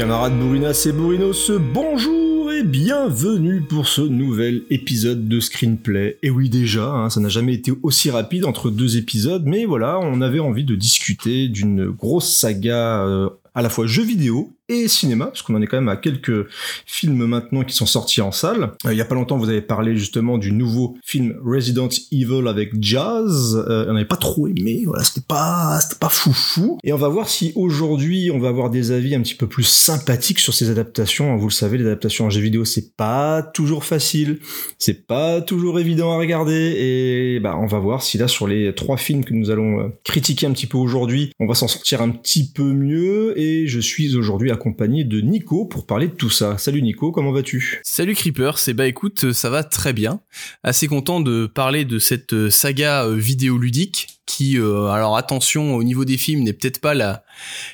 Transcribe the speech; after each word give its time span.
Camarades 0.00 0.38
Bourinas 0.38 0.86
et 0.88 0.92
Bourinos, 0.92 1.50
bonjour 1.74 2.50
et 2.50 2.62
bienvenue 2.62 3.60
pour 3.60 3.86
ce 3.86 4.00
nouvel 4.00 4.62
épisode 4.70 5.28
de 5.28 5.40
Screenplay. 5.40 6.16
Et 6.22 6.30
oui 6.30 6.48
déjà, 6.48 6.86
hein, 6.86 7.10
ça 7.10 7.20
n'a 7.20 7.28
jamais 7.28 7.52
été 7.52 7.70
aussi 7.82 8.10
rapide 8.10 8.46
entre 8.46 8.70
deux 8.70 8.96
épisodes, 8.96 9.42
mais 9.44 9.66
voilà, 9.66 10.00
on 10.00 10.22
avait 10.22 10.40
envie 10.40 10.64
de 10.64 10.74
discuter 10.74 11.48
d'une 11.48 11.90
grosse 11.90 12.34
saga 12.34 13.04
euh, 13.04 13.28
à 13.54 13.62
la 13.62 13.68
fois 13.68 13.86
jeux 13.86 14.04
vidéo 14.04 14.52
et 14.70 14.86
cinéma, 14.88 15.26
parce 15.26 15.42
qu'on 15.42 15.54
en 15.56 15.62
est 15.62 15.66
quand 15.66 15.78
même 15.78 15.88
à 15.88 15.96
quelques 15.96 16.46
films 16.86 17.26
maintenant 17.26 17.64
qui 17.64 17.74
sont 17.74 17.86
sortis 17.86 18.20
en 18.20 18.30
salle. 18.30 18.72
Euh, 18.86 18.92
il 18.92 18.96
y 18.96 19.00
a 19.00 19.04
pas 19.04 19.16
longtemps, 19.16 19.36
vous 19.36 19.48
avez 19.48 19.62
parlé 19.62 19.96
justement 19.96 20.38
du 20.38 20.52
nouveau 20.52 20.96
film 21.04 21.36
Resident 21.44 21.88
Evil 22.12 22.46
avec 22.46 22.70
Jazz. 22.80 23.62
Euh, 23.68 23.86
on 23.88 23.94
n'avait 23.94 24.04
pas 24.04 24.16
trop 24.16 24.46
aimé, 24.46 24.84
voilà, 24.86 25.02
c'était 25.02 25.26
pas, 25.26 25.80
c'était 25.80 25.98
pas 25.98 26.08
foufou. 26.08 26.78
Et 26.84 26.92
on 26.92 26.96
va 26.96 27.08
voir 27.08 27.28
si 27.28 27.52
aujourd'hui, 27.56 28.30
on 28.32 28.38
va 28.38 28.48
avoir 28.48 28.70
des 28.70 28.92
avis 28.92 29.14
un 29.14 29.22
petit 29.22 29.34
peu 29.34 29.48
plus 29.48 29.64
sympathiques 29.64 30.38
sur 30.38 30.54
ces 30.54 30.70
adaptations. 30.70 31.36
Vous 31.36 31.48
le 31.48 31.52
savez, 31.52 31.78
les 31.78 31.86
adaptations 31.86 32.26
en 32.26 32.30
jeux 32.30 32.40
vidéo, 32.40 32.64
c'est 32.64 32.94
pas 32.96 33.42
toujours 33.42 33.84
facile, 33.84 34.38
c'est 34.78 35.06
pas 35.06 35.40
toujours 35.40 35.80
évident 35.80 36.12
à 36.12 36.18
regarder. 36.18 36.76
Et 36.78 37.40
bah, 37.40 37.58
on 37.60 37.66
va 37.66 37.80
voir 37.80 38.02
si 38.02 38.18
là, 38.18 38.28
sur 38.28 38.46
les 38.46 38.72
trois 38.74 38.96
films 38.96 39.24
que 39.24 39.34
nous 39.34 39.50
allons 39.50 39.80
euh, 39.80 39.88
critiquer 40.04 40.46
un 40.46 40.52
petit 40.52 40.66
peu 40.66 40.78
aujourd'hui, 40.78 41.32
on 41.40 41.46
va 41.46 41.54
s'en 41.54 41.68
sortir 41.68 42.02
un 42.02 42.10
petit 42.10 42.52
peu 42.52 42.72
mieux. 42.72 43.34
Je 43.40 43.80
suis 43.80 44.16
aujourd'hui 44.16 44.50
accompagné 44.50 45.04
de 45.04 45.20
Nico 45.20 45.64
pour 45.64 45.86
parler 45.86 46.08
de 46.08 46.12
tout 46.12 46.28
ça. 46.28 46.58
Salut 46.58 46.82
Nico, 46.82 47.10
comment 47.10 47.32
vas-tu? 47.32 47.80
Salut 47.82 48.14
Creeper, 48.14 48.58
c'est 48.58 48.74
bah 48.74 48.86
écoute, 48.86 49.32
ça 49.32 49.48
va 49.48 49.64
très 49.64 49.94
bien. 49.94 50.20
Assez 50.62 50.88
content 50.88 51.20
de 51.20 51.46
parler 51.46 51.86
de 51.86 51.98
cette 51.98 52.34
euh, 52.34 52.50
saga 52.50 53.06
euh, 53.06 53.16
vidéoludique 53.16 54.20
qui, 54.26 54.58
euh, 54.58 54.88
alors 54.88 55.16
attention, 55.16 55.74
au 55.74 55.82
niveau 55.82 56.04
des 56.04 56.18
films, 56.18 56.42
n'est 56.42 56.52
peut-être 56.52 56.80
pas 56.80 56.92
la, 56.92 57.24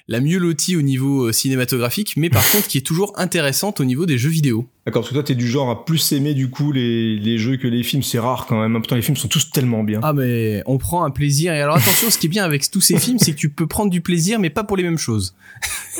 la 0.07 0.21
mieux 0.21 0.39
lotie 0.39 0.77
au 0.77 0.83
niveau 0.83 1.33
cinématographique, 1.33 2.17
mais 2.17 2.31
par 2.31 2.49
contre 2.53 2.69
qui 2.69 2.79
est 2.79 2.87
toujours 2.87 3.13
intéressante 3.19 3.81
au 3.81 3.85
niveau 3.85 4.07
des 4.07 4.19
jeux 4.19 4.31
vidéo. 4.31 4.69
D'accord, 4.87 5.03
parce 5.03 5.09
que 5.09 5.15
toi 5.15 5.25
t'es 5.25 5.35
du 5.35 5.49
genre 5.49 5.69
à 5.69 5.85
plus 5.85 6.13
aimer 6.13 6.33
du 6.33 6.49
coup 6.49 6.71
les, 6.71 7.17
les 7.17 7.39
jeux 7.39 7.57
que 7.57 7.67
les 7.67 7.83
films, 7.83 8.05
c'est 8.05 8.21
rare 8.21 8.47
quand 8.47 8.61
même. 8.61 8.73
Pourtant 8.75 8.95
les 8.95 9.03
films 9.03 9.17
sont 9.17 9.27
tous 9.27 9.51
tellement 9.51 9.83
bien. 9.83 9.99
Ah 10.05 10.13
mais 10.13 10.63
on 10.65 10.79
prend 10.79 11.03
un 11.03 11.11
plaisir. 11.11 11.53
Et 11.55 11.61
alors 11.61 11.75
attention, 11.77 12.09
ce 12.09 12.17
qui 12.17 12.27
est 12.27 12.29
bien 12.29 12.45
avec 12.45 12.71
tous 12.71 12.81
ces 12.81 12.97
films, 12.97 13.19
c'est 13.19 13.33
que 13.33 13.37
tu 13.37 13.51
peux 13.51 13.67
prendre 13.67 13.91
du 13.91 14.01
plaisir, 14.01 14.39
mais 14.39 14.49
pas 14.49 14.63
pour 14.63 14.77
les 14.77 14.85
mêmes 14.85 14.97
choses. 14.97 15.35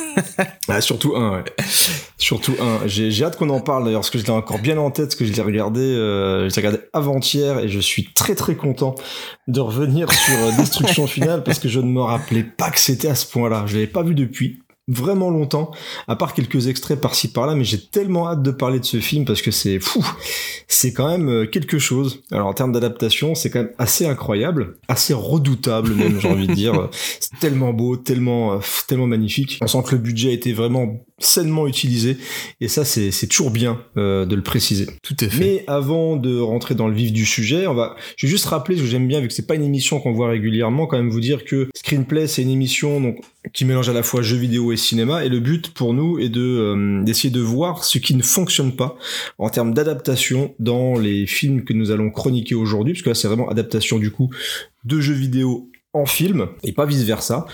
ah, 0.69 0.79
surtout 0.79 1.17
un, 1.17 1.33
ouais. 1.33 1.43
Surtout 2.17 2.55
un. 2.61 2.87
J'ai, 2.87 3.11
j'ai 3.11 3.25
hâte 3.25 3.35
qu'on 3.35 3.49
en 3.49 3.59
parle 3.59 3.83
d'ailleurs, 3.83 3.99
parce 3.99 4.09
que 4.09 4.19
je 4.19 4.23
l'ai 4.23 4.29
encore 4.29 4.59
bien 4.59 4.77
en 4.77 4.89
tête, 4.89 5.07
parce 5.07 5.15
que 5.15 5.25
je 5.25 5.33
l'ai 5.33 5.41
regardé, 5.41 5.81
euh, 5.81 6.49
je 6.49 6.55
l'ai 6.55 6.65
regardé 6.65 6.87
avant-hier, 6.93 7.59
et 7.59 7.67
je 7.67 7.79
suis 7.79 8.13
très 8.13 8.35
très 8.35 8.55
content 8.55 8.95
de 9.49 9.59
revenir 9.59 10.09
sur 10.13 10.37
euh, 10.37 10.51
Destruction 10.57 11.07
Finale, 11.07 11.43
parce 11.43 11.59
que 11.59 11.67
je 11.67 11.81
ne 11.81 11.91
me 11.91 12.01
rappelais 12.01 12.43
pas 12.43 12.71
que 12.71 12.79
c'était 12.79 13.09
à 13.09 13.15
ce 13.15 13.27
point-là. 13.27 13.65
Je 13.67 13.73
l'avais 13.73 13.87
pas 13.87 14.03
vu 14.03 14.15
depuis 14.15 14.61
vraiment 14.87 15.29
longtemps, 15.29 15.71
à 16.07 16.15
part 16.15 16.33
quelques 16.33 16.67
extraits 16.67 16.99
par-ci 16.99 17.27
par-là, 17.27 17.55
mais 17.55 17.63
j'ai 17.63 17.79
tellement 17.79 18.29
hâte 18.29 18.41
de 18.41 18.51
parler 18.51 18.79
de 18.79 18.85
ce 18.85 18.99
film 18.99 19.25
parce 19.25 19.41
que 19.41 19.51
c'est 19.51 19.79
fou, 19.79 20.05
c'est 20.67 20.93
quand 20.93 21.09
même 21.09 21.29
euh, 21.29 21.45
quelque 21.45 21.77
chose. 21.77 22.23
Alors 22.31 22.47
en 22.47 22.53
termes 22.53 22.71
d'adaptation, 22.71 23.35
c'est 23.35 23.49
quand 23.49 23.59
même 23.59 23.73
assez 23.77 24.05
incroyable, 24.05 24.77
assez 24.87 25.13
redoutable 25.13 25.93
même, 25.93 26.19
j'ai 26.19 26.29
envie 26.29 26.47
de 26.47 26.53
dire. 26.53 26.89
C'est 27.19 27.39
tellement 27.39 27.73
beau, 27.73 27.97
tellement, 27.97 28.53
euh, 28.53 28.59
tellement 28.87 29.07
magnifique. 29.07 29.59
On 29.61 29.67
sent 29.67 29.83
que 29.85 29.95
le 29.95 30.01
budget 30.01 30.29
a 30.29 30.33
été 30.33 30.53
vraiment 30.53 30.99
sainement 31.19 31.67
utilisé 31.67 32.17
et 32.61 32.67
ça 32.67 32.85
c'est 32.85 33.09
c'est 33.09 33.27
toujours 33.27 33.49
bien 33.49 33.81
euh, 33.97 34.25
de 34.25 34.35
le 34.35 34.43
préciser. 34.43 34.87
Tout 35.01 35.15
à 35.19 35.27
fait. 35.27 35.39
Mais 35.39 35.63
avant 35.67 36.15
de 36.15 36.39
rentrer 36.39 36.75
dans 36.75 36.87
le 36.87 36.93
vif 36.93 37.11
du 37.11 37.25
sujet, 37.25 37.65
on 37.65 37.73
va 37.73 37.95
je 38.17 38.27
vais 38.27 38.31
juste 38.31 38.45
rappeler 38.45 38.77
ce 38.77 38.81
que 38.81 38.87
j'aime 38.87 39.07
bien 39.07 39.19
vu 39.19 39.27
que 39.27 39.33
c'est 39.33 39.47
pas 39.47 39.55
une 39.55 39.63
émission 39.63 39.99
qu'on 39.99 40.13
voit 40.13 40.29
régulièrement 40.29 40.85
quand 40.85 40.97
même 40.97 41.09
vous 41.09 41.19
dire 41.19 41.43
que 41.43 41.69
Screenplay 41.75 42.27
c'est 42.27 42.43
une 42.43 42.49
émission 42.49 43.01
donc 43.01 43.19
qui 43.53 43.65
mélange 43.65 43.89
à 43.89 43.93
la 43.93 44.03
fois 44.03 44.21
jeux 44.21 44.37
vidéo 44.37 44.71
et 44.71 44.77
cinéma 44.77 45.25
et 45.25 45.29
le 45.29 45.39
but 45.39 45.73
pour 45.73 45.93
nous 45.93 46.19
est 46.19 46.29
de 46.29 46.41
euh, 46.41 47.03
d'essayer 47.03 47.31
de 47.31 47.41
voir 47.41 47.83
ce 47.83 47.97
qui 47.97 48.15
ne 48.15 48.23
fonctionne 48.23 48.75
pas 48.75 48.95
en 49.39 49.49
termes 49.49 49.73
d'adaptation 49.73 50.53
dans 50.59 50.99
les 50.99 51.25
films 51.25 51.63
que 51.63 51.73
nous 51.73 51.89
allons 51.89 52.11
chroniquer 52.11 52.55
aujourd'hui 52.55 52.93
parce 52.93 53.03
que 53.03 53.09
là 53.09 53.15
c'est 53.15 53.27
vraiment 53.27 53.49
adaptation 53.49 53.97
du 53.97 54.11
coup 54.11 54.29
de 54.85 54.99
jeux 54.99 55.13
vidéo 55.13 55.69
en 55.97 56.05
film 56.05 56.47
et 56.63 56.71
pas 56.71 56.85
vice 56.85 57.03
versa. 57.03 57.45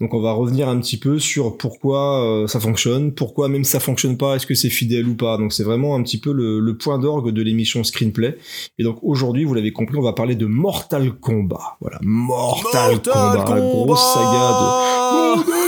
Donc 0.00 0.14
on 0.14 0.20
va 0.20 0.32
revenir 0.32 0.68
un 0.68 0.78
petit 0.80 0.98
peu 0.98 1.18
sur 1.18 1.56
pourquoi 1.56 2.24
euh, 2.24 2.46
ça 2.48 2.58
fonctionne, 2.58 3.12
pourquoi 3.12 3.48
même 3.48 3.64
ça 3.64 3.78
fonctionne 3.78 4.16
pas, 4.16 4.34
est-ce 4.36 4.46
que 4.46 4.54
c'est 4.54 4.68
fidèle 4.68 5.08
ou 5.08 5.14
pas. 5.14 5.38
Donc 5.38 5.52
c'est 5.52 5.62
vraiment 5.62 5.94
un 5.94 6.02
petit 6.02 6.18
peu 6.18 6.32
le, 6.32 6.58
le 6.58 6.76
point 6.76 6.98
d'orgue 6.98 7.30
de 7.30 7.42
l'émission 7.42 7.84
Screenplay. 7.84 8.36
Et 8.78 8.84
donc 8.84 8.98
aujourd'hui, 9.02 9.44
vous 9.44 9.54
l'avez 9.54 9.72
compris, 9.72 9.96
on 9.96 10.02
va 10.02 10.12
parler 10.12 10.34
de 10.34 10.46
Mortal 10.46 11.12
Kombat. 11.12 11.76
Voilà, 11.80 11.98
Mortal, 12.02 12.94
Mortal 12.94 13.12
Kombat, 13.12 13.44
Kombat 13.44 13.60
grosse 13.60 14.14
saga 14.14 15.36
de. 15.36 15.62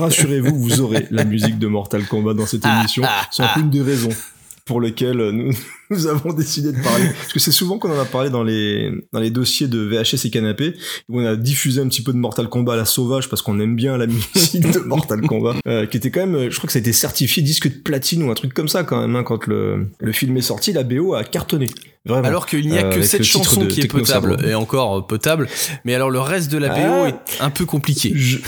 Rassurez-vous, 0.00 0.56
vous 0.56 0.80
aurez 0.80 1.06
la 1.10 1.24
musique 1.24 1.58
de 1.58 1.66
Mortal 1.66 2.06
Kombat 2.06 2.34
dans 2.34 2.46
cette 2.46 2.64
émission. 2.64 3.02
C'est 3.30 3.42
un 3.42 3.48
peu 3.54 3.60
une 3.60 3.70
des 3.70 3.82
raisons 3.82 4.10
pour 4.70 4.80
lesquelles 4.80 5.30
nous, 5.30 5.50
nous 5.90 6.06
avons 6.06 6.32
décidé 6.32 6.70
de 6.70 6.80
parler. 6.80 7.06
Parce 7.18 7.32
que 7.32 7.40
c'est 7.40 7.50
souvent 7.50 7.80
qu'on 7.80 7.90
en 7.90 7.98
a 7.98 8.04
parlé 8.04 8.30
dans 8.30 8.44
les, 8.44 8.88
dans 9.12 9.18
les 9.18 9.30
dossiers 9.30 9.66
de 9.66 9.80
VHS 9.80 10.26
et 10.26 10.30
canapé, 10.30 10.74
où 11.08 11.20
on 11.20 11.26
a 11.26 11.34
diffusé 11.34 11.80
un 11.80 11.88
petit 11.88 12.02
peu 12.02 12.12
de 12.12 12.18
Mortal 12.18 12.48
Kombat 12.48 12.74
à 12.74 12.76
la 12.76 12.84
sauvage 12.84 13.28
parce 13.28 13.42
qu'on 13.42 13.58
aime 13.58 13.74
bien 13.74 13.98
la 13.98 14.06
musique 14.34 14.70
de 14.70 14.78
Mortal 14.78 15.22
Kombat, 15.22 15.56
euh, 15.66 15.86
qui 15.86 15.96
était 15.96 16.12
quand 16.12 16.24
même, 16.24 16.50
je 16.52 16.56
crois 16.56 16.68
que 16.68 16.72
ça 16.72 16.78
a 16.78 16.80
été 16.80 16.92
certifié 16.92 17.42
disque 17.42 17.68
de 17.68 17.78
platine 17.82 18.22
ou 18.22 18.30
un 18.30 18.34
truc 18.34 18.54
comme 18.54 18.68
ça 18.68 18.84
quand 18.84 19.00
même, 19.00 19.16
hein, 19.16 19.24
quand 19.24 19.48
le, 19.48 19.88
le 19.98 20.12
film 20.12 20.36
est 20.36 20.40
sorti, 20.42 20.72
la 20.72 20.84
BO 20.84 21.14
a 21.14 21.24
cartonné. 21.24 21.66
Vraiment. 22.06 22.28
Alors 22.28 22.46
qu'il 22.46 22.68
n'y 22.68 22.78
a 22.78 22.84
Euh, 22.86 22.90
que 22.90 22.94
avec 22.94 23.04
cette 23.06 23.24
chanson 23.24 23.66
qui 23.66 23.80
est 23.80 23.88
potable, 23.88 24.36
et 24.46 24.54
encore 24.54 24.98
euh, 24.98 25.00
potable, 25.02 25.48
mais 25.84 25.94
alors 25.96 26.10
le 26.10 26.20
reste 26.20 26.52
de 26.52 26.58
la 26.58 26.68
BO 26.68 26.76
Ah. 26.80 27.08
est 27.08 27.42
un 27.42 27.50
peu 27.50 27.66
compliqué. 27.66 28.12
Je, 28.14 28.38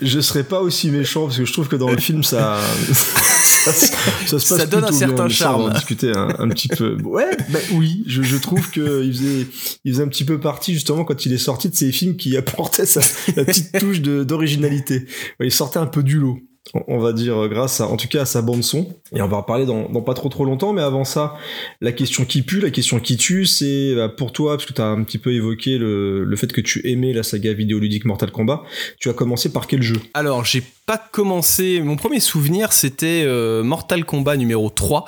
je 0.00 0.20
serais 0.20 0.44
pas 0.44 0.60
aussi 0.60 0.90
méchant 0.90 1.24
parce 1.24 1.38
que 1.38 1.44
je 1.44 1.52
trouve 1.52 1.68
que 1.68 1.76
dans 1.76 1.90
le 1.90 1.96
film 1.96 2.22
ça 2.22 2.60
ça, 3.72 3.72
se- 3.72 3.86
ça 3.86 4.38
se 4.38 4.48
passe 4.48 4.58
Ça 4.58 4.66
donne 4.66 4.84
un 4.84 4.88
bien, 4.90 4.98
certain 4.98 5.16
ça, 5.16 5.54
on 5.54 5.58
va 5.58 5.64
en 5.64 5.68
charme. 5.68 5.72
discuter 5.74 6.12
un, 6.14 6.28
un 6.38 6.48
petit 6.48 6.68
peu. 6.68 6.96
Ouais, 7.02 7.36
bah 7.50 7.58
oui, 7.72 8.02
je, 8.06 8.22
je 8.22 8.36
trouve 8.36 8.70
que 8.70 9.02
il 9.04 9.12
faisait 9.12 9.46
il 9.84 9.92
faisait 9.92 10.02
un 10.04 10.08
petit 10.08 10.24
peu 10.24 10.38
partie 10.40 10.74
justement 10.74 11.04
quand 11.04 11.26
il 11.26 11.32
est 11.32 11.38
sorti 11.38 11.68
de 11.68 11.74
ces 11.74 11.92
films 11.92 12.16
qui 12.16 12.36
apportaient 12.36 12.86
sa, 12.86 13.00
la 13.36 13.44
petite 13.44 13.78
touche 13.78 14.00
d'originalité. 14.00 15.06
Ouais, 15.40 15.46
il 15.46 15.52
sortait 15.52 15.78
un 15.78 15.86
peu 15.86 16.02
du 16.02 16.18
lot. 16.18 16.38
On- 16.74 16.98
va 16.98 17.12
dire 17.12 17.48
grâce 17.48 17.80
à, 17.80 17.86
en 17.88 17.96
tout 17.96 18.08
cas 18.08 18.22
à 18.22 18.24
sa 18.24 18.42
bande 18.42 18.62
son 18.64 18.88
et 19.14 19.22
on 19.22 19.28
va 19.28 19.36
en 19.36 19.40
reparler 19.40 19.66
dans, 19.66 19.84
pas 20.02 20.14
trop 20.14 20.28
trop 20.28 20.44
longtemps 20.44 20.72
mais 20.72 20.82
avant 20.82 21.04
ça 21.04 21.34
la 21.80 21.92
question 21.92 22.24
qui 22.24 22.42
pue 22.42 22.60
la 22.60 22.70
question 22.70 22.98
qui 23.00 23.16
tue 23.16 23.46
c'est 23.46 23.94
bah, 23.94 24.08
pour 24.08 24.32
toi 24.32 24.56
parce 24.56 24.66
que 24.66 24.72
tu 24.72 24.80
as 24.80 24.86
un 24.86 25.02
petit 25.04 25.18
peu 25.18 25.32
évoqué 25.32 25.78
le, 25.78 26.24
le 26.24 26.36
fait 26.36 26.52
que 26.52 26.60
tu 26.60 26.88
aimais 26.90 27.12
la 27.12 27.22
saga 27.22 27.52
vidéoludique 27.52 28.04
Mortal 28.04 28.30
Kombat 28.32 28.62
tu 28.98 29.08
as 29.08 29.12
commencé 29.12 29.52
par 29.52 29.66
quel 29.66 29.82
jeu? 29.82 29.96
Alors, 30.14 30.44
j'ai 30.44 30.62
pas 30.86 30.98
commencé. 30.98 31.80
Mon 31.80 31.96
premier 31.96 32.20
souvenir, 32.20 32.72
c'était 32.72 33.24
euh, 33.24 33.62
Mortal 33.62 34.04
Kombat 34.04 34.36
numéro 34.36 34.70
3, 34.70 35.04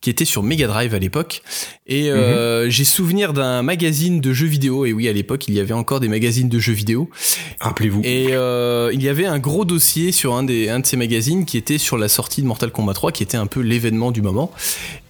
qui 0.00 0.10
était 0.10 0.24
sur 0.24 0.42
Mega 0.42 0.66
Drive 0.66 0.94
à 0.94 0.98
l'époque. 0.98 1.42
Et 1.86 2.10
euh, 2.10 2.70
j'ai 2.70 2.84
souvenir 2.84 3.32
d'un 3.32 3.62
magazine 3.62 4.20
de 4.20 4.32
jeux 4.32 4.46
vidéo. 4.46 4.84
Et 4.84 4.92
oui, 4.92 5.08
à 5.08 5.12
l'époque, 5.12 5.48
il 5.48 5.54
y 5.54 5.60
avait 5.60 5.74
encore 5.74 6.00
des 6.00 6.08
magazines 6.08 6.48
de 6.48 6.58
jeux 6.58 6.72
vidéo. 6.72 7.10
rappelez-vous 7.60 8.02
Et 8.04 8.28
euh, 8.30 8.90
il 8.92 9.02
y 9.02 9.08
avait 9.08 9.26
un 9.26 9.38
gros 9.38 9.64
dossier 9.64 10.12
sur 10.12 10.34
un, 10.34 10.44
des, 10.44 10.68
un 10.68 10.80
de 10.80 10.86
ces 10.86 10.96
magazines 10.96 11.44
qui 11.44 11.56
était 11.56 11.78
sur 11.78 11.98
la 11.98 12.08
sortie 12.08 12.42
de 12.42 12.46
Mortal 12.46 12.70
Kombat 12.70 12.94
3, 12.94 13.12
qui 13.12 13.22
était 13.22 13.36
un 13.36 13.46
peu 13.46 13.60
l'événement 13.60 14.10
du 14.10 14.22
moment. 14.22 14.52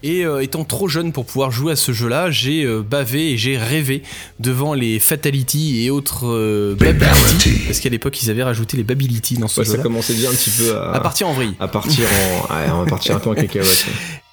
Et 0.02 0.24
euh, 0.24 0.40
étant 0.42 0.64
trop 0.64 0.86
jeune 0.88 1.12
pour 1.12 1.24
pouvoir 1.26 1.50
jouer 1.50 1.72
à 1.72 1.76
ce 1.76 1.90
jeu-là, 1.92 2.30
j'ai 2.30 2.64
euh, 2.64 2.82
bavé 2.82 3.32
et 3.32 3.36
j'ai 3.36 3.56
rêvé 3.58 4.02
devant 4.38 4.72
les 4.74 5.00
Fatality 5.00 5.84
et 5.84 5.90
autres 5.90 6.26
euh, 6.26 6.76
Bability. 6.78 7.50
Parce 7.66 7.80
qu'à 7.80 7.88
l'époque, 7.88 8.22
ils 8.22 8.30
avaient 8.30 8.44
rajouté 8.44 8.76
les 8.76 8.84
Bability 8.84 9.38
dans 9.38 9.48
ce 9.48 9.60
Ouais, 9.60 9.66
ça 9.66 9.72
jeu-là. 9.72 9.82
commençait 9.82 10.14
déjà 10.14 10.28
un 10.30 10.34
petit 10.34 10.50
peu 10.50 10.76
à, 10.76 10.92
À 10.92 11.00
partir 11.00 11.28
en 11.28 11.32
vrille. 11.32 11.54
à 11.58 11.66
partir 11.68 12.04
en 12.50 12.54
ouais, 12.54 12.70
on 12.72 12.78
va 12.84 12.86
partir 12.86 13.16
un 13.16 13.18
peu 13.18 13.30
en 13.30 13.34
cacahuète 13.34 13.86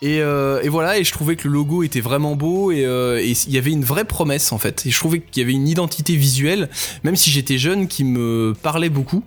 Et, 0.03 0.19
euh, 0.21 0.61
et 0.61 0.69
voilà, 0.69 0.99
et 0.99 1.03
je 1.03 1.11
trouvais 1.11 1.35
que 1.35 1.47
le 1.47 1.53
logo 1.55 1.81
était 1.81 2.01
vraiment 2.01 2.35
beau 2.35 2.71
et 2.71 2.81
il 3.25 3.51
y 3.53 3.57
avait 3.57 3.71
une 3.71 3.83
vraie 3.83 4.05
promesse 4.05 4.51
en 4.51 4.59
fait. 4.59 4.85
Et 4.85 4.91
je 4.91 4.97
trouvais 4.99 5.19
qu'il 5.19 5.41
y 5.41 5.43
avait 5.43 5.53
une 5.53 5.67
identité 5.67 6.15
visuelle, 6.15 6.69
même 7.03 7.15
si 7.15 7.31
j'étais 7.31 7.57
jeune, 7.57 7.87
qui 7.87 8.03
me 8.03 8.53
parlait 8.61 8.89
beaucoup. 8.89 9.23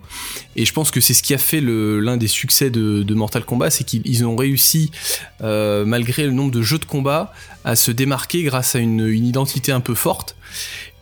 Et 0.55 0.64
je 0.64 0.73
pense 0.73 0.93
que 0.93 1.00
c'est 1.00 1.14
ce 1.14 1.23
qui 1.25 1.35
a 1.35 1.38
fait 1.38 1.61
l'un 1.61 2.17
des 2.17 2.29
succès 2.29 2.70
de, 2.70 3.02
de 3.02 3.14
Mortal 3.14 3.44
Kombat, 3.44 3.70
c'est 3.70 3.82
qu'ils 3.85 4.02
ils 4.05 4.25
ont 4.25 4.37
réussi, 4.37 4.93
malgré 5.40 6.27
le 6.28 6.34
nombre 6.34 6.52
de 6.52 6.62
jeux 6.62 6.78
de 6.78 6.84
combat 6.84 7.32
à 7.64 7.76
se 7.76 7.90
démarquer 7.90 8.42
grâce 8.44 8.75
à 8.76 8.78
une, 8.78 9.06
une 9.06 9.26
identité 9.26 9.72
un 9.72 9.80
peu 9.80 9.94
forte. 9.94 10.36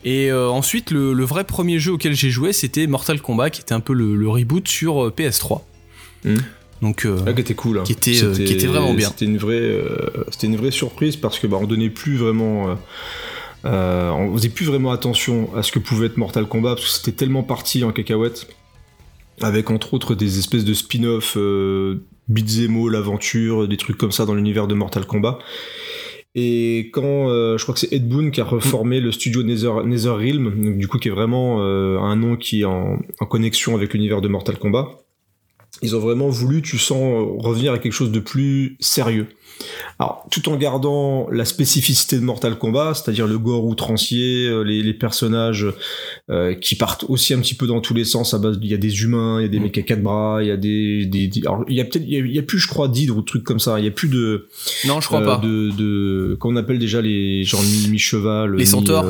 Et 0.03 0.31
euh, 0.31 0.49
ensuite, 0.49 0.91
le, 0.91 1.13
le 1.13 1.23
vrai 1.25 1.43
premier 1.43 1.79
jeu 1.79 1.93
auquel 1.93 2.13
j'ai 2.15 2.29
joué, 2.29 2.53
c'était 2.53 2.87
Mortal 2.87 3.21
Kombat, 3.21 3.49
qui 3.49 3.61
était 3.61 3.73
un 3.73 3.79
peu 3.79 3.93
le, 3.93 4.15
le 4.15 4.29
reboot 4.29 4.67
sur 4.67 5.05
euh, 5.05 5.13
PS3. 5.15 5.61
Hmm. 6.23 6.37
Donc, 6.81 7.05
euh, 7.05 7.17
Ah, 7.25 7.33
qui 7.33 7.41
était 7.41 7.55
cool. 7.55 7.79
hein. 7.79 7.83
Qui 7.85 7.93
était, 7.93 8.11
qui 8.11 8.53
était 8.53 8.67
vraiment 8.67 8.93
bien. 8.93 9.09
C'était 9.09 9.25
une 9.25 9.37
vraie, 9.37 9.81
c'était 10.31 10.47
une 10.47 10.57
vraie 10.57 10.71
surprise 10.71 11.15
parce 11.15 11.39
que 11.39 11.47
bah, 11.47 11.57
on 11.59 11.65
donnait 11.65 11.89
plus 11.89 12.17
vraiment, 12.17 12.77
euh, 13.65 14.09
on 14.11 14.33
faisait 14.37 14.49
plus 14.49 14.65
vraiment 14.65 14.91
attention 14.91 15.49
à 15.55 15.63
ce 15.63 15.71
que 15.71 15.79
pouvait 15.79 16.05
être 16.07 16.17
Mortal 16.17 16.45
Kombat 16.47 16.75
parce 16.75 16.85
que 16.85 16.91
c'était 17.05 17.17
tellement 17.17 17.41
parti 17.43 17.83
en 17.83 17.91
cacahuète, 17.91 18.47
avec 19.41 19.71
entre 19.71 19.93
autres 19.95 20.13
des 20.15 20.37
espèces 20.39 20.65
de 20.65 20.73
spin-off, 20.75 21.33
euh, 21.35 22.03
all, 22.29 22.91
l'aventure, 22.91 23.67
des 23.67 23.77
trucs 23.77 23.97
comme 23.97 24.11
ça 24.11 24.25
dans 24.25 24.35
l'univers 24.35 24.67
de 24.67 24.75
Mortal 24.75 25.05
Kombat. 25.05 25.39
Et 26.35 26.91
quand 26.93 27.29
euh, 27.29 27.57
je 27.57 27.63
crois 27.63 27.73
que 27.73 27.79
c'est 27.79 27.91
Ed 27.91 28.07
Boon 28.07 28.29
qui 28.29 28.41
a 28.41 28.43
reformé 28.43 28.99
le 28.99 29.11
studio 29.11 29.41
Nether, 29.41 29.71
NetherRealm, 29.85 30.77
du 30.77 30.87
coup 30.87 30.99
qui 30.99 31.07
est 31.07 31.11
vraiment 31.11 31.63
euh, 31.63 31.97
un 31.97 32.15
nom 32.15 32.35
qui 32.35 32.61
est 32.61 32.65
en, 32.65 32.99
en 33.19 33.25
connexion 33.25 33.73
avec 33.75 33.93
l'univers 33.93 34.21
de 34.21 34.27
Mortal 34.27 34.59
Kombat, 34.59 34.99
ils 35.81 35.95
ont 35.95 35.99
vraiment 35.99 36.29
voulu, 36.29 36.61
tu 36.61 36.77
sens, 36.77 37.25
revenir 37.39 37.73
à 37.73 37.79
quelque 37.79 37.93
chose 37.93 38.11
de 38.11 38.19
plus 38.19 38.77
sérieux. 38.79 39.27
Alors, 39.97 40.27
tout 40.29 40.49
en 40.49 40.55
gardant 40.55 41.27
la 41.31 41.43
spécificité 41.43 42.17
de 42.17 42.21
Mortal 42.23 42.59
Kombat, 42.59 42.93
c'est-à-dire 42.93 43.25
le 43.25 43.39
gore 43.39 43.65
outrancier, 43.65 44.45
euh, 44.47 44.61
les, 44.61 44.83
les 44.83 44.93
personnages 44.93 45.65
euh, 46.29 46.53
qui 46.53 46.75
partent 46.75 47.05
aussi 47.09 47.33
un 47.33 47.39
petit 47.39 47.55
peu 47.55 47.65
dans 47.65 47.81
tous 47.81 47.95
les 47.95 48.05
sens. 48.05 48.35
À 48.35 48.37
base, 48.37 48.59
il 48.61 48.69
y 48.69 48.75
a 48.75 48.77
des 48.77 49.01
humains, 49.01 49.39
il 49.39 49.43
y 49.43 49.45
a 49.45 49.49
des 49.49 49.59
mecs 49.59 49.75
à 49.79 49.81
quatre 49.81 50.03
bras, 50.03 50.43
il 50.43 50.47
y 50.49 50.51
a 50.51 50.57
des, 50.57 51.07
des, 51.07 51.27
des- 51.27 51.41
alors, 51.41 51.65
il 51.67 51.75
y 51.75 51.81
a 51.81 51.85
peut-être, 51.85 52.03
il 52.05 52.13
y 52.13 52.17
a, 52.17 52.19
il 52.19 52.35
y 52.35 52.37
a 52.37 52.43
plus, 52.43 52.59
je 52.59 52.67
crois, 52.67 52.87
d'hydres 52.87 53.17
ou 53.17 53.23
trucs 53.23 53.43
comme 53.43 53.59
ça. 53.59 53.79
Il 53.79 53.85
y 53.85 53.87
a 53.87 53.91
plus 53.91 54.09
de, 54.09 54.47
non, 54.85 55.01
je 55.01 55.07
crois 55.07 55.21
euh, 55.21 55.25
pas. 55.25 55.37
de, 55.43 55.71
de, 55.75 56.37
qu'on 56.39 56.55
appelle 56.55 56.77
déjà 56.77 57.01
les 57.01 57.43
genre 57.43 57.63
mi, 57.63 57.87
mi 57.89 57.97
cheval, 57.97 58.55
Les 58.57 58.65
centaures. 58.65 59.05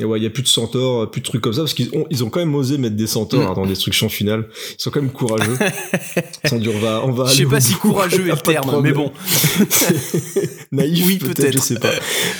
Et 0.00 0.04
ouais, 0.04 0.18
il 0.18 0.22
y 0.22 0.26
a 0.26 0.30
plus 0.30 0.42
de 0.42 0.48
centaures, 0.48 1.10
plus 1.10 1.20
de 1.20 1.26
trucs 1.26 1.40
comme 1.42 1.52
ça 1.52 1.60
parce 1.60 1.74
qu'ils 1.74 1.90
ont, 1.94 2.06
ils 2.10 2.24
ont 2.24 2.30
quand 2.30 2.40
même 2.40 2.54
osé 2.54 2.78
mettre 2.78 2.96
des 2.96 3.06
centaures 3.06 3.52
Mm. 3.52 3.54
dans 3.54 3.66
Destruction 3.66 4.08
Finale. 4.08 4.48
Ils 4.78 4.82
sont 4.82 4.90
quand 4.90 5.00
même 5.02 5.10
courageux. 5.12 5.56
Ils 6.52 6.58
dit 6.60 6.68
on 6.68 6.78
va, 6.78 7.02
on 7.04 7.12
va. 7.12 7.26
Je 7.26 7.34
sais 7.36 7.44
pas 7.46 7.60
si 7.60 7.74
courageux 7.74 8.26
est 8.26 8.30
le 8.32 8.36
terme, 8.42 8.80
mais 8.82 8.92
bon. 8.92 9.12
Naïf, 10.72 11.04
Oui, 11.06 11.18
peut-être, 11.18 11.52
je 11.52 11.58
sais 11.58 11.78
pas. 11.78 11.90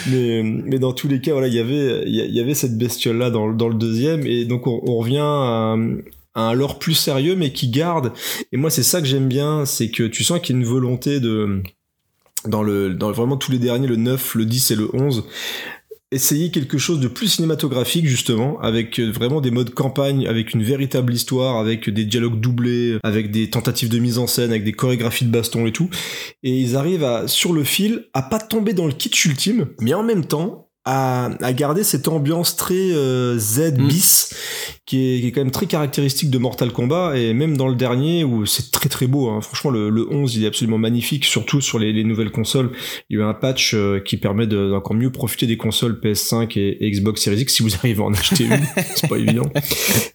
Mais, 0.08 0.42
mais 0.42 0.78
dans 0.78 0.92
tous 0.92 1.08
les 1.08 1.20
cas, 1.20 1.32
voilà, 1.32 1.48
il 1.48 1.54
y 1.54 1.58
avait, 1.58 2.02
il 2.06 2.14
y 2.34 2.40
avait 2.40 2.54
cette 2.54 2.76
bestiole 2.78 3.18
là 3.18 3.30
dans, 3.30 3.46
le- 3.46 3.54
dans 3.54 3.68
le 3.68 3.74
deuxième, 3.74 4.26
et 4.26 4.44
donc 4.44 4.66
on, 4.66 4.80
on 4.86 4.96
revient 4.98 5.18
à, 5.18 5.76
à 6.34 6.40
un 6.42 6.52
lore 6.54 6.78
plus 6.78 6.94
sérieux, 6.94 7.34
mais 7.36 7.52
qui 7.52 7.68
garde. 7.68 8.12
Et 8.52 8.56
moi, 8.56 8.70
c'est 8.70 8.82
ça 8.82 9.00
que 9.00 9.06
j'aime 9.06 9.28
bien, 9.28 9.64
c'est 9.66 9.90
que 9.90 10.04
tu 10.04 10.24
sens 10.24 10.40
qu'il 10.40 10.54
y 10.56 10.58
a 10.58 10.62
une 10.62 10.66
volonté 10.68 11.20
de 11.20 11.62
dans 12.46 12.62
le 12.62 12.94
dans 12.94 13.12
vraiment 13.12 13.36
tous 13.36 13.52
les 13.52 13.58
derniers, 13.58 13.86
le 13.86 13.96
9, 13.96 14.34
le 14.36 14.46
10 14.46 14.70
et 14.70 14.76
le 14.76 14.88
11 14.94 15.24
essayer 16.12 16.50
quelque 16.50 16.78
chose 16.78 17.00
de 17.00 17.08
plus 17.08 17.28
cinématographique 17.28 18.06
justement 18.06 18.58
avec 18.60 18.98
euh, 18.98 19.10
vraiment 19.10 19.40
des 19.40 19.50
modes 19.50 19.70
campagne 19.70 20.26
avec 20.26 20.54
une 20.54 20.62
véritable 20.62 21.14
histoire 21.14 21.58
avec 21.58 21.88
des 21.88 22.04
dialogues 22.04 22.40
doublés 22.40 22.98
avec 23.04 23.30
des 23.30 23.50
tentatives 23.50 23.88
de 23.88 23.98
mise 23.98 24.18
en 24.18 24.26
scène 24.26 24.50
avec 24.50 24.64
des 24.64 24.72
chorégraphies 24.72 25.24
de 25.24 25.30
baston 25.30 25.66
et 25.66 25.72
tout. 25.72 25.88
Et 26.42 26.58
ils 26.58 26.76
arrivent 26.76 27.04
à 27.04 27.28
sur 27.28 27.52
le 27.52 27.64
fil 27.64 28.06
à 28.12 28.22
pas 28.22 28.38
tomber 28.38 28.72
dans 28.72 28.86
le 28.86 28.92
kitsch 28.92 29.24
ultime 29.26 29.68
mais 29.80 29.94
en 29.94 30.02
même 30.02 30.24
temps 30.24 30.69
à, 30.92 31.31
à 31.40 31.52
garder 31.52 31.84
cette 31.84 32.08
ambiance 32.08 32.56
très 32.56 32.75
euh, 32.92 33.38
Z 33.38 33.75
Mm. 33.78 33.87
bis 33.88 34.34
qui, 34.87 34.96
est, 35.16 35.20
qui 35.20 35.26
est 35.28 35.32
quand 35.32 35.42
même 35.42 35.52
très 35.52 35.66
caractéristique 35.66 36.31
de 36.31 36.38
Mortal 36.38 36.72
Kombat 36.72 37.16
et 37.16 37.32
même 37.32 37.56
dans 37.56 37.69
le 37.69 37.76
dernier 37.76 38.25
où 38.25 38.44
c'est 38.46 38.72
très 38.72 38.88
très 38.88 39.06
beau 39.06 39.28
hein. 39.28 39.40
franchement 39.40 39.70
le, 39.70 39.88
le 39.90 40.12
11 40.12 40.34
il 40.34 40.44
est 40.44 40.46
absolument 40.48 40.78
magnifique 40.78 41.25
surtout 41.25 41.60
sur 41.60 41.78
les, 41.78 41.92
les 41.92 42.02
nouvelles 42.02 42.32
consoles. 42.32 42.70
Il 43.08 43.16
y 43.16 43.20
a 43.20 43.25
eu 43.25 43.28
un 43.28 43.34
patch 43.34 43.72
euh, 43.75 44.00
qui 44.00 44.16
permet 44.16 44.46
de- 44.48 44.70
d'encore 44.70 44.94
mieux 44.96 45.10
profiter 45.12 45.46
des 45.46 45.56
consoles 45.56 46.00
PS5 46.02 46.58
et, 46.58 46.84
et 46.84 46.90
Xbox 46.90 47.22
Series 47.22 47.40
X 47.43 47.54
si 47.54 47.62
vous 47.62 47.75
arrivez 47.76 48.02
à 48.02 48.06
en 48.06 48.12
acheter 48.12 48.44
une. 48.44 48.58
C'est 48.96 49.08
pas 49.08 49.16
évident. 49.19 49.48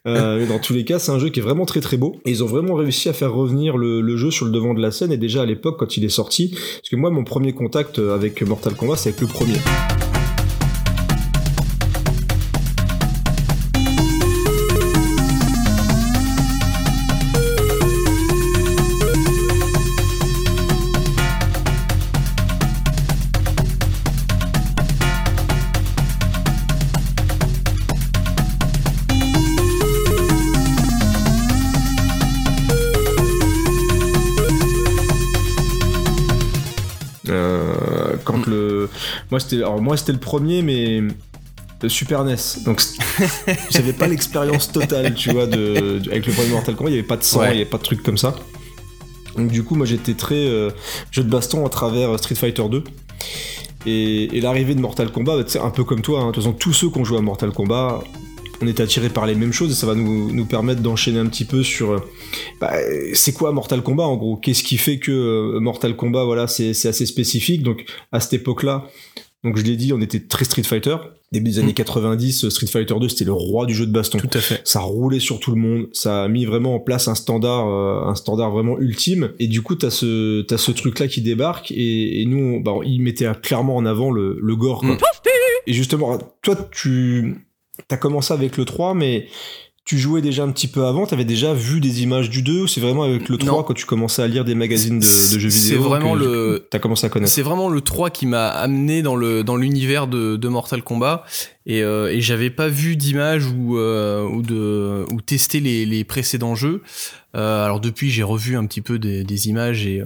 Euh, 0.07 0.39
mais 0.39 0.45
dans 0.47 0.59
tous 0.59 0.73
les 0.73 0.83
cas 0.83 0.99
c'est 0.99 1.11
un 1.11 1.19
jeu 1.19 1.29
qui 1.29 1.39
est 1.39 1.43
vraiment 1.43 1.65
très 1.65 1.79
très 1.81 1.95
beau. 1.97 2.17
Et 2.25 2.31
ils 2.31 2.43
ont 2.43 2.47
vraiment 2.47 2.73
réussi 2.75 3.07
à 3.07 3.13
faire 3.13 3.31
revenir 3.33 3.77
le, 3.77 4.01
le 4.01 4.17
jeu 4.17 4.29
sur 4.31 4.45
le 4.45 4.51
devant 4.51 4.73
de 4.73 4.81
la 4.81 4.91
scène 4.91 5.11
et 5.13 5.17
déjà 5.17 5.43
à 5.43 5.45
l'époque 5.45 5.77
quand 5.79 5.95
il 5.95 6.03
est 6.03 6.09
sorti. 6.09 6.49
Parce 6.49 6.89
que 6.89 6.95
moi 6.97 7.09
mon 7.11 7.23
premier 7.23 7.53
contact 7.53 7.99
avec 7.99 8.41
Mortal 8.41 8.73
Kombat 8.75 8.97
c'est 8.97 9.09
avec 9.09 9.21
le 9.21 9.27
premier 9.27 9.53
moi 39.35 39.39
c'était 39.41 39.57
alors 39.57 39.81
moi 39.81 39.97
c'était 39.97 40.13
le 40.13 40.17
premier 40.17 40.61
mais 40.61 41.01
Super 41.89 42.23
NES 42.23 42.37
donc 42.65 42.81
j'avais 43.69 43.91
pas 43.91 44.07
l'expérience 44.07 44.71
totale 44.71 45.13
tu 45.13 45.29
vois 45.31 45.45
de, 45.45 45.99
de- 45.99 46.09
avec 46.09 46.25
le 46.25 46.31
premier 46.33 46.47
Mortal 46.49 46.75
Kombat. 46.75 46.89
Il 46.89 46.95
y 46.95 46.97
avait 46.99 47.07
pas 47.07 47.17
de 47.17 47.23
sang 47.23 47.41
Ouais. 47.41 47.49
il 47.51 47.53
y 47.57 47.61
avait 47.61 47.69
pas 47.69 47.77
de 47.77 47.83
trucs 47.83 48.01
comme 48.01 48.17
ça. 48.17 48.33
Donc 49.35 49.51
du 49.51 49.61
coup 49.63 49.75
moi 49.75 49.85
j'étais 49.85 50.13
très 50.13 50.47
euh, 50.47 50.69
jeu 51.11 51.23
de 51.23 51.29
baston 51.29 51.65
à 51.65 51.69
travers 51.69 52.11
euh, 52.11 52.17
Street 52.17 52.35
Fighter 52.35 52.63
2 52.71 52.83
et, 53.85 54.37
et 54.37 54.41
l'arrivée 54.41 54.73
de 54.73 54.79
Mortal 54.79 55.11
Kombat 55.11 55.35
bah, 55.37 55.43
c'est 55.45 55.59
un 55.59 55.69
peu 55.69 55.83
comme 55.83 56.01
toi 56.01 56.21
hein. 56.21 56.27
de 56.27 56.31
toute 56.31 56.43
façon 56.43 56.53
tous 56.55 56.71
ceux 56.73 56.89
qui 56.89 56.97
ont 56.97 57.03
joué 57.03 57.17
à 57.17 57.21
Mortal 57.21 57.51
Kombat 57.51 57.99
on 58.61 58.67
est 58.67 58.79
attiré 58.79 59.09
par 59.09 59.25
les 59.27 59.35
mêmes 59.35 59.51
choses 59.51 59.69
et 59.69 59.75
ça 59.75 59.85
va 59.85 59.95
nous, 59.95 60.31
nous 60.31 60.45
permettre 60.45 60.81
d'enchaîner 60.81 61.19
un 61.19 61.25
petit 61.25 61.43
peu 61.43 61.61
sur 61.61 61.91
euh, 61.91 61.99
bah, 62.61 62.71
c'est 63.13 63.33
quoi 63.33 63.51
Mortal 63.51 63.83
Kombat 63.83 64.05
en 64.05 64.15
gros? 64.15 64.37
Qu'est-ce 64.37 64.63
qui 64.63 64.77
fait 64.77 64.97
que 64.97 65.11
euh, 65.11 65.59
Mortal 65.59 65.95
Kombat 65.97 66.23
voilà 66.23 66.47
c'est 66.47 66.73
c'est 66.73 66.87
assez 66.87 67.05
spécifique? 67.05 67.61
Donc 67.63 67.83
à 68.13 68.21
cette 68.21 68.33
époque-là 68.33 68.85
donc 69.45 69.57
je 69.57 69.63
l'ai 69.63 69.77
dit 69.77 69.93
on 69.93 70.01
était 70.01 70.19
très 70.19 70.43
Street 70.43 70.63
Fighter 70.63 70.97
début 71.31 71.51
des 71.51 71.59
années 71.59 71.73
90 71.73 72.49
Street 72.49 72.67
Fighter 72.67 72.95
2 72.99 73.09
c'était 73.09 73.25
le 73.25 73.33
roi 73.33 73.65
du 73.65 73.73
jeu 73.73 73.85
de 73.85 73.91
baston 73.91 74.17
Tout 74.17 74.29
à 74.33 74.39
fait. 74.39 74.61
ça 74.63 74.79
roulait 74.79 75.19
sur 75.19 75.39
tout 75.39 75.51
le 75.51 75.57
monde, 75.57 75.87
ça 75.93 76.23
a 76.23 76.27
mis 76.27 76.45
vraiment 76.45 76.75
en 76.75 76.79
place 76.79 77.07
un 77.07 77.15
standard, 77.15 77.67
euh, 77.67 78.09
un 78.09 78.15
standard 78.15 78.51
vraiment 78.51 78.77
ultime. 78.79 79.31
Et 79.39 79.47
du 79.47 79.61
coup, 79.61 79.75
t'as 79.75 79.89
ce, 79.89 80.41
t'as 80.41 80.57
ce 80.57 80.71
truc-là 80.71 81.07
qui 81.07 81.21
débarque 81.21 81.71
et, 81.71 82.21
et 82.21 82.25
nous, 82.25 82.61
bah, 82.63 82.73
il 82.85 83.01
mettait 83.01 83.27
clairement 83.41 83.75
en 83.75 83.85
avant 83.85 84.11
le, 84.11 84.37
le 84.41 84.55
gore. 84.55 84.79
quoi. 84.79 84.95
Mm. 84.95 84.99
Et 85.67 85.73
justement, 85.73 86.17
toi, 86.41 86.55
tu, 86.71 87.47
t'as 87.87 87.97
commencé 87.97 88.33
avec 88.33 88.57
le 88.57 88.65
3, 88.65 88.93
mais 88.93 89.27
tu 89.85 89.99
jouais 89.99 90.21
déjà 90.21 90.43
un 90.43 90.51
petit 90.51 90.67
peu 90.67 90.83
avant, 90.85 91.05
t'avais 91.05 91.25
déjà 91.25 91.53
vu 91.53 91.79
des 91.79 92.01
images 92.01 92.29
du 92.29 92.41
2 92.41 92.63
ou 92.63 92.67
c'est 92.67 92.81
vraiment 92.81 93.03
avec 93.03 93.29
le 93.29 93.37
3 93.37 93.51
Non. 93.57 93.63
quand 93.63 93.75
tu 93.75 93.85
commençais 93.85 94.23
à 94.23 94.27
lire 94.27 94.43
des 94.43 94.55
magazines 94.55 94.97
de, 94.99 95.05
de 95.05 95.39
jeux 95.39 95.49
C'est 95.51 95.75
vidéo 95.75 95.83
vraiment 95.83 96.13
que 96.15 96.19
le- 96.19 96.67
T'as 96.71 96.79
commencé 96.79 97.05
à 97.05 97.09
connaître? 97.09 97.31
C'est 97.31 97.43
vraiment 97.43 97.69
le 97.69 97.81
3 97.81 98.09
qui 98.09 98.25
m'a 98.25 98.47
amené 98.47 99.03
dans 99.03 99.15
le 99.15 99.43
dans 99.43 99.55
l'univers 99.57 100.07
de, 100.07 100.37
de 100.37 100.47
Mortal 100.47 100.81
Kombat 100.81 101.23
et, 101.67 101.83
euh, 101.83 102.11
et 102.11 102.19
j'avais 102.19 102.49
pas 102.49 102.67
vu 102.67 102.95
d'image 102.97 103.45
ou 103.47 103.77
euh, 103.77 104.23
ou 104.27 104.41
de 104.41 105.05
ou 105.13 105.21
testé 105.21 105.59
les, 105.59 105.85
les 105.85 106.03
précédents 106.03 106.55
jeux. 106.55 106.81
Euh, 107.35 107.63
alors 107.65 107.79
depuis 107.79 108.09
j'ai 108.09 108.23
revu 108.23 108.57
un 108.57 108.65
petit 108.65 108.81
peu 108.81 108.97
des, 108.97 109.23
des 109.23 109.49
images 109.49 109.85
et 109.85 109.99
euh, 110.01 110.05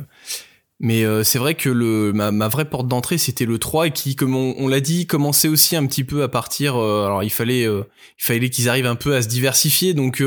mais 0.79 1.03
euh, 1.03 1.23
c'est 1.23 1.39
vrai 1.39 1.55
que 1.55 1.69
le 1.69 2.13
ma, 2.13 2.31
ma 2.31 2.47
vraie 2.47 2.65
porte 2.65 2.87
d'entrée 2.87 3.17
c'était 3.17 3.45
le 3.45 3.59
3 3.59 3.87
et 3.87 3.91
qui 3.91 4.15
comme 4.15 4.35
on, 4.35 4.55
on 4.57 4.67
l'a 4.67 4.79
dit 4.79 5.07
commençait 5.07 5.49
aussi 5.49 5.75
un 5.75 5.85
petit 5.85 6.05
peu 6.05 6.23
à 6.23 6.29
partir 6.29 6.77
euh, 6.77 7.05
alors 7.05 7.21
il 7.21 7.29
fallait 7.29 7.65
euh, 7.65 7.83
fallait 8.17 8.49
qu'ils 8.49 8.69
arrivent 8.69 8.85
un 8.85 8.95
peu 8.95 9.15
à 9.15 9.21
se 9.21 9.27
diversifier. 9.27 9.93
Donc 9.93 10.23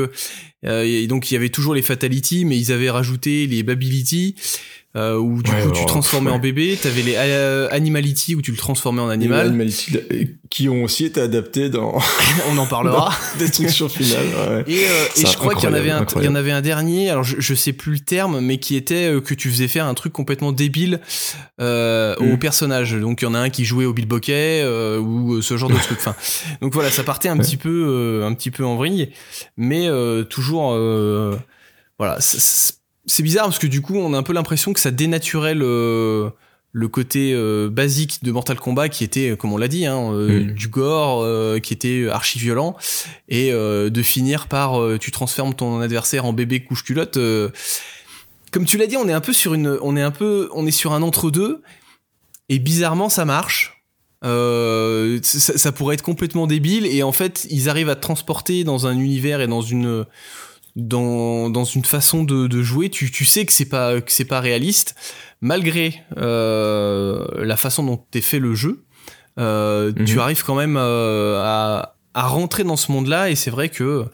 donc 0.63 1.31
il 1.31 1.33
y 1.33 1.35
avait 1.35 1.49
toujours 1.49 1.73
les 1.73 1.81
fatalities 1.81 2.45
mais 2.45 2.57
ils 2.57 2.71
avaient 2.71 2.89
rajouté 2.89 3.47
les 3.47 3.63
bability 3.63 4.35
euh, 4.95 5.17
où 5.17 5.41
du 5.41 5.49
Ouais, 5.51 5.63
coup 5.63 5.71
tu 5.71 5.85
transformais 5.85 6.29
ouais. 6.29 6.35
en 6.35 6.39
bébé, 6.39 6.77
t'avais 6.81 7.01
les 7.01 7.15
euh, 7.17 7.67
animality 7.71 8.35
où 8.35 8.41
tu 8.41 8.51
le 8.51 8.57
transformais 8.57 9.01
en 9.01 9.09
animal. 9.09 9.47
Animality, 9.47 9.97
euh, 10.11 10.23
qui 10.51 10.69
ont 10.69 10.83
aussi 10.83 11.05
été 11.05 11.19
adaptés 11.19 11.69
dans 11.69 11.97
On 12.51 12.57
en 12.59 12.67
parlera. 12.67 13.11
Destruction 13.39 13.89
Finale. 13.89 14.25
ouais. 14.27 14.63
Et, 14.67 14.85
euh, 14.85 15.05
et 15.17 15.25
je 15.25 15.35
crois 15.35 15.55
qu'il 15.55 15.63
y 15.67 15.71
en 15.71 15.73
avait 15.73 15.89
un, 15.89 16.01
incroyable, 16.01 16.25
il 16.25 16.29
y 16.29 16.31
en 16.31 16.39
avait 16.39 16.51
un 16.51 16.61
dernier. 16.61 17.09
Alors 17.09 17.23
je, 17.23 17.37
je 17.39 17.53
sais 17.55 17.73
plus 17.73 17.93
le 17.93 17.99
terme, 17.99 18.39
mais 18.39 18.57
qui 18.59 18.75
était 18.75 19.11
euh, 19.11 19.19
que 19.19 19.33
tu 19.33 19.49
faisais 19.49 19.67
faire 19.67 19.85
un 19.87 19.93
truc 19.95 20.13
complètement 20.13 20.51
débile 20.51 20.99
euh, 21.59 22.15
Mm. 22.19 22.33
au 22.33 22.37
personnage. 22.37 22.93
Donc 22.93 23.21
il 23.21 23.25
y 23.25 23.27
en 23.27 23.33
a 23.33 23.39
un 23.39 23.49
qui 23.49 23.65
jouait 23.65 23.85
au 23.85 23.93
bilboquet 23.93 24.61
euh, 24.63 24.99
ou 24.99 25.41
ce 25.41 25.57
genre 25.57 25.69
de 25.69 25.75
truc. 25.77 25.97
Enfin, 25.99 26.15
donc 26.61 26.73
voilà, 26.73 26.91
ça 26.91 27.03
partait 27.03 27.29
un 27.29 27.37
petit 27.37 27.57
peu, 27.57 27.85
euh, 27.87 28.27
un 28.27 28.33
petit 28.33 28.51
peu 28.51 28.63
en 28.63 28.75
vrille, 28.75 29.09
mais 29.57 29.87
euh, 29.87 30.23
toujours, 30.23 30.73
euh, 30.73 31.35
voilà. 31.97 32.21
c- 32.21 32.37
c- 32.39 32.73
C'est 33.05 33.23
bizarre 33.23 33.45
parce 33.45 33.59
que 33.59 33.67
du 33.67 33.81
coup, 33.81 33.95
on 33.97 34.13
a 34.13 34.17
un 34.17 34.23
peu 34.23 34.33
l'impression 34.33 34.73
que 34.73 34.79
ça 34.79 34.91
dénaturait 34.91 35.55
le 35.55 36.31
le 36.75 36.87
côté 36.87 37.33
euh, 37.33 37.69
basique 37.69 38.23
de 38.23 38.31
Mortal 38.31 38.59
Kombat 38.59 38.89
qui 38.89 39.03
était, 39.03 39.29
euh, 39.29 39.35
comme 39.35 39.53
on 39.53 39.57
l'a 39.57 39.67
dit, 39.67 39.85
hein, 39.85 40.11
euh, 40.11 40.43
Mm. 40.43 40.51
du 40.53 40.67
gore, 40.67 41.21
euh, 41.21 41.59
qui 41.59 41.71
était 41.71 42.07
archi 42.09 42.39
violent, 42.39 42.75
et 43.29 43.51
de 43.51 44.01
finir 44.01 44.47
par 44.47 44.79
tu 44.99 45.11
transformes 45.11 45.53
ton 45.53 45.79
adversaire 45.79 46.25
en 46.25 46.33
bébé 46.33 46.63
couche 46.63 46.83
culotte. 46.83 47.17
comme 48.51 48.65
tu 48.65 48.77
l'as 48.77 48.87
dit, 48.87 48.97
on 48.97 49.07
est 49.07 49.13
un 49.13 49.21
peu 49.21 49.33
sur 49.33 49.53
une, 49.53 49.77
on 49.81 49.95
est 49.95 50.01
un 50.01 50.11
peu, 50.11 50.49
on 50.53 50.65
est 50.65 50.71
sur 50.71 50.93
un 50.93 51.03
entre 51.03 51.29
deux. 51.29 51.61
Et 52.49 52.59
bizarrement, 52.59 53.09
ça 53.09 53.25
marche. 53.25 53.83
Ça, 54.23 55.57
ça 55.57 55.71
pourrait 55.71 55.95
être 55.95 56.01
complètement 56.01 56.47
débile 56.47 56.87
et 56.87 57.03
en 57.03 57.11
fait, 57.11 57.45
ils 57.49 57.69
arrivent 57.69 57.89
à 57.89 57.95
te 57.95 58.01
transporter 58.01 58.63
dans 58.63 58.87
un 58.87 58.97
univers 58.97 59.41
et 59.41 59.47
dans 59.47 59.61
une 59.61 60.05
dans, 60.75 61.49
dans 61.49 61.63
une 61.65 61.85
façon 61.85 62.23
de, 62.23 62.47
de 62.47 62.63
jouer. 62.63 62.89
Tu, 62.89 63.11
tu 63.11 63.25
sais 63.25 63.45
que 63.45 63.51
c'est 63.53 63.65
pas 63.69 64.01
que 64.01 64.11
c'est 64.11 64.25
pas 64.25 64.39
réaliste 64.39 64.95
malgré 65.41 66.01
euh, 66.17 67.25
la 67.45 67.57
façon 67.57 67.83
dont 67.83 68.03
est 68.13 68.21
fait 68.21 68.39
le 68.39 68.55
jeu. 68.55 68.83
Euh, 69.39 69.91
Tu 70.05 70.13
Mhm. 70.15 70.19
arrives 70.19 70.43
quand 70.43 70.55
même 70.55 70.77
euh, 70.77 71.41
à, 71.43 71.95
à 72.13 72.27
rentrer 72.27 72.63
dans 72.63 72.75
ce 72.77 72.91
monde-là 72.91 73.31
et 73.31 73.35
c'est 73.35 73.49
vrai 73.49 73.69
que 73.69 74.05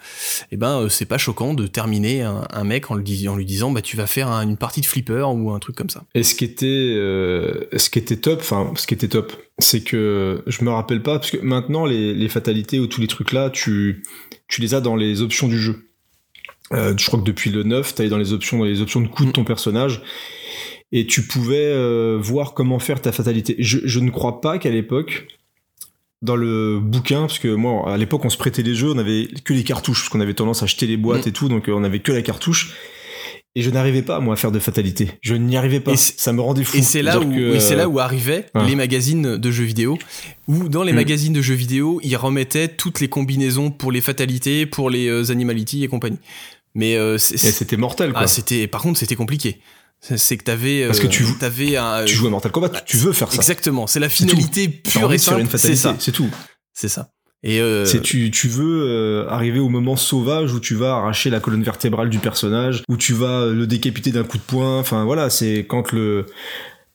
eh 0.51 0.57
ben 0.57 0.79
euh, 0.83 0.89
c'est 0.89 1.05
pas 1.05 1.17
choquant 1.17 1.53
de 1.53 1.67
terminer 1.67 2.21
un, 2.21 2.47
un 2.53 2.63
mec 2.63 2.89
en, 2.91 2.95
le 2.95 3.03
dis- 3.03 3.27
en 3.27 3.35
lui 3.35 3.43
disant 3.45 3.71
bah 3.71 3.81
tu 3.81 3.97
vas 3.97 4.07
faire 4.07 4.29
un- 4.29 4.41
une 4.47 4.55
partie 4.55 4.79
de 4.79 4.85
flipper 4.85 5.27
ou 5.35 5.51
un 5.51 5.59
truc 5.59 5.75
comme 5.75 5.89
ça. 5.89 6.03
Et 6.15 6.23
ce 6.23 6.33
qui 6.35 6.45
était, 6.45 6.65
euh, 6.95 7.65
ce 7.75 7.89
qui 7.89 7.99
était 7.99 8.15
top, 8.15 8.39
enfin, 8.39 8.71
ce 8.77 8.87
qui 8.87 8.93
était 8.93 9.09
top, 9.09 9.33
c'est 9.59 9.81
que 9.81 10.41
je 10.47 10.63
me 10.63 10.71
rappelle 10.71 11.03
pas, 11.03 11.19
parce 11.19 11.31
que 11.31 11.37
maintenant, 11.37 11.85
les, 11.85 12.13
les 12.13 12.29
fatalités 12.29 12.79
ou 12.79 12.87
tous 12.87 13.01
les 13.01 13.07
trucs 13.07 13.33
là, 13.33 13.49
tu, 13.49 14.03
tu 14.47 14.61
les 14.61 14.73
as 14.73 14.79
dans 14.79 14.95
les 14.95 15.21
options 15.21 15.49
du 15.49 15.59
jeu. 15.59 15.88
Euh, 16.73 16.93
je 16.97 17.05
crois 17.07 17.19
que 17.19 17.25
depuis 17.25 17.49
le 17.49 17.63
9, 17.63 17.95
t'allais 17.95 18.09
dans 18.09 18.17
les 18.17 18.33
options, 18.33 18.59
dans 18.59 18.65
les 18.65 18.81
options 18.81 19.01
de 19.01 19.07
coup 19.07 19.25
de 19.25 19.31
ton 19.31 19.43
personnage, 19.43 20.01
et 20.91 21.05
tu 21.07 21.23
pouvais 21.25 21.57
euh, 21.65 22.17
voir 22.21 22.53
comment 22.53 22.79
faire 22.79 23.01
ta 23.01 23.11
fatalité. 23.11 23.55
Je, 23.59 23.79
je 23.83 23.99
ne 23.99 24.09
crois 24.09 24.41
pas 24.41 24.57
qu'à 24.59 24.69
l'époque, 24.69 25.27
dans 26.21 26.35
le 26.35 26.79
bouquin, 26.79 27.21
parce 27.21 27.39
que 27.39 27.47
moi, 27.53 27.91
à 27.91 27.97
l'époque, 27.97 28.25
on 28.25 28.29
se 28.29 28.37
prêtait 28.37 28.61
les 28.63 28.75
jeux, 28.75 28.91
on 28.91 28.97
avait 28.97 29.27
que 29.43 29.53
les 29.53 29.63
cartouches, 29.63 30.01
parce 30.01 30.09
qu'on 30.09 30.19
avait 30.21 30.33
tendance 30.33 30.61
à 30.61 30.65
acheter 30.65 30.85
les 30.85 30.97
boîtes 30.97 31.25
Mm. 31.25 31.29
et 31.29 31.31
tout, 31.31 31.49
donc 31.49 31.69
euh, 31.69 31.73
on 31.73 31.83
avait 31.83 31.99
que 31.99 32.11
la 32.11 32.21
cartouche. 32.21 32.73
Et 33.55 33.63
je 33.63 33.71
n'arrivais 33.71 34.03
pas, 34.03 34.19
moi, 34.19 34.35
à 34.35 34.37
faire 34.37 34.51
de 34.51 34.59
fatalité. 34.59 35.09
Je 35.21 35.33
n'y 35.33 35.57
arrivais 35.57 35.79
pas. 35.79 35.95
Ça 35.97 36.33
me 36.33 36.39
rendait 36.41 36.63
fou. 36.63 36.77
Et 36.77 36.83
c'est 36.83 37.01
là, 37.01 37.19
où, 37.19 37.23
que, 37.23 37.53
oui, 37.53 37.59
c'est 37.59 37.73
euh, 37.73 37.77
là 37.77 37.89
où 37.89 37.97
arrivaient 37.99 38.45
ouais. 38.53 38.67
les 38.67 38.75
magazines 38.75 39.37
de 39.37 39.51
jeux 39.51 39.63
vidéo, 39.63 39.97
où 40.47 40.69
dans 40.69 40.83
les 40.83 40.91
Mm. 40.93 40.95
magazines 40.97 41.33
de 41.33 41.41
jeux 41.41 41.55
vidéo, 41.55 41.99
ils 42.03 42.15
remettaient 42.15 42.67
toutes 42.67 42.99
les 42.99 43.07
combinaisons 43.07 43.71
pour 43.71 43.91
les 43.91 44.01
fatalités, 44.01 44.65
pour 44.67 44.89
les 44.91 45.07
euh, 45.07 45.31
animalities 45.31 45.83
et 45.83 45.87
compagnie. 45.87 46.19
Mais 46.75 46.95
euh, 46.95 47.17
c'était 47.17 47.77
mortel, 47.77 48.11
quoi. 48.11 48.21
ah, 48.23 48.27
c'était, 48.27 48.67
par 48.67 48.81
contre, 48.81 48.99
c'était 48.99 49.15
compliqué. 49.15 49.59
C'est- 50.01 50.37
que 50.37 50.43
t'avais, 50.43 50.85
Parce 50.85 50.99
que 51.01 51.07
euh, 51.07 51.09
tu- 51.09 51.25
t'avais 51.39 51.75
un, 51.75 52.05
tu 52.05 52.15
joues 52.15 52.27
à 52.27 52.29
Mortal 52.29 52.51
Kombat, 52.53 52.69
tu 52.85 52.95
veux 52.97 53.11
faire 53.11 53.29
ça. 53.31 53.35
exactement. 53.37 53.85
C'est 53.85 53.99
la 53.99 54.07
finalité 54.09 54.69
pure 54.69 55.11
et 55.11 55.17
simple. 55.17 55.45
C'est 55.57 55.75
ça. 55.75 55.95
c'est 55.99 56.13
tout. 56.13 56.29
C'est 56.73 56.87
ça. 56.87 57.09
Et 57.43 57.59
euh, 57.61 57.85
C'est 57.85 58.01
tu, 58.01 58.31
tu 58.31 58.47
veux 58.49 58.83
euh, 58.87 59.29
arriver 59.29 59.59
au 59.59 59.69
moment 59.69 59.95
sauvage 59.95 60.53
où 60.53 60.59
tu 60.59 60.75
vas 60.75 60.95
arracher 60.95 61.29
la 61.29 61.39
colonne 61.39 61.63
vertébrale 61.63 62.09
du 62.09 62.19
personnage, 62.19 62.83
où 62.89 62.95
tu 62.97 63.13
vas 63.13 63.45
le 63.47 63.65
décapiter 63.67 64.11
d'un 64.11 64.23
coup 64.23 64.37
de 64.37 64.43
poing. 64.43 64.79
Enfin 64.79 65.03
voilà, 65.05 65.29
c'est 65.29 65.65
quand 65.67 65.91
le 65.91 66.25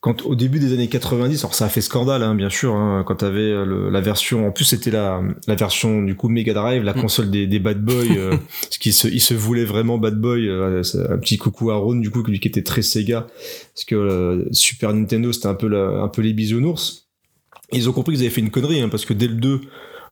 quand 0.05 0.21
au 0.23 0.35
début 0.35 0.59
des 0.59 0.71
années 0.71 0.87
90, 0.87 1.39
alors 1.43 1.55
ça 1.55 1.65
a 1.65 1.69
fait 1.69 1.81
scandale 1.81 2.21
hein, 2.21 2.35
bien 2.35 2.49
sûr, 2.51 2.75
hein, 2.75 3.03
quand 3.07 3.15
t'avais 3.15 3.39
euh, 3.39 3.65
le- 3.65 3.89
la 3.89 4.01
version, 4.01 4.45
en 4.47 4.51
plus 4.51 4.63
c'était 4.65 4.91
la, 4.91 5.19
la 5.47 5.55
version 5.55 6.03
du 6.03 6.13
coup 6.15 6.29
Mega 6.29 6.53
Drive, 6.53 6.83
la 6.83 6.93
Mm. 6.93 7.01
console 7.01 7.31
des, 7.31 7.47
des 7.47 7.57
bad 7.57 7.83
boys, 7.83 8.03
euh, 8.15 8.29
parce 8.61 8.77
qu'il 8.77 8.93
se, 8.93 9.07
il 9.07 9.19
se 9.19 9.33
voulait 9.33 9.65
vraiment 9.65 9.97
bad 9.97 10.21
boy. 10.21 10.47
euh, 10.47 10.83
un 11.09 11.17
petit 11.17 11.37
coucou 11.37 11.71
à 11.71 11.75
Ron 11.77 11.95
du 11.95 12.11
coup 12.11 12.21
qui 12.21 12.35
était 12.47 12.61
très 12.61 12.83
Sega, 12.83 13.25
parce 13.73 13.85
que 13.85 13.95
euh, 13.95 14.45
Super 14.51 14.93
Nintendo 14.93 15.31
c'était 15.33 15.47
un 15.47 15.55
peu 15.55 15.67
la- 15.67 16.01
un 16.03 16.07
peu 16.07 16.21
les 16.21 16.33
bisounours. 16.33 17.07
Ils 17.73 17.89
ont 17.89 17.93
compris 17.93 18.13
qu'ils 18.13 18.21
avaient 18.25 18.29
fait 18.33 18.41
une 18.41 18.51
connerie, 18.51 18.81
hein, 18.81 18.89
parce 18.89 19.05
que 19.05 19.13
dès 19.13 19.27
le 19.27 19.33
2, 19.33 19.59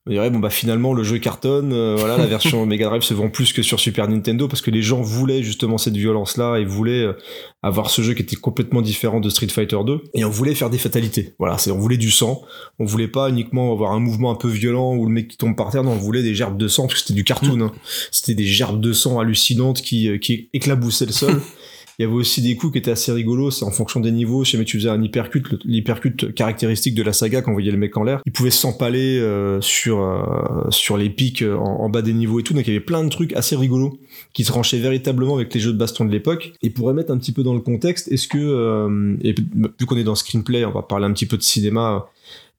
on 0.05 0.11
dirait 0.11 0.29
bon 0.29 0.39
bah 0.39 0.49
finalement 0.49 0.93
le 0.93 1.03
jeu 1.03 1.17
cartonne, 1.17 1.71
euh, 1.71 1.95
voilà 1.97 2.17
la 2.17 2.25
version 2.25 2.65
Mega 2.67 2.87
Drive 2.87 3.03
se 3.03 3.13
vend 3.13 3.29
plus 3.29 3.53
que 3.53 3.61
sur 3.61 3.79
Super 3.79 4.09
Nintendo 4.09 4.49
parce 4.49 4.61
que 4.61 4.69
les 4.69 4.81
gens 4.81 5.01
voulaient 5.01 5.43
justement 5.43 5.77
cette 5.77 5.95
violence 5.95 6.35
là 6.35 6.57
et 6.57 6.65
voulaient 6.65 7.03
euh, 7.03 7.13
avoir 7.61 7.89
ce 7.89 8.01
jeu 8.01 8.13
qui 8.13 8.21
était 8.21 8.35
complètement 8.35 8.81
différent 8.81 9.21
de 9.21 9.29
Street 9.29 9.47
Fighter 9.47 9.77
2 9.85 10.01
et 10.13 10.25
on 10.25 10.29
voulait 10.29 10.55
faire 10.55 10.69
des 10.69 10.77
fatalités. 10.77 11.35
Voilà, 11.39 11.57
c'est 11.57 11.71
on 11.71 11.79
voulait 11.79 11.97
du 11.97 12.11
sang, 12.11 12.41
on 12.79 12.85
voulait 12.85 13.07
pas 13.07 13.29
uniquement 13.29 13.71
avoir 13.71 13.93
un 13.93 13.99
mouvement 13.99 14.31
un 14.31 14.35
peu 14.35 14.49
violent 14.49 14.93
où 14.93 15.05
le 15.05 15.11
mec 15.11 15.29
qui 15.29 15.37
tombe 15.37 15.55
par 15.55 15.71
terre, 15.71 15.83
non, 15.83 15.91
on 15.91 15.97
voulait 15.97 16.23
des 16.23 16.35
gerbes 16.35 16.57
de 16.57 16.67
sang 16.67 16.87
parce 16.87 16.95
que 16.95 16.99
c'était 16.99 17.13
du 17.13 17.23
cartoon, 17.23 17.61
hein. 17.61 17.71
c'était 18.11 18.35
des 18.35 18.45
gerbes 18.45 18.81
de 18.81 18.91
sang 18.91 19.19
hallucinantes 19.19 19.81
qui 19.81 20.09
euh, 20.09 20.17
qui 20.17 20.49
éclaboussaient 20.53 21.05
le 21.05 21.13
sol. 21.13 21.41
Il 21.99 22.03
y 22.03 22.05
avait 22.05 22.13
aussi 22.13 22.41
des 22.41 22.55
coups 22.55 22.73
qui 22.73 22.79
étaient 22.79 22.91
assez 22.91 23.11
rigolos, 23.11 23.51
c'est 23.51 23.65
en 23.65 23.71
fonction 23.71 23.99
des 23.99 24.11
niveaux. 24.11 24.43
Si 24.43 24.53
jamais 24.53 24.65
tu 24.65 24.77
faisais 24.79 24.89
un 24.89 25.01
hypercut, 25.01 25.43
le- 25.51 25.59
l'hypercut 25.65 26.33
caractéristique 26.33 26.95
de 26.95 27.03
la 27.03 27.13
saga 27.13 27.41
quand 27.41 27.51
voyait 27.53 27.71
le 27.71 27.77
mec 27.77 27.95
en 27.97 28.03
l'air, 28.03 28.21
il 28.25 28.31
pouvait 28.31 28.49
s'empaler 28.51 29.19
euh, 29.19 29.61
sur 29.61 30.01
euh, 30.01 30.69
sur 30.69 30.97
les 30.97 31.09
pics 31.09 31.41
euh, 31.43 31.55
en, 31.55 31.89
bas 31.89 32.01
des 32.01 32.13
niveaux 32.13 32.39
et 32.39 32.43
tout. 32.43 32.53
Donc 32.53 32.65
il 32.65 32.73
y 32.73 32.75
avait 32.75 32.83
plein 32.85 33.03
de 33.03 33.09
trucs 33.09 33.33
assez 33.33 33.55
rigolos 33.55 33.99
qui 34.33 34.43
se 34.43 34.51
ranchaient 34.51 34.79
véritablement 34.79 35.35
avec 35.35 35.53
les 35.53 35.59
jeux 35.59 35.73
de 35.73 35.77
baston 35.77 36.05
de 36.05 36.11
l'époque. 36.11 36.53
Et 36.63 36.69
pour 36.69 36.87
remettre 36.87 37.11
un 37.11 37.17
petit 37.17 37.31
peu 37.31 37.43
dans 37.43 37.53
le 37.53 37.59
contexte, 37.61 38.11
est-ce 38.11 38.27
que 38.27 38.37
euh, 38.37 39.15
vu 39.23 39.85
qu'on 39.85 39.97
est 39.97 40.03
dans 40.03 40.15
screenplay, 40.15 40.65
on 40.65 40.71
va 40.71 40.81
parler 40.81 41.05
un 41.05 41.13
petit 41.13 41.25
peu 41.27 41.37
de 41.37 41.43
cinéma. 41.43 42.07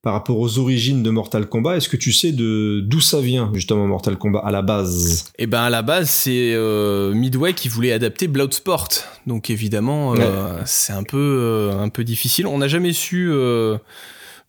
Par 0.04 0.12
rapport 0.12 0.38
aux 0.38 0.58
origines 0.58 1.02
de 1.02 1.08
Mortal 1.08 1.48
Kombat, 1.48 1.78
est-ce 1.78 1.88
que 1.88 1.96
tu 1.96 2.12
sais 2.12 2.30
de 2.32 2.80
d'où 2.84 3.00
ça 3.00 3.22
vient 3.22 3.50
justement 3.54 3.86
Mortal 3.86 4.18
Kombat 4.18 4.40
à 4.44 4.50
la 4.50 4.60
base? 4.60 5.32
Et 5.38 5.46
ben 5.46 5.62
à 5.62 5.70
la 5.70 5.80
base, 5.80 6.10
c'est 6.10 6.52
euh, 6.52 7.14
Midway 7.14 7.54
qui 7.54 7.70
voulait 7.70 7.90
adapter 7.90 8.28
Bloodsport. 8.28 8.88
Donc 9.26 9.48
évidemment, 9.48 10.14
euh, 10.14 10.60
c'est 10.66 10.92
un 10.92 11.04
peu 11.04 11.16
euh, 11.16 11.80
un 11.80 11.88
peu 11.88 12.04
difficile. 12.04 12.46
On 12.46 12.58
n'a 12.58 12.68
jamais 12.68 12.92
su 12.92 13.30
euh, 13.30 13.78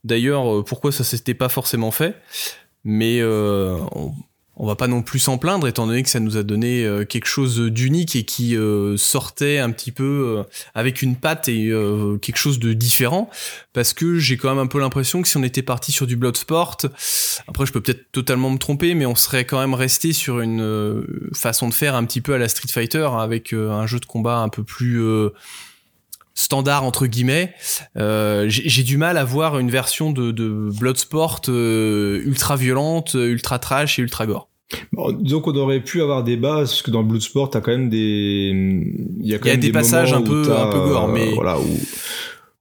d'ailleurs 0.04 0.62
pourquoi 0.62 0.92
ça 0.92 1.04
s'était 1.04 1.32
pas 1.32 1.48
forcément 1.48 1.90
fait, 1.90 2.16
mais 2.84 3.20
euh, 3.22 3.78
on, 3.92 4.12
on 4.56 4.66
va 4.66 4.74
pas 4.74 4.88
non 4.88 5.02
plus 5.02 5.18
s'en 5.18 5.38
plaindre 5.38 5.68
étant 5.68 5.86
donné 5.86 6.02
que 6.02 6.08
ça 6.08 6.20
nous 6.20 6.36
a 6.36 6.42
donné 6.42 6.84
euh, 6.84 7.04
quelque 7.04 7.26
chose 7.26 7.60
d'unique 7.60 8.16
et 8.16 8.24
qui 8.24 8.56
euh, 8.56 8.96
sortait 8.96 9.58
un 9.58 9.70
petit 9.70 9.92
peu 9.92 10.38
euh, 10.38 10.42
avec 10.74 11.02
une 11.02 11.16
patte 11.16 11.48
et 11.48 11.72
quelque 12.22 12.36
chose 12.36 12.58
de 12.58 12.72
différent. 12.72 13.30
Parce 13.72 13.92
que 13.92 14.18
j'ai 14.18 14.36
quand 14.36 14.48
même 14.48 14.58
un 14.58 14.66
peu 14.66 14.80
l'impression 14.80 15.22
que 15.22 15.28
si 15.28 15.36
on 15.36 15.42
était 15.42 15.62
parti 15.62 15.92
sur 15.92 16.06
du 16.06 16.16
Bloodsport, 16.16 16.78
après 17.46 17.66
je 17.66 17.72
peux 17.72 17.80
peut-être 17.80 18.10
totalement 18.12 18.50
me 18.50 18.58
tromper, 18.58 18.94
mais 18.94 19.06
on 19.06 19.14
serait 19.14 19.44
quand 19.44 19.60
même 19.60 19.74
resté 19.74 20.12
sur 20.12 20.40
une 20.40 21.04
façon 21.34 21.68
de 21.68 21.74
faire 21.74 21.94
un 21.94 22.04
petit 22.04 22.20
peu 22.20 22.34
à 22.34 22.38
la 22.38 22.48
Street 22.48 22.68
Fighter 22.68 23.08
avec 23.18 23.52
euh, 23.52 23.70
un 23.70 23.86
jeu 23.86 24.00
de 24.00 24.06
combat 24.06 24.38
un 24.38 24.48
peu 24.48 24.62
plus 24.62 25.00
standard 26.36 26.84
entre 26.84 27.08
guillemets. 27.08 27.52
Euh, 27.96 28.44
j'ai 28.48 28.84
du 28.84 28.96
mal 28.98 29.16
à 29.16 29.24
voir 29.24 29.58
une 29.58 29.70
version 29.70 30.12
de, 30.12 30.30
de 30.30 30.68
Bloodsport 30.78 31.40
euh, 31.48 32.22
ultra 32.24 32.54
violente, 32.54 33.14
ultra 33.14 33.58
trash 33.58 33.98
et 33.98 34.02
ultra 34.02 34.26
gore. 34.26 34.48
Bon, 34.92 35.12
disons 35.12 35.40
qu'on 35.40 35.54
aurait 35.56 35.80
pu 35.80 36.02
avoir 36.02 36.22
des 36.24 36.36
bases, 36.36 36.70
parce 36.70 36.82
que 36.82 36.90
dans 36.90 37.02
Bloodsport, 37.04 37.50
t'as 37.50 37.60
quand 37.60 37.70
même 37.70 37.88
des, 37.88 38.50
il 39.20 39.26
y 39.26 39.34
a 39.34 39.38
quand 39.38 39.44
Il 39.46 39.48
y 39.48 39.50
a 39.50 39.54
même 39.54 39.60
des 39.60 39.72
passages 39.72 40.12
un 40.12 40.22
peu- 40.22 40.42
un 40.52 40.70
peu 40.70 40.78
gore, 40.78 41.08
euh, 41.08 41.12
mais- 41.12 41.32
voilà, 41.34 41.58
où, 41.58 41.64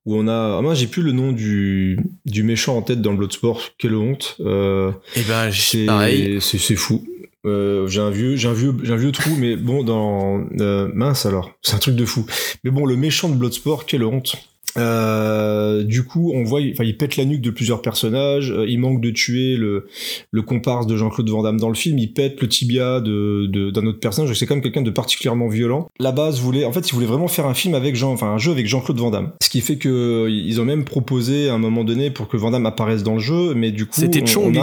où 0.06 0.16
on 0.16 0.28
a, 0.28 0.58
ah, 0.58 0.62
moi, 0.62 0.76
j'ai 0.76 0.86
plus 0.86 1.02
le 1.02 1.12
nom 1.14 1.32
du, 1.32 2.00
du 2.28 2.44
méchant 2.44 2.78
en 2.78 2.84
tête 2.84 3.02
dans 3.02 3.14
Bloodsport, 3.16 3.60
quelle 3.80 3.96
honte, 3.96 4.38
euh, 4.42 4.92
Et 5.16 5.22
ben 5.28 5.50
c'est, 5.52 5.86
pareil. 5.88 6.38
c'est, 6.42 6.60
c'est 6.60 6.76
fou. 6.76 7.04
Euh, 7.46 7.88
j'ai 7.88 8.02
un 8.02 8.10
vieux, 8.10 8.36
j'ai 8.36 8.48
un 8.48 8.54
vieux, 8.54 8.74
j'ai 8.84 8.92
un 8.94 8.98
vieux 8.98 9.12
trou, 9.12 9.30
mais 9.40 9.56
bon, 9.56 9.84
dans, 9.84 10.44
euh, 10.60 10.90
mince 10.94 11.26
alors, 11.26 11.52
c'est 11.62 11.76
un 11.76 11.80
truc 11.80 11.96
de 11.96 12.06
fou. 12.06 12.26
Mais 12.64 12.72
bon, 12.72 12.86
le 12.86 12.96
méchant 12.96 13.30
de 13.30 13.36
Bloodsport, 13.36 13.86
quelle 13.86 14.04
honte. 14.04 14.36
Euh, 14.78 15.84
du 15.84 16.04
coup, 16.04 16.34
on 16.36 16.44
voit, 16.44 16.60
enfin, 16.74 16.84
il 16.84 16.98
pète 16.98 17.16
la 17.16 17.24
nuque 17.24 17.40
de 17.42 17.50
plusieurs 17.50 17.82
personnages. 17.82 18.52
euh, 18.52 18.66
il 18.68 18.78
manque 18.80 19.00
de 19.00 19.10
tuer 19.10 19.56
le, 19.56 19.88
le 20.32 20.42
comparse 20.42 20.86
de 20.86 20.98
Jean-Claude 20.98 21.30
Van 21.30 21.44
Damme 21.44 21.60
dans 21.60 21.70
le 21.70 21.76
film. 21.76 21.98
Il 21.98 22.12
pète 22.12 22.42
le 22.42 22.50
tibia 22.50 23.00
de, 23.00 23.46
de- 23.48 23.72
d'un 23.72 23.86
autre 23.86 24.00
personnage. 24.02 24.38
C'est 24.38 24.46
quand 24.46 24.56
même 24.56 24.64
quelqu'un 24.64 24.82
de 24.82 24.92
particulièrement 24.92 25.48
violent. 25.48 25.88
La 26.00 26.12
base 26.12 26.42
voulait, 26.42 26.66
en 26.66 26.74
fait, 26.74 26.90
ils 26.90 26.94
voulaient 26.94 27.06
vraiment 27.06 27.30
faire 27.30 27.46
un 27.46 27.54
film 27.54 27.74
avec 27.74 27.96
Jean, 27.96 28.12
enfin, 28.12 28.28
un 28.28 28.38
jeu 28.38 28.52
avec 28.52 28.68
Jean-Claude 28.68 28.98
Van 28.98 29.12
Damme. 29.12 29.32
Ce 29.42 29.50
qui 29.50 29.62
fait 29.62 29.78
que 29.78 30.28
ils 30.30 30.60
ont 30.60 30.66
même 30.66 30.84
proposé 30.84 31.48
à 31.48 31.54
un 31.54 31.58
moment 31.60 31.86
donné 31.86 32.12
pour 32.12 32.28
que 32.28 32.36
Van 32.36 32.52
Damme 32.52 32.66
apparaisse 32.66 33.04
dans 33.04 33.14
le 33.14 33.20
jeu, 33.22 33.54
mais 33.54 33.72
du 33.72 33.86
coup, 33.86 33.94
C'était 34.02 34.24
on, 34.38 34.48
on 34.48 34.56
a 34.56 34.62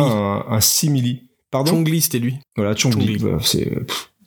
un, 0.51 0.53
un 0.57 0.61
simili. 0.61 1.23
Pardon. 1.53 1.71
Chong 1.71 1.89
Li, 1.89 2.01
c'était 2.01 2.19
lui. 2.19 2.35
Voilà, 2.57 2.75
Chong 2.75 2.95
Li. 2.95 3.01
Chong 3.01 3.09
Li. 3.09 3.17
Voilà, 3.19 3.39
c'est, 3.43 3.71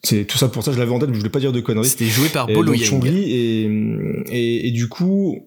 c'est 0.02 0.24
tout 0.24 0.38
ça 0.38 0.48
pour 0.48 0.62
ça. 0.62 0.72
Je 0.72 0.78
l'avais 0.78 0.92
en 0.92 0.98
tête, 0.98 1.08
mais 1.08 1.14
je 1.14 1.18
voulais 1.18 1.30
pas 1.30 1.40
dire 1.40 1.52
de 1.52 1.60
conneries. 1.60 1.88
C'était 1.88 2.06
joué 2.06 2.28
par 2.30 2.46
Bolo. 2.46 2.74
Chong-Li, 2.74 3.32
et, 3.32 3.64
et, 4.30 4.68
et 4.68 4.70
du 4.70 4.88
coup, 4.88 5.46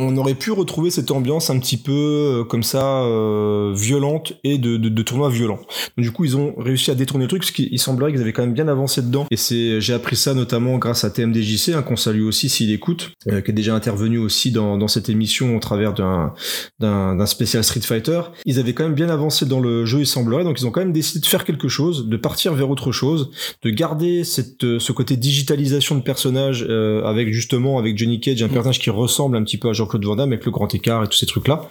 on 0.00 0.16
aurait 0.16 0.34
pu 0.34 0.50
retrouver 0.50 0.90
cette 0.90 1.10
ambiance 1.10 1.50
un 1.50 1.58
petit 1.58 1.76
peu 1.76 1.92
euh, 2.40 2.44
comme 2.44 2.62
ça, 2.62 3.02
euh, 3.02 3.72
violente 3.74 4.32
et 4.44 4.58
de, 4.58 4.76
de, 4.76 4.88
de 4.88 5.02
tournoi 5.02 5.28
violent. 5.30 5.58
Donc, 5.96 6.04
du 6.04 6.10
coup, 6.10 6.24
ils 6.24 6.36
ont 6.36 6.54
réussi 6.58 6.90
à 6.90 6.94
détourner 6.94 7.24
le 7.24 7.28
truc 7.28 7.42
parce 7.42 7.50
qu'il 7.50 7.78
semblerait 7.78 8.12
qu'ils 8.12 8.20
avaient 8.20 8.32
quand 8.32 8.42
même 8.42 8.54
bien 8.54 8.68
avancé 8.68 9.02
dedans. 9.02 9.26
Et 9.30 9.36
c'est, 9.36 9.80
j'ai 9.80 9.92
appris 9.92 10.16
ça 10.16 10.34
notamment 10.34 10.78
grâce 10.78 11.04
à 11.04 11.10
TMDJC, 11.10 11.70
hein, 11.74 11.82
qu'on 11.82 11.96
salue 11.96 12.22
aussi 12.22 12.48
s'il 12.48 12.72
écoute, 12.72 13.12
euh, 13.28 13.40
qui 13.40 13.50
est 13.50 13.54
déjà 13.54 13.74
intervenu 13.74 14.18
aussi 14.18 14.50
dans, 14.50 14.78
dans 14.78 14.88
cette 14.88 15.08
émission 15.08 15.56
au 15.56 15.60
travers 15.60 15.92
d'un, 15.92 16.32
d'un, 16.78 17.16
d'un 17.16 17.26
spécial 17.26 17.62
Street 17.62 17.80
Fighter. 17.80 18.20
Ils 18.46 18.58
avaient 18.58 18.72
quand 18.72 18.84
même 18.84 18.94
bien 18.94 19.10
avancé 19.10 19.46
dans 19.46 19.60
le 19.60 19.84
jeu, 19.84 20.00
il 20.00 20.06
semblerait, 20.06 20.44
donc 20.44 20.60
ils 20.60 20.66
ont 20.66 20.70
quand 20.70 20.80
même 20.80 20.92
décidé 20.92 21.20
de 21.20 21.26
faire 21.26 21.44
quelque 21.44 21.68
chose, 21.68 22.08
de 22.08 22.16
partir 22.16 22.54
vers 22.54 22.70
autre 22.70 22.92
chose, 22.92 23.30
de 23.62 23.70
garder 23.70 24.24
cette, 24.24 24.64
euh, 24.64 24.78
ce 24.78 24.92
côté 24.92 25.16
digitalisation 25.16 25.96
de 25.96 26.02
personnages 26.02 26.66
euh, 26.68 27.04
avec 27.04 27.32
justement 27.32 27.78
avec 27.78 27.98
Johnny 27.98 28.20
Cage, 28.20 28.42
un 28.42 28.48
personnage 28.48 28.78
qui 28.78 28.90
ressemble 28.90 29.36
un 29.36 29.42
petit 29.42 29.58
peu 29.58 29.68
à 29.68 29.72
Jean-Claude 29.90 30.04
Van 30.04 30.16
Damme 30.16 30.32
avec 30.32 30.44
le 30.44 30.50
grand 30.50 30.72
écart 30.74 31.04
et 31.04 31.08
tous 31.08 31.18
ces 31.18 31.26
trucs 31.26 31.48
là. 31.48 31.68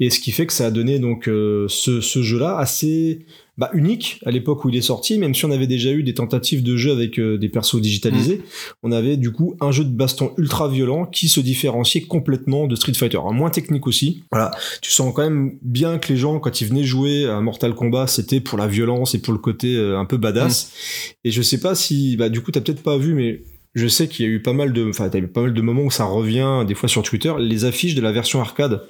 Et 0.00 0.10
ce 0.10 0.20
qui 0.20 0.30
fait 0.30 0.46
que 0.46 0.52
ça 0.52 0.66
a 0.66 0.70
donné 0.70 1.00
donc 1.00 1.28
euh, 1.28 1.66
ce, 1.68 2.00
ce 2.00 2.22
jeu-là 2.22 2.56
assez 2.56 3.26
bah, 3.56 3.68
unique 3.74 4.20
à 4.24 4.30
l'époque 4.30 4.64
où 4.64 4.68
il 4.68 4.76
est 4.76 4.80
sorti, 4.82 5.18
même 5.18 5.34
si 5.34 5.44
on 5.44 5.50
avait 5.50 5.66
déjà 5.66 5.90
eu 5.90 6.04
des 6.04 6.14
tentatives 6.14 6.62
de 6.62 6.76
jeu 6.76 6.92
avec 6.92 7.18
euh, 7.18 7.36
des 7.36 7.48
persos 7.48 7.80
digitalisés, 7.80 8.36
Mm. 8.36 8.42
on 8.84 8.92
avait 8.92 9.16
du 9.16 9.32
coup 9.32 9.56
un 9.60 9.72
jeu 9.72 9.84
de 9.84 9.90
baston 9.90 10.32
ultra 10.36 10.68
violent 10.68 11.04
qui 11.04 11.28
se 11.28 11.40
différenciait 11.40 12.02
complètement 12.02 12.68
de 12.68 12.76
Street 12.76 12.94
Fighter. 12.94 13.16
Alors, 13.16 13.32
moins 13.32 13.50
technique 13.50 13.88
aussi. 13.88 14.22
Voilà, 14.30 14.52
tu 14.80 14.92
sens 14.92 15.12
quand 15.12 15.22
même 15.22 15.58
bien 15.62 15.98
que 15.98 16.12
les 16.12 16.16
gens 16.16 16.38
quand 16.38 16.60
ils 16.60 16.68
venaient 16.68 16.84
jouer 16.84 17.24
à 17.24 17.40
Mortal 17.40 17.74
Kombat, 17.74 18.06
c'était 18.06 18.40
pour 18.40 18.56
la 18.56 18.68
violence 18.68 19.16
et 19.16 19.20
pour 19.20 19.32
le 19.32 19.40
côté 19.40 19.74
euh, 19.74 19.98
un 19.98 20.04
peu 20.04 20.16
badass. 20.16 20.70
Et 21.24 21.32
je 21.32 21.42
sais 21.42 21.58
pas 21.58 21.74
si, 21.74 22.16
bah 22.16 22.28
du 22.28 22.40
coup 22.40 22.52
t'as 22.52 22.60
peut-être 22.60 22.82
pas 22.84 22.96
vu, 22.96 23.14
mais 23.14 23.42
je 23.78 23.88
sais 23.88 24.08
qu'il 24.08 24.26
y 24.26 24.28
a 24.28 24.32
eu 24.32 24.42
pas 24.42 24.52
mal 24.52 24.72
de, 24.72 24.88
enfin 24.88 25.08
t'as 25.08 25.18
eu 25.18 25.26
pas 25.28 25.42
mal 25.42 25.54
de 25.54 25.62
moments 25.62 25.82
où 25.82 25.90
ça 25.90 26.04
revient 26.04 26.64
des 26.66 26.74
fois 26.74 26.88
sur 26.88 27.02
Twitter, 27.02 27.32
les 27.38 27.64
affiches 27.64 27.94
de 27.94 28.00
la 28.00 28.12
version 28.12 28.40
arcade 28.40 28.82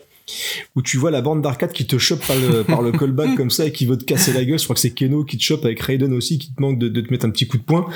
où 0.77 0.83
tu 0.83 0.97
vois 0.97 1.11
la 1.11 1.21
bande 1.21 1.43
d'arcade 1.43 1.73
qui 1.73 1.87
te 1.87 1.99
chope 1.99 2.25
par 2.27 2.37
le, 2.37 2.63
par 2.65 2.83
le 2.83 2.93
callback 2.93 3.37
comme 3.37 3.51
ça 3.51 3.67
et 3.67 3.73
qui 3.73 3.87
veut 3.87 3.97
te 3.97 4.05
casser 4.05 4.33
la 4.33 4.45
gueule. 4.45 4.59
Je 4.59 4.65
crois 4.65 4.75
que 4.75 4.81
c'est 4.81 4.91
Keno 4.91 5.25
qui 5.25 5.39
te 5.39 5.43
chope 5.43 5.65
avec 5.65 5.81
Raiden 5.81 6.13
aussi 6.13 6.39
qui 6.39 6.53
te 6.53 6.61
manque 6.61 6.79
de, 6.79 6.89
de 6.89 7.01
te 7.01 7.11
mettre 7.11 7.27
un 7.27 7.31
petit 7.31 7.47
coup 7.47 7.59
de 7.59 7.63
poing. 7.63 7.87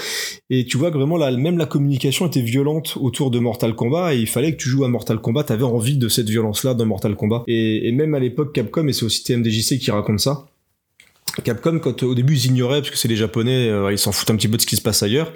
Et 0.50 0.64
tu 0.64 0.78
vois 0.78 0.90
que 0.90 0.96
vraiment 0.96 1.16
là, 1.16 1.30
même 1.30 1.58
la 1.58 1.66
communication 1.66 2.26
était 2.26 2.40
violente 2.40 2.96
autour 3.00 3.30
de 3.30 3.38
Mortal 3.38 3.74
Kombat 3.74 4.14
et 4.14 4.18
il 4.18 4.28
fallait 4.28 4.52
que 4.52 4.62
tu 4.62 4.68
joues 4.68 4.84
à 4.84 4.88
Mortal 4.88 5.18
Kombat. 5.18 5.44
T'avais 5.44 5.64
envie 5.64 5.96
de 5.96 6.08
cette 6.08 6.28
violence-là 6.28 6.74
dans 6.74 6.86
Mortal 6.86 7.16
Kombat. 7.16 7.44
Et, 7.46 7.88
et 7.88 7.92
même 7.92 8.14
à 8.14 8.20
l'époque 8.20 8.52
Capcom, 8.52 8.86
et 8.88 8.92
c'est 8.92 9.04
aussi 9.04 9.24
TMDJC 9.24 9.78
qui 9.78 9.90
raconte 9.90 10.20
ça, 10.20 10.46
Capcom, 11.44 11.78
quand 11.78 12.02
au 12.02 12.14
début 12.14 12.34
ils 12.34 12.46
ignoraient 12.46 12.80
parce 12.80 12.90
que 12.90 12.98
c'est 12.98 13.08
les 13.08 13.16
Japonais, 13.16 13.68
euh, 13.68 13.90
ils 13.90 13.98
s'en 13.98 14.12
foutent 14.12 14.30
un 14.30 14.36
petit 14.36 14.48
peu 14.48 14.56
de 14.56 14.62
ce 14.62 14.66
qui 14.66 14.76
se 14.76 14.82
passe 14.82 15.02
ailleurs. 15.02 15.32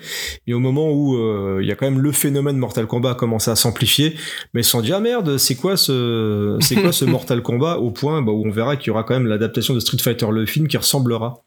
Mais 0.46 0.52
au 0.52 0.60
moment 0.60 0.90
où 0.90 1.16
euh, 1.16 1.60
il 1.62 1.68
y 1.68 1.72
a 1.72 1.74
quand 1.74 1.86
même 1.86 2.00
le 2.00 2.12
phénomène 2.12 2.56
Mortal 2.56 2.86
Kombat 2.86 3.12
a 3.12 3.14
commencé 3.14 3.50
à 3.50 3.56
s'amplifier, 3.56 4.14
mais 4.52 4.60
ils 4.60 4.64
se 4.64 4.70
sont 4.70 4.82
dit 4.82 4.92
ah 4.92 5.00
merde, 5.00 5.38
c'est 5.38 5.54
quoi 5.54 5.76
ce, 5.76 6.58
c'est 6.60 6.76
quoi 6.76 6.92
ce 6.92 7.04
Mortal 7.06 7.42
Kombat 7.42 7.78
au 7.78 7.90
point 7.90 8.20
bah, 8.22 8.32
où 8.32 8.46
on 8.46 8.50
verra 8.50 8.76
qu'il 8.76 8.88
y 8.88 8.90
aura 8.90 9.04
quand 9.04 9.14
même 9.14 9.26
l'adaptation 9.26 9.74
de 9.74 9.80
Street 9.80 9.98
Fighter 9.98 10.26
le 10.30 10.44
film 10.44 10.68
qui 10.68 10.76
ressemblera 10.76 11.42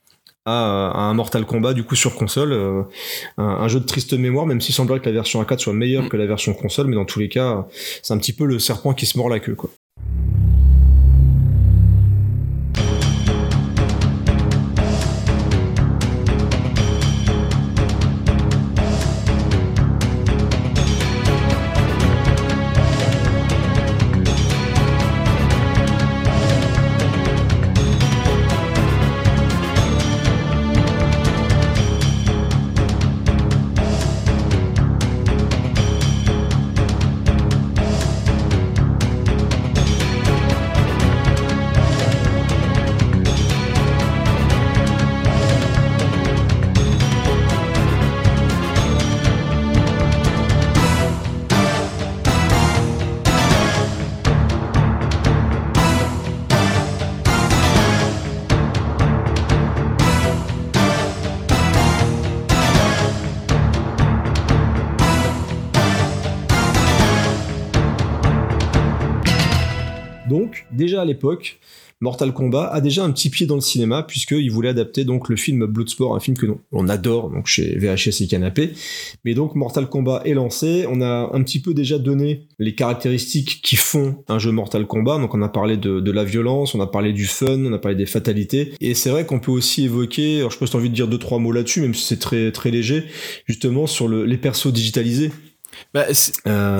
à, 0.46 0.92
à 0.96 1.02
un 1.02 1.14
Mortal 1.14 1.46
Kombat 1.46 1.74
du 1.74 1.84
coup 1.84 1.96
sur 1.96 2.16
console, 2.16 2.54
euh, 2.54 2.82
un, 3.38 3.44
un 3.44 3.68
jeu 3.68 3.80
de 3.80 3.86
triste 3.86 4.14
mémoire, 4.14 4.46
même 4.46 4.62
s'il 4.62 4.74
semblerait 4.74 5.00
que 5.00 5.06
la 5.06 5.12
version 5.12 5.40
arcade 5.40 5.60
soit 5.60 5.74
meilleure 5.74 6.00
Mm. 6.04 6.10
que 6.10 6.18
la 6.18 6.26
version 6.26 6.54
console, 6.54 6.88
mais 6.88 6.96
dans 6.96 7.06
tous 7.06 7.20
les 7.20 7.30
cas, 7.30 7.68
c'est 8.02 8.14
un 8.14 8.18
petit 8.18 8.34
peu 8.34 8.46
le 8.46 8.60
serpent 8.60 8.94
qui 8.94 9.06
se 9.06 9.18
mord 9.18 9.30
la 9.30 9.40
queue 9.40 9.56
quoi. 9.56 9.70
L'époque, 71.10 71.60
Mortal 72.02 72.32
Kombat 72.34 72.70
a 72.72 72.80
déjà 72.80 73.04
un 73.04 73.12
petit 73.12 73.30
pied 73.30 73.46
dans 73.46 73.56
le 73.56 73.62
cinéma 73.62 74.04
puisqu'il 74.04 74.50
voulait 74.52 74.70
adapter 74.70 75.04
donc 75.04 75.28
le 75.28 75.36
film 75.36 75.66
Bloodsport, 75.66 76.16
un 76.16 76.22
film 76.22 76.38
que 76.38 76.46
nous, 76.46 76.62
on 76.72 76.88
adore 76.88 77.30
donc 77.30 77.48
chez 77.48 77.76
VHS 77.78 78.22
et 78.22 78.28
Canapé. 78.28 78.72
Mais 79.26 79.34
donc 79.34 79.56
Mortal 79.56 79.90
Kombat 79.90 80.22
est 80.24 80.34
lancé, 80.34 80.86
on 80.90 81.02
a 81.02 81.30
un 81.34 81.44
petit 81.44 81.60
peu 81.60 81.74
déjà 81.74 81.98
donné 81.98 82.48
les 82.58 82.74
caractéristiques 82.74 83.60
qui 83.62 83.76
font 83.76 84.24
un 84.30 84.40
jeu 84.40 84.52
Mortal 84.52 84.88
Kombat. 84.88 85.18
Donc 85.20 85.34
on 85.36 85.42
a 85.42 85.50
parlé 85.50 85.76
de, 85.76 86.00
de 86.00 86.12
la 86.12 86.24
violence, 86.24 86.74
on 86.74 86.80
a 86.80 86.88
parlé 86.88 87.12
du 87.12 87.26
fun, 87.26 87.66
on 87.66 87.74
a 87.74 87.80
parlé 87.80 87.98
des 87.98 88.06
fatalités. 88.06 88.74
Et 88.80 88.94
c'est 88.94 89.10
vrai 89.10 89.26
qu'on 89.26 89.40
peut 89.40 89.52
aussi 89.52 89.84
évoquer, 89.84 90.40
alors 90.40 90.52
je 90.52 90.58
si 90.58 90.72
t'as 90.72 90.78
envie 90.78 90.90
de 90.90 90.96
dire 90.96 91.10
deux 91.10 91.20
trois 91.20 91.40
mots 91.40 91.52
là-dessus, 91.52 91.82
même 91.82 91.94
si 91.94 92.06
c'est 92.06 92.20
très 92.20 92.54
très 92.54 92.72
léger, 92.72 93.06
justement 93.46 93.88
sur 93.88 94.08
le, 94.08 94.24
les 94.24 94.38
persos 94.38 94.72
digitalisés. 94.72 95.32
Bah, 95.94 96.06
Euh, 96.48 96.80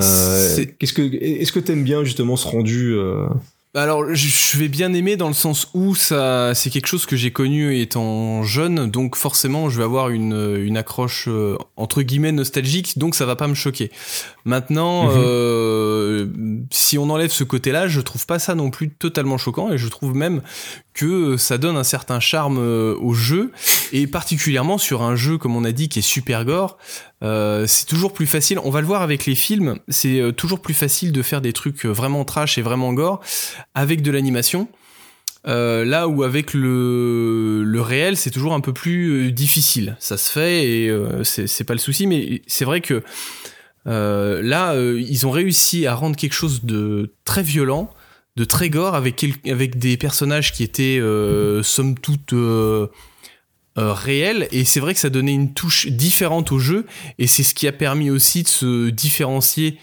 Qu'est-ce 0.78 0.92
que 0.94 1.02
est-ce 1.02 1.52
que 1.52 1.60
t'aimes 1.60 1.84
bien 1.84 2.04
justement 2.04 2.36
ce 2.36 2.46
rendu 2.48 2.94
euh, 2.94 3.26
Alors, 3.72 4.04
je- 4.12 4.26
je 4.28 4.58
vais 4.58 4.66
bien 4.66 4.92
aimer 4.94 5.16
dans 5.16 5.28
le 5.28 5.34
sens 5.34 5.68
où 5.74 5.94
ça, 5.94 6.56
c'est 6.56 6.70
quelque 6.70 6.88
chose 6.88 7.06
que 7.06 7.14
j'ai 7.14 7.30
connu 7.30 7.78
étant 7.78 8.42
jeune, 8.42 8.90
donc 8.90 9.14
forcément, 9.14 9.70
je 9.70 9.78
vais 9.78 9.84
avoir 9.84 10.08
une, 10.08 10.56
une 10.64 10.76
accroche 10.76 11.26
euh, 11.28 11.56
entre 11.76 12.02
guillemets 12.02 12.32
nostalgique, 12.32 12.98
donc 12.98 13.14
ça 13.14 13.26
va 13.26 13.36
pas 13.36 13.46
me 13.46 13.54
choquer. 13.54 13.92
Maintenant, 14.44 15.04
Mhm. 15.04 15.14
euh, 15.18 16.26
si 16.72 16.98
on 16.98 17.08
enlève 17.10 17.30
ce 17.30 17.44
côté-là, 17.44 17.86
je 17.86 18.00
trouve 18.00 18.26
pas 18.26 18.40
ça 18.40 18.56
non 18.56 18.70
plus 18.70 18.90
totalement 18.90 19.38
choquant, 19.38 19.70
et 19.72 19.78
je 19.78 19.86
trouve 19.86 20.16
même 20.16 20.42
que 21.00 21.36
ça 21.36 21.56
donne 21.58 21.76
un 21.76 21.84
certain 21.84 22.20
charme 22.20 22.58
euh, 22.58 22.94
au 23.00 23.14
jeu, 23.14 23.52
et 23.92 24.06
particulièrement 24.06 24.78
sur 24.78 25.02
un 25.02 25.16
jeu 25.16 25.38
comme 25.38 25.56
on 25.56 25.64
a 25.64 25.72
dit 25.72 25.88
qui 25.88 25.98
est 26.00 26.02
super 26.16 26.44
gore. 26.44 26.76
euh, 27.22 27.66
c'est 27.66 27.86
toujours 27.86 28.12
plus 28.12 28.26
facile. 28.26 28.58
On 28.62 28.70
va 28.70 28.80
le 28.80 28.86
voir 28.86 29.02
avec 29.02 29.26
les 29.26 29.34
films. 29.34 29.78
C'est 29.88 30.20
euh, 30.20 30.32
toujours 30.32 30.60
plus 30.60 30.74
facile 30.74 31.12
de 31.12 31.22
faire 31.22 31.40
des 31.40 31.52
trucs 31.52 31.84
euh, 31.86 31.92
vraiment 31.92 32.24
trash 32.24 32.58
et 32.58 32.62
vraiment 32.62 32.92
gore 32.92 33.20
avec 33.74 34.02
de 34.02 34.10
l'animation. 34.10 34.68
Euh, 35.46 35.86
là 35.86 36.06
où 36.06 36.22
avec 36.22 36.52
le, 36.52 37.62
le 37.64 37.80
réel, 37.80 38.16
c'est 38.16 38.30
toujours 38.30 38.52
un 38.52 38.60
peu 38.60 38.74
plus 38.74 39.28
euh, 39.28 39.32
difficile. 39.32 39.96
Ça 39.98 40.18
se 40.18 40.30
fait 40.30 40.68
et 40.68 40.88
euh, 40.90 41.24
c'est 41.24 41.64
pas 41.64 41.72
le 41.72 41.78
souci, 41.78 42.06
mais 42.06 42.42
c'est 42.46 42.66
vrai 42.66 42.82
que 42.82 43.02
euh, 43.86 44.42
là, 44.42 44.72
euh, 44.74 45.00
ils 45.00 45.26
ont 45.26 45.30
réussi 45.30 45.86
à 45.86 45.94
rendre 45.94 46.16
quelque 46.16 46.34
chose 46.34 46.64
de 46.64 47.14
très 47.24 47.42
violent, 47.42 47.88
de 48.36 48.44
très 48.44 48.70
avec, 48.74 49.78
des 49.78 49.96
personnages 49.96 50.52
qui 50.52 50.62
étaient 50.62 50.98
euh, 50.98 51.62
somme 51.62 51.98
toute 51.98 52.32
euh, 52.32 52.86
euh, 53.78 53.92
réels. 53.92 54.48
Et 54.52 54.64
c'est 54.64 54.80
vrai 54.80 54.94
que 54.94 55.00
ça 55.00 55.10
donnait 55.10 55.34
une 55.34 55.52
touche 55.52 55.88
différente 55.88 56.52
au 56.52 56.58
jeu, 56.58 56.86
et 57.18 57.26
c'est 57.26 57.42
ce 57.42 57.54
qui 57.54 57.66
a 57.66 57.72
permis 57.72 58.10
aussi 58.10 58.42
de 58.42 58.48
se 58.48 58.90
différencier 58.90 59.78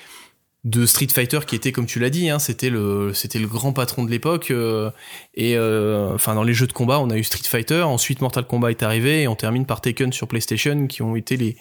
de 0.64 0.86
Street 0.86 1.08
Fighter 1.14 1.40
qui 1.48 1.56
était 1.56 1.72
comme 1.72 1.86
tu 1.86 1.98
l'as 1.98 2.10
dit 2.10 2.30
hein, 2.30 2.40
c'était 2.40 2.70
le 2.70 3.14
c'était 3.14 3.40
le 3.40 3.48
grand 3.48 3.72
patron 3.72 4.04
de 4.04 4.12
l'époque. 4.12 4.52
Et 5.36 5.58
enfin 5.58 6.36
dans 6.36 6.44
les 6.44 6.54
jeux 6.54 6.68
de 6.68 6.74
combat 6.74 7.00
on 7.00 7.10
a 7.10 7.18
eu 7.18 7.24
Street 7.24 7.48
Fighter. 7.48 7.84
Ensuite 7.84 8.20
Mortal 8.20 8.46
Kombat 8.46 8.72
est 8.72 8.84
arrivé 8.84 9.22
et 9.22 9.28
on 9.30 9.36
termine 9.36 9.66
par 9.66 9.80
Taken 9.80 10.12
sur 10.12 10.28
PlayStation 10.28 10.88
qui 10.88 11.04
ont 11.04 11.16
été 11.16 11.38
les 11.38 11.56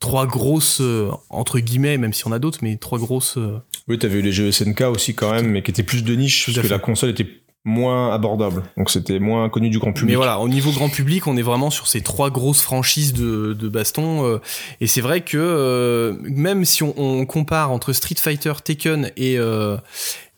trois 0.00 0.26
grosses 0.26 0.80
euh, 0.80 1.10
entre 1.28 1.60
guillemets 1.60 1.98
même 1.98 2.12
si 2.12 2.26
on 2.26 2.32
a 2.32 2.38
d'autres 2.38 2.58
mais 2.62 2.76
trois 2.76 2.98
grosses 2.98 3.36
euh, 3.36 3.58
Oui, 3.86 3.98
t'avais 3.98 4.18
eu 4.18 4.22
les 4.22 4.32
jeux 4.32 4.50
SNK 4.50 4.80
aussi 4.82 5.14
quand 5.14 5.30
même, 5.32 5.46
mais 5.48 5.62
qui 5.62 5.70
étaient 5.70 5.82
plus 5.82 6.02
de 6.02 6.14
niche 6.14 6.46
parce 6.46 6.56
que 6.56 6.62
fait. 6.62 6.68
la 6.68 6.78
console 6.78 7.10
était 7.10 7.26
moins 7.64 8.12
abordable, 8.12 8.62
donc 8.78 8.90
c'était 8.90 9.18
moins 9.18 9.50
connu 9.50 9.68
du 9.68 9.78
grand 9.78 9.92
public. 9.92 10.08
Mais 10.10 10.16
voilà, 10.16 10.40
au 10.40 10.48
niveau 10.48 10.70
grand 10.72 10.88
public, 10.88 11.26
on 11.26 11.36
est 11.36 11.42
vraiment 11.42 11.70
sur 11.70 11.86
ces 11.88 12.00
trois 12.00 12.30
grosses 12.30 12.62
franchises 12.62 13.12
de, 13.12 13.52
de 13.52 13.68
baston. 13.68 14.24
euh, 14.24 14.38
et 14.80 14.86
c'est 14.86 15.02
vrai 15.02 15.20
que 15.20 15.36
euh, 15.36 16.14
même 16.22 16.64
si 16.64 16.82
on, 16.82 16.94
on 16.96 17.26
compare 17.26 17.70
entre 17.70 17.92
Street 17.92 18.16
Fighter, 18.18 18.54
Tekken 18.64 19.10
et, 19.16 19.38
euh, 19.38 19.76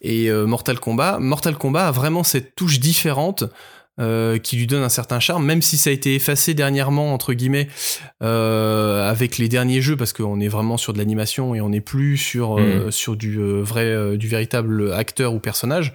et 0.01 0.33
Mortal 0.33 0.81
Kombat, 0.81 1.21
Mortal 1.21 1.57
Kombat 1.57 1.87
a 1.87 1.91
vraiment 1.93 2.25
cette 2.25 2.57
touche 2.57 2.81
différente. 2.81 3.45
Euh, 4.01 4.39
qui 4.39 4.57
lui 4.57 4.67
donne 4.67 4.83
un 4.83 4.89
certain 4.89 5.21
charme, 5.21 5.45
même 5.45 5.61
si 5.61 5.77
ça 5.77 5.91
a 5.91 5.93
été 5.93 6.15
effacé 6.15 6.55
dernièrement 6.55 7.13
entre 7.13 7.35
guillemets 7.35 7.69
euh, 8.23 9.09
avec 9.11 9.39
les 9.39 9.49
derniers 9.49 9.83
jeux, 9.83 9.97
parce 9.97 10.13
qu'on 10.13 10.41
est 10.41 10.49
vraiment 10.49 10.77
sur 10.77 10.93
de 10.93 10.99
l'animation 10.99 11.55
et 11.55 11.61
on 11.61 11.69
n'est 11.69 11.83
plus 11.83 12.17
sur 12.17 12.59
euh, 12.59 12.91
sur 12.91 13.17
du 13.17 13.39
euh, 13.39 13.61
vrai, 13.63 13.85
euh, 13.85 14.17
du 14.17 14.29
véritable 14.29 14.93
acteur 14.93 15.35
ou 15.35 15.41
personnage. 15.41 15.93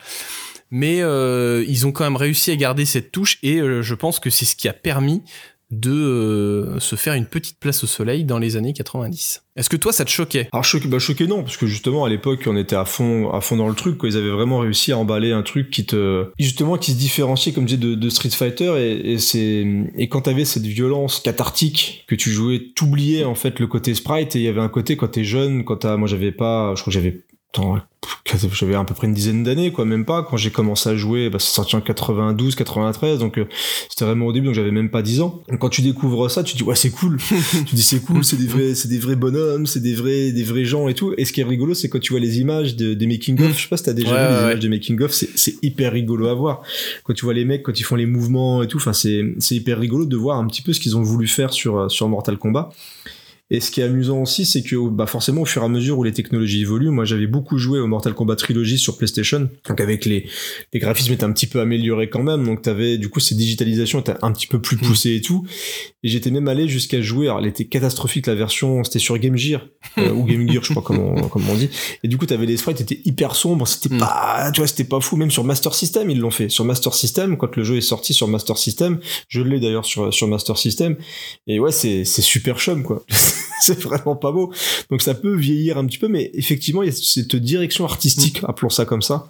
Mais 0.69 1.01
euh, 1.01 1.63
ils 1.67 1.88
ont 1.88 1.91
quand 1.91 2.03
même 2.03 2.17
réussi 2.17 2.51
à 2.51 2.55
garder 2.55 2.86
cette 2.86 3.12
touche 3.12 3.39
et 3.41 3.60
je 3.60 3.95
pense 3.95 4.19
que 4.19 4.29
c'est 4.29 4.45
ce 4.45 4.55
qui 4.55 4.67
a 4.67 4.73
permis 4.73 5.23
de 5.71 5.91
euh, 5.91 6.80
se 6.80 6.95
faire 6.95 7.13
une 7.13 7.25
petite 7.25 7.60
place 7.60 7.84
au 7.84 7.88
soleil 7.88 8.23
dans 8.23 8.39
les 8.39 8.56
années 8.56 8.73
90. 8.73 9.43
Est-ce 9.58 9.69
que 9.69 9.75
toi 9.75 9.91
ça 9.91 10.06
te 10.06 10.10
choquait? 10.10 10.47
Alors 10.53 10.63
choqué, 10.63 10.88
bah 10.88 10.99
choqué 10.99 11.27
non, 11.27 11.43
parce 11.43 11.58
que 11.58 11.67
justement 11.67 12.06
à 12.06 12.10
l'époque 12.10 12.43
on 12.47 12.56
était 12.56 12.75
à 12.75 12.86
fond, 12.86 13.32
à 13.32 13.41
fond 13.41 13.58
dans 13.58 13.67
le 13.67 13.75
truc, 13.75 13.97
quoi. 13.97 14.08
Ils 14.08 14.17
avaient 14.17 14.30
vraiment 14.30 14.60
réussi 14.60 14.91
à 14.91 14.97
emballer 14.97 15.32
un 15.32 15.43
truc 15.43 15.69
qui 15.69 15.86
te, 15.86 16.27
justement 16.39 16.77
qui 16.77 16.91
se 16.91 16.97
différenciait 16.97 17.51
comme 17.51 17.67
je 17.67 17.75
disais 17.75 17.95
de, 17.95 18.10
Street 18.10 18.30
Fighter 18.30 18.73
et, 18.77 19.13
et 19.13 19.19
c'est 19.19 19.65
et 19.97 20.08
quand 20.08 20.21
t'avais 20.21 20.45
cette 20.45 20.65
violence 20.65 21.19
cathartique 21.19 22.06
que 22.08 22.15
tu 22.15 22.32
jouais, 22.32 22.71
t'oubliais 22.75 23.25
en 23.25 23.36
fait 23.36 23.60
le 23.60 23.67
côté 23.67 23.93
sprite 23.93 24.36
et 24.36 24.39
il 24.39 24.45
y 24.45 24.47
avait 24.47 24.62
un 24.62 24.69
côté 24.69 24.95
quand 24.95 25.10
t'es 25.10 25.25
jeune, 25.25 25.65
quand 25.65 25.77
t'as, 25.77 25.97
moi 25.97 26.08
j'avais 26.08 26.32
pas, 26.32 26.73
je 26.75 26.82
crois 26.82 26.91
que 26.91 26.99
j'avais 26.99 27.25
j'avais 28.54 28.76
à 28.76 28.84
peu 28.84 28.93
près 28.93 29.08
une 29.08 29.13
dizaine 29.13 29.43
d'années, 29.43 29.72
quoi, 29.72 29.86
même 29.86 30.06
pas. 30.06 30.24
Quand 30.24 30.38
j'ai 30.38 30.52
commencé 30.52 30.89
à 30.89 30.96
jouer, 30.96 31.30
bah, 31.30 31.39
c'est 31.39 31.54
sorti 31.54 31.76
en 31.76 31.82
92, 31.82 32.56
93, 32.56 33.20
donc 33.20 33.38
euh, 33.38 33.46
c'était 33.89 34.06
vraiment 34.06 34.28
au 34.28 34.34
début, 34.34 34.48
donc 34.48 34.56
j'avais 34.56 34.72
même 34.72 34.89
pas 34.89 35.02
10 35.02 35.22
ans. 35.22 35.41
Donc, 35.50 35.60
quand 35.60 35.70
tu 35.70 35.82
découvres 35.82 36.30
ça, 36.30 36.43
tu 36.43 36.56
dis 36.56 36.63
ouais 36.63 36.76
c'est 36.76 36.89
cool. 36.89 37.17
tu 37.65 37.76
dis 37.76 37.82
c'est 37.82 38.00
cool, 38.00 38.24
c'est 38.24 38.38
des 38.38 38.48
vrais, 38.48 38.76
c'est 38.76 38.88
des 38.88 39.00
vrais 39.00 39.15
bonhommes, 39.15 39.65
c'est 39.65 39.80
des 39.80 39.96
vrais, 39.96 40.32
des 40.32 40.43
vrais 40.43 40.65
gens 40.65 40.88
et 40.88 40.93
tout. 40.93 41.13
Et 41.17 41.26
ce 41.26 41.34
qui 41.34 41.41
est 41.41 41.46
rigolo, 41.46 41.74
c'est 41.74 41.89
quand 41.89 42.00
tu 42.00 42.13
vois 42.13 42.20
les 42.20 42.39
images 42.39 42.76
de, 42.76 42.93
des 42.93 43.08
making 43.08 43.41
of. 43.41 43.56
Je 43.58 43.63
sais 43.63 43.70
pas 43.70 43.78
si 43.78 43.84
t'as 43.84 43.93
déjà 43.93 44.10
vu 44.10 44.34
les 44.34 44.41
images 44.41 44.60
des 44.60 44.70
making 44.70 45.02
of, 45.02 45.12
c'est, 45.12 45.30
c'est 45.36 45.56
hyper 45.62 45.93
rigolo 45.93 46.28
à 46.28 46.34
voir. 46.34 46.62
Quand 47.04 47.13
tu 47.13 47.26
vois 47.26 47.34
les 47.34 47.46
mecs, 47.46 47.63
quand 47.63 47.80
ils 47.80 47.84
font 47.84 47.96
les 47.96 48.06
mouvements 48.06 48.63
et 48.63 48.67
tout, 48.67 48.78
enfin 48.78 48.93
c'est, 48.93 49.24
c'est 49.39 49.56
hyper 49.56 49.80
rigolo 49.80 50.06
de 50.06 50.17
voir 50.17 50.38
un 50.38 50.48
petit 50.48 50.62
peu 50.62 50.74
ce 50.74 50.80
qu'ils 50.80 50.98
ont 50.98 51.04
voulu 51.04 51.28
faire 51.28 51.54
sur 51.54 51.89
sur 51.89 52.08
Mortal 52.08 52.38
Kombat. 52.38 52.70
Et 53.49 53.60
ce 53.60 53.71
qui 53.71 53.81
est 53.81 53.83
amusant 53.83 54.21
aussi, 54.21 54.45
c'est 54.45 54.62
que 54.62 54.75
bah 54.89 55.05
forcément 55.07 55.41
au 55.41 55.45
fur 55.45 55.62
et 55.63 55.65
à 55.65 55.69
mesure 55.69 55.97
où 55.97 56.03
les 56.03 56.12
technologies 56.12 56.62
évoluent, 56.62 56.89
moi 56.89 57.05
j'avais 57.05 57.27
beaucoup 57.27 57.57
joué 57.57 57.79
au 57.79 57.88
Mortal 57.88 58.13
Kombat 58.13 58.36
Trilogy 58.36 58.77
sur 58.77 58.97
PlayStation, 58.97 59.49
donc 59.67 59.81
avec 59.81 60.05
les, 60.05 60.27
les 60.73 60.79
graphismes 60.79 61.13
étaient 61.13 61.23
un 61.23 61.31
petit 61.31 61.47
peu 61.47 61.60
améliorés 61.60 62.10
quand 62.10 62.23
même, 62.23 62.45
donc 62.45 62.62
t'avais 62.62 62.97
du 62.97 63.10
coup 63.10 63.19
ces 63.19 63.36
digitalisations 63.36 63.99
étaient 63.99 64.15
un 64.21 64.31
petit 64.31 64.47
peu 64.47 64.62
plus 64.62 64.77
poussées 64.77 65.15
et 65.15 65.21
tout. 65.21 65.45
Et 66.03 66.10
j'étais 66.10 66.29
même 66.31 66.47
allé 66.47 66.67
jusqu'à 66.67 67.01
jouer, 67.01 67.27
alors 67.27 67.39
elle 67.39 67.47
était 67.47 67.65
catastrophique 67.65 68.27
la 68.27 68.36
version, 68.36 68.83
c'était 68.83 68.99
sur 68.99 69.17
Game 69.17 69.38
Gear 69.38 69.65
euh, 69.97 70.12
ou 70.13 70.23
Game 70.25 70.49
Gear, 70.49 70.63
je 70.63 70.71
crois 70.71 70.83
comment 70.83 71.15
comment 71.29 71.51
on 71.51 71.55
dit. 71.55 71.69
Et 72.03 72.07
du 72.07 72.17
coup 72.17 72.25
t'avais 72.25 72.45
les 72.45 72.57
sprites 72.57 72.81
étaient 72.81 73.01
hyper 73.05 73.36
sombres, 73.36 73.67
c'était 73.67 73.88
Mm. 73.88 73.99
pas, 73.99 74.51
tu 74.53 74.60
vois, 74.60 74.67
c'était 74.67 74.83
pas 74.83 74.99
fou. 74.99 75.15
Même 75.15 75.31
sur 75.31 75.43
Master 75.45 75.73
System 75.73 76.10
ils 76.10 76.19
l'ont 76.19 76.31
fait. 76.31 76.49
Sur 76.49 76.65
Master 76.65 76.93
System, 76.93 77.38
quand 77.38 77.55
le 77.55 77.63
jeu 77.63 77.77
est 77.77 77.81
sorti 77.81 78.13
sur 78.13 78.27
Master 78.27 78.57
System, 78.57 78.99
je 79.29 79.41
l'ai 79.41 79.60
d'ailleurs 79.60 79.86
sur 79.86 80.13
sur 80.13 80.27
Master 80.27 80.57
System. 80.57 80.97
Et 81.47 81.60
ouais 81.60 81.71
c'est 81.71 82.03
c'est 82.05 82.21
super 82.21 82.60
chum 82.60 82.83
quoi. 82.83 83.03
c'est 83.60 83.80
vraiment 83.80 84.15
pas 84.15 84.32
beau. 84.32 84.52
Donc 84.89 85.02
ça 85.02 85.13
peut 85.13 85.36
vieillir 85.36 85.78
un 85.78 85.86
petit 85.86 85.98
peu, 85.98 86.08
mais 86.08 86.32
effectivement, 86.34 86.84
il 86.84 86.88
y 86.88 86.89
a 86.89 86.96
cette 86.96 87.36
direction 87.36 87.86
artistique, 87.86 88.41
appelons 88.48 88.70
ça 88.70 88.86
comme 88.86 89.02
ça, 89.02 89.30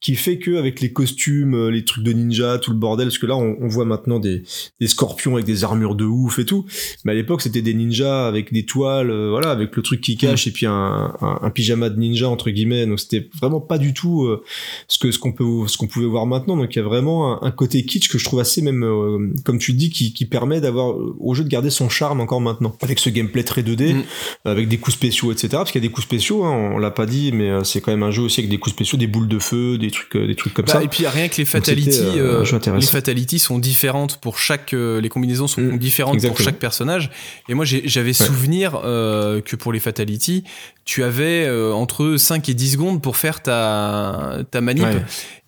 qui 0.00 0.14
fait 0.14 0.38
que 0.38 0.56
avec 0.56 0.80
les 0.80 0.92
costumes, 0.92 1.54
euh, 1.54 1.70
les 1.70 1.84
trucs 1.84 2.04
de 2.04 2.12
ninja, 2.12 2.58
tout 2.58 2.70
le 2.70 2.76
bordel, 2.76 3.08
parce 3.08 3.18
que 3.18 3.26
là 3.26 3.36
on, 3.36 3.56
on 3.60 3.68
voit 3.68 3.84
maintenant 3.84 4.18
des, 4.18 4.42
des 4.80 4.86
scorpions 4.86 5.34
avec 5.34 5.46
des 5.46 5.64
armures 5.64 5.94
de 5.94 6.04
ouf 6.04 6.38
et 6.38 6.44
tout, 6.44 6.66
mais 7.04 7.12
à 7.12 7.14
l'époque 7.14 7.42
c'était 7.42 7.62
des 7.62 7.74
ninjas 7.74 8.26
avec 8.26 8.52
des 8.52 8.64
toiles, 8.64 9.10
euh, 9.10 9.30
voilà, 9.30 9.50
avec 9.50 9.74
le 9.76 9.82
truc 9.82 10.00
qui 10.00 10.16
cache 10.16 10.46
et 10.46 10.50
puis 10.50 10.66
un, 10.66 11.14
un, 11.20 11.38
un 11.42 11.50
pyjama 11.50 11.88
de 11.90 11.98
ninja 11.98 12.28
entre 12.28 12.50
guillemets. 12.50 12.86
Donc 12.86 13.00
c'était 13.00 13.28
vraiment 13.40 13.60
pas 13.60 13.78
du 13.78 13.94
tout 13.94 14.24
euh, 14.24 14.42
ce 14.88 14.98
que 14.98 15.10
ce 15.10 15.18
qu'on 15.18 15.32
peut 15.32 15.66
ce 15.66 15.76
qu'on 15.76 15.86
pouvait 15.86 16.06
voir 16.06 16.26
maintenant. 16.26 16.56
Donc 16.56 16.74
il 16.74 16.78
y 16.78 16.82
a 16.82 16.84
vraiment 16.84 17.42
un, 17.42 17.46
un 17.46 17.50
côté 17.50 17.84
kitsch 17.84 18.08
que 18.08 18.18
je 18.18 18.24
trouve 18.24 18.40
assez 18.40 18.62
même, 18.62 18.84
euh, 18.84 19.32
comme 19.44 19.58
tu 19.58 19.72
dis, 19.72 19.90
qui, 19.90 20.12
qui 20.12 20.26
permet 20.26 20.60
d'avoir 20.60 20.94
au 21.20 21.34
jeu 21.34 21.44
de 21.44 21.48
garder 21.48 21.70
son 21.70 21.88
charme 21.88 22.20
encore 22.20 22.40
maintenant 22.40 22.76
avec 22.80 22.98
ce 22.98 23.10
gameplay 23.10 23.44
très 23.44 23.61
2D 23.62 23.94
Mm. 23.94 24.02
avec 24.44 24.68
des 24.68 24.78
coups 24.78 24.96
spéciaux, 24.96 25.32
etc. 25.32 25.48
Parce 25.52 25.72
qu'il 25.72 25.82
y 25.82 25.84
a 25.84 25.88
des 25.88 25.92
coups 25.92 26.06
spéciaux, 26.06 26.44
hein, 26.44 26.70
on 26.74 26.78
l'a 26.78 26.90
pas 26.90 27.06
dit, 27.06 27.32
mais 27.32 27.50
euh, 27.50 27.64
c'est 27.64 27.80
quand 27.80 27.90
même 27.90 28.02
un 28.02 28.10
jeu 28.10 28.22
aussi 28.22 28.40
avec 28.40 28.50
des 28.50 28.58
coups 28.58 28.74
spéciaux, 28.74 28.98
des 28.98 29.06
boules 29.06 29.28
de 29.28 29.38
feu, 29.38 29.78
des 29.78 29.90
trucs, 29.90 30.14
euh, 30.16 30.26
des 30.26 30.34
trucs 30.36 30.54
comme 30.54 30.64
Bah, 30.66 30.72
ça. 30.74 30.82
et 30.82 30.88
puis 30.88 31.06
rien 31.06 31.28
que 31.28 31.36
les 31.38 31.44
fatalities, 31.44 32.00
euh, 32.16 32.44
les 32.76 32.82
fatalities 32.86 33.38
sont 33.38 33.58
différentes 33.58 34.18
pour 34.20 34.38
chaque, 34.38 34.72
les 34.72 35.08
combinaisons 35.08 35.46
sont 35.46 35.60
Mm, 35.62 35.78
différentes 35.78 36.14
exactement. 36.14 36.36
pour 36.36 36.44
chaque 36.44 36.58
personnage. 36.58 37.10
Et 37.48 37.54
moi 37.54 37.64
j'avais 37.64 38.12
souvenir 38.12 38.80
euh, 38.84 39.40
que 39.40 39.56
pour 39.56 39.72
les 39.72 39.80
fatalities, 39.80 40.44
tu 40.84 41.02
avais 41.04 41.44
euh, 41.46 41.72
entre 41.72 42.16
5 42.16 42.48
et 42.48 42.54
10 42.54 42.72
secondes 42.72 43.02
pour 43.02 43.16
faire 43.16 43.42
ta 43.42 44.38
ta 44.50 44.60
manip. 44.60 44.84
Ouais. 44.84 45.02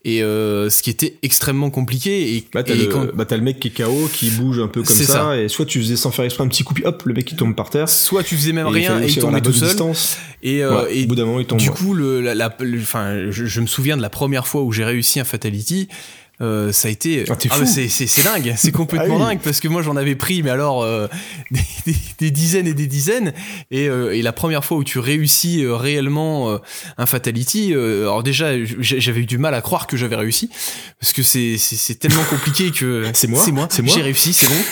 Et 0.07 0.23
euh, 0.23 0.69
ce 0.69 0.83
qui 0.83 0.91
était 0.91 1.15
extrêmement 1.23 1.71
compliqué. 1.71 2.35
Et, 2.37 2.45
Bah, 2.53 2.63
t'as 2.63 2.75
le, 2.75 2.87
quand- 2.87 3.07
bah, 3.15 3.25
le 3.31 3.41
mec 3.41 3.59
qui 3.59 3.69
est 3.69 3.71
KO, 3.71 4.09
qui 4.13 4.29
bouge 4.31 4.59
un 4.61 4.69
peu 4.69 4.83
comme 4.83 4.95
ça, 4.97 5.05
ça. 5.05 5.37
et 5.41 5.49
soit 5.49 5.65
tu 5.65 5.81
faisais 5.81 5.97
sans 5.97 6.11
faire 6.11 6.27
exprès 6.27 6.45
un 6.45 6.49
petit 6.49 6.63
coup, 6.63 6.75
hop, 6.85 7.03
le 7.07 7.15
mec 7.15 7.33
il 7.33 7.37
tombe 7.37 7.55
par 7.55 7.71
terre. 7.71 7.89
soit 7.89 8.23
tu 8.23 8.37
faisais 8.37 8.53
même 8.53 8.67
et 8.67 8.71
rien 8.71 9.01
et 9.01 9.07
il 9.07 9.19
tombait 9.19 9.41
tout 9.41 9.53
seul. 9.55 9.69
distance. 9.69 10.19
Et, 10.43 10.63
euh, 10.63 10.85
Ouais, 10.85 10.95
et 10.99 11.05
au 11.05 11.07
bout 11.07 11.15
d'un 11.15 11.25
moment 11.25 11.41
il 11.41 11.47
tombe. 11.47 11.59
Du 11.59 11.71
coup, 11.71 11.95
le, 11.95 12.21
la, 12.21 12.35
la- 12.35 12.55
le- 12.61 12.81
enfin, 12.81 13.31
je, 13.31 13.47
je 13.47 13.61
me 13.63 13.67
souviens 13.67 13.97
de 13.97 14.03
la 14.03 14.11
première 14.11 14.47
fois 14.47 14.63
où 14.63 14.73
j'ai 14.73 14.85
réussi 14.85 15.21
un 15.21 15.25
fatality. 15.25 15.89
Euh, 16.41 16.73
ça 16.73 16.89
a 16.89 16.91
été 16.91 17.25
Ah, 17.31 17.35
fou. 17.49 17.65
c'est 17.67 18.23
dingue 18.25 18.55
c'est 18.57 18.73
complètement 18.83 19.17
Ah 19.17 19.19
oui. 19.21 19.25
dingue 19.35 19.41
parce 19.43 19.61
que 19.61 19.69
moi 19.69 19.83
j'en 19.83 19.95
avais 19.97 20.17
pris 20.17 20.43
mais 20.43 20.51
alors 20.51 20.83
euh, 20.83 21.07
des, 21.53 21.61
des- 21.87 21.97
des 22.19 22.31
dizaines 22.33 22.67
et 22.67 22.75
des 22.75 22.89
dizaines 22.89 23.33
et, 23.71 23.89
euh, 23.89 24.13
et 24.17 24.21
la 24.23 24.33
première 24.33 24.65
fois 24.65 24.77
où 24.79 24.85
tu 24.85 24.99
réussis 24.99 25.63
euh, 25.65 25.77
réellement 25.77 26.51
euh, 26.51 26.59
un 26.99 27.07
fatality 27.07 27.73
euh, 27.73 28.03
alors 28.03 28.23
déjà 28.25 28.53
j'avais 28.81 29.21
eu 29.21 29.27
du 29.27 29.39
mal 29.39 29.55
à 29.55 29.61
croire 29.61 29.87
que 29.87 29.97
j'avais 29.97 30.17
réussi 30.17 30.51
parce 31.01 31.13
que 31.13 31.23
c'est 31.23 31.57
tellement 32.01 32.25
compliqué 32.25 32.71
que 32.73 33.05
C'est 33.15 33.29
moi, 33.29 33.41
c'est 33.45 33.53
moi 33.53 33.69
c'est 33.71 33.83
moi. 33.83 33.95
j'ai 33.95 34.03
réussi 34.03 34.33
c'est 34.33 34.49
bon 34.49 34.63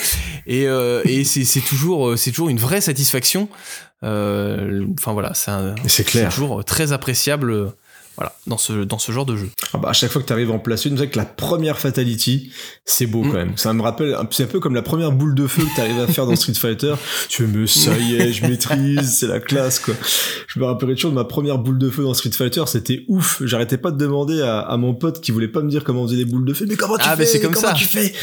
et 0.47 0.67
euh, 0.67 1.01
et 1.05 1.23
c'est 1.23 1.61
toujours 1.61 2.17
c'est 2.17 2.31
toujours 2.31 2.49
une 2.49 2.59
vraie 2.59 2.81
satisfaction 2.81 3.47
Euh, 4.03 4.85
enfin 4.99 5.13
voilà 5.13 5.31
c'est 5.33 6.03
clair. 6.03 6.29
toujours 6.33 6.65
très 6.65 6.91
appréciable 6.91 7.71
voilà, 8.15 8.35
dans 8.47 8.57
ce, 8.57 8.83
dans 8.83 8.99
ce 8.99 9.11
genre 9.11 9.25
de 9.25 9.35
jeu. 9.35 9.49
Ah 9.73 9.77
bah, 9.77 9.89
à 9.89 9.93
chaque 9.93 10.11
fois 10.11 10.21
que 10.21 10.27
tu 10.27 10.33
arrives 10.33 10.51
en 10.51 10.59
place 10.59 10.85
une, 10.85 10.97
c'est 10.97 11.07
que 11.07 11.17
la 11.17 11.25
première 11.25 11.79
fatality, 11.79 12.51
c'est 12.85 13.07
beau 13.07 13.23
Mm. 13.23 13.27
quand 13.31 13.37
même. 13.37 13.57
Ça 13.57 13.73
me 13.73 13.81
rappelle, 13.81 14.15
c'est 14.31 14.43
un 14.43 14.47
peu 14.47 14.59
comme 14.59 14.75
la 14.75 14.81
première 14.81 15.11
boule 15.11 15.33
de 15.35 15.47
feu 15.47 15.63
que 15.63 15.73
tu 15.75 15.81
arrives 15.81 15.99
à 15.99 16.07
faire 16.07 16.25
dans 16.25 16.35
Street 16.35 16.53
Fighter. 16.53 16.93
Tu 17.29 17.47
me 17.47 17.65
ça 17.65 17.97
y 17.97 18.15
est, 18.15 18.31
je 18.33 18.45
maîtrise, 18.45 19.17
c'est 19.19 19.27
la 19.27 19.39
classe 19.39 19.79
quoi. 19.79 19.93
Je 20.47 20.59
me 20.59 20.65
rappellerai 20.65 20.95
toujours 20.95 21.11
de 21.11 21.15
ma 21.15 21.23
première 21.23 21.57
boule 21.57 21.79
de 21.79 21.89
feu 21.89 22.03
dans 22.03 22.13
Street 22.13 22.29
Fighter, 22.31 22.63
c'était 22.67 23.03
ouf. 23.07 23.41
J'arrêtais 23.43 23.77
pas 23.77 23.91
de 23.91 23.97
demander 23.97 24.41
à, 24.41 24.59
à 24.59 24.77
mon 24.77 24.93
pote 24.93 25.19
qui 25.21 25.31
voulait 25.31 25.47
pas 25.47 25.61
me 25.61 25.69
dire 25.69 25.83
comment 25.83 26.01
on 26.03 26.07
faisait 26.07 26.17
les 26.17 26.25
boules 26.25 26.45
de 26.45 26.53
feu. 26.53 26.65
Mais 26.69 26.75
comment 26.75 26.97
tu 26.97 27.03
Ah, 27.05 27.11
fais 27.15 27.19
mais 27.19 27.25
c'est 27.25 27.39
comme 27.39 27.53
Comment 27.53 27.67
ça. 27.69 27.73
tu 27.73 27.85
fais? 27.85 28.13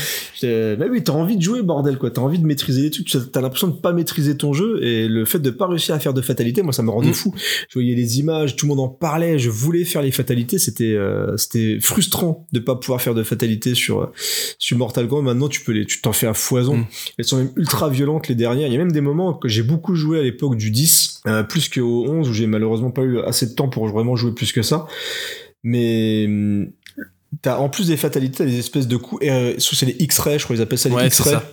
Mais 0.43 0.89
oui, 0.89 1.03
t'as 1.03 1.13
envie 1.13 1.37
de 1.37 1.43
jouer 1.43 1.63
bordel 1.63 1.99
quoi. 1.99 2.11
T'as 2.11 2.21
envie 2.23 2.39
de 2.39 2.47
maîtriser 2.47 2.83
les 2.83 2.91
trucs. 2.91 3.09
T'as 3.33 3.41
l'impression 3.41 3.69
de 3.69 3.73
pas 3.77 3.93
maîtriser 3.93 4.37
ton 4.37 4.53
jeu 4.53 4.83
et 4.83 5.09
le 5.09 5.25
fait 5.25 5.39
de 5.41 5.51
pas 5.51 5.67
réussir 5.67 5.95
à 5.95 5.99
faire 5.99 6.15
de 6.15 6.23
fatalité, 6.23 6.63
moi 6.63 6.73
ça 6.73 6.83
me 6.83 6.91
rendait 6.91 7.11
Mm. 7.11 7.15
fou. 7.15 7.35
Je 7.69 7.75
voyais 7.75 7.95
les 7.95 8.19
images, 8.21 8.55
tout 8.57 8.67
le 8.67 8.71
monde 8.71 8.81
en 8.81 8.89
parlait. 8.89 9.39
Je 9.39 9.51
voulais 9.51 9.80
faire 9.85 10.03
les 10.03 10.11
fatalités. 10.11 10.59
C'était 10.59 10.95
euh, 10.95 11.37
c'était 11.37 11.79
frustrant 11.81 12.47
de 12.53 12.61
pas 12.61 12.77
pouvoir 12.77 13.01
faire 13.01 13.15
de 13.15 13.23
fatalité 13.23 13.75
sur 13.75 14.03
euh, 14.03 14.13
sur 14.59 14.77
Mortal 14.79 15.09
Kombat. 15.09 15.23
Maintenant, 15.23 15.49
tu 15.49 15.61
peux 15.63 15.73
les, 15.73 15.87
tu 15.87 16.01
t'en 16.01 16.13
fais 16.13 16.27
à 16.27 16.35
foison. 16.35 16.79
Mm. 16.79 16.87
Elles 17.19 17.25
sont 17.25 17.37
même 17.39 17.53
ultra 17.57 17.89
violentes 17.89 18.29
les 18.29 18.35
dernières. 18.35 18.69
Il 18.69 18.73
y 18.73 18.77
a 18.77 18.79
même 18.79 18.93
des 18.93 19.01
moments 19.01 19.35
que 19.35 19.49
j'ai 19.49 19.63
beaucoup 19.63 19.95
joué 19.95 20.19
à 20.19 20.23
l'époque 20.23 20.57
du 20.57 20.71
10, 20.71 21.23
euh, 21.27 21.43
plus 21.43 21.69
qu'au 21.69 22.07
11 22.07 22.29
où 22.29 22.33
j'ai 22.33 22.47
malheureusement 22.47 22.91
pas 22.91 23.03
eu 23.03 23.21
assez 23.21 23.47
de 23.47 23.53
temps 23.53 23.69
pour 23.69 23.87
vraiment 23.87 24.17
jouer 24.17 24.33
plus 24.33 24.53
que 24.53 24.63
ça. 24.63 24.87
Mais 25.63 26.25
hum, 26.27 26.71
T'as 27.43 27.59
en 27.59 27.69
plus 27.69 27.87
des 27.87 27.97
fatalités, 27.97 28.39
t'as 28.39 28.45
des 28.45 28.59
espèces 28.59 28.89
de 28.89 28.97
coups, 28.97 29.25
euh, 29.25 29.55
c'est 29.59 29.87
les 29.87 29.97
X-rays, 30.01 30.39
je 30.39 30.45
crois 30.45 30.57
qu'ils 30.57 30.63
appellent 30.63 30.79
ça 30.79 30.89
les 30.89 30.95
Ouais, 30.97 31.11
ça. 31.11 31.45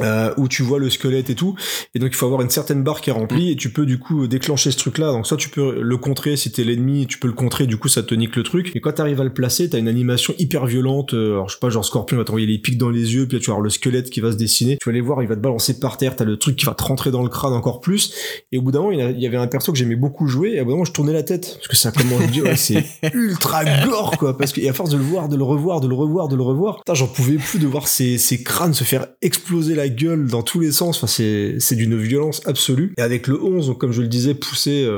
Euh, 0.00 0.34
où 0.38 0.48
tu 0.48 0.64
vois 0.64 0.80
le 0.80 0.90
squelette 0.90 1.30
et 1.30 1.36
tout, 1.36 1.54
et 1.94 2.00
donc 2.00 2.10
il 2.10 2.16
faut 2.16 2.26
avoir 2.26 2.42
une 2.42 2.50
certaine 2.50 2.82
barre 2.82 3.00
qui 3.00 3.10
est 3.10 3.12
remplie, 3.12 3.52
et 3.52 3.56
tu 3.56 3.70
peux 3.70 3.86
du 3.86 3.98
coup 3.98 4.26
déclencher 4.26 4.72
ce 4.72 4.76
truc-là. 4.76 5.12
Donc 5.12 5.24
soit 5.24 5.36
tu 5.36 5.48
peux 5.48 5.80
le 5.80 5.96
contrer 5.96 6.36
si 6.36 6.50
t'es 6.50 6.64
l'ennemi, 6.64 7.06
tu 7.06 7.18
peux 7.18 7.28
le 7.28 7.34
contrer, 7.34 7.66
du 7.66 7.76
coup 7.76 7.86
ça 7.86 8.02
te 8.02 8.12
nique 8.14 8.34
le 8.34 8.42
truc. 8.42 8.72
Et 8.74 8.80
quand 8.80 8.92
t'arrives 8.92 9.20
à 9.20 9.24
le 9.24 9.32
placer, 9.32 9.70
t'as 9.70 9.78
une 9.78 9.86
animation 9.86 10.34
hyper 10.38 10.66
violente. 10.66 11.14
euh, 11.14 11.34
alors 11.34 11.48
je 11.48 11.54
sais 11.54 11.60
pas, 11.60 11.70
genre 11.70 11.84
Scorpion 11.84 12.16
va 12.16 12.24
t'envoyer 12.24 12.46
les 12.46 12.58
pics 12.58 12.76
dans 12.76 12.90
les 12.90 13.14
yeux, 13.14 13.28
puis 13.28 13.36
là 13.36 13.40
tu 13.40 13.46
vas 13.46 13.52
avoir 13.52 13.62
le 13.62 13.70
squelette 13.70 14.10
qui 14.10 14.20
va 14.20 14.32
se 14.32 14.36
dessiner. 14.36 14.78
Tu 14.80 14.88
vas 14.88 14.90
aller 14.90 15.00
voir, 15.00 15.22
il 15.22 15.28
va 15.28 15.36
te 15.36 15.40
balancer 15.40 15.78
par 15.78 15.96
terre. 15.96 16.16
T'as 16.16 16.24
le 16.24 16.38
truc 16.38 16.56
qui 16.56 16.66
va 16.66 16.74
te 16.74 16.82
rentrer 16.82 17.12
dans 17.12 17.22
le 17.22 17.28
crâne 17.28 17.52
encore 17.52 17.80
plus. 17.80 18.12
Et 18.50 18.58
au 18.58 18.62
bout 18.62 18.72
d'un 18.72 18.80
moment, 18.80 18.90
il 18.90 19.20
y 19.20 19.26
avait 19.26 19.36
un 19.36 19.46
perso 19.46 19.70
que 19.70 19.78
j'aimais 19.78 19.96
beaucoup 19.96 20.26
jouer, 20.26 20.54
et 20.54 20.60
au 20.60 20.64
bout 20.64 20.70
d'un 20.70 20.74
moment 20.74 20.84
je 20.84 20.92
tournais 20.92 21.12
la 21.12 21.22
tête 21.22 21.54
parce 21.54 21.68
que 21.68 21.76
ça 21.76 21.92
comment 21.92 22.20
je 22.20 22.26
dis, 22.32 22.42
ouais, 22.42 22.56
c'est 22.56 22.84
ultra 23.14 23.64
gore 23.84 24.16
quoi. 24.18 24.36
Parce 24.36 24.52
que 24.52 24.60
et 24.60 24.68
à 24.68 24.72
force 24.72 24.90
de 24.90 24.96
le 24.96 25.04
voir, 25.04 25.28
de 25.28 25.36
le 25.36 25.44
revoir, 25.44 25.80
de 25.80 25.86
le 25.86 25.94
revoir, 25.94 26.28
de 26.28 26.34
le 26.34 26.42
revoir, 26.42 26.80
j'en 26.92 27.06
pouvais 27.06 27.36
plus 27.36 27.60
de 27.60 27.66
voir 27.66 27.86
ces, 27.86 28.18
ces 28.18 28.42
crânes 28.42 28.74
se 28.74 28.82
faire 28.84 29.06
exploser 29.22 29.74
la 29.74 29.83
gueule 29.88 30.26
dans 30.26 30.42
tous 30.42 30.60
les 30.60 30.72
sens. 30.72 30.96
Enfin, 30.96 31.06
c'est 31.06 31.74
d'une 31.76 31.96
violence 31.98 32.42
absolue. 32.46 32.94
Et 32.96 33.02
avec 33.02 33.26
le 33.26 33.42
11, 33.42 33.68
donc, 33.68 33.78
comme 33.78 33.92
je 33.92 34.02
le 34.02 34.08
disais, 34.08 34.34
poussé. 34.34 34.88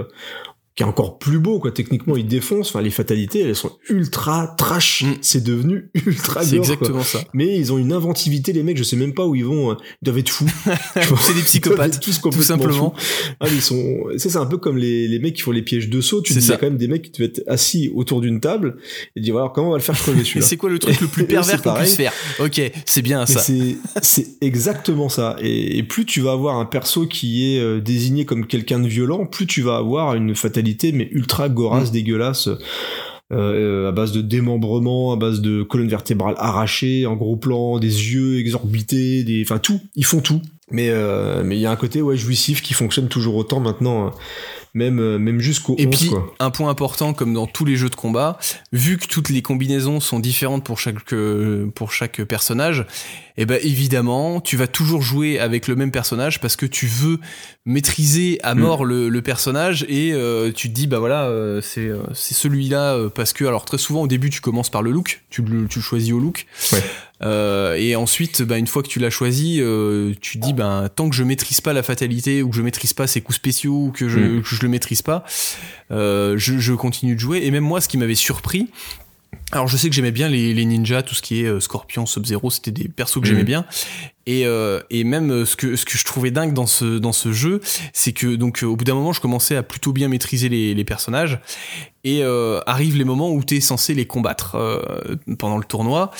Qui 0.76 0.82
est 0.82 0.86
encore 0.86 1.18
plus 1.18 1.38
beau 1.38 1.58
quoi 1.58 1.72
techniquement 1.72 2.16
il 2.16 2.26
défonce 2.26 2.68
enfin 2.68 2.82
les 2.82 2.90
fatalités 2.90 3.40
elles 3.40 3.56
sont 3.56 3.72
ultra 3.88 4.54
trash 4.58 5.02
Mm. 5.02 5.14
c'est 5.22 5.42
devenu 5.42 5.90
ultra 6.06 6.42
C'est 6.44 6.56
gore 6.58 6.66
quoi. 6.66 6.74
exactement 6.74 7.02
ça. 7.02 7.24
mais 7.34 7.58
ils 7.58 7.72
ont 7.72 7.78
une 7.78 7.92
inventivité 7.92 8.52
les 8.52 8.62
mecs 8.62 8.76
je 8.76 8.82
sais 8.82 8.96
même 8.96 9.14
pas 9.14 9.26
où 9.26 9.34
ils 9.34 9.44
vont 9.44 9.72
euh, 9.72 9.74
ils 10.02 10.04
doivent 10.04 10.18
être 10.18 10.28
fous 10.30 10.46
C'est 11.20 11.34
des 11.34 11.42
psychopathes, 11.42 12.00
tous 12.00 12.20
tout 12.20 12.42
simplement. 12.42 12.94
Ah, 13.40 13.46
mais 13.48 13.54
ils 13.56 13.62
sont, 13.62 14.04
c'est 14.16 14.36
un 14.36 14.46
peu 14.46 14.58
comme 14.58 14.76
les, 14.76 15.08
les 15.08 15.18
mecs 15.18 15.34
qui 15.34 15.42
font 15.42 15.50
les 15.50 15.62
pièges 15.62 15.88
de 15.88 16.00
saut. 16.00 16.20
Tu 16.22 16.32
C'est 16.32 16.40
dis, 16.40 16.46
il 16.46 16.50
y 16.50 16.52
a 16.52 16.56
quand 16.56 16.66
même 16.66 16.76
des 16.76 16.88
mecs 16.88 17.02
qui 17.02 17.10
devaient 17.10 17.26
être 17.30 17.42
assis 17.46 17.90
autour 17.94 18.20
d'une 18.20 18.40
table 18.40 18.76
et 19.14 19.20
dire, 19.20 19.34
voilà, 19.34 19.50
comment 19.54 19.68
on 19.68 19.70
va 19.72 19.76
le 19.78 19.82
faire 19.82 19.96
crever 19.96 20.20
Et 20.20 20.24
celui-là? 20.24 20.46
c'est 20.46 20.56
quoi 20.56 20.70
le 20.70 20.78
truc 20.78 21.00
le 21.00 21.06
plus 21.06 21.24
pervers 21.26 21.62
qu'on 21.62 21.74
puisse 21.74 21.96
faire? 21.96 22.12
Ok, 22.40 22.60
c'est 22.84 23.02
bien 23.02 23.24
ça. 23.26 23.40
c'est, 23.40 23.76
c'est 24.02 24.26
exactement 24.40 25.08
ça. 25.08 25.36
Et, 25.40 25.78
et 25.78 25.82
plus 25.82 26.04
tu 26.06 26.20
vas 26.20 26.32
avoir 26.32 26.56
un 26.58 26.64
perso 26.66 27.06
qui 27.06 27.54
est 27.54 27.60
euh, 27.60 27.80
désigné 27.80 28.24
comme 28.24 28.46
quelqu'un 28.46 28.78
de 28.80 28.88
violent, 28.88 29.26
plus 29.26 29.46
tu 29.46 29.62
vas 29.62 29.76
avoir 29.76 30.14
une 30.14 30.34
fatalité, 30.34 30.65
mais 30.92 31.08
ultra 31.12 31.48
gorasse, 31.48 31.92
dégueulasse. 31.92 32.48
euh, 33.32 33.88
à 33.88 33.92
base 33.92 34.12
de 34.12 34.20
démembrement, 34.20 35.12
à 35.12 35.16
base 35.16 35.40
de 35.40 35.62
colonne 35.62 35.88
vertébrale 35.88 36.34
arrachée, 36.38 37.06
en 37.06 37.16
gros 37.16 37.36
plan, 37.36 37.78
des 37.78 37.88
yeux 37.88 38.38
exorbités, 38.38 39.24
des, 39.24 39.42
enfin 39.42 39.58
tout, 39.58 39.80
ils 39.96 40.04
font 40.04 40.20
tout. 40.20 40.40
Mais 40.70 40.88
euh, 40.90 41.42
mais 41.44 41.56
il 41.56 41.60
y 41.60 41.66
a 41.66 41.70
un 41.70 41.76
côté 41.76 42.02
ouais 42.02 42.16
jouissif 42.16 42.60
qui 42.60 42.74
fonctionne 42.74 43.08
toujours 43.08 43.36
autant 43.36 43.60
maintenant. 43.60 44.12
Même, 44.76 45.00
euh, 45.00 45.18
même 45.18 45.40
jusqu'au 45.40 45.74
Et 45.78 45.86
11, 45.86 45.96
puis, 45.96 46.08
quoi. 46.10 46.34
un 46.38 46.50
point 46.50 46.68
important, 46.70 47.14
comme 47.14 47.32
dans 47.32 47.46
tous 47.46 47.64
les 47.64 47.76
jeux 47.76 47.88
de 47.88 47.94
combat, 47.96 48.38
vu 48.72 48.98
que 48.98 49.06
toutes 49.06 49.30
les 49.30 49.42
combinaisons 49.42 50.00
sont 50.00 50.20
différentes 50.20 50.64
pour 50.64 50.78
chaque, 50.78 51.12
euh, 51.12 51.66
pour 51.74 51.92
chaque 51.92 52.22
personnage, 52.22 52.84
et 53.38 53.44
ben 53.46 53.58
évidemment, 53.62 54.40
tu 54.40 54.56
vas 54.56 54.66
toujours 54.66 55.02
jouer 55.02 55.38
avec 55.38 55.66
le 55.68 55.76
même 55.76 55.90
personnage 55.90 56.40
parce 56.40 56.56
que 56.56 56.64
tu 56.66 56.86
veux 56.86 57.18
maîtriser 57.66 58.38
à 58.42 58.54
Mm. 58.54 58.58
mort 58.60 58.84
le, 58.84 59.08
le 59.08 59.22
personnage 59.22 59.84
et 59.88 60.12
euh, 60.12 60.52
tu 60.52 60.68
te 60.68 60.74
dis 60.74 60.86
bah 60.86 60.98
voilà 60.98 61.24
euh, 61.24 61.60
c'est 61.60 61.86
euh, 61.88 61.98
c'est 62.14 62.34
celui-là 62.34 63.08
parce 63.14 63.32
que 63.32 63.44
alors 63.44 63.64
très 63.64 63.78
souvent 63.78 64.02
au 64.02 64.06
début 64.06 64.30
tu 64.30 64.40
commences 64.40 64.70
par 64.70 64.82
le 64.82 64.90
look, 64.90 65.22
tu 65.30 65.42
le, 65.42 65.66
tu 65.68 65.80
le 65.80 65.82
choisis 65.82 66.12
au 66.12 66.18
look. 66.18 66.46
Ouais. 66.72 66.82
Euh, 67.22 67.74
et 67.76 67.96
ensuite, 67.96 68.42
bah, 68.42 68.58
une 68.58 68.66
fois 68.66 68.82
que 68.82 68.88
tu 68.88 68.98
l'as 68.98 69.10
choisi, 69.10 69.58
euh, 69.60 70.12
tu 70.20 70.38
te 70.38 70.46
dis, 70.46 70.52
ben, 70.52 70.88
tant 70.94 71.08
que 71.08 71.16
je 71.16 71.24
maîtrise 71.24 71.60
pas 71.62 71.72
la 71.72 71.82
fatalité 71.82 72.42
ou 72.42 72.50
que 72.50 72.56
je 72.56 72.62
maîtrise 72.62 72.92
pas 72.92 73.06
ses 73.06 73.22
coups 73.22 73.36
spéciaux 73.36 73.86
ou 73.86 73.90
que 73.90 74.08
je, 74.08 74.18
Mm. 74.18 74.42
que 74.42 74.48
je 74.54 74.60
le 74.62 74.68
maîtrise 74.68 75.02
pas, 75.02 75.24
euh, 75.90 76.34
je, 76.36 76.58
je 76.58 76.72
continue 76.74 77.14
de 77.14 77.20
jouer. 77.20 77.40
Et 77.44 77.50
même 77.50 77.64
moi, 77.64 77.80
ce 77.80 77.88
qui 77.88 77.96
m'avait 77.96 78.14
surpris, 78.14 78.68
alors 79.52 79.66
je 79.68 79.76
sais 79.76 79.88
que 79.88 79.94
j'aimais 79.94 80.10
bien 80.12 80.28
les, 80.28 80.52
les 80.54 80.64
ninjas, 80.64 81.02
tout 81.02 81.14
ce 81.14 81.22
qui 81.22 81.42
est 81.42 81.60
Scorpion, 81.60 82.04
Sub-Zero, 82.04 82.50
c'était 82.50 82.70
des 82.70 82.88
persos 82.88 83.20
que 83.20 83.26
j'aimais 83.26 83.40
Mhm. 83.40 83.46
bien. 83.46 83.66
Et, 84.26 84.44
et 84.90 85.04
même 85.04 85.44
ce 85.46 85.54
que, 85.56 85.76
ce 85.76 85.84
que 85.84 85.96
je 85.96 86.04
trouvais 86.04 86.30
dingue 86.32 86.52
dans 86.52 86.66
ce, 86.66 86.98
dans 86.98 87.12
ce 87.12 87.32
jeu, 87.32 87.60
c'est 87.92 88.12
que 88.12 88.34
donc 88.34 88.62
au 88.64 88.74
bout 88.74 88.84
d'un 88.84 88.94
moment, 88.94 89.12
je 89.12 89.20
commençais 89.20 89.54
à 89.56 89.62
plutôt 89.62 89.92
bien 89.92 90.08
maîtriser 90.08 90.48
les, 90.48 90.74
les 90.74 90.84
personnages. 90.84 91.38
Et 92.02 92.22
euh, 92.24 92.60
arrivent 92.66 92.96
les 92.96 93.04
moments 93.04 93.30
où 93.30 93.42
tu 93.44 93.56
es 93.56 93.60
censé 93.60 93.94
les 93.94 94.04
combattre 94.06 94.56
euh, 94.56 94.82
pendant 95.38 95.58
le 95.58 95.64
tournoi. 95.64 96.10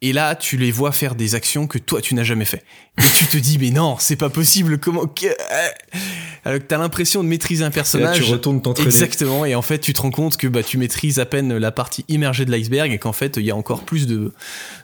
Et 0.00 0.12
là, 0.12 0.36
tu 0.36 0.56
les 0.56 0.70
vois 0.70 0.92
faire 0.92 1.16
des 1.16 1.34
actions 1.34 1.66
que 1.66 1.78
toi, 1.78 2.00
tu 2.00 2.14
n'as 2.14 2.22
jamais 2.22 2.44
fait. 2.44 2.64
Et 2.98 3.02
tu 3.18 3.26
te 3.26 3.36
dis, 3.36 3.58
mais 3.58 3.70
non, 3.70 3.96
c'est 3.98 4.16
pas 4.16 4.30
possible. 4.30 4.78
Comment 4.78 5.06
que... 5.06 5.26
Alors 6.44 6.60
que 6.60 6.64
t'as 6.64 6.78
l'impression 6.78 7.24
de 7.24 7.28
maîtriser 7.28 7.64
un 7.64 7.66
Et 7.66 7.70
là, 7.70 7.74
personnage. 7.74 8.16
tu 8.16 8.22
retournes 8.22 8.62
t'entraîner. 8.62 8.88
Exactement, 8.88 9.44
et 9.44 9.54
en 9.56 9.62
fait, 9.62 9.80
tu 9.80 9.92
te 9.92 10.00
rends 10.00 10.12
compte 10.12 10.36
que 10.36 10.46
bah, 10.46 10.62
tu 10.62 10.78
maîtrises 10.78 11.18
à 11.18 11.26
peine 11.26 11.56
la 11.56 11.72
partie 11.72 12.04
immergée 12.08 12.44
de 12.44 12.52
l'iceberg 12.52 12.92
et 12.92 12.98
qu'en 12.98 13.12
fait, 13.12 13.36
il 13.38 13.44
y 13.44 13.50
a 13.50 13.56
encore 13.56 13.84
plus 13.84 14.06
de, 14.06 14.32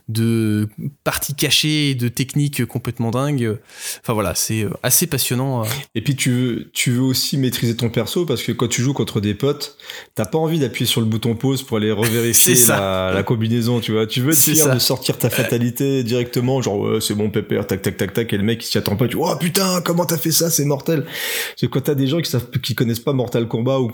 de 0.08 0.68
parties 1.02 1.34
cachées 1.34 1.90
et 1.90 1.94
de 1.94 2.08
techniques 2.08 2.64
complètement 2.66 3.10
dingues. 3.10 3.56
Enfin 4.02 4.12
voilà, 4.12 4.34
c'est 4.34 4.64
euh, 4.64 4.70
assez 4.82 5.06
passionnant. 5.06 5.62
euh. 5.62 5.66
Et 5.94 6.02
puis 6.02 6.14
tu 6.14 6.30
veux, 6.30 6.70
tu 6.74 6.90
veux 6.90 7.00
aussi 7.02 7.38
maîtriser 7.38 7.74
ton 7.76 7.88
perso 7.88 8.26
parce 8.26 8.42
que 8.42 8.52
quand 8.52 8.68
tu 8.68 8.82
joues 8.82 8.92
contre 8.92 9.20
des 9.20 9.34
potes, 9.34 9.78
t'as 10.14 10.26
pas 10.26 10.38
envie 10.38 10.58
d'appuyer 10.58 10.86
sur 10.86 11.00
le 11.00 11.06
bouton 11.06 11.34
pause 11.36 11.62
pour 11.62 11.78
aller 11.78 11.90
revérifier 11.92 12.54
la, 12.68 13.12
la 13.14 13.22
combinaison, 13.22 13.80
tu 13.80 13.92
vois. 13.92 14.06
Tu 14.06 14.20
veux 14.20 14.32
être 14.32 14.38
fier 14.38 14.56
ça. 14.56 14.74
de 14.74 14.78
sortir 14.78 15.16
ta 15.16 15.30
fatalité 15.30 16.02
directement, 16.04 16.60
genre 16.60 16.78
ouais, 16.80 17.00
c'est 17.00 17.14
bon 17.14 17.30
pépère, 17.30 17.66
tac 17.66 17.80
tac 17.82 17.96
tac 17.96 18.12
tac, 18.12 18.32
et 18.32 18.36
le 18.36 18.42
mec 18.42 18.62
il 18.62 18.66
s'y 18.66 18.76
attend 18.78 18.96
pas, 18.96 19.08
tu 19.08 19.16
vois, 19.16 19.34
oh 19.34 19.38
putain, 19.38 19.80
comment 19.82 20.04
t'as 20.04 20.18
fait 20.18 20.32
ça, 20.32 20.50
c'est 20.50 20.64
mortel. 20.64 21.06
C'est 21.56 21.68
quand 21.68 21.80
t'as 21.80 21.94
des 21.94 22.06
gens 22.08 22.20
qui 22.20 22.30
savent, 22.30 22.50
qui 22.62 22.74
connaissent 22.74 23.00
pas 23.00 23.12
Mortal 23.14 23.48
Kombat 23.48 23.78
ou 23.80 23.90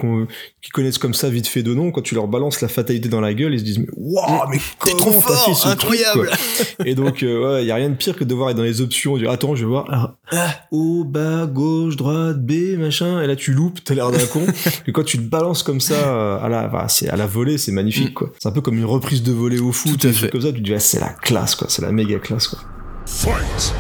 qui 0.61 0.71
connaissent 0.71 0.99
comme 0.99 1.15
ça 1.15 1.29
vite 1.31 1.47
fait 1.47 1.63
de 1.63 1.73
nom, 1.73 1.93
quand 1.93 2.03
tu 2.03 2.15
leur 2.15 2.27
balances 2.27 2.61
la 2.61 2.69
fatalité 2.69 3.09
dans 3.09 3.21
la 3.21 3.33
gueule, 3.35 3.55
ils 3.55 3.61
se 3.61 3.65
disent 3.65 3.79
mais 3.79 3.87
waouh, 3.97 4.49
mais 4.51 4.59
T'es 4.85 4.93
comment 4.93 5.21
trop 5.21 5.21
t'as 5.29 5.37
fait 5.37 5.45
fort, 5.53 5.57
ce 5.57 5.77
truc, 5.77 6.00
incroyable. 6.05 6.39
Et 6.85 6.95
donc, 6.95 7.23
euh, 7.23 7.55
ouais, 7.57 7.65
y 7.65 7.71
a 7.71 7.75
rien 7.77 7.89
de 7.91 7.95
pire 7.95 8.15
que 8.17 8.25
de 8.25 8.29
devoir 8.29 8.51
être 8.51 8.57
dans 8.57 8.63
les 8.63 8.81
options, 8.81 9.17
dire 9.19 9.31
attends, 9.31 9.55
je 9.55 9.65
vais 9.65 9.71
voir, 9.71 10.17
ah, 10.31 10.55
haut, 10.71 11.05
bas, 11.05 11.47
gauche, 11.47 11.97
droite, 11.97 12.45
B, 12.45 12.77
machin, 12.79 13.21
et 13.23 13.27
là 13.27 13.37
tu 13.37 13.53
loupes, 13.53 13.83
t'as 13.85 13.95
l'air 13.95 14.11
d'un 14.11 14.25
con. 14.27 14.43
et 14.87 14.93
quand 14.93 15.05
tu 15.05 15.17
te 15.19 15.23
balances 15.23 15.63
comme 15.63 15.81
ça 15.81 15.95
euh, 15.95 16.39
à 16.43 16.49
la, 16.49 16.69
bah, 16.69 16.87
c'est 16.89 17.09
à 17.09 17.17
la 17.17 17.27
volée, 17.27 17.59
c'est 17.59 17.73
magnifique, 17.73 18.11
Mm. 18.11 18.15
quoi. 18.15 18.33
C'est 18.39 18.49
un 18.49 18.53
peu 18.53 18.61
comme 18.61 18.79
une 18.79 18.85
reprise 18.85 19.23
de 19.23 19.33
volée 19.33 19.59
au 19.61 19.73
foot, 19.73 19.99
Tout 19.99 20.07
à 20.07 20.11
des 20.11 20.15
trucs 20.17 20.27
fait. 20.27 20.31
comme 20.33 20.41
ça, 20.43 20.53
tu 20.53 20.61
te 20.61 20.65
dis, 20.65 20.75
ah, 20.75 20.81
c'est 20.81 21.01
la 21.01 21.11
classe, 21.11 21.55
quoi, 21.55 21.67
c'est 21.71 21.83
la 21.83 21.93
méga 21.93 22.19
classe, 22.19 22.49
quoi. 22.49 22.59
Fight! 23.07 23.75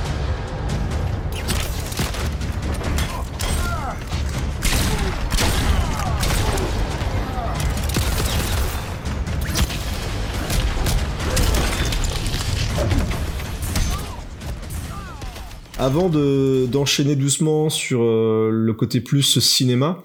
Avant 15.81 16.11
de 16.11 16.67
d'enchaîner 16.67 17.17
doucement 17.17 17.71
sur 17.71 18.03
euh, 18.03 18.51
le 18.53 18.75
côté 18.75 19.01
plus 19.01 19.39
cinéma, 19.39 20.05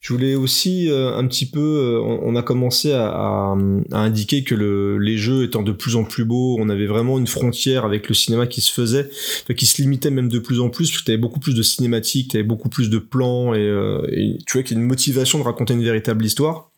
je 0.00 0.12
voulais 0.12 0.34
aussi 0.34 0.90
euh, 0.90 1.16
un 1.16 1.28
petit 1.28 1.46
peu, 1.46 1.60
euh, 1.60 2.00
on, 2.00 2.34
a 2.34 2.42
commencé 2.42 2.90
à, 2.92 3.54
indiquer 3.92 4.42
que 4.42 4.56
le, 4.56 4.98
les 4.98 5.16
jeux 5.16 5.44
étant 5.44 5.62
de 5.62 5.70
plus 5.70 5.94
en 5.94 6.02
plus 6.02 6.24
beaux, 6.24 6.56
on 6.58 6.68
avait 6.68 6.88
vraiment 6.88 7.20
une 7.20 7.28
frontière 7.28 7.84
avec 7.84 8.08
le 8.08 8.16
cinéma 8.16 8.48
qui 8.48 8.60
se 8.60 8.72
faisait, 8.72 9.10
qui 9.56 9.64
se 9.64 9.80
limitait 9.80 10.10
même 10.10 10.28
de 10.28 10.40
plus 10.40 10.58
en 10.58 10.70
plus, 10.70 10.90
parce 10.90 11.02
que 11.02 11.06
t'avais 11.06 11.18
beaucoup 11.18 11.38
plus 11.38 11.54
de 11.54 11.62
cinématiques, 11.62 12.32
t'avais 12.32 12.42
beaucoup 12.42 12.68
plus 12.68 12.90
de 12.90 12.98
plans, 12.98 13.54
et, 13.54 14.38
tu 14.44 14.54
vois 14.54 14.64
qu'il 14.64 14.76
y 14.76 14.80
a 14.80 14.82
une 14.82 14.88
motivation 14.88 15.38
de 15.38 15.44
raconter 15.44 15.74
une 15.74 15.84
véritable 15.84 16.24
histoire. 16.24 16.72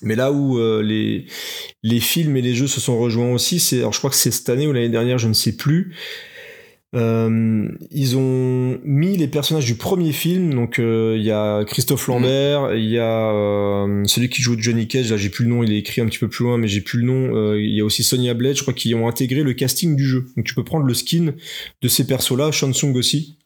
Mais 0.00 0.16
là 0.16 0.32
où 0.32 0.58
les, 0.80 1.26
les 1.82 2.00
films 2.00 2.34
et 2.38 2.42
les 2.42 2.54
jeux 2.54 2.66
se 2.66 2.80
sont 2.80 2.98
rejoints 2.98 3.30
aussi, 3.30 3.60
c'est, 3.60 3.80
alors 3.80 3.92
je 3.92 3.98
crois 3.98 4.08
que 4.08 4.16
c'est 4.16 4.30
cette 4.30 4.48
année 4.48 4.66
ou 4.66 4.72
l'année 4.72 4.88
dernière, 4.88 5.18
je 5.18 5.28
ne 5.28 5.34
sais 5.34 5.54
plus, 5.54 5.94
euh, 6.94 7.68
ils 7.90 8.16
ont 8.18 8.78
mis 8.84 9.16
les 9.16 9.26
personnages 9.26 9.64
du 9.64 9.76
premier 9.76 10.12
film, 10.12 10.52
donc 10.52 10.78
euh, 10.78 11.16
il 11.16 11.24
y 11.24 11.30
a 11.30 11.64
Christophe 11.64 12.06
Lambert, 12.06 12.74
il 12.74 12.84
y 12.84 12.98
a 12.98 13.32
euh, 13.32 14.04
celui 14.04 14.28
qui 14.28 14.42
joue 14.42 14.56
Johnny 14.58 14.86
Cage, 14.86 15.10
là 15.10 15.16
j'ai 15.16 15.30
plus 15.30 15.44
le 15.44 15.50
nom, 15.50 15.62
il 15.62 15.72
est 15.72 15.78
écrit 15.78 16.02
un 16.02 16.06
petit 16.06 16.18
peu 16.18 16.28
plus 16.28 16.44
loin, 16.44 16.58
mais 16.58 16.68
j'ai 16.68 16.82
plus 16.82 16.98
le 16.98 17.06
nom. 17.06 17.34
Euh, 17.34 17.58
il 17.58 17.74
y 17.74 17.80
a 17.80 17.84
aussi 17.84 18.02
Sonia 18.02 18.34
Blade, 18.34 18.56
je 18.56 18.62
crois 18.62 18.74
qu'ils 18.74 18.94
ont 18.94 19.08
intégré 19.08 19.42
le 19.42 19.54
casting 19.54 19.96
du 19.96 20.04
jeu. 20.04 20.26
Donc 20.36 20.44
tu 20.44 20.54
peux 20.54 20.64
prendre 20.64 20.84
le 20.84 20.92
skin 20.92 21.32
de 21.80 21.88
ces 21.88 22.06
persos-là, 22.06 22.52
Shansung 22.52 22.94
aussi. 22.94 23.36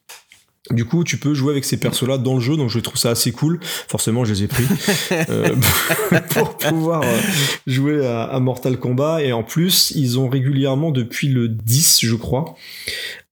Du 0.71 0.83
coup, 0.83 1.03
tu 1.03 1.17
peux 1.17 1.33
jouer 1.33 1.51
avec 1.51 1.63
ces 1.63 1.77
persos-là 1.77 2.17
dans 2.17 2.35
le 2.35 2.41
jeu, 2.41 2.57
donc 2.57 2.69
je 2.69 2.79
trouve 2.79 2.97
ça 2.97 3.11
assez 3.11 3.31
cool. 3.31 3.59
Forcément, 3.61 4.25
je 4.25 4.33
les 4.33 4.43
ai 4.43 4.47
pris 4.47 4.65
euh, 5.29 5.55
pour 6.31 6.57
pouvoir 6.57 7.03
jouer 7.65 8.05
à, 8.05 8.23
à 8.23 8.39
Mortal 8.39 8.77
Kombat. 8.77 9.23
Et 9.23 9.31
en 9.31 9.43
plus, 9.43 9.93
ils 9.95 10.19
ont 10.19 10.27
régulièrement, 10.27 10.91
depuis 10.91 11.29
le 11.29 11.47
10, 11.47 11.99
je 12.01 12.15
crois, 12.15 12.55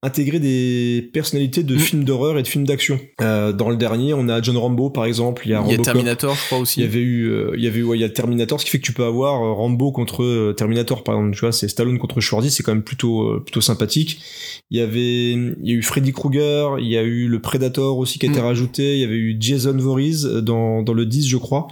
intégré 0.04 0.40
des 0.40 1.10
personnalités 1.14 1.64
de 1.64 1.74
Mm. 1.76 1.80
films 1.80 2.04
d'horreur 2.04 2.38
et 2.38 2.44
de 2.44 2.48
films 2.48 2.66
d'action. 2.68 3.00
Euh, 3.22 3.52
dans 3.54 3.70
le 3.72 3.76
dernier, 3.76 4.14
on 4.14 4.30
a 4.30 4.40
John 4.42 4.56
Rambo, 4.58 4.92
par 4.92 5.06
exemple. 5.06 5.42
Il 5.46 5.52
y 5.52 5.54
a, 5.56 5.64
Il 5.66 5.72
y 5.72 5.76
a. 5.76 5.78
Terminator, 5.80 6.36
je 6.36 6.46
crois 6.46 6.60
Il 6.60 6.62
aussi. 6.62 6.82
y 6.82 6.84
avait 6.84 7.00
eu, 7.00 7.26
euh, 7.32 7.54
il 7.58 7.64
y 7.64 7.68
avait, 7.68 7.82
ouais, 7.82 7.98
il 7.98 8.02
y 8.02 8.04
a 8.04 8.10
Terminator, 8.10 8.60
ce 8.60 8.66
qui 8.66 8.72
fait 8.72 8.78
que 8.80 8.86
tu 8.86 8.94
peux 8.94 9.04
avoir 9.06 9.42
euh, 9.44 9.54
Rambo 9.54 9.92
contre 9.92 10.22
euh, 10.24 10.54
Terminator, 10.54 11.04
par 11.04 11.16
exemple. 11.16 11.34
Tu 11.36 11.40
vois, 11.42 11.52
c'est 11.52 11.68
Stallone 11.68 11.98
contre 11.98 12.22
Schwarzy, 12.22 12.52
c'est 12.52 12.62
quand 12.62 12.74
même 12.74 12.84
plutôt, 12.84 13.24
euh, 13.24 13.40
plutôt 13.44 13.62
sympathique. 13.62 14.20
Il 14.70 14.78
y 14.78 14.82
avait, 14.82 15.32
il 15.32 15.56
y 15.64 15.72
a 15.72 15.74
eu 15.76 15.82
Freddy 15.82 16.12
Krueger, 16.14 16.78
il 16.80 16.88
y 16.88 16.98
a 16.98 17.02
eu 17.04 17.28
le 17.28 17.40
Predator 17.42 17.98
aussi 17.98 18.20
qui 18.20 18.28
a 18.28 18.30
été 18.30 18.42
Mm. 18.42 18.46
rajouté, 18.46 18.94
il 18.96 19.00
y 19.00 19.04
avait 19.04 19.16
eu 19.16 19.38
Jason 19.40 19.76
Voorhees 19.78 20.42
dans, 20.44 20.84
dans 20.84 20.94
le 20.94 21.06
10, 21.08 21.28
je 21.28 21.38
crois. 21.38 21.68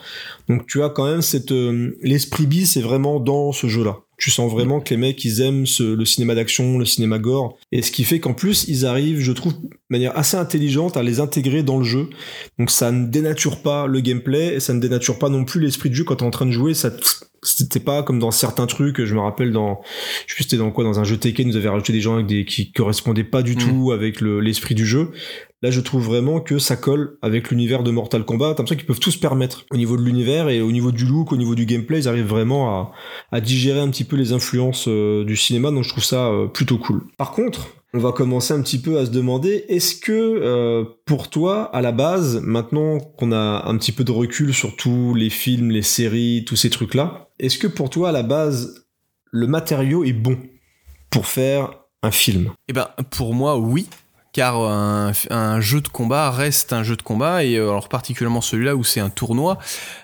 Donc 0.49 0.65
tu 0.65 0.81
as 0.81 0.89
quand 0.89 1.05
même 1.05 1.21
cette, 1.21 1.51
euh, 1.51 1.95
l'esprit 2.01 2.47
bis 2.47 2.65
c'est 2.71 2.81
vraiment 2.81 3.19
dans 3.19 3.51
ce 3.51 3.67
jeu-là. 3.67 3.97
Tu 4.23 4.31
sens 4.31 4.49
vraiment 4.49 4.79
que 4.79 4.89
les 4.91 4.95
mecs, 4.97 5.25
ils 5.25 5.41
aiment 5.41 5.65
ce- 5.67 5.83
le 5.83 6.05
cinéma 6.05 6.33
d'action, 6.33 6.77
le 6.77 6.85
cinéma 6.85 7.19
gore. 7.19 7.57
Et 7.73 7.81
ce 7.81 7.91
qui 7.91 8.05
fait 8.05 8.21
qu'en 8.21 8.33
plus, 8.33 8.63
ils 8.69 8.85
arrivent, 8.85 9.19
je 9.19 9.33
trouve, 9.33 9.51
de 9.53 9.67
manière 9.89 10.17
assez 10.17 10.37
intelligente 10.37 10.95
à 10.95 11.03
les 11.03 11.19
intégrer 11.19 11.61
dans 11.61 11.77
le 11.77 11.83
jeu. 11.83 12.09
Donc 12.57 12.71
ça 12.71 12.93
ne 12.93 13.05
dénature 13.07 13.61
pas 13.61 13.85
le 13.85 13.99
gameplay 13.99 14.53
et 14.55 14.59
ça 14.61 14.73
ne 14.73 14.79
dénature 14.79 15.19
pas 15.19 15.27
non 15.27 15.43
plus 15.43 15.59
l'esprit 15.59 15.89
de 15.89 15.95
jeu 15.95 16.05
quand 16.05 16.15
t'es 16.15 16.23
en 16.23 16.31
train 16.31 16.45
de 16.45 16.51
jouer. 16.51 16.73
Ça, 16.73 16.89
c'était 17.41 17.81
pas 17.81 18.01
comme 18.01 18.19
dans 18.19 18.31
certains 18.31 18.65
trucs. 18.65 19.03
Je 19.03 19.13
me 19.13 19.19
rappelle 19.19 19.51
dans, 19.51 19.81
je 20.25 20.31
sais 20.31 20.35
plus 20.35 20.43
c'était 20.45 20.55
dans 20.55 20.71
quoi, 20.71 20.85
dans 20.85 21.01
un 21.01 21.03
jeu 21.03 21.17
Tekken, 21.17 21.45
nous 21.45 21.57
avait 21.57 21.67
rajouté 21.67 21.91
des 21.91 21.99
gens 21.99 22.13
avec 22.13 22.27
des 22.27 22.45
qui 22.45 22.71
correspondaient 22.71 23.25
pas 23.25 23.41
du 23.43 23.55
Mm. 23.55 23.57
tout 23.57 23.91
avec 23.91 24.21
le- 24.21 24.39
l'esprit 24.39 24.73
du 24.75 24.85
jeu. 24.85 25.11
Là, 25.63 25.71
je 25.71 25.79
trouve 25.79 26.03
vraiment 26.03 26.41
que 26.41 26.59
ça 26.59 26.75
colle 26.75 27.17
avec 27.21 27.49
l'univers 27.49 27.83
de 27.83 27.91
Mortal 27.91 28.25
Kombat. 28.25 28.47
T'as 28.47 28.63
l'impression 28.63 28.75
qu'ils 28.75 28.85
peuvent 28.85 28.99
tout 28.99 29.11
se 29.11 29.17
permettre 29.17 29.65
au 29.71 29.77
niveau 29.77 29.95
de 29.95 30.01
l'univers 30.01 30.49
et 30.49 30.59
au 30.59 30.73
niveau 30.73 30.91
du 30.91 31.05
look, 31.05 31.31
au 31.31 31.37
niveau 31.37 31.55
du 31.55 31.65
gameplay, 31.65 31.99
ils 31.99 32.07
arrivent 32.09 32.27
vraiment 32.27 32.69
à, 32.69 32.91
à 33.31 33.39
digérer 33.39 33.79
un 33.79 33.89
petit 33.89 34.03
peu 34.03 34.17
les 34.17 34.33
influences 34.33 34.89
euh, 34.89 35.23
du 35.23 35.37
cinéma. 35.37 35.71
Donc, 35.71 35.85
je 35.85 35.89
trouve 35.89 36.03
ça 36.03 36.27
euh, 36.27 36.47
plutôt 36.47 36.77
cool. 36.77 37.03
Par 37.17 37.31
contre, 37.31 37.69
on 37.93 37.99
va 37.99 38.11
commencer 38.11 38.53
un 38.53 38.61
petit 38.61 38.81
peu 38.81 38.99
à 38.99 39.05
se 39.05 39.11
demander 39.11 39.63
est-ce 39.69 39.95
que 39.95 40.11
euh, 40.11 40.83
pour 41.05 41.29
toi, 41.29 41.73
à 41.73 41.81
la 41.81 41.93
base, 41.93 42.41
maintenant 42.43 42.99
qu'on 42.99 43.31
a 43.31 43.63
un 43.65 43.77
petit 43.77 43.93
peu 43.93 44.03
de 44.03 44.11
recul 44.11 44.53
sur 44.53 44.75
tous 44.75 45.13
les 45.13 45.29
films, 45.29 45.71
les 45.71 45.81
séries, 45.81 46.43
tous 46.45 46.57
ces 46.57 46.71
trucs-là, 46.71 47.29
est-ce 47.39 47.57
que 47.57 47.67
pour 47.67 47.89
toi, 47.89 48.09
à 48.09 48.11
la 48.11 48.23
base, 48.23 48.85
le 49.31 49.47
matériau 49.47 50.03
est 50.03 50.11
bon 50.11 50.37
pour 51.09 51.25
faire 51.25 51.85
un 52.01 52.11
film? 52.11 52.51
Eh 52.67 52.73
ben, 52.73 52.89
pour 53.11 53.33
moi, 53.33 53.57
oui. 53.57 53.87
Car 54.33 54.59
un, 54.63 55.61
jeu 55.61 55.79
de 55.79 55.87
combat 55.87 56.31
reste 56.31 56.73
un 56.73 56.81
jeu 56.81 56.95
de 56.95 57.03
combat, 57.03 57.43
et 57.43 57.55
euh, 57.55 57.69
alors 57.69 57.87
particulièrement 57.87 58.41
celui-là 58.41 58.75
où 58.75 58.83
c'est 58.83 58.99
un 58.99 59.11
tournoi. 59.11 59.59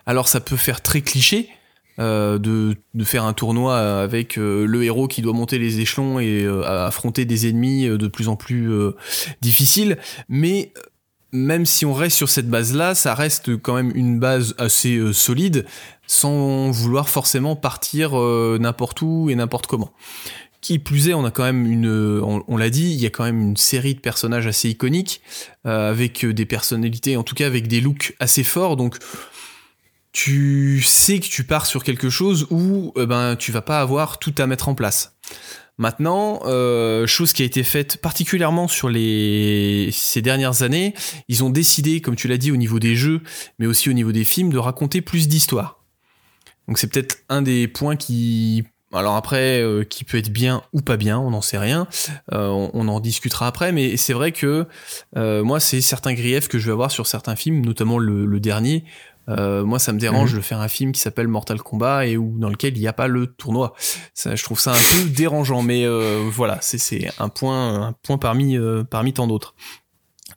Alors 0.05 0.27
ça 0.27 0.39
peut 0.39 0.55
faire 0.55 0.81
très 0.81 1.01
cliché 1.01 1.49
euh, 1.97 2.37
de, 2.37 2.75
faire 3.03 3.23
un 3.23 3.33
tournoi 3.33 3.79
avec 3.79 4.37
euh, 4.37 4.67
le 4.67 4.83
héros 4.83 5.07
qui 5.07 5.23
doit 5.23 5.33
monter 5.33 5.57
les 5.57 5.79
échelons 5.79 6.19
et 6.19 6.45
affronter 6.67 7.25
des 7.25 7.49
ennemis 7.49 7.87
de 7.87 8.07
plus 8.07 8.27
en 8.27 8.35
plus 8.35 8.71
difficiles. 9.41 9.97
Mais 10.29 10.73
même 11.31 11.65
si 11.65 11.87
on 11.87 11.95
reste 11.95 12.15
sur 12.15 12.29
cette 12.29 12.49
base-là, 12.49 12.93
ça 12.93 13.15
reste 13.15 13.57
quand 13.57 13.73
même 13.73 13.91
une 13.95 14.19
base 14.19 14.53
assez 14.59 15.11
solide, 15.11 15.65
sans 16.05 16.69
vouloir 16.69 17.09
forcément 17.09 17.55
partir 17.55 18.13
n'importe 18.59 19.01
où 19.01 19.31
et 19.31 19.35
n'importe 19.35 19.65
comment 19.65 19.91
Qui 20.61 20.77
plus 20.77 21.07
est, 21.07 21.13
on 21.13 21.23
a 21.23 21.31
quand 21.31 21.43
même 21.43 21.65
une, 21.65 21.89
on, 22.47 22.57
l'a 22.57 22.69
dit, 22.69 22.91
il 22.91 22.99
y 22.99 23.05
a 23.05 23.09
quand 23.09 23.23
même 23.23 23.39
une 23.39 23.57
série 23.57 23.95
de 23.95 24.01
personnages 24.01 24.45
assez 24.45 24.69
iconiques, 24.69 25.21
euh, 25.65 25.89
avec 25.89 26.25
des 26.25 26.45
personnalités, 26.45 27.15
en 27.15 27.23
tout 27.23 27.35
cas 27.35 27.47
avec 27.47 27.67
des 27.67 27.79
looks 27.79 28.13
assez 28.19 28.43
forts, 28.43 28.75
donc 28.75 28.97
tu 30.11 30.81
sais 30.81 31.19
que 31.19 31.27
tu 31.27 31.43
pars 31.43 31.65
sur 31.65 31.83
quelque 31.83 32.09
chose 32.09 32.47
où 32.49 32.91
euh, 32.97 33.05
ben 33.05 33.35
tu 33.35 33.51
vas 33.51 33.61
pas 33.61 33.79
avoir 33.79 34.19
tout 34.19 34.33
à 34.37 34.47
mettre 34.47 34.67
en 34.67 34.75
place. 34.75 35.17
Maintenant, 35.77 36.41
euh, 36.45 37.07
chose 37.07 37.31
qui 37.31 37.41
a 37.41 37.45
été 37.45 37.63
faite 37.63 38.01
particulièrement 38.01 38.67
sur 38.67 38.89
les 38.89 39.89
ces 39.93 40.21
dernières 40.21 40.61
années, 40.61 40.93
ils 41.29 41.43
ont 41.43 41.49
décidé, 41.49 42.01
comme 42.01 42.17
tu 42.17 42.27
l'as 42.27 42.37
dit, 42.37 42.51
au 42.51 42.57
niveau 42.57 42.79
des 42.79 42.95
jeux, 42.95 43.21
mais 43.59 43.65
aussi 43.65 43.89
au 43.89 43.93
niveau 43.93 44.11
des 44.11 44.25
films, 44.25 44.49
de 44.49 44.57
raconter 44.57 45.01
plus 45.01 45.29
d'histoires. 45.29 45.85
Donc 46.67 46.79
c'est 46.79 46.91
peut-être 46.91 47.19
un 47.29 47.41
des 47.41 47.67
points 47.69 47.95
qui 47.95 48.65
alors 48.93 49.15
après, 49.15 49.61
euh, 49.61 49.83
qui 49.83 50.03
peut 50.03 50.17
être 50.17 50.31
bien 50.31 50.63
ou 50.73 50.81
pas 50.81 50.97
bien, 50.97 51.19
on 51.19 51.29
n'en 51.31 51.41
sait 51.41 51.59
rien. 51.59 51.87
Euh, 52.33 52.47
on, 52.73 52.87
en 52.87 52.99
discutera 52.99 53.47
après, 53.47 53.71
mais 53.71 53.97
c'est 53.97 54.13
vrai 54.13 54.31
que 54.31 54.65
euh, 55.15 55.43
moi, 55.43 55.59
c'est 55.59 55.81
certains 55.81 56.13
griefs 56.13 56.47
que 56.47 56.57
je 56.57 56.65
vais 56.65 56.71
avoir 56.71 56.89
sur 56.89 57.05
certains 57.05 57.35
films, 57.35 57.63
notamment 57.63 57.99
le, 57.99 58.39
dernier. 58.39 58.83
moi, 59.27 59.77
ça 59.77 59.93
me 59.93 59.99
dérange 59.99 60.31
mhm. 60.31 60.37
de 60.37 60.41
faire 60.41 60.59
un 60.59 60.67
film 60.67 60.91
qui 60.91 61.01
s'appelle 61.01 61.27
Mortal 61.27 61.61
Kombat 61.61 62.07
et 62.07 62.17
où 62.17 62.37
dans 62.39 62.49
lequel 62.49 62.77
il 62.77 62.79
n'y 62.79 62.87
a 62.87 62.93
pas 62.93 63.07
le 63.07 63.27
tournoi. 63.27 63.75
Ça, 64.13 64.35
je 64.35 64.43
trouve 64.43 64.59
ça 64.59 64.71
un 64.71 64.73
peu 64.73 65.09
dérangeant, 65.09 65.61
mais 65.61 65.85
voilà, 66.31 66.57
c'est 66.61 67.11
un 67.19 67.29
point, 67.29 67.89
un 67.89 67.93
point 67.93 68.17
parmi 68.17 68.57
parmi 68.89 69.13
tant 69.13 69.27
d'autres. 69.27 69.53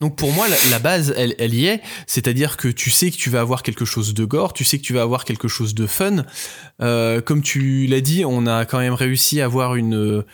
Donc 0.02 0.16
pour 0.16 0.32
moi, 0.32 0.48
la, 0.48 0.78
base, 0.80 1.14
elle, 1.16 1.36
elle, 1.38 1.54
y 1.54 1.66
est, 1.66 1.80
c'est-à-dire 2.08 2.56
que 2.56 2.66
tu 2.66 2.90
sais 2.90 3.12
que 3.12 3.16
tu 3.16 3.30
vas 3.30 3.38
avoir 3.38 3.62
quelque 3.62 3.84
chose 3.84 4.14
de 4.14 4.24
gore, 4.24 4.52
tu 4.52 4.64
sais 4.64 4.76
que 4.78 4.82
tu 4.82 4.92
vas 4.92 5.02
avoir 5.02 5.24
quelque 5.24 5.46
chose 5.46 5.76
de 5.76 5.86
fun. 5.86 6.24
Euh, 6.80 7.20
comme 7.20 7.40
tu 7.40 7.86
l'as 7.86 8.00
dit, 8.00 8.24
on 8.24 8.48
a 8.48 8.64
quand 8.64 8.80
même 8.80 8.94
réussi 8.94 9.40
à 9.40 9.44
avoir 9.44 9.76
une 9.76 9.94
euh, 9.94 10.26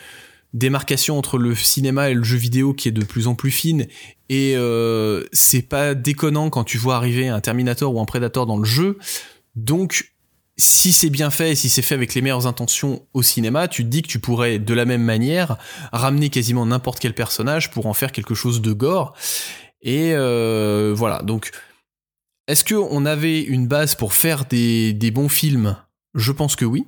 démarcation 0.55 1.19
entre 1.19 1.37
le 1.37 1.53
cinéma 1.53 2.09
et 2.09 2.15
le 2.15 2.23
jeu 2.23 2.37
vidéo 2.37 2.73
qui 2.73 2.87
est 2.87 2.91
de 2.91 3.05
plus 3.05 3.27
en 3.27 3.35
plus 3.35 3.51
fine, 3.51 3.85
et 4.27 4.55
euh, 4.55 5.23
c'est 5.33 5.61
pas 5.61 5.93
déconnant 5.93 6.49
quand 6.49 6.63
tu 6.63 6.79
vois 6.79 6.95
arriver 6.95 7.27
un 7.27 7.39
Terminator 7.39 7.93
ou 7.93 8.01
un 8.01 8.05
Predator 8.05 8.47
dans 8.47 8.57
le 8.57 8.65
jeu. 8.65 8.97
Donc 9.55 10.13
si 10.59 10.91
c'est 10.91 11.09
bien 11.09 11.29
fait 11.29 11.51
et 11.51 11.55
si 11.55 11.69
c'est 11.69 11.81
fait 11.81 11.95
avec 11.95 12.13
les 12.13 12.21
meilleures 12.21 12.45
intentions 12.45 13.07
au 13.13 13.23
cinéma, 13.23 13.67
tu 13.67 13.83
te 13.83 13.89
dis 13.89 14.01
que 14.01 14.07
tu 14.07 14.19
pourrais 14.19 14.59
de 14.59 14.73
la 14.73 14.85
même 14.85 15.03
manière 15.03 15.57
ramener 15.91 16.29
quasiment 16.29 16.65
n'importe 16.65 16.99
quel 16.99 17.15
personnage 17.15 17.71
pour 17.71 17.85
en 17.85 17.93
faire 17.93 18.11
quelque 18.11 18.35
chose 18.35 18.61
de 18.61 18.73
gore. 18.73 19.13
Et 19.81 20.11
euh, 20.13 20.93
voilà, 20.95 21.21
donc 21.21 21.51
est-ce 22.47 22.65
qu'on 22.65 23.05
avait 23.05 23.41
une 23.41 23.67
base 23.67 23.95
pour 23.95 24.13
faire 24.13 24.45
des, 24.45 24.93
des 24.93 25.11
bons 25.11 25.29
films? 25.29 25.77
Je 26.13 26.31
pense 26.31 26.55
que 26.55 26.65
oui. 26.65 26.85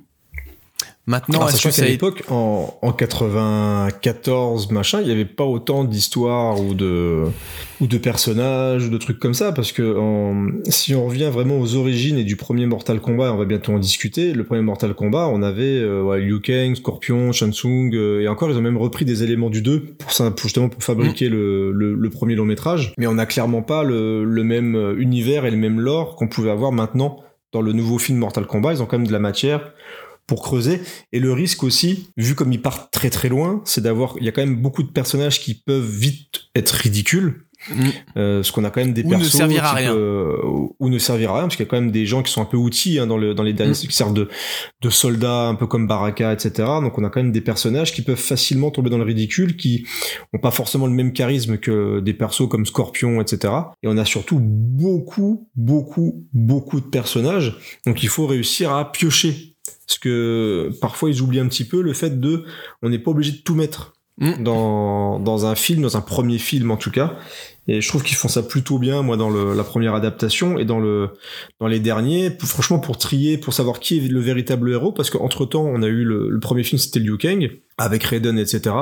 Maintenant, 1.06 1.48
est-ce 1.48 1.68
que 1.68 1.74
qu'à 1.74 1.84
l'époque, 1.84 2.22
en, 2.30 2.78
en 2.80 2.92
94, 2.92 4.70
machin, 4.70 5.00
il 5.00 5.06
n'y 5.06 5.12
avait 5.12 5.24
pas 5.24 5.42
autant 5.42 5.82
d'histoires 5.82 6.60
ou 6.60 6.74
de, 6.74 7.24
ou 7.80 7.88
de 7.88 7.98
personnages, 7.98 8.88
de 8.88 8.98
trucs 8.98 9.18
comme 9.18 9.34
ça, 9.34 9.50
parce 9.50 9.72
que 9.72 9.96
si 10.68 10.94
on 10.94 11.06
revient 11.06 11.28
vraiment 11.32 11.58
aux 11.58 11.74
origines 11.74 12.18
et 12.18 12.24
du 12.24 12.36
premier 12.36 12.66
Mortal 12.66 13.00
Kombat, 13.00 13.32
on 13.32 13.36
va 13.36 13.46
bientôt 13.46 13.72
en 13.72 13.80
discuter, 13.80 14.32
le 14.32 14.44
premier 14.44 14.62
Mortal 14.62 14.94
Kombat, 14.94 15.26
on 15.26 15.42
avait 15.42 15.80
euh, 15.80 16.18
Liu 16.18 16.40
Kang, 16.40 16.76
Scorpion, 16.76 17.32
Shansung, 17.32 17.90
euh, 17.94 18.20
et 18.20 18.28
encore, 18.28 18.50
ils 18.50 18.56
ont 18.56 18.62
même 18.62 18.78
repris 18.78 19.04
des 19.04 19.24
éléments 19.24 19.50
du 19.50 19.60
2 19.60 19.80
pour, 19.98 20.12
ça, 20.12 20.32
justement 20.40 20.68
pour 20.68 20.84
fabriquer 20.84 21.28
mm. 21.28 21.32
le, 21.32 21.72
le, 21.72 22.10
premier 22.10 22.36
long 22.36 22.44
métrage, 22.44 22.94
mais 22.96 23.08
on 23.08 23.14
n'a 23.14 23.26
clairement 23.26 23.62
pas 23.62 23.82
le, 23.82 24.22
le 24.24 24.44
même 24.44 24.94
univers 24.98 25.46
et 25.46 25.50
le 25.50 25.56
même 25.56 25.80
lore 25.80 26.14
qu'on 26.14 26.28
pouvait 26.28 26.50
avoir 26.50 26.70
maintenant 26.70 27.18
dans 27.52 27.60
le 27.60 27.72
nouveau 27.72 27.98
film 27.98 28.18
Mortal 28.18 28.46
Kombat, 28.46 28.74
ils 28.74 28.82
ont 28.82 28.86
quand 28.86 28.98
même 28.98 29.06
de 29.06 29.12
la 29.12 29.18
matière 29.18 29.72
pour 30.32 30.42
creuser. 30.42 30.80
Et 31.12 31.20
le 31.20 31.30
risque 31.34 31.62
aussi, 31.62 32.08
vu 32.16 32.34
comme 32.34 32.54
ils 32.54 32.62
partent 32.62 32.90
très 32.90 33.10
très 33.10 33.28
loin, 33.28 33.60
c'est 33.66 33.82
d'avoir, 33.82 34.14
il 34.18 34.24
y 34.24 34.30
a 34.30 34.32
quand 34.32 34.40
même 34.40 34.56
beaucoup 34.56 34.82
de 34.82 34.90
personnages 34.90 35.40
qui 35.40 35.52
peuvent 35.52 35.84
vite 35.84 36.44
être 36.54 36.70
ridicules. 36.70 37.44
Mm. 37.70 37.88
Euh, 38.16 38.36
parce 38.38 38.50
qu'on 38.50 38.64
a 38.64 38.70
quand 38.70 38.80
même 38.80 38.92
des 38.92 39.04
ou 39.04 39.14
ne 39.14 39.22
servir 39.22 39.64
à 39.64 39.72
rien 39.74 39.94
ou 39.94 40.88
ne 40.88 40.98
servir 40.98 41.30
à 41.30 41.34
rien 41.34 41.42
parce 41.42 41.54
qu'il 41.54 41.64
y 41.64 41.68
a 41.68 41.70
quand 41.70 41.80
même 41.80 41.92
des 41.92 42.06
gens 42.06 42.24
qui 42.24 42.32
sont 42.32 42.42
un 42.42 42.46
peu 42.46 42.56
outils 42.56 42.98
hein, 42.98 43.06
dans 43.06 43.16
le 43.16 43.34
dans 43.34 43.44
les 43.44 43.52
derniers 43.52 43.70
mm. 43.70 43.86
qui 43.86 43.92
servent 43.92 44.14
de 44.14 44.28
de 44.80 44.90
soldats 44.90 45.46
un 45.46 45.54
peu 45.54 45.68
comme 45.68 45.86
Baraka 45.86 46.32
etc 46.32 46.50
donc 46.82 46.98
on 46.98 47.04
a 47.04 47.08
quand 47.08 47.22
même 47.22 47.30
des 47.30 47.40
personnages 47.40 47.94
qui 47.94 48.02
peuvent 48.02 48.16
facilement 48.16 48.72
tomber 48.72 48.90
dans 48.90 48.98
le 48.98 49.04
ridicule 49.04 49.56
qui 49.56 49.86
ont 50.32 50.40
pas 50.40 50.50
forcément 50.50 50.88
le 50.88 50.92
même 50.92 51.12
charisme 51.12 51.56
que 51.56 52.00
des 52.00 52.14
persos 52.14 52.48
comme 52.48 52.66
Scorpion 52.66 53.20
etc 53.20 53.54
et 53.84 53.86
on 53.86 53.96
a 53.96 54.04
surtout 54.04 54.40
beaucoup 54.40 55.48
beaucoup 55.54 56.26
beaucoup 56.32 56.80
de 56.80 56.86
personnages 56.86 57.56
donc 57.86 58.02
il 58.02 58.08
faut 58.08 58.26
réussir 58.26 58.72
à 58.72 58.90
piocher 58.90 59.51
parce 59.92 59.98
que 59.98 60.70
parfois 60.80 61.10
ils 61.10 61.20
oublient 61.20 61.40
un 61.40 61.48
petit 61.48 61.66
peu 61.66 61.82
le 61.82 61.92
fait 61.92 62.18
de, 62.18 62.44
on 62.80 62.88
n'est 62.88 62.98
pas 62.98 63.10
obligé 63.10 63.32
de 63.32 63.42
tout 63.42 63.54
mettre 63.54 63.92
mm. 64.18 64.42
dans, 64.42 65.20
dans 65.20 65.44
un 65.44 65.54
film, 65.54 65.82
dans 65.82 65.98
un 65.98 66.00
premier 66.00 66.38
film 66.38 66.70
en 66.70 66.78
tout 66.78 66.90
cas. 66.90 67.18
Et 67.68 67.82
je 67.82 67.88
trouve 67.88 68.02
qu'ils 68.02 68.16
font 68.16 68.28
ça 68.28 68.42
plutôt 68.42 68.78
bien, 68.78 69.02
moi, 69.02 69.18
dans 69.18 69.28
le, 69.28 69.54
la 69.54 69.64
première 69.64 69.94
adaptation 69.94 70.58
et 70.58 70.64
dans 70.64 70.80
le 70.80 71.10
dans 71.60 71.66
les 71.66 71.78
derniers. 71.78 72.30
franchement, 72.40 72.78
pour 72.78 72.96
trier, 72.96 73.36
pour 73.36 73.52
savoir 73.52 73.80
qui 73.80 73.98
est 73.98 74.08
le 74.08 74.18
véritable 74.18 74.72
héros, 74.72 74.92
parce 74.92 75.10
qu'entre 75.10 75.44
temps, 75.44 75.64
on 75.64 75.82
a 75.82 75.86
eu 75.86 76.04
le, 76.04 76.30
le 76.30 76.40
premier 76.40 76.64
film, 76.64 76.78
c'était 76.78 76.98
Liu 76.98 77.18
Kang 77.18 77.50
avec 77.76 78.02
Raiden, 78.02 78.38
etc. 78.38 78.74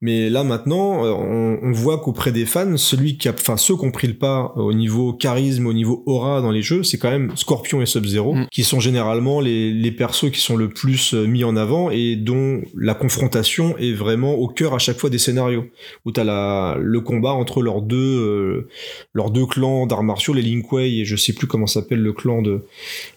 Mais 0.00 0.30
là 0.30 0.44
maintenant, 0.44 1.04
euh, 1.04 1.10
on, 1.10 1.58
on 1.60 1.72
voit 1.72 1.98
qu'auprès 1.98 2.30
des 2.30 2.46
fans, 2.46 2.76
celui 2.76 3.18
qui 3.18 3.28
a, 3.28 3.32
enfin 3.32 3.56
ceux 3.56 3.76
qui 3.76 3.84
ont 3.84 3.90
pris 3.90 4.06
le 4.06 4.14
pas 4.14 4.52
au 4.54 4.72
niveau 4.72 5.12
charisme, 5.12 5.66
au 5.66 5.72
niveau 5.72 6.04
aura 6.06 6.40
dans 6.40 6.52
les 6.52 6.62
jeux, 6.62 6.84
c'est 6.84 6.98
quand 6.98 7.10
même 7.10 7.32
Scorpion 7.36 7.82
et 7.82 7.86
Sub-Zero, 7.86 8.34
mm. 8.34 8.46
qui 8.52 8.62
sont 8.62 8.78
généralement 8.78 9.40
les, 9.40 9.72
les 9.72 9.90
persos 9.90 10.30
qui 10.30 10.40
sont 10.40 10.56
le 10.56 10.68
plus 10.68 11.14
euh, 11.14 11.26
mis 11.26 11.42
en 11.42 11.56
avant 11.56 11.90
et 11.90 12.14
dont 12.14 12.62
la 12.76 12.94
confrontation 12.94 13.76
est 13.78 13.92
vraiment 13.92 14.34
au 14.34 14.46
cœur 14.46 14.72
à 14.72 14.78
chaque 14.78 14.98
fois 14.98 15.10
des 15.10 15.18
scénarios. 15.18 15.64
Où 16.04 16.12
t'as 16.12 16.24
la 16.24 16.76
le 16.80 17.00
combat 17.00 17.32
entre 17.32 17.60
leurs 17.60 17.82
deux 17.82 17.96
euh, 17.96 18.68
leurs 19.14 19.30
deux 19.30 19.46
clans 19.46 19.86
d'arts 19.86 20.04
martiaux, 20.04 20.32
les 20.32 20.42
Lin 20.42 20.62
Kuei 20.62 21.00
et 21.00 21.04
je 21.04 21.16
sais 21.16 21.32
plus 21.32 21.48
comment 21.48 21.66
s'appelle 21.66 22.00
le 22.00 22.12
clan 22.12 22.40
de 22.40 22.64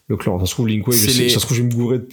le 0.07 0.17
clan. 0.17 0.39
Ça 0.39 0.47
se 0.47 0.51
trouve 0.51 0.67
Lin 0.67 0.81
Kuei, 0.81 0.97
je 0.97 1.09
sais, 1.09 1.29
ça 1.29 1.39
se 1.39 1.45
trouve 1.45 1.57
je 1.57 1.61
vais 1.61 1.67
me 1.67 1.73
gourer 1.73 1.99
de 1.99 2.05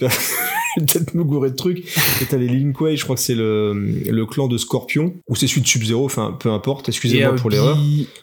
peut-être 0.85 1.13
me 1.13 1.23
gourer 1.23 1.51
de 1.51 1.55
trucs. 1.55 1.79
Et 2.21 2.25
t'as 2.29 2.37
les 2.37 2.47
Lin 2.47 2.71
Kuei, 2.71 2.95
je 2.95 3.03
crois 3.03 3.15
que 3.15 3.21
c'est 3.21 3.35
le, 3.35 3.73
le 3.73 4.25
clan 4.25 4.47
de 4.47 4.57
Scorpion, 4.57 5.13
ou 5.27 5.35
c'est 5.35 5.47
celui 5.47 5.61
de 5.61 5.67
Sub-Zero, 5.67 6.05
enfin 6.05 6.35
peu 6.39 6.51
importe, 6.51 6.89
excusez-moi 6.89 7.33
euh, 7.33 7.37
pour 7.37 7.49
l'erreur. 7.49 7.77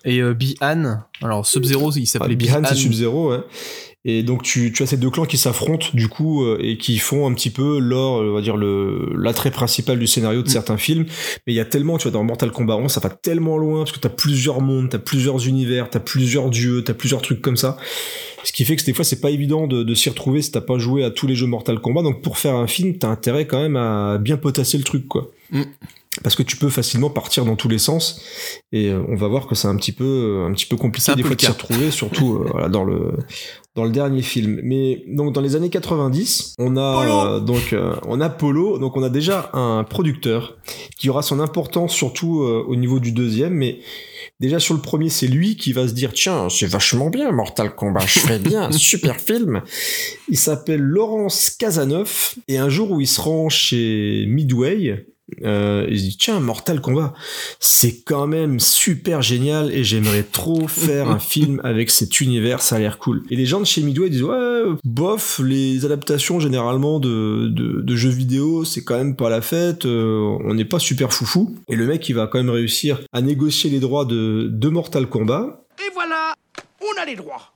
Et 0.05 0.21
euh, 0.21 0.35
Bi-Han, 0.35 1.01
alors 1.23 1.47
Sub-Zero, 1.47 1.93
il 1.93 2.07
s'appelait 2.07 2.35
ah, 2.35 2.37
Bi-Han. 2.37 2.63
c'est 2.69 2.75
Sub-Zero, 2.75 3.31
ouais. 3.33 3.41
Et 4.09 4.23
donc 4.23 4.45
tu, 4.45 4.73
tu 4.73 4.85
as 4.85 4.87
ces 4.87 4.97
deux 4.97 5.11
clans 5.11 5.25
qui 5.27 5.37
s'affrontent 5.37 5.89
du 5.93 6.09
coup 6.09 6.45
euh, 6.45 6.59
et 6.61 6.79
qui 6.79 6.97
font 6.99 7.29
un 7.29 7.35
petit 7.35 7.51
peu 7.51 7.81
l'or, 7.81 8.21
on 8.21 8.33
va 8.33 8.41
dire 8.41 8.57
le 8.57 9.13
l'attrait 9.17 9.51
principal 9.51 9.99
du 9.99 10.07
scénario 10.07 10.43
de 10.43 10.49
mm. 10.49 10.51
certains 10.51 10.77
films. 10.77 11.07
Mais 11.47 11.53
il 11.53 11.57
y 11.57 11.61
a 11.61 11.65
tellement, 11.65 11.99
tu 11.99 12.05
vois, 12.05 12.13
dans 12.13 12.23
Mortal 12.23 12.53
Kombat 12.53 12.77
11, 12.77 12.91
ça 12.91 13.01
va 13.01 13.11
tellement 13.11 13.59
loin 13.59 13.81
parce 13.81 13.91
que 13.91 13.99
t'as 13.99 14.09
plusieurs 14.09 14.61
mondes, 14.61 14.91
t'as 14.91 15.01
plusieurs 15.01 15.49
univers, 15.49 15.91
t'as 15.91 15.99
plusieurs 15.99 16.51
dieux, 16.51 16.85
t'as 16.85 16.95
plusieurs 16.95 17.21
trucs 17.21 17.43
comme 17.43 17.57
ça. 17.57 17.77
Ce 18.45 18.53
qui 18.53 18.65
fait 18.65 18.77
que 18.77 18.85
des 18.85 18.93
fois 18.93 19.05
c'est 19.05 19.21
pas 19.21 19.31
évident 19.31 19.67
de, 19.67 19.83
de 19.83 19.95
s'y 19.95 20.09
retrouver 20.09 20.41
si 20.41 20.53
t'as 20.53 20.61
pas 20.61 20.79
joué 20.79 21.03
à 21.03 21.11
tous 21.11 21.27
les 21.27 21.35
jeux 21.35 21.49
Mortal 21.49 21.81
Kombat. 21.81 22.03
Donc 22.03 22.23
pour 22.23 22.39
faire 22.39 22.55
un 22.55 22.69
film, 22.69 22.97
t'as 22.97 23.09
intérêt 23.09 23.49
quand 23.49 23.61
même 23.61 23.77
à 23.77 24.19
bien 24.19 24.37
potasser 24.37 24.79
le 24.79 24.85
truc, 24.85 25.09
quoi. 25.09 25.33
Mm 25.51 25.63
parce 26.23 26.35
que 26.35 26.43
tu 26.43 26.57
peux 26.57 26.69
facilement 26.69 27.11
partir 27.11 27.45
dans 27.45 27.57
tous 27.57 27.69
les 27.69 27.79
sens. 27.79 28.21
Et 28.73 28.89
euh, 28.91 29.03
on 29.09 29.17
va 29.17 29.29
voir 29.29 29.47
que 29.47 29.55
c'est 29.55 29.69
un 29.69 29.77
petit 29.77 29.93
peu 29.93 30.45
un 30.49 30.53
petit 30.53 30.67
peu 30.67 30.77
compliqué 30.77 31.15
des 31.15 31.23
fois 31.23 31.35
de 31.35 31.41
s'y 31.41 31.49
retrouver 31.49 31.91
surtout 31.91 32.37
euh, 32.37 32.49
voilà, 32.53 32.69
dans 32.69 32.85
le 32.85 33.13
dans 33.75 33.85
le 33.85 33.91
dernier 33.91 34.23
film. 34.23 34.61
Mais 34.63 35.05
donc 35.09 35.33
dans 35.33 35.41
les 35.41 35.57
années 35.57 35.71
90 35.71 36.55
on 36.59 36.77
a 36.77 37.37
euh, 37.37 37.41
donc 37.41 37.75
on 38.07 38.21
a 38.21 38.29
Polo. 38.29 38.79
Donc 38.79 38.97
on 38.97 39.03
a 39.03 39.11
déjà 39.11 39.51
un 39.53 39.85
producteur 39.85 40.57
qui 40.97 41.11
aura 41.11 41.23
son 41.23 41.41
importance 41.41 41.93
surtout 41.93 42.41
au 42.41 42.77
niveau 42.77 43.01
du 43.01 43.13
deuxième. 43.13 43.55
Mais 43.55 43.81
déjà 44.41 44.59
sur 44.59 44.75
le 44.75 44.81
premier 44.81 45.11
c'est 45.11 45.29
lui 45.29 45.57
qui 45.57 45.73
va 45.73 45.87
se 45.89 45.93
dire 45.93 46.13
tiens 46.13 46.49
c'est 46.49 46.67
vachement 46.67 47.11
bien 47.11 47.31
Mortal 47.33 47.75
Kombat. 47.75 48.07
Je 48.07 48.21
fais 48.21 48.39
bien. 48.39 48.65
Un 48.65 48.73
super 48.73 49.17
film. 49.17 49.63
Il 50.29 50.39
s'appelle 50.39 50.81
Laurence 50.81 51.51
Casanov 51.51 52.35
et 52.49 52.59
un 52.59 52.69
jour 52.69 52.91
où 52.91 53.01
il 53.01 53.07
se 53.07 53.21
rend 53.21 53.49
chez 53.49 54.25
Midway 54.27 55.07
euh, 55.43 55.87
il 55.91 56.01
dit 56.01 56.17
tiens 56.17 56.39
Mortal 56.39 56.81
Kombat 56.81 57.13
c'est 57.59 58.03
quand 58.03 58.29
même 58.29 58.61
super 58.61 59.23
génial 59.23 59.73
et 59.73 59.83
j'aimerais 59.83 60.23
trop 60.23 60.69
faire 60.69 61.11
un 61.11 61.19
film 61.19 61.61
avec 61.65 61.91
cet 61.91 62.21
univers 62.21 62.63
ça 62.63 62.77
a 62.77 62.79
l'air 62.79 62.99
cool. 62.99 63.23
Et 63.31 63.37
les 63.37 63.47
gens 63.47 63.61
de 63.61 63.65
chez 63.65 63.83
Midway 63.83 64.09
disent 64.09 64.23
ouais 64.23 64.63
bof 64.85 65.41
les 65.43 65.85
adaptations 65.85 66.39
généralement 66.39 67.01
de, 67.01 67.49
de, 67.49 67.97
jeux 67.97 68.11
vidéo 68.11 68.65
c'est 68.65 68.85
quand 68.85 68.97
même 68.97 69.17
pas 69.17 69.29
la 69.29 69.41
fête 69.41 69.85
euh, 69.85 70.39
on 70.45 70.55
n'est 70.55 70.65
pas 70.65 70.79
super 70.79 71.13
foufou. 71.13 71.57
Et 71.69 71.77
le 71.77 71.87
mec 71.87 72.09
il 72.09 72.15
va 72.15 72.27
quand 72.29 72.39
même 72.39 72.51
réussir 72.51 73.01
à 73.13 73.21
négocier 73.21 73.69
les 73.71 73.81
droits 73.81 74.05
de, 74.05 74.49
de 74.51 74.69
Mortal 74.69 75.09
Kombat. 75.09 75.65
Et 75.81 75.91
voilà 75.93 76.35
on 76.81 77.03
a 77.03 77.05
les 77.05 77.17
droits 77.17 77.53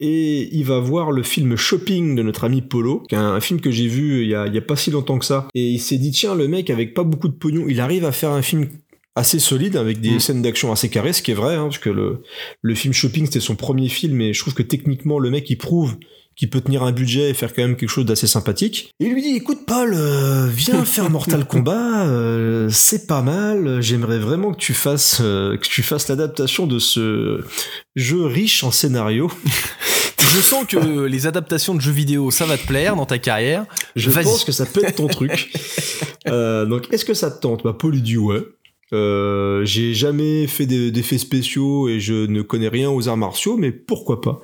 et 0.00 0.54
il 0.54 0.64
va 0.64 0.78
voir 0.78 1.10
le 1.10 1.22
film 1.22 1.56
Shopping 1.56 2.14
de 2.14 2.22
notre 2.22 2.44
ami 2.44 2.62
Polo, 2.62 3.02
qui 3.08 3.14
est 3.14 3.18
un 3.18 3.40
film 3.40 3.60
que 3.60 3.70
j'ai 3.70 3.86
vu 3.86 4.22
il 4.22 4.28
y, 4.28 4.34
a, 4.34 4.46
il 4.46 4.54
y 4.54 4.58
a 4.58 4.62
pas 4.62 4.76
si 4.76 4.90
longtemps 4.90 5.18
que 5.18 5.24
ça. 5.24 5.48
Et 5.54 5.70
il 5.70 5.78
s'est 5.80 5.98
dit, 5.98 6.10
tiens, 6.10 6.34
le 6.34 6.48
mec 6.48 6.68
avec 6.70 6.92
pas 6.94 7.04
beaucoup 7.04 7.28
de 7.28 7.34
pognon, 7.34 7.64
il 7.68 7.80
arrive 7.80 8.04
à 8.04 8.12
faire 8.12 8.30
un 8.30 8.42
film 8.42 8.68
assez 9.14 9.38
solide 9.38 9.76
avec 9.76 10.00
des 10.00 10.16
mm. 10.16 10.20
scènes 10.20 10.42
d'action 10.42 10.70
assez 10.70 10.90
carrées, 10.90 11.14
ce 11.14 11.22
qui 11.22 11.30
est 11.30 11.34
vrai, 11.34 11.54
hein, 11.54 11.64
parce 11.64 11.78
que 11.78 11.90
le, 11.90 12.22
le 12.60 12.74
film 12.74 12.92
Shopping 12.92 13.24
c'était 13.24 13.40
son 13.40 13.56
premier 13.56 13.88
film 13.88 14.20
et 14.20 14.34
je 14.34 14.40
trouve 14.40 14.54
que 14.54 14.62
techniquement 14.62 15.18
le 15.18 15.30
mec 15.30 15.48
il 15.48 15.56
prouve 15.56 15.96
qui 16.36 16.46
peut 16.46 16.60
tenir 16.60 16.82
un 16.82 16.92
budget 16.92 17.30
et 17.30 17.34
faire 17.34 17.54
quand 17.54 17.62
même 17.62 17.76
quelque 17.76 17.88
chose 17.88 18.04
d'assez 18.04 18.26
sympathique. 18.26 18.90
Et 19.00 19.06
il 19.06 19.14
lui 19.14 19.22
dit 19.22 19.36
écoute 19.36 19.60
Paul, 19.66 19.92
euh, 19.94 20.46
viens 20.52 20.84
faire 20.84 21.08
Mortal 21.10 21.46
Kombat, 21.46 22.06
euh, 22.06 22.68
c'est 22.70 23.06
pas 23.06 23.22
mal. 23.22 23.80
J'aimerais 23.80 24.18
vraiment 24.18 24.52
que 24.52 24.58
tu 24.58 24.74
fasses 24.74 25.18
euh, 25.22 25.56
que 25.56 25.66
tu 25.66 25.82
fasses 25.82 26.08
l'adaptation 26.08 26.66
de 26.66 26.78
ce 26.78 27.42
jeu 27.94 28.24
riche 28.26 28.62
en 28.64 28.70
scénario. 28.70 29.30
Je 30.18 30.40
sens 30.42 30.66
que 30.66 31.04
les 31.04 31.26
adaptations 31.26 31.74
de 31.74 31.80
jeux 31.80 31.92
vidéo, 31.92 32.30
ça 32.30 32.44
va 32.46 32.58
te 32.58 32.66
plaire 32.66 32.96
dans 32.96 33.06
ta 33.06 33.18
carrière. 33.18 33.64
Je 33.94 34.10
pense 34.10 34.44
que 34.44 34.52
ça 34.52 34.66
peut 34.66 34.84
être 34.84 34.96
ton 34.96 35.08
truc. 35.08 35.52
Euh, 36.28 36.66
donc, 36.66 36.88
est-ce 36.92 37.04
que 37.04 37.14
ça 37.14 37.30
te 37.30 37.40
tente? 37.40 37.62
Bah, 37.62 37.72
Paul 37.78 37.94
il 37.94 38.02
dit 38.02 38.16
ouais. 38.16 38.40
Euh, 38.92 39.64
j'ai 39.64 39.94
jamais 39.94 40.48
fait 40.48 40.66
des- 40.66 40.90
d'effets 40.90 41.18
spéciaux 41.18 41.88
et 41.88 42.00
je 42.00 42.26
ne 42.26 42.42
connais 42.42 42.66
rien 42.68 42.90
aux 42.90 43.08
arts 43.08 43.16
martiaux, 43.16 43.56
mais 43.56 43.70
pourquoi 43.70 44.20
pas? 44.20 44.42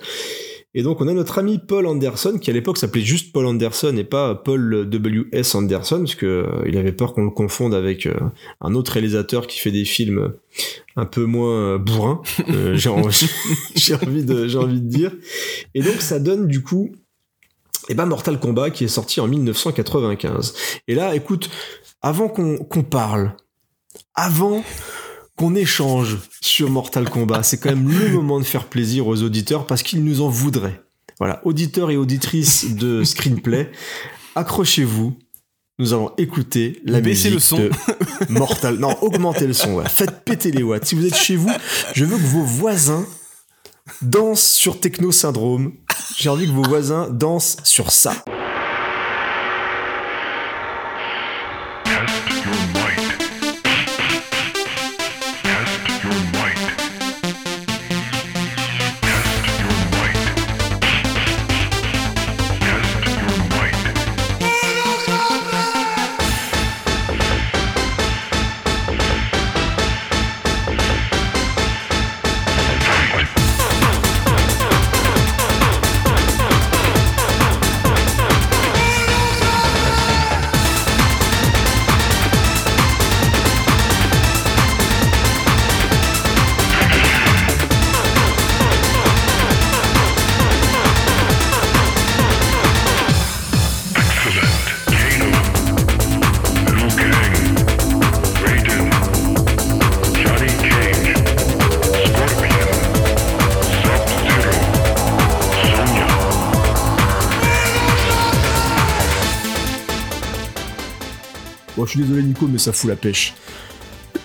Et 0.74 0.82
donc, 0.82 1.00
on 1.02 1.08
a 1.08 1.12
notre 1.12 1.38
ami 1.38 1.58
Paul 1.58 1.86
Anderson, 1.86 2.38
qui 2.40 2.48
à 2.48 2.52
l'époque 2.52 2.78
s'appelait 2.78 3.02
juste 3.02 3.32
Paul 3.32 3.46
Anderson 3.46 3.94
et 3.96 4.04
pas 4.04 4.34
Paul 4.34 4.88
W.S. 4.88 5.54
Anderson, 5.54 5.98
parce 5.98 6.14
que 6.14 6.26
euh, 6.26 6.64
il 6.66 6.78
avait 6.78 6.92
peur 6.92 7.12
qu'on 7.12 7.24
le 7.24 7.30
confonde 7.30 7.74
avec 7.74 8.06
euh, 8.06 8.14
un 8.62 8.74
autre 8.74 8.92
réalisateur 8.92 9.46
qui 9.46 9.58
fait 9.58 9.70
des 9.70 9.84
films 9.84 10.32
un 10.96 11.04
peu 11.04 11.24
moins 11.24 11.74
euh, 11.74 11.78
bourrins, 11.78 12.22
euh, 12.48 12.74
j'ai 12.76 12.88
envie, 12.88 14.24
de, 14.24 14.46
j'ai 14.48 14.58
envie 14.58 14.80
de 14.80 14.88
dire. 14.88 15.12
Et 15.74 15.82
donc, 15.82 16.00
ça 16.00 16.18
donne 16.18 16.46
du 16.46 16.62
coup 16.62 16.90
et 17.88 17.94
ben 17.94 18.06
Mortal 18.06 18.38
Kombat 18.38 18.70
qui 18.70 18.84
est 18.84 18.88
sorti 18.88 19.20
en 19.20 19.26
1995. 19.26 20.54
Et 20.86 20.94
là, 20.94 21.14
écoute, 21.16 21.50
avant 22.00 22.28
qu'on 22.28 22.58
qu'on 22.58 22.84
parle, 22.84 23.34
avant 24.14 24.62
qu'on 25.36 25.54
échange 25.54 26.18
sur 26.40 26.70
Mortal 26.70 27.08
Kombat, 27.08 27.42
c'est 27.42 27.58
quand 27.58 27.70
même 27.70 27.88
le 27.88 28.08
moment 28.14 28.38
de 28.38 28.44
faire 28.44 28.66
plaisir 28.66 29.06
aux 29.06 29.22
auditeurs 29.22 29.66
parce 29.66 29.82
qu'ils 29.82 30.04
nous 30.04 30.20
en 30.20 30.28
voudraient. 30.28 30.82
Voilà, 31.18 31.40
auditeurs 31.46 31.90
et 31.90 31.96
auditrices 31.96 32.74
de 32.74 33.04
Screenplay, 33.04 33.70
accrochez-vous. 34.34 35.16
Nous 35.78 35.94
allons 35.94 36.10
écouter 36.18 36.80
la 36.84 37.00
Baissez 37.00 37.30
musique 37.30 37.34
le 37.34 37.40
son. 37.40 37.56
de 37.58 37.70
Mortal. 38.28 38.76
Non, 38.78 38.96
augmentez 39.02 39.46
le 39.46 39.52
son. 39.52 39.74
ouais. 39.74 39.88
Faites 39.88 40.24
péter 40.24 40.50
les 40.52 40.62
watts. 40.62 40.84
Si 40.84 40.94
vous 40.94 41.06
êtes 41.06 41.14
chez 41.16 41.34
vous, 41.36 41.50
je 41.94 42.04
veux 42.04 42.16
que 42.16 42.22
vos 42.22 42.42
voisins 42.44 43.06
dansent 44.02 44.52
sur 44.52 44.78
Techno 44.80 45.10
Syndrome. 45.12 45.72
J'ai 46.18 46.28
envie 46.28 46.46
que 46.46 46.52
vos 46.52 46.62
voisins 46.62 47.08
dansent 47.10 47.56
sur 47.64 47.90
ça. 47.90 48.14
Mais 112.52 112.58
ça 112.58 112.72
fout 112.72 112.88
la 112.90 112.96
pêche. 112.96 113.34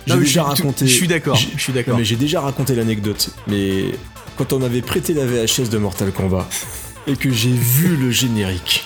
J'ai 0.06 0.14
déjà 0.16 0.24
je 0.24 0.30
suis- 0.30 0.40
raconté. 0.40 0.88
Je 0.88 0.94
suis 0.94 1.08
d'accord. 1.08 1.36
Je 1.36 1.62
suis 1.62 1.74
d'accord. 1.74 1.98
mais 1.98 2.06
j'ai 2.06 2.16
déjà 2.16 2.42
raconté 2.42 2.76
l'anecdote. 2.76 3.30
Mais 3.48 3.86
quand 4.38 4.54
on 4.54 4.62
avait 4.62 4.82
prêté 4.82 5.14
la 5.14 5.26
VHS 5.26 5.70
de 5.70 5.78
Mortal 5.78 6.12
Kombat 6.12 6.48
et 7.08 7.16
que 7.16 7.32
j'ai 7.32 7.52
vu 7.52 7.96
le 7.98 8.12
générique, 8.12 8.86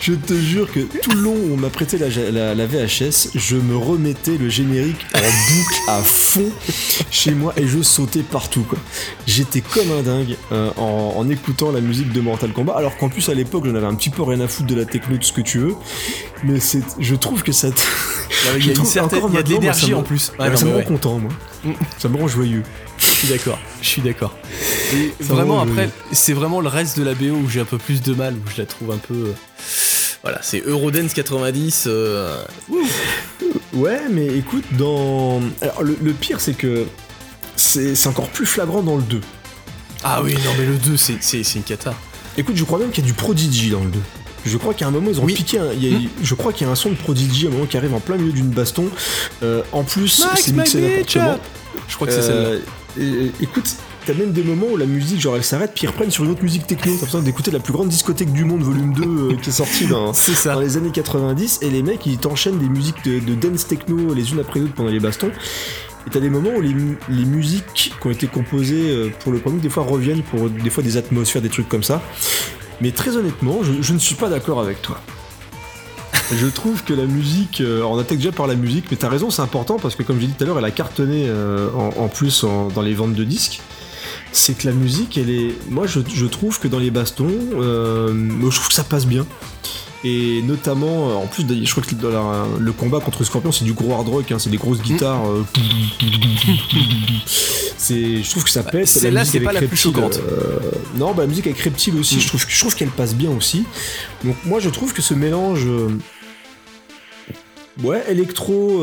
je 0.00 0.14
te 0.14 0.32
jure 0.34 0.70
que 0.72 0.80
tout 0.80 1.10
le 1.10 1.20
long 1.20 1.34
où 1.34 1.52
on 1.54 1.56
m'a 1.56 1.68
prêté 1.68 1.98
la, 1.98 2.08
la- 2.30 2.54
la 2.54 2.66
VHS, 2.66 3.30
je 3.34 3.56
me 3.56 3.76
remettais 3.76 4.38
le 4.38 4.48
générique 4.48 5.04
en 5.14 5.18
boucle 5.18 5.74
à 5.88 6.02
fond 6.02 6.50
chez 7.10 7.32
moi 7.32 7.52
et 7.58 7.66
je 7.66 7.82
sautais 7.82 8.22
partout. 8.22 8.62
quoi. 8.62 8.78
J'étais 9.26 9.60
comme 9.60 9.90
un 9.92 10.02
dingue 10.02 10.36
euh, 10.52 10.70
en, 10.78 11.14
en 11.16 11.28
écoutant 11.28 11.70
la 11.70 11.80
musique 11.82 12.12
de 12.12 12.20
Mortal 12.20 12.52
Kombat, 12.52 12.74
alors 12.76 12.96
qu'en 12.96 13.08
plus 13.10 13.28
à 13.28 13.34
l'époque 13.34 13.66
j'en 13.66 13.74
avais 13.74 13.86
un 13.86 13.94
petit 13.94 14.10
peu 14.10 14.22
rien 14.22 14.40
à 14.40 14.48
foutre 14.48 14.68
de 14.68 14.74
la 14.74 14.86
techno, 14.86 15.18
de 15.18 15.24
ce 15.24 15.32
que 15.32 15.42
tu 15.42 15.58
veux. 15.58 15.74
Mais 16.44 16.60
c'est, 16.60 16.82
je 16.98 17.14
trouve 17.14 17.42
que 17.42 17.52
ça. 17.52 17.70
te- 17.70 17.80
Il 18.58 18.66
y 18.66 18.70
a 18.70 18.72
une 18.74 18.84
certaine, 18.86 19.20
y 19.34 19.36
a 19.36 19.42
de 19.42 19.50
l'énergie 19.50 19.92
en 19.92 20.02
plus. 20.02 20.32
Non, 20.38 20.56
ça 20.56 20.64
me 20.64 20.70
rend 20.70 20.76
ouais. 20.78 20.84
content, 20.84 21.18
moi. 21.18 21.30
Ça 21.98 22.08
me 22.08 22.16
rend 22.16 22.26
joyeux. 22.26 22.62
Je 22.98 23.04
suis 23.06 23.28
d'accord. 23.28 23.58
Je 23.82 23.86
suis 23.88 24.00
d'accord. 24.00 24.34
Et 24.94 25.12
Ça 25.22 25.34
vraiment 25.34 25.60
après, 25.60 25.90
c'est 26.10 26.32
vraiment 26.32 26.62
le 26.62 26.68
reste 26.68 26.98
de 26.98 27.04
la 27.04 27.12
BO 27.14 27.26
où 27.34 27.50
j'ai 27.50 27.60
un 27.60 27.64
peu 27.66 27.76
plus 27.76 28.00
de 28.00 28.14
mal, 28.14 28.34
où 28.34 28.50
je 28.50 28.56
la 28.62 28.66
trouve 28.66 28.92
un 28.92 28.96
peu. 28.96 29.34
Voilà, 30.22 30.38
c'est 30.42 30.62
Eurodance 30.66 31.14
90. 31.14 31.84
euh, 31.86 32.42
Ouais, 33.72 34.00
mais 34.10 34.26
écoute, 34.36 34.64
dans. 34.72 35.40
Alors, 35.62 35.82
le, 35.82 35.96
le 36.02 36.12
pire, 36.12 36.40
c'est 36.40 36.54
que 36.54 36.86
c'est 37.56 38.06
encore 38.06 38.28
plus 38.28 38.46
flagrant 38.46 38.82
dans 38.82 38.96
le 38.96 39.02
2. 39.02 39.20
Ah 40.02 40.22
oui, 40.22 40.34
non 40.44 40.50
mais 40.58 40.64
le 40.66 40.76
2, 40.76 40.96
c'est 40.96 41.42
une 41.54 41.62
cata. 41.62 41.94
Écoute, 42.36 42.56
je 42.56 42.64
crois 42.64 42.78
même 42.78 42.90
qu'il 42.90 43.04
y 43.04 43.06
a 43.06 43.10
du 43.10 43.14
Prodigy 43.14 43.70
dans 43.70 43.84
le 43.84 43.90
2. 43.90 43.98
Je 44.46 44.56
crois 44.56 44.72
qu'à 44.72 44.86
un 44.86 44.90
moment, 44.90 45.08
ils 45.10 45.20
ont 45.20 45.24
Oui. 45.24 45.34
piqué 45.34 45.58
un. 45.58 45.72
il 45.72 45.84
y 45.86 45.94
a- 45.94 45.98
Hmm. 45.98 46.08
Je 46.22 46.34
crois 46.34 46.52
qu'il 46.52 46.66
y 46.66 46.70
a 46.70 46.72
un 46.72 46.76
son 46.76 46.90
de 46.90 46.94
Prodigy 46.94 47.46
à 47.46 47.48
un 47.50 47.52
moment 47.52 47.66
qui 47.66 47.76
arrive 47.76 47.94
en 47.94 48.00
plein 48.00 48.16
milieu 48.16 48.32
d'une 48.32 48.48
baston. 48.48 48.86
Euh, 49.42 49.62
en 49.72 49.84
plus, 49.84 50.24
c'est 50.36 50.52
mixé 50.52 50.80
n'importe 50.80 51.12
comment. 51.12 51.38
Je 51.88 51.94
crois 51.94 52.06
que 52.06 52.12
c'est 52.14 52.22
celle-là. 52.22 52.48
Euh, 52.48 52.60
et- 52.98 53.32
écoute, 53.44 53.76
t'as 54.12 54.18
même 54.18 54.32
des 54.32 54.42
moments 54.42 54.66
où 54.72 54.76
la 54.76 54.86
musique, 54.86 55.20
genre, 55.20 55.36
elle 55.36 55.44
s'arrête, 55.44 55.72
puis 55.74 55.84
ils 55.84 55.88
reprennent 55.88 56.10
sur 56.10 56.24
une 56.24 56.30
autre 56.30 56.42
musique 56.42 56.66
techno. 56.66 56.86
T'as 56.86 56.90
l'impression 56.92 57.20
d'écouter 57.20 57.50
la 57.50 57.60
plus 57.60 57.72
grande 57.72 57.88
discothèque 57.88 58.32
du 58.32 58.44
monde, 58.44 58.62
volume 58.62 58.92
2, 58.92 59.02
euh, 59.02 59.36
qui 59.36 59.50
est 59.50 59.52
sortie 59.52 59.86
dans, 59.86 60.12
C'est 60.14 60.32
ça. 60.34 60.54
dans 60.54 60.60
les 60.60 60.76
années 60.76 60.90
90 60.90 61.60
et 61.62 61.70
les 61.70 61.82
mecs 61.82 62.04
ils 62.06 62.18
t'enchaînent 62.18 62.58
des 62.58 62.68
musiques 62.68 63.04
de, 63.04 63.18
de 63.20 63.34
dance 63.34 63.66
techno 63.66 64.12
les 64.14 64.32
unes 64.32 64.40
après 64.40 64.58
les 64.60 64.64
autres 64.66 64.74
pendant 64.74 64.88
les 64.90 65.00
bastons 65.00 65.30
et 66.06 66.10
t'as 66.10 66.20
des 66.20 66.30
moments 66.30 66.50
où 66.56 66.60
les, 66.60 66.74
les 67.08 67.24
musiques 67.24 67.92
qui 68.00 68.06
ont 68.06 68.10
été 68.10 68.26
composées 68.26 68.90
euh, 68.90 69.10
pour 69.22 69.32
le 69.32 69.38
premier 69.38 69.60
des 69.60 69.68
fois 69.68 69.82
reviennent 69.84 70.22
pour 70.22 70.48
des 70.50 70.70
fois 70.70 70.82
des 70.82 70.96
atmosphères 70.96 71.42
des 71.42 71.48
trucs 71.50 71.68
comme 71.68 71.82
ça 71.82 72.02
mais 72.80 72.90
très 72.90 73.16
honnêtement 73.16 73.58
je, 73.62 73.82
je 73.82 73.92
ne 73.92 73.98
suis 73.98 74.14
pas 74.14 74.28
d'accord 74.28 74.60
avec 74.60 74.80
toi 74.82 75.00
je 76.36 76.46
trouve 76.46 76.84
que 76.84 76.92
la 76.94 77.06
musique, 77.06 77.60
euh, 77.60 77.82
on 77.82 77.98
attaque 77.98 78.18
déjà 78.18 78.30
par 78.30 78.46
la 78.46 78.54
musique, 78.54 78.84
mais 78.90 78.96
t'as 78.96 79.08
raison, 79.08 79.30
c'est 79.30 79.42
important 79.42 79.78
parce 79.80 79.96
que 79.96 80.04
comme 80.04 80.20
j'ai 80.20 80.28
dit 80.28 80.32
tout 80.34 80.44
à 80.44 80.46
l'heure, 80.46 80.58
elle 80.60 80.64
a 80.64 80.70
cartonné 80.70 81.24
euh, 81.26 81.68
en, 81.74 81.88
en 82.04 82.08
plus 82.08 82.44
en- 82.44 82.68
dans 82.68 82.82
les 82.82 82.94
ventes 82.94 83.14
de 83.14 83.24
disques. 83.24 83.60
C'est 84.32 84.56
que 84.56 84.66
la 84.66 84.72
musique, 84.72 85.18
elle 85.18 85.30
est. 85.30 85.54
Moi, 85.68 85.86
je, 85.86 86.00
je 86.12 86.26
trouve 86.26 86.60
que 86.60 86.68
dans 86.68 86.78
les 86.78 86.90
bastons, 86.90 87.28
euh, 87.54 88.12
moi, 88.12 88.50
je 88.50 88.56
trouve 88.56 88.68
que 88.68 88.74
ça 88.74 88.84
passe 88.84 89.06
bien. 89.06 89.26
Et 90.02 90.40
notamment, 90.42 91.10
euh, 91.10 91.14
en 91.14 91.26
plus, 91.26 91.44
je 91.46 91.70
crois 91.72 91.82
que 91.82 91.94
dans 91.94 92.08
la- 92.10 92.46
le 92.58 92.72
combat 92.72 93.00
contre 93.00 93.22
Scorpion, 93.22 93.52
c'est 93.52 93.64
du 93.66 93.74
gros 93.74 93.92
hard 93.92 94.08
rock, 94.08 94.32
hein, 94.32 94.38
c'est 94.38 94.48
des 94.48 94.56
grosses 94.56 94.80
guitares. 94.80 95.26
euh, 95.28 95.42
c'est, 97.76 98.22
je 98.22 98.30
trouve 98.30 98.44
que 98.44 98.50
ça 98.50 98.62
pète. 98.62 98.86
celle-là, 98.86 99.24
c'est 99.24 99.40
pas 99.40 99.52
la 99.52 99.62
plus 99.62 99.76
choquante. 99.76 100.18
euh, 100.18 100.58
non, 100.96 101.12
bah, 101.12 101.22
la 101.22 101.28
musique 101.28 101.46
avec 101.46 101.58
Reptile 101.60 101.96
aussi, 101.96 102.16
Mm. 102.16 102.20
je 102.20 102.26
trouve, 102.28 102.44
je 102.48 102.60
trouve 102.60 102.74
qu'elle 102.74 102.88
passe 102.88 103.14
bien 103.14 103.30
aussi. 103.30 103.64
Donc 104.24 104.36
moi, 104.44 104.60
je 104.60 104.70
trouve 104.70 104.92
que 104.94 105.02
ce 105.02 105.12
mélange, 105.14 105.66
ouais, 107.82 108.02
électro. 108.08 108.82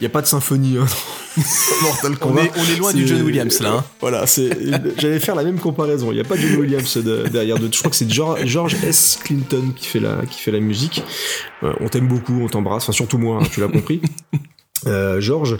il 0.00 0.02
y 0.02 0.06
a 0.06 0.10
pas 0.10 0.22
de 0.22 0.26
symphonie. 0.26 0.78
Hein, 0.78 0.86
Mortal 1.82 2.12
On 2.12 2.16
Kombat. 2.28 2.44
est, 2.44 2.50
on 2.56 2.64
est 2.74 2.78
loin 2.78 2.92
du 2.92 3.06
John 3.06 3.22
Williams 3.22 3.60
là. 3.60 3.72
hein. 3.78 3.84
Voilà, 4.00 4.26
c'est. 4.26 4.50
J'allais 4.98 5.18
faire 5.20 5.34
la 5.34 5.44
même 5.44 5.58
comparaison. 5.58 6.10
Il 6.10 6.14
n'y 6.14 6.20
a 6.20 6.24
pas 6.24 6.36
John 6.36 6.56
Williams 6.60 6.96
de- 6.96 7.28
derrière 7.28 7.58
de. 7.58 7.68
Je 7.70 7.78
crois 7.78 7.90
que 7.90 7.96
c'est 7.96 8.10
George, 8.10 8.44
George 8.46 8.76
S. 8.84 9.18
Clinton 9.22 9.72
qui 9.76 9.86
fait 9.86 10.00
la 10.00 10.24
qui 10.30 10.40
fait 10.40 10.50
la 10.52 10.60
musique. 10.60 11.02
Euh, 11.62 11.72
on 11.80 11.88
t'aime 11.88 12.08
beaucoup, 12.08 12.40
on 12.42 12.48
t'embrasse. 12.48 12.84
Enfin 12.84 12.92
surtout 12.92 13.18
moi, 13.18 13.40
hein, 13.42 13.46
tu 13.50 13.60
l'as 13.60 13.68
compris. 13.68 14.00
Euh, 14.86 15.20
George. 15.22 15.56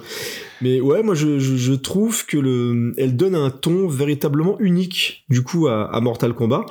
Mais 0.61 0.79
ouais, 0.81 1.03
moi 1.03 1.14
je, 1.14 1.39
je, 1.39 1.57
je 1.57 1.72
trouve 1.72 2.27
que 2.27 2.37
le, 2.37 2.93
elle 2.99 3.16
donne 3.16 3.35
un 3.35 3.49
ton 3.51 3.89
véritablement 3.89 4.57
unique 4.61 5.24
du 5.31 5.43
coup 5.43 5.68
à, 5.68 5.91
à 5.93 6.01
Mortal 6.01 6.35
Kombat. 6.35 6.66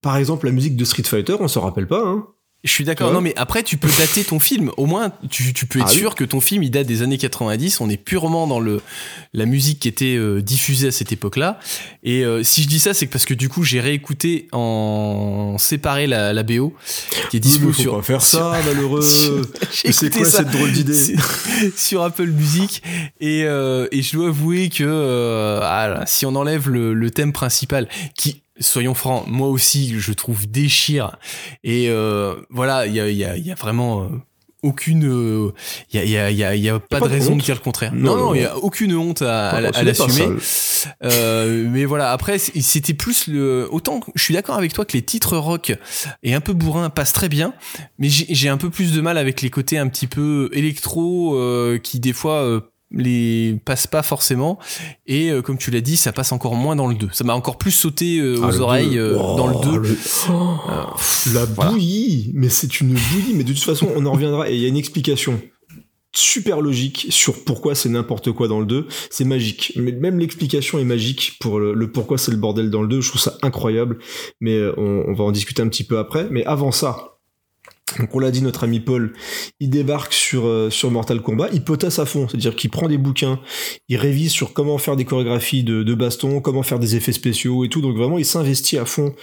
Par 0.00 0.16
exemple, 0.16 0.46
la 0.46 0.52
musique 0.52 0.76
de 0.76 0.84
Street 0.84 1.02
Fighter, 1.02 1.34
on 1.40 1.48
s'en 1.48 1.60
rappelle 1.62 1.88
pas. 1.88 2.02
Hein. 2.06 2.26
Je 2.64 2.70
suis 2.70 2.84
d'accord. 2.84 3.12
Non, 3.12 3.20
mais 3.20 3.32
après, 3.36 3.64
tu 3.64 3.76
peux 3.76 3.88
dater 3.98 4.22
ton 4.22 4.38
film. 4.38 4.70
Au 4.76 4.86
moins, 4.86 5.10
tu, 5.30 5.52
tu 5.52 5.66
peux 5.66 5.80
être 5.80 5.86
Ah 5.88 5.92
oui. 5.92 5.98
sûr 5.98 6.14
que 6.14 6.22
ton 6.22 6.40
film, 6.40 6.62
il 6.62 6.70
date 6.70 6.86
des 6.86 7.02
années 7.02 7.18
90. 7.18 7.80
On 7.80 7.90
est 7.90 7.96
purement 7.96 8.46
dans 8.46 8.60
le 8.60 8.80
la 9.34 9.46
musique 9.46 9.80
qui 9.80 9.88
était 9.88 10.14
euh, 10.16 10.40
diffusée 10.42 10.88
à 10.88 10.92
cette 10.92 11.10
époque-là. 11.10 11.58
Et 12.04 12.24
euh, 12.24 12.44
si 12.44 12.62
je 12.62 12.68
dis 12.68 12.78
ça, 12.78 12.94
c'est 12.94 13.06
parce 13.08 13.24
que 13.24 13.34
du 13.34 13.48
coup, 13.48 13.64
j'ai 13.64 13.80
réécouté 13.80 14.46
en 14.52 15.56
séparé 15.58 16.06
la, 16.06 16.32
la 16.32 16.42
BO 16.44 16.72
qui 17.30 17.36
est 17.36 17.40
dispo 17.40 17.66
Oui, 17.66 17.72
faut 17.72 17.82
sur 17.82 17.96
pas 17.96 18.02
faire 18.02 18.22
ça, 18.22 18.52
malheureux. 18.64 19.02
J'ai 19.72 19.88
Mais 19.88 19.92
c'est 19.92 20.10
quoi 20.10 20.24
ça 20.24 20.38
cette 20.38 20.50
drôle 20.50 20.70
d'idée 20.72 20.94
sur- 20.94 21.18
sur 21.76 22.02
Apple 22.02 22.26
Music 22.28 22.82
et, 23.20 23.42
euh, 23.44 23.88
et 23.90 24.02
je 24.02 24.12
dois 24.12 24.28
avouer 24.28 24.68
que 24.68 24.84
euh, 24.86 25.60
ah 25.62 25.88
là, 25.88 26.04
si 26.06 26.26
on 26.26 26.34
enlève 26.36 26.68
le, 26.68 26.94
le 26.94 27.10
thème 27.10 27.32
principal 27.32 27.88
qui 28.16 28.42
soyons 28.62 28.94
francs 28.94 29.24
moi 29.26 29.48
aussi 29.48 29.98
je 29.98 30.12
trouve 30.12 30.50
déchire 30.50 31.18
et 31.64 31.88
euh, 31.90 32.36
voilà 32.50 32.86
il 32.86 32.94
y 32.94 33.00
a, 33.00 33.10
y, 33.10 33.24
a, 33.24 33.36
y 33.36 33.50
a 33.50 33.54
vraiment 33.54 34.08
aucune 34.62 35.04
euh, 35.06 35.52
il 35.92 36.00
y 36.00 36.02
a, 36.02 36.04
y, 36.04 36.16
a, 36.16 36.30
y, 36.30 36.44
a, 36.44 36.54
il 36.54 36.62
y 36.62 36.68
a 36.68 36.78
pas 36.78 37.00
pas 37.00 37.06
de 37.08 37.12
raison 37.12 37.36
de 37.36 37.42
dire 37.42 37.56
le 37.56 37.60
contraire. 37.60 37.92
Non, 37.94 38.16
non 38.16 38.34
il 38.34 38.42
y 38.42 38.44
a 38.44 38.56
aucune 38.56 38.94
honte 38.94 39.22
à, 39.22 39.48
à, 39.48 39.72
pas 39.72 39.82
l'assumer. 39.82 40.36
euh, 41.02 41.66
mais 41.68 41.84
voilà, 41.84 42.12
après, 42.12 42.38
c'était 42.38 42.94
plus 42.94 43.26
le. 43.26 43.68
Autant 43.70 44.00
je 44.14 44.22
suis 44.22 44.34
d'accord 44.34 44.56
avec 44.56 44.72
toi 44.72 44.84
que 44.84 44.92
les 44.92 45.02
titres 45.02 45.36
rock 45.36 45.76
et 46.22 46.34
un 46.34 46.40
peu 46.40 46.52
bourrin 46.52 46.90
passent 46.90 47.12
très 47.12 47.28
bien, 47.28 47.54
mais 47.98 48.08
j'ai 48.08 48.26
j'ai 48.30 48.48
un 48.48 48.56
peu 48.56 48.70
plus 48.70 48.92
de 48.92 49.00
mal 49.00 49.18
avec 49.18 49.42
les 49.42 49.50
côtés 49.50 49.78
un 49.78 49.88
petit 49.88 50.06
peu 50.06 50.48
électro 50.52 51.34
euh, 51.34 51.78
qui, 51.78 51.98
des 51.98 52.12
fois, 52.12 52.42
euh, 52.42 52.60
les 52.92 53.58
passent 53.64 53.86
pas 53.86 54.02
forcément. 54.02 54.58
Et 55.06 55.30
euh, 55.30 55.42
comme 55.42 55.58
tu 55.58 55.70
l'as 55.70 55.80
dit, 55.80 55.96
ça 55.96 56.12
passe 56.12 56.32
encore 56.32 56.54
moins 56.54 56.76
dans 56.76 56.86
le 56.88 56.94
2. 56.94 57.08
Ça 57.12 57.24
m'a 57.24 57.34
encore 57.34 57.58
plus 57.58 57.70
sauté 57.70 58.18
euh, 58.18 58.36
Ah, 58.42 58.46
aux 58.46 58.50
le 58.50 58.58
oreilles 58.60 58.98
euh, 58.98 59.16
Oh, 59.18 59.36
dans 59.36 59.46
le 59.46 59.54
2. 59.72 59.78
le- 59.78 59.98
Oh, 60.30 60.56
la 61.34 61.44
voilà. 61.46 61.70
bouillie, 61.70 62.30
mais 62.34 62.48
c'est 62.48 62.80
une 62.80 62.88
bouillie, 62.94 63.34
mais 63.34 63.44
de 63.44 63.52
toute 63.52 63.62
façon, 63.62 63.88
on 63.96 64.04
en 64.06 64.12
reviendra 64.12 64.50
et 64.50 64.54
il 64.54 64.60
y 64.60 64.64
a 64.64 64.68
une 64.68 64.76
explication 64.76 65.40
super 66.14 66.60
logique 66.60 67.06
sur 67.08 67.42
pourquoi 67.44 67.74
c'est 67.74 67.88
n'importe 67.88 68.32
quoi 68.32 68.46
dans 68.46 68.60
le 68.60 68.66
2. 68.66 68.86
C'est 69.10 69.24
magique. 69.24 69.72
Mais 69.76 69.92
même 69.92 70.18
l'explication 70.18 70.78
est 70.78 70.84
magique 70.84 71.38
pour 71.40 71.58
le, 71.58 71.72
le 71.72 71.90
pourquoi 71.90 72.18
c'est 72.18 72.30
le 72.30 72.36
bordel 72.36 72.68
dans 72.68 72.82
le 72.82 72.88
2. 72.88 73.00
Je 73.00 73.08
trouve 73.08 73.20
ça 73.22 73.38
incroyable. 73.40 73.98
Mais 74.40 74.60
on, 74.76 75.04
on 75.08 75.14
va 75.14 75.24
en 75.24 75.32
discuter 75.32 75.62
un 75.62 75.68
petit 75.68 75.84
peu 75.84 75.98
après. 75.98 76.26
Mais 76.30 76.44
avant 76.44 76.70
ça, 76.70 77.11
donc 77.98 78.14
on 78.14 78.18
l'a 78.18 78.30
dit, 78.30 78.42
notre 78.42 78.64
ami 78.64 78.80
Paul, 78.80 79.12
il 79.60 79.70
débarque 79.70 80.12
sur, 80.12 80.46
euh, 80.46 80.70
sur 80.70 80.90
Mortal 80.90 81.20
Kombat, 81.20 81.48
il 81.52 81.62
potasse 81.62 81.98
à 81.98 82.06
fond, 82.06 82.28
c'est-à-dire 82.28 82.56
qu'il 82.56 82.70
prend 82.70 82.88
des 82.88 82.98
bouquins, 82.98 83.40
il 83.88 83.96
révise 83.96 84.32
sur 84.32 84.52
comment 84.52 84.78
faire 84.78 84.96
des 84.96 85.04
chorégraphies 85.04 85.64
de, 85.64 85.82
de 85.82 85.94
baston, 85.94 86.40
comment 86.40 86.62
faire 86.62 86.78
des 86.78 86.96
effets 86.96 87.12
spéciaux 87.12 87.64
et 87.64 87.68
tout, 87.68 87.80
donc 87.80 87.96
vraiment 87.96 88.18
il 88.18 88.24
s'investit 88.24 88.78
à 88.78 88.84
fond 88.84 89.14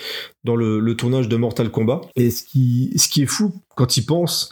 dans 0.43 0.55
le, 0.55 0.95
tournage 0.95 1.29
de 1.29 1.35
Mortal 1.35 1.69
Kombat. 1.69 2.01
Et 2.15 2.29
ce 2.31 2.43
qui, 2.43 3.21
est 3.21 3.25
fou 3.25 3.53
quand 3.75 3.97
il 3.97 4.05
pense, 4.05 4.51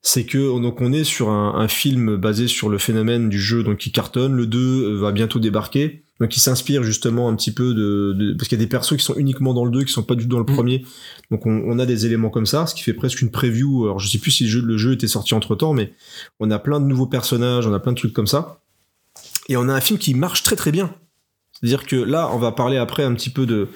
c'est 0.00 0.24
que 0.24 0.60
donc 0.60 0.80
on 0.80 0.92
est 0.92 1.04
sur 1.04 1.30
un, 1.30 1.54
un 1.56 1.68
film 1.68 2.16
basé 2.16 2.46
sur 2.46 2.68
le 2.68 2.78
phénomène 2.78 3.28
du 3.28 3.40
jeu 3.40 3.62
donc 3.62 3.78
qui 3.78 3.90
cartonne, 3.90 4.34
le 4.34 4.46
2 4.46 4.94
va 4.96 5.12
bientôt 5.12 5.38
débarquer. 5.38 6.04
Donc 6.22 6.36
il 6.36 6.40
s'inspire 6.40 6.82
justement 6.84 7.28
un 7.28 7.34
petit 7.34 7.52
peu 7.52 7.74
de, 7.74 8.12
de- 8.16 8.32
parce 8.34 8.48
qu'il 8.48 8.56
y 8.56 8.60
a 8.62 8.64
des 8.64 8.68
persos 8.68 8.96
qui 8.96 9.02
sont 9.04 9.16
uniquement 9.16 9.52
dans 9.54 9.64
le 9.64 9.72
2 9.72 9.82
qui 9.82 9.92
sont 9.92 10.04
pas 10.04 10.14
du 10.14 10.22
tout 10.22 10.28
dans 10.30 10.38
le 10.38 10.44
Mm. 10.44 10.54
premier. 10.54 10.84
Donc 11.32 11.44
on, 11.46 11.62
on 11.66 11.78
a 11.80 11.84
des 11.84 12.06
éléments 12.06 12.30
comme 12.30 12.46
ça, 12.46 12.66
ce 12.66 12.74
qui 12.74 12.82
fait 12.82 12.92
presque 12.94 13.20
une 13.22 13.30
preview. 13.30 13.84
Alors 13.84 13.98
je 13.98 14.08
sais 14.08 14.18
plus 14.18 14.30
si 14.30 14.44
le 14.44 14.50
jeu, 14.50 14.60
le 14.62 14.78
jeu 14.78 14.92
était 14.92 15.08
sorti 15.08 15.34
entre 15.34 15.56
temps, 15.56 15.72
mais 15.74 15.92
on 16.40 16.50
a 16.50 16.58
plein 16.58 16.78
de 16.80 16.86
nouveaux 16.86 17.06
personnages, 17.08 17.66
on 17.66 17.74
a 17.74 17.80
plein 17.80 17.92
de 17.92 17.98
trucs 17.98 18.12
comme 18.12 18.26
ça. 18.28 18.60
Et 19.48 19.56
on 19.56 19.68
a 19.68 19.74
un 19.74 19.80
film 19.80 19.98
qui 19.98 20.14
marche 20.14 20.42
très 20.44 20.54
très 20.56 20.70
bien. 20.70 20.94
C'est-à-dire 21.54 21.86
que 21.86 21.96
là, 21.96 22.30
on 22.32 22.38
va 22.38 22.50
parler 22.52 22.76
après 22.76 23.04
un 23.04 23.14
petit 23.14 23.30
peu 23.30 23.44
de, 23.46 23.68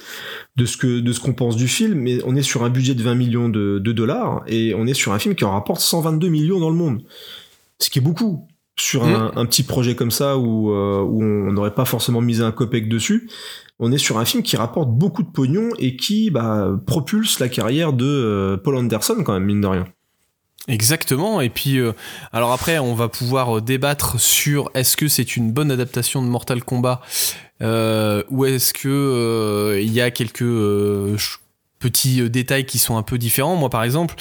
de 0.57 0.67
ce 0.67 0.77
que 0.77 1.01
de 1.01 1.13
ce 1.13 1.21
qu'on 1.21 1.35
pense 1.35 1.57
du 1.57 1.69
film, 1.69 1.99
mais 2.01 2.21
on 2.25 2.35
est 2.37 2.43
sur 2.43 2.65
un 2.65 2.71
budget 2.71 2.95
de 2.95 3.03
20 3.03 3.15
millions 3.17 3.49
de, 3.49 3.79
de 3.79 3.93
dollars 3.93 4.43
et 4.47 4.75
on 4.75 4.87
est 4.87 4.95
sur 4.95 5.13
un 5.13 5.19
film 5.19 5.35
qui 5.35 5.45
en 5.45 5.53
rapporte 5.53 5.81
122 5.81 6.29
millions 6.29 6.59
dans 6.61 6.71
le 6.71 6.77
monde, 6.77 7.03
ce 7.81 7.91
qui 7.91 7.99
est 7.99 8.03
beaucoup 8.03 8.47
sur 8.79 9.05
un, 9.05 9.33
un 9.37 9.47
petit 9.47 9.63
projet 9.63 9.95
comme 9.95 10.11
ça 10.11 10.37
où, 10.37 10.71
euh, 10.71 11.01
où 11.01 11.23
on 11.23 11.53
n'aurait 11.53 11.75
pas 11.75 11.85
forcément 11.85 12.21
misé 12.21 12.43
un 12.43 12.53
copec 12.53 12.89
dessus. 12.89 13.31
On 13.79 13.93
est 13.93 13.99
sur 13.99 14.19
un 14.19 14.25
film 14.25 14.43
qui 14.43 14.57
rapporte 14.57 14.91
beaucoup 14.91 15.23
de 15.23 15.31
pognon 15.31 15.71
et 15.79 15.97
qui 15.97 16.31
bah, 16.31 16.71
propulse 16.87 17.41
la 17.41 17.49
carrière 17.49 17.93
de 17.93 18.07
euh, 18.07 18.57
Paul 18.57 18.77
Anderson 18.77 19.23
quand 19.25 19.33
même 19.33 19.45
mine 19.45 19.61
de 19.61 19.67
rien. 19.67 19.85
Exactement. 20.69 21.41
Et 21.41 21.49
puis, 21.49 21.79
euh, 21.79 21.93
alors 22.33 22.53
après, 22.53 22.79
on 22.79 22.95
va 22.95 23.09
pouvoir 23.09 23.63
débattre 23.63 24.19
sur 24.19 24.71
est-ce 24.75 24.97
que 24.97 25.09
c'est 25.09 25.37
une 25.37 25.53
bonne 25.53 25.71
adaptation 25.71 26.23
de 26.23 26.27
Mortal 26.27 26.65
Kombat 26.65 27.01
euh, 27.63 28.23
ou 28.31 28.45
est-ce 28.45 28.75
que 28.75 28.89
euh, 28.89 29.81
il 29.81 29.93
y 29.93 30.01
a 30.01 30.11
quelques 30.11 30.43
euh, 30.43 31.17
petits 31.79 32.21
euh, 32.23 32.29
détails 32.29 32.65
qui 32.67 32.79
sont 32.79 32.97
un 32.97 33.03
peu 33.03 33.19
différents. 33.19 33.57
Moi, 33.57 33.69
par 33.71 33.85
exemple, 33.85 34.15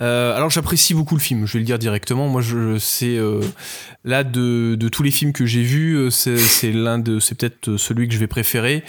euh, 0.00 0.34
alors 0.34 0.50
j'apprécie 0.50 0.94
beaucoup 0.94 1.14
le 1.14 1.20
film. 1.20 1.46
Je 1.46 1.52
vais 1.54 1.58
le 1.60 1.64
dire 1.64 1.78
directement. 1.78 2.28
Moi, 2.28 2.40
je 2.42 2.78
c'est 2.78 3.16
euh, 3.16 3.40
là 4.04 4.24
de, 4.24 4.74
de 4.74 4.88
tous 4.88 5.02
les 5.02 5.10
films 5.10 5.32
que 5.32 5.44
j'ai 5.46 5.62
vus, 5.62 5.94
euh, 5.96 6.10
c'est 6.10 6.36
c'est 6.38 6.72
l'un 6.72 6.98
de, 6.98 7.20
c'est 7.20 7.34
peut-être 7.34 7.76
celui 7.76 8.08
que 8.08 8.14
je 8.14 8.18
vais 8.18 8.26
préférer. 8.26 8.82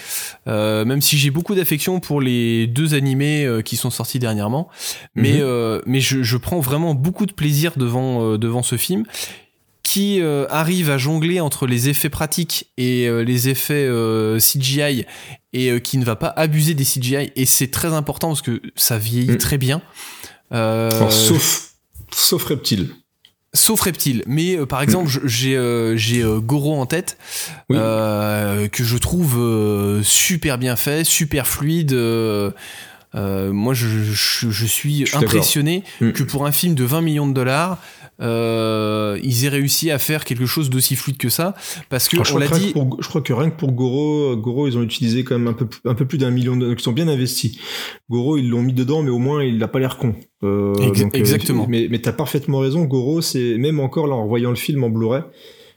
Euh, 0.48 0.86
même 0.86 1.02
si 1.02 1.18
j'ai 1.18 1.30
beaucoup 1.32 1.56
d'affection 1.56 2.00
pour 2.00 2.22
les 2.22 2.68
deux 2.68 2.94
animés 2.94 3.46
euh, 3.46 3.62
qui 3.62 3.76
sont 3.76 3.90
sortis 3.90 4.20
dernièrement, 4.20 4.70
mais 5.16 5.34
Mhm. 5.34 5.40
euh, 5.42 5.82
mais 5.86 6.00
je, 6.00 6.24
je 6.24 6.38
prends 6.38 6.60
vraiment 6.60 6.94
beaucoup 6.96 7.26
de 7.26 7.34
plaisir 7.34 7.74
devant 7.76 8.38
devant 8.38 8.64
ce 8.64 8.78
film 8.78 9.04
qui 9.96 10.20
euh, 10.20 10.46
arrive 10.50 10.90
à 10.90 10.98
jongler 10.98 11.40
entre 11.40 11.68
les 11.68 11.88
effets 11.88 12.10
pratiques 12.10 12.68
et 12.78 13.08
euh, 13.08 13.22
les 13.24 13.48
effets 13.48 13.88
euh, 13.88 14.40
CGI 14.40 15.06
et 15.54 15.72
euh, 15.72 15.80
qui 15.80 15.98
ne 15.98 16.04
va 16.04 16.18
pas 16.18 16.34
abuser 16.36 16.74
des 16.74 16.84
CGI 16.84 17.32
et 17.38 17.46
c'est 17.46 17.72
très 17.72 17.94
important 17.94 18.28
parce 18.28 18.42
que 18.42 18.62
ça 18.76 18.98
vieillit 18.98 19.32
Mm. 19.32 19.38
très 19.38 19.58
bien. 19.58 19.82
Alors, 20.52 21.14
sauf 21.14 21.72
sauf 22.12 22.44
Reptile. 22.44 22.90
Sauf 23.54 23.80
Reptile, 23.80 24.22
mais 24.28 24.58
par 24.66 24.82
exemple, 24.82 25.10
je- 25.10 25.22
j'ai 25.26 25.94
j'ai 25.96 26.24
Goro 26.42 26.76
en 26.78 26.86
tête, 26.86 27.18
Oui. 27.70 27.78
que 27.78 28.84
je 28.84 28.98
trouve 28.98 30.02
super 30.04 30.58
bien 30.58 30.76
fait, 30.76 31.06
super 31.06 31.48
fluide. 31.48 31.94
euh, 31.94 32.52
moi, 33.54 33.74
je, 33.74 33.88
je, 33.88 34.50
je 34.50 34.66
suis 34.66 35.06
Je 35.06 35.16
impressionné 35.16 35.84
Mm. 36.02 36.12
que 36.12 36.24
pour 36.24 36.46
un 36.46 36.52
film 36.52 36.76
de 36.76 36.84
20 36.84 37.00
millions 37.00 37.28
de 37.28 37.34
dollars, 37.34 37.78
euh, 38.22 39.20
ils 39.24 39.46
aient 39.46 39.50
réussi 39.50 39.92
à 39.92 40.00
faire 40.00 40.24
quelque 40.26 40.46
chose 40.46 40.70
d'aussi 40.70 40.96
fluide 40.96 41.18
que 41.18 41.30
ça, 41.30 41.54
parce 41.90 42.08
que 42.08 42.16
Alors, 42.18 42.26
on 42.28 42.30
crois 42.30 42.40
l'a 42.42 42.48
que 42.48 42.54
rien 42.56 42.64
dit. 42.68 42.74
que 42.74 42.80
pour- 42.80 42.98
je 43.04 43.08
crois 43.08 43.22
que 43.22 43.34
rien 43.34 43.50
que 43.50 43.58
pour 43.58 43.72
Goro, 43.72 44.36
Goro, 44.38 44.68
ils 44.68 44.78
ont 44.78 44.84
utilisé 44.84 45.24
quand 45.24 45.38
même 45.38 45.48
un 45.48 45.54
peu, 45.54 45.68
un 45.86 45.96
peu 45.96 46.06
plus 46.06 46.18
d'un 46.18 46.32
million 46.32 46.56
de, 46.56 46.72
ils 46.74 46.80
sont 46.80 46.92
bien 46.94 47.08
investis. 47.08 47.58
Goro, 48.10 48.38
ils 48.38 48.50
l'ont 48.50 48.62
mis 48.62 48.74
dedans, 48.74 49.02
mais 49.04 49.10
au 49.12 49.20
moins, 49.20 49.44
il 49.44 49.58
n'a 49.58 49.68
pas 49.68 49.80
l'air 49.80 49.98
con. 49.98 50.16
Euh, 50.44 50.74
Ex- 50.76 51.02
donc, 51.02 51.16
euh, 51.16 51.18
exactement. 51.18 51.66
mais 51.70 51.88
mais 51.90 52.00
t'as 52.00 52.14
parfaitement 52.14 52.60
raison. 52.60 52.84
Goro, 52.86 53.22
c'est 53.22 53.58
même 53.58 53.80
encore 53.80 54.08
là 54.08 54.16
en 54.16 54.28
voyant 54.28 54.50
le 54.50 54.56
film 54.56 54.84
en 54.84 54.90
Blu-ray, 54.90 55.24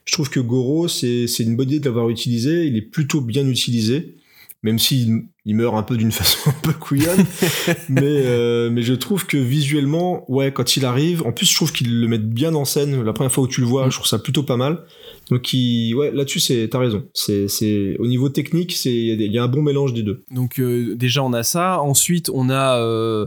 je 0.04 0.12
trouve 0.12 0.30
que 0.30 0.40
Goro, 0.40 0.88
c'est 0.88 1.26
c'est 1.26 1.42
une 1.42 1.56
bonne 1.56 1.68
idée 1.68 1.80
de 1.80 1.84
l'avoir 1.86 2.08
utilisé. 2.10 2.66
Il 2.66 2.76
est 2.76 2.82
plutôt 2.82 3.20
bien 3.20 3.46
utilisé, 3.48 4.16
même 4.62 4.78
s'il 4.78 5.28
il 5.44 5.56
meurt 5.56 5.76
un 5.76 5.82
peu 5.82 5.96
d'une 5.96 6.12
façon 6.20 6.50
un 6.50 6.60
peu 6.62 6.72
couillonne. 6.72 7.24
mais 7.88 8.02
euh, 8.02 8.70
mais 8.70 8.82
je 8.82 8.94
trouve 8.94 9.26
que 9.26 9.36
visuellement, 9.36 10.30
ouais, 10.30 10.52
quand 10.52 10.76
il 10.76 10.84
arrive, 10.84 11.22
en 11.26 11.32
plus, 11.32 11.46
je 11.46 11.54
trouve 11.54 11.72
qu'ils 11.72 12.00
le 12.00 12.08
mettent 12.08 12.28
bien 12.28 12.54
en 12.54 12.64
scène. 12.64 13.02
La 13.02 13.12
première 13.12 13.32
fois 13.32 13.44
où 13.44 13.48
tu 13.48 13.60
le 13.60 13.66
vois, 13.66 13.88
je 13.88 13.94
trouve 13.94 14.06
ça 14.06 14.18
plutôt 14.18 14.42
pas 14.42 14.56
mal. 14.56 14.84
Donc, 15.30 15.52
il, 15.52 15.94
ouais, 15.94 16.10
là-dessus, 16.10 16.40
c'est, 16.40 16.68
t'as 16.70 16.78
raison. 16.78 17.04
C'est, 17.12 17.48
c'est, 17.48 17.96
au 17.98 18.06
niveau 18.06 18.28
technique, 18.30 18.72
c'est, 18.72 18.92
il 18.92 19.32
y 19.32 19.38
a 19.38 19.42
un 19.42 19.48
bon 19.48 19.62
mélange 19.62 19.92
des 19.92 20.02
deux. 20.02 20.22
Donc 20.30 20.58
euh, 20.58 20.94
déjà 20.94 21.22
on 21.22 21.32
a 21.32 21.42
ça. 21.42 21.80
Ensuite 21.80 22.30
on 22.32 22.50
a 22.50 22.78
euh, 22.78 23.26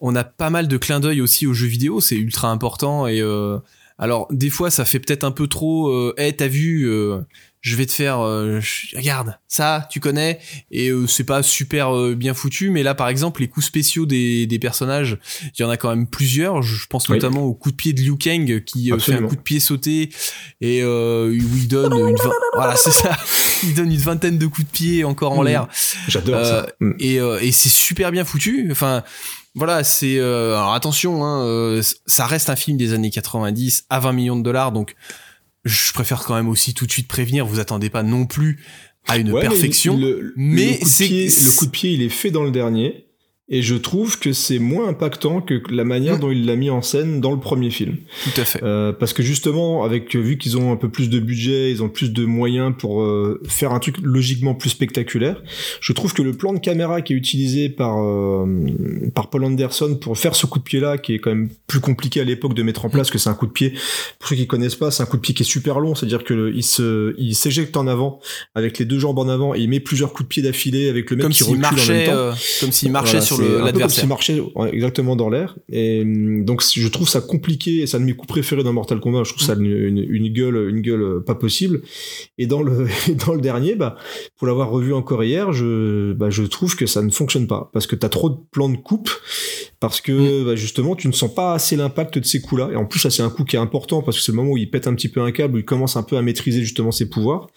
on 0.00 0.14
a 0.14 0.24
pas 0.24 0.50
mal 0.50 0.68
de 0.68 0.76
clins 0.76 1.00
d'œil 1.00 1.20
aussi 1.20 1.46
aux 1.46 1.52
jeux 1.52 1.66
vidéo. 1.66 2.00
C'est 2.00 2.16
ultra 2.16 2.50
important 2.50 3.06
et 3.06 3.22
alors 3.98 4.26
des 4.30 4.50
fois 4.50 4.70
ça 4.70 4.84
fait 4.84 5.00
peut-être 5.00 5.24
un 5.24 5.30
peu 5.30 5.46
trop. 5.46 5.88
Euh, 5.88 6.14
hey, 6.16 6.34
t'as 6.34 6.48
vu 6.48 6.90
Je 7.68 7.74
vais 7.74 7.84
te 7.86 7.90
faire. 7.92 8.20
euh, 8.20 8.60
je- 8.60 8.96
regarde 8.96 9.36
ça, 9.48 9.88
tu 9.90 9.98
connais 9.98 10.38
et 10.70 10.90
euh, 10.90 11.08
c'est 11.08 11.24
pas 11.24 11.42
super 11.42 11.92
euh, 11.96 12.14
bien 12.14 12.32
foutu. 12.32 12.70
Mais 12.70 12.84
là 12.84 12.94
par 12.94 13.08
exemple 13.08 13.40
les 13.40 13.48
coups 13.48 13.66
spéciaux 13.66 14.06
des, 14.06 14.46
des 14.46 14.58
personnages, 14.60 15.18
il 15.58 15.62
y 15.62 15.64
en 15.64 15.70
a 15.70 15.76
quand 15.76 15.88
même 15.88 16.06
plusieurs. 16.06 16.62
Je 16.62 16.86
pense 16.86 17.08
Oui. 17.08 17.16
notamment 17.16 17.42
au 17.42 17.54
coup 17.54 17.72
de 17.72 17.76
pied 17.76 17.92
de 17.92 18.00
Liu 18.02 18.16
Kang 18.16 18.62
qui 18.64 18.92
euh, 18.92 18.98
fait 19.00 19.14
un 19.14 19.22
coup 19.22 19.34
de 19.34 19.40
pied 19.40 19.58
sauté 19.58 20.10
et 20.60 20.80
euh, 20.82 21.28
où 21.30 21.56
il 21.56 21.66
donne 21.66 21.92
une 22.10 22.16
voilà 22.54 22.76
c'est 22.76 22.92
ça. 22.92 23.16
Il 23.64 23.74
donne 23.74 23.90
une 23.90 23.98
vingtaine 23.98 24.38
de 24.38 24.46
coups 24.46 24.66
de 24.66 24.70
pied 24.72 25.02
encore 25.04 25.32
en 25.32 25.40
Mhm. 25.42 25.46
l'air. 25.48 25.68
J'adore 26.06 26.44
ça. 26.44 26.66
Mm. 26.78 26.92
et, 27.00 27.18
euh, 27.18 27.40
et 27.42 27.50
c'est 27.50 27.68
super 27.68 28.12
bien 28.12 28.24
foutu. 28.24 28.68
Enfin, 28.70 29.02
voilà, 29.56 29.82
c'est 29.82 30.18
euh, 30.18 30.54
alors 30.56 30.74
attention, 30.74 31.24
hein, 31.24 31.42
euh, 31.46 31.82
ça 32.06 32.26
reste 32.26 32.48
un 32.48 32.56
film 32.56 32.76
des 32.76 32.92
années 32.92 33.10
90 33.10 33.86
à 33.90 33.98
20 33.98 34.12
millions 34.12 34.36
de 34.36 34.42
dollars, 34.42 34.70
donc 34.70 34.94
je 35.66 35.92
préfère 35.92 36.22
quand 36.22 36.34
même 36.34 36.48
aussi 36.48 36.72
tout 36.74 36.86
de 36.86 36.92
suite 36.92 37.08
prévenir. 37.08 37.44
Vous 37.46 37.58
attendez 37.60 37.90
pas 37.90 38.02
non 38.02 38.24
plus 38.26 38.60
à 39.06 39.18
une 39.18 39.32
Ouais, 39.32 39.40
perfection. 39.42 39.96
le- 39.98 40.32
mais 40.36 40.78
le 40.80 40.86
c'est- 40.86 41.08
le 41.08 41.56
coup 41.58 41.66
de 41.66 41.70
pied, 41.70 41.92
il 41.92 42.02
est 42.02 42.08
fait 42.08 42.30
dans 42.30 42.42
le 42.44 42.50
dernier. 42.50 43.05
Et 43.48 43.62
je 43.62 43.76
trouve 43.76 44.18
que 44.18 44.32
c'est 44.32 44.58
moins 44.58 44.88
impactant 44.88 45.40
que 45.40 45.62
la 45.70 45.84
manière 45.84 46.16
Mm. 46.16 46.20
dont 46.20 46.30
il 46.32 46.46
l'a 46.46 46.56
mis 46.56 46.68
en 46.68 46.82
scène 46.82 47.20
dans 47.20 47.30
le 47.30 47.38
premier 47.38 47.70
film. 47.70 47.94
Tout 48.24 48.40
à 48.40 48.44
fait. 48.44 48.60
Euh, 48.64 48.92
parce 48.92 49.12
que 49.12 49.22
justement, 49.22 49.84
avec 49.84 50.16
vu 50.16 50.36
qu'ils 50.36 50.56
ont 50.58 50.72
un 50.72 50.76
peu 50.76 50.88
plus 50.88 51.08
de 51.10 51.20
budget, 51.20 51.70
ils 51.70 51.80
ont 51.80 51.88
plus 51.88 52.12
de 52.12 52.24
moyens 52.24 52.74
pour 52.76 53.02
euh, 53.02 53.40
faire 53.46 53.70
un 53.72 53.78
truc 53.78 53.98
logiquement 54.02 54.54
plus 54.56 54.70
spectaculaire. 54.70 55.40
Je 55.80 55.92
trouve 55.92 56.12
que 56.12 56.22
le 56.22 56.32
plan 56.32 56.52
de 56.54 56.58
caméra 56.58 57.02
qui 57.02 57.12
est 57.12 57.16
utilisé 57.16 57.68
par 57.68 58.02
euh, 58.02 58.46
par 59.14 59.30
Paul 59.30 59.44
Anderson 59.44 59.96
pour 60.00 60.18
faire 60.18 60.34
ce 60.34 60.46
coup 60.46 60.58
de 60.58 60.64
pied 60.64 60.80
là, 60.80 60.98
qui 60.98 61.14
est 61.14 61.18
quand 61.20 61.30
même 61.30 61.48
plus 61.68 61.78
compliqué 61.78 62.20
à 62.20 62.24
l'époque 62.24 62.54
de 62.54 62.64
mettre 62.64 62.84
en 62.84 62.90
place, 62.90 63.12
que 63.12 63.18
c'est 63.18 63.30
un 63.30 63.34
coup 63.34 63.46
de 63.46 63.52
pied. 63.52 63.74
Pour 64.18 64.28
ceux 64.28 64.34
qui 64.34 64.48
connaissent 64.48 64.74
pas, 64.74 64.90
c'est 64.90 65.04
un 65.04 65.06
coup 65.06 65.18
de 65.18 65.22
pied 65.22 65.34
qui 65.34 65.44
est 65.44 65.46
super 65.46 65.78
long, 65.78 65.94
c'est-à-dire 65.94 66.24
que 66.24 66.52
il 66.52 66.64
se 66.64 67.14
il 67.16 67.36
s'éjecte 67.36 67.76
en 67.76 67.86
avant 67.86 68.18
avec 68.56 68.80
les 68.80 68.86
deux 68.86 68.98
jambes 68.98 69.20
en 69.20 69.28
avant 69.28 69.54
et 69.54 69.60
il 69.60 69.68
met 69.70 69.78
plusieurs 69.78 70.12
coups 70.12 70.24
de 70.24 70.28
pied 70.30 70.42
d'affilée 70.42 70.88
avec 70.88 71.10
le 71.10 71.16
mec 71.18 71.22
Comme 71.22 71.32
qui 71.32 71.44
recule 71.44 71.58
en 71.58 71.60
même 71.60 71.70
marchait, 71.76 72.06
temps. 72.06 72.12
euh, 72.12 72.32
comme 72.60 72.72
s'il 72.72 72.90
marchait 72.90 73.10
Voilà, 73.12 73.24
sur 73.26 73.35
c'est 73.36 73.52
comme 73.52 73.64
l'adversaire. 73.64 74.06
marchait 74.06 74.40
ouais, 74.40 74.74
exactement 74.74 75.16
dans 75.16 75.28
l'air. 75.28 75.56
Et 75.68 76.02
hum, 76.02 76.44
donc 76.44 76.62
je 76.62 76.88
trouve 76.88 77.08
ça 77.08 77.20
compliqué. 77.20 77.80
et 77.82 77.86
C'est 77.86 77.96
un 77.96 78.00
de 78.00 78.04
mes 78.06 78.12
coups 78.14 78.28
préférés 78.28 78.62
dans 78.62 78.72
Mortal 78.72 79.00
Kombat. 79.00 79.24
Je 79.24 79.30
trouve 79.32 79.42
ça 79.42 79.54
une, 79.54 79.66
une, 79.66 79.98
une 80.08 80.28
gueule, 80.32 80.68
une 80.70 80.80
gueule 80.80 81.02
euh, 81.02 81.20
pas 81.20 81.34
possible. 81.34 81.82
Et 82.38 82.46
dans 82.46 82.62
le 82.62 82.86
dans 83.26 83.34
le 83.34 83.40
dernier, 83.40 83.74
bah 83.74 83.96
pour 84.36 84.46
l'avoir 84.46 84.70
revu 84.70 84.92
encore 84.94 85.22
hier, 85.24 85.52
je 85.52 86.12
bah, 86.12 86.30
je 86.30 86.42
trouve 86.42 86.76
que 86.76 86.86
ça 86.86 87.02
ne 87.02 87.10
fonctionne 87.10 87.46
pas 87.46 87.70
parce 87.72 87.86
que 87.86 87.96
t'as 87.96 88.08
trop 88.08 88.30
de 88.30 88.36
plans 88.50 88.68
de 88.68 88.76
coupe. 88.76 89.10
Parce 89.78 90.00
que 90.00 90.44
bah, 90.44 90.56
justement, 90.56 90.96
tu 90.96 91.06
ne 91.06 91.12
sens 91.12 91.32
pas 91.34 91.52
assez 91.52 91.76
l'impact 91.76 92.18
de 92.18 92.24
ces 92.24 92.40
coups-là. 92.40 92.70
Et 92.72 92.76
en 92.76 92.86
plus, 92.86 92.98
ça 93.00 93.10
c'est 93.10 93.22
un 93.22 93.28
coup 93.30 93.44
qui 93.44 93.56
est 93.56 93.58
important 93.58 94.00
parce 94.02 94.16
que 94.16 94.22
c'est 94.22 94.32
le 94.32 94.36
moment 94.36 94.52
où 94.52 94.56
il 94.56 94.70
pète 94.70 94.86
un 94.86 94.94
petit 94.94 95.08
peu 95.08 95.20
un 95.20 95.32
câble, 95.32 95.56
où 95.56 95.58
il 95.58 95.64
commence 95.64 95.96
un 95.96 96.02
peu 96.02 96.16
à 96.16 96.22
maîtriser 96.22 96.60
justement 96.62 96.90
ses 96.92 97.08
pouvoirs. 97.08 97.48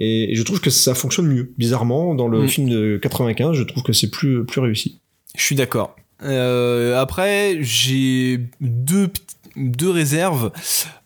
Et 0.00 0.30
je 0.36 0.42
trouve 0.44 0.60
que 0.60 0.70
ça 0.70 0.94
fonctionne 0.94 1.26
mieux. 1.26 1.50
Bizarrement, 1.58 2.14
dans 2.14 2.28
le 2.28 2.44
Mm. 2.44 2.48
film 2.48 2.68
de 2.68 2.98
95, 3.02 3.56
je 3.56 3.64
trouve 3.64 3.82
que 3.82 3.92
c'est 3.92 4.10
plus 4.10 4.44
plus 4.44 4.60
réussi. 4.60 5.00
Je 5.36 5.42
suis 5.42 5.54
d'accord. 5.54 5.94
Euh, 6.22 7.00
après, 7.00 7.58
j'ai 7.60 8.40
deux, 8.60 9.08
deux 9.56 9.90
réserves. 9.90 10.50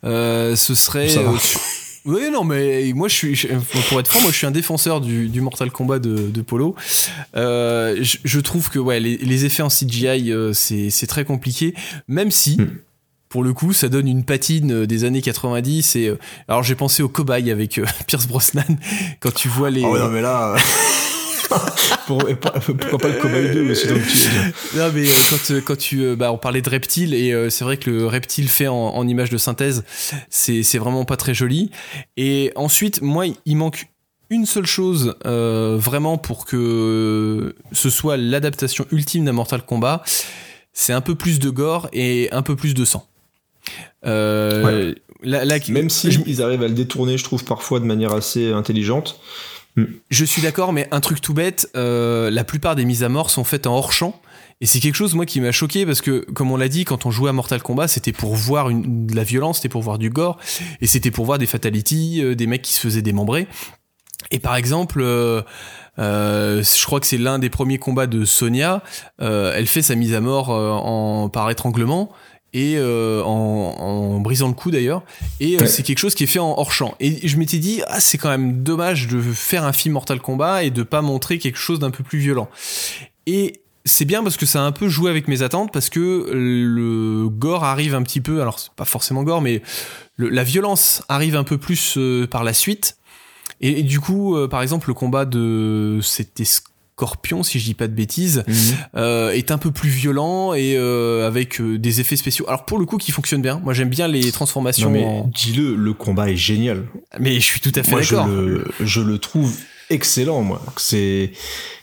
Euh, 0.04 0.56
ce 0.56 0.74
serait. 0.74 1.08
Ça 1.08 1.22
va. 1.22 1.30
euh, 1.32 1.36
oui, 2.04 2.30
non, 2.32 2.42
mais 2.44 2.92
moi, 2.94 3.08
je 3.08 3.14
suis, 3.14 3.34
je- 3.36 3.48
pour 3.88 4.00
être 4.00 4.08
franc, 4.08 4.20
moi, 4.22 4.30
je 4.32 4.36
suis 4.36 4.46
un 4.46 4.50
défenseur 4.52 5.00
du, 5.00 5.28
du 5.28 5.40
Mortal 5.40 5.70
Kombat 5.70 5.98
de, 5.98 6.16
de 6.30 6.42
Polo. 6.42 6.74
Euh, 7.36 7.98
je, 8.02 8.16
je 8.24 8.40
trouve 8.40 8.70
que 8.70 8.78
ouais, 8.78 8.98
les, 9.00 9.18
les 9.18 9.44
effets 9.44 9.62
en 9.62 9.68
CGI, 9.68 10.32
euh, 10.32 10.52
c'est 10.52 11.06
très 11.06 11.24
compliqué, 11.24 11.74
même 12.08 12.30
si. 12.30 12.56
Hmm. 12.60 12.70
Pour 13.28 13.42
le 13.44 13.54
coup, 13.54 13.72
ça 13.72 13.88
donne 13.88 14.08
une 14.08 14.24
patine 14.26 14.72
euh, 14.82 14.86
des 14.86 15.04
années 15.04 15.22
90 15.22 15.96
et 15.96 16.08
euh, 16.08 16.18
alors 16.48 16.62
j'ai 16.62 16.74
pensé 16.74 17.02
au 17.02 17.08
cobaye 17.08 17.50
avec 17.50 17.78
euh, 17.78 17.86
Pierce 18.06 18.26
Brosnan 18.26 18.62
quand 19.20 19.32
tu 19.32 19.48
vois 19.48 19.70
les 19.70 19.80
ouais, 19.82 19.98
non, 20.00 20.08
mais 20.10 20.20
là. 20.20 20.54
Pour- 22.06 22.28
et 22.28 22.34
pas- 22.34 22.50
pourquoi 22.50 22.98
pas 22.98 23.08
le 23.08 23.14
Cowboy 23.20 23.52
2 23.52 23.70
aussi 23.70 23.86
dans 23.86 23.94
le. 23.94 24.00
Non 24.76 24.90
mais 24.94 25.06
euh, 25.08 25.12
quand 25.30 25.50
euh, 25.52 25.60
quand 25.64 25.76
tu 25.78 26.02
euh, 26.02 26.16
bah 26.16 26.32
on 26.32 26.38
parlait 26.38 26.62
de 26.62 26.68
reptile 26.68 27.14
et 27.14 27.50
c'est 27.50 27.64
vrai 27.64 27.76
que 27.76 27.90
le 27.90 28.06
reptile 28.06 28.48
fait 28.48 28.66
en, 28.68 28.74
en 28.74 29.06
image 29.08 29.30
de 29.30 29.38
synthèse 29.38 29.84
c'est 30.30 30.78
vraiment 30.78 31.04
pas 31.04 31.16
très 31.16 31.34
joli 31.34 31.70
et 32.16 32.52
ensuite 32.56 33.02
moi 33.02 33.24
il 33.46 33.56
manque 33.56 33.86
une 34.30 34.46
seule 34.46 34.66
chose 34.66 35.14
euh, 35.26 35.76
vraiment 35.78 36.18
pour 36.18 36.46
que 36.46 37.54
ce 37.72 37.90
soit 37.90 38.16
l'adaptation 38.16 38.86
ultime 38.90 39.24
d'un 39.26 39.32
Mortal 39.32 39.62
Kombat 39.64 40.02
c'est 40.72 40.92
un 40.94 41.02
peu 41.02 41.14
plus 41.14 41.38
de 41.38 41.50
gore 41.50 41.88
et 41.92 42.28
un 42.32 42.42
peu 42.42 42.56
plus 42.56 42.74
de 42.74 42.84
sang 42.84 43.06
euh, 44.04 44.94
Même 45.74 45.90
si 45.90 46.10
je- 46.10 46.20
ils 46.26 46.42
arrivent 46.42 46.62
à 46.62 46.68
le 46.68 46.74
détourner, 46.74 47.16
je 47.16 47.22
trouve 47.24 47.44
parfois 47.44 47.78
de 47.78 47.84
manière 47.84 48.12
assez 48.12 48.50
intelligente. 48.52 49.20
Je 49.76 50.24
suis 50.24 50.42
d'accord, 50.42 50.72
mais 50.72 50.86
un 50.90 51.00
truc 51.00 51.20
tout 51.20 51.32
bête, 51.32 51.68
euh, 51.76 52.30
la 52.30 52.44
plupart 52.44 52.76
des 52.76 52.84
mises 52.84 53.02
à 53.04 53.08
mort 53.08 53.30
sont 53.30 53.44
faites 53.44 53.66
en 53.66 53.74
hors 53.74 53.92
champ. 53.92 54.20
Et 54.60 54.66
c'est 54.66 54.80
quelque 54.80 54.94
chose, 54.94 55.14
moi, 55.14 55.26
qui 55.26 55.40
m'a 55.40 55.50
choqué 55.50 55.86
parce 55.86 56.00
que, 56.00 56.26
comme 56.32 56.52
on 56.52 56.56
l'a 56.56 56.68
dit, 56.68 56.84
quand 56.84 57.06
on 57.06 57.10
jouait 57.10 57.30
à 57.30 57.32
Mortal 57.32 57.62
Kombat, 57.62 57.88
c'était 57.88 58.12
pour 58.12 58.34
voir 58.34 58.68
de 58.70 59.14
la 59.14 59.24
violence, 59.24 59.56
c'était 59.56 59.70
pour 59.70 59.82
voir 59.82 59.98
du 59.98 60.10
gore, 60.10 60.38
et 60.80 60.86
c'était 60.86 61.10
pour 61.10 61.24
voir 61.24 61.38
des 61.38 61.46
fatalities, 61.46 62.20
euh, 62.22 62.34
des 62.34 62.46
mecs 62.46 62.62
qui 62.62 62.72
se 62.74 62.80
faisaient 62.80 63.02
démembrer. 63.02 63.48
Et 64.30 64.38
par 64.38 64.54
exemple, 64.54 65.02
euh, 65.02 65.42
je 65.98 66.84
crois 66.84 67.00
que 67.00 67.06
c'est 67.06 67.18
l'un 67.18 67.38
des 67.38 67.50
premiers 67.50 67.78
combats 67.78 68.06
de 68.06 68.24
Sonia. 68.24 68.82
elle 69.18 69.66
fait 69.66 69.82
sa 69.82 69.94
mise 69.94 70.14
à 70.14 70.20
mort 70.20 71.30
par 71.32 71.50
étranglement 71.50 72.12
et 72.54 72.74
euh, 72.76 73.22
en, 73.22 73.74
en 73.78 74.20
brisant 74.20 74.48
le 74.48 74.54
cou 74.54 74.70
d'ailleurs. 74.70 75.02
Et 75.40 75.58
euh, 75.60 75.66
c'est 75.66 75.82
quelque 75.82 75.98
chose 75.98 76.14
qui 76.14 76.24
est 76.24 76.26
fait 76.26 76.38
en 76.38 76.54
hors 76.58 76.72
champ. 76.72 76.94
Et 77.00 77.26
je 77.26 77.36
m'étais 77.38 77.58
dit, 77.58 77.80
ah, 77.86 78.00
c'est 78.00 78.18
quand 78.18 78.28
même 78.28 78.62
dommage 78.62 79.08
de 79.08 79.20
faire 79.20 79.64
un 79.64 79.72
film 79.72 79.94
Mortal 79.94 80.20
Kombat 80.20 80.64
et 80.64 80.70
de 80.70 80.82
pas 80.82 81.00
montrer 81.02 81.38
quelque 81.38 81.58
chose 81.58 81.78
d'un 81.78 81.90
peu 81.90 82.04
plus 82.04 82.18
violent. 82.18 82.48
Et 83.26 83.60
c'est 83.84 84.04
bien 84.04 84.22
parce 84.22 84.36
que 84.36 84.46
ça 84.46 84.60
a 84.60 84.64
un 84.64 84.72
peu 84.72 84.88
joué 84.88 85.10
avec 85.10 85.28
mes 85.28 85.42
attentes 85.42 85.72
parce 85.72 85.88
que 85.88 86.28
le 86.32 87.28
gore 87.28 87.64
arrive 87.64 87.94
un 87.94 88.02
petit 88.02 88.20
peu, 88.20 88.40
alors 88.40 88.58
c'est 88.58 88.72
pas 88.74 88.84
forcément 88.84 89.22
gore, 89.24 89.40
mais 89.40 89.62
le- 90.16 90.28
la 90.28 90.44
violence 90.44 91.02
arrive 91.08 91.34
un 91.36 91.44
peu 91.44 91.58
plus 91.58 91.94
euh, 91.96 92.26
par 92.26 92.44
la 92.44 92.52
suite. 92.52 92.96
Et, 93.60 93.80
et 93.80 93.82
du 93.82 93.98
coup, 94.00 94.36
par 94.50 94.60
exemple, 94.62 94.88
le 94.88 94.94
combat 94.94 95.24
de 95.24 96.00
c'était 96.02 96.44
Scorpion, 96.96 97.42
si 97.42 97.58
je 97.58 97.64
dis 97.64 97.74
pas 97.74 97.88
de 97.88 97.94
bêtises, 97.94 98.44
euh, 98.96 99.30
est 99.30 99.50
un 99.50 99.58
peu 99.58 99.70
plus 99.72 99.88
violent 99.88 100.52
et 100.54 100.76
euh, 100.76 101.26
avec 101.26 101.60
euh, 101.60 101.78
des 101.78 102.00
effets 102.00 102.16
spéciaux. 102.16 102.44
Alors 102.48 102.64
pour 102.66 102.78
le 102.78 102.84
coup, 102.84 102.98
qui 102.98 103.10
fonctionnent 103.12 103.42
bien. 103.42 103.60
Moi, 103.64 103.72
j'aime 103.72 103.88
bien 103.88 104.06
les 104.08 104.30
transformations. 104.30 104.88
Non 104.90 104.92
mais 104.98 105.04
en- 105.04 105.30
dis-le, 105.34 105.74
le 105.74 105.92
combat 105.94 106.30
est 106.30 106.36
génial. 106.36 106.84
mais 107.18 107.34
je 107.34 107.40
suis 107.40 107.60
tout 107.60 107.72
à 107.74 107.82
fait 107.82 108.02
je 108.02 108.14
d'accord. 108.14 108.28
le, 108.28 108.66
je 108.80 109.00
le 109.00 109.18
trouve 109.18 109.56
excellent 109.90 110.42
moi. 110.42 110.62
C'est 110.76 111.32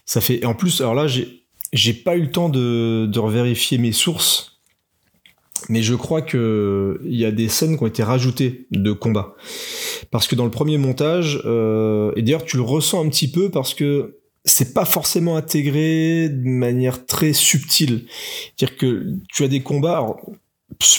ça 0.05 0.22
fait 0.22 0.41
et 0.41 0.45
en 0.45 0.53
plus 0.53 0.80
alors 0.82 0.93
là 0.95 1.07
j'ai 1.07 1.43
j'ai 1.74 1.93
pas 1.93 2.16
eu 2.16 2.22
le 2.22 2.32
temps 2.32 2.49
de 2.49 3.05
de 3.12 3.20
revérifier 3.20 3.78
mes 3.78 3.91
sources. 3.91 4.62
Mais 5.68 5.82
je 5.84 5.93
crois 5.95 6.22
que 6.22 7.01
il 7.03 7.18
y 7.18 7.26
a 7.26 7.32
des 7.32 7.49
scènes 7.49 7.76
qui 7.78 7.84
ont 7.84 7.88
été 7.88 8.01
rajoutées 8.03 8.68
de 8.72 8.93
combat. 8.93 9.36
Parce 10.12 10.26
que 10.28 10.36
dans 10.36 10.45
le 10.45 10.51
premier 10.51 10.78
montage, 10.78 11.41
euh, 11.45 12.14
et 12.16 12.22
d'ailleurs 12.22 12.45
tu 12.45 12.55
le 12.55 12.64
ressens 12.64 13.03
un 13.05 13.10
petit 13.10 13.30
peu 13.30 13.49
parce 13.51 13.74
que 13.74 14.19
c'est 14.46 14.74
pas 14.74 14.86
forcément 14.86 15.36
intégré 15.36 16.30
de 16.30 16.48
manière 16.48 17.06
très 17.06 17.34
subtile. 17.34 18.06
C'est-à-dire 18.58 18.78
que 18.78 19.06
tu 19.28 19.44
as 19.44 19.48
des 19.48 19.62
combats, 19.62 19.98
alors, 19.98 20.22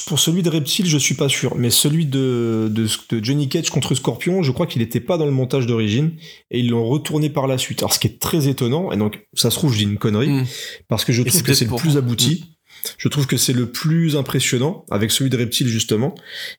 pour 0.06 0.18
celui 0.18 0.42
de 0.42 0.50
Reptile, 0.50 0.86
je 0.86 0.98
suis 0.98 1.14
pas 1.14 1.28
sûr, 1.28 1.54
mais 1.56 1.70
celui 1.70 2.04
de, 2.04 2.70
de, 2.70 2.86
de 3.08 3.24
Johnny 3.24 3.48
Cage 3.48 3.70
contre 3.70 3.94
Scorpion, 3.94 4.42
je 4.42 4.50
crois 4.52 4.66
qu'il 4.66 4.82
était 4.82 5.00
pas 5.00 5.16
dans 5.16 5.24
le 5.24 5.30
montage 5.30 5.66
d'origine 5.66 6.12
et 6.50 6.58
ils 6.58 6.68
l'ont 6.68 6.84
retourné 6.86 7.30
par 7.30 7.46
la 7.46 7.56
suite. 7.56 7.80
Alors 7.80 7.94
ce 7.94 7.98
qui 7.98 8.08
est 8.08 8.20
très 8.20 8.48
étonnant, 8.48 8.92
et 8.92 8.96
donc 8.96 9.26
ça 9.34 9.50
se 9.50 9.56
trouve 9.56 9.72
je 9.72 9.78
dis 9.78 9.84
une 9.84 9.96
connerie, 9.98 10.28
Mm. 10.28 10.44
parce 10.88 11.04
que 11.04 11.12
je 11.12 11.22
trouve 11.22 11.42
que 11.42 11.54
c'est 11.54 11.64
le 11.64 11.76
plus 11.76 11.96
abouti. 11.96 12.56
Je 12.98 13.08
trouve 13.08 13.26
que 13.26 13.36
c'est 13.36 13.52
le 13.52 13.70
plus 13.70 14.16
impressionnant 14.16 14.84
avec 14.90 15.10
celui 15.10 15.30
de 15.30 15.36
Reptile 15.36 15.68
justement, 15.68 16.14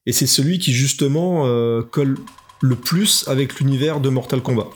et 0.06 0.14
c'est 0.14 0.28
celui 0.28 0.60
qui 0.60 0.72
justement 0.74 1.48
euh, 1.48 1.82
colle 1.82 2.18
le 2.62 2.76
plus 2.76 3.28
avec 3.28 3.60
l'univers 3.60 4.00
de 4.00 4.10
Mortal 4.10 4.42
Kombat. 4.42 4.70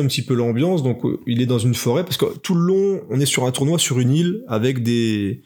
Un 0.00 0.06
petit 0.06 0.22
peu 0.22 0.34
l'ambiance. 0.34 0.82
Donc, 0.82 1.04
euh, 1.04 1.18
il 1.26 1.40
est 1.42 1.46
dans 1.46 1.58
une 1.58 1.74
forêt 1.74 2.04
parce 2.04 2.16
que 2.16 2.26
tout 2.38 2.54
le 2.54 2.60
long, 2.62 3.00
on 3.10 3.20
est 3.20 3.26
sur 3.26 3.44
un 3.44 3.50
tournoi 3.50 3.78
sur 3.78 3.98
une 4.00 4.12
île 4.12 4.44
avec 4.48 4.82
des 4.82 5.42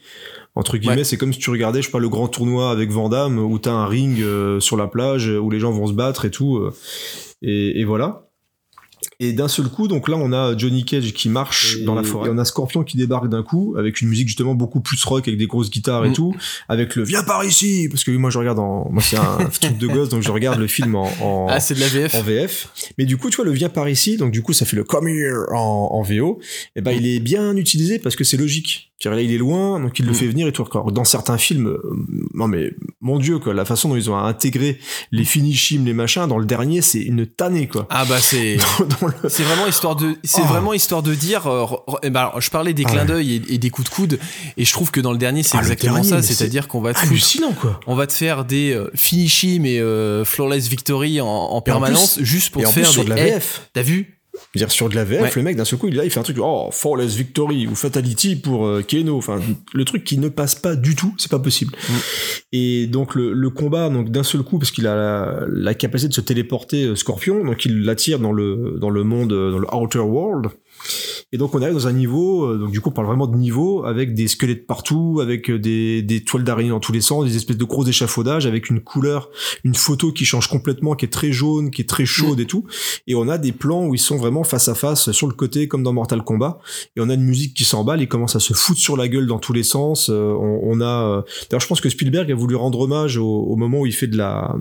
entre 0.55 0.77
guillemets, 0.77 0.97
Ouais. 0.97 1.03
c'est 1.03 1.15
comme 1.17 1.31
si 1.31 1.39
tu 1.39 1.49
regardais, 1.51 1.81
je 1.81 1.85
sais 1.87 1.91
pas, 1.91 1.99
le 1.99 2.09
grand 2.09 2.27
tournoi 2.27 2.69
avec 2.71 2.89
Van 2.91 3.07
Damme 3.07 3.39
où 3.39 3.59
t'as 3.59 3.71
un 3.71 3.85
ring 3.85 4.19
euh, 4.21 4.59
sur 4.59 4.75
la 4.77 4.87
plage 4.87 5.27
où 5.29 5.49
les 5.49 5.59
gens 5.59 5.71
vont 5.71 5.87
se 5.87 5.93
battre 5.93 6.25
et 6.25 6.31
tout. 6.31 6.57
euh, 6.57 6.73
et, 7.41 7.79
et 7.79 7.85
voilà. 7.85 8.28
Et 9.21 9.33
d'un 9.33 9.47
seul 9.47 9.67
coup, 9.67 9.87
donc 9.87 10.07
là, 10.07 10.15
on 10.17 10.31
a 10.33 10.57
Johnny 10.57 10.83
Cage 10.85 11.13
qui 11.13 11.29
marche 11.29 11.77
Et- 11.77 11.83
dans 11.83 11.95
la 11.95 12.03
forêt. 12.03 12.29
Et 12.29 12.31
on 12.33 12.37
a 12.37 12.45
Scorpion 12.45 12.83
qui 12.83 12.97
débarque 12.97 13.27
d'un 13.29 13.43
coup 13.43 13.75
avec 13.77 14.01
une 14.01 14.07
musique 14.09 14.27
justement 14.27 14.55
beaucoup 14.55 14.79
plus 14.81 15.01
rock 15.03 15.27
avec 15.27 15.37
des 15.37 15.47
grosses 15.47 15.69
guitares 15.69 16.05
et 16.05 16.09
Mm. 16.09 16.13
tout, 16.13 16.35
avec 16.69 16.95
le 16.95 17.03
viens 17.03 17.23
par 17.23 17.43
ici 17.43 17.87
parce 17.89 18.03
que 18.03 18.11
moi 18.11 18.29
je 18.29 18.37
regarde 18.39 18.59
en 18.59 18.89
moi 18.91 19.01
c'est 19.03 19.17
un 19.17 19.37
truc 19.61 19.77
de 19.77 19.87
gosse 19.87 20.09
donc 20.09 20.21
je 20.21 20.31
regarde 20.31 20.59
le 20.59 20.67
film 20.67 20.95
en, 20.95 21.09
en, 21.21 21.47
Ah, 21.49 21.59
c'est 21.59 21.73
de 21.75 21.79
la 21.81 21.87
VF. 21.87 22.15
en 22.15 22.21
VF. 22.21 22.69
Mais 22.97 23.05
du 23.05 23.17
coup, 23.17 23.29
tu 23.29 23.37
vois, 23.37 23.45
le 23.45 23.51
viens 23.51 23.69
par 23.69 23.87
ici, 23.89 24.17
donc 24.17 24.31
du 24.31 24.41
coup, 24.41 24.53
ça 24.53 24.65
fait 24.65 24.75
le 24.77 24.83
come 24.83 25.07
here 25.07 25.45
en, 25.53 25.89
en 25.91 26.01
VO. 26.01 26.39
Et 26.75 26.81
ben, 26.81 26.91
il 26.91 27.05
est 27.07 27.19
bien 27.19 27.55
utilisé 27.55 27.99
parce 27.99 28.15
que 28.15 28.23
c'est 28.23 28.37
logique. 28.37 28.88
Là, 29.05 29.21
il 29.21 29.31
est 29.31 29.37
loin, 29.37 29.79
donc 29.79 29.97
il 29.99 30.05
le 30.05 30.11
Mm. 30.11 30.15
fait 30.15 30.27
venir 30.27 30.47
et 30.47 30.51
tout. 30.51 30.61
Encore. 30.61 30.91
Dans 30.91 31.05
certains 31.05 31.37
films, 31.37 31.67
euh, 31.67 31.81
non 32.33 32.47
mais, 32.49 32.71
mon 32.99 33.17
dieu, 33.17 33.39
quoi, 33.39 33.53
la 33.53 33.63
façon 33.63 33.87
dont 33.89 33.95
ils 33.95 34.09
ont 34.11 34.17
intégré 34.17 34.77
les 35.13 35.23
finishim, 35.23 35.85
les 35.85 35.93
machins, 35.93 36.27
dans 36.27 36.37
le 36.37 36.45
dernier, 36.45 36.81
c'est 36.81 36.99
une 37.01 37.25
tannée, 37.25 37.67
quoi. 37.67 37.87
Ah 37.89 38.03
bah 38.05 38.17
c'est 38.19 38.57
le- 39.01 39.29
c'est 39.29 39.43
vraiment 39.43 39.67
histoire 39.67 39.95
de 39.95 40.15
c'est 40.23 40.41
Oh. 40.43 40.47
vraiment 40.47 40.73
histoire 40.73 41.01
de 41.01 41.13
dire 41.15 41.47
euh, 41.47 41.65
eh 42.03 42.09
ben, 42.09 42.19
alors, 42.19 42.41
je 42.41 42.49
parlais 42.49 42.73
des 42.73 42.83
Ah 42.85 42.89
clins 42.89 42.99
ouais. 43.01 43.07
d'œil 43.07 43.35
et, 43.47 43.53
et 43.53 43.57
des 43.57 43.69
coups 43.69 43.89
de 43.89 43.93
coude 43.95 44.19
et 44.57 44.65
je 44.65 44.71
trouve 44.73 44.91
que 44.91 44.99
dans 44.99 45.11
le 45.13 45.17
dernier 45.17 45.43
c'est 45.43 45.55
Ah, 45.57 45.61
exactement 45.61 45.93
dernier, 45.95 46.09
ça 46.09 46.21
c'est-à-dire 46.21 46.67
qu'on 46.67 46.81
va 46.81 46.93
te 46.93 46.99
foutre 46.99 47.11
hallucinant, 47.11 47.53
quoi. 47.53 47.79
on 47.87 47.95
va 47.95 48.05
te 48.05 48.13
faire 48.13 48.43
des 48.45 48.73
euh, 48.73 48.89
finishim 48.95 49.63
et 49.65 49.79
euh, 49.79 50.25
flawless 50.25 50.67
victory 50.67 51.21
en, 51.21 51.25
en 51.27 51.61
permanence 51.61 52.19
juste 52.21 52.51
pour 52.51 52.61
Et 52.61 52.65
te 52.65 52.69
en 52.69 52.73
plus, 52.73 52.81
faire 52.81 52.91
sur 52.91 53.03
des 53.05 53.11
de 53.11 53.15
la 53.15 53.39
t'as 53.73 53.81
vu 53.81 54.18
dire, 54.55 54.71
sur 54.71 54.89
de 54.89 54.95
la 54.95 55.03
VF, 55.03 55.21
Ouais. 55.21 55.31
le 55.35 55.41
mec, 55.43 55.55
d'un 55.55 55.65
seul 55.65 55.77
coup, 55.79 55.87
il, 55.87 55.95
là, 55.95 56.05
il 56.05 56.11
fait 56.11 56.19
un 56.19 56.23
truc, 56.23 56.37
oh, 56.39 56.69
Flawless 56.71 57.15
Victory 57.15 57.67
ou 57.67 57.75
Fatality 57.75 58.35
pour 58.35 58.65
euh, 58.65 58.81
Keno. 58.81 59.17
Enfin, 59.17 59.39
le 59.73 59.85
truc 59.85 60.03
qui 60.03 60.17
ne 60.17 60.29
passe 60.29 60.55
pas 60.55 60.75
du 60.75 60.95
tout, 60.95 61.13
c'est 61.17 61.31
pas 61.31 61.39
possible. 61.39 61.75
Mm. 61.87 61.93
Et 62.53 62.87
donc, 62.87 63.15
le, 63.15 63.33
le 63.33 63.49
combat, 63.49 63.89
donc, 63.89 64.09
d'un 64.09 64.23
seul 64.23 64.41
coup, 64.43 64.57
parce 64.59 64.71
qu'il 64.71 64.87
a 64.87 64.95
la, 64.95 65.45
la 65.47 65.73
capacité 65.73 66.09
de 66.09 66.13
se 66.13 66.21
téléporter 66.21 66.85
euh, 66.85 66.95
Scorpion, 66.95 67.43
donc, 67.43 67.65
il 67.65 67.83
l'attire 67.83 68.19
dans 68.19 68.31
le, 68.31 68.77
dans 68.79 68.89
le 68.89 69.03
monde, 69.03 69.31
euh, 69.33 69.51
dans 69.51 69.59
le 69.59 69.67
Outer 69.75 69.99
World. 69.99 70.51
Et 71.31 71.37
donc, 71.37 71.53
on 71.55 71.61
arrive 71.61 71.73
dans 71.73 71.87
un 71.87 71.93
niveau, 71.93 72.45
euh, 72.45 72.57
donc, 72.57 72.71
du 72.71 72.81
coup, 72.81 72.89
on 72.89 72.93
parle 72.93 73.07
vraiment 73.07 73.27
de 73.27 73.37
niveau, 73.37 73.85
avec 73.85 74.13
des 74.13 74.27
squelettes 74.27 74.65
partout, 74.65 75.19
avec 75.21 75.49
euh, 75.49 75.59
des, 75.59 76.01
des 76.01 76.23
toiles 76.23 76.43
d'araignée 76.43 76.69
dans 76.69 76.79
tous 76.79 76.91
les 76.91 77.01
sens, 77.01 77.25
des 77.25 77.35
espèces 77.35 77.57
de 77.57 77.65
gros 77.65 77.85
échafaudages, 77.85 78.45
avec 78.45 78.69
une 78.69 78.81
couleur, 78.81 79.29
une 79.63 79.75
photo 79.75 80.11
qui 80.11 80.25
change 80.25 80.47
complètement, 80.47 80.95
qui 80.95 81.05
est 81.05 81.09
très 81.09 81.31
jaune, 81.31 81.71
qui 81.71 81.81
est 81.81 81.89
très 81.89 82.05
chaude 82.05 82.39
et 82.39 82.45
tout. 82.45 82.65
Et 83.07 83.15
on 83.15 83.27
a 83.27 83.37
des 83.37 83.51
plans 83.51 83.85
où 83.85 83.95
ils 83.95 83.99
sont 83.99 84.17
vraiment 84.17 84.43
face 84.43 84.67
à 84.67 84.75
face 84.75 85.11
sur 85.11 85.27
le 85.27 85.33
côté 85.33 85.67
comme 85.67 85.83
dans 85.83 85.93
Mortal 85.93 86.23
Kombat. 86.23 86.59
Et 86.95 87.01
on 87.01 87.09
a 87.09 87.13
une 87.13 87.23
musique 87.25 87.53
qui 87.53 87.63
s'emballe 87.63 88.01
et 88.01 88.07
commence 88.07 88.35
à 88.35 88.39
se 88.39 88.53
foutre 88.53 88.79
sur 88.79 88.97
la 88.97 89.07
gueule 89.07 89.27
dans 89.27 89.39
tous 89.39 89.53
les 89.53 89.63
sens 89.63 90.09
Euh, 90.09 90.33
on, 90.33 90.59
on 90.63 90.81
a 90.81 90.85
euh, 90.85 91.21
d'ailleurs 91.49 91.61
je 91.61 91.67
pense 91.67 91.81
que 91.81 91.89
Spielberg 91.89 92.31
a 92.31 92.35
voulu 92.35 92.55
rendre 92.55 92.79
hommage 92.79 93.17
au, 93.17 93.27
au 93.27 93.55
moment 93.55 93.79
où 93.81 93.85
il 93.85 93.93
fait 93.93 94.07
de 94.07 94.17
la 94.17 94.55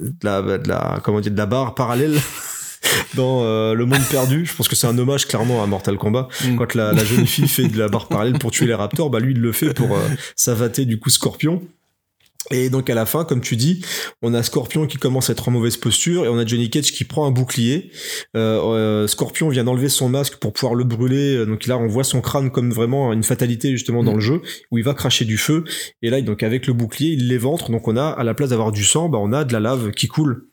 de 0.00 0.12
la, 0.22 0.42
de 0.58 0.68
la 0.68 1.00
comment 1.02 1.20
dire 1.20 1.32
de 1.32 1.36
la 1.36 1.46
barre 1.46 1.74
parallèle 1.74 2.18
dans 3.14 3.42
euh, 3.44 3.74
le 3.74 3.86
monde 3.86 4.02
perdu 4.10 4.46
je 4.46 4.54
pense 4.54 4.68
que 4.68 4.76
c'est 4.76 4.86
un 4.86 4.96
hommage 4.98 5.26
clairement 5.26 5.62
à 5.62 5.66
Mortal 5.66 5.96
Kombat 5.96 6.28
Mm. 6.44 6.56
quand 6.56 6.74
la, 6.74 6.92
la 6.92 7.04
jeune 7.04 7.26
fille 7.26 7.48
fait 7.48 7.68
de 7.68 7.78
la 7.78 7.88
barre 7.88 8.08
parallèle 8.08 8.38
pour 8.38 8.50
tuer 8.50 8.66
les 8.66 8.74
raptors 8.74 9.10
bah 9.10 9.20
lui 9.20 9.32
il 9.32 9.40
le 9.40 9.52
fait 9.52 9.72
pour 9.74 9.94
euh, 9.96 10.00
savater 10.36 10.84
du 10.84 10.98
coup 10.98 11.10
Scorpion 11.10 11.62
et 12.50 12.68
donc 12.68 12.90
à 12.90 12.94
la 12.94 13.06
fin, 13.06 13.24
comme 13.24 13.40
tu 13.40 13.56
dis, 13.56 13.82
on 14.20 14.34
a 14.34 14.42
Scorpion 14.42 14.86
qui 14.86 14.98
commence 14.98 15.30
à 15.30 15.32
être 15.32 15.48
en 15.48 15.50
mauvaise 15.50 15.78
posture 15.78 16.26
et 16.26 16.28
on 16.28 16.36
a 16.36 16.44
Johnny 16.44 16.68
Cage 16.68 16.92
qui 16.92 17.04
prend 17.04 17.26
un 17.26 17.30
bouclier. 17.30 17.90
Euh, 18.36 18.60
euh, 18.62 19.06
Scorpion 19.06 19.48
vient 19.48 19.64
d'enlever 19.64 19.88
son 19.88 20.10
masque 20.10 20.36
pour 20.36 20.52
pouvoir 20.52 20.74
le 20.74 20.84
brûler. 20.84 21.36
Euh, 21.36 21.46
Donc 21.46 21.66
là, 21.66 21.78
on 21.78 21.86
voit 21.86 22.04
son 22.04 22.20
crâne 22.20 22.50
comme 22.50 22.70
vraiment 22.70 23.14
une 23.14 23.22
fatalité 23.22 23.70
justement 23.70 24.04
dans 24.04 24.12
Mm. 24.12 24.16
le 24.16 24.20
jeu 24.20 24.42
où 24.70 24.76
il 24.76 24.84
va 24.84 24.92
cracher 24.92 25.24
du 25.24 25.38
feu. 25.38 25.64
Et 26.02 26.10
là, 26.10 26.20
donc 26.20 26.42
avec 26.42 26.66
le 26.66 26.74
bouclier, 26.74 27.12
il 27.12 27.28
l'éventre. 27.28 27.70
Donc 27.70 27.88
on 27.88 27.96
a 27.96 28.08
à 28.08 28.22
la 28.24 28.34
place 28.34 28.50
d'avoir 28.50 28.72
du 28.72 28.84
sang, 28.84 29.08
bah 29.08 29.16
on 29.22 29.32
a 29.32 29.44
de 29.44 29.52
la 29.54 29.60
lave 29.60 29.92
qui 29.92 30.06
coule. 30.06 30.44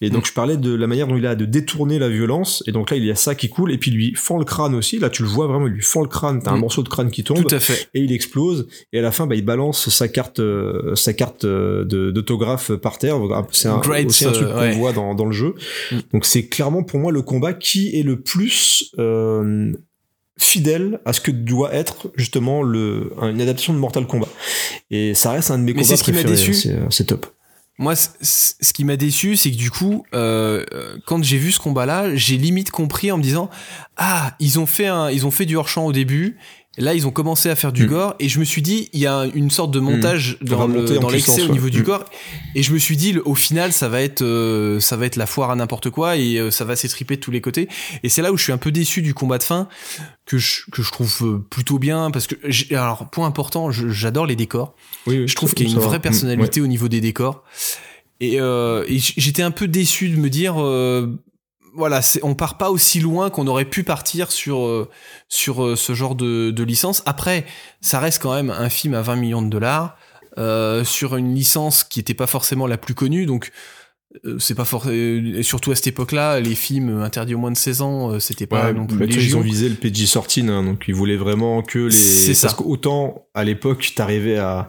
Et 0.00 0.08
donc 0.10 0.22
Mm. 0.22 0.26
je 0.26 0.32
parlais 0.32 0.56
de 0.56 0.74
la 0.74 0.86
manière 0.86 1.06
dont 1.06 1.16
il 1.16 1.26
a 1.26 1.34
de 1.34 1.44
détourner 1.44 1.98
la 1.98 2.08
violence. 2.08 2.62
Et 2.66 2.72
donc 2.72 2.90
là, 2.90 2.96
il 2.96 3.04
y 3.04 3.10
a 3.10 3.14
ça 3.14 3.34
qui 3.34 3.48
coule 3.48 3.70
et 3.72 3.78
puis 3.78 3.90
il 3.90 3.94
lui 3.96 4.14
fend 4.16 4.38
le 4.38 4.44
crâne 4.44 4.74
aussi. 4.74 4.98
Là, 4.98 5.10
tu 5.10 5.22
le 5.22 5.28
vois 5.28 5.46
vraiment, 5.46 5.66
il 5.66 5.74
lui 5.74 5.82
fend 5.82 6.00
le 6.02 6.08
crâne. 6.08 6.40
T'as 6.42 6.52
un 6.52 6.56
Mm. 6.56 6.60
morceau 6.60 6.82
de 6.82 6.88
crâne 6.88 7.10
qui 7.10 7.22
tombe 7.24 7.44
tout 7.46 7.54
à 7.54 7.60
fait 7.60 7.88
et 7.94 8.00
il 8.00 8.12
explose 8.12 8.66
et 8.92 8.98
à 8.98 9.02
la 9.02 9.12
fin 9.12 9.26
bah, 9.26 9.34
il 9.34 9.44
balance 9.44 9.88
sa 9.90 10.08
carte 10.08 10.40
euh, 10.40 10.94
sa 10.94 11.12
carte 11.12 11.44
euh, 11.44 11.84
d'autographe 11.84 12.72
par 12.72 12.98
terre 12.98 13.16
c'est 13.52 13.68
un, 13.68 13.78
Great, 13.78 14.06
aussi 14.06 14.24
un 14.24 14.32
truc 14.32 14.46
euh, 14.48 14.52
qu'on 14.54 14.60
ouais. 14.60 14.72
voit 14.76 14.92
dans, 14.92 15.14
dans 15.14 15.26
le 15.26 15.32
jeu 15.32 15.54
Mm. 15.92 15.96
donc 16.12 16.24
c'est 16.24 16.46
clairement 16.46 16.82
pour 16.82 16.98
moi 17.00 17.12
le 17.12 17.22
combat 17.22 17.52
qui 17.52 17.98
est 17.98 18.02
le 18.02 18.20
plus 18.20 18.90
euh, 18.98 19.72
fidèle 20.38 21.00
à 21.04 21.12
ce 21.12 21.20
que 21.20 21.30
doit 21.30 21.74
être 21.74 22.10
justement 22.16 22.62
le 22.62 23.12
une 23.22 23.40
adaptation 23.40 23.72
de 23.74 23.78
Mortal 23.78 24.06
Kombat 24.06 24.28
et 24.90 25.14
ça 25.14 25.32
reste 25.32 25.50
un 25.50 25.58
de 25.58 25.64
mes 25.64 25.72
Mais 25.74 25.82
combats 25.82 25.84
c'est 25.88 25.96
ce 25.96 26.04
qui 26.04 26.12
m'a 26.12 26.22
préférés, 26.22 26.46
déçu. 26.46 26.68
c'est 26.90 27.04
top 27.04 27.26
Moi, 27.80 27.94
ce 27.96 28.72
qui 28.74 28.84
m'a 28.84 28.96
déçu, 28.96 29.36
c'est 29.36 29.50
que 29.50 29.56
du 29.56 29.70
coup, 29.70 30.04
euh, 30.12 30.66
euh, 30.74 30.98
quand 31.06 31.24
j'ai 31.24 31.38
vu 31.38 31.50
ce 31.50 31.58
combat-là, 31.58 32.14
j'ai 32.14 32.36
limite 32.36 32.70
compris 32.70 33.10
en 33.10 33.16
me 33.16 33.22
disant 33.22 33.48
ah, 33.96 34.34
ils 34.38 34.58
ont 34.58 34.66
fait 34.66 34.86
un, 34.86 35.10
ils 35.10 35.26
ont 35.26 35.30
fait 35.30 35.46
du 35.46 35.56
hors 35.56 35.66
champ 35.66 35.86
au 35.86 35.92
début. 35.94 36.36
Là, 36.78 36.94
ils 36.94 37.04
ont 37.04 37.10
commencé 37.10 37.50
à 37.50 37.56
faire 37.56 37.72
du 37.72 37.84
Mm. 37.84 37.88
gore 37.88 38.14
et 38.20 38.28
je 38.28 38.38
me 38.38 38.44
suis 38.44 38.62
dit, 38.62 38.88
il 38.92 39.00
y 39.00 39.06
a 39.06 39.26
une 39.34 39.50
sorte 39.50 39.72
de 39.72 39.80
montage 39.80 40.38
Ça 40.40 40.54
va 40.54 40.56
dans 40.56 40.66
le- 40.68 41.12
l'excès 41.12 41.42
au 41.42 41.48
niveau 41.48 41.68
du 41.68 41.80
Mm. 41.80 41.84
gore 41.84 42.04
et 42.54 42.62
je 42.62 42.72
me 42.72 42.78
suis 42.78 42.96
dit, 42.96 43.18
au 43.24 43.34
final, 43.34 43.72
ça 43.72 43.88
va 43.88 44.00
être, 44.00 44.22
euh, 44.22 44.78
ça 44.78 44.96
va 44.96 45.04
être 45.06 45.16
la 45.16 45.26
foire 45.26 45.50
à 45.50 45.56
n'importe 45.56 45.90
quoi 45.90 46.16
et 46.16 46.38
euh, 46.38 46.52
ça 46.52 46.64
va 46.64 46.76
s'étriper 46.76 47.16
de 47.16 47.20
tous 47.20 47.32
les 47.32 47.40
côtés. 47.40 47.68
Et 48.04 48.08
c'est 48.08 48.22
là 48.22 48.30
où 48.32 48.36
je 48.36 48.44
suis 48.44 48.52
un 48.52 48.56
peu 48.56 48.70
déçu 48.70 49.02
du 49.02 49.14
combat 49.14 49.38
de 49.38 49.42
fin 49.42 49.68
que 50.26 50.38
je, 50.38 50.60
que 50.70 50.80
je 50.82 50.92
trouve 50.92 51.16
euh, 51.22 51.38
plutôt 51.50 51.80
bien 51.80 52.12
parce 52.12 52.28
que, 52.28 52.36
j'ai- 52.44 52.72
alors, 52.76 53.10
point 53.10 53.26
important, 53.26 53.72
j'adore 53.72 54.26
les 54.26 54.36
décors. 54.36 54.74
oui, 55.08 55.18
oui, 55.18 55.28
Je 55.28 55.34
trouve 55.34 55.54
qu'il 55.54 55.66
y 55.66 55.70
a 55.70 55.74
une 55.74 55.80
vraie 55.80 55.98
Mm, 55.98 56.02
personnalité 56.02 56.60
au 56.60 56.68
niveau 56.68 56.86
des 56.88 57.00
décors. 57.00 57.42
Et, 58.20 58.40
euh, 58.40 58.84
j'étais 58.88 59.42
un 59.42 59.50
peu 59.50 59.66
déçu 59.66 60.08
de 60.08 60.16
me 60.16 60.30
dire, 60.30 60.54
euh, 60.62 61.08
voilà, 61.74 62.00
on 62.22 62.34
part 62.34 62.58
pas 62.58 62.70
aussi 62.70 63.00
loin 63.00 63.30
qu'on 63.30 63.46
aurait 63.46 63.64
pu 63.64 63.84
partir 63.84 64.32
sur 64.32 64.64
euh, 64.64 64.88
sur 65.28 65.64
euh, 65.64 65.76
ce 65.76 65.94
genre 65.94 66.14
de, 66.14 66.62
licence. 66.62 67.02
Après, 67.06 67.46
ça 67.80 68.00
reste 68.00 68.22
quand 68.22 68.34
même 68.34 68.50
un 68.50 68.68
film 68.68 68.94
à 68.94 69.02
20 69.02 69.16
millions 69.16 69.42
de 69.42 69.48
dollars 69.48 69.96
euh, 70.38 70.84
sur 70.84 71.16
une 71.16 71.34
licence 71.34 71.84
qui 71.84 72.00
était 72.00 72.14
pas 72.14 72.26
forcément 72.26 72.66
la 72.66 72.78
plus 72.78 72.94
connue, 72.94 73.26
donc. 73.26 73.52
Euh, 74.26 74.36
C'est 74.38 74.54
pas 74.54 74.64
fort, 74.64 74.84
euh, 74.88 75.38
et 75.38 75.42
surtout 75.42 75.70
à 75.70 75.74
cette 75.76 75.86
époque-là, 75.86 76.40
les 76.40 76.54
films 76.54 77.00
interdits 77.00 77.34
au 77.34 77.38
moins 77.38 77.50
de 77.52 77.56
16 77.56 77.82
ans, 77.82 78.10
euh, 78.12 78.18
c'était 78.18 78.46
pas 78.46 78.66
Ouais, 78.66 78.72
non 78.72 78.86
plus 78.86 78.96
bah, 78.98 79.04
ils 79.08 79.36
ont 79.36 79.40
visé 79.40 79.68
le 79.68 79.76
PG-13, 79.76 80.48
hein, 80.48 80.64
donc 80.64 80.84
ils 80.88 80.94
voulaient 80.94 81.16
vraiment 81.16 81.62
que 81.62 81.78
les. 81.78 81.90
C'est 81.90 82.34
ça. 82.34 82.48
Parce 82.48 82.58
qu'autant 82.60 83.26
à 83.34 83.44
l'époque, 83.44 83.92
t'arrivais 83.94 84.38
à, 84.38 84.68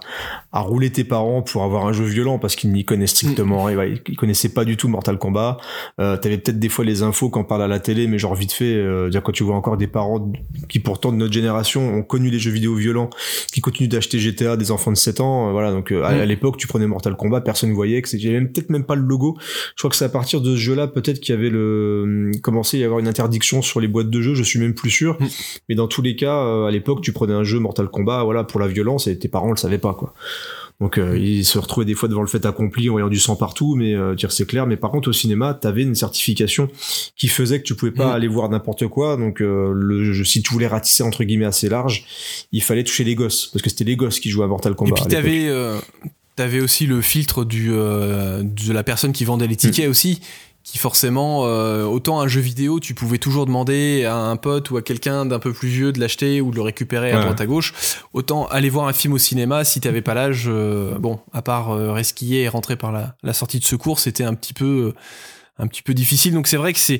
à 0.51 0.59
rouler 0.59 0.91
tes 0.91 1.03
parents 1.03 1.41
pour 1.41 1.63
avoir 1.63 1.87
un 1.87 1.93
jeu 1.93 2.03
violent 2.05 2.37
parce 2.37 2.55
qu'ils 2.55 2.71
n'y 2.71 2.85
connaissent 2.85 3.11
strictement 3.11 3.63
rien. 3.63 3.83
Ils, 3.83 4.01
ils 4.07 4.15
connaissaient 4.17 4.49
pas 4.53 4.65
du 4.65 4.77
tout 4.77 4.87
Mortal 4.87 5.17
Kombat. 5.17 5.57
Euh, 5.99 6.15
T'avais 6.17 6.37
peut-être 6.37 6.59
des 6.59 6.69
fois 6.69 6.85
les 6.85 7.01
infos 7.01 7.29
quand 7.29 7.41
on 7.41 7.43
parle 7.43 7.63
à 7.63 7.67
la 7.67 7.79
télé, 7.79 8.05
mais 8.07 8.19
genre 8.19 8.35
vite 8.35 8.51
fait, 8.51 8.75
euh, 8.75 9.09
dire 9.09 9.23
quand 9.23 9.31
tu 9.31 9.43
vois 9.43 9.55
encore 9.55 9.77
des 9.77 9.87
parents 9.87 10.31
qui 10.69 10.79
pourtant 10.79 11.11
de 11.11 11.17
notre 11.17 11.33
génération 11.33 11.95
ont 11.95 12.03
connu 12.03 12.29
les 12.29 12.37
jeux 12.39 12.51
vidéo 12.51 12.75
violents, 12.75 13.09
qui 13.51 13.61
continuent 13.61 13.89
d'acheter 13.89 14.19
GTA 14.19 14.55
des 14.57 14.69
enfants 14.71 14.91
de 14.91 14.97
7 14.97 15.19
ans, 15.21 15.49
euh, 15.49 15.51
voilà. 15.51 15.71
Donc 15.71 15.91
à, 15.91 15.95
Mm. 16.11 16.19
à 16.21 16.25
l'époque, 16.25 16.57
tu 16.57 16.67
prenais 16.67 16.85
Mortal 16.85 17.15
Kombat, 17.15 17.41
personne 17.41 17.71
voyait 17.73 18.01
que 18.03 18.09
c'était 18.09 18.29
même- 18.29 18.51
peut-être 18.51 18.69
même 18.69 18.83
pas 18.83 18.95
le 18.95 19.01
logo. 19.01 19.30
Je 19.39 19.81
crois 19.81 19.89
que 19.89 19.95
c'est 19.95 20.05
à 20.05 20.09
partir 20.09 20.41
de 20.41 20.55
ce 20.55 20.59
jeu-là 20.59 20.87
peut-être 20.87 21.19
qu'il 21.19 21.35
y 21.35 21.37
avait 21.37 21.49
le 21.49 22.31
commencé 22.41 22.77
à 22.77 22.79
y 22.81 22.83
avoir 22.83 22.99
une 22.99 23.07
interdiction 23.07 23.61
sur 23.61 23.79
les 23.79 23.87
boîtes 23.87 24.09
de 24.09 24.21
jeux. 24.21 24.35
Je 24.35 24.43
suis 24.43 24.59
même 24.59 24.73
plus 24.73 24.89
sûr. 24.89 25.17
Mm. 25.19 25.27
Mais 25.69 25.75
dans 25.75 25.87
tous 25.87 26.01
les 26.01 26.15
cas, 26.15 26.45
euh, 26.45 26.65
à 26.65 26.71
l'époque, 26.71 27.01
tu 27.01 27.11
prenais 27.11 27.33
un 27.33 27.43
jeu 27.43 27.59
Mortal 27.59 27.89
Kombat, 27.89 28.23
voilà, 28.23 28.43
pour 28.43 28.59
la 28.59 28.67
violence, 28.67 29.07
et 29.07 29.17
tes 29.17 29.27
parents 29.27 29.51
le 29.51 29.57
savaient 29.57 29.77
pas, 29.77 29.93
quoi. 29.93 30.13
Donc 30.81 30.97
euh, 30.97 31.15
ils 31.15 31.45
se 31.45 31.59
retrouvaient 31.59 31.85
des 31.85 31.93
fois 31.93 32.09
devant 32.09 32.21
le 32.21 32.27
fait 32.27 32.43
accompli 32.43 32.89
en 32.89 32.93
voyant 32.93 33.07
du 33.07 33.19
sang 33.19 33.35
partout, 33.35 33.75
mais 33.75 33.93
euh, 33.93 34.15
dire 34.15 34.31
c'est 34.31 34.47
clair. 34.47 34.65
Mais 34.65 34.77
par 34.77 34.89
contre 34.89 35.09
au 35.09 35.13
cinéma, 35.13 35.53
t'avais 35.53 35.83
une 35.83 35.93
certification 35.93 36.69
qui 37.15 37.27
faisait 37.27 37.59
que 37.59 37.63
tu 37.63 37.75
pouvais 37.75 37.91
pas 37.91 38.07
Mm. 38.07 38.15
aller 38.15 38.27
voir 38.27 38.49
n'importe 38.49 38.87
quoi. 38.87 39.15
Donc 39.15 39.41
euh, 39.41 39.71
le, 39.75 40.23
si 40.23 40.41
tu 40.41 40.51
voulais 40.51 40.65
ratisser 40.65 41.03
entre 41.03 41.23
guillemets 41.23 41.45
assez 41.45 41.69
large, 41.69 42.05
il 42.51 42.63
fallait 42.63 42.83
toucher 42.83 43.03
les 43.03 43.13
gosses 43.13 43.47
parce 43.53 43.61
que 43.61 43.69
c'était 43.69 43.83
les 43.83 43.95
gosses 43.95 44.19
qui 44.19 44.31
jouaient 44.31 44.45
à 44.45 44.47
Mortal 44.47 44.73
Kombat. 44.73 44.89
Et 44.89 45.01
puis 45.01 45.07
t'avais 45.07 45.47
euh, 45.49 45.77
t'avais 46.41 46.59
aussi 46.61 46.87
le 46.87 47.01
filtre 47.01 47.45
du 47.45 47.69
euh, 47.71 48.41
de 48.43 48.73
la 48.73 48.83
personne 48.83 49.11
qui 49.13 49.25
vendait 49.25 49.47
les 49.47 49.55
tickets 49.55 49.87
Mm. 49.87 49.91
aussi 49.91 50.21
qui 50.63 50.77
forcément 50.77 51.45
euh, 51.45 51.85
autant 51.85 52.19
un 52.19 52.27
jeu 52.27 52.39
vidéo 52.41 52.79
tu 52.79 52.93
pouvais 52.93 53.17
toujours 53.17 53.45
demander 53.47 54.05
à 54.05 54.15
un 54.15 54.35
pote 54.37 54.69
ou 54.71 54.77
à 54.77 54.81
quelqu'un 54.83 55.25
d'un 55.25 55.39
peu 55.39 55.53
plus 55.53 55.69
vieux 55.69 55.91
de 55.91 55.99
l'acheter 55.99 56.39
ou 56.41 56.51
de 56.51 56.55
le 56.55 56.61
récupérer 56.61 57.11
à 57.11 57.15
Ouais. 57.17 57.21
droite 57.23 57.41
à 57.41 57.45
gauche 57.47 57.73
autant 58.13 58.45
aller 58.47 58.69
voir 58.69 58.87
un 58.87 58.93
film 58.93 59.13
au 59.13 59.17
cinéma 59.17 59.63
si 59.63 59.79
t'avais 59.81 60.01
pas 60.03 60.13
l'âge 60.13 60.45
euh, 60.47 60.97
bon 60.99 61.19
à 61.33 61.41
part 61.41 61.71
euh, 61.71 61.91
resquiller 61.93 62.43
et 62.43 62.47
rentrer 62.47 62.75
par 62.75 62.91
la, 62.91 63.15
la 63.23 63.33
sortie 63.33 63.59
de 63.59 63.65
secours 63.65 63.99
c'était 63.99 64.23
un 64.23 64.35
petit 64.35 64.53
peu 64.53 64.93
un 65.57 65.67
petit 65.67 65.81
peu 65.81 65.93
difficile 65.95 66.33
donc 66.33 66.47
c'est 66.47 66.57
vrai 66.57 66.73
que 66.73 66.79
c'est 66.79 66.99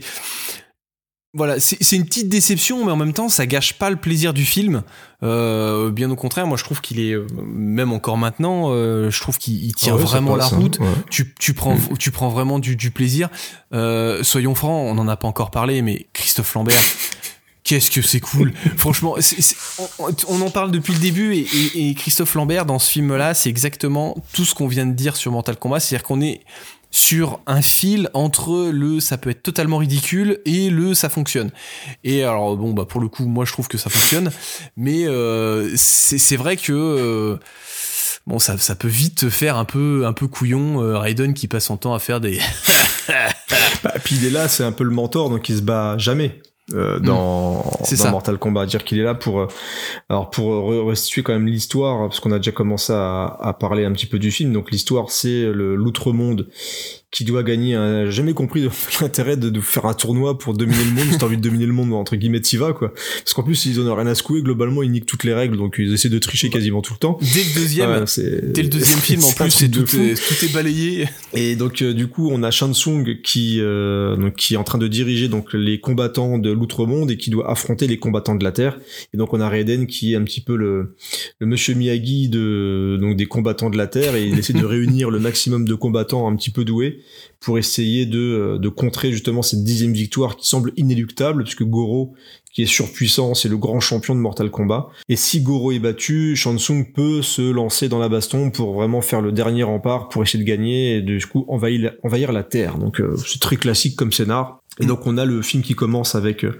voilà, 1.33 1.59
c'est 1.61 1.95
une 1.95 2.03
petite 2.05 2.27
déception, 2.27 2.83
mais 2.85 2.91
en 2.91 2.97
même 2.97 3.13
temps, 3.13 3.29
ça 3.29 3.45
gâche 3.45 3.73
pas 3.73 3.89
le 3.89 3.95
plaisir 3.95 4.33
du 4.33 4.43
film. 4.43 4.83
Euh, 5.23 5.89
bien 5.89 6.11
au 6.11 6.15
contraire, 6.17 6.45
moi, 6.45 6.57
je 6.57 6.63
trouve 6.65 6.81
qu'il 6.81 6.99
est, 6.99 7.13
euh, 7.13 7.25
même 7.45 7.93
encore 7.93 8.17
maintenant, 8.17 8.71
euh, 8.71 9.09
je 9.09 9.21
trouve 9.21 9.37
qu'il 9.37 9.63
il 9.63 9.73
tient 9.73 9.93
Ah 9.93 9.97
ouais, 9.97 10.03
vraiment 10.03 10.35
la 10.35 10.45
hein. 10.45 10.49
route. 10.49 10.79
Ouais. 10.79 10.87
Tu, 11.09 11.33
tu 11.39 11.53
prends, 11.53 11.75
Mm. 11.75 11.97
tu 11.97 12.11
prends 12.11 12.27
vraiment 12.29 12.59
du, 12.59 12.75
du 12.75 12.91
plaisir. 12.91 13.29
Euh, 13.73 14.23
soyons 14.23 14.55
francs, 14.55 14.87
on 14.89 14.95
n'en 14.95 15.07
a 15.07 15.15
pas 15.15 15.27
encore 15.29 15.51
parlé, 15.51 15.81
mais 15.81 16.07
Christophe 16.11 16.53
Lambert. 16.53 16.75
Qu'est-ce 17.63 17.91
que 17.91 18.01
c'est 18.01 18.19
cool 18.19 18.51
Franchement, 18.75 19.15
on, 19.99 20.09
on 20.27 20.41
en 20.41 20.49
parle 20.49 20.71
depuis 20.71 20.93
le 20.93 20.99
début 20.99 21.35
et, 21.35 21.47
et- 21.75 21.89
et 21.91 21.93
Christophe 21.93 22.33
Lambert 22.35 22.65
dans 22.65 22.79
ce 22.79 22.89
film-là, 22.91 23.33
c'est 23.35 23.49
exactement 23.49 24.17
tout 24.33 24.43
ce 24.43 24.53
qu'on 24.55 24.67
vient 24.67 24.85
de 24.87 24.93
dire 24.93 25.15
sur 25.15 25.31
Mortal 25.31 25.55
Kombat. 25.57 25.79
C'est-à-dire 25.79 26.05
qu'on 26.05 26.19
est 26.21 26.41
sur 26.91 27.39
un 27.47 27.61
fil 27.61 28.09
entre 28.13 28.69
le 28.71 28.99
ça 28.99 29.17
peut 29.17 29.29
être 29.29 29.41
totalement 29.41 29.77
ridicule 29.77 30.39
et 30.45 30.69
le 30.69 30.93
ça 30.93 31.09
fonctionne. 31.09 31.51
Et 32.03 32.23
alors 32.23 32.57
bon 32.57 32.73
bah 32.73 32.85
pour 32.85 33.01
le 33.01 33.07
coup 33.07 33.25
moi 33.25 33.45
je 33.45 33.53
trouve 33.53 33.67
que 33.67 33.77
ça 33.77 33.89
fonctionne, 33.89 34.31
mais 34.75 35.05
euh, 35.05 35.71
c'est 35.75 36.35
vrai 36.35 36.57
que 36.57 36.73
euh, 36.73 37.37
bon 38.27 38.39
ça, 38.39 38.57
ça 38.57 38.75
peut 38.75 38.89
vite 38.89 39.29
faire 39.29 39.57
un 39.57 39.65
peu 39.65 40.05
un 40.05 40.13
peu 40.13 40.27
couillon 40.27 40.83
euh, 40.83 40.97
Raiden 40.97 41.33
qui 41.33 41.47
passe 41.47 41.65
son 41.65 41.77
temps 41.77 41.93
à 41.93 41.99
faire 41.99 42.19
des 42.19 42.39
Bah, 43.83 43.93
puis 44.03 44.15
il 44.15 44.25
est 44.25 44.29
là, 44.29 44.47
c'est 44.47 44.63
un 44.63 44.71
peu 44.71 44.83
le 44.83 44.91
mentor, 44.91 45.29
donc 45.29 45.49
il 45.49 45.57
se 45.57 45.61
bat 45.61 45.97
jamais. 45.97 46.39
Euh, 46.73 46.99
dans, 46.99 47.63
C'est 47.83 47.97
dans 47.97 48.03
ça. 48.03 48.11
Mortal 48.11 48.37
Kombat, 48.37 48.65
dire 48.65 48.83
qu'il 48.83 48.99
est 48.99 49.03
là 49.03 49.15
pour, 49.15 49.41
euh, 49.41 49.47
alors 50.09 50.29
pour 50.29 50.49
re- 50.71 50.87
restituer 50.87 51.23
quand 51.23 51.33
même 51.33 51.47
l'histoire, 51.47 52.07
parce 52.07 52.19
qu'on 52.19 52.31
a 52.31 52.37
déjà 52.37 52.51
commencé 52.51 52.93
à, 52.93 53.25
à 53.39 53.53
parler 53.53 53.83
un 53.85 53.91
petit 53.91 54.05
peu 54.05 54.19
du 54.19 54.31
film. 54.31 54.53
Donc 54.53 54.71
l'histoire, 54.71 55.09
c'est 55.09 55.45
l'outre-monde 55.51 56.47
qui 57.11 57.25
doit 57.25 57.43
gagner. 57.43 57.75
Un, 57.75 58.05
j'ai 58.05 58.11
jamais 58.11 58.33
compris 58.33 58.67
l'intérêt 59.01 59.37
de, 59.37 59.49
de 59.49 59.59
faire 59.59 59.85
un 59.85 59.93
tournoi 59.93 60.37
pour 60.37 60.53
dominer 60.53 60.83
le 60.83 60.91
monde. 60.91 61.11
si 61.11 61.17
t'as 61.17 61.25
envie 61.25 61.37
de 61.37 61.41
dominer 61.41 61.65
le 61.65 61.73
monde 61.73 61.93
entre 61.93 62.15
guillemets, 62.15 62.41
t'y 62.41 62.57
vas 62.57 62.73
quoi. 62.73 62.93
Parce 62.93 63.33
qu'en 63.33 63.43
plus 63.43 63.65
ils 63.65 63.79
en 63.79 63.87
ont 63.87 63.95
rien 63.95 64.07
à 64.07 64.15
secouer. 64.15 64.41
Globalement, 64.41 64.81
ils 64.81 64.91
niquent 64.91 65.05
toutes 65.05 65.25
les 65.25 65.33
règles, 65.33 65.57
donc 65.57 65.75
ils 65.77 65.93
essaient 65.93 66.09
de 66.09 66.19
tricher 66.19 66.49
quasiment 66.49 66.81
tout 66.81 66.93
le 66.93 66.99
temps. 66.99 67.19
dès 67.21 67.43
le 67.43 67.53
deuxième 67.55 67.89
Ouais, 67.91 68.05
dès 68.53 68.63
le 68.63 68.69
deuxième 68.69 68.99
film 69.01 69.23
en 69.23 69.31
plus 69.31 69.51
c'est 69.51 69.69
tout, 69.69 69.83
tout 69.83 69.97
est 69.97 70.53
balayé. 70.53 71.07
Et 71.33 71.55
donc 71.55 71.81
euh, 71.81 71.93
du 71.93 72.07
coup, 72.07 72.29
on 72.31 72.43
a 72.43 72.51
Shansung 72.51 73.21
qui 73.21 73.57
euh, 73.59 74.15
donc 74.15 74.35
qui 74.35 74.53
est 74.53 74.57
en 74.57 74.63
train 74.63 74.77
de 74.77 74.87
diriger 74.87 75.27
donc 75.27 75.53
les 75.53 75.79
combattants 75.79 76.37
de 76.37 76.51
l'outre-monde 76.51 77.11
et 77.11 77.17
qui 77.17 77.29
doit 77.29 77.51
affronter 77.51 77.87
les 77.87 77.97
combattants 77.97 78.35
de 78.35 78.43
la 78.43 78.51
Terre. 78.51 78.79
Et 79.13 79.17
donc 79.17 79.33
on 79.33 79.41
a 79.41 79.49
Raiden 79.49 79.87
qui 79.87 80.13
est 80.13 80.15
un 80.15 80.23
petit 80.23 80.41
peu 80.41 80.55
le, 80.55 80.95
le 81.39 81.47
Monsieur 81.47 81.73
Miyagi 81.73 82.29
de 82.29 82.97
donc 83.01 83.17
des 83.17 83.25
combattants 83.25 83.69
de 83.69 83.77
la 83.77 83.87
Terre 83.87 84.15
et 84.15 84.25
il 84.25 84.39
essaie 84.39 84.53
de 84.53 84.65
réunir 84.71 85.09
le 85.09 85.19
maximum 85.19 85.67
de 85.67 85.75
combattants 85.75 86.29
un 86.29 86.35
petit 86.35 86.51
peu 86.51 86.63
doués 86.63 87.00
pour 87.39 87.57
essayer 87.57 88.05
de 88.05 88.19
euh, 88.19 88.57
de 88.57 88.69
contrer 88.69 89.11
justement 89.11 89.41
cette 89.41 89.63
dixième 89.63 89.93
victoire 89.93 90.35
qui 90.35 90.47
semble 90.47 90.73
inéluctable 90.77 91.43
puisque 91.43 91.63
Goro 91.63 92.13
qui 92.53 92.63
est 92.63 92.67
surpuissant, 92.67 93.33
c'est 93.33 93.47
le 93.47 93.57
grand 93.57 93.79
champion 93.79 94.13
de 94.13 94.19
Mortal 94.19 94.51
Kombat. 94.51 94.89
Et 95.07 95.15
si 95.15 95.41
Goro 95.41 95.71
est 95.71 95.79
battu, 95.79 96.35
Shansung 96.35 96.91
peut 96.93 97.21
se 97.21 97.41
lancer 97.41 97.87
dans 97.87 97.99
la 97.99 98.09
baston 98.09 98.51
pour 98.51 98.73
vraiment 98.73 99.01
faire 99.01 99.21
le 99.21 99.31
dernier 99.31 99.63
rempart 99.63 100.09
pour 100.09 100.21
essayer 100.23 100.43
de 100.43 100.47
gagner 100.47 100.97
et 100.97 101.01
du 101.01 101.25
coup 101.25 101.45
envahir, 101.47 101.93
envahir 102.03 102.31
la 102.31 102.43
Terre. 102.43 102.77
Donc 102.77 102.99
euh, 102.99 103.15
c'est 103.25 103.39
très 103.39 103.55
classique 103.55 103.95
comme 103.95 104.11
scénar. 104.11 104.59
Et 104.79 104.85
donc 104.85 105.05
on 105.05 105.17
a 105.17 105.25
le 105.25 105.41
film 105.41 105.63
qui 105.63 105.75
commence 105.75 106.15
avec 106.15 106.43
euh, 106.43 106.59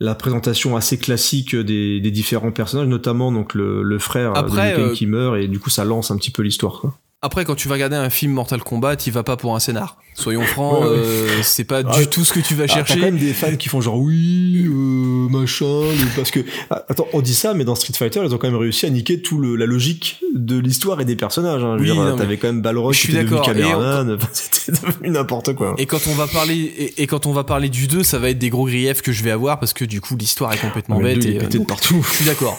la 0.00 0.14
présentation 0.14 0.76
assez 0.76 0.98
classique 0.98 1.54
des, 1.54 2.00
des 2.00 2.10
différents 2.10 2.52
personnages, 2.52 2.88
notamment 2.88 3.30
donc 3.32 3.54
le, 3.54 3.82
le 3.82 3.98
frère 3.98 4.36
Après, 4.36 4.72
de 4.72 4.76
Liu 4.76 4.82
Kang 4.82 4.90
euh, 4.90 4.94
qui 4.94 5.06
meurt 5.06 5.36
et 5.38 5.48
du 5.48 5.58
coup 5.58 5.70
ça 5.70 5.84
lance 5.84 6.10
un 6.10 6.16
petit 6.16 6.30
peu 6.30 6.42
l'histoire. 6.42 6.82
Après, 7.24 7.44
quand 7.44 7.54
tu 7.54 7.68
vas 7.68 7.74
regarder 7.74 7.94
un 7.94 8.10
film 8.10 8.32
Mortal 8.32 8.64
Kombat, 8.64 8.96
tu 8.96 9.12
vas 9.12 9.22
pas 9.22 9.36
pour 9.36 9.54
un 9.54 9.60
scénar. 9.60 9.96
Soyons 10.12 10.42
francs, 10.42 10.82
Ouais, 10.82 10.88
ouais. 10.88 10.96
euh, 10.96 11.42
c'est 11.44 11.62
pas 11.62 11.82
Ah, 11.86 11.96
du 12.00 12.08
tout 12.08 12.24
ce 12.24 12.32
que 12.32 12.40
tu 12.40 12.56
vas 12.56 12.64
Ah, 12.64 12.66
chercher. 12.66 12.94
quand 12.98 13.04
même 13.06 13.16
des 13.16 13.32
fans 13.32 13.54
qui 13.54 13.68
font 13.68 13.80
genre 13.80 13.96
oui, 13.96 14.64
euh, 14.66 15.28
machin, 15.28 15.64
le- 15.64 16.16
parce 16.16 16.32
que 16.32 16.40
ah, 16.70 16.84
attends, 16.88 17.06
on 17.12 17.20
dit 17.20 17.36
ça, 17.36 17.54
mais 17.54 17.62
dans 17.64 17.76
Street 17.76 17.92
Fighter, 17.96 18.22
ils 18.24 18.34
ont 18.34 18.38
quand 18.38 18.48
même 18.50 18.58
réussi 18.58 18.86
à 18.86 18.90
niquer 18.90 19.22
tout 19.22 19.38
le, 19.38 19.54
la 19.54 19.66
logique 19.66 20.18
de 20.34 20.58
l'histoire 20.58 21.00
et 21.00 21.04
des 21.04 21.14
personnages. 21.14 21.62
Hein. 21.62 21.76
Je 21.78 21.84
veux 21.84 21.90
Oui, 21.90 21.96
dire, 21.96 22.04
non, 22.04 22.16
t'avais 22.16 22.38
quand 22.38 22.48
même 22.48 22.60
Balrog 22.60 22.92
je 22.92 22.98
qui 22.98 23.06
suis 23.06 23.14
était 23.14 23.22
devenu 23.22 23.36
d'accord. 23.38 23.54
Et 23.56 23.60
cameraman, 23.60 24.16
enfin, 24.16 24.28
c'était 24.32 24.72
devenu 24.84 25.10
n'importe 25.10 25.54
quoi. 25.54 25.76
Et 25.78 25.86
quand 25.86 26.04
on 26.08 26.14
va 26.16 26.26
parler 26.26 26.56
et, 26.56 27.02
et 27.02 27.06
quand 27.06 27.26
on 27.26 27.32
va 27.32 27.44
parler 27.44 27.68
du 27.68 27.86
2, 27.86 28.02
ça 28.02 28.18
va 28.18 28.30
être 28.30 28.38
des 28.40 28.50
gros 28.50 28.66
griefs 28.66 29.00
que 29.00 29.12
je 29.12 29.22
vais 29.22 29.30
avoir 29.30 29.60
parce 29.60 29.72
que 29.74 29.84
du 29.84 30.00
coup 30.00 30.16
l'histoire 30.16 30.52
est 30.54 30.58
complètement 30.58 30.98
Mais 30.98 31.14
le 31.14 31.20
bête 31.20 31.22
deux, 31.22 31.28
il 31.28 31.36
et 31.36 31.38
est 31.38 31.44
euh, 31.44 31.48
de 31.60 31.64
partout. 31.64 32.04
je 32.10 32.14
suis 32.16 32.24
d'accord. 32.24 32.58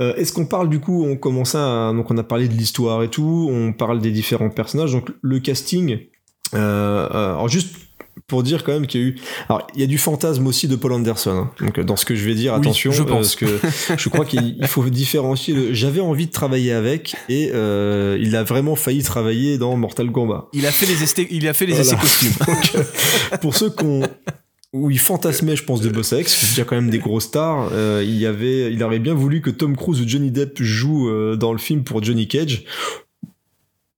Euh, 0.00 0.14
Est-ce 0.16 0.32
qu'on 0.32 0.46
parle 0.46 0.68
du 0.68 0.80
coup, 0.80 1.04
on 1.04 1.16
commence 1.16 1.54
à, 1.54 1.92
donc 1.92 2.10
on 2.10 2.16
a 2.18 2.22
parlé 2.22 2.48
de 2.48 2.54
l'histoire 2.54 3.02
et 3.02 3.08
tout, 3.08 3.48
on 3.52 3.72
parle 3.72 4.00
des 4.00 4.10
différents 4.10 4.50
personnages, 4.50 4.92
donc 4.92 5.10
le 5.20 5.38
casting. 5.40 5.98
Euh, 6.54 7.08
euh, 7.14 7.32
alors 7.34 7.48
juste 7.48 7.74
pour 8.26 8.42
dire 8.42 8.62
quand 8.64 8.72
même 8.72 8.86
qu'il 8.86 9.00
y 9.00 9.04
a 9.04 9.06
eu, 9.08 9.16
alors 9.48 9.66
il 9.74 9.80
y 9.80 9.84
a 9.84 9.86
du 9.86 9.96
fantasme 9.98 10.46
aussi 10.46 10.68
de 10.68 10.76
Paul 10.76 10.92
Anderson. 10.92 11.30
hein. 11.30 11.50
Donc 11.60 11.80
dans 11.80 11.96
ce 11.96 12.04
que 12.04 12.14
je 12.14 12.24
vais 12.26 12.34
dire, 12.34 12.52
Oui, 12.54 12.60
attention, 12.60 12.90
je 12.92 13.02
euh, 13.02 13.06
pense. 13.06 13.36
parce 13.36 13.36
que 13.36 13.96
je 13.98 14.08
crois 14.08 14.24
qu'il 14.24 14.56
il 14.58 14.66
faut 14.66 14.82
différencier. 14.84 15.54
le- 15.54 15.72
J'avais 15.74 16.00
envie 16.00 16.26
de 16.26 16.32
travailler 16.32 16.72
avec 16.72 17.14
et 17.28 17.50
euh, 17.54 18.18
il 18.20 18.34
a 18.36 18.42
vraiment 18.44 18.76
failli 18.76 19.02
travailler 19.02 19.56
dans 19.58 19.76
Mortal 19.76 20.10
Kombat. 20.10 20.48
Il 20.52 20.66
a 20.66 20.72
fait 20.72 20.86
les 20.86 21.02
esté- 21.04 21.28
il 21.30 21.46
a 21.48 21.52
fait 21.54 21.66
les 21.66 21.72
Voilà. 21.72 21.86
essais 21.86 21.96
costumes. 21.96 22.32
Donc, 22.46 22.72
euh, 22.76 23.36
pour 23.38 23.54
ceux 23.56 23.70
qu'on 23.70 24.02
où 24.72 24.90
il 24.90 24.98
fantasmait, 24.98 25.56
je 25.56 25.64
pense, 25.64 25.80
de 25.80 25.90
qu'il 25.90 26.58
y 26.58 26.60
a 26.60 26.64
quand 26.64 26.76
même 26.76 26.90
des 26.90 26.98
gros 26.98 27.20
stars. 27.20 27.68
euh, 27.72 28.02
il 28.04 28.16
y 28.16 28.26
avait, 28.26 28.72
il 28.72 28.82
aurait 28.82 28.98
bien 28.98 29.14
voulu 29.14 29.42
que 29.42 29.50
Tom 29.50 29.76
Cruise 29.76 30.00
ou 30.00 30.08
Johnny 30.08 30.30
Depp 30.30 30.62
jouent 30.62 31.10
euh, 31.10 31.36
dans 31.36 31.52
le 31.52 31.58
film 31.58 31.84
pour 31.84 32.02
Johnny 32.02 32.26
Cage. 32.26 32.64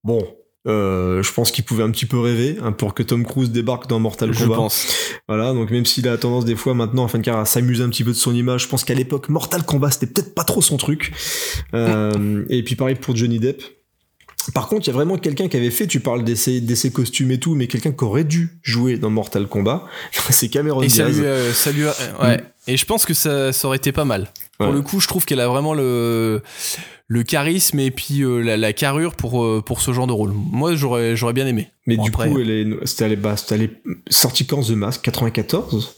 Bon, 0.03 0.27
euh, 0.67 1.23
je 1.23 1.33
pense 1.33 1.51
qu'il 1.51 1.63
pouvait 1.65 1.83
un 1.83 1.91
petit 1.91 2.07
peu 2.07 2.19
rêver 2.19 2.57
hein, 2.63 2.73
pour 2.73 2.95
que 2.95 3.03
Tom 3.03 3.25
Cruise 3.25 3.51
débarque 3.51 3.87
dans 3.87 4.01
Mortal 4.01 4.33
je 4.33 4.45
Kombat. 4.45 4.57
pense. 4.57 4.87
Voilà, 5.29 5.53
donc 5.53 5.71
même 5.71 5.85
s'il 5.85 6.09
a 6.09 6.17
tendance 6.17 6.45
des 6.47 6.57
fois 6.57 6.75
maintenant 6.75 7.05
en 7.05 7.09
fin 7.09 7.19
de 7.19 7.23
carrière 7.23 7.43
à 7.43 7.47
s'amuser 7.47 7.83
un 7.85 7.91
petit 7.91 8.05
peu 8.05 8.11
de 8.11 8.17
son 8.17 8.35
image, 8.35 8.63
je 8.63 8.69
pense 8.69 8.83
qu'à 8.85 8.95
l'époque 8.95 9.29
Mortal 9.29 9.63
Kombat 9.65 9.91
c'était 9.91 10.07
peut-être 10.07 10.35
pas 10.35 10.45
trop 10.45 10.63
son 10.63 10.77
truc. 10.79 11.13
Euh, 11.75 12.45
et 12.49 12.63
puis 12.63 12.77
pareil 12.77 12.97
pour 12.97 13.15
Johnny 13.15 13.39
Depp. 13.39 13.63
Par 14.53 14.69
contre, 14.69 14.87
il 14.87 14.89
y 14.89 14.91
a 14.91 14.95
vraiment 14.95 15.17
quelqu'un 15.17 15.49
qui 15.49 15.57
avait 15.57 15.71
fait, 15.71 15.87
tu 15.87 16.01
parles 16.01 16.25
d'essais 16.25 16.61
d'essais 16.61 16.91
costumes 16.91 17.31
et 17.31 17.39
tout, 17.39 17.55
mais 17.55 17.67
quelqu'un 17.67 17.93
qui 17.93 18.05
aurait 18.05 18.25
dû 18.25 18.59
jouer 18.63 18.99
dans 18.99 19.11
Mortal 19.11 19.47
Kombat, 19.47 19.85
c'est 20.31 20.49
Cameron 20.49 20.83
Et 20.83 20.89
ça 20.89 21.05
Diaz. 21.09 21.21
euh, 21.25 21.73
lui 21.73 21.87
a- 21.87 21.95
euh, 22.21 22.29
ouais. 22.29 22.45
Et 22.67 22.77
je 22.77 22.85
pense 22.85 23.05
que 23.07 23.15
ça, 23.15 23.53
ça 23.53 23.67
aurait 23.69 23.77
été 23.77 23.93
pas 23.93 24.05
mal. 24.05 24.29
Pour 24.59 24.73
le 24.73 24.83
coup, 24.83 25.01
je 25.01 25.09
trouve 25.09 25.25
qu'elle 25.25 25.41
a 25.41 25.49
vraiment 25.49 25.75
le 25.75 26.43
le 27.07 27.23
charisme 27.23 27.79
et 27.81 27.91
puis 27.91 28.23
euh, 28.23 28.39
la, 28.41 28.57
la 28.57 28.73
carrure 28.73 29.15
pour 29.15 29.45
euh, 29.45 29.61
pour 29.61 29.83
ce 29.83 29.93
genre 29.93 30.07
de 30.07 30.13
rôle. 30.13 30.33
Moi, 30.35 30.75
j'aurais 30.75 31.17
j'aurais 31.17 31.33
bien 31.35 31.47
aimé. 31.47 31.69
Mais 31.87 31.97
Bon, 31.97 32.05
du 32.05 32.09
après, 32.11 32.31
coup, 32.31 32.39
elle 32.41 32.51
est, 32.51 32.87
c'était 32.87 33.09
les, 33.09 33.17
bah, 33.17 33.37
c'était 33.37 33.55
à 33.55 33.59
les, 33.59 33.71
sortie 34.09 34.47
quand 34.47 34.63
The 34.63 34.71
Mask? 34.71 35.03
94. 35.03 35.97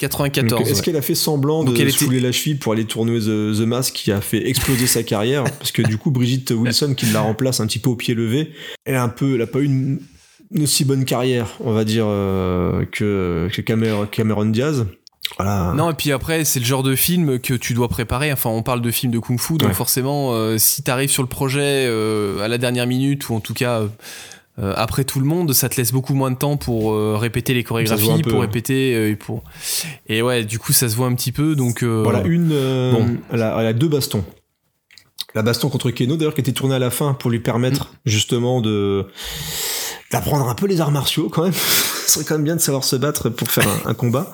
94. 0.00 0.48
Donc, 0.58 0.66
Est-ce 0.68 0.78
ouais. 0.78 0.84
qu'elle 0.84 0.96
a 0.96 1.02
fait 1.02 1.14
semblant 1.14 1.62
Donc, 1.64 1.76
de 1.76 1.80
elle 1.80 1.90
se 1.90 1.96
était- 1.96 2.04
fouler 2.06 2.20
la 2.20 2.32
cheville 2.32 2.56
pour 2.56 2.72
aller 2.72 2.84
tourner 2.84 3.18
The, 3.20 3.56
The 3.56 3.66
Mask 3.66 3.94
qui 3.94 4.10
a 4.12 4.20
fait 4.20 4.48
exploser 4.48 4.86
sa 4.86 5.02
carrière 5.02 5.44
Parce 5.58 5.70
que 5.72 5.82
du 5.82 5.96
coup, 5.98 6.10
Brigitte 6.10 6.50
Wilson, 6.50 6.94
qui 6.96 7.06
la 7.06 7.20
remplace 7.20 7.60
un 7.60 7.66
petit 7.66 7.78
peu 7.78 7.90
au 7.90 7.96
pied 7.96 8.14
levé, 8.14 8.52
elle 8.84 8.96
a 8.96 9.02
un 9.02 9.08
peu, 9.08 9.34
elle 9.36 9.42
a 9.42 9.46
pas 9.46 9.60
eu 9.60 9.64
une, 9.66 10.00
une 10.52 10.62
aussi 10.64 10.84
bonne 10.84 11.04
carrière, 11.04 11.46
on 11.60 11.72
va 11.72 11.84
dire, 11.84 12.06
euh, 12.08 12.84
que, 12.90 13.48
que 13.52 13.60
Cameron, 13.62 14.06
Cameron 14.10 14.46
Diaz. 14.46 14.86
Voilà. 15.36 15.72
Non, 15.76 15.90
et 15.90 15.94
puis 15.94 16.10
après, 16.10 16.44
c'est 16.44 16.58
le 16.58 16.66
genre 16.66 16.82
de 16.82 16.96
film 16.96 17.38
que 17.38 17.54
tu 17.54 17.72
dois 17.72 17.88
préparer. 17.88 18.32
Enfin, 18.32 18.50
on 18.50 18.62
parle 18.64 18.82
de 18.82 18.90
film 18.90 19.12
de 19.12 19.20
kung-fu, 19.20 19.58
donc 19.58 19.68
Ouais. 19.68 19.74
forcément, 19.74 20.32
euh, 20.34 20.58
si 20.58 20.82
t'arrives 20.82 21.10
sur 21.10 21.22
le 21.22 21.28
projet 21.28 21.84
euh, 21.86 22.40
à 22.40 22.48
la 22.48 22.58
dernière 22.58 22.86
minute, 22.88 23.28
ou 23.28 23.34
en 23.34 23.40
tout 23.40 23.54
cas 23.54 23.82
euh, 24.60 24.72
après 24.76 25.04
tout 25.04 25.20
le 25.20 25.26
monde, 25.26 25.52
ça 25.52 25.68
te 25.68 25.76
laisse 25.76 25.92
beaucoup 25.92 26.14
moins 26.14 26.30
de 26.30 26.36
temps 26.36 26.56
pour 26.56 26.92
euh, 26.92 27.16
répéter 27.16 27.54
les 27.54 27.64
chorégraphies, 27.64 28.22
pour 28.22 28.40
répéter, 28.40 28.94
euh, 28.94 29.10
et 29.10 29.16
pour. 29.16 29.42
Et 30.08 30.22
ouais, 30.22 30.44
du 30.44 30.58
coup, 30.58 30.72
ça 30.72 30.88
se 30.88 30.96
voit 30.96 31.06
un 31.06 31.14
petit 31.14 31.32
peu, 31.32 31.56
donc. 31.56 31.82
Voilà, 31.82 32.22
une. 32.24 32.48
bon. 32.48 33.16
elle, 33.32 33.42
a, 33.42 33.60
elle 33.60 33.66
a 33.66 33.72
deux 33.72 33.88
bastons. 33.88 34.24
La 35.34 35.42
baston 35.42 35.68
contre 35.68 35.90
Keno, 35.92 36.16
d'ailleurs, 36.16 36.34
qui 36.34 36.40
était 36.40 36.52
tournée 36.52 36.74
à 36.74 36.80
la 36.80 36.90
fin 36.90 37.14
pour 37.14 37.30
lui 37.30 37.38
permettre 37.38 37.84
Mm. 37.84 37.96
justement 38.04 38.60
de 38.60 39.06
d'apprendre 40.10 40.48
un 40.48 40.54
peu 40.54 40.66
les 40.66 40.80
arts 40.80 40.90
martiaux 40.90 41.28
quand 41.28 41.44
même. 41.44 41.52
Ce 42.06 42.14
serait 42.14 42.24
quand 42.24 42.34
même 42.34 42.44
bien 42.44 42.56
de 42.56 42.60
savoir 42.60 42.82
se 42.82 42.96
battre 42.96 43.28
pour 43.28 43.48
faire 43.48 43.68
un, 43.68 43.90
un 43.90 43.94
combat. 43.94 44.32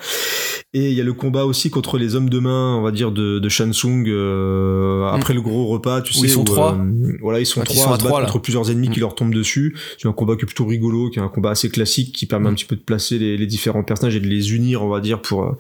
Et 0.75 0.91
il 0.91 0.95
y 0.95 1.01
a 1.01 1.05
le 1.05 1.15
combat 1.15 1.45
aussi 1.47 1.71
contre 1.71 1.97
les 1.97 2.17
hommes 2.17 2.29
de 2.29 2.39
main, 2.39 2.77
on 2.77 2.83
va 2.83 2.91
dire, 2.91 3.11
de, 3.11 3.39
de 3.39 3.49
Shansung 3.49 4.05
euh, 4.09 5.07
après 5.07 5.33
le 5.33 5.41
gros 5.41 5.67
repas, 5.69 6.03
tu 6.03 6.13
Mm. 6.13 6.17
Où 6.17 6.21
sais. 6.21 6.27
ils 6.27 6.31
sont 6.31 6.45
trois. 6.45 6.75
euh, 6.75 7.17
voilà, 7.23 7.41
ils 7.41 7.47
sont 7.47 7.61
Quand 7.61 7.71
ils 7.71 7.77
trois 7.77 7.85
sont 7.85 7.91
à 7.91 7.95
à 7.95 7.97
se 7.99 8.03
battre 8.03 8.09
trois, 8.11 8.21
là. 8.21 8.27
contre 8.27 8.43
plusieurs 8.43 8.71
ennemis 8.71 8.91
qui 8.91 8.99
Mm. 8.99 9.03
leur 9.03 9.15
tombent 9.15 9.33
dessus. 9.35 9.77
C'est 9.97 10.09
un 10.09 10.13
combat 10.13 10.37
qui 10.37 10.43
est 10.43 10.47
plutôt 10.47 10.67
rigolo, 10.67 11.09
qui 11.09 11.19
est 11.19 11.23
un 11.23 11.29
combat 11.29 11.51
assez 11.51 11.71
classique, 11.71 12.15
qui 12.15 12.27
permet 12.27 12.49
un 12.49 12.53
Mm. 12.53 12.57
petit 12.57 12.65
peu 12.67 12.77
de 12.77 12.81
placer 12.83 13.19
les, 13.19 13.37
les 13.39 13.47
différents 13.47 13.85
personnages 13.85 14.17
et 14.17 14.21
de 14.21 14.27
les 14.27 14.55
unir, 14.55 14.83
on 14.83 14.89
va 14.89 15.01
dire, 15.01 15.23
pour 15.23 15.45
euh, 15.45 15.53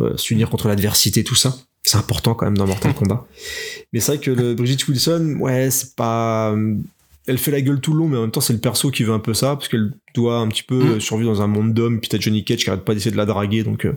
euh, 0.00 0.16
s'unir 0.16 0.50
contre 0.50 0.68
l'adversité, 0.68 1.24
tout 1.24 1.34
ça. 1.36 1.54
C'est 1.84 1.96
important 1.96 2.34
quand 2.34 2.44
même 2.44 2.58
dans 2.58 2.66
Mortal 2.66 2.92
Kombat. 2.98 3.26
Mais 3.94 4.00
c'est 4.00 4.16
vrai 4.16 4.20
que 4.20 4.30
le 4.32 4.54
Brigitte 4.54 4.86
Wilson, 4.86 5.36
ouais, 5.40 5.70
c'est 5.70 5.94
pas. 5.96 6.54
Elle 7.26 7.38
fait 7.38 7.50
la 7.50 7.60
gueule 7.60 7.80
tout 7.80 7.92
le 7.92 7.98
long, 7.98 8.08
mais 8.08 8.16
en 8.16 8.22
même 8.22 8.30
temps, 8.30 8.40
c'est 8.40 8.54
le 8.54 8.58
perso 8.58 8.90
qui 8.90 9.04
veut 9.04 9.12
un 9.12 9.18
peu 9.18 9.34
ça, 9.34 9.54
parce 9.54 9.68
qu'elle 9.68 9.92
doit 10.14 10.36
un 10.38 10.48
petit 10.48 10.62
peu 10.62 10.76
Mm. 10.78 10.88
euh, 10.92 11.00
survivre 11.00 11.32
dans 11.32 11.42
un 11.42 11.46
monde 11.46 11.74
d'hommes, 11.74 12.00
puis 12.00 12.08
t'as 12.08 12.18
Johnny 12.18 12.44
Cage 12.44 12.64
qui 12.64 12.70
arrête 12.70 12.84
pas 12.84 12.94
d'essayer 12.94 13.10
de 13.10 13.16
la 13.16 13.26
draguer, 13.26 13.62
donc 13.64 13.84
euh, 13.84 13.92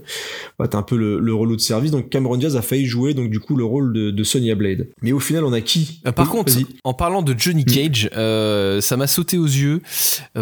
ouais, 0.60 0.68
t'as 0.68 0.78
un 0.78 0.84
peu 0.84 0.96
le, 0.98 1.20
le 1.20 1.34
relou 1.34 1.56
de 1.56 1.62
service. 1.62 1.92
Donc 1.92 2.10
Cameron 2.10 2.38
Diaz 2.38 2.56
a 2.56 2.62
failli 2.62 2.86
jouer, 2.86 3.14
donc 3.14 3.30
du 3.30 3.40
coup, 3.40 3.56
le 3.56 3.64
rôle 3.64 3.94
de, 3.94 4.12
de 4.12 4.24
Sonya 4.24 4.56
Blade. 4.56 4.88
Mais 5.02 5.12
au 5.12 5.20
final, 5.20 5.44
on 5.46 5.54
a 5.54 5.62
qui 5.62 6.00
Euh, 6.06 6.12
par 6.12 6.26
Oui, 6.26 6.32
contre, 6.32 6.54
en 6.84 6.94
parlant 6.94 7.22
de 7.22 7.36
Johnny 7.38 7.66
Cage, 7.66 8.10
euh, 8.16 8.82
ça 8.82 8.98
m'a 8.98 9.08
sauté 9.08 9.38
aux 9.38 9.46
yeux, 9.46 9.82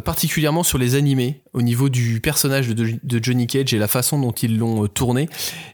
particulièrement 0.03 0.63
sur 0.63 0.77
les 0.77 0.95
animés, 0.95 1.41
au 1.53 1.61
niveau 1.61 1.89
du 1.89 2.19
personnage 2.21 2.69
de, 2.69 2.93
de 3.03 3.23
Johnny 3.23 3.47
Cage 3.47 3.73
et 3.73 3.77
la 3.77 3.87
façon 3.87 4.19
dont 4.19 4.31
ils 4.31 4.57
l'ont 4.57 4.87
tourné. 4.87 5.29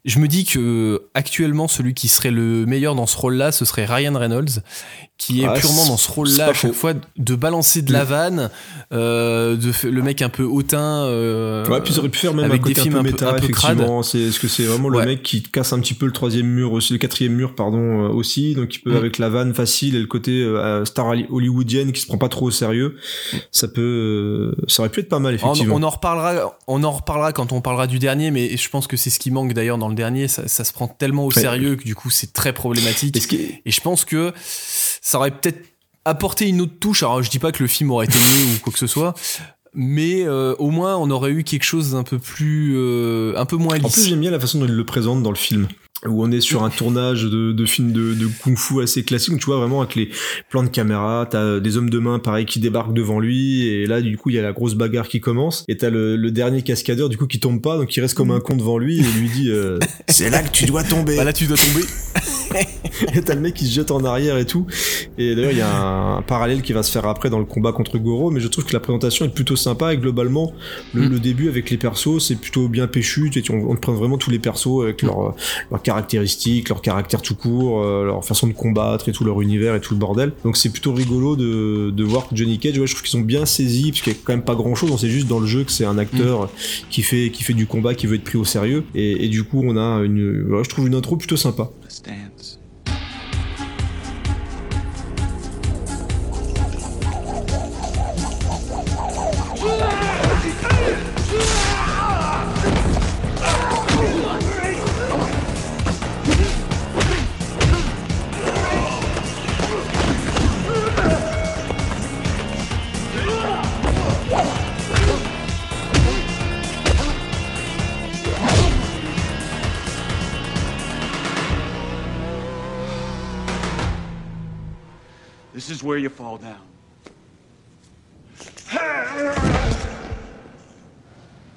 Je 0.05 0.19
me 0.19 0.27
dis 0.27 0.45
que 0.45 1.03
actuellement, 1.13 1.67
celui 1.67 1.93
qui 1.93 2.07
serait 2.07 2.31
le 2.31 2.65
meilleur 2.65 2.95
dans 2.95 3.05
ce 3.07 3.17
rôle-là, 3.17 3.51
ce 3.51 3.65
serait 3.65 3.85
Ryan 3.85 4.13
Reynolds, 4.17 4.61
qui 5.17 5.41
est 5.41 5.45
Ah, 5.45 5.53
purement 5.53 5.85
dans 5.87 5.97
ce 5.97 6.11
rôle-là 6.11 6.45
à 6.49 6.53
chaque 6.53 6.71
faux. 6.71 6.73
fois 6.73 6.93
de 7.17 7.35
balancer 7.35 7.81
de 7.81 7.91
la 7.93 8.03
vanne, 8.03 8.49
euh, 8.91 9.55
de 9.55 9.71
le 9.95 10.01
mec 10.03 10.21
un 10.21 10.29
peu 10.29 10.43
hautain. 10.43 11.05
euh, 11.05 11.65
Ouais, 11.67 11.81
puis 11.81 11.93
ils 11.93 11.99
auraient 11.99 12.09
pu 12.09 12.19
faire 12.19 12.33
même 12.33 12.45
avec 12.45 12.59
un 12.61 12.63
côté 12.63 12.73
des 12.75 12.81
films 12.81 12.95
un 12.97 13.03
peu- 13.03 13.09
méta, 13.11 13.29
un 13.29 13.33
peu 13.39 13.47
crades. 13.47 13.71
effectivement. 13.77 14.03
C'est, 14.03 14.19
est-ce 14.19 14.39
que 14.39 14.47
c'est 14.47 14.63
vraiment 14.63 14.89
le 14.89 15.03
mec 15.05 15.23
qui 15.23 15.41
casse 15.41 15.73
un 15.73 15.79
petit 15.79 15.93
peu 15.93 16.05
le 16.05 16.11
troisième 16.11 16.45
mur 16.47 16.73
aussi, 16.73 16.93
le 16.93 16.99
quatrième 16.99 17.33
mur, 17.33 17.55
pardon, 17.55 18.05
euh, 18.05 18.09
aussi? 18.09 18.53
Donc, 18.55 18.75
il 18.75 18.79
peut, 18.79 18.93
Mm. 18.93 18.97
avec 18.97 19.17
la 19.17 19.29
vanne 19.29 19.53
facile 19.53 19.95
et 19.95 19.99
le 19.99 20.07
côté 20.07 20.31
euh, 20.43 20.85
star 20.85 21.07
holly- 21.07 21.25
hollywoodienne 21.29 21.91
qui 21.91 22.01
se 22.01 22.07
prend 22.07 22.17
pas 22.17 22.29
trop 22.29 22.47
au 22.47 22.51
sérieux, 22.51 22.95
ça 23.51 23.67
peut, 23.67 24.53
ça 24.67 24.81
aurait 24.83 24.89
pu 24.89 24.99
être 24.99 25.09
pas 25.09 25.19
mal, 25.19 25.33
effectivement. 25.35 25.75
on 25.75 25.83
en 25.83 25.89
reparlera, 25.89 26.57
on 26.67 26.83
en 26.83 26.91
reparlera 26.91 27.31
quand 27.33 27.51
on 27.51 27.61
parlera 27.61 27.87
du 27.87 27.99
dernier, 27.99 28.31
mais 28.31 28.55
je 28.57 28.69
pense 28.69 28.87
que 28.87 28.97
c'est 28.97 29.09
ce 29.09 29.19
qui 29.19 29.31
manque 29.31 29.53
d'ailleurs 29.53 29.77
dans 29.77 29.89
le 29.89 29.95
dernier. 29.95 30.27
Ça, 30.27 30.47
ça 30.47 30.63
se 30.63 30.73
prend 30.73 30.87
tellement 30.87 31.25
au 31.25 31.29
Ouais. 31.33 31.41
sérieux 31.41 31.75
que 31.75 31.83
du 31.83 31.95
coup 31.95 32.09
c'est 32.09 32.33
très 32.33 32.53
problématique. 32.53 33.15
Et 33.17 33.19
ce 33.19 33.27
je 33.65 33.81
pense 33.81 34.05
que 34.05 34.33
ça 35.01 35.17
aurait 35.17 35.31
peut-être 35.31 35.59
apporté 36.05 36.47
une 36.47 36.61
autre 36.61 36.73
touche. 36.79 37.03
Alors 37.03 37.21
je 37.23 37.29
dis 37.29 37.39
pas 37.39 37.51
que 37.51 37.63
le 37.63 37.67
film 37.67 37.91
aurait 37.91 38.05
été 38.05 38.17
mieux 38.17 38.55
ou 38.55 38.59
quoi 38.61 38.71
que 38.73 38.79
ce 38.79 38.87
soit, 38.87 39.13
mais 39.75 40.23
euh, 40.25 40.55
au 40.59 40.69
moins 40.71 40.95
on 40.97 41.09
aurait 41.11 41.31
eu 41.31 41.43
quelque 41.43 41.63
chose 41.63 41.91
d'un 41.91 42.03
peu 42.03 42.17
plus, 42.19 42.73
euh, 42.75 43.33
un 43.37 43.45
peu 43.45 43.57
moins 43.57 43.75
En 43.75 43.79
plus, 43.79 43.97
lisse. 43.97 44.07
j'aime 44.09 44.21
bien 44.21 44.31
la 44.31 44.39
façon 44.39 44.59
dont 44.59 44.65
il 44.65 44.71
le 44.73 44.85
présente 44.85 45.21
dans 45.23 45.29
le 45.31 45.35
film. 45.35 45.67
Où 46.07 46.23
on 46.23 46.31
est 46.31 46.41
sur 46.41 46.63
un 46.63 46.69
tournage 46.69 47.23
de, 47.23 47.51
de 47.51 47.65
film 47.65 47.91
de, 47.91 48.13
de 48.13 48.27
kung-fu 48.43 48.81
assez 48.81 49.03
classique, 49.03 49.33
où 49.33 49.37
tu 49.37 49.45
vois 49.45 49.57
vraiment 49.57 49.81
avec 49.81 49.95
les 49.95 50.09
plans 50.49 50.63
de 50.63 50.69
caméra, 50.69 51.27
t'as 51.29 51.59
des 51.59 51.77
hommes 51.77 51.89
de 51.89 51.99
main 51.99 52.19
pareil 52.19 52.45
qui 52.45 52.59
débarquent 52.59 52.93
devant 52.93 53.19
lui, 53.19 53.67
et 53.67 53.85
là 53.85 54.01
du 54.01 54.17
coup 54.17 54.29
il 54.29 54.35
y 54.35 54.39
a 54.39 54.41
la 54.41 54.53
grosse 54.53 54.75
bagarre 54.75 55.07
qui 55.07 55.19
commence, 55.19 55.63
et 55.67 55.77
t'as 55.77 55.89
le, 55.89 56.15
le 56.15 56.31
dernier 56.31 56.61
cascadeur 56.61 57.09
du 57.09 57.17
coup 57.17 57.27
qui 57.27 57.39
tombe 57.39 57.61
pas, 57.61 57.77
donc 57.77 57.95
il 57.95 58.01
reste 58.01 58.15
comme 58.15 58.31
un 58.31 58.39
con 58.39 58.55
devant 58.55 58.77
lui, 58.77 58.99
et 58.99 59.19
lui 59.19 59.29
dit 59.29 59.49
euh, 59.49 59.79
c'est 60.07 60.29
là 60.29 60.43
que 60.43 60.51
tu 60.51 60.65
dois 60.65 60.83
tomber. 60.83 61.15
Bah 61.17 61.23
là 61.23 61.33
tu 61.33 61.45
dois 61.45 61.57
tomber. 61.57 61.85
Et 63.13 63.21
t'as 63.21 63.35
le 63.35 63.41
mec 63.41 63.53
qui 63.55 63.65
se 63.65 63.73
jette 63.73 63.91
en 63.91 64.05
arrière 64.05 64.37
et 64.37 64.45
tout. 64.45 64.65
Et 65.17 65.35
d'ailleurs, 65.35 65.51
il 65.51 65.57
y 65.57 65.61
a 65.61 65.69
un, 65.69 66.17
un 66.17 66.21
parallèle 66.21 66.61
qui 66.61 66.71
va 66.71 66.81
se 66.81 66.91
faire 66.91 67.05
après 67.05 67.29
dans 67.29 67.39
le 67.39 67.45
combat 67.45 67.73
contre 67.73 67.97
Goro, 67.97 68.31
mais 68.31 68.39
je 68.39 68.47
trouve 68.47 68.63
que 68.63 68.71
la 68.71 68.79
présentation 68.79 69.25
est 69.25 69.33
plutôt 69.33 69.57
sympa 69.57 69.93
et 69.93 69.97
globalement, 69.97 70.53
le, 70.93 71.05
Mm. 71.05 71.09
le 71.11 71.19
début 71.19 71.49
avec 71.49 71.69
les 71.69 71.77
persos, 71.77 72.19
c'est 72.25 72.35
plutôt 72.39 72.67
bien 72.69 72.87
péchu. 72.87 73.29
Tu 73.29 73.43
sais, 73.43 73.51
on, 73.51 73.69
on 73.69 73.75
te 73.75 73.81
prend 73.81 73.93
vraiment 73.93 74.17
tous 74.17 74.31
les 74.31 74.39
persos 74.39 74.81
avec 74.83 75.01
leurs 75.01 75.35
leurs 75.71 75.81
caractéristiques, 75.95 76.69
leur 76.69 76.81
caractère 76.81 77.21
tout 77.21 77.35
court, 77.35 77.81
euh, 77.81 78.05
leur 78.05 78.23
façon 78.25 78.47
de 78.47 78.53
combattre 78.53 79.07
et 79.09 79.11
tout 79.11 79.23
leur 79.23 79.41
univers 79.41 79.75
et 79.75 79.81
tout 79.81 79.93
le 79.93 79.99
bordel. 79.99 80.33
Donc 80.43 80.57
c'est 80.57 80.69
plutôt 80.69 80.93
rigolo 80.93 81.35
de, 81.35 81.91
de 81.91 82.03
voir 82.03 82.27
que 82.27 82.35
Johnny 82.35 82.59
Cage, 82.59 82.77
ouais, 82.77 82.87
je 82.87 82.93
trouve 82.93 83.03
qu'ils 83.03 83.19
sont 83.19 83.25
bien 83.25 83.45
saisis, 83.45 83.91
parce 83.91 84.01
qu'il 84.01 84.13
y 84.13 84.15
a 84.15 84.19
quand 84.23 84.33
même 84.33 84.43
pas 84.43 84.55
grand 84.55 84.75
chose, 84.75 84.91
on 84.91 84.97
sait 84.97 85.09
juste 85.09 85.27
dans 85.27 85.39
le 85.39 85.47
jeu 85.47 85.63
que 85.63 85.71
c'est 85.71 85.85
un 85.85 85.97
acteur 85.97 86.49
qui 86.89 87.01
fait 87.01 87.29
qui 87.31 87.43
fait 87.43 87.53
du 87.53 87.65
combat, 87.65 87.95
qui 87.95 88.07
veut 88.07 88.15
être 88.15 88.23
pris 88.23 88.37
au 88.37 88.45
sérieux. 88.45 88.83
Et, 88.93 89.25
et 89.25 89.29
du 89.29 89.43
coup, 89.43 89.61
on 89.63 89.77
a 89.77 90.03
une, 90.03 90.53
ouais, 90.53 90.63
je 90.63 90.69
trouve 90.69 90.87
une 90.87 90.95
intro 90.95 91.15
plutôt 91.15 91.37
sympa. 91.37 91.69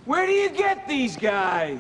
Where 0.05 0.27
do 0.27 0.33
you 0.33 0.51
get 0.51 0.89
these 0.89 1.17
guys? 1.17 1.79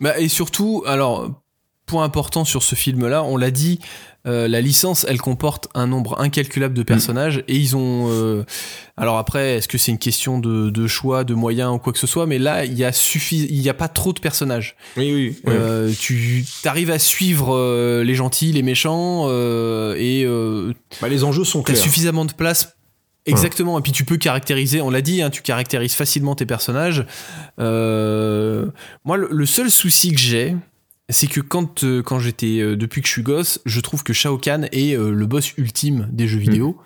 Bah, 0.00 0.18
et 0.18 0.28
surtout, 0.28 0.82
alors, 0.86 1.42
point 1.90 2.04
important 2.04 2.44
sur 2.44 2.62
ce 2.62 2.74
film-là, 2.74 3.24
on 3.24 3.36
l'a 3.36 3.50
dit, 3.50 3.80
euh, 4.26 4.46
la 4.48 4.60
licence, 4.60 5.04
elle 5.08 5.20
comporte 5.20 5.68
un 5.74 5.86
nombre 5.86 6.20
incalculable 6.20 6.74
de 6.74 6.82
personnages 6.82 7.42
et 7.48 7.56
ils 7.56 7.74
ont. 7.74 8.06
euh, 8.10 8.44
alors 8.96 9.16
après, 9.18 9.56
est-ce 9.56 9.66
que 9.66 9.78
c'est 9.78 9.90
une 9.90 9.98
question 9.98 10.38
de, 10.38 10.70
de 10.70 10.86
choix, 10.86 11.24
de 11.24 11.34
moyens 11.34 11.72
ou 11.74 11.78
quoi 11.78 11.92
que 11.92 11.98
ce 11.98 12.06
soit 12.06 12.26
Mais 12.26 12.38
là, 12.38 12.64
il 12.64 12.74
y 12.78 12.84
a 12.84 12.90
suffi- 12.92 13.46
il 13.48 13.60
y 13.60 13.68
a 13.68 13.74
pas 13.74 13.88
trop 13.88 14.12
de 14.12 14.20
personnages. 14.20 14.76
Oui, 14.96 15.12
oui. 15.12 15.36
Euh, 15.48 15.90
tu 15.98 16.44
arrives 16.64 16.90
à 16.90 16.98
suivre 16.98 18.02
les 18.02 18.14
gentils, 18.14 18.52
les 18.52 18.62
méchants 18.62 19.26
et 19.96 20.26
Bah, 21.00 21.08
les 21.08 21.24
enjeux 21.24 21.44
sont 21.44 21.62
T'as 21.62 21.72
clairs. 21.72 21.82
suffisamment 21.82 22.24
de 22.24 22.32
place. 22.32 22.76
Exactement, 23.26 23.78
et 23.78 23.82
puis 23.82 23.92
tu 23.92 24.04
peux 24.04 24.16
caractériser, 24.16 24.80
on 24.80 24.90
l'a 24.90 25.02
dit, 25.02 25.20
hein, 25.22 25.30
tu 25.30 25.42
caractérises 25.42 25.92
facilement 25.94 26.34
tes 26.34 26.46
personnages. 26.46 27.04
Euh, 27.60 28.66
moi, 29.04 29.16
le, 29.16 29.28
le 29.30 29.46
seul 29.46 29.70
souci 29.70 30.12
que 30.12 30.18
j'ai, 30.18 30.56
c'est 31.10 31.26
que 31.26 31.40
quand, 31.40 31.84
euh, 31.84 32.02
quand 32.02 32.18
j'étais, 32.18 32.60
euh, 32.60 32.76
depuis 32.76 33.00
que 33.00 33.06
je 33.06 33.12
suis 33.12 33.22
gosse, 33.22 33.60
je 33.64 33.80
trouve 33.80 34.02
que 34.02 34.12
Shao 34.12 34.38
Kahn 34.38 34.68
est 34.72 34.96
euh, 34.96 35.10
le 35.12 35.26
boss 35.26 35.52
ultime 35.56 36.08
des 36.12 36.28
jeux 36.28 36.38
vidéo. 36.38 36.76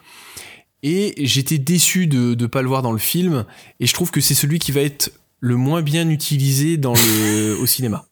Et 0.82 1.14
j'étais 1.18 1.58
déçu 1.58 2.06
de 2.06 2.34
ne 2.34 2.46
pas 2.46 2.62
le 2.62 2.68
voir 2.68 2.82
dans 2.82 2.92
le 2.92 2.98
film, 2.98 3.44
et 3.80 3.86
je 3.86 3.94
trouve 3.94 4.10
que 4.10 4.20
c'est 4.20 4.34
celui 4.34 4.58
qui 4.58 4.70
va 4.70 4.82
être 4.82 5.12
le 5.40 5.56
moins 5.56 5.82
bien 5.82 6.08
utilisé 6.10 6.76
dans 6.76 6.94
le, 6.94 7.56
au 7.60 7.66
cinéma. 7.66 8.06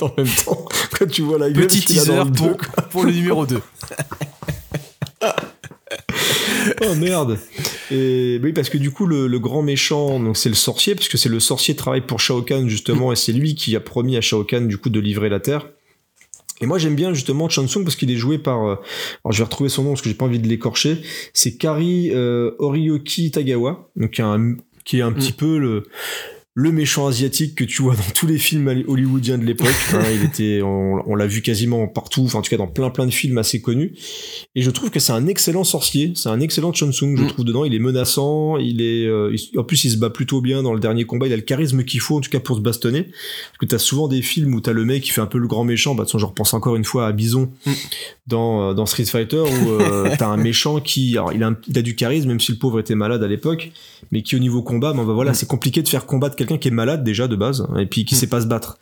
en 0.00 0.12
même 0.16 0.26
temps, 0.44 0.66
quand 0.98 1.06
tu 1.06 1.22
vois 1.22 1.38
la 1.38 1.50
gueule 1.50 1.66
Petit 1.66 1.80
qu'il 1.80 1.98
a 1.98 2.04
dans 2.04 2.24
teaser 2.24 2.24
le 2.24 2.32
pour, 2.32 2.56
pour 2.90 3.04
le 3.04 3.12
numéro 3.12 3.46
2. 3.46 3.60
Oh 6.88 6.94
merde 6.94 7.38
Et 7.90 8.40
oui, 8.42 8.52
parce 8.52 8.68
que 8.68 8.78
du 8.78 8.90
coup, 8.90 9.06
le, 9.06 9.26
le 9.26 9.38
grand 9.38 9.62
méchant, 9.62 10.20
donc 10.20 10.36
c'est 10.36 10.48
le 10.48 10.54
sorcier, 10.54 10.94
parce 10.94 11.08
que 11.08 11.16
c'est 11.18 11.28
le 11.28 11.40
sorcier 11.40 11.74
qui 11.74 11.78
travaille 11.78 12.06
pour 12.06 12.20
Shao 12.20 12.42
Kahn, 12.42 12.68
justement, 12.68 13.12
et 13.12 13.16
c'est 13.16 13.32
lui 13.32 13.54
qui 13.54 13.76
a 13.76 13.80
promis 13.80 14.16
à 14.16 14.20
Shao 14.20 14.44
Kahn, 14.44 14.68
du 14.68 14.78
coup, 14.78 14.90
de 14.90 15.00
livrer 15.00 15.28
la 15.28 15.40
Terre. 15.40 15.68
Et 16.60 16.66
moi, 16.66 16.78
j'aime 16.78 16.94
bien, 16.94 17.12
justement, 17.12 17.48
Chansung, 17.48 17.84
parce 17.84 17.96
qu'il 17.96 18.10
est 18.10 18.16
joué 18.16 18.38
par... 18.38 18.64
euh, 18.64 18.74
alors, 19.24 19.32
je 19.32 19.38
vais 19.38 19.44
retrouver 19.44 19.68
son 19.68 19.82
nom, 19.84 19.90
parce 19.90 20.02
que 20.02 20.08
j'ai 20.08 20.14
pas 20.14 20.24
envie 20.24 20.38
de 20.38 20.48
l'écorcher. 20.48 20.98
C'est 21.34 21.56
Kari 21.56 22.10
euh, 22.14 22.52
Orioki 22.58 23.30
Tagawa, 23.30 23.90
donc 23.96 24.12
qui 24.12 24.20
est 24.22 24.24
un, 24.24 24.56
qui 24.84 24.98
est 24.98 25.02
un 25.02 25.12
petit 25.12 25.32
peu 25.32 25.58
le 25.58 25.84
le 26.58 26.72
méchant 26.72 27.06
asiatique 27.06 27.54
que 27.54 27.64
tu 27.64 27.82
vois 27.82 27.94
dans 27.94 28.10
tous 28.14 28.26
les 28.26 28.38
films 28.38 28.82
hollywoodiens 28.88 29.36
de 29.36 29.44
l'époque. 29.44 29.68
hein, 29.92 30.00
il 30.14 30.24
était, 30.24 30.62
on, 30.62 31.02
on 31.06 31.14
l'a 31.14 31.26
vu 31.26 31.42
quasiment 31.42 31.86
partout, 31.86 32.22
enfin 32.24 32.38
en 32.38 32.42
tout 32.42 32.48
cas 32.48 32.56
dans 32.56 32.66
plein 32.66 32.88
plein 32.88 33.04
de 33.04 33.10
films 33.10 33.36
assez 33.36 33.60
connus. 33.60 33.92
Et 34.54 34.62
je 34.62 34.70
trouve 34.70 34.88
que 34.90 34.98
c'est 34.98 35.12
un 35.12 35.26
excellent 35.26 35.64
sorcier, 35.64 36.12
c'est 36.14 36.30
un 36.30 36.40
excellent 36.40 36.72
Chansung, 36.72 37.14
je 37.18 37.24
Mm. 37.24 37.28
trouve 37.28 37.44
dedans. 37.44 37.64
Il 37.66 37.74
est 37.74 37.78
menaçant, 37.78 38.56
il 38.56 38.80
est, 38.80 39.04
euh, 39.06 39.34
il- 39.36 39.58
en 39.58 39.64
plus 39.64 39.84
il 39.84 39.90
se 39.90 39.98
bat 39.98 40.08
plutôt 40.08 40.40
bien 40.40 40.62
dans 40.62 40.72
le 40.72 40.80
dernier 40.80 41.04
combat. 41.04 41.26
Il 41.26 41.32
a 41.34 41.36
le 41.36 41.42
charisme 41.42 41.84
qu'il 41.84 42.00
faut 42.00 42.16
en 42.16 42.20
tout 42.22 42.30
cas 42.30 42.40
pour 42.40 42.56
se 42.56 42.62
bastonner. 42.62 43.02
Parce 43.02 43.58
que 43.60 43.66
t'as 43.66 43.78
souvent 43.78 44.08
des 44.08 44.22
films 44.22 44.54
où 44.54 44.62
t'as 44.62 44.72
le 44.72 44.86
mec 44.86 45.02
qui 45.02 45.10
fait 45.10 45.20
un 45.20 45.26
peu 45.26 45.36
le 45.38 45.46
grand 45.48 45.64
méchant. 45.64 45.94
Bah, 45.94 46.04
de 46.04 46.06
toute 46.06 46.12
façon, 46.12 46.18
je 46.20 46.24
repense 46.26 46.54
encore 46.54 46.76
une 46.76 46.84
fois 46.84 47.06
à 47.06 47.12
Bison 47.12 47.50
Mm. 47.66 47.72
dans, 48.28 48.70
euh, 48.70 48.72
dans 48.72 48.86
Street 48.86 49.04
Fighter 49.04 49.42
où 49.42 49.68
euh, 49.72 50.08
t'as 50.18 50.28
un 50.28 50.38
méchant 50.38 50.80
qui, 50.80 51.18
alors 51.18 51.34
il 51.34 51.42
a, 51.42 51.48
un- 51.48 51.56
il 51.68 51.76
a 51.78 51.82
du 51.82 51.94
charisme 51.96 52.28
même 52.28 52.40
si 52.40 52.50
le 52.52 52.56
pauvre 52.58 52.80
était 52.80 52.94
malade 52.94 53.22
à 53.22 53.28
l'époque, 53.28 53.72
mais 54.10 54.22
qui 54.22 54.36
au 54.36 54.38
niveau 54.38 54.62
combat, 54.62 54.94
ben 54.94 55.04
bah, 55.04 55.12
voilà, 55.12 55.34
c'est 55.34 55.46
compliqué 55.46 55.82
de 55.82 55.88
faire 55.88 56.06
combattre 56.06 56.34
quelqu'un 56.34 56.45
qui 56.58 56.68
est 56.68 56.70
malade 56.70 57.04
déjà 57.04 57.26
de 57.28 57.36
base 57.36 57.66
hein, 57.68 57.78
et 57.78 57.86
puis 57.86 58.04
qui 58.04 58.14
Mm. 58.14 58.18
sait 58.18 58.26
pas 58.28 58.40
se 58.40 58.46
battre. 58.46 58.78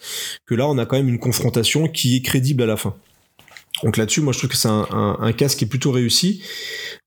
Que 0.47 0.55
là, 0.55 0.69
on 0.69 0.77
a 0.79 0.87
quand 0.87 0.97
même 0.97 1.09
une 1.09 1.19
confrontation 1.19 1.89
qui 1.89 2.17
est 2.17 2.21
crédible 2.23 2.63
à 2.63 2.67
la 2.67 2.77
fin. 2.77 2.95
Donc 3.83 3.97
là-dessus, 3.97 4.21
moi 4.21 4.33
je 4.33 4.39
trouve 4.39 4.51
que 4.51 4.57
c'est 4.57 4.69
un, 4.69 4.87
un, 4.93 5.17
un 5.21 5.33
casque 5.33 5.59
qui 5.59 5.65
est 5.65 5.69
plutôt 5.69 5.91
réussi. 5.91 6.43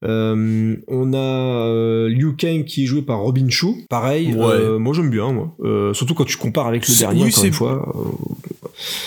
Euh, 0.04 0.76
on 0.90 1.14
a 1.14 1.18
euh, 1.18 2.10
Liu 2.10 2.36
Kang 2.36 2.66
qui 2.66 2.84
est 2.84 2.86
joué 2.86 3.02
par 3.02 3.20
Robin 3.20 3.48
Chou. 3.50 3.78
Pareil, 3.90 4.34
Ouais. 4.36 4.44
euh, 4.54 4.78
moi 4.78 4.94
j'aime 4.94 5.10
bien, 5.10 5.32
moi. 5.32 5.56
Surtout 5.94 6.14
quand 6.14 6.26
tu 6.26 6.36
compares 6.38 6.68
avec 6.68 6.88
le 6.88 6.94
dernier, 6.96 7.24
oui, 7.24 7.30
encore 7.32 7.46
une 7.46 7.54
fois. 7.54 7.96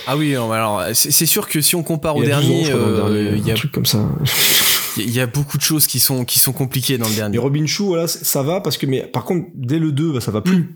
Ah 0.07 0.17
oui, 0.17 0.35
alors 0.35 0.83
c'est 0.95 1.27
sûr 1.27 1.47
que 1.49 1.61
si 1.61 1.77
on 1.77 1.83
compare 1.83 2.17
au 2.17 2.23
il 2.23 2.29
y 2.29 2.33
a 2.33 2.41
12 2.41 2.47
ans, 2.51 2.51
dernier, 2.51 3.31
il 3.37 3.47
y, 3.47 3.51
un 3.51 3.55
a- 3.55 3.57
truc 3.57 3.73
comme 3.73 3.87
ça. 3.87 4.09
il 4.97 5.11
y 5.11 5.21
a 5.21 5.27
beaucoup 5.27 5.57
de 5.59 5.63
choses 5.63 5.87
qui 5.87 6.01
sont, 6.01 6.25
qui 6.25 6.39
sont 6.41 6.53
compliquées 6.53 6.99
dans 6.99 7.07
le 7.07 7.13
Et 7.13 7.17
dernier. 7.17 7.39
Robin 7.39 7.67
Chou, 7.67 7.87
voilà, 7.87 8.09
ça 8.09 8.43
va 8.43 8.61
parce 8.61 8.79
que, 8.79 8.87
mais 8.87 9.03
par 9.03 9.25
contre, 9.25 9.47
dès 9.55 9.79
le 9.79 9.93
2, 9.93 10.15
bah, 10.15 10.21
ça 10.21 10.31
va 10.33 10.41
plus. 10.41 10.57
Mm. 10.57 10.69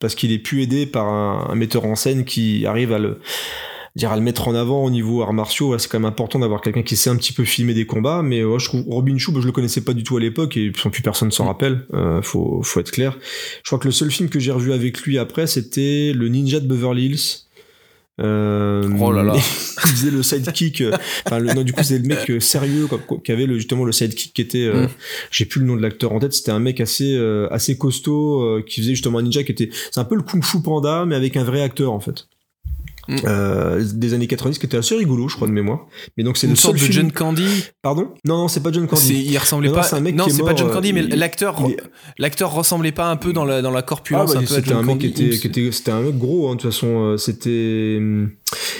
Parce 0.00 0.14
qu'il 0.14 0.32
est 0.32 0.38
plus 0.38 0.62
aidé 0.62 0.86
par 0.86 1.06
un, 1.06 1.46
un 1.50 1.54
metteur 1.54 1.84
en 1.84 1.94
scène 1.94 2.24
qui 2.24 2.66
arrive 2.66 2.92
à 2.92 2.98
le, 2.98 3.20
dire, 3.96 4.12
à 4.12 4.16
le 4.16 4.22
mettre 4.22 4.48
en 4.48 4.54
avant 4.54 4.84
au 4.84 4.90
niveau 4.90 5.22
arts 5.22 5.32
martiaux. 5.32 5.76
C'est 5.78 5.90
quand 5.90 5.98
même 6.00 6.08
important 6.08 6.38
d'avoir 6.38 6.60
quelqu'un 6.62 6.82
qui 6.82 6.96
sait 6.96 7.10
un 7.10 7.16
petit 7.16 7.32
peu 7.32 7.44
filmer 7.44 7.74
des 7.74 7.86
combats. 7.86 8.22
Mais 8.22 8.42
ouais, 8.42 8.58
je 8.58 8.64
trouve 8.66 8.84
Robin 8.88 9.18
Chou, 9.18 9.32
bah, 9.32 9.40
je 9.42 9.46
le 9.46 9.52
connaissais 9.52 9.82
pas 9.82 9.92
du 9.92 10.02
tout 10.02 10.16
à 10.16 10.20
l'époque 10.20 10.56
et 10.56 10.72
sans 10.76 10.90
plus 10.90 11.02
personne 11.02 11.30
s'en 11.30 11.44
Mm. 11.44 11.48
rappelle. 11.48 11.86
Euh, 11.92 12.22
faut, 12.22 12.62
faut 12.62 12.80
être 12.80 12.90
clair. 12.92 13.16
Je 13.62 13.68
crois 13.68 13.78
que 13.78 13.86
le 13.88 13.92
seul 13.92 14.10
film 14.10 14.28
que 14.28 14.40
j'ai 14.40 14.52
revu 14.52 14.72
avec 14.72 15.00
lui 15.02 15.18
après, 15.18 15.46
c'était 15.46 16.12
le 16.14 16.28
Ninja 16.28 16.60
de 16.60 16.66
Beverly 16.66 17.06
Hills. 17.06 17.49
Euh, 18.20 18.88
Oh 19.00 19.12
là 19.12 19.22
là. 19.22 19.34
il 19.86 19.90
faisait 19.90 20.10
le 20.10 20.22
sidekick. 20.22 20.80
euh, 20.82 20.92
Enfin, 21.26 21.38
le, 21.38 21.52
non, 21.54 21.62
du 21.62 21.72
coup, 21.72 21.82
c'est 21.82 21.98
le 21.98 22.04
mec 22.06 22.28
euh, 22.30 22.40
sérieux 22.40 22.86
quoi, 22.86 23.00
qui 23.24 23.32
avait 23.32 23.46
le, 23.46 23.56
justement 23.56 23.84
le 23.84 23.92
sidekick 23.92 24.34
qui 24.34 24.42
était. 24.42 24.64
euh, 24.66 24.84
Mm. 24.86 24.88
J'ai 25.30 25.44
plus 25.46 25.60
le 25.60 25.66
nom 25.66 25.76
de 25.76 25.82
l'acteur 25.82 26.12
en 26.12 26.18
tête. 26.18 26.32
C'était 26.32 26.50
un 26.50 26.58
mec 26.58 26.80
assez 26.80 27.14
euh, 27.16 27.48
assez 27.50 27.76
costaud 27.78 28.40
euh, 28.42 28.64
qui 28.66 28.80
faisait 28.80 28.92
justement 28.94 29.18
un 29.18 29.22
ninja 29.22 29.42
qui 29.42 29.52
était. 29.52 29.70
C'est 29.90 30.00
un 30.00 30.04
peu 30.04 30.16
le 30.16 30.22
kung 30.22 30.44
fu 30.44 30.60
panda 30.62 31.04
mais 31.06 31.14
avec 31.14 31.36
un 31.36 31.44
vrai 31.44 31.62
acteur 31.62 31.92
en 31.92 32.00
fait. 32.00 32.26
Mm. 33.10 33.16
euh, 33.26 33.84
des 33.94 34.14
années 34.14 34.26
90 34.26 34.58
qui 34.58 34.66
était 34.66 34.76
assez 34.76 34.94
rigolo, 34.94 35.28
je 35.28 35.36
crois 35.36 35.48
de 35.48 35.52
mémoire. 35.52 35.86
Mais 36.16 36.24
donc 36.24 36.36
c'est 36.36 36.46
Une 36.46 36.52
le 36.52 36.56
seul 36.56 36.62
sorte 36.62 36.74
de 36.76 36.80
film. 36.80 36.92
John 36.92 37.12
Candy. 37.12 37.64
Pardon? 37.82 38.08
Non, 38.24 38.38
non, 38.38 38.48
c'est 38.48 38.62
pas 38.62 38.70
John 38.72 38.86
Candy. 38.86 39.26
il 39.28 39.36
ressemblait 39.38 39.68
Non, 39.68 39.74
pas. 39.74 39.82
c'est 39.82 39.96
un 39.96 40.00
mec 40.00 40.14
non, 40.14 40.26
c'est 40.28 40.42
pas 40.42 40.54
John 40.54 40.70
Candy, 40.70 40.92
mais 40.92 41.00
il- 41.04 41.18
l'acteur, 41.18 41.56
il 41.68 41.76
l'acteur 42.18 42.52
ressemblait 42.52 42.92
pas 42.92 43.10
un 43.10 43.16
peu 43.16 43.32
dans 43.32 43.44
la 43.44 43.62
dans 43.62 43.70
la 43.70 43.78
Ah, 43.80 43.82
corpulence 43.82 44.32
bah, 44.34 44.40
un 44.40 44.44
peu 44.44 44.52
à 44.54 44.56
c'était 44.56 44.68
John 44.70 44.78
un 44.78 44.82
mec 44.82 44.98
qui 44.98 45.06
était, 45.06 45.30
qui 45.38 45.46
était, 45.46 45.72
c'était 45.72 45.90
un 45.90 46.00
mec 46.02 46.16
gros, 46.18 46.48
hein, 46.48 46.54
de 46.56 46.60
toute 46.60 46.70
façon. 46.70 46.86
euh, 47.12 47.16
C'était. 47.16 47.98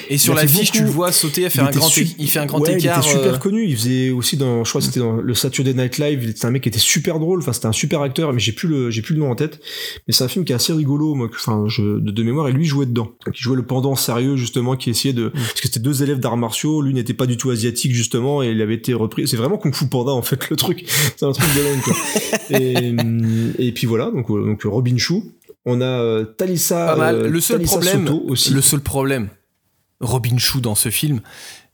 Et 0.08 0.18
sur 0.18 0.34
l'affiche, 0.34 0.72
tu 0.72 0.82
le 0.82 0.88
vois 0.90 1.12
sauter, 1.12 1.48
faire 1.50 1.66
un 1.66 1.70
grand, 1.70 1.88
su- 1.88 2.08
il 2.18 2.28
fait 2.28 2.38
un 2.40 2.46
grand 2.46 2.60
ouais, 2.60 2.74
écart. 2.78 3.00
Il 3.04 3.08
était 3.08 3.16
super 3.18 3.34
euh, 3.34 3.38
connu. 3.38 3.64
Il 3.66 3.76
faisait 3.76 4.10
aussi 4.10 4.36
dans, 4.36 4.64
je 4.64 4.68
crois 4.70 4.80
c'était 4.80 5.00
dans 5.00 5.12
le 5.16 5.34
Saturday 5.34 5.74
Night 5.74 5.98
Live. 5.98 6.24
C'était 6.26 6.46
un 6.46 6.50
mec 6.50 6.62
qui 6.62 6.68
était 6.68 6.78
super 6.78 7.18
drôle. 7.20 7.38
Enfin, 7.40 7.52
c'était 7.52 7.66
un 7.66 7.72
super 7.72 8.00
acteur, 8.02 8.32
mais 8.32 8.40
j'ai 8.40 8.52
plus 8.52 8.68
le, 8.68 8.90
j'ai 8.90 9.02
plus 9.02 9.14
le 9.14 9.20
nom 9.20 9.30
en 9.30 9.34
tête. 9.36 9.60
Mais 10.08 10.12
c'est 10.12 10.24
un 10.24 10.28
film 10.28 10.44
qui 10.44 10.52
est 10.52 10.56
assez 10.56 10.72
rigolo, 10.72 11.14
moi. 11.14 11.28
que- 11.28 11.36
Enfin, 11.36 11.64
je, 11.68 11.82
de, 12.00 12.10
de 12.10 12.22
mémoire, 12.22 12.48
et 12.48 12.52
lui 12.52 12.64
jouait 12.66 12.86
dedans. 12.86 13.12
Donc, 13.26 13.38
il 13.38 13.42
jouait 13.42 13.56
le 13.56 13.64
pendant 13.64 13.94
sérieux, 13.96 14.36
justement, 14.36 14.76
qui 14.76 14.90
essayait 14.90 15.14
Mm. 15.14 15.16
de, 15.16 15.28
parce 15.30 15.52
que 15.60 15.60
c'était 15.68 15.80
deux 15.80 16.02
élèves 16.02 16.18
d'arts 16.18 16.36
martiaux. 16.36 16.82
Lui 16.82 16.92
n'était 16.94 17.14
pas 17.14 17.26
du 17.26 17.36
tout 17.36 17.50
asiatique, 17.50 17.92
justement, 17.94 18.42
et 18.42 18.50
il 18.50 18.60
avait 18.62 18.74
été 18.74 18.92
repris. 18.94 19.26
C'est 19.28 19.36
vraiment 19.36 19.56
Kung 19.58 19.74
Fu 19.74 19.86
Panda, 19.86 20.10
en 20.12 20.22
fait, 20.22 20.50
le 20.50 20.56
truc. 20.56 20.84
C'est 21.16 21.24
un 21.24 21.32
truc 21.32 21.48
de 21.54 21.62
dingue, 21.62 21.82
quoi. 21.82 21.96
et, 22.60 22.90
hum, 22.90 23.52
et 23.58 23.72
puis 23.72 23.86
voilà. 23.86 24.10
Donc, 24.10 24.30
euh, 24.30 24.44
donc 24.44 24.62
Robin 24.64 24.96
Chou. 24.98 25.24
On 25.66 25.80
a 25.82 25.84
euh, 25.84 26.24
Talissa. 26.24 26.86
pas 26.86 26.96
mal. 26.96 27.26
le 27.28 27.40
seul 27.40 27.58
Talissa 27.58 27.72
problème, 27.78 28.06
Soto 28.06 28.22
aussi. 28.28 28.52
le 28.54 28.62
seul 28.62 28.80
problème, 28.80 29.28
Robin 30.00 30.38
Chou 30.38 30.60
dans 30.60 30.74
ce 30.74 30.90
film. 30.90 31.20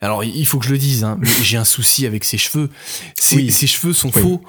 Alors 0.01 0.25
il 0.25 0.47
faut 0.47 0.59
que 0.59 0.67
je 0.67 0.73
le 0.73 0.79
dise, 0.79 1.05
hein, 1.05 1.19
j'ai 1.43 1.57
un 1.57 1.65
souci 1.65 2.07
avec 2.07 2.25
ses 2.25 2.39
cheveux. 2.39 2.71
Ses, 3.19 3.37
Oui. 3.37 3.51
ses 3.53 3.67
cheveux 3.67 3.93
sont 3.93 4.11
Oui. 4.15 4.23
faux 4.23 4.43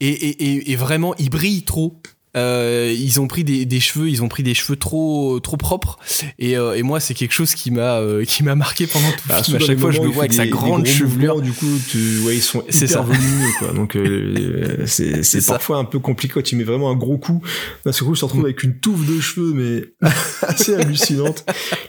et, 0.00 0.08
et, 0.08 0.44
et, 0.54 0.72
et 0.72 0.76
vraiment 0.76 1.14
ils 1.16 1.30
brillent 1.30 1.64
trop. 1.64 2.00
Euh, 2.36 2.94
ils 2.96 3.20
ont 3.20 3.26
pris 3.26 3.42
des, 3.44 3.64
des 3.64 3.80
cheveux, 3.80 4.08
ils 4.10 4.22
ont 4.22 4.28
pris 4.28 4.42
des 4.42 4.54
cheveux 4.54 4.76
trop 4.76 5.40
trop 5.40 5.56
propres 5.56 5.98
et, 6.38 6.56
euh, 6.58 6.74
et 6.76 6.82
moi 6.82 7.00
c'est 7.00 7.14
quelque 7.14 7.32
chose 7.32 7.54
qui 7.54 7.70
m'a 7.70 7.96
euh, 8.00 8.24
qui 8.24 8.42
m'a 8.42 8.54
marqué 8.54 8.86
pendant 8.86 9.08
tout 9.10 9.28
le 9.28 9.34
Ah, 9.34 9.42
film. 9.42 9.56
À 9.56 9.60
chaque 9.60 9.78
fois 9.78 9.90
je 9.90 10.00
le 10.02 10.08
vois 10.08 10.24
avec 10.24 10.34
sa 10.34 10.46
grande 10.46 10.86
chevelure. 10.86 11.40
Du 11.40 11.52
coup, 11.52 11.66
tu, 11.90 12.18
ouais, 12.20 12.36
ils 12.36 12.42
sont 12.42 12.62
C'est 12.68 12.84
hyper 12.84 12.88
ça. 12.90 13.00
volumineux, 13.00 13.48
quoi. 13.58 13.72
Donc, 13.72 13.96
euh, 13.96 14.84
c'est, 14.86 15.16
c'est 15.16 15.22
C'est 15.22 15.40
ça. 15.40 15.54
parfois 15.54 15.78
un 15.78 15.84
peu 15.84 15.98
compliqué 15.98 16.34
quand 16.34 16.42
tu 16.42 16.56
mets 16.56 16.64
vraiment 16.64 16.90
un 16.90 16.96
gros 16.96 17.16
coup. 17.18 17.42
D'un 17.84 17.92
seul 17.92 18.06
coup, 18.06 18.14
tu 18.14 18.20
te 18.20 18.24
retrouves 18.26 18.44
avec 18.44 18.62
une 18.62 18.78
touffe 18.78 19.06
de 19.06 19.20
cheveux, 19.20 19.52
mais 19.54 20.08
assez 20.42 20.74
hallucinante. 20.74 21.44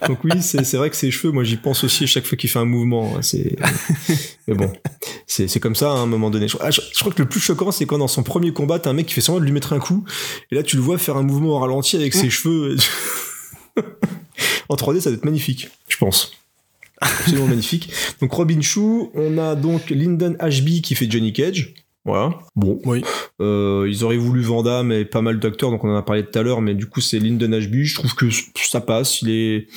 Donc 0.08 0.24
oui, 0.24 0.32
c'est, 0.40 0.64
c'est 0.64 0.76
vrai 0.78 0.88
que 0.90 0.96
ces 0.96 1.10
cheveux, 1.10 1.32
moi, 1.32 1.44
j'y 1.44 1.56
pense 1.56 1.84
aussi 1.84 2.06
chaque 2.06 2.26
fois 2.26 2.36
qu'il 2.38 2.48
fait 2.50 2.58
un 2.58 2.64
mouvement. 2.64 3.14
hein, 3.16 3.20
C'est, 3.22 3.56
mais 4.48 4.54
bon, 4.54 4.72
c'est, 5.26 5.48
c'est 5.48 5.60
comme 5.60 5.74
ça, 5.76 5.90
hein, 5.90 5.96
à 5.96 5.98
un 6.00 6.06
moment 6.06 6.30
donné. 6.30 6.48
Je, 6.48 6.56
ah, 6.60 6.70
je- 6.70 6.80
je 6.94 6.98
crois 7.00 7.12
que 7.12 7.20
le 7.22 7.28
plus 7.28 7.40
choquant, 7.40 7.70
c'est 7.72 7.86
quand 7.86 7.98
dans 7.98 8.08
son 8.08 8.22
premier 8.22 8.52
combat, 8.52 8.78
t'as 8.78 8.90
un 8.90 8.94
mec 8.94 9.06
qui 9.06 9.14
fait 9.14 9.20
semblant 9.20 9.40
de 9.40 9.44
lui 9.46 9.52
mettre 9.52 9.72
un 9.72 9.78
coup, 9.78 10.04
et 10.50 10.54
là, 10.54 10.62
tu 10.62 10.76
le 10.76 10.82
vois 10.82 10.98
faire 10.98 11.16
un 11.16 11.22
mouvement 11.22 11.50
au 11.50 11.58
ralenti 11.58 11.96
avec 11.96 12.14
ses 12.14 12.30
cheveux. 12.30 12.76
en 14.68 14.74
3D, 14.74 15.00
ça 15.00 15.10
doit 15.10 15.18
être 15.18 15.24
magnifique, 15.24 15.68
je 15.88 15.96
pense. 15.96 16.32
Absolument 17.00 17.46
magnifique. 17.48 17.92
Donc 18.20 18.32
Robin 18.32 18.60
Chou, 18.60 19.10
on 19.14 19.38
a 19.38 19.54
donc 19.54 19.90
Lyndon 19.90 20.36
Ashby 20.38 20.82
qui 20.82 20.94
fait 20.94 21.10
Johnny 21.10 21.32
Cage. 21.32 21.74
Voilà. 22.04 22.38
Bon. 22.56 22.80
Oui. 22.84 23.04
Euh, 23.40 23.86
ils 23.88 24.04
auraient 24.04 24.16
voulu 24.16 24.40
Van 24.40 24.62
Damme 24.62 24.90
et 24.90 25.04
pas 25.04 25.20
mal 25.20 25.38
d'acteurs, 25.38 25.70
donc 25.70 25.84
on 25.84 25.90
en 25.90 25.96
a 25.96 26.02
parlé 26.02 26.24
tout 26.24 26.38
à 26.38 26.42
l'heure, 26.42 26.62
mais 26.62 26.74
du 26.74 26.86
coup 26.86 27.00
c'est 27.00 27.18
Lyndon 27.18 27.52
Ashby. 27.52 27.84
Je 27.84 27.94
trouve 27.94 28.14
que 28.14 28.26
ça 28.30 28.80
passe. 28.80 29.22
Il 29.22 29.30
est, 29.30 29.68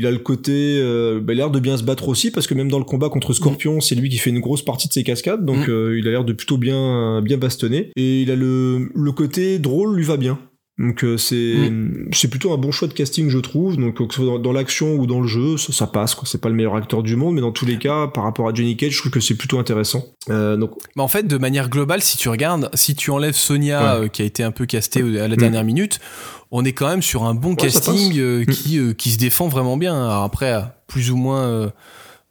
il 0.00 0.06
a 0.06 0.10
le 0.10 0.18
côté, 0.18 0.78
euh, 0.80 1.20
bah, 1.20 1.32
il 1.32 1.36
a 1.40 1.44
l'air 1.44 1.50
de 1.50 1.60
bien 1.60 1.76
se 1.76 1.84
battre 1.84 2.08
aussi 2.08 2.30
parce 2.30 2.46
que 2.46 2.54
même 2.54 2.68
dans 2.70 2.78
le 2.78 2.84
combat 2.84 3.08
contre 3.08 3.32
Scorpion, 3.32 3.80
c'est 3.80 3.94
lui 3.94 4.08
qui 4.08 4.18
fait 4.18 4.30
une 4.30 4.40
grosse 4.40 4.62
partie 4.64 4.88
de 4.88 4.92
ses 4.92 5.04
cascades, 5.04 5.44
donc 5.44 5.68
Mm. 5.68 5.70
euh, 5.70 5.98
il 5.98 6.08
a 6.08 6.10
l'air 6.10 6.24
de 6.24 6.32
plutôt 6.32 6.56
bien, 6.58 7.20
bien 7.22 7.36
bastonner. 7.36 7.90
Et 7.96 8.22
il 8.22 8.30
a 8.30 8.36
le, 8.36 8.90
le 8.94 9.12
côté 9.12 9.58
drôle 9.58 9.94
lui 9.96 10.04
va 10.04 10.16
bien. 10.16 10.38
Donc 10.80 11.04
euh, 11.04 11.18
c'est 11.18 11.70
c'est 12.12 12.28
plutôt 12.28 12.52
un 12.54 12.56
bon 12.56 12.72
choix 12.72 12.88
de 12.88 12.94
casting 12.94 13.28
je 13.28 13.38
trouve. 13.38 13.76
Donc 13.76 14.00
euh, 14.00 14.06
que 14.06 14.14
ce 14.14 14.22
soit 14.22 14.26
dans, 14.32 14.38
dans 14.38 14.52
l'action 14.52 14.94
ou 14.96 15.06
dans 15.06 15.20
le 15.20 15.28
jeu, 15.28 15.58
ça, 15.58 15.72
ça 15.74 15.86
passe. 15.86 16.14
quoi. 16.14 16.26
C'est 16.26 16.40
pas 16.40 16.48
le 16.48 16.54
meilleur 16.54 16.74
acteur 16.74 17.02
du 17.02 17.16
monde, 17.16 17.34
mais 17.34 17.42
dans 17.42 17.52
tous 17.52 17.66
les 17.66 17.76
cas, 17.78 18.06
par 18.06 18.24
rapport 18.24 18.48
à 18.48 18.54
Johnny 18.54 18.76
Cage, 18.78 18.92
je 18.92 18.98
trouve 19.00 19.12
que 19.12 19.20
c'est 19.20 19.34
plutôt 19.36 19.58
intéressant. 19.58 20.04
Euh, 20.30 20.56
donc 20.56 20.70
en 20.96 21.08
fait, 21.08 21.24
de 21.26 21.36
manière 21.36 21.68
globale, 21.68 22.00
si 22.00 22.16
tu 22.16 22.30
regardes, 22.30 22.70
si 22.74 22.94
tu 22.94 23.10
enlèves 23.10 23.34
Sonia 23.36 23.98
Ouais. 24.00 24.04
euh, 24.06 24.08
qui 24.08 24.22
a 24.22 24.24
été 24.24 24.42
un 24.42 24.52
peu 24.52 24.64
castée 24.64 25.00
à 25.20 25.28
la 25.28 25.34
Mm. 25.36 25.38
dernière 25.38 25.64
minute, 25.64 26.00
on 26.50 26.64
est 26.64 26.72
quand 26.72 26.88
même 26.88 27.02
sur 27.02 27.24
un 27.24 27.34
bon 27.34 27.50
Ouais, 27.50 27.56
casting 27.56 28.18
euh, 28.18 28.40
Mm. 28.40 28.46
qui, 28.46 28.94
qui 28.96 29.10
se 29.10 29.18
défend 29.18 29.48
vraiment 29.48 29.76
bien. 29.76 29.94
Alors 29.94 30.22
après, 30.24 30.50
à 30.50 30.80
plus 30.88 31.10
ou 31.10 31.16
moins 31.16 31.70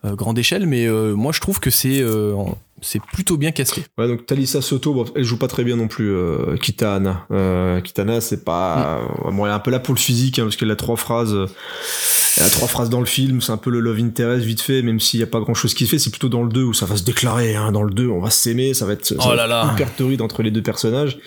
grande 0.03 0.39
échelle, 0.39 0.65
mais 0.65 0.87
moi 0.89 1.31
je 1.33 1.39
trouve 1.41 1.59
que 1.59 1.69
c'est 1.69 2.03
en- 2.03 2.57
c'est 2.81 3.01
plutôt 3.13 3.37
bien 3.37 3.51
casté. 3.51 3.83
Ouais, 3.97 4.07
donc 4.07 4.25
Talissa 4.25 4.61
Soto, 4.61 4.93
bon, 4.93 5.05
elle 5.15 5.23
joue 5.23 5.37
pas 5.37 5.47
très 5.47 5.63
bien 5.63 5.75
non 5.75 5.87
plus, 5.87 6.11
euh, 6.11 6.55
Kitana. 6.57 7.25
Euh, 7.31 7.81
Kitana, 7.81 8.21
c'est 8.21 8.43
pas. 8.43 9.01
Mm. 9.25 9.35
Bon, 9.35 9.45
elle 9.45 9.51
est 9.51 9.55
un 9.55 9.59
peu 9.59 9.71
là 9.71 9.79
pour 9.79 9.93
le 9.93 9.99
physique, 9.99 10.39
hein, 10.39 10.43
parce 10.43 10.55
qu'elle 10.55 10.71
a 10.71 10.75
trois 10.75 10.95
phrases. 10.97 11.33
euh, 11.33 11.47
Elle 12.37 12.43
a 12.45 12.49
trois 12.49 12.67
phrases 12.67 12.89
dans 12.89 12.99
le 12.99 13.05
film, 13.05 13.41
c'est 13.41 13.51
un 13.51 13.57
peu 13.57 13.69
le 13.69 13.79
love 13.79 13.99
interest 13.99 14.45
vite 14.45 14.61
fait, 14.61 14.81
même 14.81 14.99
s'il 14.99 15.19
y 15.19 15.23
a 15.23 15.27
pas 15.27 15.39
grand 15.41 15.53
chose 15.53 15.73
qui 15.73 15.85
se 15.85 15.89
fait, 15.91 15.99
c'est 15.99 16.09
plutôt 16.09 16.29
dans 16.29 16.43
le 16.43 16.49
2 16.49 16.63
où 16.63 16.73
ça 16.73 16.85
va 16.85 16.95
se 16.95 17.03
déclarer, 17.03 17.55
hein, 17.55 17.71
dans 17.71 17.83
le 17.83 17.93
2, 17.93 18.07
on 18.07 18.21
va 18.21 18.29
s'aimer, 18.29 18.73
ça 18.73 18.85
va 18.85 18.93
être, 18.93 19.05
ça 19.05 19.15
Oh 19.19 19.33
là 19.33 19.43
être 19.43 19.49
là. 19.49 19.71
hyper 19.73 19.93
torride 19.95 20.21
entre 20.21 20.41
les 20.43 20.51
deux 20.51 20.61
personnages. 20.63 21.17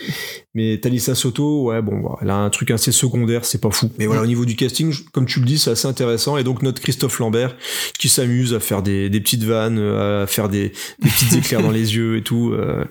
Mais 0.55 0.79
Talissa 0.79 1.15
Soto, 1.15 1.65
ouais, 1.65 1.83
bon, 1.83 2.01
bah, 2.01 2.17
elle 2.23 2.31
a 2.31 2.37
un 2.37 2.51
truc 2.51 2.71
assez 2.71 2.93
secondaire, 2.93 3.45
c'est 3.45 3.61
pas 3.61 3.71
fou. 3.71 3.91
Mais 3.99 4.07
voilà, 4.07 4.23
au 4.23 4.27
niveau 4.27 4.45
du 4.45 4.55
casting, 4.57 4.95
comme 5.13 5.27
tu 5.27 5.41
le 5.41 5.47
dis, 5.47 5.59
c'est 5.59 5.71
assez 5.71 5.89
intéressant. 5.89 6.37
Et 6.37 6.45
donc, 6.45 6.63
notre 6.63 6.81
Christophe 6.81 7.19
Lambert, 7.19 7.57
qui 7.99 8.09
s'amuse 8.09 8.53
à 8.55 8.61
faire 8.61 8.83
des, 8.83 9.09
des 9.11 9.21
petites 9.21 9.45
vannes, 9.45 9.79
euh, 9.79 10.25
à 10.25 10.27
faire 10.27 10.49
des, 10.49 10.73
des 11.03 11.09
petites 11.11 11.33
éclairs 11.43 11.63
dans 11.63 11.71
les 11.71 11.95
yeux 11.95 12.17
et 12.17 12.23
tout. 12.23 12.53
euh. 12.53 12.85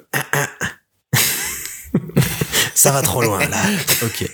Ça 2.74 2.92
va 2.92 3.02
trop 3.02 3.22
loin, 3.22 3.40
là. 3.48 3.58
Ok. 4.04 4.28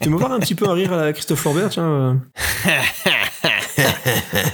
Tu 0.00 0.08
me 0.08 0.16
voir 0.16 0.32
un 0.32 0.38
petit 0.40 0.54
peu 0.54 0.68
un 0.68 0.74
rire 0.74 0.92
à 0.92 0.96
la 1.04 1.12
Christophe 1.12 1.42
Lambert, 1.44 1.70
tiens. 1.70 1.84
euh. 1.84 2.14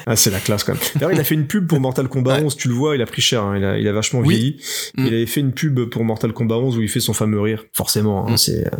ah, 0.07 0.17
c'est 0.17 0.31
la 0.31 0.39
classe 0.41 0.65
quand 0.65 0.73
même. 0.73 0.83
D'ailleurs, 0.95 1.13
il 1.13 1.21
a 1.21 1.25
fait 1.25 1.35
une 1.35 1.47
pub 1.47 1.67
pour 1.67 1.79
Mortal 1.81 2.09
Kombat 2.09 2.41
11, 2.41 2.57
tu 2.57 2.69
le 2.69 2.75
vois, 2.75 2.95
il 2.95 3.03
a 3.03 3.07
pris 3.07 3.21
cher, 3.21 3.43
hein, 3.43 3.57
il, 3.59 3.65
a, 3.65 3.77
il 3.79 3.87
a 3.87 3.93
vachement 3.93 4.21
Oui. 4.21 4.35
vieilli. 4.37 4.57
Mm. 4.97 5.07
Il 5.07 5.15
avait 5.15 5.27
fait 5.27 5.41
une 5.41 5.53
pub 5.53 5.81
pour 5.91 6.05
Mortal 6.05 6.33
Kombat 6.33 6.57
11 6.57 6.79
où 6.79 6.83
il 6.83 6.89
fait 6.89 7.01
son 7.01 7.13
fameux 7.13 7.41
rire. 7.41 7.65
Forcément, 7.75 8.27
hein, 8.27 8.33
Mm. 8.33 8.37
c'est 8.39 8.67
euh, 8.67 8.71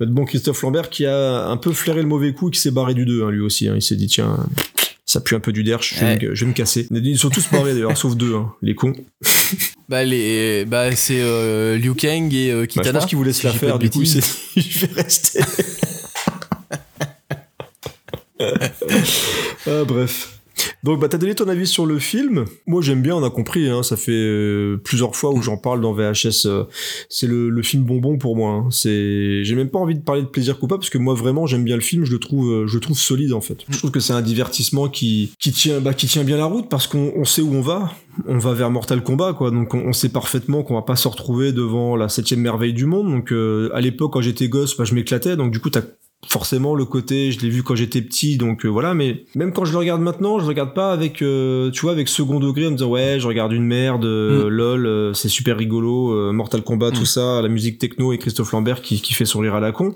notre 0.00 0.12
bon 0.12 0.24
Christophe 0.24 0.60
Lambert 0.62 0.90
qui 0.90 1.06
a 1.06 1.46
un 1.46 1.56
peu 1.58 1.72
flairé 1.72 2.02
le 2.02 2.08
mauvais 2.08 2.32
coup 2.32 2.48
et 2.48 2.50
qui 2.50 2.60
s'est 2.60 2.70
barré 2.72 2.94
du 2.94 3.04
2, 3.04 3.24
hein, 3.24 3.30
lui 3.30 3.40
aussi. 3.40 3.66
Il 3.66 3.82
s'est 3.82 3.96
dit, 3.96 4.08
tiens, 4.08 4.36
ça 5.12 5.20
pue 5.20 5.34
un 5.34 5.40
peu 5.40 5.52
du 5.52 5.62
derche, 5.64 5.94
je, 5.94 6.00
vais 6.00 6.06
Ouais. 6.06 6.18
me- 6.28 6.34
je 6.34 6.44
vais 6.44 6.48
me 6.50 6.54
casser. 6.54 6.86
Ils 6.90 7.18
sont 7.18 7.30
tous 7.30 7.48
barrés 7.50 7.72
d'ailleurs, 7.74 7.96
sauf 7.96 8.16
deux, 8.16 8.34
hein, 8.34 8.52
les 8.62 8.74
cons. 8.74 8.94
Bah, 9.88 10.04
les, 10.04 10.64
bah 10.64 10.94
c'est 10.96 11.20
euh, 11.20 11.76
Liu 11.76 11.94
Kang 11.94 12.32
et 12.32 12.50
euh, 12.50 12.60
Bah, 12.60 12.62
je 12.62 12.66
Kitana. 12.66 12.92
pense 13.00 13.10
se 13.10 13.32
si 13.34 13.44
la 13.44 13.52
faire, 13.52 13.78
du 13.78 13.90
coup, 13.90 14.02
je 14.56 14.86
vais 14.86 15.02
rester. 15.02 15.40
ah, 18.40 19.84
bref. 19.86 20.38
Donc, 20.84 21.00
bah, 21.00 21.08
t'as 21.08 21.18
donné 21.18 21.34
ton 21.34 21.48
avis 21.48 21.66
sur 21.66 21.86
le 21.86 21.98
film. 21.98 22.44
Moi, 22.66 22.82
j'aime 22.82 23.02
bien, 23.02 23.16
on 23.16 23.24
a 23.24 23.30
compris, 23.30 23.68
hein, 23.68 23.82
ça 23.82 23.96
fait 23.96 24.12
euh, 24.12 24.76
plusieurs 24.82 25.14
fois 25.16 25.30
où 25.32 25.42
j'en 25.42 25.56
parle 25.56 25.80
dans 25.80 25.92
VHS. 25.92 26.46
euh, 26.46 26.64
c'est 27.08 27.26
le, 27.26 27.48
le 27.50 27.62
film 27.62 27.84
bonbon 27.84 28.18
pour 28.18 28.36
moi. 28.36 28.52
hein. 28.52 28.68
C'est, 28.70 29.44
j'ai 29.44 29.54
même 29.54 29.70
pas 29.70 29.78
envie 29.78 29.94
de 29.94 30.00
parler 30.02 30.22
de 30.22 30.26
plaisir 30.26 30.58
coupable 30.58 30.80
parce 30.80 30.90
que 30.90 30.98
moi, 30.98 31.14
vraiment, 31.14 31.46
j'aime 31.46 31.64
bien 31.64 31.76
le 31.76 31.82
film. 31.82 32.04
Je 32.04 32.12
le 32.12 32.18
trouve, 32.18 32.50
euh, 32.50 32.66
je 32.66 32.74
le 32.74 32.80
trouve 32.80 32.98
solide 32.98 33.32
en 33.32 33.40
fait. 33.40 33.58
Je 33.68 33.78
trouve 33.78 33.90
que 33.90 34.00
c'est 34.00 34.12
un 34.12 34.22
divertissement 34.22 34.88
qui, 34.88 35.32
qui 35.38 35.52
tient, 35.52 35.80
bah, 35.80 35.94
qui 35.94 36.06
tient 36.06 36.24
bien 36.24 36.36
la 36.36 36.46
route 36.46 36.68
parce 36.68 36.86
qu'on 36.86 37.12
on 37.16 37.24
sait 37.24 37.42
où 37.42 37.52
on 37.54 37.60
va. 37.62 37.92
On 38.26 38.36
va 38.38 38.52
vers 38.52 38.70
Mortal 38.70 39.02
Kombat, 39.02 39.32
quoi. 39.32 39.50
Donc, 39.50 39.72
on, 39.74 39.78
on 39.86 39.92
sait 39.94 40.10
parfaitement 40.10 40.62
qu'on 40.62 40.74
va 40.74 40.82
pas 40.82 40.96
se 40.96 41.08
retrouver 41.08 41.52
devant 41.52 41.96
la 41.96 42.08
septième 42.10 42.40
merveille 42.40 42.74
du 42.74 42.84
monde. 42.84 43.10
Donc, 43.10 43.32
euh, 43.32 43.70
à 43.72 43.80
l'époque, 43.80 44.12
quand 44.12 44.20
j'étais 44.20 44.48
gosse, 44.48 44.76
bah, 44.76 44.84
je 44.84 44.94
m'éclatais. 44.94 45.36
Donc, 45.36 45.50
du 45.50 45.60
coup, 45.60 45.70
t'as 45.70 45.80
forcément 46.26 46.76
le 46.76 46.84
côté 46.84 47.32
je 47.32 47.40
l'ai 47.40 47.48
vu 47.50 47.62
quand 47.64 47.74
j'étais 47.74 48.00
petit 48.00 48.36
donc 48.36 48.64
euh, 48.64 48.68
voilà 48.68 48.94
mais 48.94 49.24
même 49.34 49.52
quand 49.52 49.64
je 49.64 49.72
le 49.72 49.78
regarde 49.78 50.00
maintenant 50.00 50.38
je 50.38 50.44
le 50.44 50.48
regarde 50.48 50.72
pas 50.72 50.92
avec 50.92 51.20
euh, 51.20 51.70
tu 51.72 51.80
vois 51.80 51.90
avec 51.92 52.06
second 52.08 52.38
degré 52.38 52.66
en 52.68 52.70
me 52.70 52.76
disant 52.76 52.90
ouais 52.90 53.16
je 53.18 53.26
regarde 53.26 53.52
une 53.52 53.64
merde 53.66 54.04
euh, 54.04 54.48
lol 54.48 54.86
euh, 54.86 55.12
c'est 55.14 55.28
super 55.28 55.56
rigolo 55.56 56.12
euh, 56.12 56.32
Mortal 56.32 56.62
Kombat 56.62 56.90
Mm. 56.90 56.94
tout 56.94 57.04
ça 57.06 57.42
la 57.42 57.48
musique 57.48 57.78
techno 57.78 58.12
et 58.12 58.18
Christophe 58.18 58.52
Lambert 58.52 58.82
qui, 58.82 59.00
qui 59.00 59.14
fait 59.14 59.24
sourire 59.24 59.56
à 59.56 59.60
la 59.60 59.72
con 59.72 59.94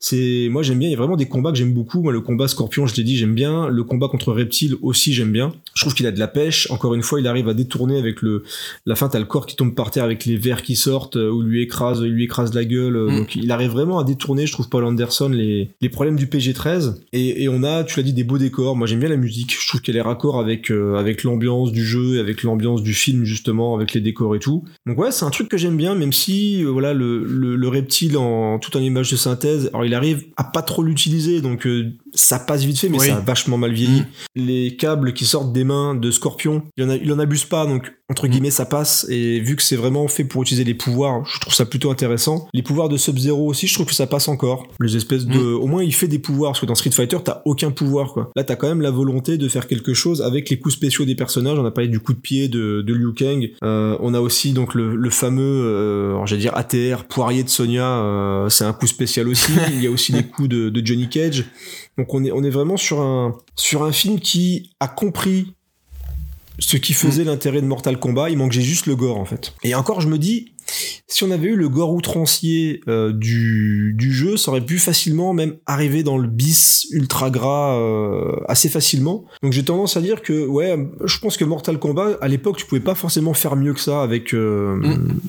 c'est 0.00 0.48
moi 0.50 0.62
j'aime 0.62 0.78
bien 0.78 0.88
il 0.88 0.92
y 0.92 0.94
a 0.94 0.98
vraiment 0.98 1.16
des 1.16 1.28
combats 1.28 1.50
que 1.50 1.56
j'aime 1.56 1.72
beaucoup. 1.72 2.02
Moi 2.02 2.12
le 2.12 2.20
combat 2.20 2.48
Scorpion 2.48 2.86
je 2.86 2.94
l'ai 2.96 3.04
dit 3.04 3.16
j'aime 3.16 3.34
bien. 3.34 3.68
Le 3.68 3.84
combat 3.84 4.08
contre 4.08 4.32
Reptile 4.32 4.76
aussi 4.82 5.12
j'aime 5.12 5.32
bien. 5.32 5.54
Je 5.74 5.80
trouve 5.80 5.94
qu'il 5.94 6.06
a 6.06 6.12
de 6.12 6.18
la 6.18 6.28
pêche. 6.28 6.70
Encore 6.70 6.94
une 6.94 7.02
fois 7.02 7.20
il 7.20 7.26
arrive 7.26 7.48
à 7.48 7.54
détourner 7.54 7.98
avec 7.98 8.20
le 8.20 8.42
la 8.84 8.96
fin 8.96 9.08
t'as 9.08 9.18
le 9.18 9.24
corps 9.24 9.46
qui 9.46 9.56
tombe 9.56 9.74
par 9.74 9.90
terre 9.90 10.04
avec 10.04 10.26
les 10.26 10.36
verres 10.36 10.62
qui 10.62 10.76
sortent 10.76 11.16
euh, 11.16 11.30
ou 11.30 11.42
lui 11.42 11.62
écrase 11.62 12.00
il 12.04 12.12
lui 12.12 12.24
écrase 12.24 12.52
la 12.54 12.64
gueule. 12.64 12.96
Mm. 12.96 13.16
donc 13.16 13.36
il 13.36 13.50
arrive 13.50 13.70
vraiment 13.70 13.98
à 13.98 14.04
détourner 14.04 14.46
je 14.46 14.52
trouve 14.52 14.68
Paul 14.68 14.84
Anderson 14.84 15.30
les, 15.30 15.70
les 15.80 15.88
problèmes 15.88 16.16
du 16.16 16.26
PG-13 16.26 16.96
et, 17.12 17.44
et 17.44 17.48
on 17.48 17.62
a 17.62 17.82
tu 17.84 17.98
l'as 17.98 18.04
dit 18.04 18.12
des 18.12 18.24
beaux 18.24 18.38
décors. 18.38 18.76
Moi 18.76 18.86
j'aime 18.86 19.00
bien 19.00 19.08
la 19.08 19.16
musique. 19.16 19.56
Je 19.58 19.66
trouve 19.66 19.80
qu'elle 19.80 19.96
est 19.96 20.02
raccord 20.02 20.38
avec 20.38 20.70
euh, 20.70 20.96
avec 20.96 21.22
l'ambiance 21.22 21.72
du 21.72 21.84
jeu 21.84 22.16
et 22.16 22.20
avec 22.20 22.42
l'ambiance 22.42 22.82
du 22.82 22.92
film 22.92 23.24
justement 23.24 23.74
avec 23.74 23.94
les 23.94 24.02
décors 24.02 24.36
et 24.36 24.38
tout. 24.38 24.64
Donc 24.86 24.98
ouais 24.98 25.12
c'est 25.12 25.24
un 25.24 25.30
truc 25.30 25.48
que 25.48 25.56
j'aime 25.56 25.78
bien 25.78 25.94
même 25.94 26.12
si 26.12 26.62
euh, 26.62 26.68
voilà 26.68 26.92
le, 26.92 27.24
le, 27.24 27.56
le 27.56 27.68
reptile 27.68 28.18
en 28.18 28.58
tout 28.58 28.76
en 28.76 28.80
image 28.80 29.10
de 29.10 29.16
synthèse. 29.16 29.70
Alors 29.72 29.86
il 29.86 29.93
arrive 29.94 30.26
à 30.36 30.44
pas 30.44 30.62
trop 30.62 30.82
l'utiliser 30.82 31.40
donc 31.40 31.66
euh, 31.66 31.92
ça 32.14 32.38
passe 32.38 32.62
vite 32.64 32.78
fait, 32.78 32.88
mais 32.88 32.98
Oui. 32.98 33.06
ça 33.08 33.16
a 33.16 33.20
vachement 33.20 33.58
mal 33.58 33.72
vieilli. 33.72 34.00
Mm. 34.00 34.06
Les 34.36 34.76
câbles 34.76 35.12
qui 35.12 35.24
sortent 35.24 35.52
des 35.52 35.64
mains 35.64 35.94
de 35.94 36.10
Scorpion, 36.10 36.62
il 36.76 36.84
en, 36.84 36.90
a, 36.90 36.96
il 36.96 37.12
en 37.12 37.18
abuse 37.18 37.44
pas, 37.44 37.66
donc 37.66 37.92
entre 38.10 38.26
guillemets 38.28 38.50
ça 38.50 38.66
passe. 38.66 39.06
Et 39.08 39.40
vu 39.40 39.56
que 39.56 39.62
c'est 39.62 39.76
vraiment 39.76 40.06
fait 40.08 40.24
pour 40.24 40.42
utiliser 40.42 40.64
les 40.64 40.74
pouvoirs, 40.74 41.24
je 41.26 41.40
trouve 41.40 41.54
ça 41.54 41.64
plutôt 41.66 41.90
intéressant. 41.90 42.48
Les 42.54 42.62
pouvoirs 42.62 42.88
de 42.88 42.96
Sub-Zero 42.96 43.46
aussi, 43.48 43.66
je 43.66 43.74
trouve 43.74 43.86
que 43.86 43.94
ça 43.94 44.06
passe 44.06 44.28
encore. 44.28 44.66
Les 44.80 44.96
espèces 44.96 45.26
de, 45.26 45.38
au 45.38 45.66
moins 45.66 45.82
il 45.82 45.94
fait 45.94 46.08
des 46.08 46.18
pouvoirs, 46.18 46.52
parce 46.52 46.60
que 46.60 46.66
dans 46.66 46.74
Street 46.74 46.90
Fighter 46.90 47.18
t'as 47.24 47.42
aucun 47.44 47.70
pouvoir 47.70 48.12
quoi. 48.12 48.30
Là 48.36 48.44
t'as 48.44 48.56
quand 48.56 48.68
même 48.68 48.80
la 48.82 48.90
volonté 48.90 49.38
de 49.38 49.48
faire 49.48 49.66
quelque 49.66 49.94
chose 49.94 50.22
avec 50.22 50.50
les 50.50 50.58
coups 50.58 50.74
spéciaux 50.74 51.04
des 51.04 51.14
personnages. 51.14 51.58
On 51.58 51.64
a 51.64 51.70
parlé 51.70 51.88
du 51.88 52.00
coup 52.00 52.12
de 52.12 52.18
pied 52.20 52.48
de, 52.48 52.82
de 52.82 52.94
Liu 52.94 53.12
Kang. 53.14 53.50
Euh, 53.62 53.96
on 54.00 54.14
a 54.14 54.20
aussi 54.20 54.52
donc 54.52 54.74
le, 54.74 54.94
le 54.96 55.10
fameux, 55.10 55.42
euh, 55.42 56.26
j'allais 56.26 56.42
dire 56.42 56.56
ATR 56.56 57.04
poirier 57.08 57.42
de 57.44 57.48
Sonia. 57.48 57.86
euh, 57.98 58.48
c'est 58.48 58.64
un 58.64 58.72
coup 58.72 58.86
spécial 58.86 59.28
aussi. 59.28 59.52
il 59.72 59.82
y 59.82 59.86
a 59.86 59.90
aussi 59.90 60.12
les 60.12 60.24
coups 60.24 60.48
de, 60.48 60.68
de 60.68 60.86
Johnny 60.86 61.08
Cage. 61.08 61.44
Donc 61.98 62.12
on 62.14 62.24
est 62.24 62.32
on 62.32 62.42
est 62.42 62.50
vraiment 62.50 62.76
sur 62.76 63.00
un 63.00 63.36
sur 63.56 63.82
un 63.84 63.92
film 63.92 64.20
qui 64.20 64.70
a 64.80 64.88
compris 64.88 65.54
ce 66.58 66.76
qui 66.76 66.92
faisait 66.92 67.24
l'intérêt 67.24 67.60
de 67.60 67.66
Mortal 67.66 67.98
Kombat. 67.98 68.30
Il 68.30 68.38
manquait 68.38 68.60
juste 68.60 68.86
le 68.86 68.96
gore 68.96 69.18
en 69.18 69.24
fait. 69.24 69.54
Et 69.62 69.74
encore 69.74 70.00
je 70.00 70.08
me 70.08 70.18
dis 70.18 70.52
si 71.06 71.22
on 71.24 71.30
avait 71.30 71.48
eu 71.48 71.56
le 71.56 71.68
gore 71.68 71.92
outrancier 71.92 72.80
euh, 72.88 73.12
du, 73.12 73.94
du 73.96 74.12
jeu, 74.12 74.36
ça 74.36 74.50
aurait 74.50 74.64
pu 74.64 74.78
facilement 74.78 75.34
même 75.34 75.56
arriver 75.66 76.02
dans 76.02 76.16
le 76.16 76.26
bis 76.26 76.86
ultra 76.90 77.30
gras 77.30 77.76
euh, 77.76 78.36
assez 78.48 78.68
facilement. 78.68 79.24
Donc 79.42 79.52
j'ai 79.52 79.62
tendance 79.62 79.96
à 79.96 80.00
dire 80.00 80.22
que 80.22 80.46
ouais, 80.46 80.76
je 81.04 81.18
pense 81.18 81.36
que 81.36 81.44
Mortal 81.44 81.78
Kombat 81.78 82.18
à 82.20 82.28
l'époque 82.28 82.56
tu 82.56 82.66
pouvais 82.66 82.80
pas 82.80 82.94
forcément 82.94 83.34
faire 83.34 83.56
mieux 83.56 83.74
que 83.74 83.80
ça 83.80 84.02
avec 84.02 84.34
euh, 84.34 84.80
Mm. 84.84 85.20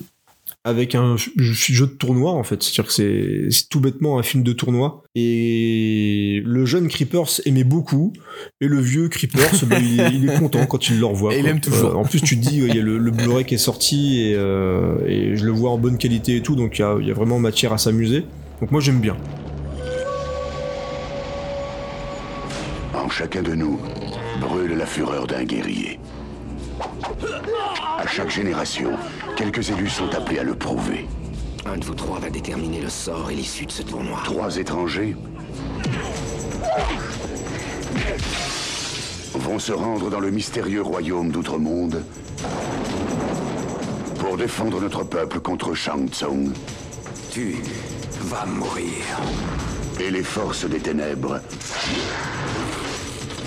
Avec 0.66 0.96
un 0.96 1.14
jeu 1.16 1.86
de 1.86 1.92
tournoi 1.92 2.32
en 2.32 2.42
fait. 2.42 2.60
C'est-à-dire 2.60 2.92
que 2.92 3.50
c'est 3.52 3.68
tout 3.70 3.78
bêtement 3.78 4.18
un 4.18 4.24
film 4.24 4.42
de 4.42 4.52
tournoi 4.52 5.04
et 5.14 6.42
le 6.44 6.66
jeune 6.66 6.88
Creepers 6.88 7.40
aimait 7.44 7.62
beaucoup 7.62 8.12
et 8.60 8.66
le 8.66 8.80
vieux 8.80 9.08
Creepers 9.08 9.64
bah, 9.66 9.76
il, 9.78 10.00
est, 10.00 10.10
il 10.12 10.28
est 10.28 10.38
content 10.38 10.66
quand 10.66 10.88
il 10.88 10.98
le 10.98 11.06
revoit. 11.06 11.34
Et 11.36 11.38
il 11.38 11.46
aime 11.46 11.60
toujours. 11.60 11.90
Euh, 11.90 11.94
en 11.94 12.04
plus 12.04 12.20
tu 12.20 12.36
te 12.36 12.44
dis 12.44 12.56
il 12.58 12.74
y 12.74 12.80
a 12.80 12.82
le, 12.82 12.98
le 12.98 13.10
Blu-ray 13.12 13.44
qui 13.44 13.54
est 13.54 13.58
sorti 13.58 14.22
et, 14.22 14.34
euh, 14.34 14.96
et 15.06 15.36
je 15.36 15.44
le 15.44 15.52
vois 15.52 15.70
en 15.70 15.78
bonne 15.78 15.98
qualité 15.98 16.36
et 16.36 16.42
tout 16.42 16.56
donc 16.56 16.78
il 16.78 16.82
y 16.82 16.84
a, 16.84 16.96
il 17.00 17.06
y 17.06 17.10
a 17.12 17.14
vraiment 17.14 17.38
matière 17.38 17.72
à 17.72 17.78
s'amuser. 17.78 18.24
Donc 18.60 18.72
moi 18.72 18.80
j'aime 18.80 19.00
bien. 19.00 19.16
En 22.92 23.08
chacun 23.08 23.42
de 23.42 23.54
nous 23.54 23.78
brûle 24.40 24.76
la 24.76 24.86
fureur 24.86 25.28
d'un 25.28 25.44
guerrier. 25.44 26.00
À 28.06 28.08
chaque 28.08 28.30
génération, 28.30 28.92
quelques 29.36 29.68
élus 29.70 29.88
sont 29.88 30.14
appelés 30.14 30.38
à 30.38 30.44
le 30.44 30.54
prouver. 30.54 31.08
Un 31.66 31.76
de 31.76 31.84
vous 31.84 31.94
trois 31.94 32.20
va 32.20 32.30
déterminer 32.30 32.80
le 32.80 32.88
sort 32.88 33.32
et 33.32 33.34
l'issue 33.34 33.66
de 33.66 33.72
ce 33.72 33.82
tournoi. 33.82 34.20
Trois 34.22 34.58
étrangers 34.58 35.16
vont 39.34 39.58
se 39.58 39.72
rendre 39.72 40.08
dans 40.08 40.20
le 40.20 40.30
mystérieux 40.30 40.82
royaume 40.82 41.32
d'Outre-Monde 41.32 42.04
pour 44.20 44.36
défendre 44.36 44.80
notre 44.80 45.02
peuple 45.02 45.40
contre 45.40 45.74
Shang 45.74 46.08
Tsung 46.08 46.52
Tu 47.32 47.56
vas 48.20 48.46
mourir. 48.46 49.02
et 49.98 50.12
les 50.12 50.22
forces 50.22 50.64
des 50.64 50.78
ténèbres 50.78 51.40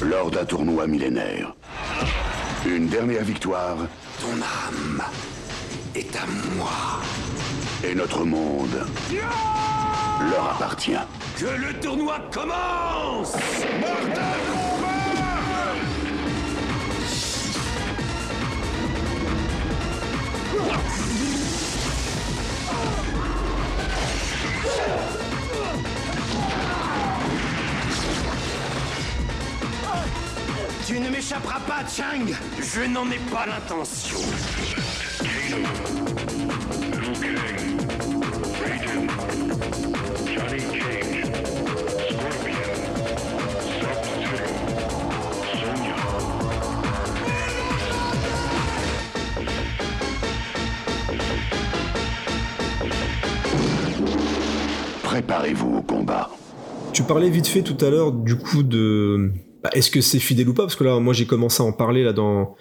lors 0.02 0.30
d'un 0.30 0.44
tournoi 0.44 0.86
millénaire. 0.86 1.56
Une 2.66 2.88
dernière 2.88 3.24
victoire 3.24 3.78
Ton 4.20 4.42
âme 4.42 5.02
est 5.96 6.16
à 6.16 6.26
moi. 6.56 7.00
et 7.84 7.96
notre 7.96 8.26
monde 8.26 8.86
leur 10.32 10.56
appartient. 10.56 10.92
Que 11.38 11.46
le 11.46 11.80
tournoi 11.80 12.20
commence 12.32 13.36
Tu 30.90 31.00
ne 31.00 31.08
m'échapperas 31.08 31.60
pas, 31.68 31.86
Chang 31.88 32.26
Je 32.60 32.82
n'en 32.90 33.06
ai 33.12 33.20
pas 33.32 33.46
l'intention. 33.46 34.18
Préparez-vous 55.04 55.76
au 55.78 55.82
combat. 55.84 56.32
Tu 56.94 57.04
parlais 57.04 57.30
vite 57.30 57.46
fait 57.46 57.62
tout 57.62 57.78
à 57.86 57.92
l'heure 57.92 58.12
du 58.12 58.40
coup 58.40 58.64
de 58.64 59.32
bah, 59.64 59.70
est-ce 59.74 59.92
que 59.92 60.02
c'est 60.02 60.20
fidèle 60.20 60.50
ou 60.50 60.54
pas? 60.54 60.64
Parce 60.64 60.76
que 60.76 60.84
là 60.84 61.00
moi 61.00 61.14
j'ai 61.14 61.26
commencé 61.26 61.62
à 61.62 61.66
en 61.66 61.74
parler 61.74 62.04
là 62.04 62.14
dans 62.14 62.56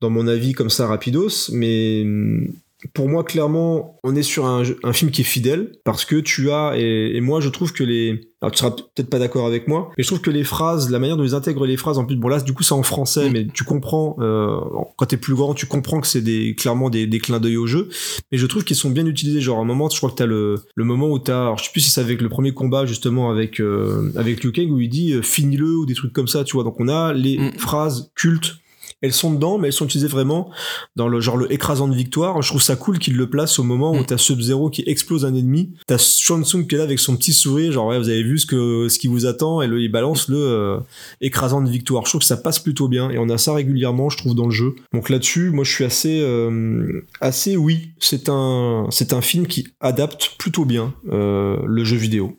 dans 0.00 0.10
mon 0.10 0.26
avis 0.28 0.52
comme 0.52 0.70
ça 0.70 0.86
rapidos 0.86 1.50
mais 1.52 2.02
hum, 2.04 2.52
pour 2.94 3.08
moi 3.08 3.24
clairement 3.24 3.98
on 4.04 4.14
est 4.16 4.22
sur 4.22 4.46
un, 4.46 4.62
un 4.82 4.92
film 4.92 5.10
qui 5.10 5.20
est 5.20 5.24
fidèle 5.24 5.72
parce 5.84 6.04
que 6.04 6.16
tu 6.16 6.50
as 6.50 6.74
et, 6.76 7.16
et 7.16 7.20
moi 7.20 7.40
je 7.40 7.48
trouve 7.48 7.72
que 7.72 7.84
les 7.84 8.20
alors 8.40 8.50
tu 8.50 8.58
seras 8.58 8.72
peut-être 8.72 9.08
pas 9.08 9.20
d'accord 9.20 9.46
avec 9.46 9.68
moi 9.68 9.90
mais 9.96 10.02
je 10.02 10.08
trouve 10.08 10.20
que 10.20 10.30
les 10.30 10.42
phrases 10.42 10.90
la 10.90 10.98
manière 10.98 11.16
dont 11.16 11.22
ils 11.24 11.34
intègrent 11.34 11.64
les 11.66 11.76
phrases 11.76 11.98
en 11.98 12.04
plus 12.04 12.16
bon 12.16 12.26
là 12.28 12.40
du 12.40 12.52
coup 12.52 12.62
c'est 12.64 12.74
en 12.74 12.82
français 12.82 13.30
mais 13.30 13.46
tu 13.46 13.62
comprends 13.64 14.16
euh, 14.20 14.58
quand 14.96 15.06
t'es 15.06 15.16
plus 15.16 15.34
grand 15.34 15.54
tu 15.54 15.66
comprends 15.66 16.00
que 16.00 16.08
c'est 16.08 16.22
des 16.22 16.54
clairement 16.56 16.90
des, 16.90 17.06
des 17.06 17.18
clins 17.20 17.38
d'œil 17.38 17.56
au 17.56 17.66
jeu 17.66 17.88
mais 18.32 18.38
je 18.38 18.46
trouve 18.46 18.64
qu'ils 18.64 18.76
sont 18.76 18.90
bien 18.90 19.06
utilisés. 19.06 19.40
Genre 19.40 19.58
à 19.58 19.62
un 19.62 19.64
moment 19.64 19.88
je 19.88 19.96
crois 19.98 20.10
que 20.10 20.16
t'as 20.16 20.26
le 20.26 20.56
le 20.74 20.84
moment 20.84 21.08
où 21.10 21.18
t'as 21.20 21.40
alors 21.42 21.58
je 21.58 21.64
sais 21.64 21.70
plus 21.72 21.80
si 21.82 21.90
c'est 21.90 22.00
avec 22.00 22.20
le 22.20 22.28
premier 22.28 22.52
combat 22.52 22.84
justement 22.86 23.30
avec 23.30 23.60
euh, 23.60 24.10
avec 24.16 24.42
Liu 24.42 24.50
Kang 24.52 24.70
où 24.70 24.80
il 24.80 24.88
dit 24.88 25.12
euh, 25.12 25.22
finis-le 25.22 25.76
ou 25.76 25.86
des 25.86 25.94
trucs 25.94 26.12
comme 26.12 26.28
ça 26.28 26.42
tu 26.44 26.54
vois. 26.56 26.64
Donc 26.64 26.80
on 26.80 26.88
a 26.88 27.12
les 27.12 27.38
Mm. 27.38 27.52
phrases 27.58 28.10
cultes 28.14 28.56
elles 29.02 29.12
sont 29.12 29.32
dedans 29.32 29.58
mais 29.58 29.68
elles 29.68 29.72
sont 29.72 29.84
utilisées 29.84 30.08
vraiment 30.08 30.50
dans 30.96 31.08
le 31.08 31.20
genre 31.20 31.36
le 31.36 31.52
écrasant 31.52 31.88
de 31.88 31.94
victoire. 31.94 32.40
Je 32.42 32.48
trouve 32.48 32.62
ça 32.62 32.76
cool 32.76 32.98
qu'il 32.98 33.16
le 33.16 33.28
place 33.28 33.58
au 33.58 33.62
moment 33.64 33.92
où 33.92 34.00
Mm. 34.00 34.06
t'as 34.06 34.16
Sub-Zero 34.18 34.70
qui 34.70 34.82
explose 34.86 35.24
un 35.24 35.34
ennemi. 35.34 35.74
T'as 35.86 35.98
Shang 35.98 36.44
Tsung 36.44 36.66
qui 36.66 36.74
est 36.74 36.78
là 36.78 36.84
avec 36.84 36.98
son 36.98 37.16
petit 37.16 37.32
sourire 37.32 37.72
genre 37.72 37.88
ouais 37.88 37.98
vous 37.98 38.08
avez 38.08 38.22
vu 38.22 38.38
ce 38.38 38.46
que 38.46 38.88
ce 38.88 38.98
qui 38.98 39.06
vous 39.08 39.26
attend 39.26 39.60
et 39.62 39.66
le, 39.66 39.80
il 39.80 39.90
balance 39.90 40.28
le 40.28 40.38
euh, 40.38 40.78
écrasant 41.20 41.60
de 41.60 41.68
victoire. 41.68 42.04
Je 42.04 42.10
trouve 42.10 42.20
que 42.20 42.26
ça 42.26 42.36
passe 42.36 42.58
plutôt 42.58 42.88
bien 42.88 43.10
et 43.10 43.18
on 43.18 43.28
a 43.28 43.38
ça 43.38 43.52
régulièrement 43.54 44.08
je 44.10 44.16
trouve 44.18 44.34
dans 44.34 44.46
le 44.46 44.50
jeu. 44.52 44.74
Donc 44.92 45.10
là-dessus 45.10 45.50
moi 45.50 45.64
je 45.64 45.72
suis 45.72 45.84
assez 45.84 46.20
euh, 46.22 47.02
assez 47.20 47.56
oui. 47.56 47.90
C'est 47.98 48.28
un 48.28 48.86
c'est 48.90 49.12
un 49.12 49.20
film 49.20 49.46
qui 49.46 49.68
adapte 49.80 50.32
plutôt 50.38 50.64
bien 50.64 50.94
euh, 51.10 51.56
le 51.66 51.84
jeu 51.84 51.96
vidéo 51.96 52.38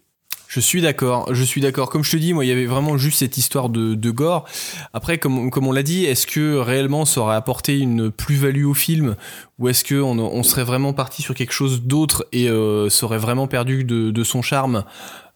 Je 0.54 0.60
suis 0.60 0.82
d'accord, 0.82 1.34
je 1.34 1.44
suis 1.44 1.62
d'accord. 1.62 1.90
Comme 1.90 2.04
je 2.04 2.12
te 2.12 2.18
dis, 2.18 2.32
moi, 2.32 2.46
il 2.46 2.48
y 2.48 2.52
avait 2.52 2.68
vraiment 2.68 2.96
juste 2.96 3.18
cette 3.18 3.40
histoire 3.40 3.70
de, 3.70 4.12
gore. 4.12 4.46
Après, 4.94 5.18
comme, 5.18 5.50
comme 5.50 5.66
on 5.66 5.72
l'a 5.72 5.82
dit, 5.82 6.06
est-ce 6.06 6.28
que 6.28 6.58
réellement 6.58 7.06
ça 7.06 7.22
aurait 7.22 7.36
apporté 7.36 7.80
une 7.80 8.12
plus-value 8.12 8.66
au 8.66 8.76
film? 8.76 9.16
Ou 9.58 9.70
est-ce 9.70 9.84
que 9.84 9.96
on, 9.96 10.44
serait 10.44 10.64
vraiment 10.64 10.94
parti 10.94 11.24
sur 11.24 11.34
quelque 11.34 11.54
chose 11.54 11.82
d'autre 11.82 12.28
et 12.32 12.50
euh, 12.50 12.88
ça 12.92 13.08
aurait 13.08 13.18
vraiment 13.18 13.48
perdu 13.48 13.84
de, 13.84 14.12
de 14.12 14.24
son 14.24 14.44
charme? 14.44 14.84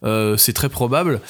Euh, 0.04 0.36
C'est 0.36 0.52
très 0.52 0.68
probable. 0.68 1.20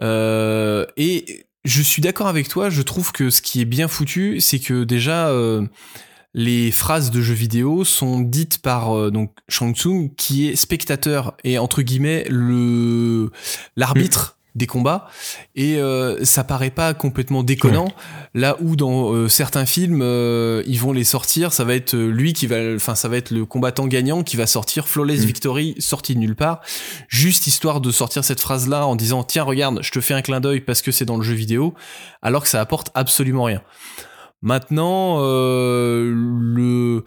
Euh, 0.00 0.86
et 0.96 1.44
je 1.66 1.82
suis 1.82 2.00
d'accord 2.00 2.28
avec 2.28 2.48
toi. 2.48 2.70
Je 2.70 2.80
trouve 2.80 3.12
que 3.12 3.28
ce 3.28 3.42
qui 3.42 3.60
est 3.60 3.66
bien 3.66 3.88
foutu, 3.88 4.40
c'est 4.40 4.58
que 4.58 4.84
déjà. 4.84 5.30
Euh, 6.34 6.40
les 6.40 6.70
phrases 6.70 7.10
de 7.10 7.20
jeux 7.20 7.34
vidéo 7.34 7.84
sont 7.84 8.20
dites 8.20 8.58
par 8.58 8.96
euh, 8.96 9.10
donc 9.10 9.30
Shang 9.48 9.74
Tsung 9.74 10.10
qui 10.16 10.48
est 10.48 10.56
spectateur 10.56 11.34
et 11.44 11.58
entre 11.58 11.82
guillemets 11.82 12.24
le 12.28 13.30
l'arbitre 13.76 14.36
des 14.54 14.66
combats. 14.66 15.08
Et 15.56 15.78
euh, 15.78 16.24
ça 16.24 16.44
paraît 16.44 16.70
pas 16.70 16.94
complètement 16.94 17.42
déconnant. 17.42 17.88
Là 18.34 18.56
où 18.60 18.76
dans 18.76 19.12
euh, 19.12 19.28
certains 19.28 19.66
films 19.66 20.00
euh, 20.02 20.62
ils 20.66 20.78
vont 20.78 20.92
les 20.92 21.04
sortir 21.04 21.52
ça 21.52 21.64
va 21.64 21.74
être 21.74 21.96
lui 21.96 22.32
qui 22.32 22.46
va 22.46 22.56
enfin 22.74 22.94
ça 22.94 23.08
va 23.08 23.16
être 23.16 23.30
le 23.30 23.44
combattant 23.44 23.86
gagnant 23.86 24.22
qui 24.22 24.36
va 24.36 24.46
sortir 24.46 24.88
flawless 24.88 25.22
Mm. 25.22 25.26
victory 25.26 25.74
sorti 25.78 26.14
de 26.14 26.20
nulle 26.20 26.36
part. 26.36 26.60
Juste 27.08 27.46
histoire 27.46 27.80
de 27.80 27.90
sortir 27.90 28.24
cette 28.24 28.40
phrase 28.40 28.68
là 28.68 28.86
en 28.86 28.96
disant 28.96 29.24
tiens 29.24 29.42
regarde 29.44 29.80
je 29.82 29.90
te 29.90 30.00
fais 30.00 30.14
un 30.14 30.22
clin 30.22 30.40
d'œil 30.40 30.60
parce 30.60 30.82
que 30.82 30.92
c'est 30.92 31.04
dans 31.04 31.16
le 31.16 31.22
jeu 31.22 31.34
vidéo 31.34 31.74
alors 32.22 32.42
que 32.42 32.48
ça 32.48 32.60
apporte 32.60 32.90
absolument 32.94 33.44
rien 33.44 33.62
Maintenant, 34.44 35.16
euh, 35.20 36.12
le, 36.14 37.02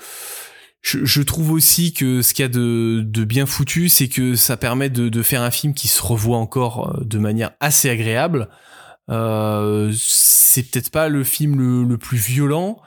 je, 0.81 1.21
trouve 1.21 1.51
aussi 1.51 1.93
que 1.93 2.23
ce 2.23 2.33
qu'il 2.33 2.41
y 2.41 2.45
a 2.47 2.49
de, 2.49 3.03
de 3.05 3.23
bien 3.25 3.45
foutu, 3.45 3.89
c'est 3.89 4.07
que 4.07 4.35
ça 4.35 4.57
permet 4.57 4.89
de, 4.89 5.07
de 5.07 5.21
faire 5.21 5.43
un 5.43 5.51
film 5.51 5.75
qui 5.75 5.87
se 5.87 6.01
revoit 6.01 6.39
encore 6.39 6.97
euh, 6.97 7.03
de 7.03 7.19
manière 7.19 7.51
assez 7.59 7.91
agréable. 7.91 8.49
Euh, 9.11 9.93
c'est 9.95 10.63
peut-être 10.63 10.89
pas 10.89 11.09
le 11.09 11.23
film 11.23 11.59
le, 11.59 11.83
le 11.83 11.97
plus 11.99 12.17
violent. 12.17 12.81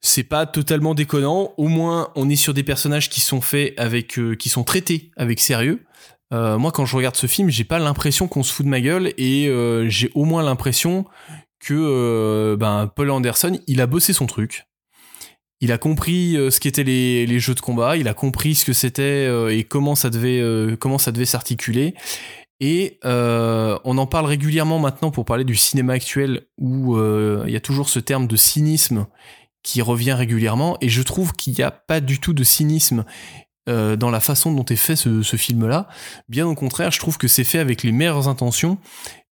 C'est 0.00 0.24
pas 0.24 0.46
totalement 0.46 0.94
déconnant. 0.94 1.52
Au 1.58 1.68
moins, 1.68 2.12
on 2.16 2.30
est 2.30 2.36
sur 2.36 2.54
des 2.54 2.62
personnages 2.62 3.10
qui 3.10 3.20
sont 3.20 3.42
faits 3.42 3.74
avec, 3.76 4.18
qui 4.38 4.48
sont 4.48 4.64
traités 4.64 5.10
avec 5.18 5.38
sérieux. 5.40 5.84
moi 6.30 6.72
quand 6.72 6.86
je 6.86 6.96
regarde 6.96 7.16
ce 7.16 7.26
film, 7.26 7.48
j'ai 7.48 7.64
pas 7.64 7.78
l'impression 7.78 8.26
qu'on 8.26 8.42
se 8.42 8.52
fout 8.52 8.66
de 8.66 8.70
ma 8.70 8.82
gueule 8.82 9.12
et 9.16 9.50
j'ai 9.88 10.10
au 10.14 10.26
moins 10.26 10.42
l'impression 10.42 11.06
que 11.64 11.74
euh, 11.74 12.56
ben 12.56 12.90
Paul 12.94 13.10
Anderson, 13.10 13.58
il 13.66 13.80
a 13.80 13.86
bossé 13.86 14.12
son 14.12 14.26
truc. 14.26 14.66
Il 15.60 15.72
a 15.72 15.78
compris 15.78 16.36
euh, 16.36 16.50
ce 16.50 16.60
qu'étaient 16.60 16.84
les, 16.84 17.38
jeux 17.38 17.54
de 17.54 17.60
combat, 17.60 17.96
il 17.96 18.06
a 18.06 18.14
compris 18.14 18.54
ce 18.54 18.64
que 18.64 18.74
c'était 18.74 19.02
euh, 19.02 19.48
et 19.48 19.64
comment 19.64 19.94
ça 19.94 20.10
devait 20.10 20.76
comment 20.78 20.98
ça 20.98 21.12
s'articuler. 21.24 21.94
Et 22.60 22.98
on 23.02 23.98
en 23.98 24.06
parle 24.06 24.26
régulièrement 24.26 24.78
maintenant 24.78 25.10
pour 25.10 25.24
parler 25.24 25.44
du 25.44 25.56
cinéma 25.56 25.94
actuel 25.94 26.46
où 26.58 26.96
il 26.98 27.50
y 27.50 27.56
a 27.56 27.60
toujours 27.60 27.88
ce 27.88 27.98
terme 27.98 28.26
de 28.26 28.36
cynisme 28.36 29.06
qui 29.62 29.82
revient 29.82 30.12
régulièrement 30.12 30.78
et 30.80 30.88
je 30.88 31.02
trouve 31.02 31.32
qu'il 31.32 31.54
n'y 31.54 31.62
a 31.62 31.70
pas 31.70 32.00
du 32.00 32.20
tout 32.20 32.32
de 32.32 32.44
cynisme 32.44 33.04
dans 33.66 34.10
la 34.10 34.20
façon 34.20 34.52
dont 34.52 34.64
est 34.64 34.76
fait 34.76 34.96
ce 34.96 35.36
film-là. 35.36 35.88
Bien 36.28 36.46
au 36.46 36.54
contraire, 36.54 36.90
je 36.90 37.00
trouve 37.00 37.18
que 37.18 37.28
c'est 37.28 37.44
fait 37.44 37.58
avec 37.58 37.82
les 37.82 37.92
meilleures 37.92 38.28
intentions. 38.28 38.78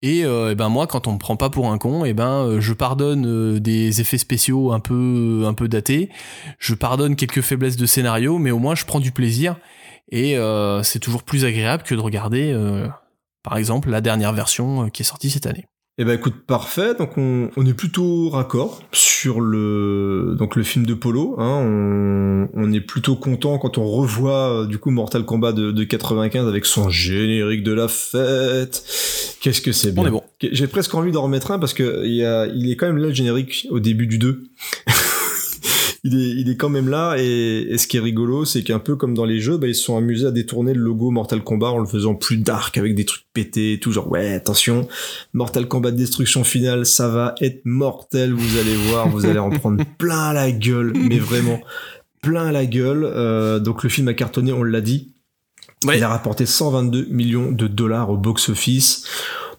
Et, 0.01 0.23
euh, 0.23 0.51
eh 0.51 0.55
ben 0.55 0.69
moi, 0.69 0.87
quand 0.87 1.07
on 1.07 1.13
me 1.13 1.17
prend 1.17 1.35
pas 1.35 1.49
pour 1.49 1.69
un 1.69 1.77
con, 1.77 2.05
et 2.05 2.13
ben 2.13 2.45
euh, 2.45 2.61
je 2.61 2.73
pardonne 2.73 3.25
euh, 3.27 3.59
des 3.59 3.99
effets 3.99 4.17
spéciaux 4.17 4.71
un 4.71 4.79
peu 4.79 5.43
un 5.45 5.53
peu 5.53 5.67
datés, 5.67 6.09
je 6.57 6.73
pardonne 6.73 7.15
quelques 7.17 7.41
faiblesses 7.41 7.75
de 7.75 7.85
scénario, 7.85 8.37
mais 8.37 8.51
au 8.51 8.59
moins 8.59 8.75
je 8.75 8.85
prends 8.85 9.01
du 9.01 9.11
plaisir. 9.11 9.57
Et 10.11 10.37
c'est 10.81 10.97
toujours 10.97 11.21
plus 11.21 11.45
agréable 11.45 11.83
que 11.83 11.93
de 11.93 11.99
regarder, 11.99 12.51
par 13.43 13.57
exemple, 13.57 13.91
la 13.91 14.01
dernière 14.01 14.33
version 14.33 14.89
qui 14.89 15.03
est 15.03 15.05
sortie 15.05 15.29
cette 15.29 15.45
année. 15.45 15.67
Eh 16.01 16.05
ben 16.05 16.13
écoute, 16.13 16.35
parfait. 16.47 16.95
Donc 16.95 17.17
on, 17.17 17.49
on 17.57 17.65
est 17.65 17.73
plutôt 17.73 18.29
raccord 18.29 18.81
sur 18.93 19.41
le 19.41 20.33
donc 20.39 20.55
le 20.55 20.63
film 20.63 20.85
de 20.85 20.93
Polo. 20.93 21.35
Hein, 21.39 21.61
on, 21.61 22.47
on 22.53 22.71
est 22.71 22.79
plutôt 22.79 23.17
content 23.17 23.57
quand 23.57 23.77
on 23.77 23.83
revoit 23.85 24.61
euh, 24.61 24.65
du 24.65 24.77
coup 24.77 24.91
Mortal 24.91 25.25
Kombat 25.25 25.51
de, 25.51 25.71
de 25.71 25.83
95 25.83 26.47
avec 26.47 26.63
son 26.63 26.89
générique 26.89 27.63
de 27.63 27.73
la 27.73 27.89
fête. 27.89 28.81
Qu'est-ce 29.41 29.59
que 29.59 29.73
c'est 29.73 29.91
bien? 29.91 30.03
On 30.03 30.07
est 30.07 30.11
bon. 30.11 30.23
J'ai 30.41 30.67
presque 30.67 30.95
envie 30.95 31.11
d'en 31.11 31.23
remettre 31.23 31.51
un 31.51 31.59
parce 31.59 31.73
que 31.73 32.05
il 32.05 32.15
y 32.15 32.23
a 32.23 32.47
il 32.47 32.71
est 32.71 32.77
quand 32.77 32.87
même 32.87 32.97
là 32.97 33.07
le 33.07 33.13
générique 33.13 33.67
au 33.69 33.81
début 33.81 34.07
du 34.07 34.19
2. 34.19 34.43
Il 36.03 36.15
est, 36.15 36.29
il 36.29 36.49
est 36.49 36.55
quand 36.55 36.69
même 36.69 36.89
là 36.89 37.15
et, 37.17 37.67
et 37.69 37.77
ce 37.77 37.87
qui 37.87 37.97
est 37.97 38.01
rigolo 38.01 38.45
c'est 38.45 38.63
qu'un 38.63 38.79
peu 38.79 38.95
comme 38.95 39.13
dans 39.13 39.25
les 39.25 39.39
jeux 39.39 39.57
bah, 39.57 39.67
ils 39.67 39.75
se 39.75 39.83
sont 39.83 39.97
amusés 39.97 40.27
à 40.27 40.31
détourner 40.31 40.73
le 40.73 40.81
logo 40.81 41.11
Mortal 41.11 41.43
Kombat 41.43 41.71
en 41.71 41.79
le 41.79 41.85
faisant 41.85 42.15
plus 42.15 42.37
dark 42.37 42.77
avec 42.77 42.95
des 42.95 43.05
trucs 43.05 43.25
pétés 43.33 43.73
et 43.73 43.79
tout 43.79 43.91
genre 43.91 44.09
ouais 44.11 44.33
attention 44.33 44.87
Mortal 45.33 45.67
Kombat 45.67 45.91
destruction 45.91 46.43
finale 46.43 46.85
ça 46.85 47.07
va 47.07 47.35
être 47.41 47.61
mortel 47.65 48.33
vous 48.33 48.57
allez 48.57 48.75
voir 48.75 49.09
vous 49.09 49.25
allez 49.25 49.39
en 49.39 49.49
prendre 49.49 49.83
plein 49.97 50.33
la 50.33 50.51
gueule 50.51 50.93
mais 50.95 51.19
vraiment 51.19 51.59
plein 52.21 52.51
la 52.51 52.65
gueule. 52.65 53.03
Euh, 53.03 53.59
donc 53.59 53.83
le 53.83 53.89
film 53.89 54.07
a 54.07 54.13
cartonné 54.13 54.51
on 54.51 54.63
l'a 54.63 54.81
dit. 54.81 55.13
Il 55.85 56.03
a 56.03 56.09
rapporté 56.09 56.45
122 56.45 57.05
millions 57.09 57.51
de 57.51 57.67
dollars 57.67 58.09
au 58.09 58.17
box-office. 58.17 59.05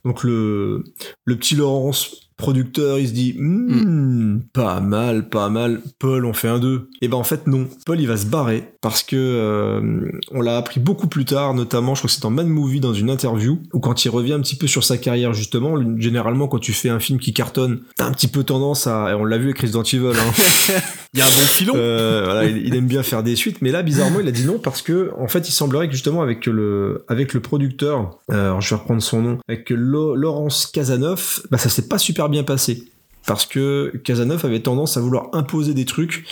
Donc 0.04 0.22
le, 0.22 0.84
le 1.24 1.36
petit 1.36 1.56
Laurence, 1.56 2.29
producteur, 2.40 2.98
il 2.98 3.06
se 3.08 3.12
dit 3.12 3.34
Hmm, 3.38 4.40
pas 4.52 4.80
mal, 4.80 5.28
pas 5.28 5.48
mal. 5.48 5.80
Paul, 5.98 6.24
on 6.24 6.32
fait 6.32 6.48
un 6.48 6.58
2. 6.58 6.88
Et 7.02 7.08
ben 7.08 7.16
en 7.16 7.24
fait 7.24 7.46
non. 7.46 7.68
Paul, 7.86 8.00
il 8.00 8.06
va 8.08 8.16
se 8.16 8.26
barrer 8.26 8.64
parce 8.82 9.02
que 9.02 9.14
euh, 9.16 10.10
on 10.32 10.40
l'a 10.40 10.56
appris 10.56 10.80
beaucoup 10.80 11.06
plus 11.06 11.24
tard, 11.24 11.54
notamment, 11.54 11.94
je 11.94 12.00
crois 12.00 12.08
que 12.08 12.14
c'est 12.14 12.22
dans 12.22 12.30
Mad 12.30 12.46
Movie 12.46 12.80
dans 12.80 12.94
une 12.94 13.10
interview 13.10 13.58
où 13.72 13.78
quand 13.80 14.04
il 14.04 14.08
revient 14.08 14.32
un 14.32 14.40
petit 14.40 14.56
peu 14.56 14.66
sur 14.66 14.82
sa 14.84 14.96
carrière 14.96 15.32
justement, 15.34 15.76
généralement 15.98 16.48
quand 16.48 16.58
tu 16.58 16.72
fais 16.72 16.88
un 16.88 16.98
film 17.00 17.18
qui 17.18 17.32
cartonne, 17.34 17.80
t'as 17.96 18.06
un 18.06 18.12
petit 18.12 18.28
peu 18.28 18.42
tendance 18.42 18.86
à, 18.86 19.10
et 19.10 19.14
on 19.14 19.24
l'a 19.24 19.36
vu 19.38 19.44
avec 19.46 19.58
Resident 19.60 19.82
Evil, 19.82 20.06
hein, 20.16 20.74
Il 21.12 21.18
y 21.18 21.22
a 21.22 21.26
un 21.26 21.28
bon 21.28 21.40
filon. 21.40 21.72
euh, 21.76 22.22
voilà, 22.24 22.44
il, 22.44 22.58
il 22.68 22.74
aime 22.76 22.86
bien 22.86 23.02
faire 23.02 23.22
des 23.24 23.34
suites, 23.36 23.60
mais 23.62 23.72
là 23.72 23.82
bizarrement 23.82 24.20
il 24.20 24.28
a 24.28 24.30
dit 24.30 24.44
non 24.46 24.58
parce 24.60 24.80
que 24.80 25.10
en 25.18 25.26
fait 25.26 25.48
il 25.48 25.52
semblerait 25.52 25.88
que 25.88 25.92
justement 25.92 26.22
avec 26.22 26.46
le 26.46 27.04
avec 27.08 27.34
le 27.34 27.40
producteur, 27.40 28.18
euh, 28.30 28.46
alors 28.46 28.60
je 28.60 28.70
vais 28.70 28.80
reprendre 28.80 29.02
son 29.02 29.20
nom, 29.20 29.38
avec 29.48 29.68
Lo- 29.70 30.14
Laurence 30.14 30.66
Casanov, 30.66 31.42
bah 31.50 31.58
ça 31.58 31.68
s'est 31.68 31.88
pas 31.88 31.98
super 31.98 32.28
bien 32.30 32.44
passé. 32.44 32.84
Parce 33.26 33.44
que 33.46 33.92
Casanov 34.02 34.44
avait 34.46 34.60
tendance 34.60 34.96
à 34.96 35.00
vouloir 35.00 35.28
imposer 35.34 35.74
des 35.74 35.84
trucs 35.84 36.24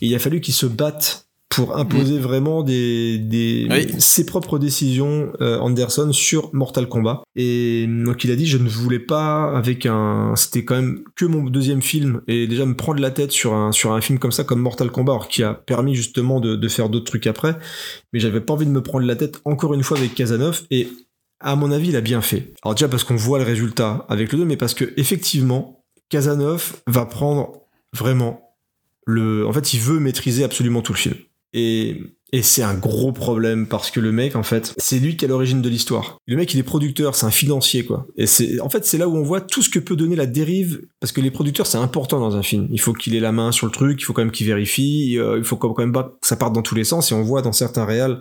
et 0.00 0.06
il 0.06 0.14
a 0.14 0.18
fallu 0.18 0.40
qu'il 0.40 0.54
se 0.54 0.66
batte 0.66 1.28
pour 1.48 1.76
imposer 1.76 2.18
vraiment 2.18 2.62
des, 2.62 3.18
des 3.18 3.68
Oui. 3.70 3.86
ses 4.00 4.24
propres 4.24 4.58
décisions 4.58 5.30
euh, 5.42 5.58
Anderson 5.58 6.10
sur 6.12 6.48
Mortal 6.54 6.88
Kombat. 6.88 7.22
Et 7.36 7.86
donc 7.86 8.24
il 8.24 8.30
a 8.32 8.36
dit 8.36 8.46
je 8.46 8.56
ne 8.56 8.68
voulais 8.68 8.98
pas 8.98 9.54
avec 9.56 9.84
un 9.84 10.34
c'était 10.34 10.64
quand 10.64 10.76
même 10.76 11.04
que 11.14 11.26
mon 11.26 11.44
deuxième 11.44 11.82
film 11.82 12.22
et 12.26 12.46
déjà 12.46 12.64
me 12.64 12.74
prendre 12.74 13.00
la 13.00 13.10
tête 13.10 13.32
sur 13.32 13.52
un 13.52 13.70
sur 13.70 13.92
un 13.92 14.00
film 14.00 14.18
comme 14.18 14.32
ça 14.32 14.44
comme 14.44 14.60
Mortal 14.60 14.90
Kombat 14.90 15.12
alors 15.12 15.28
qui 15.28 15.42
a 15.42 15.52
permis 15.52 15.94
justement 15.94 16.40
de, 16.40 16.56
de 16.56 16.68
faire 16.68 16.88
d'autres 16.88 17.04
trucs 17.06 17.26
après. 17.26 17.56
Mais 18.14 18.18
j'avais 18.18 18.40
pas 18.40 18.54
envie 18.54 18.66
de 18.66 18.70
me 18.70 18.82
prendre 18.82 19.06
la 19.06 19.14
tête 19.16 19.40
encore 19.44 19.74
une 19.74 19.82
fois 19.82 19.98
avec 19.98 20.14
Casanov 20.14 20.62
et 20.70 20.88
à 21.42 21.56
mon 21.56 21.70
avis 21.70 21.88
il 21.88 21.96
a 21.96 22.00
bien 22.00 22.22
fait. 22.22 22.54
Alors 22.62 22.74
déjà 22.74 22.88
parce 22.88 23.04
qu'on 23.04 23.16
voit 23.16 23.38
le 23.38 23.44
résultat 23.44 24.06
avec 24.08 24.32
le 24.32 24.38
2 24.38 24.44
mais 24.44 24.56
parce 24.56 24.74
que 24.74 24.92
effectivement 24.96 25.84
va 26.86 27.06
prendre 27.06 27.52
vraiment 27.92 28.56
le 29.06 29.46
en 29.46 29.52
fait 29.52 29.74
il 29.74 29.80
veut 29.80 29.98
maîtriser 29.98 30.44
absolument 30.44 30.82
tout 30.82 30.92
le 30.92 30.98
film. 30.98 31.16
Et, 31.52 32.00
et 32.34 32.40
c'est 32.40 32.62
un 32.62 32.72
gros 32.72 33.12
problème 33.12 33.66
parce 33.66 33.90
que 33.90 34.00
le 34.00 34.10
mec, 34.10 34.36
en 34.36 34.42
fait, 34.42 34.72
c'est 34.78 34.98
lui 34.98 35.18
qui 35.18 35.26
est 35.26 35.28
à 35.28 35.30
l'origine 35.30 35.60
de 35.60 35.68
l'histoire. 35.68 36.18
Le 36.26 36.36
mec, 36.36 36.54
il 36.54 36.58
est 36.58 36.62
producteur, 36.62 37.14
c'est 37.14 37.26
un 37.26 37.30
financier, 37.30 37.84
quoi. 37.84 38.06
Et 38.16 38.26
c'est, 38.26 38.58
en 38.60 38.70
fait, 38.70 38.86
c'est 38.86 38.96
là 38.96 39.06
où 39.06 39.16
on 39.16 39.22
voit 39.22 39.42
tout 39.42 39.60
ce 39.60 39.68
que 39.68 39.78
peut 39.78 39.96
donner 39.96 40.16
la 40.16 40.24
dérive, 40.24 40.80
parce 40.98 41.12
que 41.12 41.20
les 41.20 41.30
producteurs, 41.30 41.66
c'est 41.66 41.76
important 41.76 42.20
dans 42.20 42.34
un 42.34 42.42
film. 42.42 42.68
Il 42.70 42.80
faut 42.80 42.94
qu'il 42.94 43.14
ait 43.14 43.20
la 43.20 43.32
main 43.32 43.52
sur 43.52 43.66
le 43.66 43.72
truc, 43.72 44.00
il 44.00 44.04
faut 44.04 44.14
quand 44.14 44.22
même 44.22 44.30
qu'il 44.30 44.46
vérifie, 44.46 45.18
euh, 45.18 45.36
il 45.36 45.44
faut 45.44 45.56
quand 45.56 45.76
même 45.76 45.92
pas 45.92 46.04
que 46.04 46.26
ça 46.26 46.36
parte 46.36 46.54
dans 46.54 46.62
tous 46.62 46.74
les 46.74 46.84
sens. 46.84 47.12
Et 47.12 47.14
on 47.14 47.22
voit 47.22 47.42
dans 47.42 47.52
certains 47.52 47.84
réals, 47.84 48.20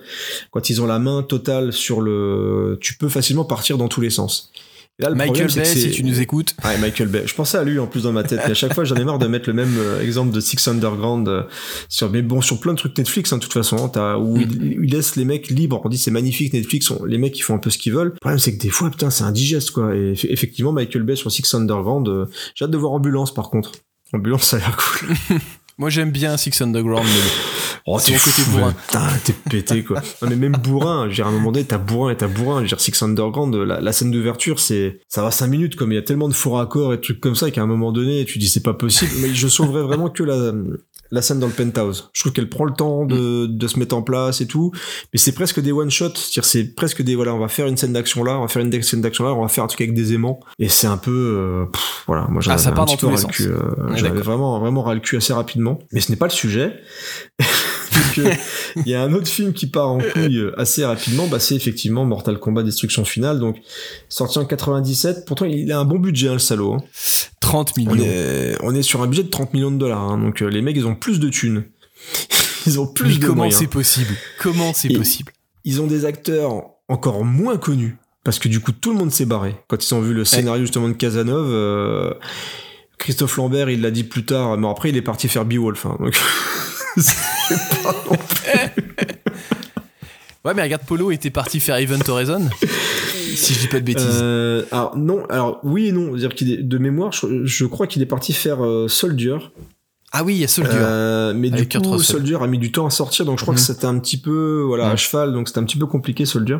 quand 0.51 0.69
ils 0.69 0.81
ont 0.81 0.85
la 0.85 0.99
main 0.99 1.23
totale 1.23 1.71
sur 1.71 2.01
le, 2.01 2.77
tu 2.81 2.97
peux 2.97 3.09
facilement 3.09 3.45
partir 3.45 3.77
dans 3.77 3.87
tous 3.87 4.01
les 4.01 4.09
sens. 4.09 4.51
Et 4.99 5.03
là, 5.03 5.09
le 5.09 5.15
Michael 5.15 5.47
problème, 5.47 5.65
Bay, 5.65 5.65
si 5.79 5.89
tu 5.91 6.03
nous 6.03 6.19
écoutes. 6.21 6.55
Ouais, 6.63 6.77
Michael 6.77 7.07
Bay. 7.07 7.23
Je 7.25 7.33
pensais 7.33 7.57
à 7.57 7.63
lui 7.63 7.79
en 7.79 7.87
plus 7.87 8.03
dans 8.03 8.11
ma 8.11 8.23
tête. 8.23 8.39
Et 8.47 8.51
à 8.51 8.53
chaque 8.53 8.75
fois, 8.75 8.83
j'en 8.83 8.95
ai 8.97 9.03
marre 9.03 9.17
de 9.17 9.25
mettre 9.25 9.49
le 9.49 9.53
même 9.53 9.73
euh, 9.79 10.01
exemple 10.01 10.31
de 10.31 10.39
Six 10.39 10.67
Underground 10.67 11.27
euh, 11.27 11.43
sur, 11.89 12.09
mais 12.11 12.21
bon, 12.21 12.39
sur 12.41 12.59
plein 12.59 12.73
de 12.73 12.77
trucs 12.77 12.95
Netflix, 12.97 13.33
hein, 13.33 13.37
de 13.37 13.41
toute 13.41 13.53
façon, 13.53 13.77
hein, 13.83 13.89
t'as, 13.89 14.17
où 14.17 14.37
Mm. 14.37 14.41
il, 14.41 14.63
il 14.83 14.91
laisse 14.91 15.15
les 15.15 15.25
mecs 15.25 15.49
libres. 15.49 15.81
On 15.83 15.89
dit 15.89 15.97
c'est 15.97 16.11
magnifique 16.11 16.53
Netflix, 16.53 16.91
on- 16.91 17.03
les 17.05 17.17
mecs 17.17 17.35
ils 17.37 17.41
font 17.41 17.55
un 17.55 17.59
peu 17.59 17.69
ce 17.71 17.79
qu'ils 17.79 17.93
veulent. 17.93 18.09
Le 18.09 18.19
problème 18.19 18.37
c'est 18.39 18.55
que 18.55 18.61
des 18.61 18.69
fois, 18.69 18.91
putain, 18.91 19.09
c'est 19.09 19.23
indigeste 19.23 19.71
quoi. 19.71 19.95
Et 19.95 20.13
eff- 20.13 20.27
effectivement, 20.29 20.71
Michael 20.71 21.01
Bay 21.03 21.15
sur 21.15 21.31
Six 21.31 21.51
Underground, 21.55 22.07
euh, 22.07 22.25
j'ai 22.53 22.65
hâte 22.65 22.71
de 22.71 22.77
voir 22.77 22.91
Ambulance 22.93 23.33
par 23.33 23.49
contre. 23.49 23.71
Ambulance, 24.13 24.43
ça 24.43 24.57
a 24.57 24.59
l'air 24.59 24.75
cool. 24.77 25.09
Moi 25.77 25.89
j'aime 25.89 26.11
bien 26.11 26.37
Six 26.37 26.61
Underground, 26.61 27.05
mais. 27.05 27.31
Oh, 27.87 27.97
C'est 27.99 28.11
t'es 28.11 28.17
mon 28.17 28.23
côté 28.23 28.43
bourrin. 28.51 28.73
Putain, 28.73 29.07
t'es 29.23 29.33
pété, 29.33 29.83
quoi. 29.83 30.01
Non, 30.21 30.29
mais 30.29 30.35
même 30.35 30.51
bourrin, 30.51 31.07
dire, 31.07 31.25
à 31.25 31.29
un 31.29 31.31
moment 31.31 31.51
donné, 31.51 31.65
t'as 31.65 31.79
bourrin 31.79 32.11
et 32.11 32.15
t'as 32.15 32.27
bourrin. 32.27 32.61
Dire, 32.61 32.79
Six 32.79 33.01
Underground, 33.01 33.55
la, 33.55 33.81
la 33.81 33.91
scène 33.91 34.11
d'ouverture, 34.11 34.59
c'est, 34.59 34.99
ça 35.07 35.23
va 35.23 35.31
cinq 35.31 35.47
minutes, 35.47 35.75
comme 35.75 35.91
il 35.91 35.95
y 35.95 35.97
a 35.97 36.03
tellement 36.03 36.29
de 36.29 36.33
faux 36.35 36.51
raccords 36.51 36.93
et 36.93 36.97
de 36.97 37.01
trucs 37.01 37.19
comme 37.19 37.33
ça 37.33 37.49
qu'à 37.49 37.63
un 37.63 37.65
moment 37.65 37.91
donné, 37.91 38.23
tu 38.25 38.37
dis 38.37 38.49
c'est 38.49 38.61
pas 38.61 38.75
possible. 38.75 39.11
Mais 39.21 39.33
je 39.33 39.47
sauverais 39.47 39.81
vraiment 39.81 40.09
que 40.11 40.21
la, 40.21 40.51
la 41.11 41.21
scène 41.21 41.39
dans 41.39 41.47
le 41.47 41.53
penthouse. 41.53 42.09
Je 42.13 42.21
trouve 42.21 42.31
qu'elle 42.33 42.49
prend 42.49 42.63
le 42.65 42.73
temps 42.73 43.05
de, 43.05 43.45
de 43.45 43.67
se 43.67 43.77
mettre 43.79 43.95
en 43.95 44.01
place 44.01 44.41
et 44.41 44.47
tout. 44.47 44.71
Mais 45.13 45.19
c'est 45.19 45.33
presque 45.33 45.59
des 45.59 45.71
one 45.71 45.91
shot. 45.91 46.09
C'est-à-dire, 46.15 46.45
c'est 46.45 46.63
presque 46.75 47.01
des, 47.01 47.15
voilà, 47.15 47.33
on 47.33 47.39
va 47.39 47.47
faire 47.47 47.67
une 47.67 47.77
scène 47.77 47.93
d'action 47.93 48.23
là, 48.23 48.37
on 48.37 48.41
va 48.41 48.47
faire 48.47 48.61
une 48.63 48.81
scène 48.81 49.01
d'action 49.01 49.23
là, 49.25 49.33
on 49.33 49.41
va 49.41 49.47
faire 49.47 49.63
un 49.63 49.67
truc 49.67 49.81
avec 49.81 49.93
des 49.93 50.13
aimants. 50.13 50.39
Et 50.59 50.69
c'est 50.69 50.87
un 50.87 50.97
peu, 50.97 51.11
euh, 51.11 51.65
pff, 51.71 52.03
voilà, 52.07 52.27
moi 52.29 52.41
j'en 52.41 52.51
Ah, 52.51 52.57
ça 52.57 52.69
avais 52.69 52.75
part 52.75 52.83
un 52.83 52.87
dans 52.87 52.93
petit 52.93 53.05
peu 53.05 53.07
tous 53.07 53.09
les 53.09 53.15
ras 53.15 53.21
le 53.21 53.27
sens. 53.27 53.35
cul, 53.35 53.47
euh, 53.49 54.13
Ouais, 54.15 54.21
vraiment, 54.21 54.59
vraiment 54.59 54.81
ras 54.83 54.93
le 54.93 54.99
cul 55.01 55.17
assez 55.17 55.33
rapidement. 55.33 55.79
Mais 55.91 55.99
ce 55.99 56.11
n'est 56.11 56.17
pas 56.17 56.27
le 56.27 56.31
sujet. 56.31 56.73
Euh, 58.19 58.31
il 58.85 58.87
y 58.87 58.95
a 58.95 59.01
un 59.01 59.13
autre 59.13 59.27
film 59.27 59.53
qui 59.53 59.67
part 59.67 59.89
en 59.89 59.99
couille 59.99 60.37
euh, 60.37 60.59
assez 60.59 60.85
rapidement, 60.85 61.27
bah, 61.27 61.39
c'est 61.39 61.55
effectivement 61.55 62.05
Mortal 62.05 62.39
Kombat 62.39 62.63
Destruction 62.63 63.05
Finale, 63.05 63.39
donc 63.39 63.57
sorti 64.09 64.39
en 64.39 64.45
97. 64.45 65.25
Pourtant, 65.25 65.45
il 65.45 65.71
a 65.71 65.79
un 65.79 65.85
bon 65.85 65.99
budget, 65.99 66.29
hein, 66.29 66.33
le 66.33 66.39
salaud. 66.39 66.73
hein. 66.73 66.83
30 67.39 67.77
millions. 67.77 67.91
On 67.91 67.99
est, 67.99 68.55
on 68.61 68.75
est 68.75 68.81
sur 68.81 69.01
un 69.01 69.07
budget 69.07 69.23
de 69.23 69.29
30 69.29 69.53
millions 69.53 69.71
de 69.71 69.77
dollars, 69.77 70.01
hein, 70.01 70.17
donc 70.17 70.41
euh, 70.41 70.47
les 70.47 70.61
mecs, 70.61 70.77
ils 70.77 70.85
ont 70.87 70.95
plus 70.95 71.19
de 71.19 71.29
thunes. 71.29 71.63
Ils 72.67 72.79
ont 72.79 72.85
plus 72.85 73.13
Mais 73.13 73.17
de 73.17 73.25
comment 73.25 73.49
c'est 73.49 73.65
possible? 73.65 74.15
Comment 74.39 74.71
c'est 74.75 74.89
possible? 74.89 75.31
Ils 75.65 75.81
ont 75.81 75.87
des 75.87 76.05
acteurs 76.05 76.65
encore 76.87 77.25
moins 77.25 77.57
connus, 77.57 77.97
parce 78.23 78.37
que 78.37 78.47
du 78.47 78.59
coup, 78.59 78.71
tout 78.71 78.91
le 78.91 78.99
monde 78.99 79.11
s'est 79.11 79.25
barré. 79.25 79.55
Quand 79.67 79.83
ils 79.83 79.93
ont 79.95 80.01
vu 80.01 80.13
le 80.13 80.25
scénario 80.25 80.61
justement 80.61 80.87
de 80.87 80.93
Casanov, 80.93 81.47
euh, 81.49 82.13
Christophe 82.99 83.37
Lambert, 83.37 83.71
il 83.71 83.81
l'a 83.81 83.89
dit 83.89 84.03
plus 84.03 84.25
tard, 84.25 84.57
mais 84.59 84.67
après, 84.69 84.89
il 84.89 84.97
est 84.97 85.01
parti 85.01 85.27
faire 85.27 85.43
Beowulf. 85.43 85.87
Hein, 85.87 85.97
donc... 85.99 86.15
c'est 86.97 87.83
pas 87.83 87.95
non 88.09 88.17
Ouais, 90.43 90.55
mais 90.55 90.63
regarde, 90.63 90.81
Polo 90.87 91.11
était 91.11 91.29
parti 91.29 91.59
faire 91.59 91.75
Event 91.77 91.99
Horizon. 92.07 92.49
si 93.35 93.53
je 93.53 93.59
dis 93.59 93.67
pas 93.67 93.79
de 93.79 93.85
bêtises. 93.85 94.19
Euh, 94.21 94.63
alors 94.71 94.97
non, 94.97 95.23
alors 95.29 95.59
oui 95.63 95.87
et 95.87 95.91
non. 95.91 96.15
Qu'il 96.29 96.51
est 96.51 96.57
de 96.63 96.77
mémoire, 96.79 97.11
je, 97.11 97.45
je 97.45 97.65
crois 97.65 97.85
qu'il 97.85 98.01
est 98.01 98.07
parti 98.07 98.33
faire 98.33 98.65
euh, 98.65 98.87
Soldier. 98.87 99.37
Ah 100.11 100.23
oui, 100.23 100.33
il 100.33 100.41
y 100.41 100.43
a 100.43 100.47
Soldier. 100.47 100.73
Euh, 100.75 101.33
mais 101.35 101.49
Avec 101.49 101.59
du 101.61 101.67
Kurt 101.67 101.85
coup. 101.85 101.99
Soldier 101.99 102.37
a 102.41 102.47
mis 102.47 102.57
du 102.57 102.71
temps 102.71 102.87
à 102.87 102.89
sortir, 102.89 103.23
donc 103.25 103.37
je 103.37 103.43
crois 103.43 103.53
que 103.53 103.59
Mhm. 103.59 103.65
c'était 103.67 103.85
un 103.85 103.99
petit 103.99 104.17
peu 104.19 104.63
voilà 104.65 104.87
à 104.87 104.91
Mhm. 104.91 104.97
cheval, 104.97 105.31
donc 105.31 105.47
c'était 105.47 105.59
un 105.59 105.63
petit 105.63 105.77
peu 105.77 105.85
compliqué 105.85 106.25
Soldier. 106.25 106.57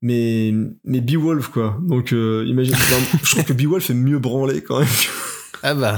Mais 0.00 0.54
mais 0.84 1.00
Beowulf 1.00 1.48
quoi. 1.48 1.76
Donc 1.82 2.12
euh, 2.12 2.44
imagine, 2.46 2.76
je 3.24 3.30
trouve 3.32 3.44
que 3.44 3.52
Beowulf 3.52 3.90
est 3.90 3.94
mieux 3.94 4.20
branlé 4.20 4.62
quand 4.62 4.78
même. 4.78 4.88
Ah 5.62 5.74
bah. 5.74 5.96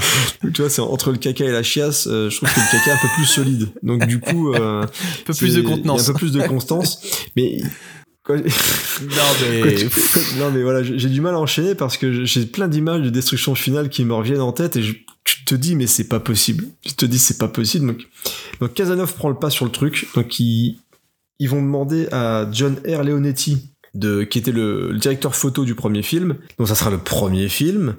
tu 0.53 0.61
vois, 0.61 0.69
c'est 0.69 0.81
entre 0.81 1.11
le 1.11 1.17
caca 1.17 1.45
et 1.45 1.51
la 1.51 1.63
chiasse, 1.63 2.07
euh, 2.07 2.29
je 2.29 2.37
trouve 2.37 2.49
que 2.49 2.59
le 2.59 2.71
caca 2.79 2.91
est 2.91 2.93
un 2.93 2.97
peu 3.01 3.07
plus 3.15 3.25
solide. 3.25 3.69
Donc 3.83 4.05
du 4.07 4.19
coup, 4.19 4.53
euh, 4.53 4.83
Un 4.83 5.23
peu 5.25 5.33
plus 5.33 5.55
de 5.55 5.61
contenance. 5.61 6.01
Il 6.01 6.05
y 6.05 6.07
a 6.07 6.09
un 6.09 6.13
peu 6.13 6.19
plus 6.19 6.31
de 6.31 6.41
constance. 6.47 7.01
Mais 7.35 7.61
Quand- 8.23 8.35
Non 8.35 8.41
mais. 8.43 9.61
quand 9.61 9.75
tu- 9.77 9.89
quand- 9.89 10.39
non 10.39 10.51
mais 10.51 10.61
voilà, 10.61 10.83
j'ai 10.83 10.99
j'ai 10.99 11.09
du 11.09 11.21
mal 11.21 11.33
à 11.33 11.39
enchaîner 11.39 11.73
parce 11.73 11.97
que 11.97 12.23
j'ai 12.23 12.45
plein 12.45 12.67
d'images 12.67 13.01
de 13.01 13.09
destruction 13.09 13.55
finale 13.55 13.89
qui 13.89 14.05
me 14.05 14.13
reviennent 14.13 14.41
en 14.41 14.51
tête 14.51 14.75
et 14.77 14.83
je, 14.83 14.93
tu 15.23 15.43
te 15.43 15.55
dis 15.55 15.75
mais 15.75 15.87
c'est 15.87 16.07
pas 16.07 16.19
possible. 16.19 16.65
Tu 16.85 16.93
te 16.93 17.05
dis 17.05 17.17
c'est 17.17 17.37
pas 17.39 17.47
possible. 17.47 17.87
Donc, 17.87 18.01
donc 18.59 18.73
Casanov 18.75 19.13
prend 19.15 19.29
le 19.29 19.35
pas 19.35 19.49
sur 19.49 19.65
le 19.65 19.71
truc. 19.71 20.07
Donc 20.15 20.39
ils, 20.39 20.79
ils 21.39 21.49
vont 21.49 21.61
demander 21.63 22.07
à 22.11 22.47
John 22.51 22.75
R. 22.87 23.03
Leonetti 23.03 23.70
de 23.93 24.23
qui 24.23 24.39
était 24.39 24.51
le, 24.53 24.91
le 24.91 24.97
directeur 24.97 25.35
photo 25.35 25.65
du 25.65 25.75
premier 25.75 26.01
film. 26.01 26.35
Donc 26.57 26.67
ça 26.67 26.75
sera 26.75 26.89
le 26.89 26.97
premier 26.97 27.49
film. 27.49 27.95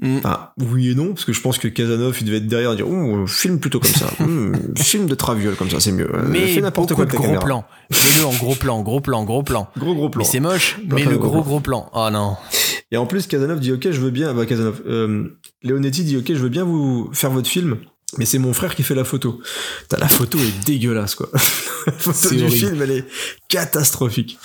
Mm. 0.00 0.18
Enfin, 0.18 0.50
oui 0.60 0.90
et 0.90 0.94
non 0.94 1.08
parce 1.14 1.24
que 1.24 1.32
je 1.32 1.40
pense 1.40 1.58
que 1.58 1.66
Casanov 1.68 2.16
il 2.20 2.26
devait 2.26 2.36
être 2.36 2.46
derrière 2.46 2.72
et 2.72 2.76
dire 2.76 2.88
oh 2.88 3.26
film 3.26 3.58
plutôt 3.58 3.80
comme 3.80 3.90
ça. 3.90 4.06
Hmm, 4.22 4.54
film 4.76 5.06
de 5.06 5.14
traviole 5.16 5.56
comme 5.56 5.68
ça 5.70 5.80
c'est 5.80 5.90
mieux. 5.92 6.08
Euh, 6.14 6.22
Mais 6.28 6.46
fais 6.46 6.60
n'importe 6.60 6.94
quoi 6.94 7.06
de 7.06 7.10
gros 7.10 7.22
caméra. 7.24 7.44
plans. 7.44 7.64
Fais-le 7.90 8.24
en 8.26 8.32
gros 8.34 8.54
plan, 8.54 8.82
gros 8.82 9.00
plan, 9.00 9.24
gros 9.24 9.42
plan. 9.42 9.68
Gros 9.76 9.94
gros 9.94 10.10
plan. 10.10 10.20
Mais 10.22 10.28
c'est 10.28 10.40
moche, 10.40 10.78
mais 10.88 11.04
le 11.04 11.18
gros 11.18 11.42
gros 11.42 11.42
plan. 11.42 11.42
gros 11.42 11.60
plan. 11.60 11.90
Oh 11.92 12.08
non. 12.12 12.36
Et 12.92 12.96
en 12.96 13.06
plus, 13.06 13.26
Casanov 13.26 13.58
dit 13.58 13.72
ok, 13.72 13.90
je 13.90 14.00
veux 14.00 14.10
bien. 14.10 14.32
Bah 14.34 14.46
Casanov, 14.46 14.82
euh, 14.86 15.38
Leonetti 15.62 16.04
dit 16.04 16.16
ok, 16.18 16.26
je 16.28 16.34
veux 16.34 16.50
bien 16.50 16.62
vous 16.64 17.10
faire 17.12 17.30
votre 17.30 17.48
film, 17.48 17.78
mais 18.18 18.24
c'est 18.26 18.38
mon 18.38 18.52
frère 18.52 18.74
qui 18.74 18.82
fait 18.82 18.94
la 18.94 19.04
photo. 19.04 19.40
Putain, 19.82 19.96
la 19.98 20.08
photo 20.08 20.38
est 20.38 20.64
dégueulasse 20.66 21.14
quoi. 21.14 21.28
la 21.86 21.92
photo 21.92 22.34
du 22.34 22.42
horrible. 22.42 22.56
film, 22.56 22.82
elle 22.82 22.90
est 22.90 23.04
catastrophique. 23.48 24.38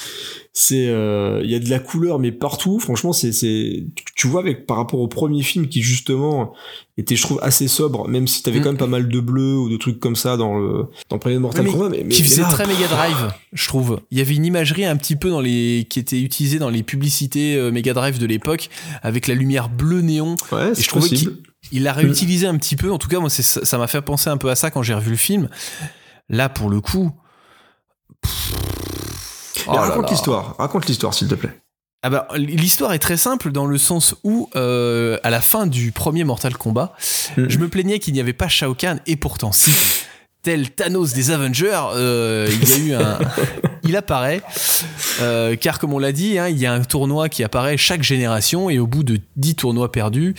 C'est, 0.59 0.87
euh, 0.87 1.41
il 1.43 1.51
y 1.51 1.55
a 1.55 1.59
de 1.59 1.69
la 1.69 1.77
couleur 1.77 2.17
mais 2.17 2.31
partout. 2.31 2.79
Franchement, 2.79 3.13
c'est, 3.13 3.31
c'est, 3.31 3.83
tu- 4.15 4.27
vois 4.27 4.41
avec 4.41 4.65
par 4.65 4.77
rapport 4.77 4.99
au 4.99 5.07
premier 5.07 5.43
film 5.43 5.67
qui 5.67 5.83
justement 5.83 6.53
était, 6.97 7.15
je 7.15 7.21
trouve, 7.21 7.39
assez 7.43 7.67
sobre, 7.67 8.07
même 8.07 8.27
si 8.27 8.41
t'avais 8.41 8.59
Mm. 8.59 8.63
quand 8.63 8.69
même 8.69 8.77
pas 8.77 8.87
mal 8.87 9.07
de 9.07 9.19
bleu 9.19 9.53
ou 9.55 9.69
de 9.69 9.77
trucs 9.77 9.99
comme 9.99 10.15
ça 10.15 10.35
dans 10.35 10.57
le 10.57 10.85
dans 11.09 11.19
premier 11.19 11.37
Mortal 11.37 11.65
Mais 11.65 11.71
Kombat, 11.71 11.89
mais, 11.89 12.03
mais- 12.03 12.09
qui 12.15 12.23
faisait 12.23 12.41
là, 12.41 12.49
très 12.49 12.65
Mega 12.65 12.87
Drive, 12.87 13.33
je 13.53 13.67
trouve. 13.67 13.99
Il 14.09 14.17
y 14.17 14.21
avait 14.21 14.33
une 14.35 14.45
imagerie 14.45 14.85
un 14.85 14.97
petit 14.97 15.15
peu 15.15 15.29
dans 15.29 15.41
les 15.41 15.85
qui 15.89 15.99
était 15.99 16.19
utilisée 16.19 16.57
dans 16.57 16.69
les 16.71 16.81
publicités 16.81 17.55
euh, 17.55 17.69
Mega 17.71 17.93
Drive 17.93 18.17
de 18.17 18.25
l'époque 18.25 18.69
avec 19.03 19.27
la 19.27 19.35
lumière 19.35 19.69
bleu 19.69 20.01
néon. 20.01 20.37
ouais, 20.51 20.71
Et 20.71 20.75
c'est 20.75 20.81
je 20.83 20.87
trouvais 20.87 21.07
il 21.71 21.83
l'a 21.83 21.93
réutilisé 21.93 22.47
un 22.47 22.57
petit 22.57 22.75
peu. 22.75 22.91
En 22.91 22.97
tout 22.97 23.07
cas, 23.07 23.19
moi, 23.19 23.29
ça 23.29 23.77
m'a 23.77 23.87
fait 23.87 24.01
penser 24.01 24.29
un 24.29 24.37
peu 24.37 24.49
à 24.49 24.55
ça 24.55 24.71
quand 24.71 24.83
j'ai 24.83 24.93
revu 24.93 25.11
le 25.11 25.17
film. 25.17 25.49
Là, 26.29 26.49
pour 26.49 26.69
le 26.69 26.81
coup. 26.81 27.11
oh 29.67 29.73
là 29.73 29.81
raconte 29.81 30.09
l'histoire, 30.09 30.55
raconte 30.57 30.87
l'histoire 30.87 31.13
s'il 31.13 31.27
te 31.27 31.35
plaît. 31.35 31.57
Ah 32.03 32.09
bah, 32.11 32.27
l'histoire 32.35 32.93
est 32.93 32.99
très 32.99 33.17
simple 33.17 33.51
dans 33.51 33.65
le 33.65 33.77
sens 33.77 34.15
où, 34.23 34.49
euh, 34.55 35.17
à 35.23 35.29
la 35.31 35.41
fin 35.41 35.65
du 35.65 35.91
premier 35.91 36.23
Mortal 36.23 36.55
Kombat, 36.55 36.93
Mhm. 37.37 37.49
je 37.49 37.57
me 37.57 37.67
plaignais 37.69 37.99
qu'il 37.99 38.13
n'y 38.13 38.19
avait 38.19 38.33
pas 38.33 38.47
Shao 38.47 38.75
Kahn, 38.75 39.01
et 39.07 39.15
pourtant, 39.15 39.51
si, 39.51 39.71
tel 40.47 40.71
Thanos 40.71 41.11
des 41.13 41.31
Avengers, 41.31 41.89
euh, 41.93 42.49
il 42.49 42.69
y 42.69 42.71
a 42.71 42.77
eu 42.77 43.03
un. 43.03 43.19
il 43.83 43.97
apparaît, 43.97 44.41
euh, 45.19 45.57
car 45.57 45.77
comme 45.77 45.91
on 45.91 45.99
l'a 45.99 46.13
dit, 46.13 46.39
hein, 46.39 46.47
il 46.47 46.57
y 46.57 46.65
a 46.65 46.71
un 46.71 46.79
tournoi 46.83 47.27
qui 47.27 47.43
apparaît 47.43 47.75
chaque 47.75 48.01
génération, 48.01 48.69
et 48.69 48.79
au 48.79 48.87
bout 48.87 49.03
de 49.03 49.19
10 49.35 49.55
tournois 49.55 49.91
perdus, 49.91 50.35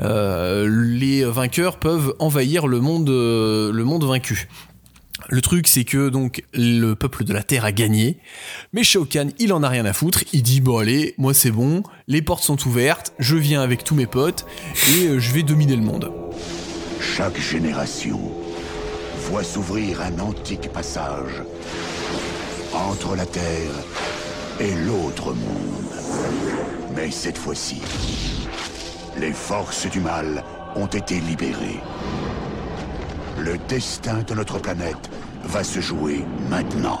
euh, 0.00 0.66
les 0.66 1.24
vainqueurs 1.24 1.78
peuvent 1.78 2.14
envahir 2.20 2.68
le 2.68 2.80
monde, 2.80 3.10
euh, 3.10 3.70
le 3.70 3.84
monde 3.84 4.02
vaincu. 4.04 4.48
Le 5.28 5.42
truc, 5.42 5.68
c'est 5.68 5.84
que 5.84 6.08
donc 6.08 6.42
le 6.54 6.94
peuple 6.94 7.24
de 7.24 7.34
la 7.34 7.42
Terre 7.42 7.66
a 7.66 7.72
gagné, 7.72 8.16
mais 8.72 8.82
Shao 8.82 9.04
Kahn, 9.04 9.30
il 9.38 9.52
en 9.52 9.62
a 9.62 9.68
rien 9.68 9.84
à 9.84 9.92
foutre. 9.92 10.24
Il 10.32 10.42
dit 10.42 10.62
bon 10.62 10.78
allez, 10.78 11.14
moi 11.18 11.34
c'est 11.34 11.50
bon, 11.50 11.82
les 12.08 12.22
portes 12.22 12.44
sont 12.44 12.66
ouvertes, 12.66 13.12
je 13.18 13.36
viens 13.36 13.60
avec 13.60 13.84
tous 13.84 13.94
mes 13.94 14.06
potes 14.06 14.46
et 14.94 15.08
euh, 15.08 15.18
je 15.18 15.32
vais 15.32 15.42
dominer 15.42 15.76
le 15.76 15.82
monde. 15.82 16.10
Chaque 16.98 17.38
génération 17.38 18.39
voit 19.30 19.44
s'ouvrir 19.44 20.00
un 20.02 20.18
antique 20.18 20.72
passage 20.72 21.44
entre 22.74 23.14
la 23.14 23.24
Terre 23.24 23.70
et 24.58 24.74
l'autre 24.74 25.32
monde. 25.32 25.92
Mais 26.96 27.12
cette 27.12 27.38
fois-ci, 27.38 27.80
les 29.16 29.32
forces 29.32 29.86
du 29.88 30.00
mal 30.00 30.42
ont 30.74 30.88
été 30.88 31.20
libérées. 31.20 31.78
Le 33.38 33.56
destin 33.68 34.24
de 34.26 34.34
notre 34.34 34.58
planète 34.58 35.08
va 35.44 35.62
se 35.62 35.78
jouer 35.78 36.24
maintenant. 36.48 37.00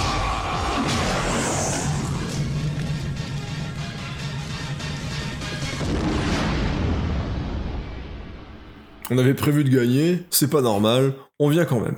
On 9.09 9.17
avait 9.17 9.33
prévu 9.33 9.63
de 9.63 9.69
gagner, 9.69 10.23
c'est 10.29 10.49
pas 10.49 10.61
normal, 10.61 11.13
on 11.39 11.49
vient 11.49 11.65
quand 11.65 11.79
même. 11.81 11.97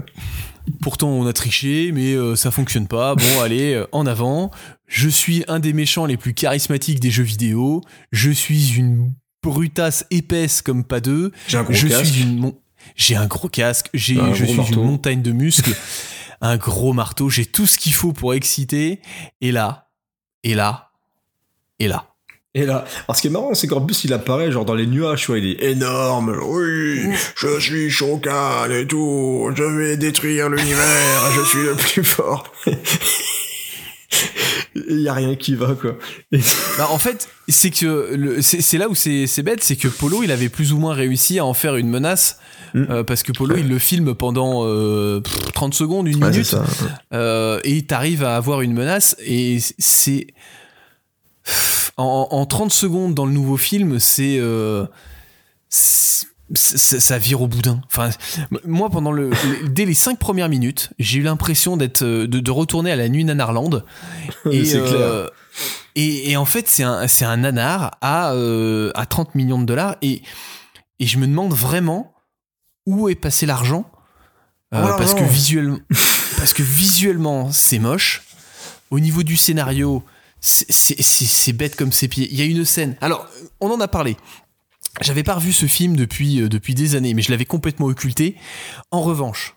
Pourtant 0.82 1.10
on 1.10 1.26
a 1.28 1.34
triché, 1.34 1.92
mais 1.94 2.14
euh, 2.14 2.36
ça 2.36 2.50
fonctionne 2.50 2.88
pas. 2.88 3.16
Bon 3.16 3.42
allez, 3.44 3.74
euh, 3.74 3.86
en 3.92 4.06
avant. 4.06 4.50
Je 4.88 5.10
suis 5.10 5.44
un 5.48 5.60
des 5.60 5.74
méchants 5.74 6.06
les 6.06 6.18
plus 6.18 6.34
charismatiques 6.34 7.00
des 7.00 7.12
jeux 7.12 7.24
vidéo. 7.24 7.82
Je 8.12 8.32
suis 8.32 8.76
une 8.76 9.14
brutasse 9.44 10.06
épaisse 10.10 10.62
comme 10.62 10.84
pas 10.86 11.02
deux. 11.02 11.32
J'ai 11.48 11.58
un 11.58 11.64
gros 11.64 11.74
je 11.74 11.88
casque. 11.88 12.06
suis 12.06 12.22
une 12.24 12.40
mon- 12.40 12.58
j'ai 12.96 13.16
un 13.16 13.28
gros 13.28 13.50
casque, 13.50 13.90
j'ai 13.94 14.20
Un 14.20 14.34
je 14.34 14.46
suis 14.46 14.56
marteau. 14.58 14.74
une 14.82 14.88
montagne 14.88 15.22
de 15.22 15.32
muscles, 15.32 15.74
un 16.42 16.58
gros 16.58 16.94
marteau, 16.94 17.30
j'ai 17.30 17.46
tout 17.46 17.66
ce 17.66 17.78
qu'il 17.78 17.94
faut 17.94 18.12
pour 18.14 18.34
exciter 18.34 19.00
et 19.42 19.52
là 19.52 19.90
et 20.44 20.54
là 20.54 20.92
et 21.80 21.88
là. 21.88 22.13
Et 22.56 22.66
là, 22.68 22.86
alors 23.08 23.16
ce 23.16 23.22
qui 23.22 23.28
est 23.28 23.32
marrant, 23.32 23.54
c'est 23.56 23.66
qu'en 23.68 23.82
plus 23.82 24.04
il 24.04 24.14
apparaît 24.14 24.52
genre 24.52 24.64
dans 24.66 24.76
les 24.76 24.86
nuages, 24.86 25.22
tu 25.22 25.28
vois, 25.28 25.40
il 25.40 25.48
est 25.48 25.64
énorme. 25.72 26.38
Oui, 26.46 27.02
je 27.36 27.60
suis 27.60 27.90
Shokan 27.90 28.70
et 28.70 28.86
tout, 28.86 29.50
je 29.56 29.64
vais 29.64 29.98
détruire 29.98 30.50
l'univers, 30.50 31.32
je 31.36 31.42
suis 31.50 31.64
le 31.64 31.74
plus 31.76 32.04
fort. 32.04 32.52
Il 34.76 35.02
y 35.02 35.08
a 35.08 35.14
rien 35.14 35.36
qui 35.36 35.56
va 35.56 35.74
quoi. 35.80 35.96
Bah, 36.78 36.88
en 36.92 36.98
fait, 36.98 37.28
c'est 37.48 37.70
que 37.72 38.40
c'est 38.42 38.78
là 38.78 38.88
où 38.90 38.96
c'est 38.96 39.28
c'est 39.28 39.44
bête, 39.44 39.64
c'est 39.64 39.76
que 39.76 39.88
Polo, 39.88 40.24
il 40.24 40.32
avait 40.32 40.50
plus 40.50 40.74
ou 40.74 40.78
moins 40.78 40.94
réussi 40.94 41.40
à 41.40 41.46
en 41.46 41.54
faire 41.54 41.76
une 41.76 41.90
menace 41.90 42.38
Mm. 42.76 42.86
euh, 42.90 43.04
parce 43.04 43.22
que 43.22 43.32
Polo, 43.32 43.56
il 43.56 43.70
le 43.70 43.78
filme 43.78 44.16
pendant 44.16 44.66
euh, 44.66 45.20
pff, 45.20 45.52
30 45.54 45.76
secondes, 45.76 46.08
une 46.08 46.24
Ouais, 46.24 46.32
minute, 46.32 46.44
ça. 46.48 46.64
euh, 47.14 47.60
et 47.64 47.84
t'arrives 47.84 48.24
à 48.24 48.36
avoir 48.36 48.62
une 48.62 48.74
menace 48.74 49.16
et 49.24 49.60
c'est 49.78 50.26
en, 51.98 52.28
en 52.32 52.46
30 52.46 52.72
secondes 52.72 53.14
dans 53.14 53.26
le 53.26 53.32
nouveau 53.32 53.58
film, 53.58 54.00
c'est 54.00 54.38
euh, 54.40 54.86
ça 55.70 57.00
ça 57.00 57.18
vire 57.18 57.42
au 57.42 57.48
boudin. 57.48 57.82
Enfin, 57.88 58.10
moi, 58.66 58.90
pendant 58.90 59.12
le, 59.12 59.30
le- 59.30 59.70
dès 59.70 59.86
les 59.86 59.94
cinq 59.94 60.20
premières 60.20 60.50
minutes, 60.50 60.92
j'ai 61.00 61.20
eu 61.20 61.24
l'impression 61.24 61.78
d'être 61.78 62.04
euh, 62.04 62.28
de, 62.28 62.40
de 62.40 62.52
retourner 62.52 62.92
à 62.92 62.96
la 62.96 63.10
nuit 63.10 63.24
Nanarland. 63.26 63.84
Et, 64.52 64.76
euh, 64.76 64.88
clair. 64.88 65.32
Et, 65.96 66.32
et 66.32 66.38
en 66.38 66.46
fait, 66.46 66.68
c'est 66.68 66.84
un, 66.84 67.06
un 67.22 67.38
nanar 67.38 67.98
à, 68.02 68.34
euh, 68.34 68.92
à 68.96 69.06
30 69.06 69.36
millions 69.36 69.60
de 69.60 69.66
dollars. 69.66 69.96
Et, 70.02 70.22
et 71.00 71.06
je 71.08 71.18
me 71.18 71.28
demande 71.28 71.54
vraiment 71.54 72.14
où 72.86 73.10
est 73.10 73.16
passé 73.16 73.46
l'argent. 73.46 73.90
Euh, 74.74 74.84
Oh, 74.84 74.96
parce, 74.98 75.14
que 75.14 75.24
visuellement, 75.24 75.78
parce 76.38 76.52
que 76.54 76.64
visuellement, 76.64 77.52
c'est 77.52 77.78
moche. 77.78 78.24
Au 78.90 79.00
niveau 79.00 79.22
du 79.22 79.38
scénario, 79.38 80.04
c'est- 80.44 81.54
bête 81.54 81.76
comme 81.76 81.92
ses 81.92 82.08
pieds. 82.08 82.28
Il 82.30 82.38
y 82.38 82.42
a 82.42 82.46
une 82.46 82.66
scène. 82.66 82.98
Alors, 83.02 83.28
on 83.62 83.72
en 83.72 83.80
a 83.80 83.88
parlé. 83.88 84.18
J'avais 85.02 85.24
pas 85.24 85.36
revu 85.36 85.54
ce 85.54 85.66
film 85.66 85.96
depuis, 85.96 86.42
euh, 86.42 86.50
depuis 86.50 86.76
des 86.76 86.96
années, 86.96 87.14
mais 87.14 87.22
je 87.22 87.32
l'avais 87.32 87.46
complètement 87.46 87.88
occulté. 87.88 88.36
En 88.92 89.02
revanche, 89.02 89.56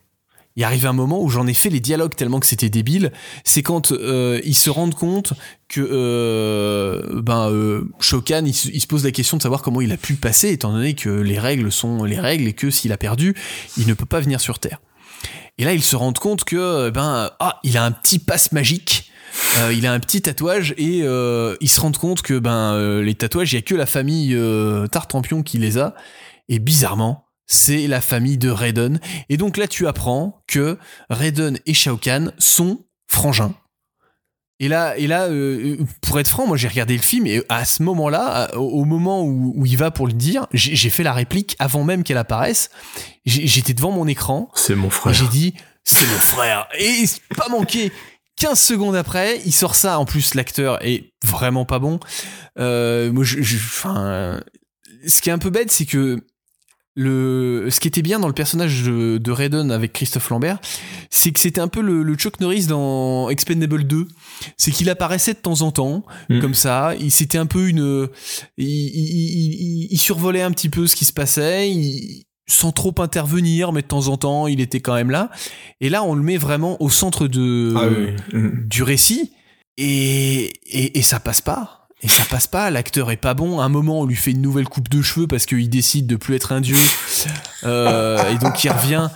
il 0.55 0.65
arrive 0.65 0.87
un 0.87 0.95
moment 0.95 1.21
où 1.23 1.29
j'en 1.29 1.47
ai 1.47 1.53
fait 1.53 1.69
les 1.69 1.81
dialogues 1.81 2.15
tellement 2.15 2.41
que 2.41 2.47
c'était 2.47 2.71
débile. 2.71 3.13
C'est 3.45 3.63
quand 3.63 3.93
euh, 3.93 4.41
ils 4.45 4.55
se 4.55 4.71
rendent 4.71 4.95
compte 4.95 5.35
que 5.69 5.87
euh, 5.87 7.21
ben 7.21 7.83
Shokan 8.01 8.45
il 8.47 8.55
se 8.55 8.87
pose 8.87 9.05
la 9.05 9.11
question 9.11 9.37
de 9.37 9.43
savoir 9.43 9.61
comment 9.63 9.83
il 9.83 9.93
a 9.93 9.99
pu 9.99 10.15
passer, 10.15 10.51
étant 10.51 10.73
donné 10.73 10.95
que 10.95 11.11
les 11.11 11.39
règles 11.39 11.71
sont 11.71 12.05
les 12.05 12.19
règles 12.19 12.47
et 12.47 12.55
que 12.55 12.71
s'il 12.71 12.93
a 12.93 12.97
perdu, 12.97 13.35
il 13.77 13.87
ne 13.87 13.93
peut 13.93 14.07
pas 14.07 14.21
venir 14.21 14.41
sur 14.41 14.59
Terre. 14.59 14.81
Et 15.59 15.65
là, 15.65 15.75
ils 15.75 15.83
se 15.83 15.97
rendent 15.97 16.19
compte 16.19 16.45
que 16.45 16.89
ben 16.91 17.31
ah, 17.41 17.61
il 17.63 17.77
a 17.77 17.85
un 17.85 17.93
petit 17.93 18.19
passe 18.19 18.53
magique 18.53 19.11
Euh, 19.59 19.73
il 19.73 19.87
a 19.87 19.93
un 19.93 20.01
petit 20.01 20.23
tatouage 20.23 20.75
et 20.77 21.01
euh, 21.03 21.57
il 21.61 21.69
se 21.69 21.81
rend 21.81 21.93
compte 21.93 22.23
que 22.23 22.39
ben 22.39 22.75
euh, 22.75 23.03
les 23.03 23.15
tatouages, 23.15 23.53
il 23.53 23.57
y 23.57 23.59
a 23.59 23.63
que 23.63 23.75
la 23.75 23.87
famille 23.87 24.35
euh, 24.35 24.87
Tartampion 24.87 25.43
qui 25.43 25.59
les 25.59 25.79
a. 25.79 25.95
Et 26.49 26.59
bizarrement, 26.59 27.25
c'est 27.47 27.87
la 27.87 28.01
famille 28.01 28.39
de 28.39 28.51
Raiden. 28.51 29.01
Et 29.29 29.37
donc 29.37 29.57
là, 29.57 29.67
tu 29.69 29.87
apprends 29.87 30.43
que 30.47 30.79
Raiden 31.11 31.59
et 31.67 31.75
Shao 31.75 31.97
Kahn 31.97 32.33
sont 32.39 32.85
frangins. 33.09 33.55
Et 34.59 34.69
là, 34.69 34.97
et 34.97 35.07
là, 35.07 35.25
euh, 35.25 35.77
pour 36.01 36.19
être 36.19 36.29
franc, 36.29 36.47
moi 36.47 36.57
j'ai 36.57 36.69
regardé 36.69 36.97
le 36.97 37.03
film 37.03 37.27
et 37.27 37.43
à 37.51 37.67
ce 37.67 37.83
moment-là, 37.83 38.57
au 38.57 38.87
moment 38.87 39.23
où, 39.23 39.53
où 39.55 39.67
il 39.67 39.77
va 39.77 39.91
pour 39.91 40.07
le 40.07 40.15
dire, 40.15 40.47
j'ai 40.55 40.89
fait 40.89 41.03
la 41.03 41.13
réplique 41.13 41.57
avant 41.59 41.85
même 41.85 42.03
qu'elle 42.03 42.17
apparaisse. 42.17 42.71
J'étais 43.27 43.75
devant 43.75 43.91
mon 43.91 44.07
écran 44.07 44.49
C'est 44.55 44.75
mon 44.75 44.89
et 44.89 44.91
frère. 44.91 45.13
j'ai 45.13 45.29
dit, 45.29 45.55
c'est 45.85 46.07
mon 46.07 46.19
frère. 46.19 46.69
Et 46.79 47.07
c'est 47.07 47.21
pas 47.37 47.49
manqué. 47.49 47.93
15 48.37 48.59
secondes 48.61 48.97
après, 48.97 49.41
il 49.47 49.53
sort 49.53 49.75
ça. 49.75 49.99
En 49.99 50.05
plus, 50.05 50.35
l'acteur 50.35 50.79
est 50.85 51.13
vraiment 51.25 51.65
pas 51.65 51.79
bon. 51.79 51.99
Euh, 52.59 53.11
moi, 53.13 53.25
je, 53.25 53.41
je- 53.43 53.57
enfin, 53.57 54.41
ce 55.07 55.21
qui 55.21 55.31
est 55.31 55.33
un 55.33 55.39
peu 55.39 55.51
bête, 55.51 55.71
c'est 55.71 55.87
que 55.87 56.21
le, 56.99 57.69
ce 57.71 57.79
qui 57.79 57.89
était 57.89 58.01
bien 58.01 58.19
dans 58.19 58.27
le 58.29 58.33
personnage 58.33 58.83
de, 58.85 59.19
de 59.19 59.31
Raiden 59.31 59.71
avec 59.71 59.93
Christophe 59.93 60.31
Lambert, 60.31 60.59
c'est 61.11 61.31
que 61.31 61.39
c'était 61.41 61.61
un 61.61 61.69
peu 61.69 61.83
le, 61.83 62.03
le 62.03 62.15
Chuck 62.15 62.41
Norris 62.41 62.67
dans 62.67 63.29
Expendable 63.29 63.85
2. 63.85 64.09
C'est 64.57 64.71
qu'il 64.71 64.89
apparaissait 64.89 65.35
de 65.35 65.39
temps 65.39 65.61
en 65.61 65.73
temps, 65.73 66.05
Mm. 66.31 66.41
comme 66.41 66.55
ça. 66.55 66.95
Il 66.99 67.11
c'était 67.11 67.37
un 67.39 67.45
peu 67.47 67.69
une, 67.69 68.09
il, 68.57 68.67
il- 68.67 68.89
il- 68.95 69.55
il- 69.55 69.89
il 69.91 69.99
survolait 69.99 70.41
un 70.43 70.51
petit 70.53 70.71
peu 70.71 70.87
ce 70.87 70.97
qui 70.97 71.05
se 71.05 71.13
passait. 71.13 71.71
il- 71.71 72.25
sans 72.47 72.73
trop 72.73 72.94
intervenir, 72.98 73.73
mais 73.73 73.82
de 73.82 73.86
temps 73.86 74.09
en 74.09 74.16
temps, 74.16 74.47
il 74.47 74.60
était 74.60 74.81
quand 74.81 74.94
même 74.94 75.10
là. 75.10 75.31
Et 75.81 75.89
là, 75.89 76.02
on 76.05 76.14
le 76.14 76.23
met 76.23 76.36
vraiment 76.36 76.81
au 76.82 76.90
centre 76.90 77.27
de, 77.27 77.74
Ah 77.77 77.86
oui. 77.89 78.12
Mhm. 78.39 78.64
du 78.68 78.82
récit 78.82 79.32
et, 79.78 80.52
et, 80.70 80.98
et 80.98 81.02
ça 81.02 81.20
passe 81.20 81.40
pas. 81.40 81.89
Et 82.02 82.09
ça 82.09 82.24
passe 82.28 82.47
pas, 82.47 82.70
l'acteur 82.70 83.10
est 83.10 83.16
pas 83.16 83.32
bon. 83.35 83.59
À 83.59 83.64
un 83.64 83.68
moment, 83.70 84.01
on 84.01 84.05
lui 84.06 84.16
fait 84.16 84.31
une 84.32 84.43
nouvelle 84.43 84.68
coupe 84.68 84.89
de 84.90 85.01
cheveux 85.02 85.27
parce 85.27 85.47
qu'il 85.47 85.68
décide 85.70 86.06
de 86.06 86.16
plus 86.16 86.35
être 86.35 86.52
un 86.52 86.60
dieu. 86.60 86.77
Euh, 87.64 88.18
et 88.31 88.39
donc 88.39 88.62
il 88.64 88.70
revient. 88.70 89.09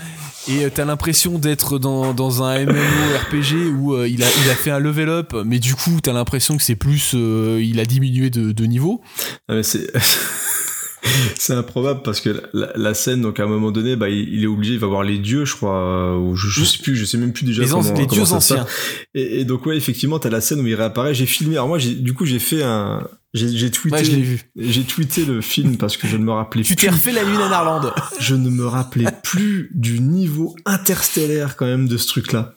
Et 0.48 0.64
euh, 0.64 0.70
t'as 0.74 0.86
l'impression 0.86 1.38
d'être 1.38 1.78
dans, 1.78 2.14
dans 2.14 2.42
un 2.42 2.64
MMORPG 2.64 3.74
où 3.78 3.92
euh, 3.94 4.08
il, 4.08 4.22
a, 4.22 4.26
il 4.44 4.50
a 4.50 4.54
fait 4.54 4.70
un 4.70 4.78
level 4.78 5.10
up, 5.10 5.34
mais 5.44 5.58
du 5.58 5.74
coup, 5.74 6.00
t'as 6.02 6.14
l'impression 6.14 6.56
que 6.56 6.62
c'est 6.62 6.74
plus. 6.74 7.12
euh, 7.14 7.60
il 7.62 7.78
a 7.78 7.84
diminué 7.84 8.30
de, 8.30 8.50
de 8.52 8.64
niveau. 8.64 9.02
Ah, 9.48 9.62
c'est 9.62 9.86
c'est 11.38 11.54
improbable 11.54 12.02
parce 12.02 12.20
que 12.20 12.42
la, 12.52 12.70
la 12.76 12.94
scène 12.94 13.22
donc 13.22 13.40
à 13.40 13.44
un 13.44 13.46
moment 13.46 13.70
donné 13.70 13.96
bah 13.96 14.08
il, 14.08 14.28
il 14.32 14.44
est 14.44 14.46
obligé 14.46 14.74
il 14.74 14.78
va 14.80 14.86
voir 14.86 15.02
les 15.02 15.18
dieux 15.18 15.44
je 15.44 15.54
crois 15.56 15.76
euh, 15.76 16.16
ou 16.16 16.36
je, 16.36 16.48
je 16.48 16.64
sais 16.64 16.78
plus 16.82 16.96
je 16.96 17.04
sais 17.04 17.16
même 17.18 17.32
plus 17.32 17.44
déjà 17.44 17.62
Les, 17.62 17.68
comment, 17.68 17.92
les 17.94 18.06
dieux 18.06 18.32
anciens. 18.32 18.66
et, 19.14 19.40
et 19.40 19.44
donc 19.44 19.66
ouais 19.66 19.76
effectivement 19.76 20.18
t'as 20.18 20.30
la 20.30 20.40
scène 20.40 20.60
où 20.60 20.66
il 20.66 20.74
réapparaît 20.74 21.14
j'ai 21.14 21.26
filmé 21.26 21.56
alors 21.56 21.68
moi 21.68 21.78
du 21.78 22.12
coup 22.14 22.26
j'ai 22.26 22.38
fait 22.38 22.62
un 22.62 23.06
j'ai 23.32 23.70
tweeté 23.70 23.96
Ouais, 23.96 24.38
j'ai 24.56 24.82
tweeté 24.82 25.24
le 25.24 25.40
film 25.40 25.76
parce 25.76 25.96
que 25.96 26.08
je 26.08 26.16
ne 26.16 26.24
me 26.24 26.32
rappelais 26.32 26.64
Tu 26.64 26.74
plus 26.74 26.86
t'es 26.86 26.90
refait 26.90 27.12
la 27.12 27.22
lune 27.22 27.36
en 27.36 27.48
Irlande. 27.48 27.92
je 28.18 28.34
ne 28.34 28.50
me 28.50 28.66
rappelais 28.66 29.06
plus 29.22 29.70
du 29.72 30.00
niveau 30.00 30.56
interstellaire 30.66 31.54
quand 31.56 31.66
même 31.66 31.86
de 31.86 31.96
ce 31.96 32.08
truc-là. 32.08 32.54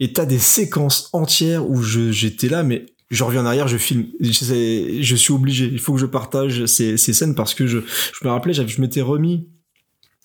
Et 0.00 0.14
t'as 0.14 0.24
des 0.24 0.38
séquences 0.38 1.10
entières 1.12 1.68
où 1.68 1.82
je 1.82 2.10
j'étais 2.10 2.48
là, 2.48 2.62
mais 2.62 2.86
je 3.10 3.24
reviens 3.24 3.42
en 3.42 3.46
arrière, 3.46 3.68
je 3.68 3.76
filme. 3.76 4.06
Je, 4.20 4.98
je 5.00 5.16
suis 5.16 5.32
obligé. 5.32 5.66
Il 5.66 5.78
faut 5.78 5.94
que 5.94 6.00
je 6.00 6.06
partage 6.06 6.66
ces, 6.66 6.96
ces 6.96 7.12
scènes 7.12 7.34
parce 7.34 7.54
que 7.54 7.66
je, 7.66 7.78
je 7.78 8.26
me 8.26 8.30
rappelais, 8.30 8.54
je 8.54 8.80
m'étais 8.80 9.02
remis 9.02 9.48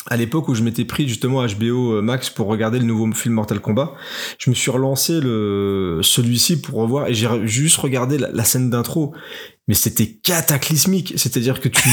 à 0.07 0.17
l'époque 0.17 0.47
où 0.47 0.55
je 0.55 0.63
m'étais 0.63 0.85
pris 0.85 1.07
justement 1.07 1.45
HBO 1.45 2.01
Max 2.01 2.29
pour 2.29 2.47
regarder 2.47 2.79
le 2.79 2.85
nouveau 2.85 3.11
film 3.11 3.35
Mortal 3.35 3.59
Kombat. 3.59 3.93
Je 4.37 4.49
me 4.49 4.55
suis 4.55 4.71
relancé 4.71 5.19
le 5.19 5.99
celui-ci 6.01 6.61
pour 6.61 6.79
revoir 6.79 7.07
et 7.07 7.13
j'ai 7.13 7.27
juste 7.45 7.77
regardé 7.77 8.17
la, 8.17 8.31
la 8.31 8.43
scène 8.43 8.69
d'intro. 8.69 9.13
Mais 9.67 9.75
c'était 9.75 10.07
cataclysmique. 10.07 11.13
C'est-à-dire 11.17 11.59
que 11.59 11.69
tu, 11.69 11.89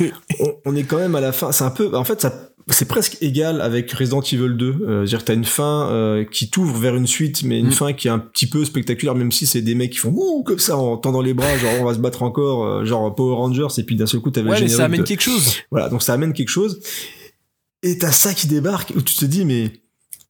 on, 0.40 0.54
on 0.66 0.76
est 0.76 0.84
quand 0.84 0.98
même 0.98 1.14
à 1.14 1.20
la 1.20 1.32
fin. 1.32 1.52
C'est 1.52 1.64
un 1.64 1.70
peu, 1.70 1.96
en 1.96 2.04
fait, 2.04 2.20
ça, 2.20 2.50
c'est 2.68 2.88
presque 2.88 3.16
égal 3.20 3.60
avec 3.60 3.90
Resident 3.92 4.20
Evil 4.22 4.56
2. 4.56 4.66
Euh, 4.66 5.06
C'est-à-dire 5.06 5.18
que 5.20 5.24
t'as 5.24 5.34
une 5.34 5.44
fin 5.44 5.88
euh, 5.90 6.24
qui 6.24 6.50
t'ouvre 6.50 6.76
vers 6.78 6.96
une 6.96 7.06
suite, 7.06 7.42
mais 7.44 7.60
une 7.60 7.68
Mm. 7.68 7.72
fin 7.72 7.92
qui 7.92 8.08
est 8.08 8.10
un 8.10 8.18
petit 8.18 8.46
peu 8.48 8.64
spectaculaire, 8.64 9.14
même 9.14 9.30
si 9.32 9.46
c'est 9.46 9.62
des 9.62 9.74
mecs 9.76 9.92
qui 9.92 9.98
font 9.98 10.12
ouh 10.14 10.42
comme 10.42 10.58
ça 10.58 10.76
en 10.76 10.96
tendant 10.96 11.20
les 11.22 11.32
bras, 11.34 11.56
genre 11.58 11.70
on 11.80 11.84
va 11.84 11.94
se 11.94 11.98
battre 12.00 12.22
encore, 12.24 12.64
euh, 12.64 12.84
genre 12.84 13.14
Power 13.14 13.36
Rangers, 13.36 13.68
et 13.78 13.82
puis 13.84 13.94
d'un 13.96 14.06
seul 14.06 14.20
coup 14.20 14.30
t'avais 14.30 14.50
Ouais, 14.50 14.56
le 14.56 14.62
mais 14.62 14.68
générique 14.68 14.76
ça 14.78 14.84
amène 14.86 15.00
de- 15.02 15.06
quelque 15.06 15.22
chose. 15.22 15.54
voilà, 15.70 15.88
donc 15.88 16.02
ça 16.02 16.12
amène 16.14 16.32
quelque 16.32 16.48
chose. 16.48 16.80
Et 17.82 17.98
t'as 17.98 18.10
ça 18.12 18.34
qui 18.34 18.46
débarque 18.48 18.92
où 18.96 19.00
tu 19.00 19.14
te 19.14 19.24
dis 19.26 19.44
mais 19.44 19.70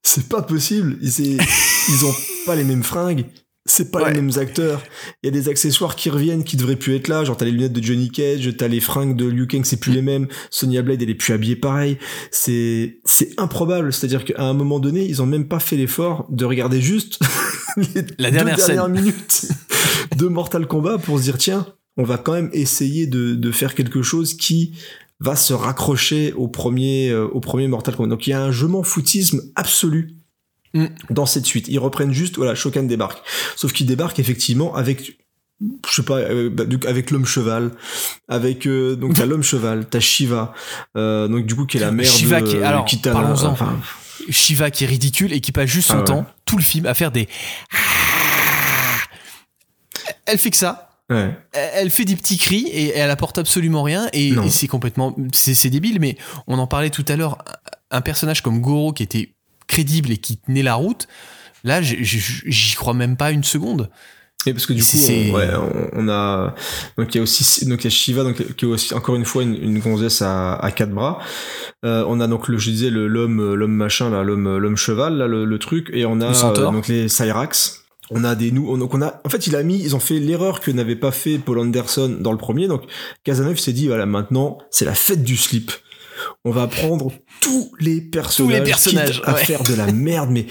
c'est 0.02 0.28
pas 0.28 0.42
possible. 0.42 0.98
Ils, 1.00 1.08
ils 1.88 2.04
ont 2.04 2.14
pas 2.44 2.54
les 2.54 2.64
mêmes 2.64 2.82
fringues. 2.84 3.24
C'est 3.68 3.90
pas 3.90 4.02
Ouais. 4.04 4.14
les 4.14 4.20
mêmes 4.22 4.38
acteurs. 4.38 4.82
Il 5.22 5.26
y 5.26 5.28
a 5.28 5.32
des 5.32 5.48
accessoires 5.48 5.96
qui 5.96 6.08
reviennent 6.08 6.44
qui 6.44 6.56
devraient 6.56 6.76
plus 6.76 6.94
être 6.96 7.08
là. 7.08 7.24
Genre 7.24 7.36
t'as 7.36 7.44
les 7.44 7.50
lunettes 7.50 7.72
de 7.72 7.82
Johnny 7.82 8.10
Cage, 8.10 8.48
t'as 8.56 8.68
les 8.68 8.80
fringues 8.80 9.16
de 9.16 9.26
Liu 9.26 9.46
Kang, 9.46 9.64
c'est 9.64 9.78
plus 9.80 9.92
les 9.92 10.02
mêmes. 10.02 10.28
Sonya 10.50 10.82
Blade 10.82 11.02
elle 11.02 11.10
est 11.10 11.14
plus 11.14 11.32
habillée 11.32 11.56
pareil. 11.56 11.98
C'est 12.30 13.00
c'est 13.04 13.30
improbable. 13.38 13.92
C'est-à-dire 13.92 14.24
qu'à 14.24 14.42
un 14.42 14.54
moment 14.54 14.78
donné 14.80 15.04
ils 15.04 15.20
ont 15.22 15.26
même 15.26 15.48
pas 15.48 15.58
fait 15.60 15.76
l'effort 15.76 16.26
de 16.30 16.44
regarder 16.44 16.80
juste 16.80 17.18
les 17.76 18.02
La 18.18 18.30
deux 18.30 18.36
dernière 18.36 18.56
dernières 18.56 18.84
scène. 18.84 18.92
minutes 18.92 19.48
de 20.16 20.26
Mortal 20.26 20.66
Kombat 20.66 20.98
pour 20.98 21.18
se 21.18 21.24
dire 21.24 21.38
tiens 21.38 21.66
on 21.96 22.04
va 22.04 22.18
quand 22.18 22.32
même 22.32 22.50
essayer 22.52 23.06
de, 23.06 23.34
de 23.34 23.50
faire 23.50 23.74
quelque 23.74 24.02
chose 24.02 24.34
qui 24.34 24.74
va 25.18 25.34
se 25.34 25.54
raccrocher 25.54 26.34
au 26.34 26.46
premier 26.46 27.08
euh, 27.10 27.26
au 27.28 27.40
premier 27.40 27.68
Mortal 27.68 27.96
Kombat. 27.96 28.10
Donc 28.10 28.26
il 28.26 28.30
y 28.30 28.32
a 28.34 28.42
un 28.42 28.50
je 28.52 28.66
m'en 28.66 28.82
foutisme 28.82 29.40
absolu 29.54 30.15
Mm. 30.76 30.88
dans 31.10 31.26
cette 31.26 31.46
suite. 31.46 31.66
Ils 31.68 31.78
reprennent 31.78 32.12
juste 32.12 32.36
voilà, 32.36 32.54
Shokan 32.54 32.84
débarque. 32.84 33.18
Sauf 33.56 33.72
qu'il 33.72 33.86
débarque 33.86 34.18
effectivement 34.18 34.74
avec 34.74 35.18
je 35.88 35.94
sais 35.94 36.02
pas 36.02 36.18
euh, 36.18 36.50
bah, 36.50 36.64
du- 36.66 36.86
avec 36.86 37.10
l'homme 37.10 37.24
cheval 37.24 37.70
avec 38.28 38.66
euh, 38.66 38.94
donc 38.94 39.14
t'as 39.14 39.24
l'homme 39.24 39.42
cheval 39.42 39.86
t'as 39.88 40.00
Shiva 40.00 40.52
euh, 40.98 41.28
donc 41.28 41.46
du 41.46 41.54
coup 41.54 41.64
qui 41.64 41.78
est 41.78 41.80
la 41.80 41.92
mère 41.92 42.04
Shiva 42.04 42.42
de 42.42 42.46
qui 42.46 42.56
est- 42.56 42.62
alors, 42.62 42.84
Kitana 42.84 43.20
parlons-en. 43.20 43.52
enfin, 43.52 43.80
Shiva 44.28 44.70
qui 44.70 44.84
est 44.84 44.86
ridicule 44.86 45.32
et 45.32 45.40
qui 45.40 45.52
passe 45.52 45.70
juste 45.70 45.88
son 45.88 45.94
Ah 45.94 45.98
ouais. 46.00 46.04
temps, 46.04 46.26
tout 46.44 46.58
le 46.58 46.62
film, 46.62 46.84
à 46.84 46.92
faire 46.92 47.10
des. 47.10 47.26
Elle 50.26 50.38
fait 50.38 50.50
que 50.50 50.56
ça. 50.56 50.90
ouais. 51.10 51.36
Elle 51.52 51.90
fait 51.90 52.04
des 52.04 52.16
petits 52.16 52.36
cris 52.38 52.66
et 52.66 52.90
elle 52.96 53.10
apporte 53.10 53.38
absolument 53.38 53.82
rien 53.82 54.08
et, 54.12 54.34
c'est 54.50 54.68
complètement 54.68 55.16
c'est 55.32 55.54
c'est 55.54 55.70
débile 55.70 56.00
mais 56.00 56.16
on 56.46 56.58
en 56.58 56.66
parlait 56.66 56.90
tout 56.90 57.04
à 57.08 57.16
l'heure 57.16 57.38
un 57.90 58.00
personnage 58.00 58.42
comme 58.42 58.60
Goro 58.60 58.92
qui 58.92 59.02
était 59.04 59.35
crédible 59.66 60.10
et 60.10 60.18
qui 60.18 60.38
tenait 60.38 60.62
la 60.62 60.74
route 60.74 61.06
là 61.64 61.80
j'y 61.82 62.74
crois 62.76 62.94
même 62.94 63.16
pas 63.16 63.30
une 63.32 63.44
seconde 63.44 63.90
Et 64.46 64.52
parce 64.52 64.66
que 64.66 64.72
du 64.72 64.82
coup, 64.82 64.86
on, 65.30 65.34
ouais, 65.34 65.48
on, 65.94 66.04
on 66.04 66.08
a 66.08 66.54
donc 66.96 67.12
il 67.14 67.18
y 67.18 67.20
a 67.20 67.22
aussi 67.22 67.66
donc 67.66 67.80
il 67.82 67.84
y 67.84 67.86
a 67.88 67.90
Shiva 67.90 68.22
donc 68.22 68.36
qui 68.54 68.64
est 68.64 68.68
aussi 68.68 68.94
encore 68.94 69.16
une 69.16 69.24
fois 69.24 69.42
une, 69.42 69.54
une 69.60 69.80
gonzesse 69.80 70.22
à, 70.22 70.54
à 70.54 70.70
quatre 70.70 70.92
bras. 70.92 71.18
Euh, 71.84 72.04
on 72.06 72.20
a 72.20 72.28
donc 72.28 72.46
le 72.48 72.56
je 72.58 72.70
disais 72.70 72.90
l'homme 72.90 73.54
l'homme 73.54 73.72
machin 73.74 74.10
là 74.10 74.22
l'homme 74.22 74.56
l'homme 74.58 74.76
cheval 74.76 75.16
là 75.18 75.26
le, 75.26 75.44
le 75.44 75.58
truc 75.58 75.90
et 75.92 76.04
on 76.06 76.20
a 76.20 76.28
Le 76.28 76.34
euh, 76.68 76.72
donc 76.72 76.86
les 76.88 77.08
Cyrax. 77.08 77.82
On 78.10 78.22
a 78.22 78.36
des 78.36 78.52
nous 78.52 78.68
on- 78.70 78.78
donc 78.78 78.94
on 78.94 79.02
a 79.02 79.20
en 79.24 79.28
fait 79.28 79.48
il 79.48 79.56
a 79.56 79.64
mis 79.64 79.80
ils 79.82 79.96
ont 79.96 80.00
fait 80.00 80.20
l'erreur 80.20 80.60
que 80.60 80.70
n'avait 80.70 80.94
pas 80.94 81.10
fait 81.10 81.38
Paul 81.38 81.58
Anderson 81.58 82.16
dans 82.20 82.30
le 82.30 82.38
premier 82.38 82.68
donc 82.68 82.82
Casanova 83.24 83.56
s'est 83.56 83.72
dit 83.72 83.88
voilà 83.88 84.06
maintenant 84.06 84.58
c'est 84.70 84.84
la 84.84 84.94
fête 84.94 85.24
du 85.24 85.36
slip. 85.36 85.72
On 86.44 86.50
va 86.50 86.66
prendre 86.66 87.12
tous 87.40 87.72
les 87.78 88.00
personnages, 88.00 89.22
à 89.24 89.34
faire 89.34 89.62
de 89.62 89.74
la 89.74 89.92
merde 89.92 90.30
mais 90.30 90.46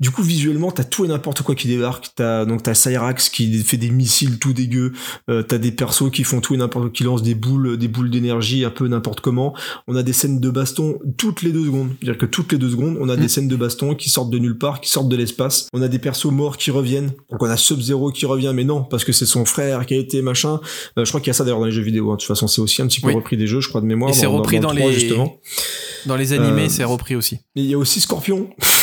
du 0.00 0.10
coup, 0.10 0.22
visuellement, 0.22 0.70
t'as 0.70 0.84
tout 0.84 1.04
et 1.04 1.08
n'importe 1.08 1.42
quoi 1.42 1.54
qui 1.54 1.68
débarque. 1.68 2.06
T'as 2.16 2.44
donc 2.46 2.62
t'as 2.62 2.74
Cyrax 2.74 3.28
qui 3.28 3.62
fait 3.62 3.76
des 3.76 3.90
missiles 3.90 4.38
tout 4.38 4.52
dégueux. 4.52 4.92
Euh, 5.28 5.42
t'as 5.42 5.58
des 5.58 5.70
persos 5.72 6.10
qui 6.10 6.24
font 6.24 6.40
tout 6.40 6.54
et 6.54 6.56
n'importe 6.56 6.84
quoi, 6.86 6.90
qui 6.92 7.04
lancent 7.04 7.22
des 7.22 7.34
boules, 7.34 7.76
des 7.76 7.88
boules 7.88 8.10
d'énergie 8.10 8.64
un 8.64 8.70
peu 8.70 8.88
n'importe 8.88 9.20
comment. 9.20 9.54
On 9.86 9.94
a 9.96 10.02
des 10.02 10.12
scènes 10.12 10.40
de 10.40 10.50
baston 10.50 10.98
toutes 11.18 11.42
les 11.42 11.52
deux 11.52 11.64
secondes. 11.66 11.90
C'est-à-dire 12.00 12.18
que 12.18 12.26
toutes 12.26 12.50
les 12.52 12.58
deux 12.58 12.70
secondes, 12.70 12.96
on 13.00 13.08
a 13.08 13.16
des 13.16 13.28
scènes 13.28 13.48
de 13.48 13.56
baston 13.56 13.94
qui 13.94 14.08
sortent 14.10 14.30
de 14.30 14.38
nulle 14.38 14.56
part, 14.58 14.80
qui 14.80 14.88
sortent 14.90 15.08
de 15.08 15.16
l'espace. 15.16 15.68
On 15.72 15.82
a 15.82 15.88
des 15.88 15.98
persos 15.98 16.30
morts 16.32 16.56
qui 16.56 16.70
reviennent. 16.70 17.12
Donc 17.30 17.42
on 17.42 17.46
a 17.50 17.56
Sub-Zero 17.56 18.10
qui 18.12 18.24
revient, 18.26 18.52
mais 18.54 18.64
non, 18.64 18.82
parce 18.84 19.04
que 19.04 19.12
c'est 19.12 19.26
son 19.26 19.44
frère 19.44 19.84
qui 19.86 19.94
a 19.94 19.98
été 19.98 20.22
machin. 20.22 20.60
Euh, 20.98 21.04
je 21.04 21.10
crois 21.10 21.20
qu'il 21.20 21.28
y 21.28 21.30
a 21.30 21.34
ça 21.34 21.44
d'ailleurs 21.44 21.60
dans 21.60 21.66
les 21.66 21.72
jeux 21.72 21.82
vidéo. 21.82 22.10
hein. 22.10 22.14
De 22.14 22.20
toute 22.20 22.26
façon, 22.28 22.46
c'est 22.48 22.60
aussi 22.62 22.80
un 22.82 22.86
petit 22.86 23.00
peu 23.00 23.08
Oui. 23.08 23.14
repris 23.14 23.36
des 23.36 23.46
jeux, 23.46 23.60
je 23.60 23.68
crois 23.68 23.80
de 23.82 23.86
mémoire. 23.86 24.10
Et 24.10 24.14
c'est 24.14 24.26
repris 24.26 24.60
dans 24.60 24.74
3, 24.74 24.88
les- 24.90 24.94
justement. 24.98 25.36
dans 26.06 26.16
les 26.16 26.32
animés 26.32 26.64
Euh, 26.64 26.68
c'est 26.70 26.84
repris 26.84 27.14
aussi 27.16 27.38
il 27.56 27.66
y 27.66 27.74
a 27.74 27.78
aussi 27.78 28.00
Scorpion. 28.00 28.48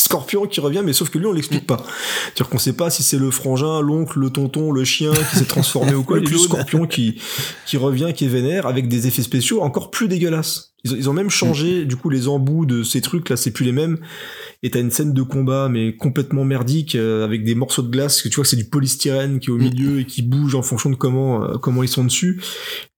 Scorpion 0.00 0.46
qui 0.46 0.60
revient, 0.60 0.82
mais 0.84 0.92
sauf 0.92 1.10
que 1.10 1.18
lui, 1.18 1.26
on 1.26 1.32
l'explique 1.32 1.66
pas. 1.66 1.84
C'est-à-dire 2.24 2.48
qu'on 2.48 2.58
sait 2.58 2.72
pas 2.72 2.90
si 2.90 3.02
c'est 3.02 3.18
le 3.18 3.30
frangin, 3.30 3.80
l'oncle, 3.80 4.18
le 4.18 4.30
tonton, 4.30 4.72
le 4.72 4.84
chien 4.84 5.12
qui 5.12 5.36
s'est 5.38 5.44
transformé 5.44 5.94
ou 5.94 6.02
quoi. 6.02 6.18
Le. 6.20 6.38
Scorpion 6.38 6.86
qui, 6.86 7.20
qui 7.66 7.76
revient, 7.76 8.12
qui 8.14 8.24
est 8.24 8.28
vénère, 8.28 8.66
avec 8.66 8.88
des 8.88 9.06
effets 9.06 9.22
spéciaux 9.22 9.62
encore 9.62 9.90
plus 9.90 10.08
dégueulasses. 10.08 10.68
Ils 10.84 10.92
ont, 10.92 10.96
ils 10.96 11.10
ont 11.10 11.12
même 11.12 11.28
changé, 11.30 11.84
du 11.84 11.96
coup, 11.96 12.08
les 12.08 12.26
embouts 12.28 12.64
de 12.64 12.82
ces 12.82 13.00
trucs, 13.02 13.28
là, 13.28 13.36
c'est 13.36 13.50
plus 13.50 13.64
les 13.66 13.72
mêmes. 13.72 13.98
Et 14.62 14.70
t'as 14.70 14.80
une 14.80 14.90
scène 14.90 15.12
de 15.12 15.22
combat, 15.22 15.68
mais 15.68 15.94
complètement 15.94 16.44
merdique, 16.44 16.94
euh, 16.94 17.24
avec 17.24 17.44
des 17.44 17.54
morceaux 17.54 17.82
de 17.82 17.90
glace, 17.90 18.22
que 18.22 18.28
tu 18.28 18.36
vois 18.36 18.44
que 18.44 18.48
c'est 18.48 18.56
du 18.56 18.64
polystyrène 18.68 19.38
qui 19.40 19.48
est 19.48 19.52
au 19.52 19.56
Mm. 19.58 19.62
milieu 19.62 20.00
et 20.00 20.06
qui 20.06 20.22
bouge 20.22 20.54
en 20.54 20.62
fonction 20.62 20.88
de 20.88 20.94
comment, 20.96 21.44
euh, 21.44 21.58
comment 21.58 21.82
ils 21.82 21.88
sont 21.88 22.04
dessus. 22.04 22.40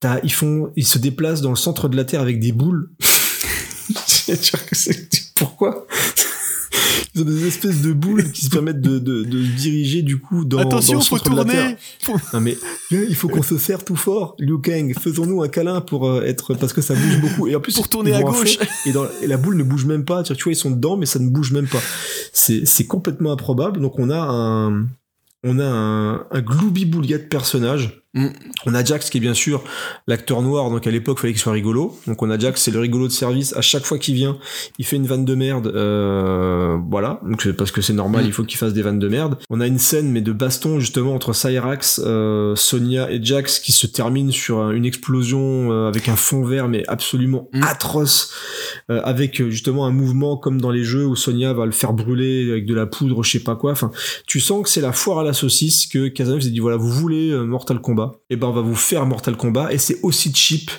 T'as, 0.00 0.20
ils 0.22 0.32
font, 0.32 0.70
ils 0.76 0.86
se 0.86 0.98
déplacent 0.98 1.40
dans 1.42 1.50
le 1.50 1.56
centre 1.56 1.88
de 1.88 1.96
la 1.96 2.04
Terre 2.04 2.20
avec 2.20 2.38
des 2.38 2.52
boules. 2.52 2.90
C'est- 4.06 5.32
Pourquoi? 5.34 5.86
Ils 7.14 7.20
ont 7.20 7.24
des 7.24 7.46
espèces 7.46 7.82
de 7.82 7.92
boules 7.92 8.32
qui 8.32 8.46
se 8.46 8.50
permettent 8.50 8.80
de, 8.80 8.98
de, 8.98 9.22
de 9.22 9.42
diriger 9.42 10.02
du 10.02 10.18
coup 10.18 10.44
dans, 10.44 10.58
Attention, 10.58 10.94
dans 10.94 10.98
le 11.00 11.04
faut 11.04 11.16
centre 11.18 11.30
de 11.30 11.36
la 11.36 11.44
tourner. 11.44 11.76
Terre. 12.06 12.16
Non 12.32 12.40
mais 12.40 12.56
il 12.90 13.14
faut 13.14 13.28
qu'on 13.28 13.42
se 13.42 13.58
serre 13.58 13.84
tout 13.84 13.96
fort, 13.96 14.34
Liu 14.38 14.58
Kang. 14.60 14.94
Faisons-nous 14.98 15.42
un 15.42 15.48
câlin 15.48 15.80
pour 15.82 16.08
euh, 16.08 16.22
être 16.22 16.54
parce 16.54 16.72
que 16.72 16.80
ça 16.80 16.94
bouge 16.94 17.20
beaucoup 17.20 17.48
et 17.48 17.54
en 17.54 17.60
plus 17.60 17.74
Pour 17.74 17.88
tourner 17.88 18.14
à 18.14 18.22
gauche. 18.22 18.58
et, 18.86 18.92
dans, 18.92 19.04
et 19.22 19.26
la 19.26 19.36
boule 19.36 19.56
ne 19.56 19.62
bouge 19.62 19.84
même 19.84 20.04
pas. 20.04 20.22
Tu 20.22 20.32
vois, 20.42 20.52
ils 20.52 20.56
sont 20.56 20.70
dedans 20.70 20.96
mais 20.96 21.06
ça 21.06 21.18
ne 21.18 21.28
bouge 21.28 21.52
même 21.52 21.68
pas. 21.68 21.82
C'est 22.32 22.66
c'est 22.66 22.86
complètement 22.86 23.32
improbable. 23.32 23.80
Donc 23.80 23.98
on 23.98 24.08
a 24.10 24.18
un 24.18 24.86
on 25.44 25.58
a 25.58 25.64
un, 25.66 26.14
un 26.30 26.40
gloubi-boulga 26.40 27.18
de 27.18 27.24
personnages. 27.24 28.01
Mm. 28.14 28.26
On 28.66 28.74
a 28.74 28.84
Jax 28.84 29.08
qui 29.08 29.18
est 29.18 29.20
bien 29.20 29.32
sûr 29.34 29.62
l'acteur 30.06 30.42
noir, 30.42 30.68
donc 30.70 30.86
à 30.86 30.90
l'époque 30.90 31.18
fallait 31.18 31.32
qu'il 31.32 31.40
soit 31.40 31.52
rigolo. 31.52 31.96
Donc 32.06 32.22
on 32.22 32.28
a 32.30 32.38
Jax, 32.38 32.60
c'est 32.60 32.70
le 32.70 32.78
rigolo 32.80 33.06
de 33.08 33.12
service. 33.12 33.54
À 33.56 33.62
chaque 33.62 33.84
fois 33.84 33.98
qu'il 33.98 34.14
vient, 34.14 34.38
il 34.78 34.84
fait 34.84 34.96
une 34.96 35.06
vanne 35.06 35.24
de 35.24 35.34
merde. 35.34 35.72
Euh, 35.74 36.76
voilà, 36.90 37.20
donc 37.26 37.50
parce 37.52 37.70
que 37.70 37.80
c'est 37.80 37.92
normal, 37.94 38.24
Mm. 38.24 38.26
il 38.26 38.32
faut 38.32 38.44
qu'il 38.44 38.58
fasse 38.58 38.72
des 38.74 38.82
vannes 38.82 38.98
de 38.98 39.08
merde. 39.08 39.38
On 39.50 39.60
a 39.60 39.66
une 39.66 39.78
scène 39.78 40.10
mais 40.10 40.20
de 40.20 40.32
baston 40.32 40.78
justement 40.78 41.14
entre 41.14 41.32
Cyrax, 41.32 42.00
euh, 42.04 42.54
Sonia 42.54 43.10
et 43.10 43.22
Jax 43.22 43.58
qui 43.60 43.72
se 43.72 43.86
termine 43.86 44.30
sur 44.30 44.60
un- 44.60 44.72
une 44.72 44.84
explosion 44.84 45.72
euh, 45.72 45.88
avec 45.88 46.08
un 46.08 46.16
fond 46.16 46.44
vert 46.44 46.68
mais 46.68 46.84
absolument 46.88 47.48
Mm. 47.54 47.62
atroce, 47.62 48.32
euh, 48.90 49.00
avec 49.04 49.42
justement 49.48 49.86
un 49.86 49.90
mouvement 49.90 50.36
comme 50.36 50.60
dans 50.60 50.70
les 50.70 50.84
jeux 50.84 51.06
où 51.06 51.16
Sonia 51.16 51.52
va 51.54 51.64
le 51.66 51.72
faire 51.72 51.92
brûler 51.92 52.50
avec 52.50 52.66
de 52.66 52.74
la 52.74 52.86
poudre, 52.86 53.22
je 53.22 53.30
sais 53.30 53.40
pas 53.44 53.56
quoi. 53.56 53.72
Enfin, 53.72 53.90
tu 54.26 54.38
sens 54.40 54.62
que 54.62 54.68
c'est 54.68 54.80
la 54.80 54.92
foire 54.92 55.18
à 55.20 55.24
la 55.24 55.32
saucisse 55.32 55.86
que 55.86 56.08
Casanova 56.08 56.42
s'est 56.42 56.50
dit 56.50 56.58
voilà, 56.60 56.76
vous 56.76 56.90
voulez 56.90 57.32
Mortal 57.34 57.80
Kombat, 57.80 58.01
et 58.30 58.36
ben 58.36 58.48
on 58.48 58.52
va 58.52 58.60
vous 58.60 58.74
faire 58.74 59.04
Mortal 59.06 59.36
Kombat 59.36 59.72
et 59.72 59.78
c'est 59.78 59.98
aussi 60.02 60.32
cheap 60.34 60.70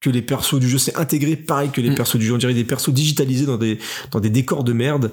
que 0.00 0.10
les 0.10 0.22
persos 0.22 0.58
du 0.58 0.68
jeu, 0.68 0.78
c'est 0.78 0.96
intégré 0.96 1.36
pareil 1.36 1.70
que 1.70 1.80
les 1.80 1.90
Mm. 1.90 1.94
persos 1.94 2.16
du 2.16 2.26
jeu, 2.26 2.34
on 2.34 2.38
dirait 2.38 2.54
des 2.54 2.64
persos 2.64 2.90
digitalisés 2.92 3.46
dans 3.46 3.56
des 3.58 3.78
dans 4.10 4.20
des 4.20 4.30
décors 4.30 4.64
de 4.64 4.72
merde. 4.72 5.12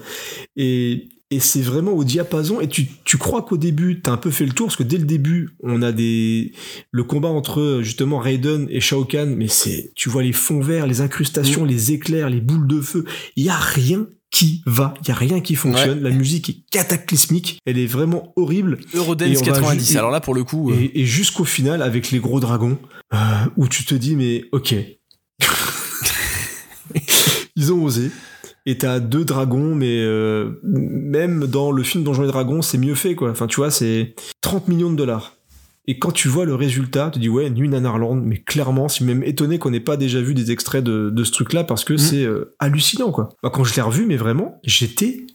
Et 0.56 1.10
et 1.32 1.40
c'est 1.40 1.62
vraiment 1.62 1.92
au 1.92 2.04
diapason. 2.04 2.60
Et 2.60 2.68
tu, 2.68 2.88
tu 3.04 3.18
crois 3.18 3.44
qu'au 3.44 3.58
début 3.58 4.02
t'as 4.02 4.12
un 4.12 4.18
peu 4.18 4.32
fait 4.32 4.48
le 4.48 4.52
tour 4.52 4.66
parce 4.68 4.76
que 4.78 4.84
dès 4.84 4.98
le 4.98 5.06
début 5.06 5.50
on 5.62 5.84
a 5.84 5.92
des 5.92 6.54
le 6.92 7.04
combat 7.04 7.30
entre 7.30 7.82
justement 7.84 8.18
Raiden 8.18 8.66
et 8.72 8.80
Shao 8.82 9.06
Kahn 9.06 9.36
mais 9.36 9.48
c'est 9.48 9.92
tu 9.96 10.10
vois 10.10 10.24
les 10.24 10.34
fonds 10.34 10.62
verts 10.62 10.88
les 10.88 11.02
incrustations 11.02 11.66
les 11.66 11.92
éclairs 11.92 12.30
les 12.32 12.42
boules 12.42 12.68
de 12.68 12.82
feu. 12.82 13.06
Il 13.36 13.46
y 13.46 13.50
a 13.50 13.58
rien 13.58 14.08
qui 14.32 14.62
va 14.66 14.94
il 15.02 15.08
y 15.08 15.12
a 15.12 15.16
rien 15.16 15.40
qui 15.42 15.56
fonctionne 15.56 16.02
la 16.02 16.12
musique 16.12 16.50
est 16.50 16.58
cataclysmique 16.72 17.60
elle 17.66 17.78
est 17.80 17.88
vraiment 17.88 18.32
horrible. 18.36 18.78
Eurodance 18.94 19.28
Et 19.28 19.38
on 19.38 19.40
va 19.42 19.46
90. 19.54 19.92
ju- 19.92 19.98
Alors 19.98 20.12
là, 20.12 20.20
pour 20.22 20.36
le 20.36 20.44
coup, 20.44 20.72
euh, 20.72 20.76
et, 20.80 21.02
et 21.02 21.06
jusqu'au 21.06 21.46
final 21.46 21.82
avec 21.82 22.12
les 22.12 22.20
gros 22.20 22.40
dragons 22.40 22.78
euh, 23.14 23.18
où 23.58 23.68
tu 23.68 23.84
te 23.86 23.96
dis 23.96 24.16
mais 24.16 24.46
ok. 24.52 24.76
Ils 27.56 27.74
ont 27.74 27.84
osé. 27.84 28.12
Et 28.66 28.78
t'as 28.78 29.00
deux 29.00 29.26
dragons 29.26 29.74
mais 29.74 30.00
euh, 30.02 30.60
même 30.64 31.46
dans 31.48 31.72
le 31.72 31.82
film 31.84 32.04
Donjons 32.04 32.24
et 32.26 32.28
Dragons 32.28 32.62
c'est 32.62 32.78
mieux 32.78 32.96
fait 32.96 33.16
quoi. 33.16 33.32
Enfin 33.32 33.48
tu 33.48 33.56
vois 33.58 33.72
c'est 33.72 34.14
30 34.42 34.68
millions 34.68 34.92
de 34.92 34.96
dollars 34.96 35.36
et 35.92 35.98
quand 36.00 36.12
tu 36.12 36.28
vois 36.28 36.46
le 36.46 36.54
résultat, 36.56 37.06
tu 37.12 37.14
te 37.14 37.20
dis 37.20 37.30
ouais, 37.30 37.50
Nuit 37.50 37.68
Nanarland, 37.70 38.22
mais 38.24 38.38
clairement, 38.38 38.88
je 38.88 38.96
suis 38.96 39.06
même 39.06 39.24
étonné 39.24 39.58
qu'on 39.58 39.72
n'ait 39.72 39.80
pas 39.80 39.98
déjà 39.98 40.22
vu 40.22 40.34
des 40.36 40.52
extraits 40.52 40.84
de, 40.84 41.10
de 41.10 41.24
ce 41.24 41.32
truc-là 41.32 41.64
parce 41.64 41.84
que 41.84 41.98
c'est 41.98 42.24
euh, 42.24 42.56
hallucinant 42.60 43.12
quoi. 43.12 43.30
Moi, 43.44 43.52
quand 43.52 43.64
je 43.64 43.74
l'ai 43.76 43.82
revu, 43.82 44.06
mais 44.06 44.16
vraiment, 44.18 44.60
j'étais 44.64 45.26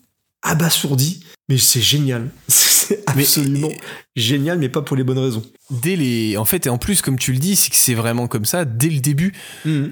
abasourdi. 0.42 1.24
Mais 1.50 1.58
c'est 1.58 1.82
génial, 1.82 2.30
c'est 2.48 3.04
Mais- 3.14 3.22
absolument 3.22 3.68
génial, 4.16 4.58
mais 4.58 4.70
pas 4.70 4.80
pour 4.80 4.96
les 4.96 5.04
bonnes 5.04 5.18
raisons. 5.18 5.42
dès 5.70 5.94
les. 5.94 6.38
En 6.38 6.46
fait, 6.46 6.66
et 6.66 6.70
en 6.70 6.78
plus, 6.78 7.02
comme 7.02 7.18
tu 7.18 7.32
le 7.32 7.38
dis, 7.38 7.54
c'est 7.56 7.68
que 7.70 7.76
c'est 7.76 7.92
vraiment 7.94 8.28
comme 8.28 8.46
ça 8.46 8.64
dès 8.64 8.88
le 8.88 9.00
début. 9.00 9.34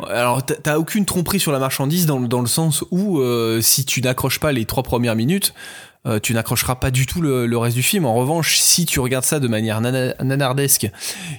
Alors, 0.09 0.45
t'as- 0.47 0.79
aucune 0.79 1.05
tromperie 1.05 1.41
sur 1.41 1.53
la 1.53 1.59
marchandise 1.59 2.07
dans, 2.07 2.19
le- 2.19 2.29
dans 2.29 2.41
le 2.41 2.47
sens 2.47 2.85
où 2.91 3.19
euh, 3.19 3.61
si 3.61 3.85
tu 3.85 4.01
n'accroches 4.01 4.41
pas 4.41 4.53
les 4.53 4.65
trois 4.65 4.83
premières 4.83 5.15
minutes, 5.17 5.53
euh, 6.07 6.19
tu 6.21 6.35
n'accrocheras 6.35 6.75
pas 6.77 6.91
du 6.91 7.07
tout 7.07 7.21
le, 7.21 7.47
le 7.47 7.59
reste 7.59 7.77
du 7.77 7.83
film. 7.83 8.05
En 8.07 8.15
revanche, 8.15 8.57
si 8.59 8.87
tu 8.87 8.99
regardes 9.01 9.25
ça 9.25 9.39
de 9.41 9.47
manière 9.49 9.81
nana- 9.81 10.15
nanardesque 10.23 10.91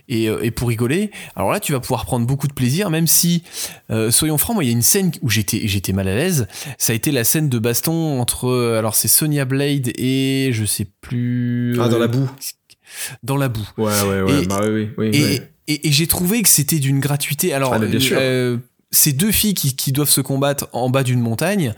et, 0.07 0.29
euh, 0.29 0.39
et 0.43 0.51
pour 0.51 0.69
rigoler, 0.69 1.11
alors 1.35 1.51
là, 1.51 1.59
tu 1.59 1.71
vas 1.73 1.79
pouvoir 1.79 2.05
prendre 2.05 2.25
beaucoup 2.25 2.47
de 2.47 2.53
plaisir, 2.53 2.89
même 2.89 3.07
si, 3.07 3.43
euh, 3.91 4.09
soyons 4.11 4.37
francs, 4.37 4.55
moi, 4.55 4.63
il 4.63 4.67
y 4.67 4.69
a 4.69 4.73
une 4.73 4.81
scène 4.81 5.11
où 5.21 5.29
j'étais 5.29 5.67
j'étais 5.67 5.91
mal 5.93 6.07
à 6.07 6.15
l'aise. 6.15 6.47
Ça 6.77 6.93
a 6.93 6.95
été 6.95 7.11
la 7.11 7.23
scène 7.23 7.49
de 7.49 7.59
baston 7.59 8.19
entre, 8.21 8.47
euh, 8.47 8.79
alors 8.79 8.95
c'est 8.95 9.07
Sonia 9.07 9.45
Blade 9.45 9.91
et 9.97 10.51
je 10.53 10.65
sais 10.65 10.87
plus. 11.01 11.77
Ah, 11.81 11.89
dans 11.89 11.99
la 11.99 12.07
boue. 12.07 12.29
Dans 13.23 13.37
la 13.37 13.49
boue. 13.49 13.67
Ouais, 13.77 13.91
ouais, 14.03 14.21
ouais, 14.21 14.43
Et- 14.43 14.45
bah 14.47 14.61
oui, 14.69 14.89
oui. 14.97 15.09
Et, 15.13 15.23
ouais. 15.23 15.51
et, 15.67 15.91
j'ai 15.91 16.07
trouvé 16.07 16.41
que 16.41 16.49
c'était 16.49 16.79
d'une 16.79 16.99
gratuité. 16.99 17.53
Alors, 17.53 17.73
Ah, 17.73 17.79
bien 17.79 17.99
sûr. 17.99 18.17
euh, 18.19 18.57
ces 18.93 19.11
deux 19.11 19.31
filles 19.31 19.55
qui, 19.55 19.75
qui 19.75 19.91
doivent 19.91 20.09
se 20.09 20.21
combattre 20.21 20.67
en 20.71 20.89
bas 20.89 21.03
d'une 21.03 21.19
montagne, 21.19 21.73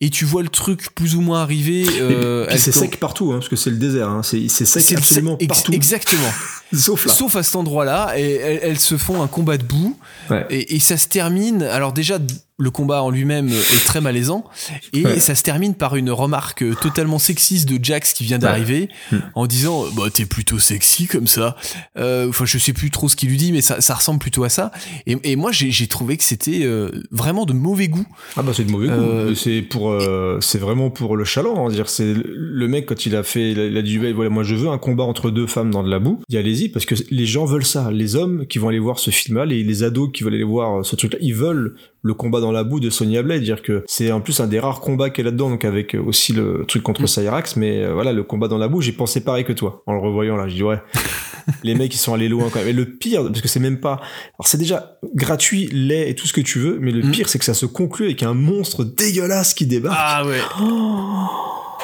et 0.00 0.10
tu 0.10 0.24
vois 0.24 0.42
le 0.42 0.48
truc 0.50 0.94
plus 0.94 1.16
ou 1.16 1.20
moins 1.22 1.40
arriver. 1.42 1.84
euh, 2.00 2.46
c'est 2.56 2.70
sec 2.72 3.00
partout, 3.00 3.32
hein, 3.32 3.36
parce 3.38 3.48
que 3.48 3.56
c'est 3.56 3.70
le 3.70 3.76
désert, 3.78 4.08
hein, 4.08 4.22
c'est 4.22 4.46
c'est 4.48 4.64
sec 4.66 4.96
absolument 4.96 5.36
ex- 5.40 5.48
partout, 5.48 5.72
Exactement. 5.72 6.30
sauf 6.72 7.06
là. 7.06 7.12
Sauf 7.14 7.34
à 7.36 7.42
cet 7.42 7.56
endroit-là, 7.56 8.12
et 8.18 8.34
elles, 8.36 8.60
elles 8.62 8.78
se 8.78 8.96
font 8.98 9.22
un 9.22 9.26
combat 9.28 9.56
debout, 9.58 9.98
Ouais. 10.30 10.46
et, 10.50 10.76
et 10.76 10.80
ça 10.80 10.96
se 10.98 11.08
termine. 11.08 11.62
Alors 11.62 11.92
déjà, 11.94 12.18
le 12.58 12.70
combat 12.70 13.02
en 13.02 13.10
lui-même 13.10 13.48
est 13.48 13.84
très 13.86 14.00
malaisant, 14.00 14.44
et 14.92 15.04
Ouais. 15.04 15.20
ça 15.20 15.34
se 15.34 15.42
termine 15.42 15.74
par 15.74 15.94
une 15.96 16.10
remarque 16.10 16.64
totalement 16.80 17.18
sexiste 17.18 17.68
de 17.68 17.82
Jax 17.82 18.12
qui 18.12 18.24
vient 18.24 18.38
d'arriver, 18.38 18.88
Hmm. 19.12 19.18
en 19.36 19.46
disant 19.46 19.84
bah 19.96 20.04
t'es 20.12 20.24
plutôt 20.26 20.58
sexy 20.58 21.06
comme 21.06 21.26
ça. 21.26 21.56
Euh, 21.98 22.28
Enfin, 22.28 22.44
je 22.44 22.58
sais 22.58 22.72
plus 22.72 22.90
trop 22.90 23.08
ce 23.08 23.16
qu'il 23.16 23.28
lui 23.30 23.36
dit, 23.36 23.52
mais 23.52 23.60
ça, 23.60 23.80
ça 23.80 23.94
ressemble 23.94 24.18
plutôt 24.20 24.44
à 24.44 24.48
ça. 24.48 24.70
Et, 25.06 25.16
et 25.24 25.36
moi, 25.36 25.50
j'ai 25.52 25.86
trouvé 25.86 26.16
que 26.16 26.24
c'était 26.24 26.60
euh, 26.64 26.90
vraiment 27.10 27.46
de 27.46 27.52
mauvais 27.52 27.88
goût. 27.88 28.06
Ah 28.36 28.42
bah 28.42 28.52
c'est 28.54 28.64
de 28.64 28.70
mauvais 28.72 28.88
goût. 28.88 28.92
Euh, 28.94 29.34
C'est 29.34 29.62
pour, 29.62 29.90
euh, 29.90 30.38
c'est 30.40 30.58
vraiment 30.58 30.90
pour 30.90 31.16
le 31.16 31.24
chaland. 31.24 31.66
hein. 31.66 31.70
Dire 31.70 31.88
c'est 31.88 32.12
le 32.14 32.68
mec 32.68 32.86
quand 32.86 33.06
il 33.06 33.14
a 33.16 33.22
fait, 33.22 33.52
il 33.52 33.76
a, 33.76 33.82
dit 33.82 33.98
voilà 33.98 34.30
moi 34.30 34.42
je 34.42 34.54
veux 34.56 34.68
un 34.68 34.78
combat 34.78 35.04
entre 35.04 35.30
deux 35.30 35.46
femmes 35.46 35.70
dans 35.70 35.82
de 35.84 35.90
la 35.90 35.98
boue. 36.00 36.20
Dit 36.28 36.36
allez-y 36.38 36.68
parce 36.68 36.84
que 36.86 36.94
les 37.10 37.26
gens 37.26 37.44
veulent 37.44 37.64
ça. 37.64 37.90
Les 37.90 38.16
hommes 38.16 38.46
qui 38.46 38.58
vont 38.58 38.68
aller 38.68 38.78
voir 38.78 38.98
ce 38.98 39.10
film-là, 39.10 39.46
les, 39.46 39.62
les 39.62 39.82
ados 39.84 40.10
qui 40.12 40.24
veulent 40.24 40.34
aller 40.34 40.42
voir 40.44 40.84
ce 40.84 40.96
truc-là, 40.96 41.18
ils 41.22 41.34
veulent 41.34 41.76
le 42.02 42.14
combat 42.14 42.40
dans 42.40 42.52
la 42.52 42.64
boue 42.64 42.80
de 42.80 42.90
Sonya 42.90 43.22
Blade. 43.22 43.42
Dire 43.42 43.62
que 43.62 43.84
c'est 43.86 44.12
en 44.12 44.20
plus 44.20 44.40
un 44.40 44.46
des 44.46 44.60
rares 44.60 44.80
combats 44.80 45.10
qu'elle 45.10 45.26
a 45.26 45.30
dedans, 45.30 45.50
donc 45.50 45.64
avec 45.64 45.94
aussi 45.94 46.32
le 46.32 46.64
truc 46.66 46.82
contre 46.82 47.02
Mm. 47.02 47.06
Cyrax. 47.08 47.56
Mais 47.56 47.82
euh, 47.84 47.92
voilà 47.94 48.12
le 48.12 48.22
combat 48.22 48.48
dans 48.48 48.58
la 48.58 48.68
boue, 48.68 48.80
j'ai 48.80 48.92
pensé 48.92 49.20
pareil 49.20 49.44
que 49.44 49.52
toi 49.52 49.82
en 49.86 49.92
le 49.94 50.00
revoyant 50.00 50.36
là. 50.36 50.46
J'ai 50.48 50.56
dit 50.56 50.62
ouais. 50.62 50.80
les 51.62 51.74
mecs 51.74 51.94
ils 51.94 51.98
sont 51.98 52.14
allés 52.14 52.28
loin 52.28 52.48
quand 52.52 52.58
même. 52.60 52.68
Et 52.68 52.72
le 52.72 52.84
pire, 52.86 53.24
parce 53.26 53.40
que 53.40 53.48
c'est 53.48 53.60
même 53.60 53.80
pas. 53.80 53.94
Alors 54.38 54.46
c'est 54.46 54.58
déjà 54.58 54.98
gratuit, 55.14 55.68
laid 55.72 56.08
et 56.10 56.14
tout 56.14 56.26
ce 56.26 56.32
que 56.32 56.40
tu 56.40 56.58
veux, 56.58 56.78
mais 56.80 56.92
le 56.92 57.02
Mm. 57.02 57.10
pire 57.12 57.28
c'est 57.28 57.38
que 57.38 57.44
ça 57.44 57.54
se 57.54 57.66
conclut 57.66 58.06
avec 58.06 58.22
un 58.22 58.34
monstre 58.34 58.84
dégueulasse 58.84 59.54
qui 59.54 59.66
débarque. 59.66 59.96
Ah 59.98 60.26
ouais. 60.26 60.40
Oh 60.60 61.26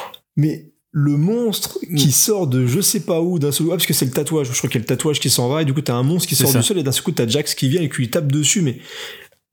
mais 0.37 0.71
le 0.97 1.17
monstre 1.17 1.79
qui 1.97 2.07
Mm. 2.07 2.11
sort 2.11 2.47
de 2.47 2.67
je 2.67 2.81
sais 2.81 3.01
pas 3.01 3.21
où 3.21 3.41
d'un 3.41 3.51
seul 3.51 3.67
coup, 3.67 3.73
ah, 3.73 3.77
parce 3.77 3.87
que 3.87 3.93
c'est 3.95 4.05
le 4.05 4.13
tatouage, 4.13 4.49
je 4.53 4.57
crois 4.59 4.71
qu'il 4.71 4.79
y 4.79 4.83
a 4.83 4.85
le 4.85 4.87
tatouage 4.87 5.19
qui 5.19 5.29
s'en 5.29 5.49
va, 5.49 5.63
et 5.63 5.65
du 5.65 5.75
coup 5.75 5.81
t'as 5.81 5.95
un 5.95 6.05
monstre 6.05 6.29
qui 6.29 6.37
sort 6.37 6.53
du 6.53 6.63
sol, 6.63 6.79
et 6.79 6.83
d'un 6.85 6.93
seul 6.93 7.03
coup 7.03 7.11
t'as 7.11 7.27
Jax 7.27 7.55
qui 7.57 7.69
vient 7.69 7.83
et 7.83 7.89
qui 7.89 7.97
lui 7.97 8.11
tape 8.11 8.31
dessus, 8.31 8.63
mais 8.63 8.79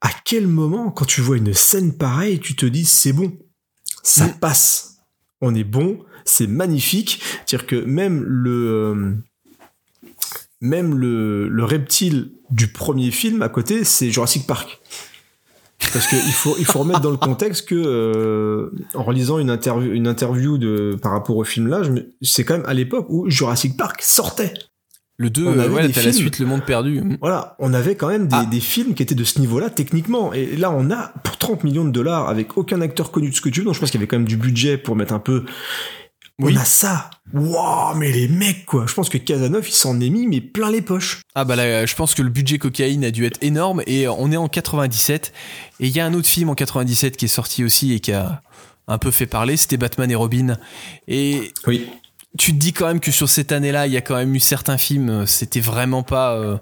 à 0.01 0.09
quel 0.25 0.47
moment, 0.47 0.89
quand 0.91 1.05
tu 1.05 1.21
vois 1.21 1.37
une 1.37 1.53
scène 1.53 1.93
pareille, 1.97 2.39
tu 2.39 2.55
te 2.55 2.65
dis 2.65 2.85
c'est 2.85 3.13
bon, 3.13 3.37
ça 4.03 4.27
Mm. 4.27 4.39
passe, 4.39 4.97
on 5.41 5.53
est 5.55 5.63
bon, 5.63 5.99
c'est 6.25 6.47
magnifique, 6.47 7.21
c'est-à-dire 7.45 7.67
que 7.67 7.75
même 7.75 8.23
le... 8.23 8.51
euh, 8.51 9.15
même 10.59 10.93
le, 10.95 11.47
le 11.47 11.63
reptile 11.63 12.33
du 12.51 12.67
premier 12.67 13.09
film 13.09 13.41
à 13.41 13.49
côté, 13.49 13.83
c'est 13.83 14.11
Jurassic 14.11 14.45
Park. 14.45 14.79
Parce 15.93 16.05
qu'il 16.07 16.19
faut, 16.33 16.55
il 16.59 16.65
faut 16.65 16.79
remettre 16.79 16.99
dans 17.01 17.09
le 17.09 17.17
contexte 17.17 17.67
que, 17.67 17.73
euh, 17.75 18.69
en 18.93 19.01
relisant 19.03 19.39
une 19.39 19.49
interview, 19.49 19.91
une 19.91 20.07
interview 20.07 20.59
de, 20.59 20.95
par 21.01 21.11
rapport 21.13 21.35
au 21.37 21.43
film 21.43 21.67
là, 21.67 21.81
c'est 22.21 22.43
quand 22.45 22.57
même 22.57 22.65
à 22.67 22.75
l'époque 22.75 23.07
où 23.09 23.27
Jurassic 23.29 23.75
Park 23.75 24.01
sortait. 24.03 24.53
Le 25.21 25.29
2, 25.29 25.45
On 25.45 25.59
avait 25.59 25.69
ouais, 25.69 25.87
des 25.87 25.93
t'as 25.93 26.01
la 26.01 26.13
suite 26.13 26.39
Le 26.39 26.47
Monde 26.47 26.63
Perdu. 26.65 26.99
Voilà, 27.21 27.55
on 27.59 27.75
avait 27.75 27.93
quand 27.95 28.07
même 28.07 28.27
des, 28.27 28.35
Ah. 28.37 28.45
des 28.49 28.59
films 28.59 28.95
qui 28.95 29.03
étaient 29.03 29.13
de 29.13 29.23
ce 29.23 29.39
niveau-là 29.39 29.69
techniquement. 29.69 30.33
Et 30.33 30.55
là, 30.57 30.71
on 30.71 30.89
a 30.89 31.13
pour 31.23 31.37
30 31.37 31.63
millions 31.63 31.85
de 31.85 31.91
dollars 31.91 32.27
avec 32.27 32.57
aucun 32.57 32.81
acteur 32.81 33.11
connu 33.11 33.29
de 33.29 33.35
ce 33.35 33.41
que 33.41 33.49
tu 33.49 33.59
veux. 33.59 33.65
Donc 33.65 33.75
je 33.75 33.79
pense 33.79 33.91
qu'il 33.91 33.99
y 33.99 34.01
avait 34.01 34.07
quand 34.07 34.17
même 34.17 34.27
du 34.27 34.37
budget 34.37 34.79
pour 34.79 34.95
mettre 34.95 35.13
un 35.13 35.19
peu. 35.19 35.45
Oui. 36.39 36.53
On 36.57 36.59
a 36.59 36.65
ça. 36.65 37.11
Waouh, 37.33 37.95
mais 37.97 38.11
les 38.11 38.27
mecs 38.27 38.65
quoi. 38.65 38.85
Je 38.87 38.95
pense 38.95 39.09
que 39.09 39.19
Casanov 39.19 39.67
il 39.67 39.73
s'en 39.73 39.99
est 40.01 40.09
mis 40.09 40.25
mais 40.25 40.41
plein 40.41 40.71
les 40.71 40.81
poches. 40.81 41.21
Ah 41.35 41.45
bah 41.45 41.55
là, 41.55 41.85
je 41.85 41.93
pense 41.93 42.15
que 42.15 42.23
le 42.23 42.29
budget 42.29 42.57
cocaïne 42.57 43.05
a 43.05 43.11
dû 43.11 43.25
être 43.25 43.37
énorme 43.43 43.83
et 43.85 44.07
on 44.07 44.31
est 44.31 44.37
en 44.37 44.47
97 44.47 45.33
et 45.79 45.85
il 45.87 45.95
y 45.95 45.99
a 45.99 46.05
un 46.07 46.15
autre 46.15 46.27
film 46.27 46.49
en 46.49 46.55
97 46.55 47.15
qui 47.15 47.25
est 47.25 47.27
sorti 47.27 47.63
aussi 47.63 47.93
et 47.93 47.99
qui 47.99 48.11
a 48.11 48.41
un 48.87 48.97
peu 48.97 49.11
fait 49.11 49.27
parler, 49.27 49.55
c'était 49.55 49.77
Batman 49.77 50.09
et 50.09 50.15
Robin. 50.15 50.57
Et 51.07 51.51
Oui. 51.67 51.87
Tu 52.37 52.53
te 52.53 52.57
dis 52.57 52.71
quand 52.73 52.87
même 52.87 52.99
que 52.99 53.11
sur 53.11 53.27
cette 53.29 53.51
année-là, 53.51 53.87
il 53.87 53.93
y 53.93 53.97
a 53.97 54.01
quand 54.01 54.15
même 54.15 54.33
eu 54.33 54.39
certains 54.39 54.77
films, 54.77 55.09
euh, 55.09 55.25
c'était 55.25 55.59
vraiment 55.59 56.01
pas. 56.03 56.35
euh, 56.37 56.57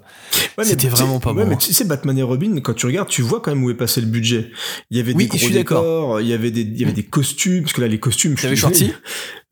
Ouais, 0.58 0.64
C'était 0.64 0.88
vraiment 0.88 1.20
pas 1.20 1.32
ouais, 1.32 1.44
bon, 1.44 1.50
mais 1.50 1.56
tu 1.56 1.72
sais, 1.72 1.84
Batman 1.84 2.18
et 2.18 2.22
Robin, 2.22 2.58
quand 2.60 2.74
tu 2.74 2.86
regardes, 2.86 3.08
tu 3.08 3.22
vois 3.22 3.40
quand 3.40 3.52
même 3.54 3.62
où 3.64 3.70
est 3.70 3.74
passé 3.74 4.00
le 4.00 4.08
budget. 4.08 4.50
Il 4.90 4.96
y 4.96 5.00
avait 5.00 5.14
Oui, 5.14 5.28
des 5.28 5.38
je 5.38 5.44
gros 5.46 5.54
décors, 5.54 6.20
il 6.20 6.26
y 6.26 6.32
avait 6.32 6.50
des, 6.50 6.62
il 6.62 6.78
y 6.80 6.84
avait 6.84 6.92
des 6.92 7.04
costumes, 7.04 7.62
parce 7.62 7.72
que 7.72 7.80
là, 7.80 7.88
les 7.88 8.00
costumes. 8.00 8.34
T'avais 8.34 8.56
je- 8.56 8.60
Schwartzy 8.60 8.92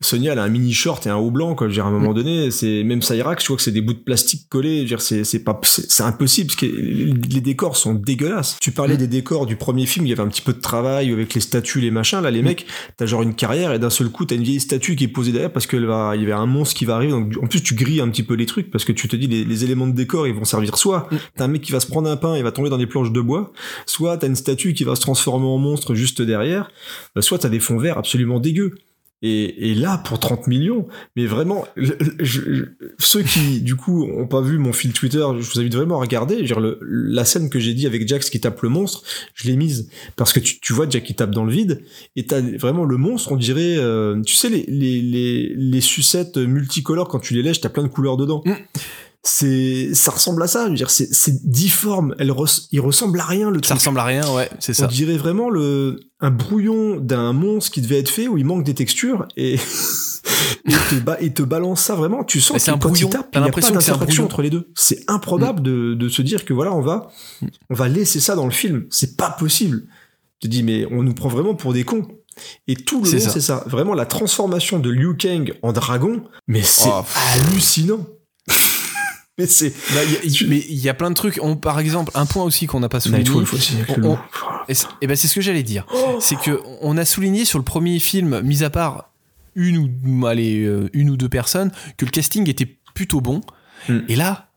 Sonia 0.01 0.31
elle 0.31 0.39
a 0.39 0.43
un 0.43 0.47
mini 0.49 0.71
short 0.73 1.05
et 1.07 1.09
un 1.09 1.17
haut 1.17 1.29
blanc 1.29 1.55
quoi 1.55 1.67
je 1.67 1.71
veux 1.71 1.73
dire, 1.75 1.85
à 1.85 1.89
un 1.89 1.91
moment 1.91 2.13
donné 2.13 2.51
c'est 2.51 2.83
même 2.85 3.01
Cyrax 3.01 3.43
tu 3.43 3.49
vois 3.49 3.57
que 3.57 3.63
c'est 3.63 3.73
des 3.73 3.81
bouts 3.81 3.91
de 3.91 3.99
plastique 3.99 4.47
collés 4.47 4.77
je 4.77 4.81
veux 4.83 4.87
dire 4.87 5.01
c'est 5.01 5.25
c'est 5.25 5.39
pas 5.43 5.59
c'est 5.65 6.03
impossible 6.03 6.47
parce 6.47 6.55
que 6.61 6.65
les 6.67 7.41
décors 7.41 7.75
sont 7.75 7.95
dégueulasses 7.95 8.55
tu 8.61 8.71
parlais 8.71 8.95
des 8.95 9.07
décors 9.07 9.45
du 9.45 9.57
premier 9.57 9.85
film 9.85 10.05
il 10.05 10.09
y 10.11 10.13
avait 10.13 10.21
un 10.21 10.29
petit 10.29 10.41
peu 10.41 10.53
de 10.53 10.61
travail 10.61 11.11
avec 11.11 11.33
les 11.33 11.41
statues 11.41 11.81
les 11.81 11.91
machins 11.91 12.21
là 12.21 12.31
les 12.31 12.41
mecs 12.41 12.65
t'as 12.95 13.07
genre 13.07 13.23
une 13.23 13.33
carrière 13.35 13.73
et 13.73 13.79
d'un 13.79 13.89
seul 13.89 14.07
coup 14.07 14.23
t'as 14.23 14.35
une 14.35 14.43
vieille 14.43 14.61
statue 14.61 14.95
qui 14.95 15.03
est 15.03 15.07
posée 15.09 15.33
derrière 15.33 15.51
parce 15.51 15.67
que 15.67 15.75
va 15.75 16.08
il 16.15 16.21
y 16.21 16.23
avait 16.25 16.33
un 16.33 16.45
monstre 16.45 16.75
qui 16.75 16.85
va 16.85 16.95
arriver 16.95 17.11
donc 17.11 17.33
en 17.41 17.47
plus 17.47 17.61
tu 17.61 17.75
grilles 17.75 18.01
un 18.01 18.09
petit 18.09 18.23
peu 18.23 18.33
les 18.33 18.45
trucs 18.45 18.71
parce 18.71 18.85
que 18.85 18.91
tu 18.91 19.07
te 19.07 19.15
dis 19.15 19.27
les, 19.27 19.43
les 19.45 19.63
éléments 19.63 19.87
de 19.87 19.93
décor 19.93 20.27
ils 20.27 20.33
vont 20.33 20.45
servir 20.45 20.77
soit 20.77 21.09
t'as 21.35 21.45
un 21.45 21.47
mec 21.47 21.61
qui 21.61 21.71
va 21.71 21.79
se 21.79 21.87
prendre 21.87 22.09
un 22.09 22.17
pain 22.17 22.35
et 22.35 22.43
va 22.43 22.51
tomber 22.51 22.69
dans 22.69 22.77
des 22.77 22.87
planches 22.87 23.11
de 23.11 23.21
bois 23.21 23.51
soit 23.85 24.17
t'as 24.17 24.27
une 24.27 24.35
statue 24.35 24.73
qui 24.73 24.83
va 24.83 24.95
se 24.95 25.01
transformer 25.01 25.47
en 25.47 25.57
monstre 25.57 25.95
juste 25.95 26.21
derrière 26.21 26.71
euh, 27.17 27.21
soit 27.21 27.39
t'as 27.39 27.49
des 27.49 27.59
fonds 27.59 27.77
verts 27.77 27.97
absolument 27.97 28.39
dégueux 28.39 28.75
et, 29.21 29.71
et 29.71 29.75
là, 29.75 29.97
pour 30.05 30.19
30 30.19 30.47
millions, 30.47 30.87
mais 31.15 31.25
vraiment, 31.25 31.65
je- 31.75 31.91
je- 32.19 32.41
ceux 32.99 33.21
qui, 33.21 33.59
du 33.61 33.75
coup, 33.75 34.05
ont 34.05 34.27
pas 34.27 34.41
vu 34.41 34.57
mon 34.57 34.71
fil 34.73 34.93
Twitter, 34.93 35.25
je 35.39 35.49
vous 35.51 35.59
invite 35.59 35.75
vraiment 35.75 35.97
à 35.97 36.01
regarder. 36.01 36.41
Dire, 36.43 36.59
le- 36.59 36.79
la 36.81 37.25
scène 37.25 37.49
que 37.49 37.59
j'ai 37.59 37.73
dit 37.73 37.85
avec 37.85 38.07
Jax 38.07 38.29
qui 38.29 38.39
tape 38.39 38.61
le 38.61 38.69
monstre, 38.69 39.03
je 39.33 39.47
l'ai 39.47 39.55
mise 39.57 39.89
parce 40.15 40.31
que 40.33 40.39
tu, 40.39 40.59
tu 40.59 40.73
vois 40.73 40.87
Jack 40.89 41.03
qui 41.03 41.15
tape 41.15 41.31
dans 41.31 41.43
le 41.45 41.51
vide 41.51 41.81
et 42.15 42.25
t'as 42.25 42.39
vraiment 42.41 42.85
le 42.85 42.97
monstre, 42.97 43.31
on 43.31 43.35
dirait, 43.37 43.75
euh, 43.77 44.21
tu 44.21 44.35
sais, 44.35 44.49
les, 44.49 44.63
les, 44.67 45.01
les, 45.01 45.53
les 45.55 45.81
sucettes 45.81 46.37
multicolores, 46.37 47.07
quand 47.09 47.19
tu 47.19 47.33
les 47.33 47.41
lèches, 47.41 47.61
t'as 47.61 47.69
plein 47.69 47.83
de 47.83 47.87
couleurs 47.89 48.15
dedans. 48.17 48.41
Mm. 48.45 48.53
C'est, 49.21 49.93
ça 49.93 50.11
ressemble 50.11 50.41
à 50.43 50.47
ça. 50.47 50.65
Je 50.65 50.69
veux 50.69 50.75
dire, 50.75 50.89
c'est, 50.89 51.13
c'est 51.13 51.45
difforme. 51.45 52.15
Elle 52.19 52.31
res- 52.31 52.67
il 52.71 52.79
ressemble 52.79 53.19
à 53.19 53.25
rien, 53.25 53.49
le 53.49 53.57
Ça 53.57 53.61
truc. 53.69 53.79
ressemble 53.79 53.99
à 53.99 54.05
rien, 54.05 54.23
ouais, 54.33 54.49
c'est 54.59 54.71
On 54.71 54.83
ça. 54.83 54.87
dirait 54.87 55.17
vraiment 55.17 55.49
le 55.49 55.99
un 56.21 56.31
brouillon 56.31 56.97
d'un 56.97 57.33
monstre 57.33 57.71
qui 57.71 57.81
devait 57.81 57.99
être 57.99 58.09
fait 58.09 58.27
où 58.29 58.37
il 58.37 58.45
manque 58.45 58.63
des 58.63 58.73
textures 58.73 59.27
et 59.35 59.55
et 60.65 60.71
te, 60.71 60.95
ba- 61.01 61.17
et 61.19 61.33
te 61.33 61.43
balance 61.43 61.81
ça 61.81 61.95
vraiment. 61.95 62.23
Tu 62.23 62.39
sens 62.39 62.57
que 62.63 62.71
un 62.71 62.77
quand 62.77 62.89
brouillon. 62.89 63.09
il 63.09 63.11
l'impression 63.41 63.73
que 63.75 63.81
c'est 63.83 63.91
un 63.91 63.97
entre 64.25 64.41
les 64.41 64.49
deux. 64.49 64.69
C'est 64.75 65.03
improbable 65.09 65.61
de, 65.61 65.93
de 65.95 66.09
se 66.09 66.21
dire 66.21 66.45
que 66.45 66.53
voilà 66.53 66.73
on 66.73 66.81
va 66.81 67.09
on 67.69 67.73
va 67.75 67.87
laisser 67.89 68.19
ça 68.21 68.35
dans 68.35 68.45
le 68.45 68.51
film. 68.51 68.85
C'est 68.89 69.17
pas 69.17 69.29
possible. 69.31 69.83
Tu 70.39 70.47
te 70.47 70.51
dis 70.51 70.63
mais 70.63 70.85
on 70.91 71.03
nous 71.03 71.13
prend 71.13 71.29
vraiment 71.29 71.55
pour 71.55 71.73
des 71.73 71.83
cons. 71.83 72.07
Et 72.69 72.75
tout 72.75 73.03
le 73.03 73.19
ça. 73.19 73.29
c'est 73.31 73.41
ça. 73.41 73.63
Vraiment, 73.67 73.93
la 73.93 74.05
transformation 74.05 74.79
de 74.79 74.89
Liu 74.89 75.17
Kang 75.17 75.53
en 75.61 75.73
dragon, 75.73 76.23
mais 76.47 76.61
c'est 76.63 76.87
Oh, 76.89 77.01
hallucinant. 77.35 78.05
Mais 79.39 79.47
c'est. 79.47 79.69
Bah, 79.93 80.01
mais 80.47 80.65
il 80.69 80.77
y 80.77 80.89
a 80.89 80.93
plein 80.93 81.09
de 81.09 81.15
trucs. 81.15 81.39
On, 81.41 81.55
par 81.55 81.79
exemple, 81.79 82.11
un 82.13 82.25
point 82.25 82.43
aussi 82.43 82.67
qu'on 82.67 82.81
n'a 82.81 82.89
pas 82.89 82.99
souligné. 82.99 83.23
On-. 83.31 84.17
Et 84.67 84.73
c'est 84.73 84.87
ben, 85.01 85.15
c'est 85.15 85.29
ce 85.29 85.35
que 85.35 85.41
j'allais 85.41 85.63
dire. 85.63 85.85
C'est 86.19 86.35
que 86.35 86.61
on 86.81 86.97
a 86.97 87.05
souligné 87.05 87.45
sur 87.45 87.57
le 87.57 87.63
premier 87.63 87.99
film, 87.99 88.41
mis 88.41 88.63
à 88.63 88.69
part 88.69 89.11
une 89.55 89.89
ou, 90.05 90.25
allez, 90.27 90.63
euh, 90.63 90.89
une 90.93 91.09
ou 91.09 91.17
deux 91.17 91.29
personnes, 91.29 91.71
que 91.97 92.05
le 92.05 92.11
casting 92.11 92.49
était 92.49 92.77
plutôt 92.93 93.21
bon. 93.21 93.41
Mm. 93.87 93.99
Et 94.09 94.15
là, 94.15 94.48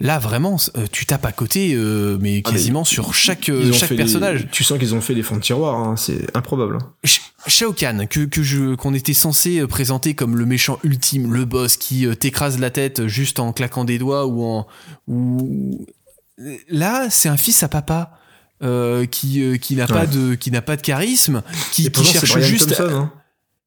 là 0.00 0.18
vraiment, 0.18 0.56
euh, 0.76 0.86
tu 0.90 1.06
tapes 1.06 1.24
à 1.26 1.32
côté, 1.32 1.74
euh, 1.74 2.18
mais 2.20 2.42
Ah, 2.44 2.48
mais 2.48 2.52
quasiment 2.52 2.84
sur 2.84 3.14
chaque, 3.14 3.48
euh, 3.48 3.72
chaque 3.72 3.94
personnage. 3.94 4.48
Tu 4.50 4.64
sens 4.64 4.78
qu'ils 4.78 4.94
ont 4.94 5.00
fait 5.00 5.14
les 5.14 5.22
fonds 5.22 5.36
de 5.36 5.42
tiroir, 5.42 5.76
hein, 5.76 5.96
c'est 5.96 6.34
improbable. 6.36 6.78
hein. 6.80 6.92
Sh- 7.04 7.20
Shao 7.46 7.72
Kahn, 7.72 8.06
que, 8.08 8.20
que 8.26 8.42
je, 8.42 8.74
qu'on 8.74 8.92
était 8.94 9.14
censé 9.14 9.60
euh, 9.60 9.66
présenter 9.66 10.14
comme 10.14 10.36
le 10.36 10.46
méchant 10.46 10.78
ultime, 10.82 11.32
le 11.32 11.44
boss 11.44 11.76
qui 11.76 12.06
t'écrase 12.18 12.58
la 12.58 12.70
tête 12.70 13.06
juste 13.06 13.38
en 13.40 13.52
claquant 13.52 13.84
des 13.84 13.98
doigts 13.98 14.26
ou 14.26 14.42
en. 14.44 14.66
Ou... 15.08 15.86
Là, 16.68 17.08
c'est 17.10 17.28
un 17.28 17.36
fils 17.36 17.62
à 17.62 17.68
papa. 17.68 18.16
euh, 18.62 19.06
qui, 19.06 19.42
euh, 19.42 19.56
qui 19.56 19.74
n'a 19.74 19.86
pas 19.86 20.06
de 20.06 20.34
qui 20.34 20.50
n'a 20.50 20.60
pas 20.60 20.76
de 20.76 20.82
charisme 20.82 21.42
qui, 21.72 21.84
cherche 22.04 22.38
juste 22.40 22.76
Thompson, 22.76 22.90
hein. 22.94 23.12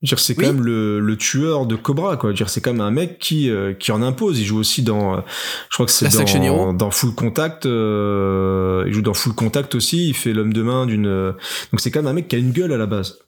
Dire, 0.04 0.20
c'est 0.20 0.38
Oui. 0.38 0.44
quand 0.46 0.54
même 0.54 0.64
le, 0.64 1.00
le 1.00 1.18
tueur 1.18 1.66
de 1.66 1.76
Cobra, 1.78 2.18
quoi. 2.18 2.34
Dire, 2.34 2.50
c'est 2.50 2.60
quand 2.60 2.74
même 2.74 2.82
un 2.82 2.92
mec 2.92 3.20
qui, 3.20 3.50
euh, 3.50 3.74
qui 3.74 3.92
en 3.94 4.02
impose. 4.02 4.38
Il 4.40 4.46
joue 4.46 4.58
aussi 4.60 4.84
dans, 4.84 5.16
euh, 5.16 5.22
je 5.70 5.76
crois 5.76 5.86
que 5.86 5.92
c'est 5.94 6.10
dans, 6.40 6.74
dans 6.74 6.92
Full 6.92 7.16
Contact, 7.16 7.66
euh, 7.66 8.84
il 8.86 8.94
joue 8.94 9.02
dans 9.02 9.14
Full 9.14 9.34
Contact 9.34 9.76
aussi, 9.76 10.10
il 10.10 10.14
fait 10.14 10.34
l'homme 10.34 10.52
de 10.54 10.62
main 10.62 10.86
d'une, 10.86 11.08
euh, 11.08 11.32
donc 11.72 11.80
c'est 11.80 11.90
quand 11.90 12.02
même 12.02 12.08
un 12.12 12.14
mec 12.14 12.28
qui 12.28 12.36
a 12.36 12.40
une 12.40 12.52
gueule 12.52 12.74
à 12.74 12.78
la 12.78 12.86
base. 12.86 13.20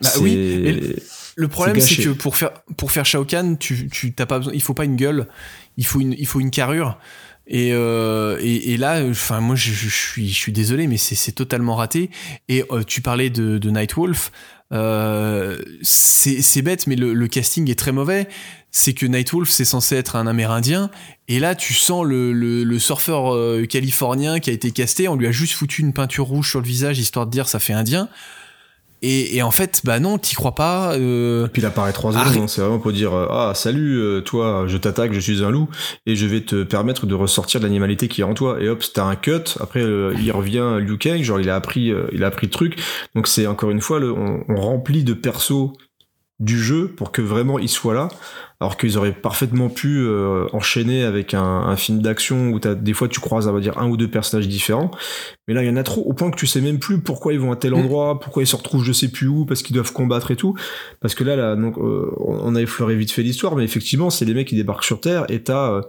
Bah 0.00 0.10
oui, 0.20 0.32
et 0.32 0.96
Le 1.36 1.48
problème, 1.48 1.80
C'est 1.80 2.02
que 2.02 2.10
pour 2.10 2.36
faire 2.36 2.50
pour 2.76 2.92
faire 2.92 3.04
Shao 3.06 3.24
Kahn, 3.24 3.56
tu 3.58 3.88
tu 3.88 4.12
t'as 4.12 4.26
pas 4.26 4.38
besoin, 4.38 4.52
il 4.54 4.62
faut 4.62 4.74
pas 4.74 4.84
une 4.84 4.96
gueule, 4.96 5.28
il 5.76 5.86
faut 5.86 6.00
une 6.00 6.14
il 6.18 6.26
faut 6.26 6.40
une 6.40 6.50
carrure. 6.50 6.98
Et, 7.48 7.70
euh, 7.72 8.38
et, 8.40 8.72
et 8.72 8.76
là, 8.76 9.02
enfin 9.10 9.40
moi 9.40 9.56
je, 9.56 9.72
je 9.72 9.88
suis 9.88 10.28
je 10.28 10.34
suis 10.34 10.52
désolé, 10.52 10.86
mais 10.86 10.96
c'est 10.96 11.14
c'est 11.16 11.32
totalement 11.32 11.74
raté. 11.74 12.10
Et 12.48 12.64
euh, 12.70 12.82
tu 12.84 13.00
parlais 13.00 13.30
de, 13.30 13.58
de 13.58 13.70
Nightwolf, 13.70 14.30
euh, 14.72 15.58
c'est 15.82 16.62
bête, 16.62 16.86
mais 16.86 16.96
le, 16.96 17.14
le 17.14 17.28
casting 17.28 17.70
est 17.70 17.78
très 17.78 17.92
mauvais. 17.92 18.28
C'est 18.70 18.94
que 18.94 19.04
Nightwolf 19.04 19.50
c'est 19.50 19.66
censé 19.66 19.96
être 19.96 20.16
un 20.16 20.26
Amérindien, 20.26 20.90
et 21.28 21.38
là 21.38 21.54
tu 21.54 21.74
sens 21.74 22.06
le, 22.06 22.32
le, 22.32 22.64
le 22.64 22.78
surfeur 22.78 23.34
euh, 23.34 23.66
californien 23.66 24.40
qui 24.40 24.48
a 24.48 24.52
été 24.54 24.70
casté, 24.70 25.08
on 25.08 25.16
lui 25.16 25.26
a 25.26 25.30
juste 25.30 25.52
foutu 25.52 25.82
une 25.82 25.92
peinture 25.92 26.24
rouge 26.24 26.48
sur 26.48 26.60
le 26.60 26.66
visage 26.66 26.98
histoire 26.98 27.26
de 27.26 27.30
dire 27.30 27.48
ça 27.48 27.58
fait 27.58 27.74
indien. 27.74 28.08
Et, 29.02 29.36
et 29.36 29.42
en 29.42 29.50
fait, 29.50 29.82
bah 29.84 29.98
non, 30.00 30.16
t'y 30.18 30.34
crois 30.34 30.54
pas. 30.54 30.94
euh, 30.94 31.48
Puis 31.48 31.60
il 31.60 31.66
apparaît 31.66 31.92
trois 31.92 32.12
secondes, 32.12 32.44
hein. 32.44 32.46
c'est 32.46 32.60
vraiment 32.60 32.78
pour 32.78 32.92
dire 32.92 33.12
euh, 33.14 33.26
ah 33.30 33.52
salut 33.54 33.98
euh, 34.00 34.20
toi 34.20 34.64
je 34.68 34.76
t'attaque 34.76 35.12
je 35.12 35.20
suis 35.20 35.42
un 35.44 35.50
loup 35.50 35.68
et 36.06 36.14
je 36.16 36.26
vais 36.26 36.40
te 36.42 36.62
permettre 36.62 37.06
de 37.06 37.14
ressortir 37.14 37.60
de 37.60 37.64
l'animalité 37.66 38.06
qui 38.08 38.20
est 38.20 38.24
en 38.24 38.34
toi 38.34 38.58
et 38.60 38.68
hop 38.68 38.82
c'était 38.82 39.00
un 39.00 39.16
cut 39.16 39.42
après 39.60 39.80
euh, 39.82 40.14
il 40.22 40.30
revient 40.32 40.78
Liu 40.80 40.98
Kang 40.98 41.20
genre 41.22 41.40
il 41.40 41.50
a 41.50 41.56
appris 41.56 41.92
il 42.12 42.22
a 42.24 42.28
appris 42.28 42.46
le 42.46 42.52
truc 42.52 42.80
donc 43.14 43.26
c'est 43.26 43.46
encore 43.46 43.70
une 43.70 43.80
fois 43.80 43.98
le, 43.98 44.12
on, 44.12 44.44
on 44.48 44.56
remplit 44.56 45.02
de 45.04 45.14
persos 45.14 45.72
du 46.40 46.58
jeu 46.62 46.88
pour 46.88 47.12
que 47.12 47.22
vraiment 47.22 47.58
il 47.58 47.68
soit 47.68 47.94
là 47.94 48.08
alors 48.62 48.76
qu'ils 48.76 48.96
auraient 48.96 49.12
parfaitement 49.12 49.68
pu 49.68 49.98
euh, 49.98 50.46
enchaîner 50.52 51.02
avec 51.02 51.34
un, 51.34 51.42
un 51.42 51.76
film 51.76 52.00
d'action 52.00 52.50
où 52.50 52.60
t'as 52.60 52.74
des 52.74 52.92
fois 52.92 53.08
tu 53.08 53.20
croises 53.20 53.48
on 53.48 53.52
va 53.52 53.60
dire 53.60 53.78
un 53.78 53.88
ou 53.88 53.96
deux 53.96 54.08
personnages 54.08 54.48
différents 54.48 54.90
mais 55.48 55.54
là 55.54 55.62
il 55.62 55.66
y 55.66 55.70
en 55.70 55.76
a 55.76 55.82
trop 55.82 56.02
au 56.02 56.12
point 56.12 56.30
que 56.30 56.36
tu 56.36 56.46
sais 56.46 56.60
même 56.60 56.78
plus 56.78 57.00
pourquoi 57.00 57.32
ils 57.32 57.40
vont 57.40 57.50
à 57.50 57.56
tel 57.56 57.72
Mm. 57.72 57.78
endroit 57.78 58.20
pourquoi 58.20 58.42
ils 58.42 58.46
se 58.46 58.56
retrouvent 58.56 58.84
je 58.84 58.92
sais 58.92 59.08
plus 59.08 59.28
où 59.28 59.44
parce 59.44 59.62
qu'ils 59.62 59.74
doivent 59.74 59.92
combattre 59.92 60.30
et 60.30 60.36
tout 60.36 60.54
parce 61.00 61.14
que 61.14 61.24
là, 61.24 61.36
là 61.36 61.56
donc, 61.56 61.78
euh, 61.78 62.10
on 62.18 62.54
a 62.54 62.60
effleuré 62.60 62.94
vite 62.94 63.10
fait 63.10 63.22
l'histoire, 63.22 63.56
mais 63.56 63.64
effectivement, 63.64 64.10
c'est 64.10 64.24
les 64.24 64.34
mecs 64.34 64.48
qui 64.48 64.56
débarquent 64.56 64.84
sur 64.84 65.00
Terre 65.00 65.24
et 65.28 65.42
t'as, 65.42 65.72
euh, 65.72 65.80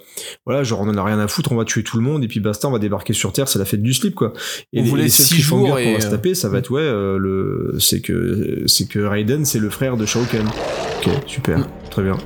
voilà, 0.46 0.64
genre 0.64 0.82
on 0.82 0.88
en 0.90 0.98
a 0.98 1.04
rien 1.04 1.20
à 1.20 1.28
foutre, 1.28 1.52
on 1.52 1.56
va 1.56 1.66
tuer 1.66 1.84
tout 1.84 1.98
le 1.98 2.04
monde 2.04 2.24
et 2.24 2.28
puis 2.28 2.40
basta, 2.40 2.68
on 2.68 2.72
va 2.72 2.80
débarquer 2.80 3.14
sur 3.14 3.34
Terre, 3.34 3.48
c'est 3.48 3.60
la 3.60 3.66
fête 3.66 3.82
du 3.82 3.94
slip 3.94 4.16
quoi. 4.16 4.34
Et 4.72 4.80
On 4.80 4.84
les, 4.84 4.90
voulait 4.90 5.04
les 5.04 5.10
six 5.10 5.42
jours 5.42 5.68
qu'on 5.68 5.94
va 5.94 6.00
se 6.00 6.08
euh, 6.08 6.12
taper, 6.12 6.36
ça 6.36 6.50
va 6.50 6.60
être 6.60 6.72
ouais, 6.72 6.82
euh, 6.82 7.18
le, 7.18 7.76
c'est 7.80 8.02
que 8.02 8.64
c'est 8.68 8.88
que 8.88 9.00
Raiden, 9.00 9.46
c'est 9.46 9.60
le 9.60 9.70
frère 9.70 9.98
de 9.98 10.06
Shao 10.06 10.24
Kahn. 10.24 10.48
Ok, 10.48 11.12
super, 11.28 11.68
très 11.90 12.04
bien. 12.04 12.18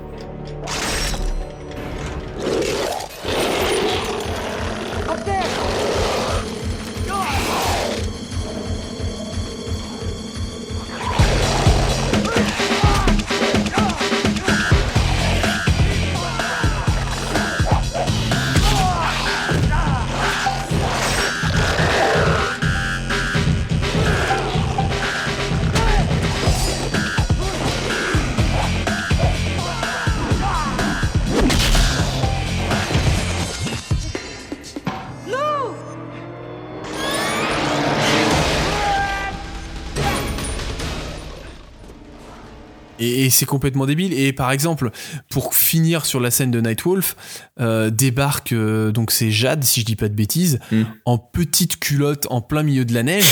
Et, 43.28 43.30
c'est 43.30 43.46
complètement 43.46 43.86
débile. 43.86 44.14
Et 44.14 44.34
par 44.34 44.52
exemple, 44.52 44.92
pour 45.30 45.54
finir 45.54 46.06
sur 46.06 46.20
la 46.20 46.32
scène 46.32 46.52
de 46.52 46.62
Nightwolf, 46.62 47.16
euh, 47.60 47.90
débarque 47.90 48.52
euh, 48.54 48.92
donc 48.92 49.12
c'est 49.12 49.32
Jade, 49.32 49.64
si 49.64 49.82
je 49.82 49.86
dis 49.86 49.96
pas 49.96 50.10
de 50.10 50.14
bêtises, 50.16 50.60
Mm. 50.72 50.84
en 51.06 51.18
petite 51.18 51.80
culotte 51.80 52.26
en 52.30 52.42
plein 52.42 52.64
milieu 52.64 52.86
de 52.86 52.94
la 52.94 53.04
neige. 53.04 53.26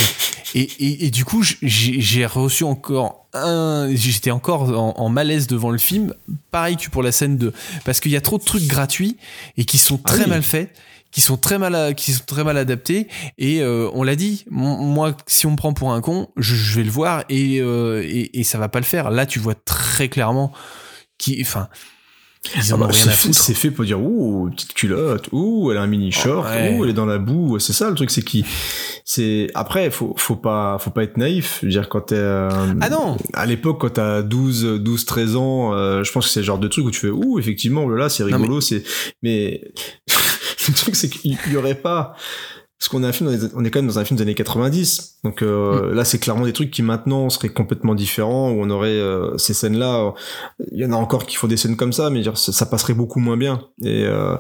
Et, 0.54 0.62
et, 0.62 1.06
et 1.08 1.12
du 1.12 1.26
coup, 1.26 1.44
j'ai 1.62 2.26
reçu 2.26 2.64
encore 2.64 3.28
un, 3.34 3.90
j'étais 3.94 4.32
encore 4.32 4.70
en, 4.78 4.94
en 4.98 5.10
malaise 5.10 5.48
devant 5.48 5.70
le 5.72 5.78
film. 5.78 6.14
Pareil 6.52 6.78
que 6.78 6.90
pour 6.90 7.04
la 7.04 7.12
scène 7.12 7.38
de, 7.38 7.52
parce 7.84 8.00
qu'il 8.00 8.12
y 8.12 8.16
a 8.16 8.22
trop 8.22 8.38
de 8.38 8.44
trucs 8.44 8.66
gratuits 8.66 9.18
et 9.58 9.66
qui 9.66 9.78
sont 9.78 10.00
Ah 10.06 10.10
très 10.14 10.24
oui. 10.24 10.30
mal 10.30 10.44
faits 10.44 10.72
qui 11.16 11.22
sont 11.22 11.38
très 11.38 11.58
mal 11.58 11.74
à- 11.76 11.94
qui 11.94 12.12
sont 12.12 12.26
très 12.28 12.44
mal 12.44 12.58
adaptés 12.58 13.08
et 13.38 13.62
euh, 13.62 13.90
on 13.94 14.04
l'a 14.04 14.18
dit 14.18 14.44
moi 14.52 15.16
si 15.28 15.46
on 15.46 15.52
me 15.52 15.56
prend 15.56 15.72
pour 15.72 15.94
un 15.94 16.02
con 16.02 16.28
je, 16.36 16.56
je 16.56 16.76
vais 16.76 16.84
le 16.84 16.92
voir 16.92 17.24
et, 17.30 17.62
euh, 17.62 18.04
et 18.04 18.38
et 18.38 18.44
ça 18.44 18.58
va 18.58 18.68
pas 18.68 18.80
le 18.80 18.86
faire 18.86 19.10
là 19.12 19.26
tu 19.26 19.40
vois 19.40 19.56
très 19.56 20.10
clairement 20.10 20.52
qui 21.18 21.38
enfin 21.42 21.70
Ah 22.58 22.60
bah, 22.78 22.90
c'est 22.92 23.54
fait- 23.56 23.72
pour 23.72 23.86
dire 23.86 24.00
ouh 24.02 24.50
petite 24.52 24.74
culotte, 24.74 25.30
ouh 25.32 25.72
elle 25.72 25.78
a 25.78 25.82
un 25.84 25.88
mini 25.88 26.12
short, 26.12 26.46
ouais. 26.48 26.76
ouh 26.78 26.84
elle 26.84 26.90
est 26.90 26.94
dans 26.94 27.06
la 27.08 27.18
boue. 27.18 27.58
C'est 27.60 27.72
ça 27.74 27.90
le 27.90 27.96
truc, 27.96 28.12
c'est 28.12 28.22
qui, 28.22 28.46
c'est 29.06 29.50
après 29.56 29.90
faut 29.90 30.14
faut 30.18 30.36
pas 30.36 30.78
faut 30.80 30.92
pas 30.92 31.04
être 31.04 31.16
naïf. 31.18 31.60
Je 31.62 31.68
veux 31.68 31.72
dire 31.72 31.88
quand 31.90 32.02
t'es 32.02 32.16
euh, 32.18 32.50
Ah 32.82 32.90
non 32.90 33.18
à 33.34 33.46
l'époque 33.48 33.80
quand 33.82 33.94
t'as 33.94 34.22
12 34.22 34.64
12 34.82 35.06
13 35.06 35.36
ans, 35.38 35.74
euh, 35.74 36.04
je 36.04 36.12
pense 36.12 36.26
que 36.28 36.32
c'est 36.34 36.42
le 36.42 36.46
genre 36.46 36.60
de 36.60 36.68
truc 36.68 36.86
où 36.86 36.92
tu 36.92 37.00
fais 37.00 37.10
ouh 37.10 37.40
effectivement 37.40 37.84
oh 37.86 37.90
là 37.96 38.10
c'est 38.10 38.24
rigolo, 38.24 38.60
c'est 38.62 38.84
mais 39.24 39.62
le 40.68 40.76
truc 40.76 40.96
c'est 40.96 41.10
qu'il 41.10 41.38
y 41.52 41.58
aurait 41.58 41.76
pas 41.76 42.16
parce 42.78 42.90
qu'on 42.90 43.04
est 43.04 43.08
un 43.08 43.14
film 43.14 43.30
dans 43.30 43.36
les- 43.38 43.56
on 43.56 43.64
est 43.64 43.72
quand 43.72 43.80
même 43.80 43.88
dans 43.88 44.00
un 44.00 44.06
film 44.06 44.18
des 44.18 44.24
années 44.24 44.36
90 44.36 45.20
donc 45.24 45.42
euh, 45.42 45.94
là 45.94 46.04
c'est 46.04 46.20
clairement 46.20 46.46
des 46.46 46.52
trucs 46.52 46.72
qui 46.72 46.82
maintenant 46.82 47.30
seraient 47.30 47.50
complètement 47.50 47.96
différents 47.96 48.52
où 48.52 48.62
on 48.62 48.70
aurait 48.70 48.90
euh, 48.90 49.38
ces 49.38 49.54
scènes 49.54 49.78
là 49.78 50.14
il 50.72 50.80
y 50.80 50.86
en 50.86 50.92
a 50.92 50.96
encore 50.96 51.26
qui 51.26 51.38
font 51.38 51.48
des 51.48 51.56
scènes 51.58 51.78
comme 51.78 51.94
ça 51.94 52.10
mais 52.10 52.22
dire, 52.22 52.38
ça, 52.38 52.66
passerait 52.66 52.94
beaucoup 52.94 53.20
moins 53.20 53.38
bien. 53.38 53.62
Et 53.82 54.04
euh, 54.06 54.36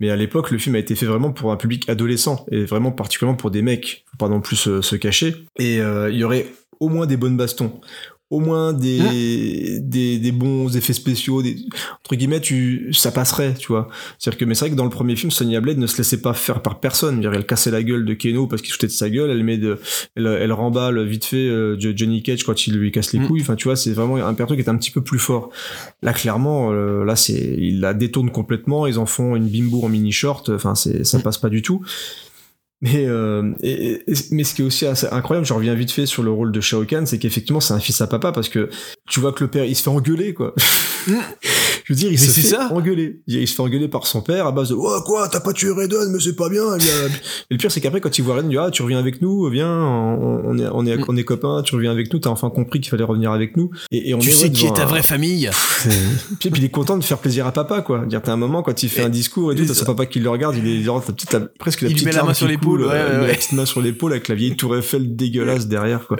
mais 0.00 0.08
à 0.10 0.16
l'époque 0.16 0.50
le 0.50 0.58
film 0.58 0.76
a 0.76 0.78
été 0.78 0.94
fait 0.94 1.06
vraiment 1.06 1.30
pour 1.32 1.52
un 1.52 1.56
public 1.56 1.88
adolescent 1.88 2.46
et 2.50 2.64
vraiment 2.64 2.90
particulièrement 2.90 3.36
pour 3.36 3.50
des 3.50 3.62
mecs 3.62 4.04
faut 4.10 4.16
pas 4.16 4.28
non 4.28 4.40
plus 4.40 4.56
se, 4.56 4.80
se 4.80 4.96
cacher. 4.96 5.34
Et 5.58 5.80
euh, 5.80 6.10
il 6.10 6.16
y 6.16 6.24
aurait 6.24 6.46
au 6.80 6.88
moins 6.88 7.06
des 7.06 7.16
bonnes 7.16 7.36
bastons 7.36 7.80
au 8.34 8.40
moins 8.40 8.72
des, 8.72 9.78
des, 9.80 10.18
des 10.18 10.32
bons 10.32 10.76
effets 10.76 10.92
spéciaux, 10.92 11.42
des, 11.42 11.56
entre 12.04 12.16
guillemets, 12.16 12.40
tu, 12.40 12.92
ça 12.92 13.10
passerait, 13.12 13.54
tu 13.54 13.68
vois. 13.68 13.88
C'est-à-dire 14.18 14.38
que, 14.38 14.44
mais 14.44 14.54
c'est 14.54 14.64
vrai 14.66 14.70
que 14.70 14.76
dans 14.76 14.84
le 14.84 14.90
premier 14.90 15.16
film, 15.16 15.30
Sonya 15.30 15.60
Blade 15.60 15.78
ne 15.78 15.86
se 15.86 15.96
laissait 15.98 16.20
pas 16.20 16.34
faire 16.34 16.62
par 16.62 16.80
personne. 16.80 17.20
Dire, 17.20 17.32
elle 17.32 17.46
cassait 17.46 17.70
la 17.70 17.82
gueule 17.82 18.04
de 18.04 18.14
Keno 18.14 18.46
parce 18.46 18.60
qu'il 18.62 18.72
foutait 18.72 18.88
de 18.88 18.92
sa 18.92 19.08
gueule, 19.08 19.30
elle 19.30 19.44
met 19.44 19.58
de, 19.58 19.78
elle, 20.16 20.26
elle 20.26 20.52
remballe 20.52 21.04
vite 21.06 21.24
fait 21.24 21.36
euh, 21.48 21.76
Johnny 21.78 22.22
Cage 22.22 22.44
quand 22.44 22.66
il 22.66 22.74
lui 22.74 22.90
casse 22.92 23.12
les 23.12 23.20
Mm. 23.20 23.26
couilles. 23.28 23.42
Enfin, 23.42 23.54
tu 23.56 23.64
vois, 23.68 23.76
c'est 23.76 23.92
vraiment 23.92 24.16
un 24.16 24.34
perso 24.34 24.54
qui 24.54 24.60
est 24.60 24.68
un 24.68 24.76
petit 24.76 24.90
peu 24.90 25.02
plus 25.02 25.18
fort. 25.20 25.50
Là, 26.02 26.12
clairement, 26.12 26.72
euh, 26.72 27.04
là, 27.04 27.14
c'est, 27.16 27.56
il 27.58 27.80
la 27.80 27.94
détourne 27.94 28.30
complètement, 28.30 28.86
ils 28.86 28.98
en 28.98 29.06
font 29.06 29.36
une 29.36 29.48
bimbo 29.48 29.82
en 29.84 29.88
mini 29.88 30.12
short, 30.12 30.48
enfin, 30.50 30.74
c'est, 30.74 31.04
ça 31.04 31.18
passe 31.20 31.38
pas 31.38 31.48
du 31.48 31.62
tout. 31.62 31.82
Mais, 32.80 33.06
euh, 33.06 33.52
et- 33.62 33.92
et- 34.06 34.14
mais 34.32 34.44
ce 34.44 34.54
qui 34.54 34.60
est 34.62 34.64
aussi 34.64 34.84
assez 34.84 35.06
incroyable, 35.06 35.46
je 35.46 35.54
reviens 35.54 35.74
vite 35.74 35.90
fait 35.90 36.04
sur 36.06 36.22
le 36.22 36.30
rôle 36.30 36.52
de 36.52 36.60
Shao 36.60 36.84
Kahn, 36.84 37.06
c'est 37.06 37.18
qu'effectivement 37.18 37.60
c'est 37.60 37.72
un 37.72 37.80
fils 37.80 38.00
à 38.02 38.06
papa 38.06 38.30
parce 38.32 38.48
que 38.50 38.68
tu 39.08 39.20
vois 39.20 39.32
que 39.32 39.42
le 39.44 39.48
père 39.50 39.64
il 39.64 39.74
se 39.74 39.82
fait 39.82 39.88
engueuler 39.90 40.34
quoi. 40.34 40.54
je 41.06 41.92
veux 41.92 41.94
dire, 41.96 42.08
il 42.08 42.12
Mais 42.12 42.16
se 42.18 42.30
fait 42.30 42.46
ça. 42.46 42.68
engueuler. 42.72 43.20
Il 43.26 43.46
se 43.48 43.54
fait 43.54 43.62
engueuler 43.62 43.88
par 43.88 44.06
son 44.06 44.20
père 44.22 44.46
à 44.46 44.52
base 44.52 44.70
de 44.70 44.74
oh 44.74 45.00
quoi 45.06 45.28
t'as 45.28 45.40
pas 45.40 45.52
tué 45.52 45.70
Raiden 45.70 46.10
mais 46.12 46.18
c'est 46.20 46.36
pas 46.36 46.48
bien. 46.48 46.62
a- 46.72 46.76
Et 46.78 46.80
le 47.50 47.56
pire 47.56 47.70
c'est 47.70 47.80
qu'après 47.80 48.00
quand 48.00 48.16
il 48.18 48.22
voit 48.22 48.34
Raiden 48.34 48.50
il 48.50 48.54
dit 48.54 48.58
ah 48.58 48.70
tu 48.70 48.82
reviens 48.82 48.98
avec 48.98 49.22
nous 49.22 49.48
viens 49.50 49.68
on, 49.70 50.42
on 50.44 50.58
est 50.58 50.66
on 50.72 50.84
est 50.86 50.96
Mm. 50.96 51.04
on 51.08 51.16
est 51.16 51.24
copains 51.24 51.62
tu 51.64 51.74
reviens 51.74 51.90
avec 51.90 52.12
nous 52.12 52.18
t'as 52.20 52.30
enfin 52.30 52.50
compris 52.50 52.80
qu'il 52.80 52.90
fallait 52.90 53.02
revenir 53.04 53.32
avec 53.32 53.56
nous 53.56 53.70
et, 53.90 54.10
et 54.10 54.14
on 54.14 54.18
Tu 54.18 54.28
est 54.28 54.32
sais 54.32 54.50
qui 54.52 54.66
est 54.66 54.74
ta 54.76 54.82
un- 54.82 54.86
vraie 54.86 55.02
famille 55.02 55.50
puis, 56.40 56.50
puis 56.50 56.60
il 56.62 56.64
est 56.64 56.70
content 56.70 56.96
de 56.98 57.04
faire 57.04 57.18
plaisir 57.18 57.46
à 57.46 57.52
papa, 57.52 57.82
quoi. 57.82 58.06
Dire, 58.06 58.22
t'as 58.22 58.32
un 58.32 58.36
moment 58.36 58.62
quand 58.62 58.82
il 58.82 58.88
fait 58.88 59.02
Et- 59.02 59.04
un 59.04 59.08
discours 59.10 59.52
et 59.52 59.54
tout, 59.56 59.64
t'as 59.66 59.74
son 59.74 59.84
papa 59.84 60.06
qui 60.06 60.18
le 60.20 60.30
regarde, 60.30 60.56
il 60.56 60.66
est 60.66 60.82
petite, 61.06 61.28
t'as 61.30 61.40
presque 61.58 61.82
la 61.82 61.88
Il 61.88 61.94
petite 61.94 62.06
met 62.06 62.12
la 62.12 62.22
main 62.22 62.32
sur 62.34 62.46
qui 62.46 62.54
l'épaule, 62.72 62.86
ouais, 62.86 62.92
euh, 62.92 63.26
ouais, 63.26 63.66
sur 63.66 63.80
l'épaule 63.80 64.12
avec 64.12 64.28
la 64.28 64.34
vieille 64.34 64.56
tour 64.56 64.76
Eiffel 64.76 65.16
dégueulasse 65.16 65.66
derrière, 65.66 66.06
quoi. 66.06 66.18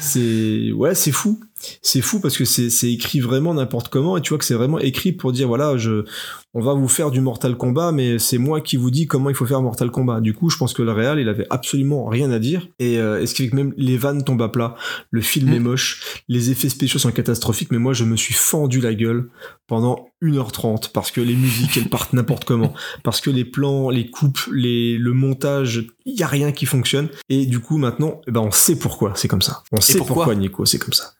C'est, 0.00 0.72
ouais, 0.72 0.94
c'est 0.94 1.12
fou. 1.12 1.40
C'est 1.80 2.02
fou 2.02 2.20
parce 2.20 2.36
que 2.36 2.44
c'est, 2.44 2.92
écrit 2.92 3.20
vraiment 3.20 3.54
n'importe 3.54 3.88
comment 3.88 4.16
et 4.16 4.20
tu 4.20 4.28
vois 4.28 4.38
que 4.38 4.44
c'est 4.44 4.54
vraiment 4.54 4.78
écrit 4.78 5.12
pour 5.12 5.32
dire, 5.32 5.48
voilà, 5.48 5.78
je, 5.78 6.04
on 6.52 6.60
va 6.60 6.74
vous 6.74 6.88
faire 6.88 7.10
du 7.10 7.20
Mortal 7.20 7.56
Kombat, 7.56 7.92
mais 7.92 8.18
c'est 8.18 8.38
moi 8.38 8.60
qui 8.60 8.76
vous 8.76 8.90
dis 8.90 9.06
comment 9.06 9.30
il 9.30 9.36
faut 9.36 9.46
faire 9.46 9.62
Mortal 9.62 9.90
Kombat. 9.90 10.20
Du 10.20 10.34
coup, 10.34 10.50
je 10.50 10.58
pense 10.58 10.74
que 10.74 10.82
le 10.82 10.92
Real, 10.92 11.18
il 11.18 11.28
avait 11.28 11.46
absolument 11.48 12.06
rien 12.06 12.30
à 12.30 12.38
dire. 12.38 12.68
Et 12.78 12.98
euh, 12.98 13.22
est-ce 13.22 13.34
que 13.34 13.54
même 13.54 13.72
les 13.78 13.96
vannes 13.96 14.22
tombent 14.22 14.42
à 14.42 14.48
plat, 14.48 14.76
le 15.10 15.22
film 15.22 15.46
Mm. 15.46 15.54
est 15.54 15.60
moche, 15.60 16.22
les 16.28 16.50
effets 16.50 16.68
spéciaux 16.68 16.98
sont 16.98 17.12
catastrophiques, 17.12 17.70
mais 17.70 17.78
moi 17.78 17.92
je 17.92 18.04
me 18.04 18.16
suis 18.16 18.34
fendu 18.34 18.80
la 18.80 18.94
gueule 18.94 19.30
pendant 19.66 20.08
1h30 20.22 20.90
parce 20.92 21.10
que 21.10 21.20
les 21.20 21.36
musiques 21.36 21.76
elles 21.76 21.88
partent 21.88 22.12
n'importe 22.12 22.44
comment, 22.44 22.74
parce 23.02 23.20
que 23.20 23.30
les 23.30 23.44
plans, 23.44 23.90
les 23.90 24.10
coupes, 24.10 24.40
les, 24.52 24.98
le 24.98 25.12
montage, 25.12 25.86
il 26.04 26.18
y 26.18 26.22
a 26.22 26.26
rien 26.26 26.52
qui 26.52 26.66
fonctionne. 26.66 27.08
Et 27.28 27.46
du 27.46 27.60
coup 27.60 27.78
maintenant, 27.78 28.20
eh 28.26 28.30
ben 28.30 28.40
on 28.40 28.50
sait 28.50 28.76
pourquoi 28.76 29.12
c'est 29.14 29.28
comme 29.28 29.42
ça. 29.42 29.62
On 29.72 29.80
sait 29.80 29.98
pourquoi 29.98 30.16
pourquoi 30.16 30.34
Nico 30.34 30.64
c'est 30.64 30.78
comme 30.78 30.94
ça. 30.94 31.12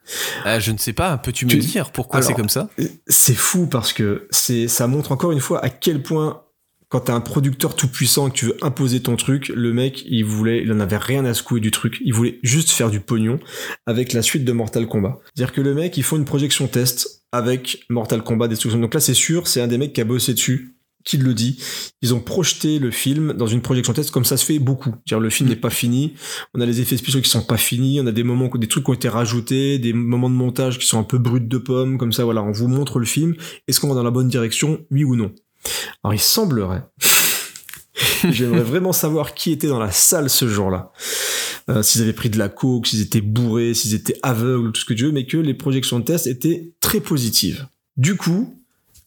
Ah, 0.45 0.59
Je 0.61 0.71
ne 0.73 0.79
sais 0.79 0.93
pas, 0.93 1.19
peux-tu 1.19 1.45
me 1.47 1.51
Tu- 1.51 1.59
dire 1.59 1.91
pourquoi 1.93 2.23
c'est 2.23 2.35
comme 2.35 2.49
ça? 2.49 2.69
C'est 3.07 3.35
fou 3.35 3.67
parce 3.67 3.93
que 3.93 4.27
c'est 4.31 4.69
ça 4.69 4.87
montre 4.87 5.13
encore 5.13 5.33
une 5.33 5.41
fois 5.41 5.65
à 5.65 5.69
quel 5.69 6.03
point 6.03 6.43
quand 6.89 7.01
t'as 7.01 7.15
un 7.15 7.21
producteur 7.21 7.75
tout 7.75 7.89
puissant 7.89 8.29
et 8.29 8.31
que 8.31 8.37
tu 8.37 8.47
veux 8.47 8.57
imposer 8.63 9.01
ton 9.03 9.17
truc, 9.17 9.49
le 9.53 9.73
mec 9.73 10.05
il 10.07 10.25
voulait, 10.25 10.63
il 10.63 10.71
en 10.73 10.79
avait 10.79 10.97
rien 10.99 11.25
à 11.25 11.35
secouer 11.35 11.59
du 11.59 11.73
truc, 11.73 11.99
il 12.05 12.15
voulait 12.15 12.39
juste 12.45 12.71
faire 12.71 12.91
du 12.91 13.01
pognon 13.01 13.41
avec 13.87 14.13
la 14.13 14.23
suite 14.23 14.45
de 14.45 14.53
Mortal 14.53 14.87
Kombat. 14.87 15.19
C'est-à-dire 15.35 15.53
que 15.53 15.61
le 15.61 15.75
mec 15.75 15.97
ils 15.97 16.05
font 16.05 16.17
une 16.17 16.25
projection 16.25 16.69
test 16.69 17.25
avec 17.33 17.85
Mortal 17.91 18.23
Kombat 18.23 18.47
Destruction. 18.47 18.79
Donc 18.81 18.95
là 18.95 19.01
c'est 19.01 19.15
sûr, 19.15 19.49
c'est 19.49 19.61
un 19.61 19.67
des 19.67 19.79
mecs 19.79 19.95
qui 19.95 20.01
a 20.01 20.05
bossé 20.05 20.33
dessus 20.33 20.76
qui 21.07 21.17
le 21.17 21.33
dit. 21.33 21.59
Ils 22.03 22.13
ont 22.13 22.21
projeté 22.21 22.79
le 22.79 22.91
film 22.91 23.33
dans 23.33 23.47
une 23.47 23.63
projection 23.63 23.95
test 23.95 24.11
comme 24.11 24.27
ça 24.27 24.37
se 24.37 24.45
fait 24.45 24.59
beaucoup. 24.59 24.91
C'est-à-dire 25.07 25.21
le 25.21 25.31
film 25.31 25.49
n'est 25.49 25.57
pas 25.57 25.71
fini, 25.71 26.15
on 26.53 26.61
a 26.61 26.67
les 26.67 26.83
effets 26.83 26.99
spéciaux 26.99 27.23
qui 27.23 27.31
sont 27.31 27.43
pas 27.43 27.57
finis, 27.57 28.01
on 28.01 28.07
a 28.07 28.13
des 28.13 28.25
moments, 28.25 28.51
des 28.55 28.67
trucs 28.67 28.85
qui 28.85 28.91
ont 28.91 28.95
été 28.95 29.09
rajoutés, 29.09 29.79
des 29.79 29.95
moments 29.95 30.29
de 30.29 30.35
montage 30.35 30.79
qui 30.79 30.87
sont 30.87 30.99
un 30.99 31.05
peu 31.05 31.17
bruts 31.17 31.41
de 31.41 31.59
pommes, 31.59 31.97
comme 31.97 32.13
ça 32.13 32.25
voilà, 32.25 32.43
on 32.43 32.53
vous 32.53 32.69
montre 32.69 32.99
le 32.99 33.07
film. 33.07 33.35
Est-ce 33.69 33.81
qu'on 33.81 33.89
va 33.89 33.95
dans 33.95 34.03
la 34.03 34.11
bonne 34.11 34.29
direction, 34.29 34.85
oui 34.91 35.05
ou 35.05 35.15
non? 35.15 35.33
Alors 36.03 36.13
il 36.13 36.21
semblerait. 36.21 36.85
J'aimerais 38.31 38.63
vraiment 38.63 38.93
savoir 38.93 39.35
qui 39.35 39.53
était 39.53 39.69
dans 39.69 39.79
la 39.79 39.93
salle 39.93 40.29
ce 40.29 40.49
jour-là. 40.49 40.93
Euh, 41.69 41.83
s'ils 41.83 42.03
avaient 42.03 42.13
pris 42.13 42.31
de 42.31 42.39
la 42.39 42.49
coke, 42.49 42.87
s'ils 42.87 43.01
étaient 43.01 43.21
bourrés, 43.21 43.75
s'ils 43.75 43.95
étaient 43.95 44.19
aveugles, 44.23 44.73
tout 44.73 44.81
ce 44.81 44.85
que 44.85 44.95
tu 44.95 45.05
veux, 45.05 45.13
mais 45.13 45.27
que 45.27 45.37
les 45.37 45.55
projections 45.55 45.99
de 45.99 46.05
test 46.05 46.27
étaient 46.27 46.75
très 46.81 47.01
positives. 47.01 47.67
Du 47.97 48.17
coup, 48.17 48.55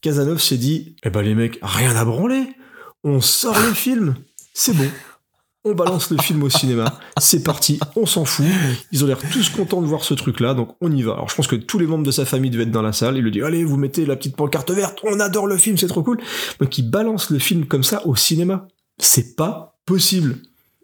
Casanov 0.01 0.39
s'est 0.41 0.57
dit, 0.57 0.95
eh 1.03 1.09
ben 1.09 1.21
les 1.21 1.35
mecs, 1.35 1.59
rien 1.61 1.95
à 1.95 2.05
branler. 2.05 2.43
On 3.03 3.21
sort 3.21 3.59
le 3.59 3.73
film. 3.73 4.15
C'est 4.53 4.73
bon. 4.73 4.89
On 5.65 5.73
balance 5.73 6.09
le 6.09 6.17
film 6.17 6.41
au 6.43 6.49
cinéma. 6.49 6.97
C'est 7.19 7.43
parti. 7.43 7.80
On 7.97 8.05
s'en 8.05 8.23
fout. 8.23 8.45
Ils 8.93 9.03
ont 9.03 9.07
l'air 9.07 9.19
tous 9.30 9.49
contents 9.49 9.81
de 9.81 9.88
voir 9.88 10.05
ce 10.05 10.13
truc-là, 10.13 10.53
donc 10.53 10.76
on 10.80 10.89
y 10.91 11.01
va. 11.01 11.13
Alors 11.13 11.30
je 11.30 11.35
pense 11.35 11.47
que 11.47 11.57
tous 11.57 11.77
les 11.80 11.85
membres 11.85 12.05
de 12.05 12.11
sa 12.11 12.23
famille 12.23 12.49
devaient 12.49 12.63
être 12.63 12.71
dans 12.71 12.81
la 12.81 12.93
salle. 12.93 13.17
Il 13.17 13.23
lui 13.23 13.31
dit, 13.31 13.41
allez, 13.41 13.65
vous 13.65 13.76
mettez 13.76 14.05
la 14.05 14.15
petite 14.15 14.38
pancarte 14.38 14.71
verte. 14.71 14.99
On 15.03 15.19
adore 15.19 15.47
le 15.47 15.57
film, 15.57 15.77
c'est 15.77 15.88
trop 15.88 16.01
cool. 16.01 16.19
Donc 16.61 16.77
ils 16.77 16.89
balancent 16.89 17.30
le 17.30 17.39
film 17.39 17.65
comme 17.65 17.84
ça 17.84 18.05
au 18.07 18.15
cinéma. 18.15 18.67
C'est 18.99 19.35
pas 19.35 19.80
possible. 19.85 20.38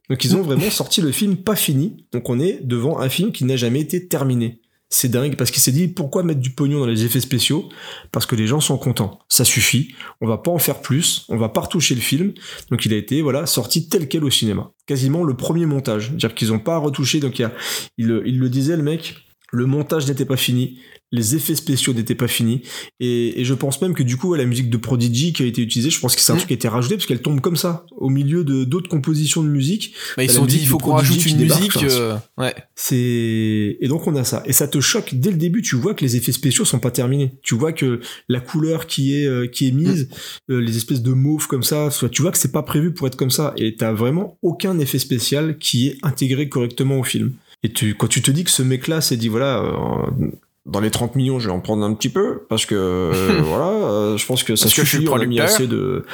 Donc 0.09 0.23
ils 0.25 0.35
ont 0.35 0.41
vraiment 0.41 0.69
sorti 0.69 1.01
le 1.01 1.11
film 1.11 1.37
pas 1.37 1.55
fini. 1.55 2.05
Donc 2.11 2.29
on 2.29 2.39
est 2.39 2.59
devant 2.61 2.99
un 2.99 3.07
film 3.07 3.31
qui 3.31 3.45
n'a 3.45 3.55
jamais 3.55 3.79
été 3.79 4.07
terminé. 4.07 4.61
C'est 4.89 5.09
dingue 5.09 5.35
parce 5.35 5.51
qu'il 5.51 5.61
s'est 5.61 5.71
dit 5.71 5.87
pourquoi 5.87 6.23
mettre 6.23 6.39
du 6.39 6.51
pognon 6.51 6.79
dans 6.79 6.85
les 6.85 7.05
effets 7.05 7.19
spéciaux? 7.19 7.69
Parce 8.11 8.25
que 8.25 8.35
les 8.35 8.47
gens 8.47 8.59
sont 8.59 8.77
contents. 8.77 9.19
Ça 9.29 9.43
suffit. 9.43 9.95
On 10.21 10.27
va 10.27 10.37
pas 10.37 10.51
en 10.51 10.59
faire 10.59 10.81
plus. 10.81 11.25
On 11.29 11.37
va 11.37 11.49
pas 11.49 11.61
retoucher 11.61 11.95
le 11.95 12.01
film. 12.01 12.33
Donc 12.69 12.85
il 12.85 12.93
a 12.93 12.97
été 12.97 13.21
voilà 13.21 13.45
sorti 13.45 13.89
tel 13.89 14.07
quel 14.07 14.23
au 14.23 14.29
cinéma. 14.29 14.71
Quasiment 14.85 15.23
le 15.23 15.35
premier 15.35 15.65
montage. 15.65 16.07
C'est-à-dire 16.09 16.35
qu'ils 16.35 16.53
ont 16.53 16.59
pas 16.59 16.77
retouché. 16.77 17.19
Donc 17.19 17.39
a, 17.39 17.51
il 17.97 18.07
le 18.07 18.49
disait 18.49 18.77
le 18.77 18.83
mec. 18.83 19.15
Le 19.51 19.65
montage 19.65 20.07
n'était 20.07 20.25
pas 20.25 20.37
fini, 20.37 20.79
les 21.11 21.35
effets 21.35 21.55
spéciaux 21.55 21.93
n'étaient 21.93 22.15
pas 22.15 22.27
finis, 22.27 22.61
et, 22.99 23.39
et 23.39 23.45
je 23.45 23.53
pense 23.53 23.81
même 23.81 23.93
que 23.93 24.03
du 24.03 24.17
coup, 24.17 24.33
la 24.35 24.45
musique 24.45 24.69
de 24.69 24.77
Prodigy 24.77 25.33
qui 25.33 25.43
a 25.43 25.45
été 25.45 25.61
utilisée, 25.61 25.89
je 25.89 25.99
pense 25.99 26.15
que 26.15 26.21
c'est 26.21 26.31
un 26.31 26.35
Mm. 26.35 26.39
truc 26.39 26.47
qui 26.47 26.53
a 26.53 26.55
été 26.55 26.67
rajouté 26.67 26.95
parce 26.95 27.05
qu'elle 27.05 27.21
tombe 27.21 27.39
comme 27.41 27.55
ça, 27.57 27.85
au 27.95 28.09
milieu 28.09 28.43
de 28.43 28.63
d'autres 28.65 28.89
compositions 28.89 29.43
de 29.43 29.49
musique. 29.49 29.93
Bah, 30.17 30.23
Ils 30.23 30.29
se 30.29 30.35
sont 30.35 30.45
dit, 30.45 30.57
il 30.59 30.67
faut 30.67 30.77
qu'on 30.77 30.93
rajoute 30.93 31.25
une 31.25 31.37
débarque, 31.37 31.61
musique. 31.61 31.83
euh, 31.83 32.17
ouais. 32.37 32.53
C'est 32.75 33.77
et 33.79 33.87
donc 33.87 34.05
on 34.07 34.15
a 34.15 34.23
ça 34.23 34.43
et 34.45 34.53
ça 34.53 34.67
te 34.67 34.79
choque 34.81 35.13
dès 35.15 35.31
le 35.31 35.37
début. 35.37 35.61
Tu 35.61 35.75
vois 35.75 35.93
que 35.93 36.03
les 36.03 36.15
effets 36.15 36.31
spéciaux 36.31 36.65
sont 36.65 36.79
pas 36.79 36.91
terminés. 36.91 37.33
Tu 37.43 37.55
vois 37.55 37.71
que 37.73 37.99
la 38.29 38.39
couleur 38.39 38.87
qui 38.87 39.15
est 39.15 39.25
euh, 39.27 39.47
qui 39.47 39.67
est 39.67 39.71
mise, 39.71 40.09
euh, 40.49 40.59
les 40.59 40.77
espèces 40.77 41.01
de 41.01 41.11
mauve 41.11 41.47
comme 41.47 41.63
ça, 41.63 41.91
soit 41.91 42.09
tu 42.09 42.21
vois 42.21 42.31
que 42.31 42.37
c'est 42.37 42.51
pas 42.51 42.63
prévu 42.63 42.93
pour 42.93 43.07
être 43.07 43.15
comme 43.15 43.31
ça 43.31 43.53
et 43.57 43.75
t'as 43.75 43.93
vraiment 43.93 44.37
aucun 44.41 44.77
effet 44.79 44.99
spécial 44.99 45.57
qui 45.57 45.87
est 45.87 45.97
intégré 46.03 46.49
correctement 46.49 46.99
au 46.99 47.03
film. 47.03 47.33
Et 47.63 47.71
tu 47.71 47.95
quand 47.95 48.07
tu 48.07 48.21
te 48.21 48.31
dis 48.31 48.43
que 48.43 48.51
ce 48.51 48.61
mec-là 48.63 49.01
s'est 49.01 49.17
dit 49.17 49.27
voilà. 49.29 49.59
euh, 49.63 50.31
dans 50.65 50.79
les 50.79 50.89
30 50.91 51.15
millions, 51.15 51.39
je 51.39 51.47
vais 51.47 51.53
en 51.53 51.59
prendre 51.59 51.83
un 51.85 51.93
petit 51.93 52.09
peu 52.09 52.45
parce 52.49 52.65
que 52.65 52.75
euh, 52.75 53.41
voilà, 53.43 53.67
euh, 53.67 54.17
je 54.17 54.25
pense 54.25 54.43
que 54.43 54.55
ça 54.55 54.65
Parce 54.65 54.73
que 54.75 54.81
je 54.83 54.87
suis 54.87 54.97
suffit. 54.97 55.05
le 55.05 55.11
on 55.11 55.15
a 55.15 55.25
mis 55.25 55.37
producteur. 55.37 55.45
assez 55.55 55.67
de, 55.67 56.05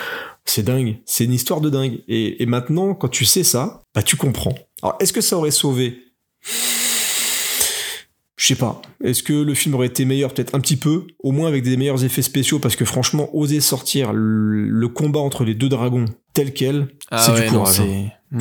c'est 0.45 0.63
dingue, 0.63 0.97
c'est 1.05 1.23
une 1.25 1.33
histoire 1.33 1.61
de 1.61 1.69
dingue. 1.69 1.99
Et, 2.07 2.41
et 2.43 2.45
maintenant, 2.45 2.93
quand 2.93 3.07
tu 3.09 3.25
sais 3.25 3.43
ça, 3.43 3.81
bah 3.95 4.03
tu 4.03 4.15
comprends. 4.17 4.55
Alors, 4.83 4.97
est-ce 4.99 5.13
que 5.13 5.21
ça 5.21 5.37
aurait 5.37 5.51
sauvé? 5.51 5.99
Je 8.37 8.47
sais 8.47 8.55
pas. 8.55 8.81
Est-ce 9.03 9.21
que 9.21 9.33
le 9.33 9.53
film 9.53 9.75
aurait 9.75 9.85
été 9.87 10.03
meilleur? 10.03 10.33
Peut-être 10.33 10.55
un 10.55 10.59
petit 10.59 10.75
peu, 10.77 11.05
au 11.19 11.31
moins 11.31 11.47
avec 11.47 11.61
des 11.61 11.77
meilleurs 11.77 12.03
effets 12.03 12.23
spéciaux, 12.23 12.57
parce 12.57 12.75
que 12.75 12.85
franchement, 12.85 13.29
oser 13.35 13.61
sortir 13.61 14.13
le, 14.13 14.67
le 14.67 14.87
combat 14.87 15.19
entre 15.19 15.43
les 15.43 15.53
deux 15.53 15.69
dragons 15.69 16.05
tel 16.33 16.51
quel, 16.51 16.87
c'est 17.15 17.31
ouais, 17.33 17.43
du 17.45 17.51
courage. 17.51 17.81
hein. 17.81 18.37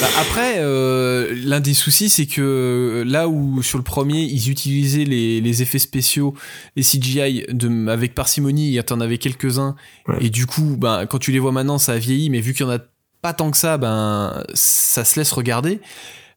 Bah, 0.00 0.06
après, 0.20 0.56
euh, 0.58 1.32
l'un 1.44 1.60
des 1.60 1.74
soucis, 1.74 2.08
c'est 2.08 2.26
que 2.26 2.40
euh, 2.42 3.04
là 3.04 3.28
où 3.28 3.62
sur 3.62 3.78
le 3.78 3.84
premier, 3.84 4.22
ils 4.22 4.50
utilisaient 4.50 5.04
les, 5.04 5.40
les 5.40 5.62
effets 5.62 5.78
spéciaux, 5.78 6.34
les 6.76 6.82
CGI 6.82 7.46
de, 7.48 7.88
avec 7.88 8.14
parcimonie, 8.14 8.68
il 8.68 8.74
y 8.74 8.80
en 8.92 9.00
avait 9.00 9.18
quelques-uns, 9.18 9.76
Ouais. 10.06 10.16
et 10.20 10.30
du 10.30 10.46
coup, 10.46 10.76
ben, 10.78 11.06
quand 11.06 11.18
tu 11.18 11.32
les 11.32 11.38
vois 11.38 11.52
maintenant, 11.52 11.78
ça 11.78 11.92
a 11.92 11.98
vieilli, 11.98 12.30
mais 12.30 12.40
vu 12.40 12.52
qu'il 12.54 12.66
y 12.66 12.68
en 12.68 12.72
a 12.72 12.78
pas 13.22 13.32
tant 13.32 13.50
que 13.50 13.56
ça, 13.56 13.78
ben, 13.78 14.42
ça 14.54 15.04
se 15.04 15.18
laisse 15.18 15.32
regarder. 15.32 15.80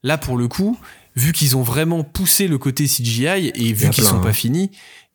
Là, 0.02 0.18
pour 0.18 0.36
le 0.36 0.48
coup, 0.48 0.76
vu 1.14 1.32
qu'ils 1.32 1.56
ont 1.56 1.62
vraiment 1.62 2.02
poussé 2.04 2.48
le 2.48 2.58
côté 2.58 2.86
CGI 2.86 3.52
et 3.54 3.72
vu 3.72 3.88
qu'ils 3.90 4.02
plein, 4.02 4.10
sont 4.10 4.16
hein. 4.18 4.22
pas 4.22 4.32
finis, 4.32 4.70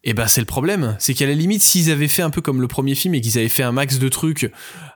Et 0.07 0.13
ben 0.13 0.25
c'est 0.25 0.39
le 0.39 0.45
problème, 0.45 0.95
c'est 0.99 1.13
qu'à 1.13 1.27
la 1.27 1.33
limite 1.33 1.61
s'ils 1.61 1.91
avaient 1.91 2.07
fait 2.07 2.21
un 2.21 2.29
peu 2.29 2.39
comme 2.39 2.61
le 2.61 2.69
premier 2.69 2.95
film 2.95 3.13
et 3.13 3.19
qu'ils 3.19 3.37
avaient 3.37 3.49
fait 3.49 3.63
un 3.63 3.73
max 3.73 3.99
de 3.99 4.07
trucs 4.07 4.49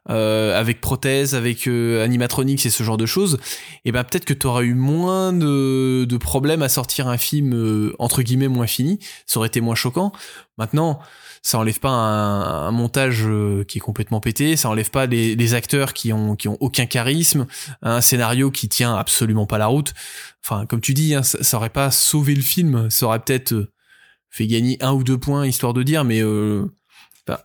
euh, 0.10 0.58
avec 0.58 0.80
prothèses, 0.80 1.36
avec 1.36 1.68
euh, 1.68 2.02
animatronics 2.02 2.66
et 2.66 2.70
ce 2.70 2.82
genre 2.82 2.96
de 2.96 3.06
choses, 3.06 3.38
et 3.84 3.92
ben 3.92 4.06
peut-être 4.06 4.24
que 4.24 4.34
tu 4.34 4.48
aurais 4.48 4.64
eu 4.64 4.74
moins 4.74 5.34
de, 5.34 6.06
de 6.06 6.18
problèmes 6.18 6.62
à 6.62 6.70
sortir 6.70 7.10
un 7.10 7.18
film 7.18 7.54
euh, 7.54 7.94
entre 8.00 8.22
guillemets 8.22 8.48
moins 8.48 8.68
fini, 8.68 9.00
ça 9.26 9.40
aurait 9.40 9.50
été 9.50 9.60
moins 9.60 9.76
choquant. 9.76 10.14
Maintenant, 10.58 11.02
ça 11.42 11.60
enlève 11.60 11.82
pas 11.82 11.90
un, 11.90 12.72
montage 12.72 13.24
euh, 13.26 13.66
qui 13.66 13.80
est 13.80 13.82
complètement 13.82 14.22
pété, 14.22 14.56
ça 14.56 14.70
enlève 14.70 14.92
pas 14.92 15.08
les, 15.08 15.54
acteurs 15.54 15.92
qui 15.92 16.14
ont 16.14 16.38
qui 16.38 16.48
ont 16.48 16.56
aucun 16.62 16.86
charisme, 16.86 17.48
un 17.82 18.00
scénario 18.00 18.50
qui 18.50 18.70
tient 18.70 18.96
absolument 18.96 19.46
pas 19.46 19.58
la 19.58 19.68
route. 19.68 19.94
Enfin, 20.42 20.66
comme 20.66 20.80
tu 20.80 20.94
dis, 20.94 21.16
hein, 21.16 21.24
ça, 21.24 21.44
ça 21.44 21.58
aurait 21.58 21.70
pas 21.70 21.92
sauvé 21.92 22.34
le 22.34 22.42
film, 22.42 22.90
ça 22.90 23.08
aurait 23.08 23.20
peut-être 23.20 23.68
fait 24.32 24.48
gagner 24.48 24.78
un 24.82 24.94
ou 24.94 25.04
deux 25.04 25.18
points 25.20 25.46
histoire 25.46 25.74
de 25.74 25.84
dire, 25.84 26.04
mais 26.04 26.22
euh, 26.24 26.66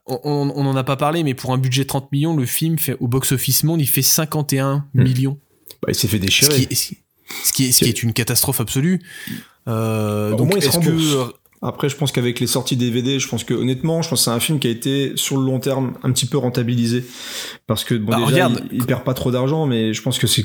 on, 0.06 0.18
on 0.24 0.66
on 0.66 0.76
a 0.76 0.84
pas 0.84 0.96
parlé, 0.96 1.22
mais 1.22 1.34
pour 1.34 1.52
un 1.52 1.58
budget 1.58 1.82
de 1.82 1.88
30 1.88 2.10
millions, 2.12 2.34
le 2.36 2.46
film 2.46 2.78
fait 2.78 2.96
au 3.00 3.08
box-office 3.08 3.62
monde, 3.64 3.80
il 3.82 3.86
fait 3.86 4.02
51 4.02 4.86
Hmm. 4.94 5.02
millions. 5.02 5.38
Bah, 5.82 5.88
il 5.90 5.94
s'est 5.94 6.08
fait 6.08 6.16
Ce 6.16 6.22
déchirer. 6.22 6.54
qui, 6.56 6.62
est, 6.72 6.74
ce 6.74 6.86
qui- 6.88 6.98
ce 7.44 7.52
qui 7.52 7.64
est, 7.66 7.72
ce 7.72 7.78
qui 7.84 7.90
est 7.90 8.02
une 8.02 8.12
catastrophe 8.12 8.60
absolue. 8.60 9.00
Euh, 9.68 10.32
Au 10.32 10.36
donc, 10.36 10.48
moins, 10.50 10.58
il 10.58 10.62
se 10.62 10.78
que 10.78 11.32
Après, 11.62 11.88
je 11.88 11.96
pense 11.96 12.12
qu'avec 12.12 12.38
les 12.38 12.46
sorties 12.46 12.76
DVD, 12.76 13.18
je 13.18 13.26
pense 13.28 13.42
que 13.42 13.52
honnêtement, 13.54 14.02
je 14.02 14.08
pense 14.08 14.20
que 14.20 14.24
c'est 14.26 14.30
un 14.30 14.38
film 14.40 14.58
qui 14.60 14.68
a 14.68 14.70
été 14.70 15.12
sur 15.16 15.36
le 15.38 15.44
long 15.44 15.58
terme 15.58 15.94
un 16.04 16.12
petit 16.12 16.26
peu 16.26 16.38
rentabilisé 16.38 17.04
parce 17.66 17.82
que 17.82 17.94
bon 17.94 18.12
Bah, 18.12 18.16
déjà, 18.18 18.26
regarde. 18.46 18.62
il, 18.70 18.78
il 18.78 18.86
perd 18.86 19.02
pas 19.04 19.14
trop 19.14 19.30
d'argent, 19.32 19.66
mais 19.66 19.92
je 19.92 20.02
pense 20.02 20.18
que 20.18 20.26
c'est 20.26 20.44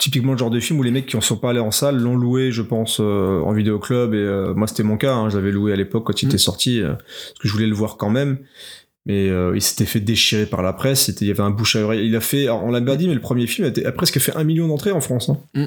typiquement 0.00 0.32
le 0.32 0.38
genre 0.38 0.50
de 0.50 0.58
film 0.58 0.80
où 0.80 0.82
les 0.82 0.90
mecs 0.90 1.06
qui 1.06 1.16
en 1.16 1.20
sont 1.20 1.36
pas 1.36 1.50
allés 1.50 1.60
en 1.60 1.70
salle 1.70 1.98
l'ont 2.00 2.16
loué, 2.16 2.50
je 2.50 2.62
pense, 2.62 2.98
euh, 3.00 3.40
en 3.42 3.52
vidéo 3.52 3.78
club 3.78 4.14
et 4.14 4.16
euh, 4.16 4.52
moi 4.54 4.66
c'était 4.66 4.82
mon 4.82 4.96
cas, 4.96 5.14
hein, 5.14 5.28
je 5.30 5.36
l'avais 5.36 5.52
loué 5.52 5.72
à 5.72 5.76
l'époque 5.76 6.04
quand 6.06 6.20
il 6.22 6.26
Mm. 6.26 6.30
était 6.30 6.38
sorti 6.38 6.80
euh, 6.80 6.94
parce 6.94 7.38
que 7.40 7.46
je 7.48 7.52
voulais 7.52 7.66
le 7.68 7.74
voir 7.74 7.96
quand 7.96 8.10
même. 8.10 8.38
Mais 9.06 9.28
euh, 9.30 9.52
il 9.54 9.62
s'était 9.62 9.86
fait 9.86 10.00
déchirer 10.00 10.44
par 10.46 10.60
la 10.62 10.72
presse. 10.74 11.04
C'était, 11.06 11.24
il 11.24 11.28
y 11.28 11.30
avait 11.30 11.40
un 11.42 11.50
bouche 11.50 11.74
à 11.76 11.80
oreille. 11.82 12.06
Il 12.06 12.14
a 12.16 12.20
fait, 12.20 12.44
alors, 12.44 12.64
on 12.64 12.70
l'a 12.70 12.82
pas 12.82 12.96
dit, 12.96 13.08
mais 13.08 13.14
le 13.14 13.20
premier 13.20 13.46
film 13.46 13.64
a, 13.66 13.70
été- 13.70 13.86
a 13.86 13.92
presque 13.92 14.18
fait 14.18 14.36
un 14.36 14.44
million 14.44 14.68
d'entrées 14.68 14.92
en 14.92 15.00
France. 15.00 15.30
hein. 15.30 15.38
Mm. 15.54 15.66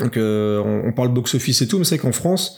Donc 0.00 0.16
euh, 0.16 0.60
on, 0.64 0.88
on 0.88 0.92
parle 0.92 1.08
box 1.12 1.34
office 1.34 1.60
et 1.62 1.66
tout, 1.66 1.78
mais 1.78 1.84
c'est 1.84 1.98
qu'en 1.98 2.12
France, 2.12 2.56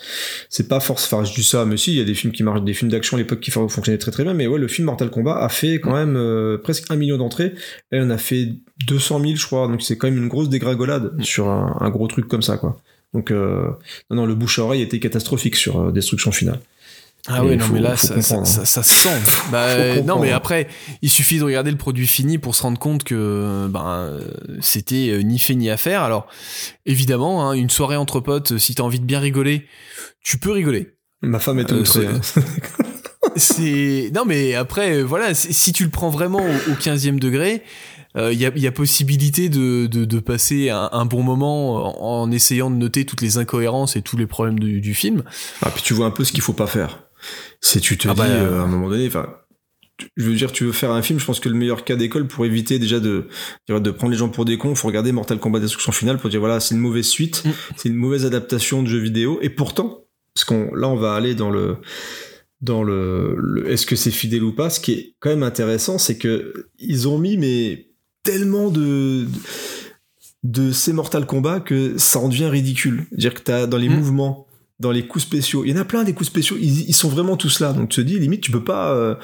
c'est 0.51 0.68
pas 0.68 0.81
force. 0.81 1.05
Enfin, 1.10 1.24
je 1.24 1.32
dis 1.35 1.43
ça, 1.43 1.64
mais 1.64 1.77
si, 1.78 1.93
il 1.93 1.97
y 1.97 2.01
a 2.01 2.05
des 2.05 2.14
films 2.14 2.32
qui 2.35 2.43
marchent, 2.43 2.62
des 2.62 2.74
films 2.74 2.90
d'action 2.90 3.16
à 3.16 3.20
l'époque 3.20 3.40
qui 3.40 3.51
fon- 3.51 3.68
fonctionnaient 3.68 3.98
très 3.98 4.10
très 4.10 4.24
bien. 4.24 4.35
Mais 4.35 4.47
ouais, 4.47 4.59
le 4.59 4.68
film 4.68 4.86
Mortal 4.86 5.10
Kombat 5.10 5.39
a 5.43 5.48
fait 5.48 5.81
quand 5.81 5.93
même 5.94 6.16
euh, 6.16 6.59
presque 6.59 6.90
un 6.90 6.97
million 6.97 7.16
d'entrées. 7.16 7.55
Et 7.93 8.01
on 8.01 8.10
a 8.10 8.18
fait 8.18 8.48
200 8.86 9.20
000, 9.20 9.35
je 9.36 9.47
crois. 9.47 9.66
Donc 9.69 9.82
c'est 9.82 9.97
quand 9.97 10.09
même 10.09 10.19
une 10.19 10.28
grosse 10.28 10.48
dégringolade 10.48 11.12
Mm. 11.19 11.23
sur 11.23 11.48
un, 11.48 11.77
un 11.81 11.90
gros 11.90 12.07
truc 12.09 12.28
comme 12.28 12.43
ça, 12.43 12.57
quoi. 12.57 12.81
Donc 13.15 13.31
euh, 13.31 13.65
non, 14.11 14.16
non, 14.19 14.27
le 14.27 14.35
bouche 14.35 14.59
à 14.59 14.62
oreille 14.62 14.82
était 14.82 15.01
catastrophique 15.01 15.57
sur 15.57 15.81
euh, 15.81 15.90
Destruction 15.93 16.31
Finale. 16.32 16.61
Ah 17.28 17.43
il 17.44 17.59
non, 17.59 17.65
faut- 17.66 17.74
mais 17.74 17.81
là, 17.81 17.97
ça, 17.98 18.09
ça, 18.09 18.15
comprendre, 18.15 18.47
ça, 18.47 18.65
ça 18.65 18.82
se 18.82 18.94
sent. 18.94 19.19
Bah, 19.52 19.66
Faut 19.69 19.81
euh, 19.81 20.02
non, 20.02 20.19
mais 20.20 20.32
après, 20.32 20.69
il 21.02 21.11
suffit 21.11 21.39
de 21.39 21.44
regarder 21.44 21.70
le 21.70 21.77
produit 21.77 22.07
fini 22.07 22.39
pour 22.39 22.55
se 22.55 22.62
rendre 22.62 22.78
compte 22.78 23.05
que 23.05 23.66
ben, 23.69 23.86
euh, 23.86 24.20
c'était 24.62 25.11
euh, 25.11 25.20
ni 25.23 25.39
fait 25.39 25.55
ni 25.55 25.69
à 25.69 25.77
faire. 25.77 26.02
Alors, 26.02 26.28
évidemment, 26.86 27.47
hein, 27.47 27.52
une 27.52 27.69
soirée 27.69 27.97
entre 27.97 28.20
potes, 28.20 28.57
si 28.57 28.74
t'as 28.74 28.85
envie 28.85 29.01
de 29.01 29.05
bien 29.05 29.20
rigoler, 29.20 29.66
tu 30.23 30.39
peux 30.39 30.51
rigoler. 30.51 30.94
Ma 31.20 31.39
femme 31.40 31.59
est 31.59 31.70
Euh, 31.70 31.81
outrée. 31.81 32.09
c'est- 32.23 32.39
hein. 32.40 32.43
C'est 33.36 34.11
non, 34.15 34.24
mais 34.24 34.55
après, 34.55 34.97
euh, 34.97 35.02
voilà, 35.02 35.35
si 35.35 35.73
tu 35.73 35.85
le 35.85 35.90
prends 35.90 36.09
vraiment 36.11 36.40
au, 36.40 36.70
au 36.73 36.74
15e 36.74 37.19
degré, 37.19 37.62
il 38.16 38.39
y, 38.41 38.47
a, 38.47 38.53
y 38.57 38.66
a 38.66 38.73
possibilité 38.73 39.49
de, 39.49 39.87
de, 39.87 40.05
de 40.05 40.19
passer 40.20 40.69
un, 40.70 40.89
un 40.93 41.05
bon 41.05 41.23
moment 41.23 42.03
en, 42.03 42.23
en 42.23 42.31
essayant 42.32 42.70
de 42.70 42.77
noter 42.77 43.05
toutes 43.07 43.20
les 43.23 43.39
incohérences 43.39 43.95
et 43.97 44.03
tous 44.03 44.16
les 44.16 44.27
problèmes 44.27 44.59
du, 44.59 44.81
du 44.81 44.95
film. 44.95 45.23
Ah, 45.62 45.70
puis 45.70 45.82
tu 45.82 45.95
vois 45.95 46.07
un 46.07 46.11
peu 46.11 46.24
ce 46.24 46.32
qu'il 46.32 46.43
faut 46.43 46.53
pas 46.53 46.66
faire. 46.66 47.05
C'est 47.61 47.81
tu 47.81 47.97
te 47.99 48.09
Ah 48.09 48.15
dis 48.15 48.19
bah, 48.20 48.27
euh, 48.27 48.61
à 48.61 48.65
un 48.65 48.66
moment 48.66 48.89
donné, 48.89 49.07
enfin, 49.07 49.28
je 50.16 50.24
veux 50.24 50.35
dire, 50.35 50.51
tu 50.51 50.65
veux 50.65 50.73
faire 50.73 50.91
un 50.93 51.03
film, 51.03 51.20
je 51.20 51.24
pense 51.27 51.39
que 51.41 51.49
le 51.49 51.55
meilleur 51.55 51.85
cas 51.85 51.95
d'école 51.95 52.27
pour 52.27 52.47
éviter 52.47 52.78
déjà 52.78 52.99
de 53.01 53.28
de 53.69 53.91
prendre 53.91 54.11
les 54.12 54.19
gens 54.19 54.31
pour 54.31 54.45
des 54.47 54.57
cons, 54.59 54.74
faut 54.74 54.89
regarder 54.89 55.12
Mortal 55.12 55.39
Kombat 55.39 55.61
Destruction 55.61 55.93
Finale 55.93 56.16
pour 56.19 56.31
dire 56.31 56.41
voilà, 56.41 56.59
c'est 56.59 56.74
une 56.74 56.81
mauvaise 56.81 57.07
suite, 57.07 57.43
Mm. 57.45 57.51
c'est 57.77 57.89
une 57.91 57.97
mauvaise 57.97 58.24
adaptation 58.24 58.82
de 58.82 58.89
jeu 58.89 58.99
vidéo, 58.99 59.39
et 59.43 59.51
pourtant, 59.51 60.05
parce 60.35 60.45
qu'on 60.47 60.74
là 60.74 60.89
on 60.89 60.97
va 60.97 61.15
aller 61.15 61.35
dans 61.35 61.51
le 61.51 61.77
dans 62.62 62.82
le, 62.82 63.37
le- 63.39 63.70
est-ce 63.70 63.85
que 63.87 63.95
c'est 63.97 64.11
fidèle 64.11 64.43
ou 64.43 64.53
pas 64.55 64.70
ce 64.70 64.81
qui 64.81 64.93
est 64.93 65.15
quand 65.20 65.28
même 65.31 65.43
intéressant 65.43 65.99
c'est 65.99 66.16
que 66.19 66.53
ils 66.78 67.07
ont 67.07 67.19
mis 67.19 67.37
mais 67.37 67.90
tellement 68.22 68.70
de 68.70 69.26
de 70.42 70.72
ces 70.72 70.92
Mortal 70.92 71.26
Kombat 71.26 71.60
que 71.60 71.98
ça 71.98 72.18
en 72.18 72.28
devient 72.28 72.47
ridicule 72.47 73.06
dire 73.12 73.34
que 73.34 73.40
t'as 73.40 73.66
dans 73.66 73.76
les 73.76 73.88
Mm. 73.88 73.97
mouvements 73.97 74.47
dans 74.78 74.90
les 74.90 75.06
coups 75.06 75.24
spéciaux 75.24 75.64
il 75.64 75.70
y 75.70 75.74
en 75.74 75.80
a 75.80 75.84
plein 75.84 76.05
des 76.05 76.14
coups 76.14 76.28
spéciaux 76.30 76.56
ils, 76.59 76.88
ils 76.88 76.94
sont 76.94 77.09
vraiment 77.10 77.36
tous 77.36 77.60
là 77.60 77.72
donc 77.72 77.90
tu 77.90 77.97
te 77.97 78.06
dis 78.06 78.18
limite 78.18 78.40
tu 78.40 78.51
peux 78.51 78.64
pas 78.64 78.92
euh, 78.94 79.14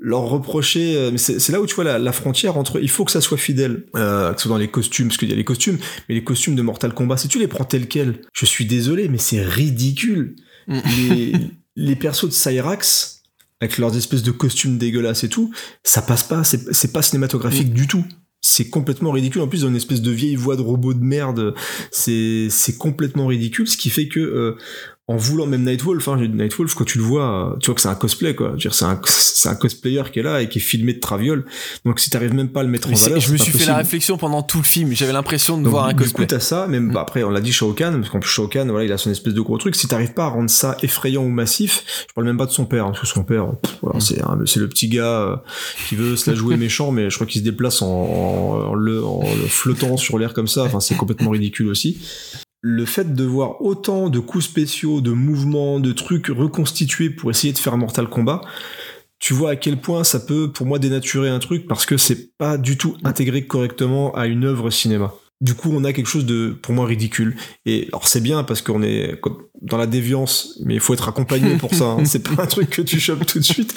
leur 0.00 0.22
reprocher 0.22 0.96
euh, 0.96 1.10
mais 1.12 1.18
c'est 1.18 1.50
là 1.50 1.60
où 1.60 1.66
tu 1.66 1.74
vois 1.76 1.84
la, 1.84 1.98
la 2.00 2.12
frontière 2.12 2.56
entre 2.58 2.80
il 2.82 2.90
faut 2.90 3.04
que 3.04 3.12
ça 3.12 3.20
soit 3.20 3.38
fidèle 3.38 3.84
euh, 3.94 4.32
que 4.32 4.40
ce 4.40 4.48
soit 4.48 4.54
dans 4.56 4.58
les 4.60 4.68
costumes 4.68 5.06
parce 5.08 5.18
qu'il 5.18 5.30
y 5.30 5.32
a 5.32 5.36
les 5.36 5.44
costumes 5.44 5.78
mais 6.08 6.16
les 6.16 6.24
costumes 6.24 6.56
de 6.56 6.62
Mortal 6.62 6.92
Kombat 6.94 7.16
si 7.18 7.28
tu 7.28 7.38
les 7.38 7.46
prends 7.46 7.64
tels 7.64 7.86
quels 7.86 8.20
je 8.32 8.44
suis 8.46 8.66
désolé 8.66 9.08
mais 9.08 9.18
c'est 9.18 9.42
ridicule 9.42 10.36
Mm. 10.68 10.80
les, 10.98 11.32
les 11.76 11.94
persos 11.94 12.24
de 12.26 12.32
Cyrax, 12.32 13.22
avec 13.60 13.78
leurs 13.78 13.96
espèces 13.96 14.24
de 14.24 14.32
costumes 14.32 14.78
dégueulasses 14.78 15.22
et 15.22 15.28
tout, 15.28 15.52
ça 15.84 16.02
passe 16.02 16.24
pas, 16.24 16.42
c'est 16.42 16.74
c'est 16.74 16.92
pas 16.92 17.02
cinématographique 17.02 17.72
du 17.72 17.86
tout. 17.86 18.04
C'est 18.48 18.70
complètement 18.70 19.10
ridicule. 19.10 19.42
En 19.42 19.48
plus, 19.48 19.62
dans 19.62 19.68
une 19.68 19.74
espèce 19.74 20.00
de 20.00 20.12
vieille 20.12 20.36
voix 20.36 20.54
de 20.54 20.62
robot 20.62 20.94
de 20.94 21.02
merde, 21.02 21.52
c'est 21.90 22.78
complètement 22.78 23.26
ridicule. 23.26 23.66
Ce 23.66 23.76
qui 23.76 23.90
fait 23.90 24.06
que, 24.06 24.20
euh, 24.20 24.56
en 25.08 25.16
voulant 25.16 25.46
même 25.46 25.62
Nightwolf, 25.64 26.08
hein, 26.08 26.16
Nightwolf, 26.16 26.74
quand 26.74 26.84
tu 26.84 26.98
le 26.98 27.04
vois, 27.04 27.56
tu 27.60 27.66
vois 27.66 27.76
que 27.76 27.80
c'est 27.80 27.88
un 27.88 27.94
cosplay, 27.94 28.34
quoi. 28.34 28.48
Je 28.48 28.52
veux 28.52 28.58
dire, 28.58 28.74
C'est 28.74 28.86
un, 28.86 29.00
c'est 29.06 29.48
un 29.48 29.54
cosplayer 29.54 30.02
qui 30.12 30.18
est 30.18 30.22
là 30.24 30.42
et 30.42 30.48
qui 30.48 30.58
est 30.58 30.62
filmé 30.62 30.94
de 30.94 30.98
traviole. 30.98 31.44
Donc, 31.84 32.00
si 32.00 32.10
t'arrives 32.10 32.34
même 32.34 32.48
pas 32.48 32.60
à 32.60 32.62
le 32.64 32.68
mettre 32.70 32.88
Mais 32.88 32.96
en 32.96 32.98
valeur, 32.98 33.20
je 33.20 33.30
me 33.32 33.36
suis 33.36 33.52
fait 33.52 33.66
la 33.66 33.76
réflexion 33.76 34.16
pendant 34.18 34.42
tout 34.42 34.58
le 34.58 34.64
film. 34.64 34.92
J'avais 34.94 35.12
l'impression 35.12 35.58
de 35.58 35.62
Donc, 35.62 35.70
voir 35.70 35.84
un 35.86 35.92
du 35.92 36.02
cosplay. 36.02 36.24
coup, 36.24 36.28
t'as 36.28 36.40
ça, 36.40 36.66
même 36.66 36.90
bah, 36.90 37.02
après, 37.02 37.22
on 37.22 37.30
l'a 37.30 37.40
dit 37.40 37.52
Shao 37.52 37.72
Kahn, 37.72 38.00
parce 38.00 38.10
qu'en 38.10 38.18
plus 38.18 38.28
Shao 38.30 38.48
Kahn, 38.48 38.68
voilà, 38.68 38.84
il 38.84 38.90
a 38.90 38.98
son 38.98 39.10
espèce 39.12 39.32
de 39.34 39.40
gros 39.40 39.58
truc. 39.58 39.76
Si 39.76 39.86
t'arrives 39.86 40.12
pas 40.12 40.24
à 40.24 40.28
rendre 40.28 40.50
ça 40.50 40.76
effrayant 40.82 41.22
ou 41.22 41.28
massif, 41.28 41.84
je 42.08 42.12
parle 42.12 42.26
même 42.26 42.36
pas 42.38 42.46
de 42.46 42.50
son 42.50 42.64
père, 42.66 42.86
hein, 42.86 42.90
parce 42.90 43.02
que 43.02 43.06
son 43.06 43.22
père, 43.22 43.46
voilà, 43.82 43.98
Mm. 43.98 44.46
c'est 44.46 44.58
le 44.60 44.68
petit 44.68 44.88
gars 44.88 45.04
euh, 45.20 45.36
qui 45.88 45.94
veut 45.94 46.16
se 46.16 46.28
la 46.28 46.36
jouer 46.36 46.56
méchant, 46.56 46.90
mais 46.90 47.10
je 47.10 47.14
crois 47.14 47.28
qu'il 47.28 47.40
se 47.40 47.44
déplace 47.44 47.80
en, 47.80 47.86
en, 47.86 48.70
en 48.70 48.74
le, 48.74 49.04
en 49.04 49.20
le 49.22 49.46
flottant 49.46 49.96
sur 49.96 50.18
l'air 50.18 50.34
comme 50.34 50.48
ça. 50.48 50.64
Enfin, 50.64 50.80
c'est 50.80 50.96
complètement 50.96 51.30
ridicule 51.30 51.68
aussi. 51.68 51.98
Le 52.68 52.84
fait 52.84 53.14
de 53.14 53.22
voir 53.22 53.62
autant 53.62 54.08
de 54.08 54.18
coups 54.18 54.44
spéciaux, 54.44 55.00
de 55.00 55.12
mouvements, 55.12 55.78
de 55.78 55.92
trucs 55.92 56.26
reconstitués 56.26 57.10
pour 57.10 57.30
essayer 57.30 57.52
de 57.52 57.58
faire 57.58 57.74
un 57.74 57.76
Mortal 57.76 58.08
Kombat, 58.08 58.40
tu 59.20 59.34
vois 59.34 59.50
à 59.50 59.56
quel 59.56 59.76
point 59.80 60.02
ça 60.02 60.18
peut, 60.18 60.50
pour 60.50 60.66
moi, 60.66 60.80
dénaturer 60.80 61.28
un 61.28 61.38
truc 61.38 61.68
parce 61.68 61.86
que 61.86 61.96
c'est 61.96 62.36
pas 62.38 62.58
du 62.58 62.76
tout 62.76 62.96
intégré 63.04 63.46
correctement 63.46 64.12
à 64.16 64.26
une 64.26 64.44
œuvre 64.44 64.70
cinéma. 64.70 65.14
Du 65.40 65.54
coup, 65.54 65.70
on 65.72 65.84
a 65.84 65.92
quelque 65.92 66.08
chose 66.08 66.26
de, 66.26 66.56
pour 66.60 66.74
moi, 66.74 66.86
ridicule. 66.86 67.36
Et 67.66 67.86
alors, 67.92 68.08
c'est 68.08 68.20
bien 68.22 68.42
parce 68.42 68.62
qu'on 68.62 68.82
est 68.82 69.20
dans 69.62 69.76
la 69.76 69.86
déviance, 69.86 70.58
mais 70.64 70.74
il 70.74 70.80
faut 70.80 70.92
être 70.94 71.08
accompagné 71.08 71.54
pour 71.58 71.72
ça. 71.72 71.84
hein. 71.84 72.04
C'est 72.06 72.26
pas 72.28 72.42
un 72.42 72.46
truc 72.46 72.70
que 72.70 72.82
tu 72.82 72.98
chopes 72.98 73.24
tout 73.26 73.38
de 73.38 73.44
suite. 73.44 73.74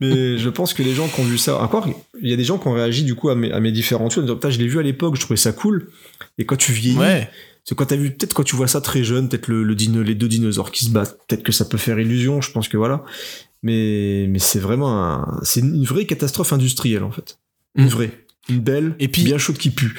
Mais 0.00 0.38
je 0.38 0.48
pense 0.48 0.74
que 0.74 0.82
les 0.82 0.94
gens 0.94 1.06
qui 1.06 1.20
ont 1.20 1.24
vu 1.24 1.38
ça, 1.38 1.62
encore, 1.62 1.86
il 2.20 2.28
y 2.30 2.32
a 2.32 2.36
des 2.36 2.44
gens 2.44 2.58
qui 2.58 2.66
ont 2.66 2.72
réagi 2.72 3.04
du 3.04 3.14
coup 3.14 3.28
à 3.28 3.36
mes, 3.36 3.52
à 3.52 3.60
mes 3.60 3.70
différents 3.70 4.08
trucs. 4.08 4.26
je 4.26 4.58
l'ai 4.58 4.66
vu 4.66 4.78
à 4.80 4.82
l'époque, 4.82 5.14
je 5.16 5.20
trouvais 5.20 5.36
ça 5.36 5.52
cool. 5.52 5.88
Et 6.38 6.46
quand 6.46 6.56
tu 6.56 6.72
vieillis, 6.72 6.98
Ouais. 6.98 7.30
C'est 7.64 7.74
quand 7.74 7.86
t'as 7.86 7.96
vu, 7.96 8.10
peut-être 8.10 8.34
quand 8.34 8.42
tu 8.44 8.56
vois 8.56 8.68
ça 8.68 8.80
très 8.80 9.04
jeune, 9.04 9.28
peut-être 9.28 9.48
le, 9.48 9.62
le 9.64 9.74
dino, 9.74 10.02
les 10.02 10.14
deux 10.14 10.28
dinosaures 10.28 10.70
qui 10.70 10.84
se 10.84 10.90
battent, 10.90 11.18
peut-être 11.26 11.42
que 11.42 11.52
ça 11.52 11.64
peut 11.64 11.78
faire 11.78 11.98
illusion, 11.98 12.40
je 12.40 12.50
pense 12.50 12.68
que 12.68 12.76
voilà. 12.76 13.02
Mais, 13.62 14.26
mais 14.28 14.38
c'est 14.38 14.58
vraiment 14.58 15.02
un, 15.02 15.40
c'est 15.42 15.60
une 15.60 15.84
vraie 15.84 16.04
catastrophe 16.06 16.52
industrielle, 16.52 17.02
en 17.02 17.10
fait. 17.10 17.38
Une 17.76 17.86
Mm. 17.86 17.88
vraie. 17.88 18.24
Une 18.50 18.60
belle, 18.60 18.94
Et 18.98 19.08
puis- 19.08 19.24
bien 19.24 19.38
chaude 19.38 19.56
qui 19.56 19.70
pue. 19.70 19.98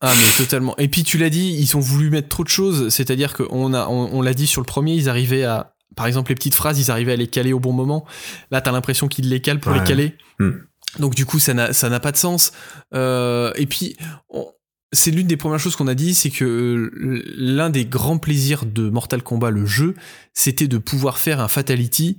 Ah 0.00 0.12
mais 0.14 0.36
totalement. 0.44 0.74
Et 0.78 0.88
puis 0.88 1.04
tu 1.04 1.18
l'as 1.18 1.30
dit, 1.30 1.54
ils 1.58 1.76
ont 1.76 1.80
voulu 1.80 2.10
mettre 2.10 2.28
trop 2.28 2.44
de 2.44 2.48
choses. 2.48 2.88
C'est-à-dire 2.90 3.32
qu'on 3.34 3.72
a, 3.74 3.86
on, 3.88 4.10
on 4.14 4.22
l'a 4.22 4.34
dit 4.34 4.46
sur 4.46 4.60
le 4.60 4.66
premier, 4.66 4.94
ils 4.94 5.08
arrivaient 5.08 5.44
à, 5.44 5.74
par 5.96 6.06
exemple 6.06 6.30
les 6.30 6.34
petites 6.34 6.54
phrases, 6.54 6.78
ils 6.78 6.90
arrivaient 6.90 7.12
à 7.12 7.16
les 7.16 7.26
caler 7.28 7.52
au 7.54 7.60
bon 7.60 7.72
moment. 7.72 8.06
Là, 8.50 8.60
t'as 8.60 8.72
l'impression 8.72 9.08
qu'ils 9.08 9.28
les 9.30 9.40
calent 9.40 9.60
pour 9.60 9.72
Ouais. 9.72 9.78
les 9.80 9.84
caler. 9.84 10.14
Hmm. 10.38 10.50
Donc 10.98 11.14
du 11.14 11.24
coup, 11.26 11.38
ça 11.38 11.54
n'a, 11.54 11.72
ça 11.72 11.88
n'a 11.90 11.98
pas 12.00 12.12
de 12.12 12.16
sens. 12.18 12.52
Euh, 12.94 13.52
et 13.56 13.66
puis, 13.66 13.96
on- 14.30 14.46
c'est 14.92 15.10
l'une 15.10 15.26
des 15.26 15.36
premières 15.36 15.58
choses 15.58 15.76
qu'on 15.76 15.88
a 15.88 15.94
dit, 15.94 16.14
c'est 16.14 16.30
que 16.30 16.44
euh, 16.44 17.22
l'un 17.36 17.70
des 17.70 17.84
grands 17.84 18.18
plaisirs 18.18 18.66
de 18.66 18.88
Mortal 18.88 19.22
Kombat, 19.22 19.50
le 19.50 19.66
jeu, 19.66 19.94
c'était 20.32 20.68
de 20.68 20.78
pouvoir 20.78 21.18
faire 21.18 21.40
un 21.40 21.48
fatality. 21.48 22.18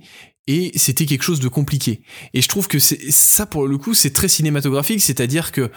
Et 0.50 0.72
c'était 0.76 1.04
quelque 1.04 1.24
chose 1.24 1.40
de 1.40 1.48
compliqué. 1.48 2.00
Et 2.32 2.40
je 2.40 2.48
trouve 2.48 2.68
que 2.68 2.78
ça 2.78 3.44
pour 3.44 3.66
le 3.66 3.76
coup, 3.76 3.92
c'est 3.92 4.14
très 4.14 4.28
cinématographique, 4.28 5.02
c'est-à-dire 5.02 5.52
que 5.52 5.70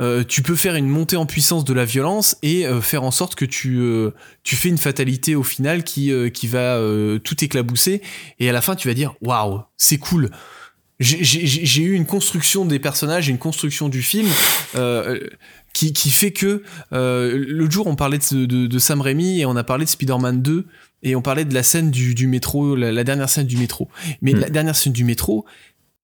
euh, 0.00 0.24
tu 0.24 0.42
peux 0.42 0.56
faire 0.56 0.74
une 0.74 0.88
montée 0.88 1.14
en 1.14 1.26
puissance 1.26 1.64
de 1.64 1.72
la 1.72 1.84
violence 1.84 2.36
et 2.42 2.66
euh, 2.66 2.80
faire 2.80 3.04
en 3.04 3.12
sorte 3.12 3.36
que 3.36 3.44
tu 3.44 4.12
fais 4.44 4.68
une 4.68 4.78
fatalité 4.78 5.36
au 5.36 5.44
final 5.44 5.84
qui 5.84 6.12
qui 6.32 6.48
va 6.48 6.76
tout 7.22 7.44
éclabousser 7.44 8.02
et 8.40 8.48
à 8.48 8.52
la 8.52 8.60
fin 8.60 8.74
tu 8.74 8.88
vas 8.88 8.94
dire 8.94 9.14
waouh 9.20 9.60
c'est 9.76 9.98
cool 9.98 10.30
j'ai- 11.00 11.82
eu 11.82 11.92
une 11.94 12.06
construction 12.06 12.64
des 12.64 12.78
personnages 12.78 13.28
une 13.28 13.38
construction 13.38 13.88
du 13.88 14.02
film 14.02 14.28
euh, 14.76 15.18
qui, 15.72 15.92
qui 15.92 16.10
fait 16.10 16.30
que 16.32 16.62
euh, 16.92 17.42
l'autre 17.48 17.72
jour 17.72 17.86
on 17.86 17.96
parlait 17.96 18.18
de, 18.18 18.44
de, 18.44 18.66
de 18.66 18.78
Sam 18.78 19.00
Raimi 19.00 19.40
et 19.40 19.46
on 19.46 19.56
a 19.56 19.64
parlé 19.64 19.84
de 19.86 19.90
Spider-Man 19.90 20.42
2 20.42 20.66
et 21.02 21.16
on 21.16 21.22
parlait 21.22 21.44
de 21.46 21.54
la 21.54 21.62
scène 21.62 21.90
du, 21.90 22.14
du 22.14 22.26
métro, 22.26 22.76
la, 22.76 22.92
la 22.92 23.04
dernière 23.04 23.30
scène 23.30 23.46
du 23.46 23.56
métro. 23.56 23.88
Mais 24.20 24.34
Mm. 24.34 24.40
la 24.40 24.50
dernière 24.50 24.76
scène 24.76 24.92
du 24.92 25.04
métro, 25.04 25.46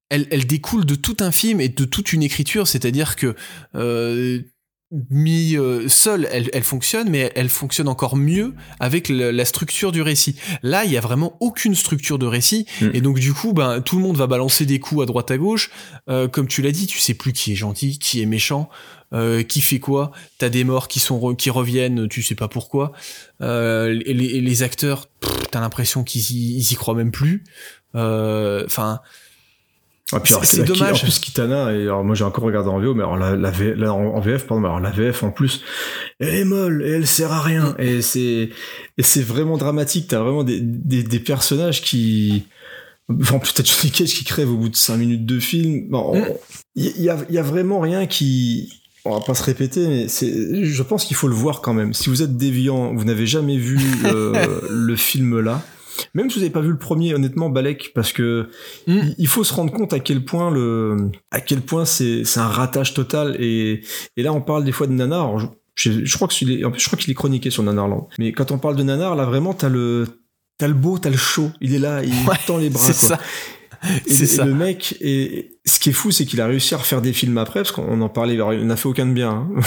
elle, 0.08 0.26
elle 0.30 0.46
découle 0.46 0.86
de 0.86 0.94
tout 0.94 1.16
un 1.20 1.30
film 1.32 1.60
et 1.60 1.68
de 1.68 1.84
toute 1.84 2.12
une 2.14 2.22
écriture, 2.22 2.66
c'est-à-dire 2.66 3.16
que 3.16 3.34
euh, 3.74 4.40
mis 5.10 5.56
euh, 5.56 5.88
seule, 5.88 6.28
elle, 6.30 6.48
elle 6.52 6.62
fonctionne, 6.62 7.08
mais 7.10 7.32
elle, 7.34 7.48
fonctionne 7.48 7.88
encore 7.88 8.16
mieux 8.16 8.54
avec 8.80 9.08
le- 9.08 9.30
la 9.30 9.44
structure 9.44 9.92
du 9.92 10.02
récit. 10.02 10.36
Là, 10.62 10.84
il 10.84 10.92
y 10.92 10.96
a 10.96 11.00
vraiment 11.00 11.36
aucune 11.40 11.74
structure 11.74 12.18
de 12.18 12.26
récit, 12.26 12.66
Mm. 12.80 12.90
et 12.94 13.00
donc 13.00 13.18
du 13.18 13.32
coup, 13.32 13.52
ben 13.52 13.80
tout 13.80 13.96
le 13.96 14.02
monde 14.02 14.16
va 14.16 14.26
balancer 14.26 14.66
des 14.66 14.78
coups 14.80 15.02
à 15.02 15.06
droite 15.06 15.30
à 15.30 15.38
gauche. 15.38 15.70
Euh, 16.08 16.28
comme 16.28 16.48
tu 16.48 16.62
l'as 16.62 16.72
dit, 16.72 16.86
tu 16.86 16.98
sais 16.98 17.14
plus 17.14 17.32
qui 17.32 17.52
est 17.52 17.56
gentil, 17.56 17.98
qui 17.98 18.20
est 18.22 18.26
méchant. 18.26 18.68
euh, 19.12 19.44
qui 19.44 19.60
fait 19.60 19.78
quoi 19.78 20.10
T'as 20.38 20.48
des 20.48 20.64
morts 20.64 20.88
qui 20.88 20.98
sont 20.98 21.16
re- 21.20 21.36
qui 21.36 21.48
reviennent, 21.48 22.08
tu 22.08 22.24
sais 22.24 22.34
pas 22.34 22.48
pourquoi. 22.48 22.90
Euh, 23.40 23.90
les, 24.04 24.40
les- 24.40 24.62
acteurs, 24.64 25.08
t'as 25.52 25.60
l'impression 25.60 26.02
qu'ils 26.02 26.32
y, 26.32 26.58
y 26.58 26.74
croient 26.74 26.96
même 26.96 27.12
plus. 27.12 27.44
Euh, 27.94 28.64
Enfin, 28.66 28.98
Ah, 30.12 30.20
puis 30.20 30.34
alors, 30.34 30.44
C'est- 30.44 30.58
la- 30.58 30.64
dommage. 30.64 31.00
En 31.00 31.04
plus, 31.04 31.18
Kitana, 31.18 31.72
et 31.72 31.82
alors 31.82 32.04
moi 32.04 32.14
j'ai 32.14 32.22
encore 32.24 32.44
regardé 32.44 32.68
en 32.70 32.78
VO, 32.78 32.94
mais 32.94 33.02
alors 33.02 33.16
la, 33.16 33.34
la, 33.34 33.50
V- 33.50 33.74
là, 33.76 33.92
en, 33.92 34.20
VF, 34.20 34.46
pardon, 34.46 34.60
mais 34.60 34.68
alors 34.68 34.78
la 34.80 34.90
VF 34.90 35.24
en 35.24 35.30
plus, 35.32 35.62
elle 36.20 36.34
est 36.36 36.44
molle 36.44 36.84
et 36.86 36.90
elle 36.92 37.06
sert 37.08 37.32
à 37.32 37.40
rien. 37.42 37.74
Et 37.80 38.02
c'est, 38.02 38.50
et 38.98 39.02
c'est 39.02 39.22
vraiment 39.22 39.56
dramatique. 39.56 40.06
T'as 40.08 40.20
vraiment 40.20 40.44
des, 40.44 40.60
des, 40.60 41.02
des 41.02 41.18
personnages 41.18 41.82
qui, 41.82 42.44
enfin 43.20 43.40
peut-être 43.40 43.66
Johnny 43.68 43.90
Cage 43.90 44.14
qui 44.14 44.22
crève 44.24 44.48
au 44.50 44.56
bout 44.56 44.68
de 44.68 44.76
5 44.76 44.96
minutes 44.96 45.26
de 45.26 45.40
film. 45.40 45.88
Bon, 45.90 46.16
Mm. 46.16 46.24
il 46.76 47.02
y, 47.02 47.08
a, 47.10 47.16
il 47.28 47.34
y 47.34 47.38
a 47.38 47.42
vraiment 47.42 47.80
rien 47.80 48.06
qui, 48.06 48.72
on 49.04 49.10
va 49.18 49.20
pas 49.24 49.34
se 49.34 49.42
répéter, 49.42 49.88
mais 49.88 50.06
c'est, 50.08 50.64
je 50.64 50.82
pense 50.84 51.04
qu'il 51.04 51.16
faut 51.16 51.26
le 51.28 51.34
voir 51.34 51.62
quand 51.62 51.74
même. 51.74 51.94
Si 51.94 52.10
vous 52.10 52.22
êtes 52.22 52.36
déviant, 52.36 52.94
vous 52.94 53.04
n'avez 53.04 53.26
jamais 53.26 53.56
vu 53.58 53.78
euh, 54.04 54.32
le 54.70 54.94
film 54.94 55.40
là. 55.40 55.64
Même 56.14 56.28
si 56.30 56.36
vous 56.36 56.40
n'avez 56.42 56.52
pas 56.52 56.60
vu 56.60 56.70
le 56.70 56.78
premier, 56.78 57.14
honnêtement, 57.14 57.48
Balek, 57.50 57.92
parce 57.94 58.12
que 58.12 58.48
Mm. 58.86 58.98
il- 59.18 59.28
faut 59.28 59.44
se 59.44 59.52
rendre 59.54 59.72
compte 59.72 59.92
à 59.92 60.00
quel 60.00 60.24
point 60.24 60.50
le, 60.50 60.96
à 61.30 61.40
quel 61.40 61.60
point 61.60 61.84
c'est, 61.84 62.24
c'est 62.24 62.40
un 62.40 62.48
ratage 62.48 62.94
total. 62.94 63.36
Et, 63.40 63.82
et 64.16 64.22
là, 64.22 64.32
on 64.32 64.40
parle 64.40 64.64
des 64.64 64.72
fois 64.72 64.86
de 64.86 64.92
Nanar. 64.92 65.20
Alors, 65.28 65.40
je, 65.74 65.90
je, 65.92 66.04
je 66.04 66.14
crois 66.16 66.28
que 66.28 66.34
celui- 66.34 66.64
en 66.64 66.70
plus, 66.70 66.80
je 66.80 66.86
crois 66.86 66.98
qu'il 66.98 67.10
est 67.10 67.14
chroniqué 67.14 67.50
sur 67.50 67.62
Nanarland. 67.62 68.08
Mais 68.18 68.32
quand 68.32 68.50
on 68.52 68.58
parle 68.58 68.76
de 68.76 68.82
Nanar, 68.82 69.14
là, 69.16 69.24
vraiment, 69.24 69.52
t'as 69.54 69.68
le, 69.68 70.06
t'as 70.58 70.68
le 70.68 70.74
beau, 70.74 70.98
t'as 70.98 71.10
le 71.10 71.16
chaud. 71.16 71.50
Il 71.60 71.74
est 71.74 71.78
là, 71.78 72.02
il 72.02 72.10
Ouais, 72.28 72.36
tend 72.46 72.56
les 72.58 72.70
bras. 72.70 72.92
c'est 72.92 73.06
quoi. 73.08 73.16
ça. 73.16 73.22
Et, 74.06 74.10
C'est 74.10 74.20
le- 74.22 74.26
ça. 74.26 74.44
le 74.46 74.54
mec, 74.54 74.96
et 75.02 75.58
ce 75.66 75.78
qui 75.78 75.90
est 75.90 75.92
fou, 75.92 76.10
c'est 76.10 76.24
qu'il 76.24 76.40
a 76.40 76.46
réussi 76.46 76.74
à 76.74 76.78
refaire 76.78 77.02
des 77.02 77.12
films 77.12 77.36
après, 77.38 77.60
parce 77.60 77.72
qu'on 77.72 78.00
en 78.00 78.08
parlait, 78.08 78.34
il 78.34 78.66
n'a 78.66 78.76
fait 78.76 78.88
aucun 78.88 79.06
de 79.06 79.12
bien. 79.12 79.30
Hein. 79.30 79.48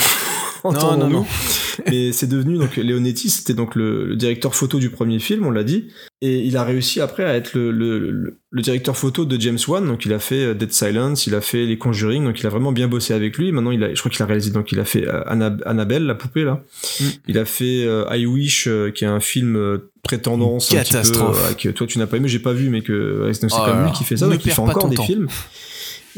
Non, 0.64 0.72
non, 0.72 0.78
Entendons-nous. 0.78 1.12
non. 1.20 1.26
Mais 1.90 2.12
c'est 2.12 2.26
devenu 2.26 2.58
donc 2.58 2.76
Leonetti, 2.76 3.30
c'était 3.30 3.54
donc 3.54 3.74
le, 3.74 4.04
le 4.06 4.16
directeur 4.16 4.54
photo 4.54 4.78
du 4.78 4.90
premier 4.90 5.18
film, 5.18 5.46
on 5.46 5.50
l'a 5.50 5.64
dit, 5.64 5.86
et 6.20 6.40
il 6.40 6.56
a 6.58 6.64
réussi 6.64 7.00
après 7.00 7.24
à 7.24 7.34
être 7.34 7.54
le, 7.54 7.70
le, 7.70 7.98
le- 8.10 8.36
le 8.52 8.62
directeur 8.62 8.96
photo 8.96 9.24
de 9.24 9.40
James 9.40 9.58
Wan. 9.68 9.86
Donc 9.86 10.04
il 10.04 10.12
a 10.12 10.18
fait 10.18 10.44
euh, 10.46 10.54
Dead 10.54 10.72
Silence, 10.72 11.26
il 11.26 11.34
a 11.34 11.40
fait 11.40 11.64
Les 11.66 11.78
Conjuring, 11.78 12.24
donc 12.24 12.40
il 12.40 12.46
a 12.46 12.50
vraiment 12.50 12.72
bien 12.72 12.88
bossé 12.88 13.14
avec 13.14 13.38
lui. 13.38 13.52
Maintenant 13.52 13.70
il 13.70 13.82
a, 13.84 13.94
je 13.94 13.98
crois 14.00 14.10
qu'il 14.10 14.22
a 14.22 14.26
réalisé 14.26 14.50
donc 14.50 14.72
il 14.72 14.80
a 14.80 14.84
fait 14.84 15.06
euh, 15.08 15.22
Anna- 15.26 15.56
Annabelle, 15.64 16.04
la 16.04 16.14
poupée 16.16 16.44
là. 16.44 16.62
Mm. 17.00 17.04
Il 17.28 17.38
a 17.38 17.44
fait 17.44 17.84
euh, 17.86 18.04
I 18.10 18.26
Wish, 18.26 18.66
euh, 18.66 18.90
qui 18.90 19.04
est 19.04 19.08
un 19.08 19.20
film 19.20 19.78
très 20.02 20.18
tendance, 20.18 20.70
Une 20.70 20.78
un 20.78 20.82
petit 20.82 20.90
peu, 20.92 20.96
catastrophe. 20.98 21.48
euh, 21.50 21.54
que 21.54 21.68
toi 21.70 21.86
tu 21.86 21.98
n'as 21.98 22.06
pas 22.06 22.16
aimé, 22.18 22.28
j'ai 22.28 22.38
pas 22.40 22.52
vu, 22.52 22.68
mais 22.70 22.82
que 22.82 23.30
c'est 23.32 23.46
Oh 23.46 23.48
quand 23.56 23.74
même 23.74 23.84
lui 23.86 23.92
qui 23.92 24.04
fait 24.04 24.16
ça, 24.16 24.26
donc 24.28 24.44
il 24.44 24.50
fait 24.50 24.58
encore 24.60 24.88
des 24.88 24.96
temps. 24.96 25.04
films. 25.06 25.28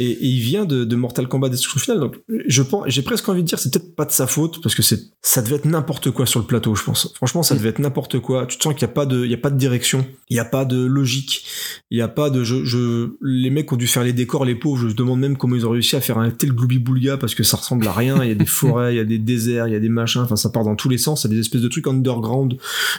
Et, 0.02 0.10
et 0.10 0.26
il 0.26 0.40
vient 0.40 0.64
de, 0.64 0.84
de 0.84 0.96
Mortal 0.96 1.28
Kombat 1.28 1.48
Destruction 1.48 1.78
Final. 1.78 2.00
Donc, 2.00 2.16
je 2.28 2.62
pense, 2.62 2.84
j'ai 2.88 3.02
presque 3.02 3.28
envie 3.28 3.42
de 3.42 3.46
dire, 3.46 3.58
c'est 3.58 3.72
peut-être 3.72 3.94
pas 3.94 4.04
de 4.04 4.10
sa 4.10 4.26
faute, 4.26 4.60
parce 4.60 4.74
que 4.74 4.82
c'est, 4.82 4.98
ça 5.22 5.42
devait 5.42 5.56
être 5.56 5.64
n'importe 5.64 6.10
quoi 6.10 6.26
sur 6.26 6.40
le 6.40 6.46
plateau, 6.46 6.74
je 6.74 6.82
pense. 6.82 7.12
Franchement, 7.14 7.44
ça 7.44 7.54
devait 7.54 7.68
être 7.68 7.78
n'importe 7.78 8.18
quoi. 8.18 8.46
Tu 8.46 8.58
te 8.58 8.62
sens 8.64 8.74
qu'il 8.74 8.84
n'y 8.84 8.90
a 8.90 8.94
pas 8.94 9.06
de, 9.06 9.24
il 9.24 9.30
y 9.30 9.34
a 9.34 9.38
pas 9.38 9.50
de 9.50 9.56
direction, 9.56 10.04
il 10.28 10.34
n'y 10.34 10.40
a 10.40 10.44
pas 10.44 10.64
de 10.64 10.84
logique, 10.84 11.46
il 11.90 11.98
n'y 11.98 12.02
a 12.02 12.08
pas 12.08 12.30
de, 12.30 12.42
je, 12.42 12.64
je, 12.64 13.10
les 13.22 13.50
mecs 13.50 13.72
ont 13.72 13.76
dû 13.76 13.86
faire 13.86 14.02
les 14.02 14.12
décors, 14.12 14.44
les 14.44 14.56
pauvres. 14.56 14.80
Je 14.80 14.86
me 14.88 14.94
demande 14.94 15.20
même 15.20 15.36
comment 15.36 15.54
ils 15.54 15.66
ont 15.66 15.70
réussi 15.70 15.94
à 15.94 16.00
faire 16.00 16.18
un 16.18 16.30
tel 16.30 16.52
gloubi-boulga, 16.52 17.16
parce 17.16 17.36
que 17.36 17.44
ça 17.44 17.56
ressemble 17.56 17.86
à 17.86 17.92
rien. 17.92 18.22
Il 18.22 18.28
y 18.28 18.32
a 18.32 18.34
des 18.34 18.46
forêts, 18.60 18.94
il 18.94 18.96
y 18.96 19.00
a 19.00 19.04
des 19.04 19.18
déserts, 19.18 19.68
il 19.68 19.72
y 19.72 19.76
a 19.76 19.80
des 19.80 19.88
machins. 19.88 20.22
Enfin, 20.22 20.36
ça 20.36 20.50
part 20.50 20.64
dans 20.64 20.74
tous 20.74 20.88
les 20.88 20.98
sens. 20.98 21.22
Il 21.22 21.28
y 21.28 21.30
a 21.30 21.34
des 21.34 21.40
espèces 21.40 21.62
de 21.62 21.68
trucs 21.68 21.86
underground, 21.86 22.56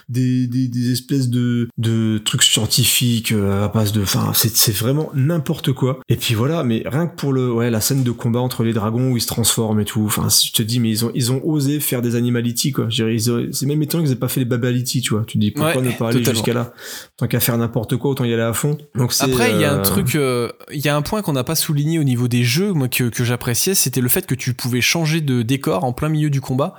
des, 0.08 0.48
des, 0.48 0.70
des 0.70 0.92
espèces 0.92 1.30
de, 1.30 1.68
de 1.78 2.22
trucs 2.24 2.44
scientifiques 2.44 3.34
euh, 3.34 3.66
à 3.66 3.68
base 3.68 3.92
de, 3.92 4.02
enfin, 4.02 4.32
c'est 4.34 4.76
vraiment 4.76 5.12
n'importe 5.14 5.74
quoi. 5.74 6.00
Et 6.08 6.16
puis 6.16 6.36
voilà, 6.36 6.64
mais 6.64 6.84
rien 6.94 7.08
que 7.08 7.16
pour 7.16 7.34
le, 7.34 7.52
ouais, 7.52 7.70
la 7.70 7.82
scène 7.82 8.04
de 8.04 8.12
combat 8.12 8.40
entre 8.40 8.64
les 8.64 8.74
dragons 8.74 9.12
où 9.12 9.18
ils 9.18 9.22
se 9.22 9.28
transforment 9.28 9.82
et 9.82 9.86
tout. 9.86 10.04
Enfin, 10.06 10.30
si 10.30 10.48
je 10.48 10.54
te 10.54 10.64
dis, 10.64 10.80
mais 10.80 10.90
ils 10.90 11.06
ont, 11.06 11.12
ils 11.14 11.32
ont 11.32 11.42
osé 11.44 11.80
faire 11.80 12.02
des 12.02 12.16
animality, 12.16 12.72
quoi. 12.72 12.88
C'est 12.90 13.66
même 13.66 13.82
étonnant 13.82 14.04
qu'ils 14.04 14.14
aient 14.14 14.18
pas 14.18 14.28
fait 14.28 14.40
les 14.40 14.46
babality, 14.46 15.02
tu 15.02 15.14
vois. 15.14 15.24
Tu 15.26 15.38
te 15.38 15.40
dis, 15.40 15.52
pourquoi 15.52 15.82
Ouais, 15.82 15.88
ne 15.88 15.92
pas 15.92 16.10
aller 16.10 16.24
jusqu'à 16.24 16.54
là? 16.54 16.74
Tant 17.18 17.28
qu'à 17.28 17.40
faire 17.40 17.58
n'importe 17.58 17.98
quoi, 17.98 18.12
autant 18.12 18.24
y 18.24 18.34
aller 18.34 18.42
à 18.42 18.54
fond. 18.54 18.78
Donc 18.96 19.14
Après, 19.20 19.52
il 19.52 19.62
y 19.62 19.66
a 19.66 19.74
un 19.74 19.80
euh, 19.80 19.84
truc, 19.84 20.16
euh, 20.16 20.50
il 20.72 20.84
y 20.84 20.90
a 20.90 20.96
un 20.96 21.02
point 21.02 21.22
qu'on 21.22 21.34
n'a 21.34 21.44
pas 21.44 21.56
souligné 21.56 22.00
au 22.00 22.04
niveau 22.04 22.28
des 22.28 22.44
jeux, 22.44 22.74
moi 22.74 22.88
que, 22.88 23.06
que 23.06 23.24
j'appréciais, 23.24 23.76
c'était 23.76 24.02
le 24.02 24.10
fait 24.10 24.26
que 24.26 24.36
tu 24.36 24.54
pouvais 24.54 24.82
changer 24.82 25.22
de 25.22 25.42
décor 25.42 25.84
en 25.84 25.94
plein 25.94 26.10
milieu 26.10 26.30
du 26.30 26.42
combat. 26.42 26.76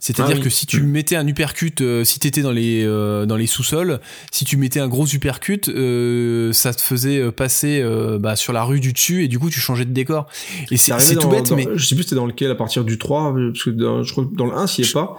C'est-à-dire 0.00 0.34
Ah 0.36 0.38
oui. 0.38 0.44
que 0.44 0.50
si 0.50 0.64
tu 0.66 0.80
mettais 0.82 1.16
un 1.16 1.26
uppercut, 1.26 1.80
euh, 1.80 2.04
si 2.04 2.20
t'étais 2.20 2.40
dans 2.42 2.52
les 2.52 2.84
euh, 2.84 3.26
dans 3.26 3.34
les 3.36 3.48
sous-sols, 3.48 3.98
si 4.30 4.44
tu 4.44 4.56
mettais 4.56 4.78
un 4.78 4.86
gros 4.86 5.06
uppercut, 5.08 5.68
euh, 5.68 6.52
ça 6.52 6.72
te 6.72 6.80
faisait 6.80 7.18
euh, 7.18 7.32
passer 7.32 7.80
euh, 7.82 8.16
bah, 8.18 8.36
sur 8.36 8.52
la 8.52 8.62
rue 8.62 8.78
du 8.78 8.92
dessus 8.92 9.24
et 9.24 9.28
du 9.28 9.40
coup 9.40 9.50
tu 9.50 9.58
changeais 9.58 9.84
de 9.84 9.92
décor. 9.92 10.28
Et 10.70 10.76
c'est 10.76 10.92
tout 11.16 11.28
bête, 11.28 11.48
dans- 11.50 11.56
mais 11.56 11.66
Je 11.74 11.84
sais 11.84 11.96
plus 11.96 12.04
c'était 12.04 12.14
dans 12.14 12.26
lequel, 12.26 12.50
à 12.50 12.54
partir 12.54 12.84
du 12.84 12.96
3, 12.96 13.34
parce 13.34 13.64
que 13.64 13.70
dans, 13.70 14.04
je 14.04 14.12
crois 14.12 14.24
que 14.24 14.34
dans 14.36 14.46
le 14.46 14.52
1, 14.56 14.66
s'il 14.68 14.84
y 14.84 14.88
est 14.88 14.92
pas. 14.92 15.16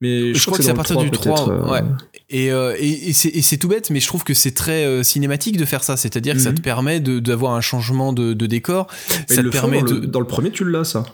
Mais 0.00 0.32
je, 0.32 0.38
je 0.38 0.46
crois 0.46 0.56
que 0.58 0.64
c'est 0.64 0.70
à 0.70 0.74
partir 0.74 0.96
du 0.96 1.10
3, 1.10 1.34
3, 1.36 1.46
peut-être, 1.46 1.66
euh, 1.66 1.70
ouais. 1.72 1.80
Et, 2.30 2.50
euh, 2.50 2.74
et, 2.78 3.10
et 3.10 3.12
c'est 3.12 3.56
tout 3.58 3.68
bête, 3.68 3.90
mais 3.90 4.00
je 4.00 4.06
trouve 4.06 4.24
que 4.24 4.32
c'est 4.34 4.50
très 4.52 4.84
euh, 4.86 5.02
cinématique 5.02 5.56
de 5.58 5.64
faire 5.66 5.84
ça. 5.84 5.96
C'est-à-dire 5.98 6.34
que 6.34 6.40
ça 6.40 6.50
Mhm. 6.50 6.56
te 6.56 6.60
permet 6.62 7.00
de- 7.00 7.20
d'avoir 7.20 7.52
un 7.54 7.60
changement 7.60 8.12
de, 8.14 8.32
de 8.32 8.46
décor. 8.46 8.86
mais 9.10 9.16
ça 9.28 9.36
te 9.36 9.40
le 9.42 9.50
permet 9.50 9.80
dans, 9.80 9.86
de. 9.86 10.00
le, 10.00 10.06
dans 10.06 10.20
le 10.20 10.26
premier, 10.26 10.50
tu 10.50 10.64
l'as, 10.64 10.84
ça. 10.84 11.04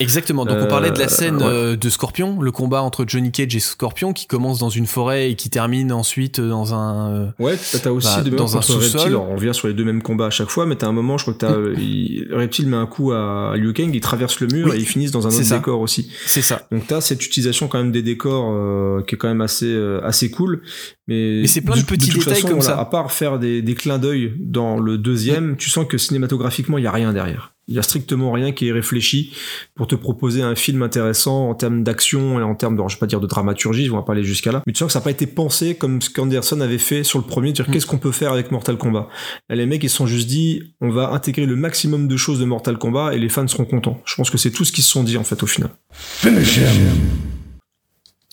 Exactement. 0.00 0.44
Donc 0.46 0.56
on 0.58 0.62
Euh, 0.64 0.66
parlait 0.68 0.90
de 0.90 0.98
la 0.98 1.08
scène 1.08 1.36
ouais. 1.36 1.42
euh, 1.44 1.76
de 1.76 1.90
Scorpion, 1.90 2.40
le 2.40 2.50
combat 2.50 2.80
entre 2.82 3.04
Johnny 3.06 3.30
Cage 3.30 3.54
et 3.54 3.60
Scorpion 3.60 4.12
qui 4.12 4.26
commence 4.26 4.58
dans 4.58 4.70
une 4.70 4.86
forêt 4.86 5.30
et 5.30 5.36
qui 5.36 5.50
termine 5.50 5.92
ensuite 5.92 6.40
dans 6.40 6.72
un. 6.74 7.12
euh, 7.14 7.26
Ouais, 7.38 7.56
t'as 7.82 7.90
aussi 7.90 8.08
Bah, 8.16 8.22
de 8.22 8.30
même 8.30 8.38
dans 8.38 8.56
un 8.56 8.62
sous-sol. 8.62 9.14
On 9.16 9.34
revient 9.36 9.52
sur 9.52 9.68
les 9.68 9.74
deux 9.74 9.84
mêmes 9.84 10.02
combats 10.02 10.26
à 10.26 10.30
chaque 10.30 10.48
fois, 10.48 10.64
mais 10.66 10.76
t'as 10.76 10.86
un 10.88 10.92
moment, 10.92 11.18
je 11.18 11.24
crois 11.24 11.34
que 11.34 11.38
t'as, 11.40 11.52
euh, 11.52 11.74
il- 11.78 12.26
Reptile 12.32 12.68
met 12.68 12.76
un 12.76 12.86
coup 12.86 13.12
à 13.12 13.52
Liu 13.56 13.72
Kang, 13.74 13.90
il 13.94 14.00
traverse 14.00 14.40
le 14.40 14.46
mur 14.46 14.68
Oui, 14.70 14.76
et 14.76 14.80
ils 14.80 14.86
finissent 14.86 15.10
dans 15.12 15.26
un 15.26 15.30
autre 15.30 15.42
ça. 15.44 15.56
décor 15.58 15.80
aussi. 15.80 16.10
C'est 16.26 16.42
ça. 16.42 16.66
Donc 16.72 16.86
t'as 16.86 17.00
cette 17.02 17.24
utilisation 17.24 17.68
quand 17.68 17.78
même 17.78 17.92
des 17.92 18.02
décors 18.02 18.50
euh, 18.50 19.02
qui 19.06 19.14
est 19.14 19.18
quand 19.18 19.28
même 19.28 19.42
assez 19.42 19.66
euh, 19.72 20.00
assez 20.02 20.30
cool. 20.30 20.62
Mais, 21.06 21.40
Mais 21.42 21.46
c'est 21.46 21.60
plein 21.60 21.76
de 21.76 21.82
petits 21.82 22.08
toute 22.08 22.20
détails 22.20 22.34
façon, 22.36 22.48
comme 22.48 22.58
voilà, 22.60 22.76
ça. 22.76 22.80
À 22.80 22.84
part 22.86 23.12
faire 23.12 23.38
des, 23.38 23.60
des 23.60 23.74
clins 23.74 23.98
d'œil 23.98 24.32
dans 24.38 24.78
le 24.78 24.96
deuxième, 24.98 25.56
tu 25.56 25.68
sens 25.68 25.86
que 25.86 25.98
cinématographiquement 25.98 26.78
il 26.78 26.84
y 26.84 26.86
a 26.86 26.92
rien 26.92 27.12
derrière. 27.12 27.51
Il 27.68 27.74
y 27.76 27.78
a 27.78 27.82
strictement 27.82 28.32
rien 28.32 28.50
qui 28.52 28.68
est 28.68 28.72
réfléchi 28.72 29.32
pour 29.76 29.86
te 29.86 29.94
proposer 29.94 30.42
un 30.42 30.56
film 30.56 30.82
intéressant 30.82 31.48
en 31.48 31.54
termes 31.54 31.84
d'action 31.84 32.40
et 32.40 32.42
en 32.42 32.54
termes 32.56 32.76
de, 32.76 32.82
je 32.88 32.96
vais 32.96 33.00
pas 33.00 33.06
dire 33.06 33.20
de 33.20 33.26
dramaturgie, 33.26 33.88
on 33.90 33.94
va 33.96 34.02
pas 34.02 34.12
aller 34.14 34.24
jusqu'à 34.24 34.50
là. 34.50 34.62
Mais 34.66 34.72
tu 34.72 34.78
sens 34.80 34.88
que 34.88 34.92
ça 34.92 34.98
n'a 34.98 35.04
pas 35.04 35.12
été 35.12 35.26
pensé 35.26 35.76
comme 35.76 36.02
ce 36.02 36.10
qu'Anderson 36.10 36.60
avait 36.60 36.78
fait 36.78 37.04
sur 37.04 37.18
le 37.20 37.24
premier, 37.24 37.52
dire 37.52 37.68
Mm. 37.68 37.72
qu'est-ce 37.72 37.86
qu'on 37.86 37.98
peut 37.98 38.10
faire 38.12 38.32
avec 38.32 38.50
Mortal 38.50 38.76
Kombat. 38.76 39.08
Là, 39.48 39.56
les 39.56 39.66
mecs 39.66 39.82
ils 39.84 39.88
se 39.90 39.96
sont 39.96 40.06
juste 40.08 40.26
dit, 40.28 40.74
on 40.80 40.90
va 40.90 41.10
intégrer 41.10 41.46
le 41.46 41.54
maximum 41.56 42.08
de 42.08 42.16
choses 42.16 42.40
de 42.40 42.44
Mortal 42.44 42.78
Kombat 42.78 43.14
et 43.14 43.18
les 43.18 43.28
fans 43.28 43.46
seront 43.46 43.64
contents. 43.64 44.02
Je 44.04 44.16
pense 44.16 44.28
que 44.30 44.38
c'est 44.38 44.50
tout 44.50 44.64
ce 44.64 44.72
qu'ils 44.72 44.82
se 44.84 44.90
sont 44.90 45.04
dit 45.04 45.16
en 45.16 45.24
fait 45.24 45.40
au 45.42 45.46
final. 45.46 45.70
Finish 45.92 46.56
him. 46.58 46.64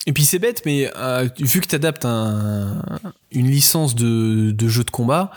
Et 0.07 0.13
puis 0.13 0.23
c'est 0.23 0.39
bête, 0.39 0.63
mais 0.65 0.89
euh, 0.97 1.27
vu 1.39 1.61
que 1.61 1.67
t'adaptes 1.67 2.05
un, 2.05 2.81
une 3.31 3.47
licence 3.47 3.93
de, 3.95 4.49
de 4.51 4.67
jeu 4.67 4.83
de 4.83 4.89
combat, 4.89 5.29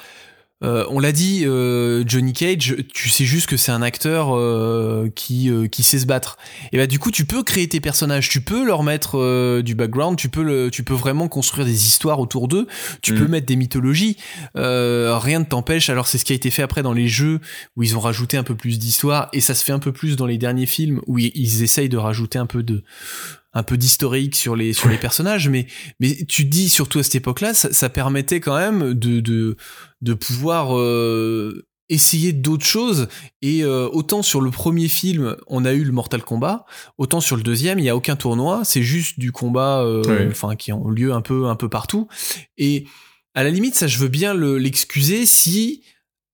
euh, 0.63 0.85
on 0.91 1.01
l'a 1.01 1.13
dit, 1.13 1.43
euh, 1.45 2.05
Johnny 2.07 2.33
Cage, 2.33 2.77
tu 2.95 3.09
sais 3.09 3.25
juste 3.25 3.49
que 3.49 3.57
c'est 3.57 3.73
un 3.73 3.83
acteur 3.83 4.37
euh, 4.37 5.09
qui 5.15 5.51
euh, 5.51 5.67
qui 5.67 5.83
sait 5.83 5.99
se 5.99 6.07
battre. 6.07 6.37
Et 6.73 6.77
bah 6.79 6.87
du 6.87 6.99
coup, 6.99 7.11
tu 7.11 7.25
peux 7.25 7.43
créer 7.43 7.69
tes 7.69 7.81
personnages, 7.81 8.29
tu 8.29 8.41
peux 8.41 8.65
leur 8.65 8.83
mettre 8.83 9.19
euh, 9.19 9.63
du 9.63 9.75
background, 9.75 10.17
tu 10.17 10.29
peux 10.29 10.43
le, 10.43 10.71
tu 10.71 10.83
peux 10.85 10.95
vraiment 10.95 11.29
construire 11.29 11.67
des 11.67 11.87
histoires 11.87 12.21
autour 12.21 12.49
d'eux, 12.49 12.67
tu 13.01 13.13
Mm. 13.13 13.19
peux 13.19 13.29
mettre 13.29 13.47
des 13.47 13.57
mythologies. 13.57 14.17
Euh, 14.57 15.19
rien 15.19 15.41
ne 15.41 15.45
t'empêche. 15.45 15.91
Alors 15.91 16.07
c'est 16.07 16.19
ce 16.19 16.25
qui 16.25 16.33
a 16.33 16.37
été 16.37 16.51
fait 16.51 16.63
après 16.63 16.83
dans 16.83 16.93
les 16.93 17.09
jeux 17.09 17.41
où 17.77 17.83
ils 17.83 17.97
ont 17.97 18.01
rajouté 18.01 18.37
un 18.37 18.45
peu 18.45 18.55
plus 18.55 18.79
d'histoire 18.79 19.29
et 19.33 19.41
ça 19.41 19.55
se 19.55 19.65
fait 19.65 19.73
un 19.73 19.79
peu 19.79 19.93
plus 19.93 20.17
dans 20.17 20.27
les 20.27 20.39
derniers 20.39 20.67
films 20.67 21.01
où 21.07 21.19
ils, 21.19 21.33
ils 21.35 21.63
essayent 21.63 21.89
de 21.89 21.97
rajouter 21.97 22.39
un 22.39 22.47
peu 22.47 22.63
de 22.63 22.83
un 23.55 23.63
peu 23.63 23.77
d'historique 23.77 24.35
sur 24.37 24.57
les 24.57 24.73
sur 24.73 24.89
les 24.89 24.97
personnages 24.99 25.49
mais 25.49 25.67
mais 26.01 26.17
tu 26.29 26.45
dis 26.45 26.69
surtout 26.69 26.99
à 27.01 27.03
cette 27.03 27.17
époque-là 27.17 27.53
ça, 27.55 27.73
ça 27.73 27.89
permettait 27.91 28.41
quand 28.41 28.57
même 28.57 28.95
de 28.95 29.21
de 29.21 29.57
de 30.01 30.15
pouvoir 30.15 30.77
euh, 30.79 31.67
essayer 31.89 32.33
d'autres 32.33 32.65
choses. 32.65 33.09
Et 33.43 33.63
euh, 33.65 33.87
autant 33.93 34.23
sur 34.23 34.41
le 34.41 34.51
premier 34.51 34.89
film 34.89 35.37
on 35.49 35.65
a 35.67 35.73
eu 35.75 35.85
le 35.85 35.93
Mortal 35.93 36.23
Kombat 36.23 36.65
autant 36.97 37.21
sur 37.21 37.37
le 37.37 37.43
deuxième 37.43 37.79
il 37.79 37.85
y 37.85 37.91
a 37.91 37.97
aucun 37.97 38.17
tournoi. 38.17 38.63
C'est 38.65 38.83
juste 38.83 39.19
du 39.19 39.33
combat 39.33 39.83
euh, 39.83 40.03
enfin 40.31 40.57
qui 40.57 40.73
ont 40.73 40.89
lieu 40.89 41.13
un 41.13 41.21
peu 41.21 41.47
un 41.47 41.57
peu 41.57 41.69
partout. 41.69 42.09
Et 42.57 42.87
à 43.35 43.43
la 43.45 43.51
limite 43.51 43.75
ça 43.75 43.87
je 43.87 43.99
veux 43.99 44.09
bien 44.09 44.33
le- 44.33 44.57
l'excuser 44.57 45.27
si 45.27 45.83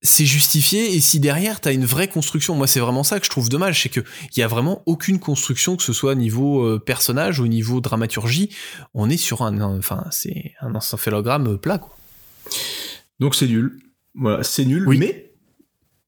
c'est 0.02 0.26
justifié 0.26 0.94
et 0.94 1.00
si 1.00 1.18
derrière 1.18 1.60
t'as 1.60 1.72
une 1.72 1.84
vraie 1.84 2.08
construction, 2.08 2.54
moi 2.54 2.66
c'est 2.66 2.78
vraiment 2.80 3.02
ça 3.02 3.18
que 3.18 3.24
je 3.26 3.30
trouve 3.30 3.48
dommage, 3.48 3.82
c'est 3.82 3.88
que 3.88 4.00
il 4.36 4.38
y 4.40 4.42
a 4.42 4.46
vraiment 4.48 4.82
aucune 4.86 5.18
construction 5.18 5.76
que 5.76 5.82
ce 5.82 5.92
soit 5.92 6.14
niveau 6.14 6.62
euh, 6.64 6.78
personnage 6.78 7.40
ou 7.40 7.46
niveau 7.48 7.80
dramaturgie, 7.80 8.54
on 8.94 9.10
est 9.10 9.16
sur 9.16 9.42
un, 9.42 9.60
un- 9.60 9.78
enfin 9.78 10.04
c'est 10.10 10.52
un 10.60 10.74
encéphalogramme 10.74 11.58
plat 11.58 11.78
quoi. 11.78 11.96
Donc 13.20 13.34
c'est 13.34 13.46
nul. 13.48 13.78
Voilà, 14.14 14.42
c'est 14.44 14.64
nul, 14.64 14.86
Oui. 14.86 14.98
mais 14.98 15.32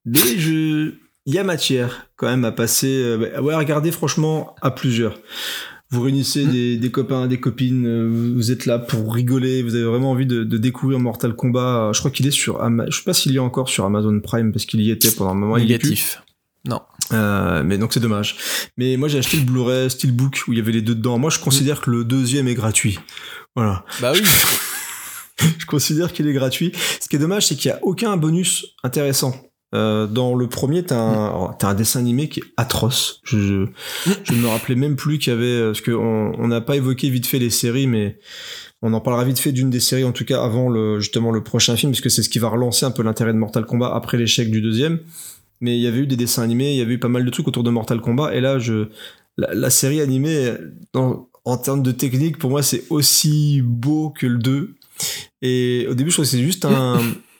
mais 0.05 0.37
je 0.39 0.93
il 1.27 1.33
y 1.35 1.37
a 1.37 1.43
matière 1.43 2.07
quand 2.15 2.27
même 2.27 2.45
à 2.45 2.51
passer 2.51 2.87
euh, 3.03 3.17
bah, 3.17 3.41
ouais, 3.41 3.53
à 3.53 3.57
regarder 3.57 3.91
franchement 3.91 4.55
à 4.61 4.71
plusieurs. 4.71 5.19
Vous 5.91 6.01
réunissez 6.01 6.45
Mm. 6.45 6.51
des, 6.51 6.77
des 6.77 6.91
copains, 6.91 7.27
des 7.27 7.39
copines, 7.39 7.85
euh, 7.85 8.33
vous 8.35 8.51
êtes 8.51 8.65
là 8.65 8.79
pour 8.79 9.13
rigoler, 9.13 9.61
vous 9.61 9.75
avez 9.75 9.83
vraiment 9.83 10.11
envie 10.11 10.25
de, 10.25 10.43
de 10.43 10.57
découvrir 10.57 10.99
Mortal 10.99 11.35
Kombat. 11.35 11.91
Je 11.93 11.99
crois 11.99 12.11
qu'il 12.11 12.25
est 12.27 12.31
sur 12.31 12.61
Ama- 12.61 12.85
je 12.89 12.97
sais 12.97 13.03
pas 13.03 13.13
s'il 13.13 13.33
y 13.33 13.35
est 13.35 13.39
encore 13.39 13.67
sur 13.69 13.83
Amazon 13.85 14.19
Prime 14.21 14.51
parce 14.53 14.65
qu'il 14.65 14.81
y 14.81 14.89
était 14.91 15.11
pendant 15.11 15.31
un 15.31 15.35
moment, 15.35 15.57
il 15.57 15.63
y 15.69 15.73
est. 15.73 15.77
Négatif. 15.77 16.21
Non. 16.65 16.79
Euh, 17.11 17.63
mais 17.65 17.77
donc 17.77 17.91
c'est 17.93 17.99
dommage. 17.99 18.35
Mais 18.77 18.95
moi 18.95 19.07
j'ai 19.09 19.17
acheté 19.17 19.35
le 19.37 19.43
Blu-ray 19.43 19.89
Steelbook 19.89 20.43
où 20.47 20.53
il 20.53 20.59
y 20.59 20.61
avait 20.61 20.71
les 20.71 20.81
deux 20.81 20.95
dedans. 20.95 21.17
Moi 21.17 21.29
je 21.29 21.39
considère 21.39 21.81
que 21.81 21.89
le 21.89 22.03
deuxième 22.05 22.47
est 22.47 22.53
gratuit. 22.55 22.99
Voilà. 23.55 23.83
Bah 23.99 24.11
oui. 24.13 24.21
je 25.59 25.65
considère 25.65 26.13
qu'il 26.13 26.27
est 26.27 26.33
gratuit. 26.33 26.71
Ce 27.01 27.09
qui 27.09 27.15
est 27.15 27.19
dommage, 27.19 27.47
c'est 27.47 27.55
qu'il 27.55 27.71
n'y 27.71 27.75
a 27.77 27.79
aucun 27.83 28.15
bonus 28.15 28.65
intéressant. 28.83 29.35
Euh, 29.73 30.05
dans 30.05 30.35
le 30.35 30.47
premier, 30.49 30.83
t'as 30.83 30.99
un, 30.99 31.13
alors, 31.25 31.55
t'as 31.57 31.69
un 31.69 31.73
dessin 31.73 31.99
animé 32.01 32.27
qui 32.27 32.41
est 32.41 32.43
atroce. 32.57 33.21
Je, 33.23 33.39
je, 33.39 33.65
je 34.23 34.33
ne 34.33 34.39
me 34.39 34.47
rappelais 34.47 34.75
même 34.75 34.95
plus 34.97 35.17
qu'il 35.17 35.31
y 35.31 35.35
avait, 35.35 35.45
euh, 35.45 35.67
parce 35.71 35.81
qu'on 35.81 36.33
on 36.37 36.47
n'a 36.47 36.59
pas 36.61 36.75
évoqué 36.75 37.09
vite 37.09 37.25
fait 37.25 37.39
les 37.39 37.49
séries, 37.49 37.87
mais 37.87 38.19
on 38.81 38.91
en 38.93 38.99
parlera 38.99 39.23
vite 39.23 39.39
fait 39.39 39.51
d'une 39.53 39.69
des 39.69 39.79
séries, 39.79 40.03
en 40.03 40.11
tout 40.11 40.25
cas 40.25 40.43
avant 40.43 40.67
le, 40.69 40.99
justement 40.99 41.31
le 41.31 41.41
prochain 41.43 41.75
film, 41.77 41.91
parce 41.93 42.01
que 42.01 42.09
c'est 42.09 42.23
ce 42.23 42.29
qui 42.29 42.39
va 42.39 42.49
relancer 42.49 42.85
un 42.85 42.91
peu 42.91 43.01
l'intérêt 43.03 43.31
de 43.31 43.37
Mortal 43.37 43.65
Kombat 43.65 43.93
après 43.95 44.17
l'échec 44.17 44.51
du 44.51 44.61
deuxième. 44.61 44.99
Mais 45.61 45.77
il 45.77 45.81
y 45.81 45.87
avait 45.87 45.99
eu 45.99 46.07
des 46.07 46.17
dessins 46.17 46.41
animés, 46.43 46.71
il 46.71 46.77
y 46.77 46.81
avait 46.81 46.95
eu 46.95 46.99
pas 46.99 47.07
mal 47.07 47.23
de 47.23 47.29
trucs 47.29 47.47
autour 47.47 47.63
de 47.63 47.69
Mortal 47.69 48.01
Kombat, 48.01 48.35
et 48.35 48.41
là, 48.41 48.57
je, 48.59 48.87
la, 49.37 49.53
la 49.53 49.69
série 49.69 50.01
animée, 50.01 50.51
dans- 50.93 51.29
en 51.45 51.57
termes 51.57 51.81
de 51.81 51.91
technique, 51.91 52.37
pour 52.39 52.49
moi, 52.49 52.61
c'est 52.61 52.83
aussi 52.89 53.61
beau 53.63 54.09
que 54.11 54.27
le 54.27 54.37
2. 54.37 54.75
Et 55.41 55.87
au 55.89 55.93
début, 55.95 56.09
je 56.11 56.15
trouvais 56.15 56.25
que 56.27 56.31
c'était 56.31 56.43
juste 56.43 56.65
un. 56.65 56.99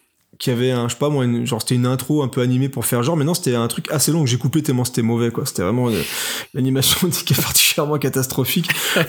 qui 0.41 0.49
avait 0.49 0.71
un, 0.71 0.87
je 0.87 0.93
sais 0.93 0.99
pas 0.99 1.09
moi, 1.09 1.23
une- 1.23 1.45
genre 1.45 1.61
c'était 1.61 1.75
une 1.75 1.85
intro 1.85 2.23
un 2.23 2.27
peu 2.27 2.41
animée 2.41 2.67
pour 2.67 2.83
faire 2.85 3.03
genre, 3.03 3.15
mais 3.15 3.23
non, 3.25 3.35
c'était 3.35 3.53
un 3.53 3.67
truc 3.67 3.85
assez 3.91 4.11
long 4.11 4.25
j'ai 4.25 4.37
coupé 4.39 4.63
tellement 4.63 4.83
c'était 4.83 5.03
mauvais, 5.03 5.29
quoi. 5.29 5.45
C'était 5.45 5.61
vraiment 5.61 5.89
une- 5.91 6.01
l'animation 6.55 7.07
qui 7.25 7.33
est 7.33 7.41
particulièrement 7.41 7.99
catastrophique. 7.99 8.67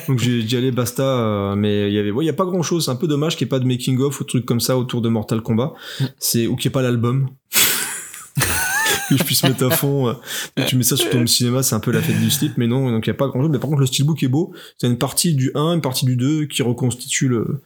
Donc 0.09 0.19
j'ai 0.19 0.43
dit, 0.43 0.57
allez, 0.59 0.71
basta. 0.73 1.03
euh, 1.03 1.55
mais 1.57 1.89
il 1.89 1.95
y 1.95 1.99
avait, 1.99 2.11
ouais, 2.11 2.23
il 2.25 2.27
y 2.27 2.31
a 2.31 2.35
pas 2.35 2.45
grand 2.45 2.63
chose. 2.63 2.85
C'est 2.85 2.91
un 2.91 2.97
peu 2.97 3.07
dommage 3.09 3.37
qu'il 3.37 3.47
n'y 3.47 3.49
ait 3.49 3.57
pas 3.57 3.59
de 3.61 3.67
making-of 3.67 4.21
ou 4.21 4.25
trucs 4.25 4.45
comme 4.45 4.61
ça 4.61 4.77
autour 4.77 5.01
de 5.01 5.09
Mortal 5.09 5.41
Kombat. 5.41 5.73
C'est, 6.19 6.47
ou 6.47 6.55
qu'il 6.57 6.69
n'y 6.69 6.73
ait 6.73 6.75
pas 6.75 6.83
l'album. 6.83 7.31
que 9.09 9.17
je 9.17 9.25
puisse 9.25 9.43
mettre 9.43 9.65
à 9.67 9.71
fond. 9.71 10.09
euh, 10.09 10.65
tu 10.67 10.77
mets 10.77 10.83
ça 10.85 10.97
sur 10.97 11.11
ton 11.11 11.27
cinéma, 11.27 11.63
c'est 11.63 11.75
un 11.75 11.81
peu 11.81 11.91
la 11.93 12.01
fête 12.01 12.19
du 12.21 12.31
slip, 12.31 12.53
mais 12.57 12.67
non, 12.67 12.91
donc 12.91 13.07
il 13.07 13.11
n'y 13.11 13.15
a 13.15 13.19
pas 13.19 13.27
grand 13.29 13.41
chose. 13.43 13.51
Mais 13.51 13.59
par 13.59 13.69
contre, 13.69 13.81
le 13.81 13.87
steelbook 13.87 14.23
est 14.23 14.29
beau. 14.29 14.53
C'est 14.79 14.87
une 14.87 14.99
partie 14.99 15.35
du 15.35 15.51
1, 15.55 15.75
une 15.75 15.81
partie 15.81 16.05
du 16.07 16.17
2 16.17 16.45
qui 16.47 16.63
reconstitue 16.63 17.29
le. 17.29 17.63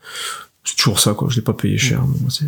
C'est 0.69 0.75
toujours 0.75 0.99
ça, 0.99 1.13
quoi. 1.13 1.29
Je 1.31 1.37
l'ai 1.37 1.41
pas 1.41 1.53
payé 1.53 1.77
cher. 1.77 2.03
mais 2.05 2.47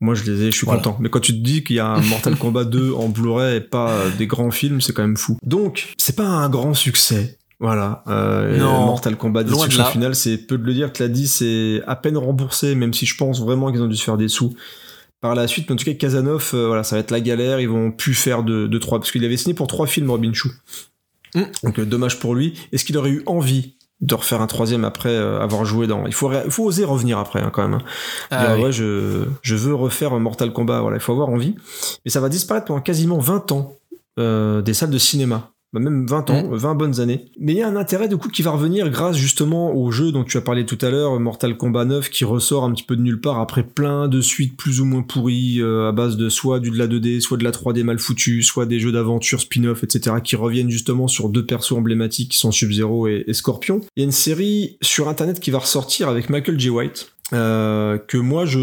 Moi, 0.00 0.14
je 0.14 0.24
les 0.24 0.42
ai, 0.44 0.50
je 0.50 0.56
suis 0.56 0.64
Voilà. 0.64 0.80
content. 0.82 0.96
Mais 0.98 1.10
quand 1.10 1.20
tu 1.20 1.32
te 1.32 1.38
dis 1.44 1.62
qu'il 1.62 1.76
y 1.76 1.78
a 1.78 1.88
un 1.88 2.00
Mortal 2.00 2.36
Kombat 2.38 2.64
2 2.64 2.92
en 2.94 3.08
Blu-ray 3.10 3.56
et 3.56 3.60
pas 3.60 3.90
euh, 3.90 4.10
des 4.16 4.26
grands 4.26 4.50
films, 4.50 4.80
c'est 4.80 4.94
quand 4.94 5.02
même 5.02 5.18
fou. 5.18 5.36
Donc, 5.42 5.92
c'est 5.98 6.16
pas 6.16 6.26
un 6.26 6.48
grand 6.48 6.72
succès. 6.72 7.36
Voilà. 7.58 8.02
Euh, 8.08 8.56
Non. 8.56 8.86
Mortal 8.86 9.16
Kombat 9.16 9.44
de 9.44 9.50
Destruction 9.50 9.82
là. 9.82 9.90
Finale, 9.90 10.14
c'est 10.14 10.38
peu 10.38 10.56
de 10.56 10.64
le 10.64 10.72
dire. 10.72 10.90
Tu 10.90 11.02
l'as 11.02 11.08
dit, 11.08 11.28
c'est 11.28 11.82
à 11.86 11.96
peine 11.96 12.16
remboursé, 12.16 12.74
même 12.74 12.94
si 12.94 13.04
je 13.04 13.14
pense 13.18 13.40
vraiment 13.42 13.70
qu'ils 13.70 13.82
ont 13.82 13.86
dû 13.88 13.96
se 13.96 14.04
faire 14.04 14.16
des 14.16 14.28
sous 14.28 14.54
par 15.20 15.34
la 15.34 15.46
suite. 15.46 15.68
Mais 15.68 15.74
en 15.74 15.76
tout 15.76 15.84
cas, 15.84 15.92
Kazanov, 15.92 16.52
euh, 16.54 16.66
voilà, 16.68 16.82
ça 16.82 16.96
va 16.96 17.00
être 17.00 17.10
la 17.10 17.20
galère. 17.20 17.60
Ils 17.60 17.68
vont 17.68 17.90
plus 17.92 18.14
faire 18.14 18.42
de, 18.42 18.66
de 18.66 18.78
trois, 18.78 18.98
parce 18.98 19.10
qu'il 19.12 19.22
avait 19.26 19.36
signé 19.36 19.52
pour 19.52 19.66
trois 19.66 19.86
films, 19.86 20.08
Robin 20.10 20.32
Chou. 20.32 20.50
Mm. 21.34 21.42
Donc, 21.64 21.78
euh, 21.78 21.84
dommage 21.84 22.18
pour 22.18 22.34
lui. 22.34 22.54
Est-ce 22.72 22.86
qu'il 22.86 22.96
aurait 22.96 23.10
eu 23.10 23.22
envie 23.26 23.74
de 24.00 24.14
refaire 24.14 24.40
un 24.40 24.46
troisième 24.46 24.84
après 24.84 25.10
euh, 25.10 25.40
avoir 25.40 25.64
joué 25.64 25.86
dans 25.86 26.06
il 26.06 26.14
faut 26.14 26.30
il 26.32 26.50
faut 26.50 26.64
oser 26.64 26.84
revenir 26.84 27.18
après 27.18 27.40
hein, 27.40 27.50
quand 27.52 27.62
même 27.62 27.74
hein. 27.74 27.82
Ah 28.30 28.46
Dire, 28.46 28.56
oui. 28.56 28.62
ouais 28.64 28.72
je 28.72 29.24
je 29.42 29.54
veux 29.54 29.74
refaire 29.74 30.18
Mortal 30.18 30.52
Kombat 30.52 30.80
voilà 30.80 30.96
il 30.96 31.00
faut 31.00 31.12
avoir 31.12 31.28
envie 31.28 31.54
mais 32.04 32.10
ça 32.10 32.20
va 32.20 32.28
disparaître 32.30 32.66
pendant 32.66 32.80
quasiment 32.80 33.18
20 33.18 33.52
ans 33.52 33.74
euh, 34.18 34.62
des 34.62 34.72
salles 34.74 34.90
de 34.90 34.98
cinéma 34.98 35.50
Bah, 35.72 35.78
même 35.80 36.04
20 36.06 36.30
ans, 36.30 36.42
Mm. 36.48 36.54
20 36.56 36.74
bonnes 36.74 37.00
années. 37.00 37.26
Mais 37.38 37.52
il 37.52 37.58
y 37.58 37.62
a 37.62 37.68
un 37.68 37.76
intérêt 37.76 38.08
du 38.08 38.16
coup 38.16 38.28
qui 38.28 38.42
va 38.42 38.50
revenir 38.50 38.90
grâce 38.90 39.16
justement 39.16 39.72
au 39.72 39.90
jeu 39.92 40.10
dont 40.10 40.24
tu 40.24 40.36
as 40.36 40.40
parlé 40.40 40.66
tout 40.66 40.78
à 40.80 40.90
l'heure, 40.90 41.18
Mortal 41.20 41.56
Kombat 41.56 41.84
9, 41.84 42.10
qui 42.10 42.24
ressort 42.24 42.64
un 42.64 42.72
petit 42.72 42.82
peu 42.82 42.96
de 42.96 43.02
nulle 43.02 43.20
part 43.20 43.38
après 43.38 43.62
plein 43.62 44.08
de 44.08 44.20
suites 44.20 44.56
plus 44.56 44.80
ou 44.80 44.84
moins 44.84 45.02
pourries 45.02 45.60
euh, 45.60 45.88
à 45.88 45.92
base 45.92 46.16
de 46.16 46.28
soit 46.28 46.58
du 46.58 46.70
de 46.70 46.78
la 46.78 46.88
2D, 46.88 47.20
soit 47.20 47.36
de 47.36 47.44
la 47.44 47.52
3D 47.52 47.84
mal 47.84 47.98
foutue, 48.00 48.42
soit 48.42 48.66
des 48.66 48.80
jeux 48.80 48.90
d'aventure 48.92 49.40
spin-off, 49.40 49.84
etc. 49.84 50.16
qui 50.24 50.34
reviennent 50.34 50.70
justement 50.70 51.06
sur 51.06 51.28
deux 51.28 51.46
persos 51.46 51.72
emblématiques 51.72 52.32
qui 52.32 52.38
sont 52.38 52.50
Sub-Zero 52.50 53.06
et, 53.06 53.24
et 53.28 53.32
Scorpion. 53.32 53.80
Il 53.96 54.00
y 54.00 54.02
a 54.02 54.06
une 54.06 54.12
série 54.12 54.76
sur 54.82 55.08
internet 55.08 55.38
qui 55.38 55.50
va 55.52 55.58
ressortir 55.58 56.08
avec 56.08 56.30
Michael 56.30 56.58
J. 56.58 56.70
White. 56.70 57.12
euh, 57.32 57.96
que 57.98 58.16
moi 58.18 58.44
je, 58.44 58.58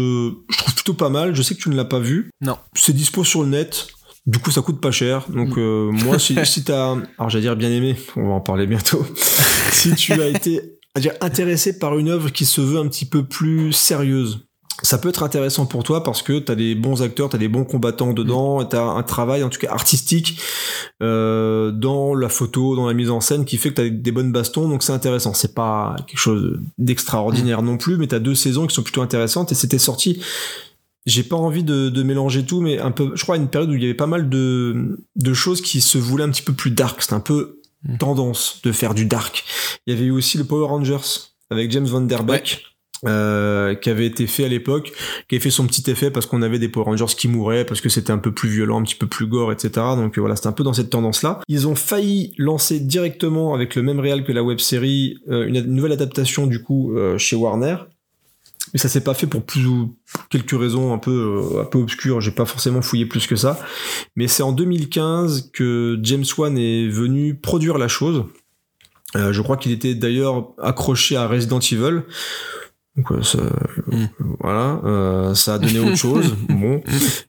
je 0.50 0.58
trouve 0.58 0.74
plutôt 0.74 0.92
pas 0.94 1.08
mal. 1.08 1.34
Je 1.34 1.40
sais 1.40 1.54
que 1.54 1.60
tu 1.60 1.70
ne 1.70 1.76
l'as 1.76 1.86
pas 1.86 2.00
vu. 2.00 2.30
Non. 2.42 2.56
C'est 2.74 2.92
dispo 2.92 3.24
sur 3.24 3.42
le 3.42 3.48
net. 3.48 3.86
Du 4.28 4.38
coup, 4.38 4.50
ça 4.50 4.60
coûte 4.60 4.80
pas 4.80 4.90
cher. 4.90 5.24
Donc, 5.30 5.56
Mm. 5.56 5.60
euh, 5.60 5.90
moi, 5.90 6.18
si, 6.18 6.36
si 6.44 6.62
t'as, 6.62 6.96
alors 7.18 7.30
j'allais 7.30 7.42
dire 7.42 7.56
bien 7.56 7.70
aimé, 7.70 7.96
on 8.14 8.28
va 8.28 8.34
en 8.34 8.40
parler 8.40 8.66
bientôt. 8.66 9.04
si 9.72 9.94
tu 9.94 10.12
as 10.12 10.28
été, 10.28 10.60
à 10.94 11.00
dire, 11.00 11.14
intéressé 11.22 11.78
par 11.78 11.98
une 11.98 12.08
œuvre 12.10 12.28
qui 12.30 12.44
se 12.44 12.60
veut 12.60 12.78
un 12.78 12.86
petit 12.88 13.06
peu 13.06 13.24
plus 13.24 13.72
sérieuse, 13.72 14.44
ça 14.82 14.98
peut 14.98 15.08
être 15.08 15.24
intéressant 15.24 15.66
pour 15.66 15.82
toi 15.82 16.04
parce 16.04 16.22
que 16.22 16.38
t'as 16.38 16.54
des 16.54 16.76
bons 16.76 17.02
acteurs, 17.02 17.28
t'as 17.30 17.38
des 17.38 17.48
bons 17.48 17.64
combattants 17.64 18.12
dedans, 18.12 18.60
et 18.60 18.68
t'as 18.68 18.82
un 18.84 19.02
travail 19.02 19.42
en 19.42 19.48
tout 19.48 19.58
cas 19.58 19.72
artistique 19.72 20.38
euh, 21.02 21.72
dans 21.72 22.14
la 22.14 22.28
photo, 22.28 22.76
dans 22.76 22.86
la 22.86 22.94
mise 22.94 23.10
en 23.10 23.20
scène 23.20 23.44
qui 23.44 23.56
fait 23.56 23.70
que 23.70 23.74
t'as 23.74 23.88
des 23.88 24.12
bonnes 24.12 24.30
bastons, 24.30 24.68
donc 24.68 24.82
c'est 24.84 24.92
intéressant. 24.92 25.32
C'est 25.34 25.54
pas 25.54 25.96
quelque 26.06 26.20
chose 26.20 26.60
d'extraordinaire 26.76 27.62
non 27.62 27.76
plus, 27.76 27.96
mais 27.96 28.06
t'as 28.06 28.20
deux 28.20 28.34
saisons 28.36 28.66
qui 28.68 28.74
sont 28.74 28.82
plutôt 28.84 29.02
intéressantes 29.02 29.50
et 29.50 29.54
c'était 29.56 29.78
sorti. 29.78 30.22
J'ai 31.08 31.22
pas 31.24 31.36
envie 31.36 31.64
de, 31.64 31.88
de 31.88 32.02
mélanger 32.02 32.44
tout, 32.44 32.60
mais 32.60 32.78
un 32.78 32.90
peu, 32.92 33.12
je 33.14 33.22
crois, 33.22 33.34
à 33.34 33.38
une 33.38 33.48
période 33.48 33.70
où 33.70 33.74
il 33.74 33.82
y 33.82 33.84
avait 33.86 33.94
pas 33.94 34.06
mal 34.06 34.28
de, 34.28 34.98
de 35.16 35.34
choses 35.34 35.60
qui 35.60 35.80
se 35.80 35.98
voulaient 35.98 36.24
un 36.24 36.30
petit 36.30 36.42
peu 36.42 36.52
plus 36.52 36.70
dark. 36.70 37.02
C'était 37.02 37.14
un 37.14 37.20
peu 37.20 37.56
Mm. 37.84 37.96
tendance 37.98 38.60
de 38.64 38.72
faire 38.72 38.92
du 38.92 39.04
dark. 39.04 39.44
Il 39.86 39.94
y 39.94 39.96
avait 39.96 40.06
eu 40.06 40.10
aussi 40.10 40.36
le 40.36 40.42
Power 40.42 40.66
Rangers 40.66 40.98
avec 41.48 41.70
James 41.70 41.86
Van 41.86 42.00
Der 42.00 42.24
Beek. 42.24 42.64
euh, 43.06 43.76
qui 43.76 43.88
avait 43.90 44.06
été 44.06 44.26
fait 44.26 44.44
à 44.44 44.48
l'époque, 44.48 44.90
qui 45.28 45.36
avait 45.36 45.40
fait 45.40 45.50
son 45.50 45.68
petit 45.68 45.88
effet 45.88 46.10
parce 46.10 46.26
qu'on 46.26 46.42
avait 46.42 46.58
des 46.58 46.68
Power 46.68 46.86
Rangers 46.86 47.14
qui 47.16 47.28
mouraient, 47.28 47.64
parce 47.64 47.80
que 47.80 47.88
c'était 47.88 48.10
un 48.10 48.18
peu 48.18 48.32
plus 48.32 48.48
violent, 48.48 48.80
un 48.80 48.82
petit 48.82 48.96
peu 48.96 49.06
plus 49.06 49.28
gore, 49.28 49.52
etc. 49.52 49.70
Donc 49.94 50.18
euh, 50.18 50.20
voilà, 50.20 50.34
c'était 50.34 50.48
un 50.48 50.52
peu 50.52 50.64
dans 50.64 50.72
cette 50.72 50.90
tendance-là. 50.90 51.38
Ils 51.46 51.68
ont 51.68 51.76
failli 51.76 52.32
lancer 52.38 52.80
directement 52.80 53.54
avec 53.54 53.76
le 53.76 53.82
même 53.82 54.00
réal 54.00 54.24
que 54.24 54.32
la 54.32 54.42
web 54.42 54.58
série 54.58 55.18
une, 55.28 55.54
une 55.54 55.72
nouvelle 55.72 55.92
adaptation 55.92 56.48
du 56.48 56.60
coup 56.64 56.96
euh, 56.96 57.16
chez 57.16 57.36
Warner, 57.36 57.76
mais 58.72 58.78
ça 58.78 58.88
s'est 58.88 59.02
pas 59.02 59.14
fait 59.14 59.26
pour 59.26 59.42
plus 59.44 59.66
ou 59.66 59.96
quelques 60.30 60.58
raisons 60.58 60.92
un 60.92 60.98
peu 60.98 61.52
euh, 61.56 61.62
un 61.62 61.64
peu 61.64 61.78
obscures. 61.78 62.20
J'ai 62.20 62.30
pas 62.30 62.44
forcément 62.44 62.82
fouillé 62.82 63.06
plus 63.06 63.26
que 63.26 63.36
ça, 63.36 63.58
mais 64.16 64.28
c'est 64.28 64.42
en 64.42 64.52
2015 64.52 65.50
que 65.52 65.98
James 66.02 66.24
Wan 66.36 66.56
est 66.58 66.88
venu 66.88 67.34
produire 67.34 67.78
la 67.78 67.88
chose. 67.88 68.24
Euh, 69.16 69.32
je 69.32 69.40
crois 69.42 69.56
qu'il 69.56 69.72
était 69.72 69.94
d'ailleurs 69.94 70.48
accroché 70.62 71.16
à 71.16 71.26
Resident 71.26 71.60
Evil. 71.60 72.02
Donc 72.96 73.12
euh, 73.12 73.22
ça, 73.22 73.38
Mm. 73.86 74.06
voilà, 74.40 74.80
euh, 74.84 75.34
ça 75.34 75.54
a 75.54 75.58
donné 75.58 75.78
autre 75.80 75.96
chose. 75.96 76.36
bon, 76.48 76.82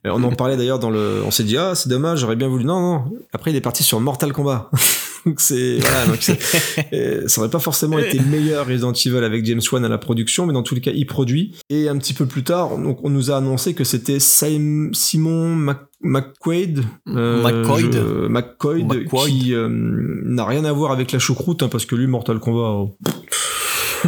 on 0.04 0.22
en 0.22 0.32
parlait 0.32 0.56
d'ailleurs 0.56 0.78
dans 0.78 0.90
le. 0.90 1.22
On 1.24 1.30
s'est 1.30 1.44
dit 1.44 1.56
ah 1.56 1.74
c'est 1.74 1.88
dommage, 1.88 2.20
j'aurais 2.20 2.36
bien 2.36 2.48
voulu. 2.48 2.64
Non 2.64 2.80
non. 2.80 3.04
Après 3.32 3.50
il 3.50 3.56
est 3.56 3.60
parti 3.60 3.82
sur 3.82 4.00
Mortal 4.00 4.32
Kombat. 4.32 4.70
donc 5.26 5.40
c'est 5.40 5.78
voilà, 5.78 6.06
donc 6.06 6.30
euh, 6.92 7.26
ça 7.28 7.40
aurait 7.40 7.50
pas 7.50 7.58
forcément 7.58 7.98
été 7.98 8.18
le 8.18 8.24
meilleur 8.26 8.66
Resident 8.66 8.92
Evil 8.92 9.18
avec 9.24 9.44
James 9.46 9.60
Wan 9.72 9.84
à 9.84 9.88
la 9.88 9.98
production, 9.98 10.46
mais 10.46 10.52
dans 10.52 10.62
tous 10.62 10.74
les 10.74 10.80
cas 10.80 10.92
il 10.94 11.06
produit. 11.06 11.54
Et 11.68 11.88
un 11.88 11.96
petit 11.98 12.14
peu 12.14 12.26
plus 12.26 12.42
tard, 12.44 12.76
donc 12.78 12.98
on 13.04 13.10
nous 13.10 13.30
a 13.30 13.36
annoncé 13.36 13.74
que 13.74 13.84
c'était 13.84 14.18
Sim- 14.20 14.90
Simon 14.92 15.54
Mac- 15.54 15.86
McQuaid, 16.02 16.82
euh, 17.08 17.42
McQuaid. 17.42 17.92
je- 17.92 18.26
McQuaid, 18.28 18.86
McQuaid. 18.86 19.28
qui 19.28 19.54
euh, 19.54 19.68
n'a 19.70 20.44
rien 20.46 20.64
à 20.64 20.72
voir 20.72 20.92
avec 20.92 21.12
la 21.12 21.18
choucroute, 21.18 21.62
hein, 21.62 21.68
parce 21.68 21.84
que 21.84 21.94
lui 21.94 22.06
Mortal 22.06 22.38
Kombat. 22.38 22.58
oh, 22.58 22.96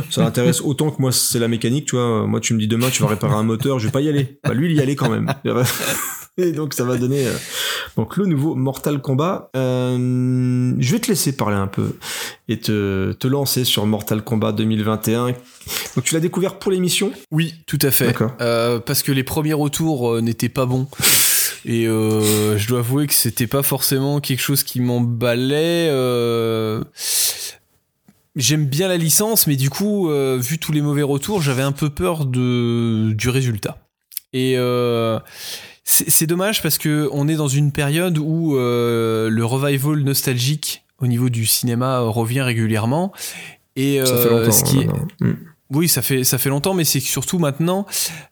ça 0.08 0.22
l'intéresse 0.22 0.60
autant 0.64 0.90
que 0.90 1.02
moi 1.02 1.12
c'est 1.12 1.38
la 1.38 1.48
mécanique 1.48 1.84
tu 1.86 1.96
vois 1.96 2.26
moi 2.26 2.40
tu 2.40 2.54
me 2.54 2.58
dis 2.58 2.66
demain 2.68 2.88
tu 2.90 3.02
vas 3.02 3.10
réparer 3.10 3.34
un 3.34 3.42
moteur 3.42 3.78
je 3.78 3.84
vais 3.86 3.92
pas 3.92 4.00
y 4.00 4.08
aller 4.08 4.38
bah 4.42 4.54
lui 4.54 4.70
il 4.70 4.76
y 4.78 4.80
allait 4.80 4.96
quand 4.96 5.10
même 5.10 5.26
et 6.38 6.52
donc 6.52 6.74
ça 6.74 6.84
va 6.84 6.96
donner 6.96 7.26
euh, 7.26 7.32
donc 7.96 8.16
le 8.16 8.26
nouveau 8.26 8.54
Mortal 8.54 9.00
Kombat 9.00 9.50
Euh, 9.54 10.74
je 10.78 10.92
vais 10.92 10.98
te 10.98 11.08
laisser 11.08 11.36
parler 11.36 11.56
un 11.56 11.66
peu 11.66 11.96
et 12.48 12.58
te, 12.58 13.12
te 13.12 13.26
lancer 13.26 13.64
sur 13.64 13.84
Mortal 13.86 14.22
Kombat 14.22 14.52
2021 14.52 15.28
donc 15.28 16.04
tu 16.04 16.14
l'as 16.14 16.20
découvert 16.20 16.58
pour 16.58 16.72
l'émission? 16.72 17.12
Oui, 17.30 17.54
tout 17.66 17.78
à 17.82 17.90
fait. 17.90 18.14
Euh, 18.40 18.78
parce 18.80 19.02
que 19.02 19.12
les 19.12 19.22
premiers 19.22 19.52
retours 19.52 20.20
n'étaient 20.20 20.48
pas 20.48 20.66
bons. 20.66 20.88
Et 21.64 21.84
je 21.84 22.66
dois 22.66 22.80
avouer 22.80 23.06
que 23.06 23.12
c'était 23.12 23.46
pas 23.46 23.62
forcément 23.62 24.20
quelque 24.20 24.40
chose 24.40 24.64
qui 24.64 24.80
m'emballait. 24.80 25.88
J'aime 28.34 28.66
bien 28.66 28.88
la 28.88 28.96
licence, 28.96 29.46
mais 29.46 29.56
du 29.56 29.70
coup, 29.70 30.10
vu 30.38 30.58
tous 30.58 30.72
les 30.72 30.80
mauvais 30.80 31.02
retours, 31.02 31.42
j'avais 31.42 31.62
un 31.62 31.72
peu 31.72 31.90
peur 31.90 32.26
de, 32.26 33.12
du 33.12 33.28
résultat. 33.28 33.78
Et 34.32 34.54
euh, 34.56 35.18
c'est 35.84 36.26
dommage 36.26 36.62
parce 36.62 36.78
que 36.78 37.08
on 37.12 37.26
est 37.28 37.34
dans 37.36 37.48
une 37.48 37.72
période 37.72 38.18
où 38.18 38.56
euh, 38.56 39.28
le 39.28 39.44
revival 39.44 39.98
nostalgique 40.00 40.84
au 41.00 41.06
niveau 41.06 41.28
du 41.28 41.44
cinéma 41.46 41.98
revient 42.00 42.42
régulièrement. 42.42 43.12
Et 43.74 43.98
Ça 44.04 44.16
fait 44.16 44.28
euh, 44.28 44.38
longtemps. 44.40 44.52
ce 44.52 44.64
qui 44.64 44.78
est-. 44.80 44.88
Mm. 45.24 45.36
oui, 45.70 45.88
ça 45.88 46.02
fait 46.02 46.22
ça 46.24 46.38
fait 46.38 46.50
longtemps, 46.50 46.74
mais 46.74 46.84
c'est 46.84 47.00
que 47.00 47.06
surtout 47.06 47.38
maintenant, 47.38 47.86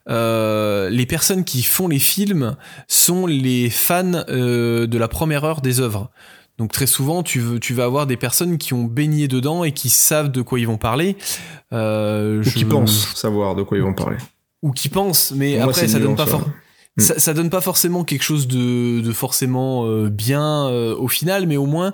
euh, 0.08 0.88
les 0.90 1.06
personnes 1.06 1.44
qui 1.44 1.62
font 1.62 1.88
les 1.88 1.98
films 1.98 2.56
sont 2.88 3.26
les 3.26 3.68
fans 3.70 4.04
de 4.28 4.98
la 4.98 5.08
première 5.08 5.44
heure 5.44 5.60
des 5.60 5.80
œuvres. 5.80 6.10
Donc 6.58 6.72
très 6.72 6.86
souvent, 6.86 7.22
tu, 7.22 7.40
veux, 7.40 7.58
tu 7.58 7.72
vas 7.72 7.84
avoir 7.84 8.06
des 8.06 8.18
personnes 8.18 8.58
qui 8.58 8.74
ont 8.74 8.84
baigné 8.84 9.28
dedans 9.28 9.64
et 9.64 9.72
qui 9.72 9.88
savent 9.88 10.30
de 10.30 10.42
quoi 10.42 10.60
ils 10.60 10.66
vont 10.66 10.76
parler. 10.76 11.16
Euh, 11.72 12.40
Ou 12.40 12.42
je- 12.42 12.50
qui 12.50 12.64
pensent 12.66 13.14
savoir 13.14 13.54
de 13.54 13.62
quoi 13.62 13.78
ils 13.78 13.82
vont 13.84 13.94
parler. 13.94 14.18
Ou 14.62 14.72
qui 14.72 14.90
pensent, 14.90 15.32
mais 15.34 15.56
moi, 15.56 15.64
après 15.70 15.88
ça 15.88 15.98
donne 15.98 16.16
pas 16.16 16.26
for- 16.26 16.42
hein. 16.46 16.52
Ça, 17.00 17.18
ça 17.18 17.34
donne 17.34 17.50
pas 17.50 17.60
forcément 17.60 18.04
quelque 18.04 18.22
chose 18.22 18.46
de, 18.48 19.00
de 19.00 19.12
forcément 19.12 19.86
euh, 19.86 20.08
bien 20.08 20.68
euh, 20.68 20.94
au 20.96 21.08
final, 21.08 21.46
mais 21.46 21.56
au 21.56 21.66
moins 21.66 21.92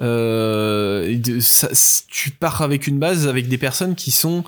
euh, 0.00 1.18
ça- 1.40 1.70
tu 2.08 2.30
pars 2.30 2.62
avec 2.62 2.86
une 2.86 2.98
base 2.98 3.26
avec 3.26 3.48
des 3.48 3.58
personnes 3.58 3.94
qui 3.94 4.10
sont 4.10 4.44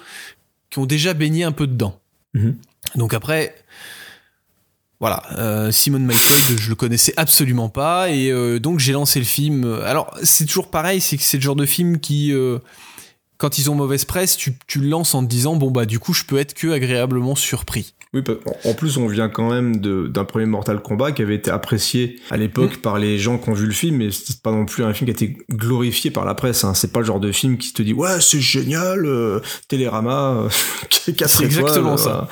qui 0.70 0.78
ont 0.78 0.86
déjà 0.86 1.14
baigné 1.14 1.44
un 1.44 1.52
peu 1.52 1.66
dedans. 1.66 1.98
Mhm. 2.34 2.56
Donc 2.96 3.14
après, 3.14 3.54
voilà, 5.00 5.70
Simon 5.72 6.00
Michael, 6.00 6.58
je 6.58 6.68
le 6.68 6.74
connaissais 6.74 7.14
absolument 7.16 7.68
pas 7.68 8.10
et 8.10 8.30
donc 8.60 8.78
j'ai 8.78 8.92
lancé 8.92 9.18
le 9.20 9.24
film. 9.24 9.80
Alors 9.84 10.14
c'est 10.22 10.44
toujours 10.46 10.70
pareil, 10.70 11.00
c'est 11.00 11.16
que 11.16 11.22
c'est 11.22 11.36
le 11.38 11.42
genre 11.42 11.56
de 11.56 11.66
film 11.66 12.00
qui 12.00 12.32
quand 13.38 13.56
ils 13.58 13.70
ont 13.70 13.74
mauvaise 13.76 14.04
presse, 14.04 14.36
tu, 14.36 14.58
tu 14.66 14.80
le 14.80 14.88
lances 14.88 15.14
en 15.14 15.22
te 15.22 15.28
disant 15.28 15.54
bon 15.56 15.70
bah 15.70 15.86
du 15.86 15.98
coup 16.00 16.12
je 16.12 16.24
peux 16.24 16.38
être 16.38 16.54
que 16.54 16.68
agréablement 16.72 17.36
surpris. 17.36 17.94
Oui, 18.14 18.22
en 18.64 18.72
plus, 18.74 18.96
on 18.96 19.06
vient 19.06 19.28
quand 19.28 19.50
même 19.50 19.76
d'un 19.76 20.24
premier 20.24 20.46
Mortal 20.46 20.80
Kombat 20.80 21.12
qui 21.12 21.20
avait 21.22 21.34
été 21.34 21.50
apprécié 21.50 22.20
à 22.30 22.36
l'époque 22.38 22.76
Mm. 22.78 22.80
par 22.80 22.98
les 22.98 23.18
gens 23.18 23.36
qui 23.38 23.48
ont 23.50 23.52
vu 23.52 23.66
le 23.66 23.72
film, 23.72 23.96
mais 23.98 24.10
c'est 24.10 24.40
pas 24.42 24.50
non 24.50 24.64
plus 24.64 24.82
un 24.84 24.94
film 24.94 25.12
qui 25.12 25.22
a 25.22 25.26
été 25.26 25.36
glorifié 25.50 26.10
par 26.10 26.24
la 26.24 26.34
presse. 26.34 26.64
Hein. 26.64 26.72
C'est 26.74 26.92
pas 26.92 27.00
le 27.00 27.06
genre 27.06 27.20
de 27.20 27.32
film 27.32 27.58
qui 27.58 27.72
te 27.72 27.82
dit 27.82 27.92
ouais 27.92 28.20
c'est 28.20 28.40
génial, 28.40 29.04
euh, 29.04 29.40
Télérama, 29.68 30.44
euh, 30.44 30.48
C'est 30.90 31.12
étoiles, 31.12 31.44
exactement 31.44 31.96
ça. 31.96 32.04
voilà. 32.10 32.28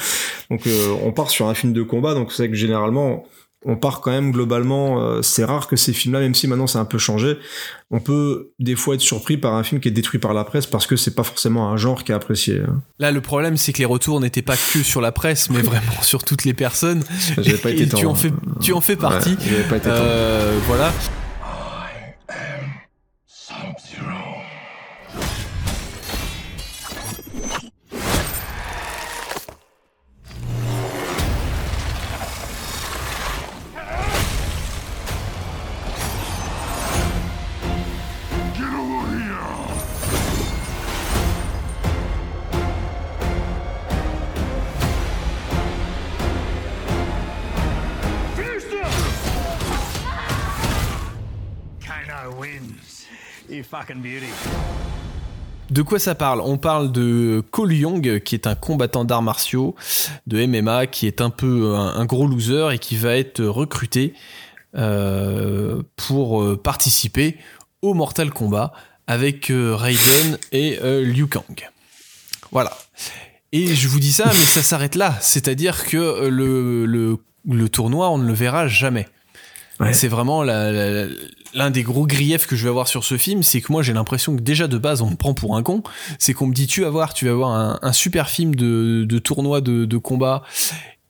Donc 0.50 0.66
euh, 0.66 0.94
on 1.04 1.12
part 1.12 1.30
sur 1.30 1.46
un 1.48 1.54
film 1.54 1.72
de 1.72 1.82
combat, 1.82 2.14
donc 2.14 2.32
c'est 2.32 2.48
que 2.48 2.56
généralement 2.56 3.24
on 3.64 3.76
part 3.76 4.00
quand 4.00 4.10
même 4.10 4.30
globalement. 4.32 5.00
euh, 5.02 5.22
c'est 5.22 5.44
rare 5.44 5.66
que 5.66 5.76
ces 5.76 5.92
films-là, 5.92 6.20
même 6.20 6.34
si 6.34 6.46
maintenant 6.46 6.66
c'est 6.66 6.78
un 6.78 6.84
peu 6.84 6.98
changé, 6.98 7.36
on 7.90 8.00
peut 8.00 8.50
des 8.58 8.76
fois 8.76 8.94
être 8.94 9.00
surpris 9.00 9.36
par 9.36 9.54
un 9.54 9.62
film 9.62 9.80
qui 9.80 9.88
est 9.88 9.92
détruit 9.92 10.20
par 10.20 10.34
la 10.34 10.44
presse 10.44 10.66
parce 10.66 10.86
que 10.86 10.96
c'est 10.96 11.14
pas 11.14 11.22
forcément 11.24 11.70
un 11.70 11.76
genre 11.76 12.04
qui 12.04 12.12
est 12.12 12.14
apprécié. 12.14 12.60
hein. 12.60 12.82
Là, 12.98 13.10
le 13.10 13.20
problème, 13.20 13.56
c'est 13.56 13.72
que 13.72 13.78
les 13.78 13.84
retours 13.84 14.20
n'étaient 14.20 14.42
pas 14.42 14.56
que 14.56 14.82
sur 14.82 15.00
la 15.00 15.12
presse, 15.12 15.50
mais 15.50 15.62
vraiment 15.62 16.02
sur 16.02 16.22
toutes 16.24 16.44
les 16.44 16.54
personnes. 16.54 17.02
J'avais 17.38 17.58
pas 17.58 17.70
été 17.70 17.84
Et 17.84 17.88
temps, 17.88 17.98
tu 17.98 18.06
en 18.06 18.12
hein. 18.12 18.14
fais, 18.14 18.32
tu 18.60 18.72
en 18.72 18.80
fais 18.80 18.96
partie. 18.96 19.30
Ouais, 19.30 19.36
j'avais 19.48 19.68
pas 19.68 19.76
été 19.76 19.88
temps. 19.88 19.94
Euh, 19.96 20.58
voilà. 20.66 20.92
Kano 23.88 24.02
wins. 24.02 24.35
De 55.70 55.82
quoi 55.82 55.98
ça 55.98 56.14
parle? 56.14 56.40
On 56.40 56.58
parle 56.58 56.92
de 56.92 57.42
Cole 57.50 57.72
Young, 57.72 58.20
qui 58.20 58.34
est 58.36 58.46
un 58.46 58.54
combattant 58.54 59.04
d'arts 59.04 59.22
martiaux, 59.22 59.74
de 60.26 60.44
MMA, 60.46 60.86
qui 60.86 61.06
est 61.06 61.20
un 61.20 61.30
peu 61.30 61.74
un, 61.74 61.96
un 61.96 62.04
gros 62.04 62.26
loser 62.26 62.70
et 62.72 62.78
qui 62.78 62.96
va 62.96 63.16
être 63.16 63.42
recruté 63.44 64.14
euh, 64.76 65.82
pour 65.96 66.42
euh, 66.42 66.56
participer 66.56 67.36
au 67.82 67.94
Mortal 67.94 68.30
Kombat 68.30 68.72
avec 69.06 69.50
euh, 69.50 69.74
Raiden 69.74 70.38
et 70.52 70.78
euh, 70.82 71.02
Liu 71.04 71.26
Kang. 71.26 71.68
Voilà. 72.52 72.76
Et 73.52 73.74
je 73.74 73.88
vous 73.88 74.00
dis 74.00 74.12
ça, 74.12 74.26
mais 74.26 74.44
ça 74.44 74.62
s'arrête 74.62 74.94
là. 74.94 75.16
C'est-à-dire 75.20 75.86
que 75.86 75.96
euh, 75.96 77.18
le 77.44 77.68
tournoi, 77.68 78.10
on 78.10 78.18
ne 78.18 78.26
le 78.26 78.34
verra 78.34 78.68
jamais. 78.68 79.08
Ouais. 79.80 79.92
C'est 79.92 80.08
vraiment 80.08 80.42
la- 80.42 80.72
la- 80.72 81.06
l'un 81.54 81.70
des 81.70 81.82
gros 81.82 82.06
griefs 82.06 82.46
que 82.46 82.56
je 82.56 82.62
vais 82.64 82.68
avoir 82.70 82.88
sur 82.88 83.04
ce 83.04 83.16
film, 83.18 83.42
c'est 83.42 83.60
que 83.60 83.70
moi 83.72 83.82
j'ai 83.82 83.92
l'impression 83.92 84.34
que 84.36 84.40
déjà 84.40 84.68
de 84.68 84.78
base 84.78 85.02
on 85.02 85.10
me 85.10 85.16
prend 85.16 85.34
pour 85.34 85.56
un 85.56 85.62
con. 85.62 85.82
C'est 86.18 86.32
qu'on 86.34 86.46
me 86.46 86.54
dit 86.54 86.66
tu 86.66 86.82
vas 86.82 86.90
voir, 86.90 87.12
tu 87.14 87.26
vas 87.26 87.34
voir 87.34 87.50
un, 87.50 87.78
un 87.82 87.92
super 87.92 88.28
film 88.30 88.54
de, 88.54 89.04
de 89.08 89.18
tournoi 89.18 89.60
de, 89.60 89.84
de 89.84 89.96
combat, 89.98 90.42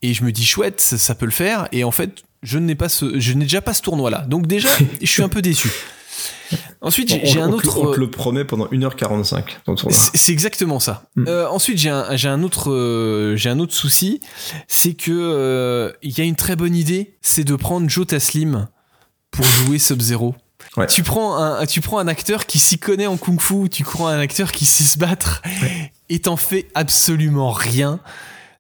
et 0.02 0.14
je 0.14 0.24
me 0.24 0.32
dis 0.32 0.44
chouette, 0.44 0.80
ça, 0.80 0.98
ça 0.98 1.14
peut 1.14 1.26
le 1.26 1.32
faire. 1.32 1.68
Et 1.72 1.84
en 1.84 1.90
fait, 1.90 2.22
je 2.43 2.59
n'ai 2.59 2.74
pas 2.74 2.88
ce, 2.88 3.18
je 3.18 3.32
n'ai 3.34 3.44
déjà 3.44 3.60
pas 3.60 3.72
ce 3.74 3.82
tournoi 3.82 4.10
là. 4.10 4.24
Donc 4.28 4.47
déjà, 4.47 4.68
je 5.01 5.06
suis 5.06 5.22
un 5.22 5.28
peu 5.28 5.43
déçu. 5.43 5.70
Ensuite, 6.80 7.18
j'ai 7.24 7.40
un 7.40 7.51
autre. 7.51 7.78
On 7.78 7.93
te 7.93 7.98
le 7.98 8.10
promet 8.10 8.44
pendant 8.44 8.66
1h45 8.66 9.44
dans 9.64 9.72
le 9.72 9.78
tournoi. 9.78 9.98
C'est 10.14 10.32
exactement 10.32 10.78
ça. 10.78 11.05
Mm. 11.16 11.24
Euh, 11.28 11.48
ensuite, 11.48 11.78
j'ai 11.78 11.90
un, 11.90 12.05
un 12.10 12.43
autre, 12.43 12.70
euh, 12.70 13.36
j'ai 13.36 13.48
un 13.48 13.59
autre 13.59 13.74
souci, 13.74 14.20
c'est 14.68 14.94
que 14.94 15.10
euh, 15.10 15.93
il 16.02 16.16
y 16.16 16.20
a 16.20 16.24
une 16.24 16.36
très 16.36 16.56
bonne 16.56 16.74
idée, 16.74 17.16
c'est 17.22 17.44
de 17.44 17.56
prendre 17.56 17.88
Joe 17.88 18.06
Taslim 18.06 18.68
pour 19.30 19.44
jouer 19.44 19.78
Sub-Zero. 19.78 20.34
Ouais. 20.76 20.86
Tu 20.86 21.02
prends 21.02 21.36
un, 21.38 21.64
tu 21.66 21.80
prends 21.80 21.98
un 21.98 22.09
acteur 22.09 22.47
qui 22.47 22.59
s'y 22.59 22.78
connaît 22.78 23.06
en 23.06 23.16
kung-fu, 23.16 23.68
tu 23.70 23.82
prends 23.82 24.09
un 24.09 24.18
acteur 24.18 24.52
qui 24.52 24.66
sait 24.66 24.84
se 24.84 24.98
battre, 24.98 25.43
et 26.09 26.18
t'en 26.20 26.36
fais 26.36 26.68
absolument 26.74 27.51
rien. 27.51 28.01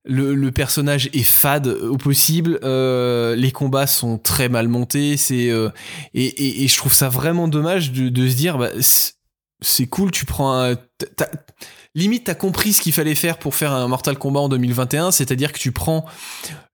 Le, 0.06 0.34
le 0.34 0.52
personnage 0.52 1.10
est 1.12 1.22
fade 1.24 1.66
au 1.66 1.96
possible, 1.96 2.60
euh, 2.62 3.34
les 3.34 3.50
combats 3.50 3.86
sont 3.88 4.18
très 4.18 4.48
mal 4.48 4.68
montés, 4.68 5.16
c'est 5.16 5.50
euh, 5.50 5.68
et, 6.14 6.24
et, 6.26 6.62
et 6.64 6.68
je 6.68 6.76
trouve 6.76 6.92
ça 6.92 7.08
vraiment 7.08 7.48
dommage 7.48 7.90
de, 7.92 8.08
de 8.08 8.28
se 8.28 8.34
dire 8.36 8.56
bah, 8.58 8.70
c'est- 8.80 9.86
cool, 9.88 10.10
tu 10.12 10.24
prends 10.24 10.52
un, 10.62 10.76
t'as- 11.16 11.30
limite 11.94 12.24
t'as 12.24 12.34
compris 12.34 12.72
ce 12.74 12.82
qu'il 12.82 12.92
fallait 12.92 13.14
faire 13.14 13.38
pour 13.38 13.54
faire 13.54 13.72
un 13.72 13.88
Mortal 13.88 14.16
Kombat 14.18 14.40
en 14.40 14.48
2021, 14.48 15.10
c'est-à-dire 15.10 15.50
que 15.52 15.58
tu 15.58 15.72
prends 15.72 16.04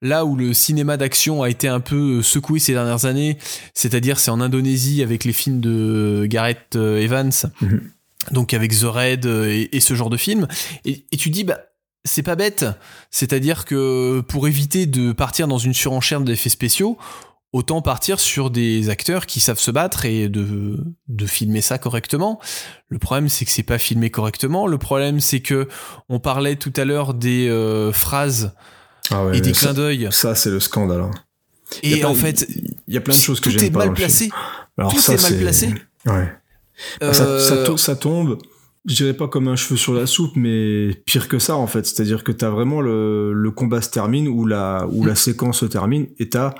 là 0.02 0.24
où 0.26 0.36
le 0.36 0.52
cinéma 0.52 0.96
d'action 0.96 1.42
a 1.42 1.48
été 1.48 1.68
un 1.68 1.80
peu 1.80 2.22
secoué 2.22 2.58
ces 2.58 2.72
dernières 2.72 3.04
années, 3.06 3.38
c'est-à-dire 3.72 4.18
c'est 4.18 4.30
en 4.32 4.40
Indonésie 4.40 5.02
avec 5.02 5.24
les 5.24 5.32
films 5.32 5.60
de 5.60 6.26
Gareth 6.28 6.74
euh, 6.76 6.98
Evans, 7.00 7.30
Mhm. 7.62 7.80
donc 8.32 8.52
avec 8.52 8.72
The 8.78 8.82
Raid 8.84 9.24
euh, 9.26 9.46
et, 9.48 9.68
et 9.76 9.80
ce 9.80 9.94
genre 9.94 10.10
de 10.10 10.16
films, 10.16 10.48
et, 10.84 11.06
et 11.12 11.16
tu 11.16 11.30
dis 11.30 11.44
bah 11.44 11.60
c'est 12.04 12.22
pas 12.22 12.34
bête, 12.36 12.64
c'est-à-dire 13.10 13.64
que 13.64 14.20
pour 14.20 14.48
éviter 14.48 14.86
de 14.86 15.12
partir 15.12 15.46
dans 15.48 15.58
une 15.58 15.74
surenchère 15.74 16.20
d'effets 16.20 16.48
spéciaux, 16.50 16.98
autant 17.52 17.82
partir 17.82 18.18
sur 18.18 18.50
des 18.50 18.88
acteurs 18.88 19.26
qui 19.26 19.38
savent 19.40 19.58
se 19.58 19.70
battre 19.70 20.04
et 20.06 20.28
de, 20.28 20.78
de 21.08 21.26
filmer 21.26 21.60
ça 21.60 21.78
correctement. 21.78 22.40
Le 22.88 22.98
problème, 22.98 23.28
c'est 23.28 23.44
que 23.44 23.50
c'est 23.50 23.62
pas 23.62 23.78
filmé 23.78 24.10
correctement. 24.10 24.66
Le 24.66 24.78
problème, 24.78 25.20
c'est 25.20 25.40
que 25.40 25.68
on 26.08 26.18
parlait 26.18 26.56
tout 26.56 26.72
à 26.76 26.84
l'heure 26.84 27.12
des 27.14 27.48
euh, 27.48 27.92
phrases 27.92 28.54
Ah 29.10 29.24
ouais, 29.26 29.36
et 29.38 29.40
des 29.42 29.52
clins 29.52 29.74
d'œil. 29.74 30.08
ça, 30.12 30.34
c'est 30.34 30.50
le 30.50 30.60
scandale. 30.60 31.02
hein. 31.02 31.10
Et 31.82 32.00
plein- 32.00 32.08
en 32.08 32.14
fait, 32.14 32.46
il 32.86 32.94
y 32.94 32.96
a 32.96 33.00
plein 33.00 33.14
de 33.14 33.20
choses 33.20 33.40
que 33.40 33.44
tout 33.50 33.58
j'aime 33.58 33.64
est 33.68 33.70
pas 33.70 33.78
mal 33.80 33.88
dans 33.88 33.92
le 33.92 33.96
film. 33.96 34.08
placé. 34.08 34.30
Alors 34.78 34.92
tout 34.94 35.00
ça, 35.00 35.12
est 35.14 35.22
mal 35.22 35.38
placé. 35.38 35.74
Ouais. 36.06 36.32
Ah, 37.00 37.12
Ça, 37.12 37.38
ça 37.38 37.54
Euh, 37.54 37.76
ça 37.76 37.96
tombe, 37.96 38.38
je 38.86 38.94
dirais 38.96 39.14
pas 39.14 39.28
comme 39.28 39.48
un 39.48 39.56
cheveu 39.56 39.76
sur 39.76 39.94
la 39.94 40.06
soupe, 40.06 40.34
mais 40.36 40.90
pire 41.06 41.28
que 41.28 41.38
ça 41.38 41.56
en 41.56 41.66
fait. 41.66 41.86
C'est-à-dire 41.86 42.24
que 42.24 42.32
t'as 42.32 42.50
vraiment 42.50 42.80
le, 42.80 43.32
le 43.32 43.50
combat 43.50 43.80
se 43.80 43.90
termine 43.90 44.28
ou 44.28 44.44
la, 44.46 44.86
ou 44.90 45.04
Mm. 45.04 45.06
la 45.08 45.14
séquence 45.14 45.60
se 45.60 45.66
termine 45.66 46.06
et 46.18 46.28
t'as 46.28 46.54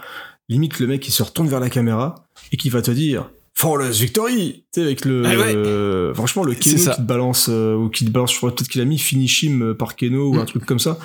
limite 0.49 0.79
le 0.81 0.87
mec 0.87 1.01
qui 1.01 1.11
se 1.11 1.23
retourne 1.23 1.49
vers 1.49 1.61
la 1.61 1.71
caméra 1.71 2.27
et 2.53 2.57
qui 2.57 2.69
va 2.71 2.83
te 2.83 2.91
dire 2.91 3.31
Flawless 3.55 3.99
victory 4.01 4.65
Tu 4.73 4.81
sais, 4.81 4.87
avec 4.87 5.05
le. 5.05 5.23
Ah 5.27 5.37
ouais. 5.37 5.55
euh, 5.55 6.15
franchement, 6.15 6.43
le 6.45 6.55
Keno 6.55 6.77
qui 6.77 6.85
te 6.97 7.01
balance, 7.03 7.49
euh, 7.51 7.75
ou 7.77 7.91
qui 7.91 8.05
te 8.05 8.11
balance, 8.11 8.33
je 8.33 8.39
crois 8.39 8.55
peut-être 8.55 8.69
qu'il 8.69 8.81
a 8.81 8.85
mis 8.85 8.99
finish 8.99 9.43
him 9.43 9.63
euh, 9.63 9.75
par 9.75 9.95
Keno 9.97 10.31
ou 10.31 10.35
Mm. 10.35 10.39
un 10.39 10.45
truc 10.47 10.65
comme 10.65 10.79
ça. 10.79 10.99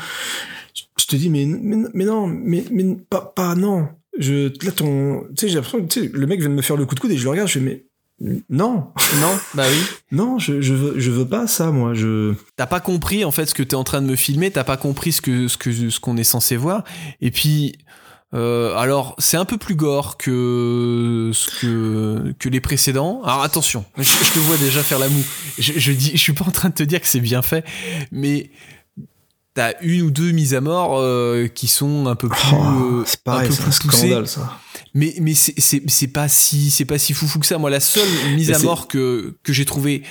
Je 1.00 1.06
te 1.06 1.16
dis, 1.16 1.30
mais, 1.30 1.46
mais, 1.46 1.88
mais 1.94 2.06
non, 2.06 2.28
mais, 2.28 2.64
mais 2.72 2.98
pas, 3.10 3.22
pas, 3.22 3.56
non. 3.56 3.88
Je, 4.20 4.52
là, 4.66 4.72
ton, 4.72 5.22
tu 5.30 5.42
sais, 5.42 5.48
j'ai 5.50 5.56
l'impression 5.56 5.82
que, 5.82 5.88
tu 5.92 6.02
sais, 6.02 6.12
le 6.14 6.26
mec 6.28 6.40
vient 6.40 6.50
de 6.50 6.54
me 6.56 6.62
faire 6.62 6.76
le 6.78 6.86
coup 6.86 6.96
de 6.96 7.00
coude 7.00 7.12
et 7.12 7.18
je 7.18 7.24
le 7.24 7.30
regarde, 7.30 7.48
je 7.48 7.54
fais, 7.54 7.60
mais, 7.60 7.86
non, 8.20 8.88
non, 9.22 9.40
bah 9.54 9.66
oui. 9.70 9.78
non, 10.12 10.40
je, 10.40 10.60
je 10.60 10.74
veux, 10.74 11.00
je 11.00 11.12
veux 11.12 11.28
pas 11.28 11.46
ça, 11.46 11.72
moi. 11.72 11.94
Je, 11.94 12.34
T'as 12.56 12.66
pas 12.66 12.80
compris 12.80 13.24
en 13.24 13.32
fait 13.32 13.46
ce 13.46 13.54
que 13.54 13.62
t'es 13.64 13.76
en 13.76 13.84
train 13.84 14.02
de 14.02 14.08
me 14.08 14.16
filmer, 14.16 14.50
t'as 14.50 14.64
pas 14.64 14.78
compris 14.78 15.12
ce 15.12 15.22
que 15.22 15.48
ce 15.48 15.58
que 15.58 15.90
ce 15.92 16.00
qu'on 16.00 16.18
est 16.18 16.24
censé 16.24 16.56
voir. 16.58 16.84
Et 17.22 17.30
puis 17.30 17.76
euh, 18.34 18.76
alors 18.76 19.16
c'est 19.20 19.38
un 19.38 19.46
peu 19.46 19.58
plus 19.58 19.76
gore 19.76 20.18
que 20.18 21.30
ce 21.34 21.60
que 21.62 22.34
que 22.40 22.50
les 22.50 22.60
précédents. 22.60 23.22
Alors 23.24 23.44
attention, 23.44 23.86
je, 23.98 24.04
je 24.04 24.34
te 24.34 24.40
vois 24.40 24.58
déjà 24.58 24.82
faire 24.82 24.98
la 25.00 25.10
moue. 25.10 25.24
Je, 25.60 25.74
je 25.78 25.92
dis, 25.92 26.12
je 26.14 26.18
suis 26.18 26.34
pas 26.34 26.46
en 26.46 26.52
train 26.52 26.70
de 26.70 26.74
te 26.74 26.84
dire 26.84 27.00
que 27.00 27.08
c'est 27.08 27.20
bien 27.20 27.44
fait, 27.44 27.64
mais 28.12 28.50
t'as 29.54 29.74
une 29.82 30.02
ou 30.02 30.12
deux 30.12 30.32
mises 30.32 30.54
à 30.56 30.62
mort 30.62 30.98
euh, 31.00 31.48
qui 31.48 31.68
sont 31.68 32.08
un 32.08 32.16
peu 32.16 32.30
plus, 32.30 32.40
Oh, 32.54 33.00
euh, 33.00 33.04
c'est 33.06 33.24
pareil, 33.24 33.48
peu 33.48 33.54
c'est 33.54 33.62
un 33.62 33.66
plus 33.66 33.80
poussées. 33.80 33.98
scandale 34.08 34.28
ça. 34.28 34.60
Mais, 34.94 35.14
mais 35.22 35.34
c'est, 35.34 35.54
c'est, 35.60 36.08
pas 36.08 36.28
si, 36.30 36.70
c'est 36.72 36.86
pas 36.86 36.98
si 36.98 37.14
foufou 37.14 37.40
que 37.40 37.46
ça. 37.46 37.58
Moi, 37.58 37.70
la 37.70 37.80
seule 37.80 38.08
mise 38.36 38.52
à 38.52 38.60
mort 38.60 38.88
que, 38.88 39.36
que 39.44 39.54
j'ai 39.54 39.66
trouvée, 39.66 40.04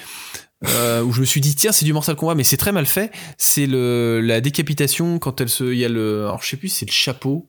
euh, 0.67 1.03
où 1.03 1.13
je 1.13 1.21
me 1.21 1.27
suis 1.27 1.41
dit, 1.41 1.55
tiens, 1.55 1.73
c'est 1.73 1.85
du 1.85 1.93
Mortal 1.93 2.17
Kombat, 2.17 2.35
mais 2.35 2.45
c'est 2.45 2.57
très 2.57 2.73
mal 2.73 2.87
fait, 2.87 3.11
c'est 3.39 3.67
le, 3.67 4.21
la 4.21 4.41
décapitation 4.41 5.19
quand 5.19 5.41
elle 5.41 5.49
se, 5.49 5.65
il 5.65 5.79
y 5.79 5.85
a 5.85 5.89
le, 5.89 6.25
alors 6.27 6.43
je 6.43 6.49
sais 6.49 6.57
plus, 6.57 6.69
c'est 6.69 6.87
le 6.87 6.93
chapeau. 6.93 7.49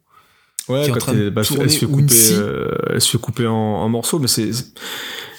Ouais, 0.70 0.82
qui 0.84 0.88
est 0.90 0.92
en 0.92 0.94
quand 0.96 1.00
train 1.00 1.14
de 1.14 1.22
elle, 1.28 1.30
bah, 1.30 1.42
elle 1.42 1.46
se- 1.48 1.62
elle 1.62 1.70
se 1.72 1.78
fait 1.80 1.86
couper, 1.86 2.14
euh, 2.34 2.68
elle 2.90 3.00
se 3.02 3.10
fait 3.12 3.18
couper 3.18 3.48
en, 3.48 3.54
en 3.56 3.88
morceaux, 3.88 4.20
mais 4.20 4.28
c'est 4.28 4.50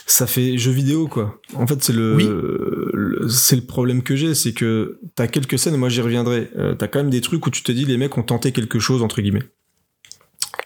ça 0.06 0.26
fait 0.26 0.56
jeu 0.56 0.70
vidéo 0.70 1.06
quoi. 1.06 1.38
En 1.54 1.66
fait, 1.66 1.84
c'est 1.84 1.92
le, 1.92 2.14
Oui. 2.16 2.24
le- 2.26 3.28
c'est 3.28 3.56
le 3.56 3.60
problème 3.66 4.02
que 4.02 4.16
j'ai, 4.16 4.34
c'est 4.34 4.54
que 4.54 4.98
t'as 5.16 5.26
quelques 5.26 5.58
scènes, 5.58 5.76
moi 5.76 5.90
j'y 5.90 6.00
reviendrai. 6.00 6.48
euh, 6.56 6.74
t'as 6.74 6.88
quand 6.88 7.00
même 7.00 7.10
des 7.10 7.20
trucs 7.20 7.46
où 7.46 7.50
tu 7.50 7.62
te 7.62 7.70
dis 7.72 7.84
les 7.84 7.98
mecs 7.98 8.16
ont 8.16 8.22
tenté 8.22 8.52
quelque 8.52 8.78
chose 8.78 9.02
entre 9.02 9.20
guillemets. 9.20 9.42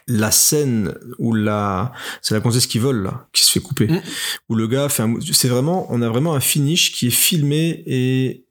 La 0.07 0.31
scène 0.31 0.93
où 1.17 1.33
la, 1.33 1.93
c'est 2.21 2.33
la 2.33 2.39
gonzesse 2.41 2.67
qui 2.67 2.79
vole 2.79 3.03
là, 3.03 3.27
qui 3.33 3.43
se 3.43 3.51
fait 3.51 3.59
couper, 3.61 3.87
Mm. 3.87 4.01
où 4.49 4.55
le 4.55 4.67
gars 4.67 4.89
fait 4.89 5.03
un, 5.03 5.15
c'est 5.31 5.47
vraiment, 5.47 5.87
on 5.89 6.01
a 6.01 6.09
vraiment 6.09 6.33
un 6.35 6.39
finish 6.39 6.91
qui 6.91 7.07
est 7.07 7.11
filmé 7.11 7.83
et 7.85 8.43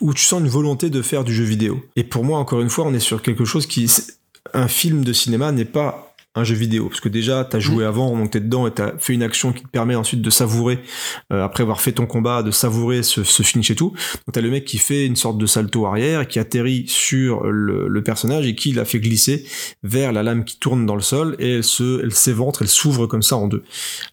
où 0.00 0.14
tu 0.14 0.22
sens 0.24 0.40
une 0.40 0.48
volonté 0.48 0.90
de 0.90 1.02
faire 1.02 1.24
du 1.24 1.34
jeu 1.34 1.44
vidéo. 1.44 1.84
Et 1.96 2.04
pour 2.04 2.24
moi, 2.24 2.38
encore 2.38 2.60
une 2.60 2.70
fois, 2.70 2.86
on 2.86 2.94
est 2.94 3.00
sur 3.00 3.20
quelque 3.20 3.44
chose 3.44 3.66
qui, 3.66 3.90
un 4.54 4.68
film 4.68 5.04
de 5.04 5.12
cinéma 5.12 5.52
n'est 5.52 5.64
pas 5.64 6.11
un 6.34 6.44
jeu 6.44 6.54
vidéo. 6.54 6.88
Parce 6.88 7.00
que 7.00 7.08
déjà 7.08 7.44
t'as 7.44 7.58
joué 7.58 7.84
avant 7.84 8.16
donc 8.16 8.30
t'es 8.30 8.40
dedans 8.40 8.66
et 8.66 8.70
t'as 8.70 8.96
fait 8.98 9.12
une 9.14 9.22
action 9.22 9.52
qui 9.52 9.62
te 9.62 9.68
permet 9.68 9.94
ensuite 9.94 10.22
de 10.22 10.30
savourer 10.30 10.80
euh, 11.32 11.44
après 11.44 11.62
avoir 11.62 11.80
fait 11.80 11.92
ton 11.92 12.06
combat 12.06 12.42
de 12.42 12.50
savourer 12.50 13.02
ce, 13.02 13.22
ce 13.24 13.42
finish 13.42 13.70
et 13.70 13.74
tout. 13.74 13.90
Donc 13.90 14.32
t'as 14.32 14.40
le 14.40 14.50
mec 14.50 14.64
qui 14.64 14.78
fait 14.78 15.06
une 15.06 15.16
sorte 15.16 15.38
de 15.38 15.46
salto 15.46 15.86
arrière 15.86 16.26
qui 16.26 16.38
atterrit 16.38 16.84
sur 16.88 17.44
le, 17.44 17.88
le 17.88 18.02
personnage 18.02 18.46
et 18.46 18.54
qui 18.54 18.72
l'a 18.72 18.84
fait 18.84 19.00
glisser 19.00 19.44
vers 19.82 20.12
la 20.12 20.22
lame 20.22 20.44
qui 20.44 20.58
tourne 20.58 20.86
dans 20.86 20.96
le 20.96 21.02
sol 21.02 21.36
et 21.38 21.56
elle 21.56 21.64
se 21.64 22.02
elle 22.02 22.12
s'éventre 22.12 22.62
elle 22.62 22.68
s'ouvre 22.68 23.06
comme 23.06 23.22
ça 23.22 23.36
en 23.36 23.46
deux. 23.48 23.64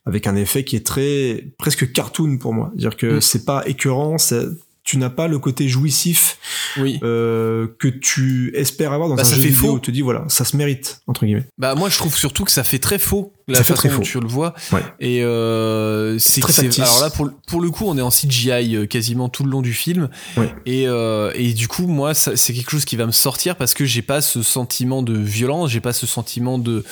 Avec 0.05 0.27
un 0.27 0.35
effet 0.35 0.63
qui 0.63 0.75
est 0.75 0.85
très 0.85 1.45
presque 1.57 1.91
cartoon 1.91 2.37
pour 2.37 2.53
moi. 2.53 2.71
Dire 2.75 2.95
que 2.97 3.17
Mm. 3.17 3.21
c'est 3.21 3.45
pas 3.45 3.63
écœurant 3.67 4.17
c'est 4.17 4.45
tu 4.89 4.97
n'as 4.97 5.11
pas 5.11 5.27
le 5.27 5.37
côté 5.37 5.67
jouissif 5.67 6.39
Oui. 6.77 6.99
euh, 7.03 7.67
que 7.77 7.87
tu 7.87 8.51
espères 8.55 8.91
avoir 8.91 9.07
dans 9.07 9.13
Bah, 9.15 9.21
un 9.21 9.23
ça 9.23 9.35
jeu 9.35 9.43
fait 9.43 9.49
vidéo 9.49 9.67
faux. 9.67 9.73
où 9.75 9.79
tu 9.79 9.85
te 9.87 9.91
dis 9.91 10.01
voilà 10.01 10.25
ça 10.29 10.45
se 10.45 10.57
mérite 10.57 11.01
entre 11.05 11.25
guillemets 11.25 11.45
Bah 11.59 11.75
moi 11.75 11.89
je 11.89 11.97
trouve 11.97 12.17
surtout 12.17 12.43
que 12.43 12.49
ça 12.51 12.63
fait 12.63 12.79
très 12.79 12.97
faux 12.97 13.31
la 13.47 13.57
Ça 13.59 13.63
fait 13.63 13.69
façon 13.73 13.79
très 13.81 13.89
dont 13.89 13.95
faux. 13.97 14.01
tu 14.01 14.19
le 14.19 14.27
vois 14.27 14.55
Ouais. 14.71 14.81
et 14.99 15.23
euh, 15.23 16.17
c'est 16.17 16.43
alors 16.81 17.01
là 17.01 17.09
pour 17.11 17.25
le- 17.25 17.33
pour 17.47 17.61
le 17.61 17.69
coup 17.69 17.85
on 17.85 17.97
est 17.99 18.01
en 18.01 18.09
CGI 18.09 18.75
euh, 18.75 18.85
quasiment 18.87 19.29
tout 19.29 19.43
le 19.43 19.51
long 19.51 19.61
du 19.61 19.73
film 19.73 20.09
Ouais. 20.37 20.51
et 20.65 20.87
euh, 20.87 21.31
et 21.35 21.53
du 21.53 21.67
coup 21.67 21.85
moi 21.85 22.15
c'est 22.15 22.53
quelque 22.53 22.71
chose 22.71 22.85
qui 22.85 22.95
va 22.95 23.05
me 23.05 23.11
sortir 23.11 23.57
parce 23.57 23.75
que 23.75 23.85
j'ai 23.85 24.01
pas 24.01 24.21
ce 24.21 24.41
sentiment 24.41 25.03
de 25.03 25.13
violence 25.15 25.69
j'ai 25.69 25.81
pas 25.81 25.93
ce 25.93 26.07
sentiment 26.07 26.57
de 26.57 26.83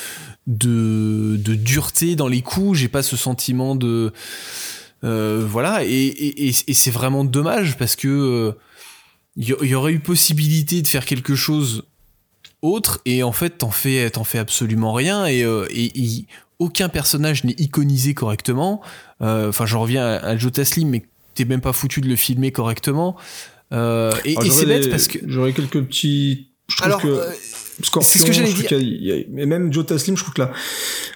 de 0.46 1.36
de 1.38 1.56
dureté 1.56 2.16
dans 2.16 2.28
les 2.28 2.42
coups 2.42 2.78
j'ai 2.78 2.88
pas 2.90 3.02
ce 3.04 3.18
sentiment 3.18 3.76
de 3.76 4.14
voilà 5.02 5.84
et 5.84 6.08
et, 6.48 6.52
c'est 6.52 6.92
vraiment 6.92 7.24
dommage 7.24 7.78
parce 7.78 7.96
que 7.96 8.08
euh, 8.08 8.52
il 9.36 9.46
y, 9.46 9.68
y 9.68 9.76
aurait 9.76 9.94
eu 9.94 10.00
possibilité 10.00 10.82
de 10.82 10.88
faire 10.88 11.06
quelque 11.06 11.36
chose 11.36 11.84
autre 12.62 13.02
et 13.06 13.24
en 13.24 13.32
fait 13.32 13.60
t'en 13.60 13.72
fais 13.72 14.10
t'en 14.10 14.24
fais 14.24 14.40
absolument 14.40 14.94
rien 14.94 15.26
et, 15.26 15.44
euh, 15.44 15.68
et, 15.70 15.92
et 16.00 16.26
aucun 16.60 16.90
personnage 16.90 17.44
n'est 17.44 17.56
iconisé 17.58 18.14
correctement. 18.14 18.82
Euh, 19.22 19.50
enfin 19.50 19.66
j'en 19.66 19.82
reviens 19.82 20.06
à, 20.06 20.16
à 20.18 20.38
Joe 20.38 20.52
Taslim 20.52 20.90
mais 20.90 21.06
t'es 21.36 21.46
même 21.46 21.62
pas 21.62 21.74
foutu 21.74 22.02
de 22.02 22.08
le 22.08 22.16
filmer 22.16 22.52
correctement. 22.52 23.16
Euh, 23.74 24.12
et, 24.26 24.36
c'est 24.50 24.66
bête 24.66 24.90
parce 24.90 25.08
que 25.08 25.20
j'aurais 25.26 25.54
quelques 25.54 25.84
petits 25.84 26.48
je 26.70 26.78
trouve 26.78 26.88
alors 26.88 27.02
que 27.02 27.08
euh, 27.08 27.32
Scorpion, 27.84 28.10
c'est 28.10 28.20
ce 28.20 28.26
que 28.26 28.32
j'allais 28.32 28.48
je 28.48 28.54
trouve 28.54 28.66
qu'il 28.66 29.04
y 29.06 29.12
a- 29.12 29.24
mais 29.30 29.46
même 29.46 29.72
Joe 29.72 29.86
Taslim, 29.86 30.18
je 30.18 30.24
trouve 30.24 30.34
que 30.34 30.42
là, 30.42 30.52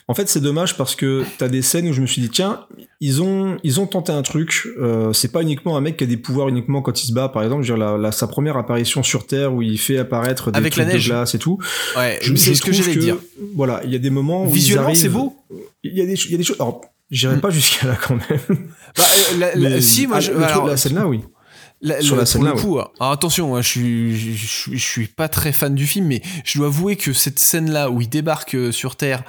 en 0.08 0.14
fait, 0.14 0.30
c'est 0.30 0.40
dommage 0.42 0.78
parce 0.78 0.96
que 0.96 1.24
t'as 1.38 1.48
des 1.48 1.62
scènes 1.62 1.88
où 1.90 1.94
je 1.94 2.02
me 2.02 2.06
suis 2.08 2.22
dit, 2.22 2.30
tiens, 2.30 2.66
ils 3.00 3.22
ont, 3.22 3.58
ils 3.64 3.80
ont 3.80 3.88
tenté 3.88 4.12
un 4.12 4.22
truc. 4.22 4.68
euh, 4.80 5.12
c'est 5.14 5.32
pas 5.32 5.42
uniquement 5.42 5.76
un 5.78 5.82
mec 5.82 5.98
qui 5.98 6.04
a 6.04 6.08
des 6.08 6.18
pouvoirs 6.18 6.48
uniquement 6.50 6.82
quand 6.82 7.02
il 7.04 7.08
se 7.08 7.14
bat, 7.14 7.30
par 7.30 7.44
exemple. 7.44 7.64
Je 7.64 7.74
veux 7.74 7.80
dire, 7.80 7.86
la, 7.88 7.98
la- 7.98 8.12
sa 8.12 8.28
première 8.28 8.58
apparition 8.58 9.02
sur 9.04 9.26
Terre 9.26 9.54
où 9.54 9.62
il 9.62 9.80
fait 9.80 9.98
apparaître 9.98 10.52
des 10.52 10.58
Avec 10.58 10.76
la 10.76 10.84
trucs 10.84 10.94
neige. 10.96 11.06
de 11.08 11.10
glace 11.14 11.34
et 11.36 11.40
tout. 11.40 11.58
ouais 11.98 12.20
Je, 12.22 12.36
c'est 12.36 12.52
je 12.54 12.58
ce 12.58 12.62
que 12.62 12.72
j'allais 12.74 12.96
dire 12.96 13.18
Voilà, 13.56 13.82
il 13.84 13.92
y 13.92 13.96
a 13.96 14.00
des 14.00 14.10
moments 14.12 14.44
où 14.46 14.50
visuellement 14.50 14.88
arrivent- 14.90 15.00
c'est 15.02 15.10
beau 15.10 15.36
Il 15.84 15.94
y 15.98 16.02
a 16.02 16.06
des, 16.06 16.14
il 16.14 16.32
y 16.32 16.36
a 16.36 16.38
des 16.38 16.44
choses. 16.44 16.58
Alors, 16.60 16.82
j'irai 17.10 17.38
Mm. 17.38 17.42
pas 17.42 17.50
jusqu'à 17.50 17.88
là 17.88 17.96
quand 18.08 18.16
même. 18.16 18.40
Bah, 18.98 19.04
euh, 19.04 19.38
la- 19.40 19.56
la- 19.56 19.70
Mais- 19.72 19.82
si 19.82 20.06
moi 20.06 20.18
ah, 20.18 20.20
je, 20.20 20.32
alors, 20.34 20.68
la 20.68 20.78
scène 20.78 20.94
là, 20.96 21.08
oui. 21.08 21.22
La- 21.84 22.00
Sur 22.02 22.16
la 22.16 22.26
scène 22.28 22.44
là, 22.44 22.52
coup, 22.52 22.78
alors, 22.78 22.94
attention, 23.12 23.56
hein, 23.56 23.62
je, 23.64 23.68
suis, 23.68 24.16
je, 24.18 24.32
je- 24.72 24.76
je 24.78 24.86
suis 24.86 25.08
pas 25.08 25.28
très 25.28 25.52
fan 25.52 25.74
du 25.74 25.88
film, 25.88 26.06
mais 26.06 26.22
je 26.46 26.60
dois 26.60 26.68
avouer 26.68 26.96
que 26.96 27.12
cette 27.12 27.40
scène-là 27.40 27.90
où 27.90 28.02
il 28.02 28.08
débarque 28.10 28.54
euh, 28.56 28.72
sur 28.72 28.96
Terre 28.96 29.24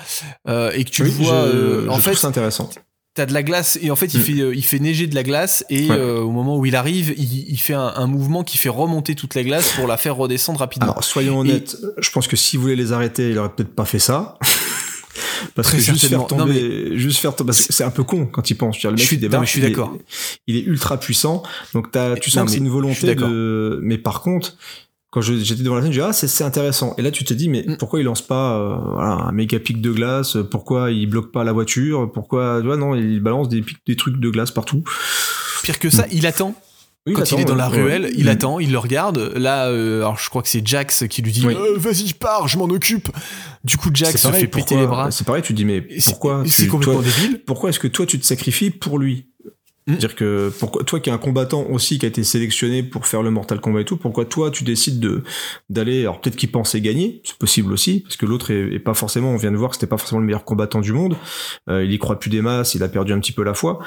euh, 0.49 0.71
et 0.75 0.85
que 0.85 0.91
tu 0.91 1.03
Oui, 1.03 1.09
le 1.09 1.15
vois, 1.25 1.47
je- 1.51 1.57
euh, 1.57 1.87
en 1.89 1.99
fait, 1.99 2.15
ça 2.15 2.29
intéressant. 2.29 2.69
t'as 3.15 3.25
de 3.27 3.33
la 3.35 3.43
glace 3.43 3.79
et 3.83 3.91
en 3.91 3.97
fait 3.97 4.13
il 4.15 4.21
Mm. 4.21 4.23
fait 4.23 4.33
il 4.33 4.63
fait 4.65 4.79
neiger 4.79 5.07
de 5.07 5.15
la 5.15 5.23
glace 5.23 5.65
et 5.71 5.89
Ouais. 5.89 5.97
euh, 5.97 6.21
au 6.21 6.31
moment 6.31 6.57
où 6.59 6.65
il 6.67 6.77
arrive, 6.77 7.15
il, 7.19 7.51
il 7.51 7.59
fait 7.59 7.75
un, 7.75 7.93
un 7.97 8.07
mouvement 8.07 8.43
qui 8.43 8.57
fait 8.59 8.69
remonter 8.71 9.15
toute 9.15 9.35
la 9.35 9.45
glace 9.45 9.71
pour 9.73 9.87
la 9.87 9.97
faire 9.99 10.17
redescendre 10.17 10.61
rapidement. 10.61 10.93
Alors, 10.93 11.05
soyons 11.05 11.39
honnêtes, 11.41 11.77
je 11.99 12.11
pense 12.11 12.27
que 12.27 12.37
s'il 12.37 12.59
voulait 12.59 12.77
les 12.77 12.93
arrêter, 12.93 13.31
il 13.31 13.39
aurait 13.39 13.51
peut-être 13.55 13.75
pas 13.75 13.85
fait 13.87 13.99
ça. 13.99 14.37
Parce 15.55 15.69
Très 15.69 15.79
que 15.79 15.83
juste 15.85 16.07
faire. 16.07 16.19
Non, 16.21 16.27
tomber, 16.27 16.97
juste 16.99 17.19
faire 17.19 17.35
tomber, 17.37 17.53
c'est 17.53 17.85
un 17.85 17.91
peu 17.91 18.05
con 18.05 18.27
quand 18.27 18.51
il 18.51 18.55
pense. 18.55 18.79
Je 18.81 18.89
Le 18.89 18.97
Je 18.97 19.03
mec, 19.03 19.07
suis- 19.07 19.29
non, 19.29 19.43
je 19.45 19.49
suis 19.51 19.61
d'accord. 19.61 19.97
Il, 20.47 20.57
est 20.57 20.63
ultra 20.63 20.99
puissant. 20.99 21.43
Donc, 21.75 21.91
t'as, 21.91 22.15
tu 22.17 22.31
Non, 22.31 22.35
sens 22.35 22.45
que 22.47 22.51
c'est 22.53 22.59
une 22.59 22.69
volonté 22.69 23.15
de, 23.15 23.79
mais 23.83 23.99
par 23.99 24.21
contre, 24.23 24.57
quand 25.11 25.21
j'étais 25.21 25.63
devant 25.63 25.75
la 25.77 25.83
scène, 25.83 25.93
j'ai 25.93 26.01
dit, 26.01 26.07
ah, 26.09 26.13
c'est, 26.15 26.27
c'est 26.27 26.43
intéressant. 26.45 26.95
Et 26.97 27.03
là, 27.03 27.11
tu 27.11 27.23
te 27.25 27.35
dis, 27.35 27.49
mais 27.51 27.65
Mm. 27.67 27.77
pourquoi 27.77 28.01
il 28.01 28.05
lance 28.05 28.23
pas, 28.23 28.57
euh, 28.59 28.77
voilà, 28.95 29.11
un 29.27 29.33
méga 29.33 29.59
pic 29.59 29.81
de 29.81 29.91
glace? 29.93 30.39
Pourquoi 30.51 30.91
il 30.91 31.07
bloque 31.07 31.31
pas 31.33 31.45
la 31.45 31.53
voiture? 31.53 32.11
Pourquoi, 32.13 32.59
tu 32.61 32.67
vois, 32.67 32.79
non, 32.79 32.95
il 32.95 33.21
balance 33.21 33.49
des 33.51 33.61
pics, 33.61 33.79
des 33.87 33.97
trucs 33.97 34.19
de 34.19 34.31
glace 34.31 34.51
partout. 34.51 34.83
Pire 35.63 35.79
que 35.79 35.91
ça, 35.91 36.07
il 36.13 36.27
attend. 36.27 36.55
Oui, 37.07 37.15
Quand 37.15 37.23
attend, 37.23 37.37
il 37.37 37.41
est 37.43 37.45
dans 37.45 37.57
la 37.57 37.69
ruelle, 37.69 38.03
Ouais. 38.05 38.13
il 38.17 38.29
attend, 38.29 38.61
il 38.61 38.71
le 38.71 38.79
regarde. 38.79 39.33
Là, 39.35 39.67
euh, 39.69 39.99
alors 40.03 40.19
je 40.19 40.31
crois 40.31 40.41
que 40.43 40.49
c'est 40.49 40.65
Jax 40.65 41.05
qui 41.11 41.21
lui 41.23 41.33
dit 41.33 41.45
Oui. 41.45 41.55
Euh, 41.55 41.77
Vas-y, 41.77 42.13
pars, 42.13 42.47
je 42.47 42.57
m'en 42.59 42.67
occupe. 42.67 43.09
Du 43.65 43.77
coup, 43.77 43.91
Jax 43.93 44.17
se 44.21 44.29
pareil, 44.29 44.43
fait 44.43 44.47
péter 44.47 44.77
les 44.77 44.87
bras. 44.87 45.11
C'est 45.11 45.27
pareil, 45.27 45.43
tu 45.43 45.53
te 45.53 45.57
dis, 45.57 45.65
mais 45.65 45.81
pourquoi 45.81 46.45
C'est 46.47 46.69
complètement 46.69 47.03
toi- 47.03 47.11
débile. 47.23 47.43
pourquoi 47.45 47.71
est-ce 47.71 47.81
que 47.81 47.89
toi 47.89 48.07
tu 48.07 48.21
te 48.21 48.25
sacrifies 48.27 48.71
pour 48.71 48.99
lui? 49.01 49.27
Mm. 49.89 49.97
dire 49.97 50.15
que 50.15 50.53
pourquoi 50.61 50.85
toi 50.85 51.01
qui 51.01 51.11
es 51.11 51.13
un 51.13 51.19
combattant 51.19 51.67
aussi 51.69 51.99
qui 51.99 52.07
a 52.07 52.09
été 52.09 52.23
sélectionné 52.23 52.85
pour 52.85 53.05
faire 53.05 53.21
le 53.21 53.33
Mortal 53.33 53.59
Kombat 53.61 53.81
et 53.81 53.85
tout, 53.85 53.97
pourquoi 53.97 54.25
toi 54.25 54.53
tu 54.53 54.63
décides 54.63 55.01
de 55.01 55.25
d'aller 55.71 56.03
alors 56.03 56.21
peut-être 56.21 56.37
qu'il 56.37 56.53
pensait 56.53 56.81
gagner, 56.81 57.21
c'est 57.25 57.37
possible 57.37 57.73
aussi 57.73 57.99
parce 57.99 58.17
que 58.17 58.25
l'autre 58.25 58.53
est, 58.53 58.73
est 58.73 58.79
pas 58.79 58.95
forcément, 58.95 59.31
on 59.33 59.37
vient 59.37 59.51
de 59.51 59.57
voir 59.57 59.71
que 59.71 59.75
c'était 59.77 59.89
pas 59.89 59.97
forcément 59.99 60.21
le 60.21 60.27
meilleur 60.27 60.45
combattant 60.45 60.81
du 60.81 60.93
monde, 60.93 61.17
Euh, 61.69 61.83
il 61.85 61.93
y 61.93 61.99
croit 61.99 62.21
plus 62.21 62.31
des 62.31 62.43
masses, 62.43 62.77
il 62.77 62.85
a 62.85 62.89
perdu 62.89 63.13
un 63.13 63.19
petit 63.19 63.33
peu 63.33 63.43
la 63.43 63.55
foi. 63.55 63.81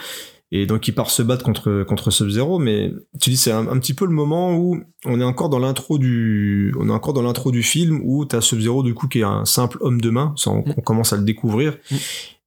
Et 0.62 0.66
donc 0.68 0.88
il 0.88 0.94
part 0.94 1.10
se 1.10 1.22
battre 1.22 1.44
contre 1.44 1.84
contre 1.84 2.12
Sub-Zero, 2.12 2.60
mais 2.60 2.94
tu 3.20 3.30
dis 3.30 3.38
c'est 3.38 3.52
un, 3.52 3.68
un 3.68 3.78
petit 3.80 3.94
peu 3.94 4.06
le 4.06 4.12
moment 4.14 4.56
où 4.56 4.80
on 5.06 5.20
est 5.20 5.24
encore 5.24 5.50
dans 5.50 5.60
l'intro 5.60 5.98
du 5.98 6.74
on 6.80 6.88
est 6.90 6.94
encore 6.94 7.14
dans 7.14 7.22
l'intro 7.24 7.52
du 7.52 7.62
film 7.64 8.00
où 8.04 8.26
t'as 8.26 8.42
Sub-Zero 8.42 8.82
du 8.84 8.94
coup 8.94 9.08
qui 9.08 9.20
est 9.20 9.24
un 9.24 9.44
simple 9.46 9.78
homme 9.82 10.00
de 10.00 10.10
main, 10.10 10.34
ça, 10.38 10.52
on, 10.52 10.60
Mm. 10.60 10.74
on 10.78 10.82
commence 10.82 11.14
à 11.14 11.18
le 11.18 11.24
découvrir 11.24 11.78
Mm. 11.92 11.96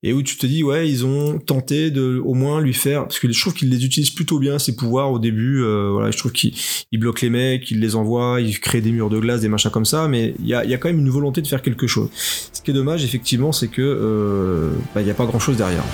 et 0.04 0.12
où 0.12 0.22
tu 0.22 0.36
te 0.38 0.46
dis 0.46 0.62
ouais 0.62 0.88
ils 0.88 1.04
ont 1.04 1.38
tenté 1.38 1.90
de 1.90 2.20
au 2.24 2.34
moins 2.34 2.60
lui 2.60 2.72
faire 2.72 3.02
parce 3.02 3.18
que 3.18 3.30
je 3.30 3.40
trouve 3.40 3.52
qu'ils 3.54 3.68
les 3.68 3.84
utilisent 3.84 4.10
plutôt 4.14 4.38
bien 4.38 4.58
ces 4.58 4.74
pouvoirs 4.76 5.10
au 5.12 5.18
début 5.18 5.62
euh, 5.62 5.90
voilà 5.92 6.10
je 6.12 6.18
trouve 6.18 6.32
qu'ils 6.32 6.54
ils 6.92 6.98
bloquent 7.00 7.20
les 7.22 7.30
mecs 7.30 7.70
ils 7.70 7.80
les 7.80 7.94
envoient 7.96 8.40
ils 8.40 8.58
créent 8.60 8.80
des 8.80 8.92
murs 8.92 9.10
de 9.10 9.18
glace 9.18 9.40
des 9.40 9.48
machins 9.48 9.70
comme 9.72 9.84
ça 9.84 10.06
mais 10.08 10.34
il 10.38 10.46
y 10.46 10.54
a, 10.54 10.64
il 10.64 10.70
y 10.70 10.74
a 10.74 10.78
quand 10.78 10.88
même 10.88 11.00
une 11.00 11.10
volonté 11.10 11.42
de 11.42 11.46
faire 11.48 11.62
quelque 11.62 11.86
chose 11.86 12.08
ce 12.14 12.62
qui 12.62 12.70
est 12.70 12.74
dommage 12.74 13.04
effectivement 13.04 13.52
c'est 13.52 13.68
que 13.68 13.82
euh, 13.82 14.70
bah, 14.94 15.02
il 15.02 15.06
y 15.06 15.10
a 15.10 15.14
pas 15.14 15.26
grand 15.26 15.40
chose 15.40 15.56
derrière 15.56 15.84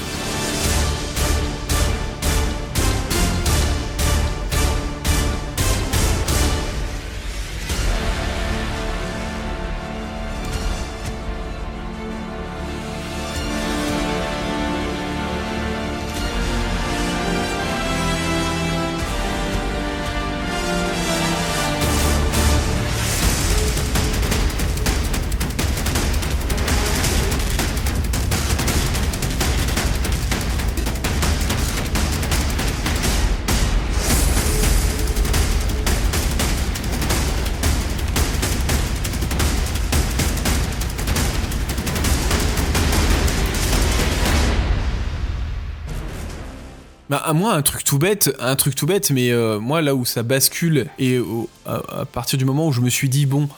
à 47.24 47.32
moi, 47.32 47.55
un 47.55 47.62
truc 47.62 47.84
tout 47.84 47.98
bête, 47.98 48.34
un 48.40 48.56
truc 48.56 48.74
tout 48.74 48.86
bête, 48.86 49.10
mais 49.10 49.30
euh, 49.30 49.59
moi, 49.59 49.82
là 49.82 49.94
où 49.94 50.05
ça 50.05 50.22
bascule, 50.22 50.86
et 50.98 51.18
au- 51.18 51.48
à, 51.66 52.01
à 52.01 52.05
partir 52.05 52.38
du 52.38 52.44
moment 52.44 52.66
où 52.68 52.72
je 52.72 52.80
me 52.80 52.90
suis 52.90 53.09
dit, 53.09 53.26
bon, 53.26 53.48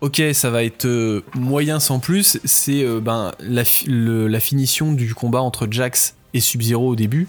ok, 0.00 0.20
ça 0.32 0.50
va 0.50 0.62
être 0.64 0.84
euh, 0.86 1.22
moyen 1.34 1.80
sans 1.80 1.98
plus, 2.00 2.38
c'est 2.44 2.82
euh, 2.84 3.00
ben, 3.00 3.32
la, 3.40 3.64
fi- 3.64 3.86
le- 3.88 4.26
la 4.28 4.40
finition 4.40 4.92
du 4.92 5.14
combat 5.14 5.40
entre 5.40 5.66
Jax 5.70 6.14
et 6.34 6.40
Sub-Zero 6.40 6.88
au 6.88 6.96
début, 6.96 7.28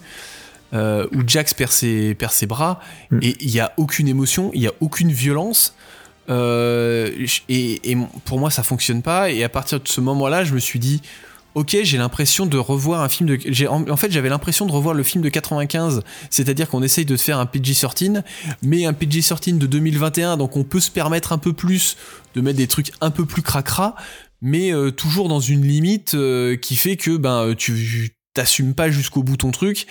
où 0.73 1.21
Jax 1.25 1.53
perd 1.53 1.71
ses, 1.71 2.13
perd 2.15 2.31
ses 2.33 2.45
bras, 2.45 2.79
Mm. 3.09 3.19
et 3.21 3.35
il 3.39 3.51
n'y 3.51 3.59
a 3.61 3.71
aucune 3.77 4.07
émotion, 4.09 4.51
il 4.53 4.59
n'y 4.61 4.67
a 4.67 4.73
aucune 4.81 5.11
violence. 5.11 5.73
et, 6.29 7.91
et 7.91 7.97
pour 8.25 8.39
moi, 8.39 8.49
ça 8.51 8.63
fonctionne 8.63 9.01
pas. 9.01 9.31
Et 9.31 9.43
à 9.43 9.49
partir 9.49 9.79
de 9.79 9.87
ce 9.87 10.01
moment-là, 10.01 10.43
je 10.43 10.53
me 10.53 10.59
suis 10.59 10.79
dit, 10.79 11.01
ok, 11.57 11.77
j'ai 11.81 11.97
l'impression 11.97 12.45
de 12.45 12.57
revoir 12.57 13.01
un 13.01 13.09
film 13.09 13.27
de. 13.27 13.67
En, 13.67 13.97
fait, 13.97 14.11
j'avais 14.11 14.29
l'impression 14.29 14.67
de 14.67 14.71
revoir 14.71 14.93
le 14.93 15.01
film 15.01 15.23
de 15.23 15.29
95, 15.29 16.03
c'est-à-dire 16.29 16.69
qu'on 16.69 16.83
essaye 16.83 17.05
de 17.05 17.17
faire 17.17 17.39
un 17.39 17.45
PG-13, 17.45 18.21
mais 18.61 18.85
un 18.85 18.93
PG-13 18.93 19.57
de 19.57 19.65
2021, 19.65 20.37
donc 20.37 20.55
on 20.55 20.63
peut 20.63 20.79
se 20.79 20.91
permettre 20.91 21.31
un 21.31 21.39
peu 21.39 21.53
plus 21.53 21.97
de 22.35 22.41
mettre 22.41 22.57
des 22.57 22.67
trucs 22.67 22.91
un 23.01 23.09
peu 23.09 23.25
plus 23.25 23.41
cracra, 23.41 23.95
mais 24.39 24.71
euh, 24.71 24.91
toujours 24.91 25.29
dans 25.29 25.39
une 25.39 25.63
limite 25.63 26.13
euh, 26.13 26.55
qui 26.57 26.75
fait 26.75 26.95
que 26.95 27.17
ben 27.17 27.55
tu 27.57 28.11
t'assumes 28.35 28.75
pas 28.75 28.91
jusqu'au 28.91 29.23
bout 29.23 29.37
ton 29.37 29.49
truc 29.49 29.87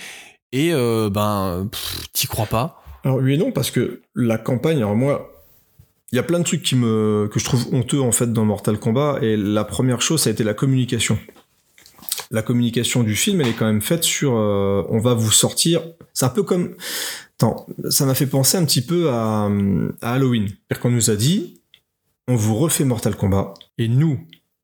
et 0.53 0.73
euh, 0.73 1.09
ben 1.09 1.69
t'y 2.13 2.27
crois 2.27 2.45
pas. 2.45 2.81
Alors 3.03 3.17
oui 3.17 3.33
et 3.33 3.37
non, 3.37 3.51
parce 3.51 3.71
que 3.71 4.01
la 4.15 4.37
campagne, 4.37 4.77
alors 4.77 4.95
moi, 4.95 5.29
il 6.13 6.15
y 6.15 6.19
a 6.19 6.23
plein 6.23 6.39
de 6.39 6.45
trucs 6.45 6.63
que 6.63 7.29
je 7.35 7.43
trouve 7.43 7.67
honteux 7.73 7.99
en 7.99 8.13
fait 8.13 8.31
dans 8.31 8.45
Mortal 8.45 8.79
Kombat, 8.79 9.19
et 9.21 9.35
la 9.35 9.65
première 9.65 9.99
chose, 9.99 10.21
ça 10.21 10.29
a 10.29 10.33
été 10.33 10.45
la 10.45 10.53
communication. 10.53 11.19
La 12.31 12.41
communication 12.41 13.03
du 13.03 13.15
film, 13.15 13.41
elle 13.41 13.47
est 13.47 13.53
quand 13.53 13.65
même 13.65 13.81
faite 13.81 14.03
sur, 14.03 14.35
euh, 14.35 14.83
on 14.89 14.99
va 14.99 15.13
vous 15.13 15.31
sortir, 15.31 15.81
c'est 16.13 16.25
un 16.25 16.29
peu 16.29 16.43
comme, 16.43 16.75
attends, 17.35 17.65
ça 17.89 18.05
m'a 18.05 18.13
fait 18.13 18.27
penser 18.27 18.57
un 18.57 18.65
petit 18.65 18.81
peu 18.81 19.09
à, 19.09 19.49
à 20.01 20.13
Halloween. 20.13 20.47
C'est-à-dire 20.47 20.81
qu'on 20.81 20.91
nous 20.91 21.09
a 21.09 21.15
dit, 21.15 21.61
on 22.27 22.35
vous 22.35 22.55
refait 22.55 22.83
Mortal 22.83 23.15
Kombat, 23.15 23.53
et 23.77 23.87
nous, 23.87 24.19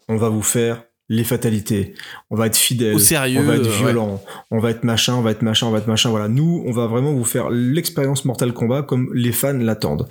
on 0.10 0.18
va 0.18 0.30
vous 0.30 0.42
faire 0.42 0.84
les 1.10 1.24
fatalités, 1.26 1.94
on 2.30 2.36
va 2.36 2.48
être 2.48 2.56
fidèles, 2.56 2.96
Au 2.96 3.00
sérieux, 3.00 3.42
on 3.42 3.44
va 3.44 3.56
être 3.56 3.68
euh, 3.68 3.70
ouais. 3.70 3.78
violent, 3.78 4.24
on 4.52 4.60
va 4.60 4.72
être 4.72 4.84
machin, 4.86 5.16
on 5.16 5.22
va 5.22 5.32
être 5.32 5.42
machin, 5.42 5.68
on 5.68 5.72
va 5.72 5.80
être 5.80 5.88
machin. 5.88 6.10
Voilà, 6.10 6.30
nous, 6.30 6.64
on 6.66 6.72
va 6.72 6.88
vraiment 6.88 7.14
vous 7.14 7.26
faire 7.26 7.50
l'expérience 7.50 8.24
Mortal 8.24 8.54
Kombat 8.54 8.84
comme 8.84 9.10
les 9.14 9.34
fans 9.34 9.54
l'attendent. 9.54 10.08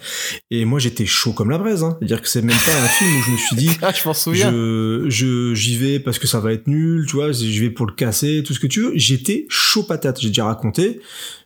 Et 0.50 0.66
moi, 0.66 0.78
j'étais 0.78 1.06
chaud 1.06 1.32
comme 1.32 1.48
la 1.50 1.58
braise. 1.58 1.82
Hein. 1.82 1.96
C'est-à-dire 1.98 2.20
que 2.20 2.28
c'est 2.28 2.42
même 2.42 2.56
pas 2.66 2.72
un 2.72 2.88
film 2.88 3.10
où 3.10 3.22
je 3.22 3.30
me 3.30 3.36
suis 3.36 3.56
dit, 3.56 3.70
Ah, 3.80 3.92
je 3.92 4.06
m'en 4.06 4.14
souviens. 4.14 4.50
je, 4.50 5.06
je, 5.08 5.54
j'y 5.54 5.76
vais 5.76 5.98
parce 5.98 6.18
que 6.18 6.26
ça 6.26 6.40
va 6.40 6.52
être 6.52 6.66
nul, 6.66 7.06
tu 7.06 7.16
vois, 7.16 7.32
j'y 7.32 7.58
vais 7.58 7.70
pour 7.70 7.86
le 7.86 7.94
casser, 7.94 8.42
tout 8.46 8.52
ce 8.52 8.60
que 8.60 8.66
tu 8.66 8.82
veux. 8.82 8.92
J'étais 8.94 9.46
chaud 9.48 9.84
patate. 9.84 10.20
J'ai 10.20 10.28
déjà 10.28 10.44
raconté. 10.44 11.00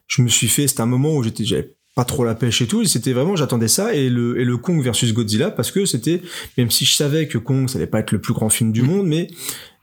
Je 0.09 0.23
me 0.23 0.29
suis 0.29 0.49
fait, 0.49 0.69
c'était 0.69 0.83
un 0.83 0.87
moment 0.87 1.15
où 1.15 1.23
j'étais, 1.23 1.45
j'avais 1.45 1.76
pas 1.97 2.05
trop 2.05 2.25
la 2.25 2.37
pêche 2.37 2.63
et 2.63 2.67
tout. 2.69 2.85
C'était 2.85 3.15
vraiment, 3.15 3.35
j'attendais 3.35 3.69
ça 3.69 3.95
et 3.95 4.11
le, 4.11 4.39
et 4.39 4.45
le 4.45 4.57
Kong 4.59 4.81
versus 4.83 5.13
Godzilla 5.13 5.51
parce 5.51 5.73
que 5.73 5.87
c'était, 5.87 6.21
même 6.59 6.71
si 6.71 6.85
je 6.85 6.95
savais 6.95 7.27
que 7.27 7.39
Kong, 7.39 7.69
ça 7.69 7.79
allait 7.79 7.87
pas 7.89 8.01
être 8.01 8.13
le 8.13 8.21
plus 8.21 8.35
grand 8.35 8.51
film 8.51 8.71
du 8.71 8.83
monde, 8.83 9.07
mais 9.07 9.29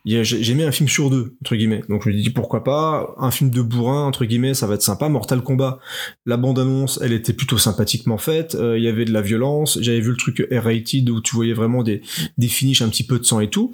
j'aimais 0.06 0.64
un 0.64 0.72
film 0.72 0.88
sur 0.88 1.10
deux 1.10 1.36
entre 1.42 1.56
guillemets. 1.56 1.82
Donc 1.90 2.04
je 2.04 2.10
me 2.10 2.14
dis 2.14 2.30
pourquoi 2.30 2.64
pas 2.64 3.16
un 3.18 3.32
film 3.32 3.50
de 3.50 3.62
bourrin 3.62 4.06
entre 4.06 4.26
guillemets 4.26 4.54
ça 4.54 4.68
va 4.68 4.76
être 4.76 4.84
sympa. 4.84 5.10
Mortal 5.10 5.42
Kombat 5.42 5.80
la 6.26 6.38
bande 6.38 6.60
annonce 6.60 7.00
elle 7.02 7.14
était 7.14 7.34
plutôt 7.34 7.58
sympathiquement 7.58 8.18
faite. 8.18 8.56
Euh, 8.56 8.78
il 8.78 8.84
y 8.84 8.90
avait 8.90 9.06
de 9.06 9.14
la 9.14 9.22
violence. 9.22 9.80
J'avais 9.82 10.02
vu 10.02 10.12
le 10.12 10.18
truc 10.18 10.46
R-rated 10.52 11.10
où 11.10 11.22
tu 11.22 11.36
voyais 11.36 11.54
vraiment 11.54 11.84
des 11.84 12.02
des 12.38 12.48
finishes 12.48 12.82
un 12.82 12.90
petit 12.90 13.06
peu 13.06 13.18
de 13.18 13.24
sang 13.24 13.40
et 13.40 13.50
tout 13.50 13.72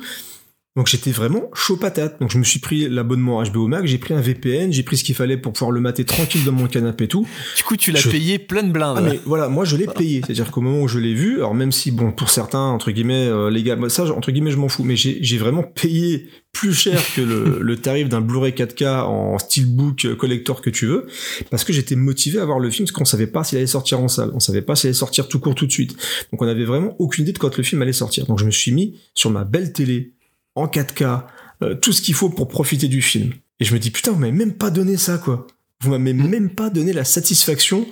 donc 0.75 0.87
j'étais 0.87 1.11
vraiment 1.11 1.49
chaud 1.53 1.77
patate. 1.77 2.19
Donc 2.21 2.31
je 2.31 2.37
me 2.37 2.43
suis 2.43 2.59
pris 2.59 2.87
l'abonnement 2.87 3.43
HBO 3.43 3.67
Max 3.67 3.87
j'ai 3.87 3.97
pris 3.97 4.13
un 4.13 4.21
VPN 4.21 4.71
j'ai 4.71 4.83
pris 4.83 4.97
ce 4.97 5.03
qu'il 5.03 5.15
fallait 5.15 5.35
pour 5.37 5.51
pouvoir 5.53 5.71
le 5.71 5.81
mater 5.81 6.05
tranquille 6.05 6.43
dans 6.45 6.51
mon 6.51 6.67
canapé 6.67 7.05
et 7.05 7.07
tout. 7.07 7.27
Du 7.57 7.63
coup, 7.63 7.75
tu 7.75 7.91
l'as 7.91 7.99
Je- 7.99 8.09
payé 8.09 8.39
plein 8.39 8.63
de 8.63 8.71
blindes. 8.71 8.97
ah 8.97 9.01
mais 9.01 9.19
voilà, 9.25 9.49
moi 9.49 9.65
je 9.65 9.75
l'ai 9.75 9.87
payé, 9.87 10.21
c'est-à-dire 10.25 10.51
qu'au 10.51 10.61
moment 10.61 10.81
où 10.81 10.87
je 10.87 10.99
l'ai 10.99 11.13
vu, 11.13 11.37
alors 11.37 11.55
même 11.55 11.71
si 11.71 11.91
bon 11.91 12.11
pour 12.11 12.29
certains 12.29 12.59
entre 12.59 12.91
guillemets 12.91 13.27
euh, 13.27 13.49
les 13.49 13.63
gars, 13.63 13.77
ça 13.89 14.03
entre 14.13 14.31
guillemets 14.31 14.51
je 14.51 14.57
m'en 14.57 14.69
fous, 14.69 14.83
mais 14.83 14.95
j'ai 14.95 15.37
vraiment 15.37 15.63
payé 15.63 16.27
plus 16.51 16.73
cher 16.73 16.99
que 17.15 17.21
le, 17.21 17.59
le 17.61 17.75
tarif 17.77 18.09
d'un 18.09 18.21
Blu-ray 18.21 18.51
4K 18.53 19.03
en 19.03 19.37
steelbook 19.37 20.05
euh, 20.05 20.15
collector 20.15 20.61
que 20.61 20.69
tu 20.69 20.85
veux, 20.87 21.05
parce 21.51 21.63
que 21.63 21.73
j'étais 21.73 21.95
motivé 21.95 22.39
à 22.39 22.45
voir 22.45 22.59
le 22.59 22.69
film 22.69 22.85
parce 22.85 22.91
qu'on 22.95 23.05
savait 23.05 23.27
pas 23.27 23.43
s'il 23.43 23.57
allait 23.57 23.67
sortir 23.67 23.99
en 23.99 24.07
salle, 24.07 24.31
on 24.33 24.39
savait 24.39 24.61
pas 24.61 24.75
s'il 24.75 24.87
allait 24.87 24.93
sortir 24.95 25.27
tout 25.27 25.39
court 25.39 25.55
tout 25.55 25.65
de 25.67 25.71
suite, 25.71 25.95
donc 26.31 26.41
on 26.41 26.47
avait 26.47 26.65
vraiment 26.65 26.95
aucune 26.99 27.23
idée 27.23 27.33
de 27.33 27.37
quand 27.39 27.55
le 27.57 27.63
film 27.63 27.81
allait 27.81 27.93
sortir, 27.93 28.25
donc 28.25 28.39
je 28.39 28.45
me 28.45 28.51
suis 28.51 28.71
mis 28.71 28.99
sur 29.13 29.29
ma 29.31 29.43
belle 29.43 29.73
télé 29.73 30.13
en 30.59 30.67
4K, 30.67 31.23
euh, 31.63 31.75
tout 31.75 31.91
ce 31.91 32.01
qu'il 32.01 32.13
faut 32.13 32.29
pour 32.29 32.47
profiter 32.47 32.87
du 32.87 33.01
film, 33.01 33.33
et 33.59 33.65
je 33.65 33.73
me 33.73 33.79
dis 33.79 33.91
putain 33.91 34.11
vous 34.11 34.19
m'avez 34.19 34.31
même 34.31 34.53
pas 34.53 34.69
donné 34.69 34.97
ça 34.97 35.17
quoi. 35.17 35.47
Vous 35.81 35.91
m'avez 35.91 36.13
même 36.13 36.49
pas 36.49 36.69
donné 36.69 36.91
la 36.91 37.05
satisfaction 37.05 37.87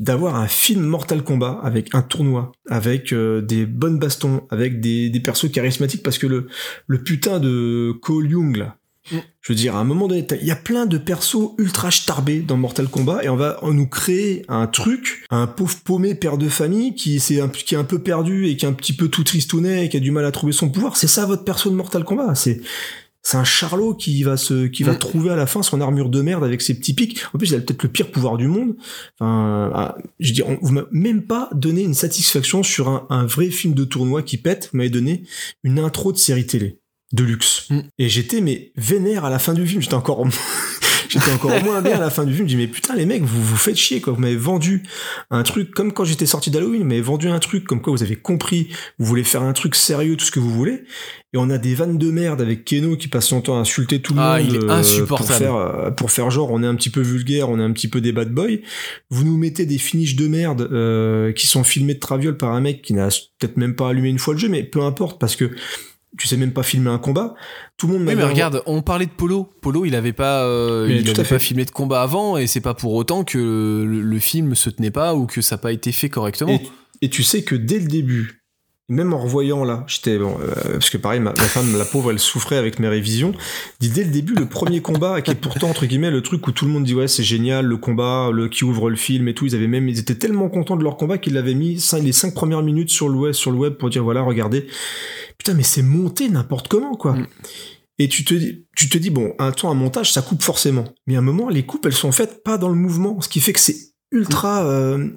d'avoir 0.00 0.34
un 0.34 0.48
film 0.48 0.82
Mortal 0.82 1.22
Kombat 1.22 1.60
avec 1.62 1.94
un 1.94 2.02
tournoi, 2.02 2.52
avec 2.68 3.12
euh, 3.12 3.40
des 3.40 3.66
bonnes 3.66 3.98
bastons, 3.98 4.46
avec 4.50 4.80
des, 4.80 5.10
des 5.10 5.20
persos 5.20 5.52
charismatiques, 5.52 6.02
parce 6.02 6.18
que 6.18 6.26
le, 6.26 6.48
le 6.86 7.02
putain 7.02 7.38
de 7.38 7.92
Cole 8.00 8.30
Young, 8.30 8.56
là, 8.56 8.78
Mm. 9.12 9.16
je 9.40 9.52
veux 9.52 9.56
dire, 9.56 9.76
à 9.76 9.80
un 9.80 9.84
moment 9.84 10.08
donné, 10.08 10.26
il 10.40 10.46
y 10.46 10.50
a 10.50 10.56
plein 10.56 10.86
de 10.86 10.98
persos 10.98 11.54
ultra 11.58 11.90
starbés 11.90 12.40
dans 12.40 12.56
Mortal 12.56 12.88
Kombat, 12.88 13.24
et 13.24 13.28
on 13.28 13.36
va 13.36 13.58
on 13.62 13.72
nous 13.72 13.86
créer 13.88 14.44
un 14.48 14.66
truc, 14.66 15.24
un 15.30 15.46
pauvre 15.46 15.76
paumé 15.84 16.14
père 16.14 16.38
de 16.38 16.48
famille 16.48 16.94
qui, 16.94 17.20
c'est 17.20 17.40
un, 17.40 17.48
qui 17.48 17.74
est 17.74 17.78
un 17.78 17.84
peu 17.84 17.98
perdu 18.00 18.46
et 18.46 18.56
qui 18.56 18.64
est 18.64 18.68
un 18.68 18.72
petit 18.72 18.92
peu 18.92 19.08
tout 19.08 19.24
tristounet 19.24 19.86
et 19.86 19.88
qui 19.88 19.96
a 19.96 20.00
du 20.00 20.10
mal 20.10 20.24
à 20.24 20.32
trouver 20.32 20.52
son 20.52 20.68
pouvoir. 20.70 20.96
C'est 20.96 21.06
ça 21.08 21.26
votre 21.26 21.44
perso 21.44 21.70
de 21.70 21.74
Mortal 21.74 22.04
Kombat, 22.04 22.34
c'est... 22.34 22.60
C'est 23.22 23.36
un 23.36 23.44
charlot 23.44 23.92
qui 23.92 24.22
va 24.22 24.38
se, 24.38 24.66
qui 24.66 24.82
va 24.82 24.92
Mm. 24.92 24.98
trouver 24.98 25.30
à 25.30 25.36
la 25.36 25.44
fin 25.46 25.62
son 25.62 25.82
armure 25.82 26.08
de 26.08 26.22
merde 26.22 26.42
avec 26.42 26.62
ses 26.62 26.72
petits 26.72 26.94
pics. 26.94 27.20
En 27.34 27.38
plus, 27.38 27.50
il 27.50 27.54
a 27.54 27.58
peut-être 27.60 27.82
le 27.82 27.90
pire 27.90 28.10
pouvoir 28.10 28.38
du 28.38 28.46
monde. 28.46 28.76
Enfin, 29.18 29.70
ah, 29.74 29.98
je 30.20 30.28
veux 30.28 30.32
dire, 30.32 30.48
on, 30.48 30.56
vous 30.62 30.72
m'avez 30.72 30.86
même 30.90 31.26
pas 31.26 31.50
donné 31.52 31.82
une 31.82 31.92
satisfaction 31.92 32.62
sur 32.62 32.88
un, 32.88 33.06
un 33.10 33.26
vrai 33.26 33.50
film 33.50 33.74
de 33.74 33.84
tournoi 33.84 34.22
qui 34.22 34.38
pète. 34.38 34.70
Vous 34.72 34.78
m'avez 34.78 34.88
donné 34.88 35.24
une 35.64 35.78
intro 35.78 36.12
de 36.12 36.16
série 36.16 36.46
télé 36.46 36.79
de 37.12 37.24
luxe. 37.24 37.66
Mm. 37.70 37.80
Et 37.98 38.08
j'étais 38.08 38.40
mais 38.40 38.72
vénère 38.76 39.24
à 39.24 39.30
la 39.30 39.38
fin 39.38 39.54
du 39.54 39.66
film. 39.66 39.82
J'étais 39.82 39.94
encore, 39.94 40.24
j'étais 41.08 41.32
encore 41.32 41.62
moins 41.64 41.82
bien 41.82 41.96
à 41.96 42.00
la 42.00 42.10
fin 42.10 42.24
du 42.24 42.34
film. 42.34 42.46
Je 42.46 42.54
dis 42.54 42.56
mais 42.56 42.68
putain 42.68 42.94
les 42.94 43.06
mecs, 43.06 43.22
vous 43.22 43.42
vous 43.42 43.56
faites 43.56 43.76
chier 43.76 44.00
quoi. 44.00 44.12
Vous 44.12 44.20
m'avez 44.20 44.36
vendu 44.36 44.82
un 45.30 45.42
truc 45.42 45.72
comme 45.72 45.92
quand 45.92 46.04
j'étais 46.04 46.26
sorti 46.26 46.50
d'Halloween. 46.50 46.82
Vous 46.82 46.88
m'avez 46.88 47.00
vendu 47.00 47.28
un 47.28 47.38
truc 47.38 47.64
comme 47.64 47.82
quoi 47.82 47.92
vous 47.92 48.02
avez 48.02 48.16
compris. 48.16 48.68
Vous 48.98 49.06
voulez 49.06 49.24
faire 49.24 49.42
un 49.42 49.52
truc 49.52 49.74
sérieux, 49.74 50.16
tout 50.16 50.24
ce 50.24 50.30
que 50.30 50.40
vous 50.40 50.50
voulez. 50.52 50.84
Et 51.32 51.36
on 51.38 51.48
a 51.50 51.58
des 51.58 51.74
vannes 51.76 51.96
de 51.96 52.10
merde 52.10 52.40
avec 52.40 52.64
Keno 52.64 52.96
qui 52.96 53.06
passe 53.06 53.26
son 53.28 53.40
temps 53.40 53.56
à 53.56 53.60
insulter 53.60 54.02
tout 54.02 54.14
le 54.14 54.20
Ah, 54.20 54.38
monde. 54.38 54.46
il 54.48 54.56
est 54.56 54.64
euh, 54.64 54.70
insupportable. 54.70 55.28
Pour 55.28 55.36
faire, 55.36 55.54
euh, 55.54 55.90
pour 55.92 56.10
faire 56.10 56.30
genre, 56.30 56.50
on 56.50 56.62
est 56.62 56.66
un 56.66 56.74
petit 56.74 56.90
peu 56.90 57.00
vulgaire, 57.02 57.48
on 57.48 57.58
est 57.60 57.62
un 57.62 57.72
petit 57.72 57.86
peu 57.86 58.00
des 58.00 58.10
bad 58.10 58.30
boys. 58.32 58.56
Vous 59.10 59.24
nous 59.24 59.36
mettez 59.36 59.64
des 59.64 59.78
finishes 59.78 60.16
de 60.16 60.26
merde 60.26 60.68
euh, 60.72 61.32
qui 61.32 61.46
sont 61.46 61.62
filmés 61.62 61.94
de 61.94 62.00
traviole 62.00 62.36
par 62.36 62.50
un 62.52 62.60
mec 62.60 62.82
qui 62.82 62.94
n'a 62.94 63.08
peut-être 63.38 63.56
même 63.56 63.76
pas 63.76 63.90
allumé 63.90 64.08
une 64.08 64.18
fois 64.18 64.34
le 64.34 64.40
jeu, 64.40 64.48
mais 64.48 64.64
peu 64.64 64.80
importe 64.82 65.20
parce 65.20 65.36
que 65.36 65.50
tu 66.18 66.26
sais 66.28 66.36
même 66.36 66.52
pas 66.52 66.62
filmer 66.62 66.90
un 66.90 66.98
combat. 66.98 67.34
Tout 67.76 67.86
le 67.86 67.94
monde 67.94 68.02
Oui, 68.06 68.14
mais 68.16 68.24
regarde, 68.24 68.62
on 68.66 68.82
parlait 68.82 69.06
de 69.06 69.10
Polo. 69.12 69.48
Polo, 69.62 69.84
il 69.84 69.94
avait 69.94 70.12
pas, 70.12 70.44
euh, 70.44 70.86
il 70.90 71.08
avait 71.08 71.24
pas 71.28 71.38
filmé 71.38 71.64
de 71.64 71.70
combat 71.70 72.02
avant, 72.02 72.36
et 72.36 72.46
c'est 72.46 72.60
pas 72.60 72.74
pour 72.74 72.94
autant 72.94 73.24
que 73.24 73.38
le, 73.38 74.00
le 74.02 74.18
film 74.18 74.54
se 74.54 74.70
tenait 74.70 74.90
pas 74.90 75.14
ou 75.14 75.26
que 75.26 75.40
ça 75.40 75.54
n'a 75.56 75.62
pas 75.62 75.72
été 75.72 75.92
fait 75.92 76.08
correctement. 76.08 76.52
Et, 76.52 76.68
et 77.02 77.08
tu 77.10 77.22
sais 77.22 77.42
que 77.42 77.54
dès 77.54 77.78
le 77.78 77.86
début, 77.86 78.42
même 78.88 79.12
en 79.14 79.20
revoyant 79.20 79.62
là, 79.64 79.84
j'étais 79.86 80.18
bon, 80.18 80.36
euh, 80.42 80.72
parce 80.72 80.90
que 80.90 80.96
pareil, 80.98 81.20
ma, 81.20 81.30
ma 81.30 81.36
femme, 81.44 81.78
la 81.78 81.84
pauvre, 81.84 82.10
elle 82.10 82.18
souffrait 82.18 82.56
avec 82.56 82.80
mes 82.80 82.88
révisions. 82.88 83.32
Dit 83.78 83.90
dès 83.90 84.02
le 84.02 84.10
début, 84.10 84.34
le 84.34 84.46
premier 84.46 84.80
combat, 84.82 85.22
qui 85.22 85.30
est 85.30 85.36
pourtant 85.36 85.70
entre 85.70 85.86
guillemets 85.86 86.10
le 86.10 86.22
truc 86.22 86.44
où 86.48 86.50
tout 86.50 86.64
le 86.64 86.72
monde 86.72 86.82
dit 86.82 86.94
ouais 86.96 87.06
c'est 87.06 87.22
génial, 87.22 87.66
le 87.66 87.76
combat, 87.76 88.30
le 88.32 88.48
qui 88.48 88.64
ouvre 88.64 88.90
le 88.90 88.96
film 88.96 89.28
et 89.28 89.34
tout. 89.34 89.46
Ils 89.46 89.54
avaient 89.54 89.68
même, 89.68 89.88
ils 89.88 90.00
étaient 90.00 90.16
tellement 90.16 90.48
contents 90.48 90.76
de 90.76 90.82
leur 90.82 90.96
combat 90.96 91.18
qu'ils 91.18 91.34
l'avaient 91.34 91.54
mis 91.54 91.78
cinq- 91.78 92.02
les 92.02 92.10
cinq 92.10 92.34
premières 92.34 92.64
minutes 92.64 92.90
sur 92.90 93.08
le 93.08 93.14
web, 93.16 93.32
sur 93.32 93.52
le 93.52 93.58
web 93.58 93.74
pour 93.74 93.90
dire 93.90 94.02
voilà 94.02 94.22
regardez, 94.22 94.66
putain 95.40 95.54
mais 95.54 95.62
c'est 95.62 95.80
monté 95.82 96.28
n'importe 96.28 96.68
comment 96.68 96.96
quoi. 96.96 97.14
Mm. 97.14 97.26
Et 97.98 98.08
tu 98.08 98.24
te 98.26 98.34
dis, 98.34 98.66
tu 98.76 98.90
te 98.90 98.98
dis 98.98 99.08
bon, 99.08 99.32
un 99.38 99.52
temps 99.52 99.70
un 99.70 99.74
montage, 99.74 100.12
ça 100.12 100.20
coupe 100.20 100.42
forcément. 100.42 100.84
Mais 101.06 101.16
à 101.16 101.18
un 101.20 101.22
moment, 101.22 101.48
les 101.48 101.64
coupes, 101.64 101.86
elles 101.86 101.94
sont 101.94 102.12
faites 102.12 102.42
pas 102.42 102.58
dans 102.58 102.68
le 102.68 102.74
mouvement, 102.74 103.20
ce 103.22 103.28
qui 103.30 103.40
fait 103.40 103.54
que 103.54 103.60
c'est 103.60 103.76
ultra. 104.10 104.66
euh, 104.66 105.08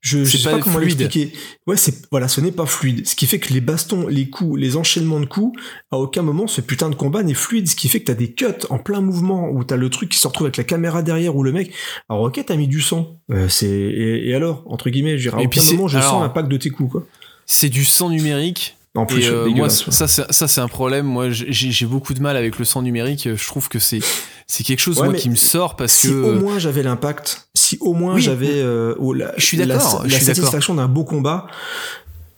je, 0.00 0.22
je 0.24 0.36
sais 0.36 0.44
pas 0.50 0.56
pas 0.58 0.62
comment 0.62 0.78
l'expliquer. 0.78 1.32
Ouais, 1.66 1.76
c'est 1.76 2.06
voilà, 2.10 2.28
ce 2.28 2.40
n'est 2.40 2.52
pas 2.52 2.66
fluide. 2.66 3.06
Ce 3.08 3.16
qui 3.16 3.26
fait 3.26 3.38
que 3.40 3.52
les 3.52 3.60
bastons, 3.60 4.06
les 4.06 4.28
coups, 4.28 4.60
les 4.60 4.76
enchaînements 4.76 5.18
de 5.18 5.24
coups, 5.26 5.58
à 5.90 5.98
aucun 5.98 6.22
moment 6.22 6.46
ce 6.46 6.60
putain 6.60 6.90
de 6.90 6.94
combat 6.94 7.22
n'est 7.24 7.32
fluide. 7.32 7.66
Ce 7.68 7.74
qui 7.74 7.88
fait 7.88 8.00
que 8.00 8.06
t'as 8.06 8.14
des 8.14 8.32
cuts 8.34 8.46
en 8.70 8.78
plein 8.78 9.00
mouvement 9.00 9.48
où 9.50 9.64
t'as 9.64 9.76
le 9.76 9.88
truc 9.88 10.10
qui 10.10 10.18
se 10.18 10.28
retrouve 10.28 10.46
avec 10.46 10.56
la 10.58 10.64
caméra 10.64 11.02
derrière 11.02 11.34
ou 11.34 11.42
le 11.42 11.52
mec. 11.52 11.72
Alors 12.08 12.22
ok, 12.24 12.40
t'as 12.46 12.56
mis 12.56 12.68
du 12.68 12.80
sang. 12.82 13.18
Euh, 13.30 13.48
c'est 13.48 13.66
et, 13.68 14.28
et 14.28 14.34
alors 14.34 14.62
entre 14.66 14.90
guillemets, 14.90 15.16
je 15.16 15.30
dirais, 15.30 15.42
à 15.42 15.46
aucun 15.46 15.62
moment 15.72 15.88
je 15.88 15.96
alors- 15.98 16.10
sens 16.10 16.22
l'impact 16.22 16.48
de 16.50 16.56
tes 16.58 16.70
coups 16.70 16.90
quoi. 16.92 17.06
C'est 17.46 17.68
du 17.70 17.84
sang 17.84 18.10
numérique. 18.10 18.76
En 18.96 19.06
plus, 19.06 19.24
Et 19.24 19.28
euh, 19.28 19.48
moi, 19.48 19.68
ça, 19.70 20.06
c'est- 20.06 20.32
ça, 20.32 20.46
c'est 20.46 20.60
un 20.60 20.68
problème. 20.68 21.04
Moi, 21.06 21.26
j'ai 21.30 21.86
beaucoup 21.86 22.14
de 22.14 22.20
mal 22.20 22.36
avec 22.36 22.58
le 22.60 22.64
sang 22.64 22.80
numérique. 22.80 23.28
Je 23.34 23.46
trouve 23.46 23.68
que 23.68 23.78
c'est 23.80 23.98
c'est 24.46 24.62
quelque 24.62 24.78
chose 24.80 25.00
Ouais, 25.00 25.06
moi 25.08 25.14
qui 25.14 25.30
me 25.30 25.36
sort 25.36 25.74
parce 25.74 25.92
si 25.92 26.08
que 26.08 26.12
au 26.14 26.34
moins 26.38 26.58
j'avais 26.58 26.82
l'impact, 26.82 27.48
si 27.54 27.78
au 27.80 27.94
moins 27.94 28.14
Oui. 28.16 28.20
j'avais 28.20 28.50
euh, 28.52 28.94
oh, 28.98 29.12
la, 29.14 29.32
Je 29.36 29.44
suis 29.44 29.56
d'accord, 29.56 30.04
la, 30.06 30.20
satisfaction 30.20 30.74
d'un 30.74 30.86
beau 30.86 31.02
combat, 31.04 31.46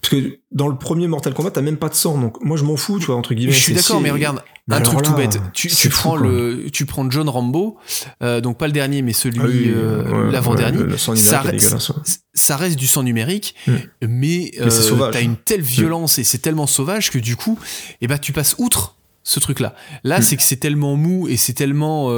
Parce 0.08 0.22
que 0.22 0.38
dans 0.52 0.68
le 0.68 0.76
premier 0.76 1.08
Mortal 1.08 1.34
Kombat, 1.34 1.50
t'as 1.50 1.62
même 1.62 1.78
pas 1.78 1.88
de 1.88 1.94
sang, 1.94 2.16
donc 2.16 2.40
moi 2.40 2.56
je 2.56 2.62
m'en 2.62 2.76
fous, 2.76 3.00
tu 3.00 3.06
vois, 3.06 3.16
entre 3.16 3.34
guillemets. 3.34 3.52
Je 3.52 3.58
suis 3.58 3.74
d'accord, 3.74 4.00
mais 4.00 4.12
regarde, 4.12 4.40
Mais 4.68 4.76
un 4.76 4.80
truc 4.80 5.02
tout 5.02 5.14
bête. 5.14 5.40
Tu, 5.52 5.88
prends 5.88 6.14
le, 6.14 6.66
tu 6.72 6.86
prends 6.86 7.10
John 7.10 7.28
Rambo, 7.28 7.76
euh, 8.22 8.40
donc 8.40 8.56
pas 8.56 8.66
le 8.68 8.72
dernier, 8.72 9.02
mais 9.02 9.12
celui 9.12 9.40
Ah 9.42 9.46
oui, 9.48 9.72
euh, 9.74 10.26
ouais, 10.26 10.30
l'avant-dernier. 10.32 10.78
ouais, 10.78 10.96
ça, 10.96 11.40
reste, 11.40 11.76
ça 12.34 12.68
du 12.68 12.86
sang 12.86 13.02
numérique, 13.02 13.56
Mm. 13.66 13.72
mais, 14.08 14.52
euh, 14.60 15.10
t'as 15.10 15.22
une 15.22 15.36
telle 15.36 15.62
violence 15.62 16.18
et 16.20 16.24
c'est 16.24 16.38
tellement 16.38 16.68
sauvage 16.68 17.10
que 17.10 17.18
du 17.18 17.34
coup, 17.34 17.58
eh 18.00 18.06
ben 18.06 18.18
tu 18.18 18.32
passes 18.32 18.54
outre 18.58 18.94
ce 19.24 19.40
truc-là. 19.40 19.74
Là, 20.04 20.20
Mm. 20.20 20.22
c'est 20.22 20.36
que 20.36 20.42
c'est 20.44 20.56
tellement 20.56 20.94
mou 20.94 21.26
et 21.26 21.36
c'est 21.36 21.52
tellement 21.54 22.10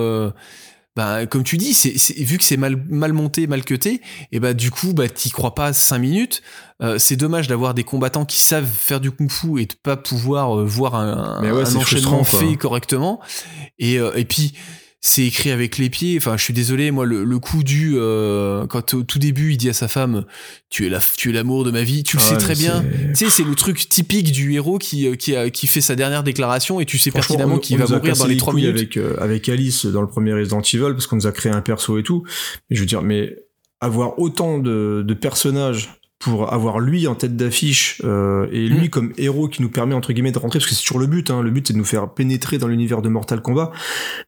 bah, 0.99 1.27
comme 1.27 1.45
tu 1.45 1.59
dis, 1.59 1.75
c'est, 1.75 1.97
c'est- 1.97 2.21
vu 2.25 2.39
que 2.39 2.43
c'est 2.45 2.57
mal, 2.57 2.75
mal 2.89 3.13
monté, 3.13 3.47
mal 3.47 3.65
cuté, 3.65 4.01
et 4.33 4.41
bah 4.41 4.53
du 4.53 4.73
coup, 4.73 4.95
bah 4.95 5.09
t'y 5.09 5.31
crois 5.31 5.55
pas 5.55 5.73
5 5.73 5.99
minutes. 6.01 6.43
Euh, 6.83 6.99
c'est 6.99 7.15
dommage 7.15 7.47
d'avoir 7.47 7.73
des 7.73 7.85
combattants 7.85 8.25
qui 8.25 8.41
savent 8.41 8.67
faire 8.69 8.99
du 8.99 9.13
kung-fu 9.13 9.61
et 9.63 9.67
de 9.67 9.75
pas 9.81 9.97
pouvoir 9.97 10.59
euh, 10.59 10.65
voir 10.65 10.97
un, 10.97 11.41
ouais, 11.53 11.77
enchaînement 11.77 12.25
fait 12.25 12.57
correctement. 12.57 13.21
Et, 13.79 14.01
euh, 14.01 14.11
et 14.17 14.25
puis 14.25 14.55
c'est 15.01 15.25
écrit 15.25 15.51
avec 15.51 15.79
les 15.79 15.91
pieds. 15.91 16.17
Enfin, 16.19 16.37
je 16.37 16.43
suis 16.43 16.53
désolé, 16.55 16.91
moi 16.91 17.07
le, 17.07 17.23
le 17.25 17.39
coup 17.39 17.63
du 17.63 17.93
euh, 17.97 18.67
quand 18.67 18.95
au 18.95 19.03
tout 19.05 19.19
début 19.19 19.53
il 19.53 19.57
dit 19.57 19.69
à 19.69 19.73
sa 19.73 19.87
femme, 19.89 20.25
tu 20.71 20.87
es 20.87 20.89
la, 20.89 20.99
tu 21.17 21.31
es 21.31 21.33
l'amour 21.33 21.65
de 21.65 21.71
ma 21.71 21.83
vie. 21.83 22.03
Tu 22.03 22.17
le 22.17 22.23
Ah 22.25 22.29
sais 22.31 22.37
très 22.37 22.55
bien. 22.55 22.85
Tu 23.11 23.15
sais, 23.15 23.31
c'est 23.31 23.45
le 23.45 23.55
truc 23.55 23.89
typique 23.89 24.33
du 24.33 24.55
héros 24.55 24.79
qui 24.79 25.07
euh, 25.07 25.15
qui, 25.15 25.37
a- 25.37 25.51
qui 25.51 25.67
fait 25.69 25.81
sa 25.81 25.95
dernière 25.95 26.23
déclaration 26.25 26.81
et 26.81 26.85
tu 26.85 26.99
sais 26.99 27.11
pertinemment 27.13 27.59
qu'il 27.61 27.77
va 27.79 27.85
mourir 27.99 28.17
dans 28.17 28.27
les 28.27 28.37
3 28.37 28.53
couilles 28.53 28.63
minutes. 28.63 28.77
Avec, 28.77 28.97
euh, 28.97 29.17
avec 29.21 29.49
Alice 29.49 29.87
dans 29.87 30.03
le 30.03 30.09
premier 30.09 30.33
Resident 30.35 30.61
Evil, 30.63 30.93
parce 30.93 31.07
qu'on 31.07 31.17
nous 31.17 31.27
a 31.29 31.33
créé 31.33 31.53
un 31.53 31.61
perso 31.61 31.97
et 31.99 32.03
tout. 32.03 32.25
Mais 32.69 32.77
je 32.77 32.81
veux 32.81 32.87
dire, 32.87 33.03
mais 33.03 33.37
avoir 33.81 34.19
autant 34.19 34.59
de, 34.59 35.05
de 35.07 35.15
personnages 35.15 35.98
pour 36.19 36.53
avoir 36.53 36.81
lui 36.81 37.07
en 37.07 37.15
tête 37.15 37.37
d'affiche 37.37 38.03
euh, 38.05 38.49
et 38.51 38.67
lui 38.69 38.87
Mm. 38.87 38.91
comme 38.91 39.13
héros 39.19 39.47
qui 39.49 39.63
nous 39.63 39.69
permet 39.71 39.95
entre 39.95 40.13
guillemets 40.13 40.33
de 40.33 40.39
rentrer 40.39 40.59
parce 40.59 40.69
que 40.69 40.75
c'est 40.75 40.83
toujours 40.83 40.99
le 40.99 41.07
but 41.07 41.31
hein, 41.31 41.43
le 41.43 41.51
but 41.53 41.67
c'est 41.67 41.73
de 41.75 41.79
nous 41.79 41.85
faire 41.85 42.13
pénétrer 42.13 42.59
dans 42.59 42.67
l'univers 42.67 43.03
de 43.03 43.09
Mortal 43.09 43.41
Kombat 43.41 43.71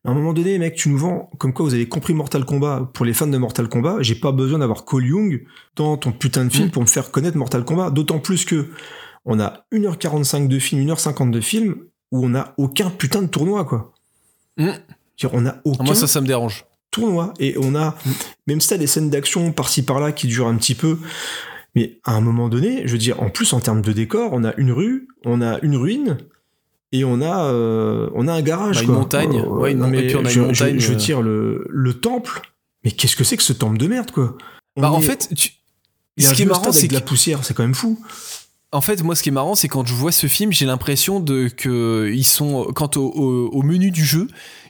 à 0.04 0.10
un 0.10 0.14
moment 0.14 0.32
donné 0.32 0.56
mec 0.58 0.76
tu 0.76 0.88
nous 0.88 0.98
vends 0.98 1.30
comme 1.38 1.52
quoi 1.52 1.64
vous 1.64 1.74
avez 1.74 1.88
compris 1.88 2.14
Mortal 2.14 2.44
Kombat 2.44 2.90
pour 2.94 3.04
les 3.04 3.12
fans 3.12 3.26
de 3.26 3.36
Mortal 3.38 3.68
Kombat 3.68 3.96
j'ai 4.02 4.14
pas 4.14 4.30
besoin 4.30 4.60
d'avoir 4.60 4.84
Cole 4.84 5.06
Young 5.06 5.44
dans 5.74 5.96
ton 5.96 6.12
putain 6.12 6.44
de 6.44 6.50
film 6.52 6.68
Mm. 6.68 6.70
pour 6.70 6.82
me 6.82 6.86
faire 6.86 7.10
connaître 7.10 7.36
Mortal 7.36 7.64
Kombat 7.64 7.90
d'autant 7.90 8.20
plus 8.20 8.44
que 8.44 8.68
on 9.24 9.40
a 9.40 9.64
1h45 9.72 10.46
de 10.46 10.58
film 10.60 10.86
1h50 10.86 11.30
de 11.32 11.40
film 11.40 11.74
où 12.12 12.24
on 12.24 12.34
a 12.36 12.54
aucun 12.56 12.90
putain 12.90 13.22
de 13.22 13.28
tournoi 13.28 13.64
quoi 13.64 13.92
Mm. 14.56 14.70
C'est-à-dire, 15.16 15.38
on 15.40 15.46
a 15.46 15.56
aucun 15.64 15.84
Moi 15.84 15.94
ça 15.96 16.06
ça 16.06 16.20
me 16.20 16.26
dérange. 16.26 16.64
tournoi 16.92 17.34
et 17.40 17.56
on 17.58 17.74
a 17.74 17.96
même 18.46 18.60
si 18.60 18.68
t'as 18.68 18.76
des 18.78 18.86
scènes 18.86 19.10
d'action 19.10 19.52
par-ci 19.52 19.82
par-là 19.82 20.12
qui 20.12 20.26
durent 20.28 20.46
un 20.48 20.56
petit 20.56 20.74
peu 20.74 20.98
mais 21.74 21.98
à 22.04 22.14
un 22.14 22.20
moment 22.20 22.48
donné 22.48 22.82
je 22.86 22.92
veux 22.92 22.98
dire 22.98 23.22
en 23.22 23.30
plus 23.30 23.52
en 23.52 23.60
termes 23.60 23.82
de 23.82 23.92
décor 23.92 24.30
on 24.32 24.44
a 24.44 24.54
une 24.56 24.72
rue 24.72 25.08
on 25.24 25.40
a 25.42 25.58
une 25.60 25.76
ruine 25.76 26.18
et 26.92 27.04
on 27.04 27.20
a 27.20 27.44
euh, 27.44 28.08
on 28.14 28.26
a 28.28 28.32
un 28.32 28.42
garage 28.42 28.76
Bah, 28.76 28.80
une 28.82 28.86
quoi. 28.88 28.96
montagne. 28.98 29.38
Euh, 29.40 29.46
Ouais, 29.48 29.74
non, 29.74 29.86
et 29.88 29.90
mais 29.90 30.06
puis 30.08 30.16
on 30.16 30.24
a 30.24 30.28
je, 30.28 30.40
une 30.40 30.46
montagne, 30.46 30.78
je 30.80 30.88
veux 30.88 30.94
euh. 30.94 30.98
dire 30.98 31.22
le 31.22 31.64
le 31.68 31.94
temple 31.94 32.40
mais 32.84 32.90
qu'est-ce 32.90 33.14
que 33.16 33.24
c'est 33.24 33.36
que 33.36 33.42
ce 33.42 33.52
temple 33.52 33.78
de 33.78 33.86
merde 33.86 34.10
quoi? 34.10 34.36
On 34.76 34.80
Bah 34.82 34.90
en 34.90 35.00
fait, 35.00 35.28
tu- 35.36 35.52
il 36.16 36.24
y 36.24 36.26
a 36.26 36.30
ce 36.30 36.34
qui 36.34 36.42
est 36.42 36.46
marrant, 36.46 36.72
c'est 36.72 36.78
avec 36.80 36.90
de 36.90 36.96
que 36.96 37.00
la 37.00 37.06
poussière 37.06 37.44
c'est 37.44 37.54
quand 37.54 37.62
même 37.62 37.74
fou 37.74 37.98
En 38.72 38.80
fait, 38.80 39.02
moi, 39.02 39.14
ce 39.16 39.22
qui 39.24 39.28
est 39.30 39.32
marrant, 39.32 39.54
c'est 39.56 39.66
quand 39.68 39.84
je 39.86 39.94
vois 39.94 40.12
ce 40.12 40.26
film, 40.28 40.52
j'ai 40.52 40.64
l'impression 40.66 41.18
de 41.20 41.48
que 41.48 42.10
ils 42.14 42.24
sont, 42.24 42.70
quant 42.74 42.90
au, 42.96 43.00
au- 43.00 43.48
au 43.50 43.62
menu 43.62 43.90
du 43.90 44.04
jeu, 44.04 44.28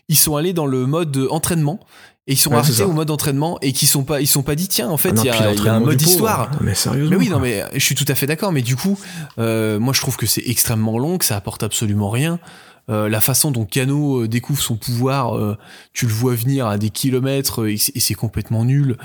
ils 0.09 0.17
sont 0.17 0.37
allés 0.37 0.53
dans 0.55 0.65
le 0.67 0.87
mode 0.87 1.27
entraînement 1.31 1.79
et 2.27 2.33
ils 2.35 2.37
sont 2.39 2.51
Ouais, 2.51 2.57
arrêtés 2.59 2.83
au 2.85 2.93
mode 2.93 3.11
entraînement 3.11 3.59
et 3.63 3.73
qui 3.73 3.87
sont 3.87 4.05
pas, 4.05 4.21
ils 4.21 4.27
sont 4.27 4.43
pas 4.43 4.55
dit 4.55 4.69
tiens, 4.69 4.89
en 4.89 4.97
fait, 4.97 5.11
Ah 5.17 5.21
il 5.23 5.27
y, 5.27 5.31
a- 5.31 5.53
il 5.53 5.65
y 5.65 5.69
a 5.69 5.75
un 5.75 5.81
mode 5.81 6.01
histoire. 6.01 6.51
Non, 6.53 6.59
mais 6.61 6.75
sérieusement 6.75 7.11
Mais 7.11 7.17
oui, 7.17 7.29
non, 7.29 7.41
mais 7.41 7.65
je 7.75 7.79
suis 7.81 7.95
tout 7.95 8.05
à 8.09 8.15
fait 8.15 8.27
d'accord. 8.27 8.53
Mais 8.53 8.63
du 8.63 8.77
coup, 8.77 8.99
euh, 9.39 9.79
moi, 9.81 9.93
je 9.95 10.01
trouve 10.01 10.17
que 10.17 10.27
c'est 10.27 10.43
extrêmement 10.47 10.99
long, 10.99 11.19
que 11.19 11.25
ça 11.25 11.37
apporte 11.37 11.63
absolument 11.63 12.11
rien. 12.11 12.39
Euh, 12.89 13.09
la 13.09 13.21
façon 13.21 13.51
dont 13.51 13.65
Kano 13.67 14.23
euh, 14.23 14.29
découvre 14.29 14.61
son 14.63 14.77
pouvoir, 14.77 15.37
euh, 15.37 15.57
tu 15.93 16.07
le 16.07 16.13
vois 16.13 16.35
venir 16.35 16.67
à 16.67 16.77
des 16.79 16.91
kilomètres 16.91 17.63
euh, 17.63 17.73
et 17.73 17.77
c'est 17.79 18.15
complètement 18.15 18.65
nul. 18.65 18.97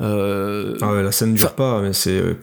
Euh, 0.00 0.76
ah 0.82 0.92
ouais, 0.92 1.02
la 1.02 1.12
scène 1.12 1.34
dure 1.34 1.46
Enfin, 1.46 1.54
pas 1.56 1.80
mais 1.80 1.92
c'est 1.94 2.10
euh, 2.10 2.38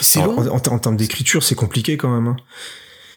c'est 0.00 0.20
long. 0.22 0.38
En, 0.38 0.46
en- 0.46 0.56
en 0.74 0.78
termes 0.78 0.96
d'écriture, 0.96 1.42
c'est 1.42 1.54
compliqué 1.54 1.96
quand 1.98 2.08
même. 2.14 2.28
hein. 2.28 2.36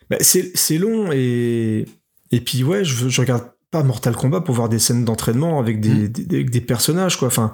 Bah, 0.09 0.17
c'est 0.19 0.51
c'est 0.55 0.77
long 0.77 1.09
et 1.13 1.85
et 2.31 2.41
puis 2.41 2.63
ouais, 2.63 2.83
je, 2.83 3.07
je 3.07 3.21
regarde 3.21 3.45
pas 3.73 3.83
Mortal 3.83 4.15
Kombat 4.15 4.41
pour 4.41 4.55
voir 4.55 4.69
des 4.69 4.79
scènes 4.79 5.03
d'entraînement 5.03 5.59
avec 5.59 5.81
des, 5.81 5.89
Mm. 5.89 6.07
des, 6.07 6.23
des- 6.25 6.43
des 6.45 6.61
personnages 6.61 7.17
quoi. 7.17 7.27
Enfin, 7.27 7.53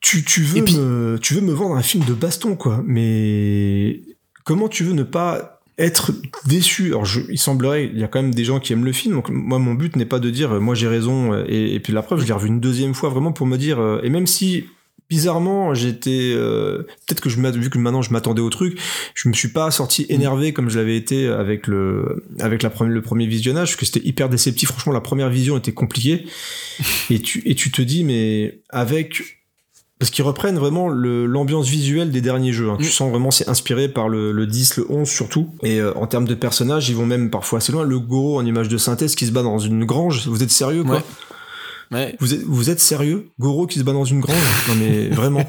tu, 0.00 0.24
tu 0.24 0.42
veux 0.42 0.64
puis- 0.64 0.76
me 0.76 1.18
tu 1.20 1.34
veux 1.34 1.40
me 1.40 1.52
vendre 1.52 1.76
un 1.76 1.82
film 1.82 2.04
de 2.04 2.14
baston 2.14 2.56
quoi, 2.56 2.82
mais 2.86 4.00
comment 4.44 4.68
tu 4.68 4.84
veux 4.84 4.92
ne 4.94 5.02
pas 5.02 5.60
être 5.78 6.12
déçu? 6.46 6.88
Alors, 6.88 7.04
je, 7.06 7.20
il 7.30 7.38
semblerait, 7.38 7.86
il 7.86 7.98
y 7.98 8.04
a 8.04 8.08
quand 8.08 8.20
même 8.20 8.34
des 8.34 8.44
gens 8.44 8.60
qui 8.60 8.72
aiment 8.74 8.84
le 8.84 8.92
film. 8.92 9.14
Donc, 9.14 9.30
moi, 9.30 9.58
mon 9.58 9.72
but 9.74 9.96
n'est 9.96 10.04
pas 10.04 10.18
de 10.18 10.28
dire, 10.28 10.52
euh, 10.56 10.60
moi, 10.60 10.74
j'ai 10.74 10.88
raison. 10.88 11.32
euh, 11.32 11.44
Et, 11.48 11.74
et 11.74 11.80
puis 11.80 11.92
la 11.94 12.02
preuve, 12.02 12.20
je 12.20 12.26
l'ai 12.26 12.34
revu 12.34 12.48
une 12.48 12.60
deuxième 12.60 12.92
fois 12.92 13.08
vraiment 13.08 13.32
pour 13.32 13.46
me 13.46 13.56
dire. 13.56 13.78
euh, 13.80 14.00
Et 14.02 14.10
même 14.10 14.26
si 14.26 14.66
bizarrement, 15.10 15.74
j'étais 15.74 16.32
euh, 16.34 16.84
peut-être 17.06 17.20
que 17.20 17.28
je 17.28 17.36
vu 17.40 17.68
que 17.68 17.78
maintenant 17.78 18.00
je 18.00 18.12
m'attendais 18.12 18.40
au 18.40 18.48
truc, 18.48 18.78
je 19.14 19.28
me 19.28 19.34
suis 19.34 19.48
pas 19.48 19.70
sorti 19.70 20.06
énervé 20.08 20.52
comme 20.54 20.70
je 20.70 20.78
l'avais 20.78 20.96
été 20.96 21.26
avec 21.26 21.66
le 21.66 22.24
avec 22.38 22.62
la 22.62 22.70
première 22.70 22.94
le 22.94 23.02
premier 23.02 23.26
visionnage 23.26 23.68
parce 23.70 23.76
que 23.76 23.86
c'était 23.86 24.06
hyper 24.06 24.28
déceptif. 24.28 24.70
Franchement, 24.70 24.92
la 24.92 25.00
première 25.00 25.28
vision 25.28 25.58
était 25.58 25.72
compliquée 25.72 26.24
et 27.10 27.18
tu 27.20 27.42
et 27.44 27.54
tu 27.54 27.70
te 27.70 27.82
dis 27.82 28.04
mais 28.04 28.60
avec 28.70 29.22
parce 29.98 30.10
qu'ils 30.10 30.24
reprennent 30.24 30.56
vraiment 30.58 30.88
l'ambiance 30.88 31.68
visuelle 31.68 32.10
des 32.10 32.22
derniers 32.22 32.54
jeux. 32.54 32.70
hein. 32.70 32.76
Tu 32.78 32.86
Mm. 32.86 32.88
sens 32.90 33.10
vraiment 33.10 33.30
c'est 33.30 33.48
inspiré 33.50 33.86
par 33.88 34.08
le, 34.08 34.32
le 34.32 34.46
10, 34.46 34.78
le 34.78 34.86
11 34.90 35.06
surtout. 35.06 35.50
Et 35.62 35.78
euh, 35.78 35.92
en 35.94 36.06
termes 36.06 36.26
de 36.26 36.34
personnages, 36.34 36.88
ils 36.88 36.96
vont 36.96 37.04
même 37.04 37.28
parfois 37.30 37.58
assez 37.58 37.70
loin. 37.70 37.82
Le 37.84 37.98
Goro 37.98 38.38
en 38.38 38.46
image 38.46 38.68
de 38.68 38.78
synthèse 38.78 39.14
qui 39.14 39.26
se 39.26 39.30
bat 39.32 39.42
dans 39.42 39.58
une 39.58 39.84
grange. 39.84 40.26
Vous 40.26 40.42
êtes 40.42 40.50
sérieux 40.50 40.84
quoi? 40.84 40.96
Ouais. 40.96 41.02
Ouais. 41.92 42.16
vous, 42.20 42.34
êtes, 42.34 42.42
vous 42.42 42.70
êtes 42.70 42.80
sérieux? 42.80 43.28
Goro 43.40 43.66
qui 43.66 43.78
se 43.78 43.84
bat 43.84 43.92
dans 43.92 44.04
une 44.04 44.20
grange? 44.20 44.36
Non 44.68 44.74
mais 44.76 45.08
vraiment. 45.10 45.44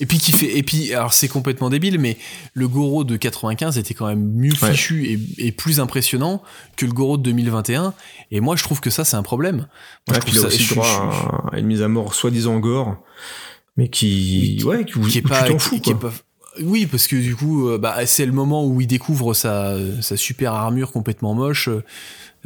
Et 0.00 0.06
puis 0.06 0.18
qui 0.18 0.32
fait 0.32 0.56
et 0.56 0.62
puis 0.62 0.94
alors 0.94 1.12
c'est 1.12 1.28
complètement 1.28 1.68
débile 1.68 1.98
mais 1.98 2.16
le 2.54 2.68
Goro 2.68 3.04
de 3.04 3.16
95 3.16 3.76
était 3.76 3.92
quand 3.92 4.06
même 4.06 4.32
mieux 4.32 4.52
Ouais. 4.62 4.70
fichu 4.70 5.04
et, 5.06 5.46
et 5.46 5.52
plus 5.52 5.78
impressionnant 5.78 6.42
que 6.76 6.86
le 6.86 6.92
Goro 6.92 7.18
de 7.18 7.22
2021 7.24 7.92
et 8.30 8.40
moi 8.40 8.56
je 8.56 8.62
trouve 8.62 8.80
que 8.80 8.88
ça 8.88 9.04
c'est 9.04 9.16
un 9.16 9.22
problème. 9.22 9.66
Moi, 10.08 10.16
Ouais, 10.16 10.22
je 10.24 10.30
puis 10.30 10.38
ça- 10.40 10.46
aussi 10.46 10.62
je- 10.62 10.74
droit 10.74 10.86
je- 10.86 11.26
à, 11.50 11.56
à 11.56 11.58
une 11.58 11.66
mise 11.66 11.82
à 11.82 11.88
mort 11.88 12.14
soi-disant 12.14 12.58
gore, 12.60 12.96
mais 13.76 13.88
qui, 13.88 14.56
qui- 14.58 14.64
ouais, 14.64 14.84
qui, 14.86 14.98
qui 15.00 15.18
est 15.18 15.24
où 15.24 15.28
pas 15.28 15.42
tu 15.42 15.52
t'en 15.52 15.58
qui- 15.58 15.64
fous, 15.64 15.80
qui 15.80 15.90
est 15.90 15.94
quoi. 15.94 16.10
pas 16.10 16.16
oui 16.62 16.86
parce 16.86 17.06
que 17.06 17.16
du 17.16 17.34
coup 17.36 17.68
euh, 17.68 17.78
bah, 17.78 18.06
c'est 18.06 18.26
le 18.26 18.32
moment 18.32 18.64
où 18.66 18.80
il 18.80 18.86
découvre 18.86 19.34
sa 19.34 19.76
sa 20.00 20.16
super 20.16 20.54
armure 20.54 20.92
complètement 20.92 21.34
moche 21.34 21.68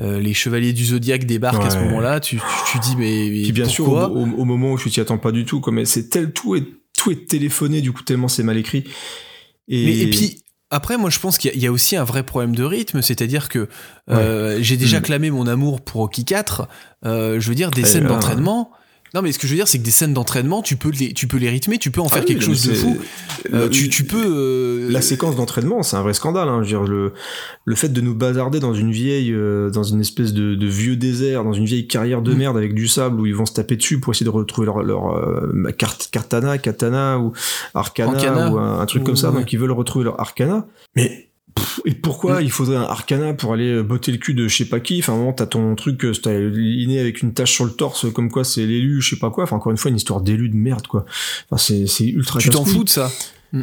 euh, 0.00 0.20
les 0.20 0.34
chevaliers 0.34 0.72
du 0.72 0.84
zodiaque 0.84 1.24
débarquent 1.24 1.64
à 1.64 1.70
ce 1.70 1.78
moment-là 1.78 2.20
tu, 2.20 2.36
tu, 2.36 2.42
tu 2.72 2.78
dis 2.80 2.96
mais, 2.96 3.28
mais 3.30 3.42
Puis 3.44 3.52
bien 3.52 3.68
sûr, 3.68 3.84
pourquoi 3.84 4.08
au, 4.10 4.26
au- 4.26 4.40
au 4.40 4.44
moment 4.44 4.72
où 4.72 4.78
tu 4.78 4.90
t'y 4.90 5.00
attends 5.00 5.18
pas 5.18 5.32
du 5.32 5.44
tout, 5.44 5.60
comme 5.60 5.84
c'est 5.84 6.08
tel 6.08 6.32
tout 6.32 6.54
est 6.56 6.64
tout 6.98 7.10
est 7.10 7.26
téléphoné 7.28 7.80
du 7.80 7.92
coup 7.92 8.02
tellement 8.02 8.28
c'est 8.28 8.42
mal 8.42 8.56
écrit. 8.58 8.84
Et, 9.68 9.84
Mais, 9.86 9.98
et 9.98 10.10
puis 10.10 10.42
après, 10.70 10.96
moi, 10.98 11.10
je 11.10 11.18
pense 11.20 11.38
qu'il 11.38 11.54
y, 11.54 11.60
y 11.60 11.66
a 11.66 11.72
aussi 11.72 11.94
un 11.96 12.02
vrai 12.04 12.24
problème 12.24 12.54
de 12.56 12.64
rythme, 12.64 13.00
c'est-à-dire 13.00 13.48
que 13.48 13.68
euh, 14.10 14.58
j'ai 14.60 14.76
déjà 14.76 14.98
Mm. 14.98 15.02
clamé 15.02 15.30
mon 15.30 15.46
amour 15.46 15.80
pour 15.80 16.00
Rocky 16.00 16.24
4. 16.24 16.68
euh, 17.04 17.38
je 17.40 17.48
veux 17.48 17.54
dire, 17.54 17.70
des 17.70 17.82
Et 17.82 17.84
scènes 17.84 18.02
là, 18.04 18.08
d'entraînement. 18.10 18.70
Non, 19.16 19.22
mais 19.22 19.32
ce 19.32 19.38
que 19.38 19.46
je 19.46 19.52
veux 19.52 19.56
dire, 19.56 19.66
c'est 19.66 19.78
que 19.78 19.82
des 19.82 19.90
scènes 19.90 20.12
d'entraînement, 20.12 20.60
tu 20.60 20.76
peux 20.76 20.90
les, 20.90 21.14
tu 21.14 21.26
peux 21.26 21.38
les 21.38 21.48
rythmer, 21.48 21.78
tu 21.78 21.90
peux 21.90 22.02
en 22.02 22.06
Ah 22.06 22.16
faire 22.16 22.20
oui, 22.20 22.26
quelque 22.26 22.44
chose 22.44 22.66
de 22.66 22.74
fou. 22.74 22.98
Euh, 23.54 23.64
le- 23.64 23.70
tu, 23.70 23.88
tu 23.88 24.04
peux. 24.04 24.22
euh, 24.26 24.90
La 24.92 25.00
séquence 25.00 25.36
d'entraînement, 25.36 25.82
c'est 25.82 25.96
un 25.96 26.02
vrai 26.02 26.12
scandale. 26.12 26.48
Hein. 26.50 26.62
Je 26.62 26.76
veux 26.76 26.82
dire, 26.82 26.90
le, 26.90 27.14
le 27.64 27.74
fait 27.74 27.88
de 27.88 28.00
nous 28.02 28.14
bazarder 28.14 28.60
dans 28.60 28.74
une 28.74 28.90
vieille, 28.92 29.32
euh, 29.32 29.70
dans 29.70 29.84
une 29.84 30.02
espèce 30.02 30.34
de, 30.34 30.54
de 30.54 30.66
vieux 30.66 30.96
désert, 30.96 31.44
dans 31.44 31.54
une 31.54 31.64
vieille 31.64 31.86
carrière 31.88 32.20
de 32.20 32.34
Mm. 32.34 32.36
merde 32.36 32.56
avec 32.58 32.74
du 32.74 32.88
sable 32.88 33.18
où 33.18 33.24
ils 33.24 33.34
vont 33.34 33.46
se 33.46 33.54
taper 33.54 33.76
dessus 33.76 34.00
pour 34.00 34.12
essayer 34.12 34.26
de 34.26 34.30
retrouver 34.30 34.66
leur, 34.66 34.82
leur 34.82 35.16
euh, 35.16 35.70
carte, 35.78 36.10
katana, 36.12 36.58
katana 36.58 37.18
ou 37.18 37.32
arcana, 37.72 38.12
Arcana. 38.12 38.50
ou 38.52 38.58
un, 38.58 38.80
un 38.80 38.84
truc 38.86 39.02
comme 39.02 39.16
ça. 39.16 39.30
Ouais. 39.30 39.38
Donc 39.40 39.50
ils 39.50 39.58
veulent 39.58 39.72
retrouver 39.72 40.04
leur 40.04 40.20
arcana. 40.20 40.66
Mais 40.94 41.30
pff, 41.56 41.80
et 41.84 41.94
pourquoi 41.94 42.40
Mm. 42.40 42.44
il 42.44 42.50
faudrait 42.52 42.76
un 42.76 42.82
arcana 42.82 43.34
pour 43.34 43.52
aller 43.52 43.82
botter 43.82 44.12
le 44.12 44.18
cul 44.18 44.34
de 44.34 44.46
je 44.46 44.56
sais 44.56 44.64
pas 44.66 44.78
qui? 44.78 45.00
Enfin, 45.00 45.12
à 45.12 45.16
un 45.16 45.18
moment, 45.18 45.32
t'as 45.32 45.46
ton 45.46 45.74
truc, 45.74 46.04
euh, 46.04 46.12
t'as 46.12 46.38
liné 46.38 47.00
avec 47.00 47.22
une 47.22 47.32
tache 47.32 47.52
sur 47.52 47.64
le 47.64 47.72
torse, 47.72 48.06
comme 48.12 48.30
quoi 48.30 48.44
c'est 48.44 48.64
l'élu, 48.66 49.00
je 49.02 49.10
sais 49.10 49.18
pas 49.18 49.30
quoi. 49.30 49.44
Enfin, 49.44 49.56
encore 49.56 49.72
une 49.72 49.78
fois, 49.78 49.90
une 49.90 49.96
histoire 49.96 50.20
d'élu 50.20 50.48
de 50.48 50.56
merde, 50.56 50.86
quoi. 50.86 51.04
Enfin, 51.50 51.56
c'est 51.58 51.86
c'est 51.88 52.06
ultra 52.06 52.38
tu 52.38 52.50
t'en 52.50 52.64
fous 52.64 52.84
de 52.84 52.88
ça. 52.88 53.10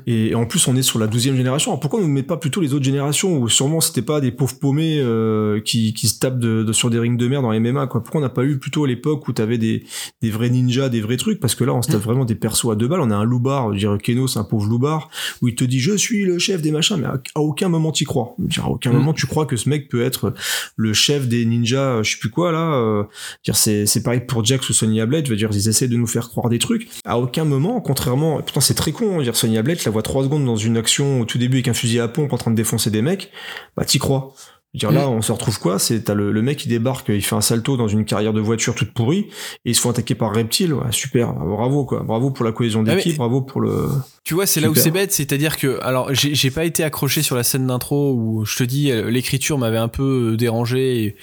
Et 0.08 0.36
en 0.36 0.46
plus, 0.46 0.68
on 0.68 0.76
est 0.76 0.82
sur 0.82 1.00
la 1.00 1.08
douzième 1.08 1.36
génération. 1.36 1.72
Alors 1.72 1.80
pourquoi 1.80 2.00
on 2.00 2.04
ne 2.04 2.08
met 2.08 2.24
pas 2.24 2.38
plutôt 2.38 2.62
les 2.62 2.74
autres 2.74 2.86
générations 2.86 3.38
où 3.38 3.50
sûrement 3.50 3.82
c'était 3.82 4.02
pas 4.02 4.22
des 4.22 4.32
pauvres 4.32 4.58
paumés 4.60 5.00
euh, 5.00 5.60
qui, 5.62 5.94
qui 5.94 6.08
se 6.08 6.20
tapent 6.20 6.40
de, 6.40 6.64
de- 6.64 6.74
sur 6.74 6.90
des 6.90 7.00
rings 7.00 7.18
de 7.18 7.28
merde 7.28 7.46
en 7.46 7.58
MMA 7.60 7.88
quoi 7.88 8.02
Pourquoi 8.04 8.20
on 8.20 8.24
n'a 8.24 8.30
pas 8.30 8.44
eu 8.44 8.58
plutôt 8.58 8.86
à 8.86 8.88
l'époque 8.88 9.28
où 9.28 9.34
t'avais 9.34 9.58
des, 9.58 9.84
des 10.22 10.30
vrais 10.30 10.50
ninjas, 10.50 10.90
des 10.90 11.02
vrais 11.02 11.18
trucs? 11.18 11.40
Parce 11.40 11.56
que 11.56 11.64
là, 11.64 11.74
on 11.74 11.82
se 11.82 11.92
tape 11.92 12.02
vraiment 12.02 12.26
des 12.26 12.36
persos 12.36 12.72
à 12.72 12.76
deux 12.76 12.88
balles. 12.88 13.02
On 13.02 13.12
a 13.12 13.16
un 13.16 13.24
loupard, 13.24 13.74
je 13.74 13.80
dirais 13.80 13.98
Keno, 13.98 14.28
c'est 14.28 14.40
un 14.40 14.44
pauvre 14.44 14.68
loupard 14.68 15.10
où 15.42 15.48
il 15.48 15.56
te 15.56 15.64
dit 15.64 15.80
je 15.80 15.96
suis 15.96 16.26
le 16.26 16.40
chef 16.40 16.62
des 16.62 16.72
machins, 16.72 16.98
mais 16.98 17.06
à, 17.08 17.20
à 17.36 17.40
aucun 17.42 17.70
moment 17.70 17.92
t'y 17.92 18.04
crois. 18.06 18.36
Dire, 18.40 18.66
à 18.66 18.70
aucun 18.70 18.92
Mm. 18.92 18.96
moment 18.98 19.14
tu 19.14 19.28
crois 19.28 19.46
que 19.46 19.56
ce 19.58 19.70
mec 19.70 19.90
peut 19.90 20.02
être 20.04 20.34
le 20.76 20.94
chef 20.94 21.28
des 21.28 21.46
ninjas, 21.46 22.04
je 22.04 22.12
sais 22.12 22.18
plus 22.20 22.30
quoi 22.30 22.52
là. 22.52 22.74
euh, 22.76 23.04
dire, 23.44 23.56
c'est 23.56 23.86
c'est 23.86 24.02
pareil 24.04 24.22
pour 24.28 24.44
Jax 24.46 24.70
ou 24.70 24.74
Sonya 24.74 25.06
Blade. 25.06 25.26
Je 25.26 25.30
veux 25.32 25.36
dire, 25.38 25.50
ils 25.52 25.68
essaient 25.70 25.88
de 25.88 25.98
nous 25.98 26.08
faire 26.08 26.30
croire 26.30 26.50
des 26.50 26.60
trucs. 26.60 26.88
À 27.06 27.20
aucun 27.20 27.44
moment, 27.46 27.82
contrairement, 27.82 28.38
pourtant 28.42 28.62
c'est 28.62 28.74
très 28.74 28.92
con. 28.92 29.20
hein, 29.20 29.24
dire, 29.24 29.36
Sonya 29.36 29.62
Blade, 29.62 29.80
je 29.84 29.90
la 29.90 29.92
vois 29.92 30.02
trois 30.02 30.24
secondes 30.24 30.46
dans 30.46 30.56
une 30.56 30.78
action 30.78 31.20
au 31.22 31.26
tout 31.26 31.38
début 31.38 31.58
avec 31.58 31.68
un 31.68 31.74
fusil 31.74 32.00
à 32.00 32.08
pompe 32.08 32.34
en 32.34 32.38
train 32.38 32.52
de 32.52 32.56
défoncer 32.56 32.90
des 32.90 33.02
mecs, 33.02 33.32
bah 33.78 33.86
t'y 33.86 34.00
crois. 34.00 34.34
Je 34.76 34.88
veux 34.88 34.92
dire, 34.92 35.02
là, 35.02 35.08
on 35.08 35.22
se 35.22 35.32
retrouve 35.32 35.60
quoi? 35.60 35.78
C'est 35.78 36.06
t'as 36.06 36.16
le, 36.16 36.32
le 36.32 36.42
mec 36.42 36.58
qui 36.58 36.68
débarque, 36.68 37.10
il 37.10 37.22
fait 37.24 37.36
un 37.36 37.42
salto 37.42 37.78
dans 37.78 37.88
une 37.88 38.06
carrière 38.06 38.34
de 38.34 38.42
voiture 38.42 38.74
toute 38.74 38.92
pourrie, 38.92 39.28
et 39.66 39.70
ils 39.70 39.76
se 39.76 39.82
font 39.82 39.92
attaquer 39.92 40.16
par 40.16 40.34
reptiles. 40.34 40.74
Ouais, 40.74 40.92
super, 40.92 41.32
bravo 41.32 41.86
quoi, 41.86 42.02
bravo 42.02 42.32
pour 42.32 42.44
la 42.44 42.52
cohésion 42.52 42.84
Ah, 42.88 42.96
d'équipe, 42.96 43.12
mais- 43.12 43.18
bravo 43.20 43.42
pour 43.44 43.62
le. 43.62 43.90
Tu 44.24 44.34
vois, 44.34 44.48
c'est 44.48 44.62
là 44.62 44.72
où 44.72 44.76
c'est 44.76 44.90
bête, 44.90 45.12
c'est-à-dire 45.12 45.58
que, 45.58 45.80
alors, 45.84 46.12
j'ai 46.14 46.50
pas 46.50 46.66
été 46.66 46.84
accroché 46.84 47.22
sur 47.22 47.36
la 47.36 47.44
scène 47.44 47.68
d'intro 47.68 48.14
où 48.16 48.46
je 48.46 48.56
te 48.58 48.64
dis, 48.64 48.90
l'écriture 48.92 49.60
m'avait 49.60 49.78
un 49.78 49.90
peu 49.90 50.32
euh, 50.32 50.38
dérangé 50.38 51.04
et, 51.04 51.16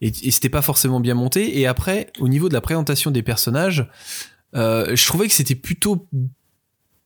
et, 0.00 0.08
et 0.08 0.30
c'était 0.32 0.48
pas 0.48 0.62
forcément 0.62 0.98
bien 0.98 1.14
monté. 1.14 1.60
Et 1.60 1.66
après, 1.68 2.08
au 2.18 2.26
niveau 2.26 2.48
de 2.48 2.54
la 2.54 2.60
présentation 2.60 3.12
des 3.12 3.22
personnages, 3.22 3.88
euh, 4.56 4.96
je 4.96 5.06
trouvais 5.06 5.28
que 5.28 5.32
c'était 5.34 5.54
plutôt 5.54 6.08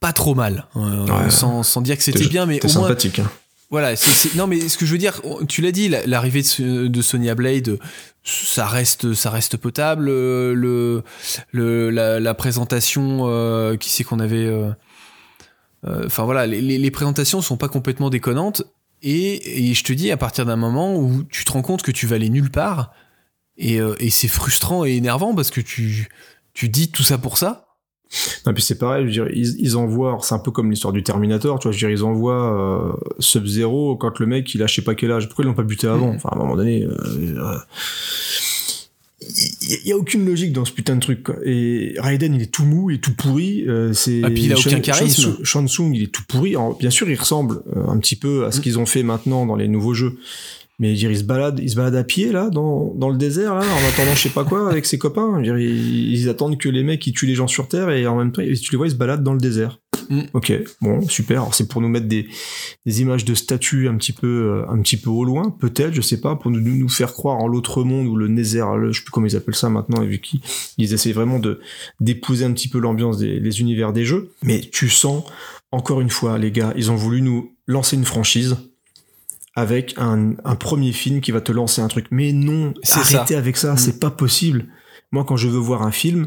pas 0.01 0.13
trop 0.13 0.35
mal, 0.35 0.67
euh, 0.77 1.05
Ouais. 1.07 1.31
sans, 1.31 1.63
sans 1.63 1.81
dire 1.83 1.97
que 1.97 2.03
c'était 2.03 2.27
bien, 2.27 2.47
mais 2.47 2.59
au 2.65 2.69
moins, 2.73 2.89
sympathique. 2.89 3.19
hein. 3.19 3.31
voilà, 3.71 3.95
c'est- 3.97 4.11
c'est- 4.11 4.35
non 4.37 4.47
mais 4.47 4.69
ce 4.69 4.77
que 4.79 4.87
je 4.87 4.93
veux 4.93 4.99
dire, 4.99 5.21
tu 5.49 5.61
l'as 5.61 5.73
dit, 5.73 5.89
la- 5.89 6.05
l'arrivée 6.07 6.43
de, 6.43 6.87
de 6.89 7.03
Sonya 7.03 7.35
Blade, 7.35 7.79
ça 8.25 8.67
reste, 8.67 9.13
ça 9.15 9.31
reste 9.31 9.57
potable. 9.59 10.09
euh, 10.09 10.55
Le, 10.55 11.03
le, 11.53 11.91
la, 11.91 12.19
la 12.19 12.35
présentation, 12.35 13.21
euh, 13.29 13.77
qui 13.77 13.91
c'est 13.91 14.03
qu'on 14.05 14.21
avait, 14.21 14.47
euh, 14.47 14.71
euh, 15.87 16.05
enfin 16.07 16.25
voilà, 16.25 16.47
les, 16.47 16.61
les, 16.61 16.79
les 16.79 16.91
présentations 16.91 17.41
sont 17.43 17.57
pas 17.57 17.69
complètement 17.69 18.11
déconnantes. 18.11 18.63
Et, 19.03 19.69
et 19.71 19.75
je 19.75 19.83
te 19.85 19.93
dis, 19.95 20.11
à 20.11 20.17
partir 20.19 20.45
d'un 20.45 20.57
moment 20.57 20.95
où 20.97 21.23
tu 21.25 21.45
te 21.47 21.53
rends 21.53 21.63
compte 21.63 21.81
que 21.83 21.91
tu 21.91 22.07
vas 22.07 22.17
aller 22.17 22.29
nulle 22.29 22.51
part, 22.51 22.93
et, 23.57 23.81
euh, 23.81 23.95
et 23.99 24.11
c'est 24.11 24.29
frustrant 24.29 24.85
et 24.85 24.93
énervant 24.93 25.35
parce 25.35 25.51
que 25.51 25.61
tu, 25.63 26.09
tu 26.55 26.69
dis 26.69 26.91
tout 26.91 27.03
ça 27.03 27.17
pour 27.19 27.39
ça. 27.39 27.67
Non, 28.47 28.53
puis 28.55 28.63
c'est 28.63 28.79
pareil, 28.79 29.03
je 29.03 29.21
veux 29.21 29.27
dire, 29.29 29.35
ils, 29.37 29.55
ils 29.61 29.77
envoient, 29.77 30.19
c'est 30.23 30.35
un 30.35 30.39
peu 30.41 30.51
comme 30.51 30.71
l'histoire 30.71 30.93
du 30.93 31.03
Terminator, 31.05 31.59
tu 31.61 31.69
vois, 31.69 31.73
je 31.73 31.77
veux 31.87 31.93
dire, 31.93 32.01
ils 32.01 32.05
envoient 32.05 32.93
euh, 32.93 32.93
Sub-Zero 33.21 33.97
quand 33.97 34.19
le 34.19 34.27
mec, 34.27 34.53
il 34.55 34.63
a 34.63 34.67
je 34.67 34.75
sais 34.75 34.83
pas 34.83 34.95
quel 34.97 35.13
âge. 35.13 35.27
Pourquoi 35.29 35.45
ils 35.45 35.49
l'ont 35.49 35.55
pas 35.55 35.63
buté 35.63 35.87
avant? 35.87 36.09
Mhm. 36.11 36.17
Enfin, 36.17 36.29
à 36.33 36.35
un 36.35 36.39
moment 36.39 36.57
donné, 36.57 36.83
euh, 36.85 37.59
il 39.23 39.87
y 39.87 39.93
a 39.93 39.97
aucune 39.97 40.25
logique 40.25 40.53
dans 40.53 40.65
ce 40.65 40.73
putain 40.73 40.97
de 40.97 41.01
truc. 41.01 41.23
Quoi. 41.23 41.37
Et 41.45 41.95
Raiden, 41.99 42.35
il 42.35 42.43
est 42.43 42.51
tout 42.53 42.65
mou, 42.65 42.91
il 42.91 42.97
est 42.97 42.99
tout 42.99 43.15
pourri. 43.15 43.65
euh, 43.69 43.93
c'est 43.93 44.23
Ah, 44.25 44.31
puis 44.31 44.45
il 44.45 44.53
a 44.53 44.59
aucun 44.59 44.81
charisme. 44.81 45.37
Shang 45.45 45.69
Tsung, 45.69 45.95
il 45.95 46.03
est 46.05 46.13
tout 46.13 46.23
pourri. 46.27 46.51
Alors, 46.57 46.77
bien 46.79 46.91
sûr, 46.91 47.09
il 47.09 47.15
ressemble 47.17 47.63
euh, 47.77 47.87
un 47.87 47.99
petit 47.99 48.17
peu 48.17 48.47
à 48.47 48.51
ce 48.51 48.57
Mhm. 48.59 48.63
qu'ils 48.63 48.79
ont 48.79 48.87
fait 48.87 49.03
maintenant 49.03 49.45
dans 49.47 49.57
les 49.57 49.69
nouveaux 49.69 49.95
jeux. 49.95 50.17
Mais 50.81 50.95
dire, 50.95 51.11
il 51.11 51.19
se 51.19 51.25
balade, 51.25 51.61
il 51.63 51.71
se 51.71 51.77
balade 51.77 51.95
à 51.95 52.03
pied 52.05 52.33
là, 52.33 52.49
dans, 52.51 52.93
dans 52.97 53.11
le 53.11 53.19
désert 53.19 53.55
là, 53.55 53.61
en 53.61 53.89
attendant 53.89 54.15
je 54.15 54.23
sais 54.23 54.31
pas 54.31 54.45
quoi 54.45 54.71
avec 54.71 54.87
ses 54.87 54.99
copains. 54.99 55.41
Dire, 55.43 55.57
ils, 55.59 56.13
ils 56.13 56.29
attendent 56.29 56.59
que 56.59 56.69
les 56.69 56.83
mecs 56.83 57.07
ils 57.07 57.13
tuent 57.13 57.27
les 57.27 57.35
gens 57.35 57.47
sur 57.47 57.69
Terre 57.69 57.91
et 57.91 58.07
en 58.07 58.17
même 58.17 58.33
temps, 58.33 58.43
tu 58.43 58.71
les 58.73 58.77
vois, 58.77 58.87
ils 58.87 58.93
se 58.93 58.97
baladent 58.97 59.23
dans 59.23 59.35
le 59.35 59.41
désert. 59.41 59.79
Mm. 60.09 60.23
Ok, 60.33 60.53
bon, 60.81 61.07
super. 61.07 61.43
Alors 61.43 61.55
c'est 61.55 61.69
pour 61.69 61.81
nous 61.83 61.89
mettre 61.89 62.09
des, 62.09 62.27
des 62.87 63.01
images 63.03 63.25
de 63.25 63.35
statues 63.35 63.89
un 63.89 63.97
petit 63.97 64.13
peu, 64.13 64.27
euh, 64.27 64.73
un 64.73 64.81
petit 64.81 64.97
peu 64.97 65.11
au 65.11 65.25
loin, 65.25 65.55
peut-être, 65.61 65.93
je 65.95 66.01
sais 66.01 66.21
pas, 66.21 66.35
pour 66.35 66.51
nous, 66.51 66.61
nous 66.61 66.89
faire 66.89 67.13
croire 67.13 67.37
en 67.37 67.47
l'autre 67.47 67.85
monde 67.85 68.07
ou 68.09 68.17
le 68.17 68.27
Nether, 68.27 68.65
le- 68.77 68.91
je 68.91 68.99
sais 68.99 69.05
plus 69.05 69.13
comment 69.13 69.27
ils 69.27 69.37
appellent 69.37 69.55
ça 69.55 69.69
maintenant, 69.69 70.03
et 70.03 70.07
vu 70.07 70.19
qu'ils 70.19 70.41
ils 70.79 70.95
essaient 70.95 71.13
vraiment 71.13 71.39
de 71.39 71.61
d'épouser 72.01 72.45
un 72.47 72.53
petit 72.53 72.69
peu 72.69 72.79
l'ambiance 72.81 73.19
des 73.19 73.39
les 73.39 73.61
univers 73.61 73.93
des 73.93 74.05
jeux. 74.05 74.31
Mais 74.43 74.61
tu 74.61 74.89
sens, 74.89 75.25
encore 75.73 76.01
une 76.01 76.11
fois, 76.11 76.39
les 76.39 76.51
gars, 76.51 76.73
ils 76.77 76.91
ont 76.91 76.97
voulu 76.97 77.21
nous 77.23 77.53
lancer 77.67 77.97
une 77.97 78.05
franchise 78.07 78.57
avec 79.61 79.95
un, 79.99 80.35
un 80.45 80.57
premier 80.57 80.93
film 80.93 81.21
qui 81.21 81.31
va 81.31 81.41
te 81.41 81.53
lancer 81.53 81.81
un 81.83 81.89
truc. 81.89 82.07
Mais 82.11 82.33
non, 82.33 82.75
C'est 82.83 83.17
arrêtez 83.17 83.35
ça. 83.35 83.39
avec 83.39 83.57
ça, 83.57 83.73
Mm. 83.75 83.79
c'est 83.79 84.01
pas 84.01 84.11
possible. 84.11 84.67
Moi, 85.13 85.25
quand 85.25 85.37
je 85.37 85.49
veux 85.49 85.59
voir 85.59 85.83
un 85.83 85.91
film, 85.93 86.27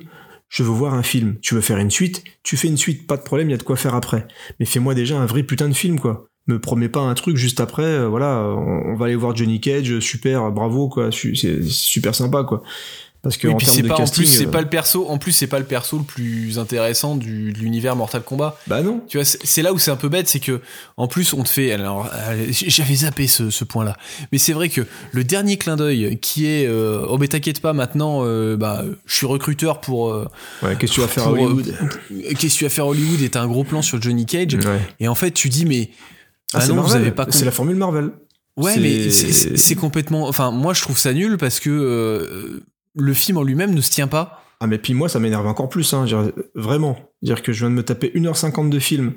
je 0.49 0.63
veux 0.63 0.69
voir 0.71 0.93
un 0.93 1.03
film. 1.03 1.37
Tu 1.41 1.55
veux 1.55 1.61
faire 1.61 1.77
une 1.77 1.89
suite, 1.91 2.23
tu 2.43 2.57
fais 2.57 2.67
une 2.67 2.77
suite, 2.77 3.07
pas 3.07 3.17
de 3.17 3.23
problème, 3.23 3.49
il 3.49 3.51
y 3.51 3.55
a 3.55 3.57
de 3.57 3.63
quoi 3.63 3.75
faire 3.75 3.95
après. 3.95 4.27
Mais 4.59 4.65
fais-moi 4.65 4.93
déjà 4.93 5.17
un 5.19 5.25
vrai 5.25 5.43
putain 5.43 5.67
de 5.69 5.73
film, 5.73 5.99
quoi. 5.99 6.27
Me 6.47 6.59
promets 6.59 6.89
pas 6.89 6.99
un 6.99 7.13
truc 7.13 7.37
juste 7.37 7.61
après, 7.61 7.83
euh, 7.83 8.07
voilà, 8.09 8.39
on, 8.57 8.91
on 8.91 8.95
va 8.95 9.05
aller 9.05 9.15
voir 9.15 9.33
Johnny 9.35 9.61
Cage, 9.61 9.99
super, 9.99 10.51
bravo, 10.51 10.89
quoi, 10.89 11.09
c'est 11.11 11.63
super 11.63 12.13
sympa, 12.13 12.43
quoi. 12.43 12.61
Parce 13.23 13.37
que 13.37 13.47
Oui, 13.47 13.53
en 13.53 13.57
puis 13.57 13.65
c'est 13.67 13.83
pas 13.83 13.95
en 14.01 14.05
plus, 14.05 14.25
c'est 14.25 14.47
euh, 14.47 14.51
pas 14.51 14.59
le 14.61 14.67
perso. 14.67 15.07
En 15.09 15.17
plus, 15.17 15.31
c'est 15.31 15.47
pas 15.47 15.57
le 15.57 15.63
perso 15.63 15.97
le 15.97 16.03
plus 16.03 16.59
intéressant 16.59 17.15
du, 17.15 17.53
de 17.53 17.57
l'univers 17.57 17.95
Mortal 17.95 18.21
Kombat. 18.21 18.57
bah 18.67 18.81
non. 18.83 19.01
Tu 19.07 19.17
vois, 19.17 19.23
c'est 19.23 19.61
là 19.61 19.71
où 19.71 19.79
c'est 19.79 19.91
un 19.91 19.95
peu 19.95 20.09
bête, 20.09 20.27
c'est 20.27 20.41
que 20.41 20.59
en 20.97 21.07
plus 21.07 21.31
on 21.31 21.41
te 21.43 21.47
fait. 21.49 21.71
Alors, 21.71 22.09
euh, 22.13 22.45
j'avais 22.51 22.95
zappé 22.95 23.27
ce, 23.27 23.49
ce 23.49 23.63
point-là, 23.63 23.95
mais 24.33 24.37
c'est 24.37 24.51
vrai 24.51 24.67
que 24.67 24.81
le 25.13 25.23
dernier 25.23 25.55
clin 25.57 25.77
d'œil 25.77 26.19
qui 26.19 26.47
est, 26.47 26.67
euh, 26.67 27.05
oh 27.07 27.17
mais 27.17 27.29
t'inquiète 27.29 27.61
pas, 27.61 27.71
maintenant, 27.71 28.25
euh, 28.25 28.57
bah, 28.57 28.83
je 29.05 29.15
suis 29.15 29.25
recruteur 29.25 29.79
pour. 29.79 30.09
euh, 30.11 30.27
Ouais, 30.61 30.75
qu'est-ce 30.77 30.91
que 30.91 30.95
tu 30.95 31.01
vas 31.01 31.07
faire 31.07 31.27
à 31.27 31.31
Hollywood? 31.31 31.73
Qu'est-ce 32.37 32.53
que 32.55 32.57
tu 32.59 32.63
vas 32.65 32.69
faire 32.69 32.83
à 32.83 32.89
Hollywood 32.89 33.21
Et 33.21 33.29
t'as 33.29 33.41
un 33.41 33.47
gros 33.47 33.63
plan 33.63 33.81
sur 33.81 34.01
Johnny 34.01 34.25
Cage. 34.25 34.55
Ouais. 34.55 34.81
Et 34.99 35.07
en 35.07 35.15
fait, 35.15 35.31
tu 35.31 35.47
dis 35.47 35.65
mais. 35.65 35.91
Ah, 36.53 36.59
Ah, 36.61 36.67
non, 36.67 36.81
vous 36.81 36.93
avez 36.95 37.11
pas. 37.11 37.25
C'est 37.29 37.45
la 37.45 37.51
formule 37.51 37.77
Marvel. 37.77 38.11
Ouais, 38.57 38.77
mais 38.77 39.09
c'est 39.11 39.75
complètement. 39.75 40.27
Enfin, 40.27 40.51
moi, 40.51 40.73
je 40.73 40.81
trouve 40.81 40.97
ça 40.97 41.13
nul 41.13 41.37
parce 41.37 41.59
que 41.61 41.69
euh, 41.69 42.59
le 42.95 43.13
film 43.13 43.37
en 43.37 43.43
lui-même 43.43 43.73
ne 43.73 43.81
se 43.81 43.91
tient 43.91 44.07
pas. 44.07 44.39
Ah 44.59 44.67
mais 44.67 44.77
puis 44.77 44.93
moi 44.93 45.09
ça 45.09 45.19
m'énerve 45.19 45.45
encore 45.45 45.67
plus, 45.67 45.93
hein, 45.93 46.05
dire, 46.05 46.31
vraiment. 46.55 46.97
Dire 47.21 47.41
que 47.41 47.51
je 47.51 47.59
viens 47.65 47.69
de 47.69 47.75
me 47.75 47.83
taper 47.83 48.11
1h50 48.15 48.69
de 48.69 48.79
film 48.79 49.13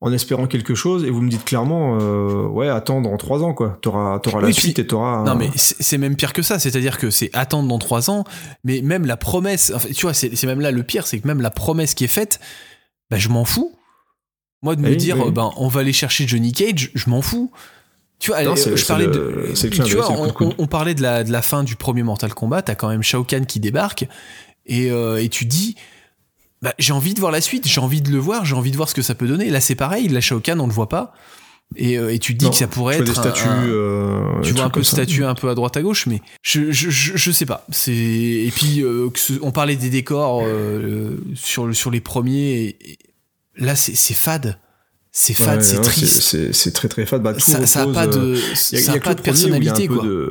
en 0.00 0.12
espérant 0.12 0.46
quelque 0.48 0.74
chose 0.74 1.04
et 1.04 1.10
vous 1.10 1.20
me 1.22 1.30
dites 1.30 1.44
clairement 1.44 1.98
euh, 2.00 2.46
ouais 2.48 2.68
attends 2.68 3.00
dans 3.00 3.16
3 3.16 3.44
ans 3.44 3.54
quoi. 3.54 3.78
T'auras 3.80 4.18
t'auras 4.18 4.40
la 4.40 4.52
suite 4.52 4.80
et 4.80 4.86
t'auras. 4.86 5.22
Non, 5.24 5.36
mais 5.36 5.50
c'est 5.54 5.98
même 5.98 6.16
pire 6.16 6.32
que 6.32 6.42
ça. 6.42 6.58
C'est-à-dire 6.58 6.98
que 6.98 7.10
c'est 7.10 7.30
attendre 7.32 7.68
dans 7.68 7.78
trois 7.78 8.10
ans, 8.10 8.24
mais 8.64 8.80
même 8.82 9.06
la 9.06 9.16
promesse. 9.16 9.72
En 9.72 9.78
tu 9.78 10.02
vois, 10.02 10.14
c'est 10.14 10.34
c'est 10.34 10.46
même 10.48 10.60
là 10.60 10.72
le 10.72 10.82
pire, 10.82 11.06
c'est 11.06 11.20
que 11.20 11.26
même 11.28 11.42
la 11.42 11.50
promesse 11.50 11.94
qui 11.94 12.02
est 12.04 12.08
faite, 12.08 12.40
bah, 13.10 13.18
je 13.18 13.28
m'en 13.28 13.44
fous. 13.44 13.72
Moi, 14.62 14.74
de 14.74 14.80
me 14.80 14.88
Oui, 14.88 14.96
dire, 14.96 15.16
oui. 15.18 15.28
euh, 15.28 15.30
ben, 15.30 15.52
on 15.58 15.68
va 15.68 15.80
aller 15.80 15.92
chercher 15.92 16.26
Johnny 16.26 16.50
Cage, 16.50 16.90
je 16.96 17.08
m'en 17.08 17.22
fous. 17.22 17.52
Tu 18.18 18.30
vois, 18.30 18.42
Non, 18.42 18.54
euh, 18.56 18.76
je 18.76 18.84
parlais 18.86 19.06
de. 19.06 19.50
c'est 19.54 19.68
le 19.68 19.74
clin 19.74 19.84
Tu 19.84 19.94
vois, 19.96 20.10
on, 20.10 20.30
coude. 20.32 20.54
on- 20.58 20.64
on 20.64 20.66
parlait 20.66 20.94
de 20.94 21.02
la, 21.02 21.22
de 21.24 21.30
la 21.30 21.40
fin 21.42 21.62
du 21.62 21.76
premier 21.76 22.02
Mortal 22.02 22.34
Kombat. 22.34 22.62
T'as 22.62 22.74
quand 22.74 22.88
même 22.88 23.02
Shao 23.02 23.22
Kahn 23.24 23.46
qui 23.46 23.60
débarque, 23.60 24.06
et, 24.66 24.90
euh, 24.90 25.22
et 25.22 25.28
tu 25.28 25.44
dis. 25.44 25.76
Bah, 26.60 26.74
j'ai 26.80 26.92
envie 26.92 27.14
de 27.14 27.20
voir 27.20 27.30
la 27.30 27.40
suite, 27.40 27.68
j'ai 27.68 27.80
envie 27.80 28.02
de 28.02 28.10
le 28.10 28.18
voir, 28.18 28.44
j'ai 28.44 28.56
envie 28.56 28.72
de 28.72 28.76
voir 28.76 28.88
ce 28.88 28.94
que 28.94 29.02
ça 29.02 29.14
peut 29.14 29.28
donner. 29.28 29.48
Là, 29.48 29.60
c'est 29.60 29.76
pareil, 29.76 30.08
la 30.08 30.20
Shao 30.20 30.40
Kahn, 30.40 30.60
on 30.60 30.66
le 30.66 30.72
voit 30.72 30.88
pas. 30.88 31.14
Et, 31.76 31.96
euh, 31.98 32.12
et 32.12 32.18
tu 32.18 32.32
te 32.34 32.38
dis 32.38 32.46
Non, 32.46 32.50
que 32.50 32.56
ça 32.56 32.66
pourrait 32.66 32.96
être. 32.96 33.04
des 33.04 33.10
un- 33.10 33.14
statues. 33.14 33.46
un- 33.46 33.64
euh, 33.68 34.40
tu 34.42 34.52
vois 34.54 34.64
un 34.64 34.70
peu 34.70 34.82
statue 34.82 35.22
un 35.24 35.34
peu 35.36 35.50
à 35.50 35.54
droite 35.54 35.76
à 35.76 35.82
gauche 35.82 36.06
mais 36.06 36.22
je 36.42 36.72
je, 36.72 36.88
je, 36.88 37.12
je 37.14 37.30
sais 37.30 37.44
pas 37.44 37.66
c'est 37.70 37.92
et 37.94 38.50
puis 38.56 38.82
euh, 38.82 39.10
ce- 39.14 39.34
on 39.42 39.50
parlait 39.52 39.76
des 39.76 39.90
décors 39.90 40.42
sur 41.34 41.66
le- 41.66 41.74
sur 41.74 41.90
les 41.90 42.00
premiers 42.00 42.54
et- 42.80 42.92
et 42.92 42.98
là 43.58 43.76
c'est 43.76 43.94
c'est 43.94 44.14
fade 44.14 44.58
c'est 45.20 45.34
fade 45.34 45.58
Ouais, 45.58 45.64
c'est 45.64 45.80
triste 45.80 46.22
C'est 46.22 46.54
c'est 46.54 46.70
très 46.70 46.86
très 46.86 47.04
fade. 47.04 47.22
Bah, 47.24 47.34
tout 47.34 47.40
ça, 47.40 47.66
ça 47.66 47.82
a 47.82 47.86
pas 47.92 48.06
euh, 48.06 48.34
de 48.34 48.34
Il 48.36 48.78
y 48.78 48.80
a, 48.80 48.84
ça 48.84 48.92
y 48.92 48.94
a 48.94 48.98
a 48.98 49.00
pas 49.00 49.14
de 49.14 49.18
il 49.18 49.20
y 49.20 49.24
personnalité 49.24 49.88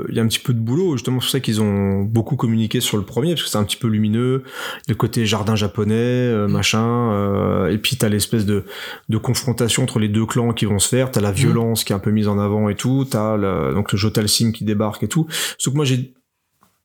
Il 0.09 0.15
y 0.15 0.19
a 0.19 0.23
un 0.23 0.27
petit 0.27 0.39
peu 0.39 0.53
de 0.53 0.59
boulot, 0.59 0.93
justement, 0.93 1.19
c'est 1.19 1.25
pour 1.25 1.31
ça 1.31 1.39
qu'ils 1.41 1.59
ont 1.61 2.03
beaucoup 2.03 2.37
communiqué 2.37 2.79
sur 2.79 2.95
le 2.95 3.03
premier, 3.03 3.31
parce 3.33 3.43
que 3.43 3.49
c'est 3.49 3.57
un 3.57 3.65
petit 3.65 3.75
peu 3.75 3.89
lumineux, 3.89 4.43
le 4.87 4.95
côté 4.95 5.25
jardin 5.25 5.55
japonais, 5.57 5.93
euh, 5.95 6.47
Mm. 6.47 6.51
machin, 6.51 7.11
euh, 7.11 7.67
et 7.69 7.77
puis 7.77 7.97
t'as 7.97 8.07
l'espèce 8.07 8.45
de, 8.45 8.63
de 9.09 9.17
confrontation 9.17 9.83
entre 9.83 9.99
les 9.99 10.07
deux 10.07 10.25
clans 10.25 10.53
qui 10.53 10.63
vont 10.65 10.79
se 10.79 10.87
faire, 10.87 11.11
t'as 11.11 11.19
la 11.21 11.31
Mm. 11.31 11.35
violence 11.35 11.83
qui 11.83 11.91
est 11.91 11.95
un 11.95 11.99
peu 11.99 12.11
mise 12.11 12.29
en 12.29 12.39
avant 12.39 12.69
et 12.69 12.75
tout, 12.75 13.05
t'as 13.09 13.37
donc 13.73 13.91
le 13.91 13.97
Jotal 13.97 14.29
Sim 14.29 14.51
qui 14.53 14.63
débarque 14.63 15.03
et 15.03 15.09
tout. 15.09 15.27
Sauf 15.57 15.73
que 15.73 15.75
moi 15.75 15.85
j'ai 15.85 16.13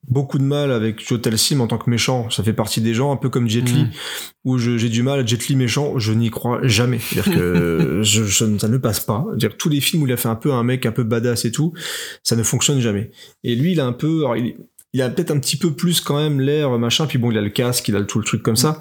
beaucoup 0.08 0.38
de 0.38 0.42
mal 0.44 0.72
avec 0.72 1.06
Jotal 1.06 1.38
Sim 1.38 1.60
en 1.60 1.66
tant 1.68 1.78
que 1.78 1.88
méchant, 1.88 2.28
ça 2.30 2.42
fait 2.42 2.52
partie 2.52 2.80
des 2.80 2.92
gens, 2.92 3.12
un 3.12 3.16
peu 3.16 3.28
comme 3.28 3.48
Jet 3.48 3.60
Li, 3.62 3.84
Mm. 3.84 3.90
où 4.44 4.58
j'ai 4.58 4.88
du 4.88 5.02
mal, 5.02 5.26
Jet 5.26 5.46
Li 5.48 5.56
méchant, 5.56 5.98
je 5.98 6.12
n'y 6.12 6.28
crois 6.30 6.58
jamais. 6.64 6.98
C'est-à-dire 6.98 7.34
que 7.34 8.00
je, 8.02 8.24
je- 8.24 8.58
ça 8.58 8.68
ne 8.68 8.78
passe 8.78 9.00
pas. 9.00 9.24
C'est-à-dire 9.30 9.56
tous 9.56 9.68
les 9.68 9.80
films 9.80 10.02
où 10.02 10.06
il 10.06 10.12
a 10.12 10.16
fait 10.16 10.28
un 10.28 10.34
peu 10.34 10.52
un 10.52 10.64
mec 10.64 10.86
un 10.86 10.92
peu 10.92 11.04
badass 11.04 11.44
et 11.44 11.52
tout, 11.52 11.72
ça 12.22 12.34
ne 12.36 12.42
fonctionne 12.42 12.80
jamais. 12.80 13.10
Et 13.44 13.54
lui, 13.54 13.72
il 13.72 13.80
a 13.80 13.86
un 13.86 13.92
peu, 13.92 14.20
alors, 14.24 14.36
il, 14.36 14.56
il 14.92 15.00
a 15.02 15.08
peut-être 15.08 15.30
un 15.30 15.38
petit 15.38 15.56
peu 15.56 15.72
plus 15.72 16.00
quand 16.00 16.16
même 16.18 16.40
l'air 16.40 16.70
machin, 16.78 17.06
puis 17.06 17.16
bon, 17.18 17.30
il 17.30 17.38
a 17.38 17.40
le 17.40 17.48
casque, 17.50 17.88
il 17.88 17.96
a 17.96 18.02
tout 18.02 18.18
le 18.18 18.24
truc 18.24 18.42
comme 18.42 18.56
ça, 18.56 18.80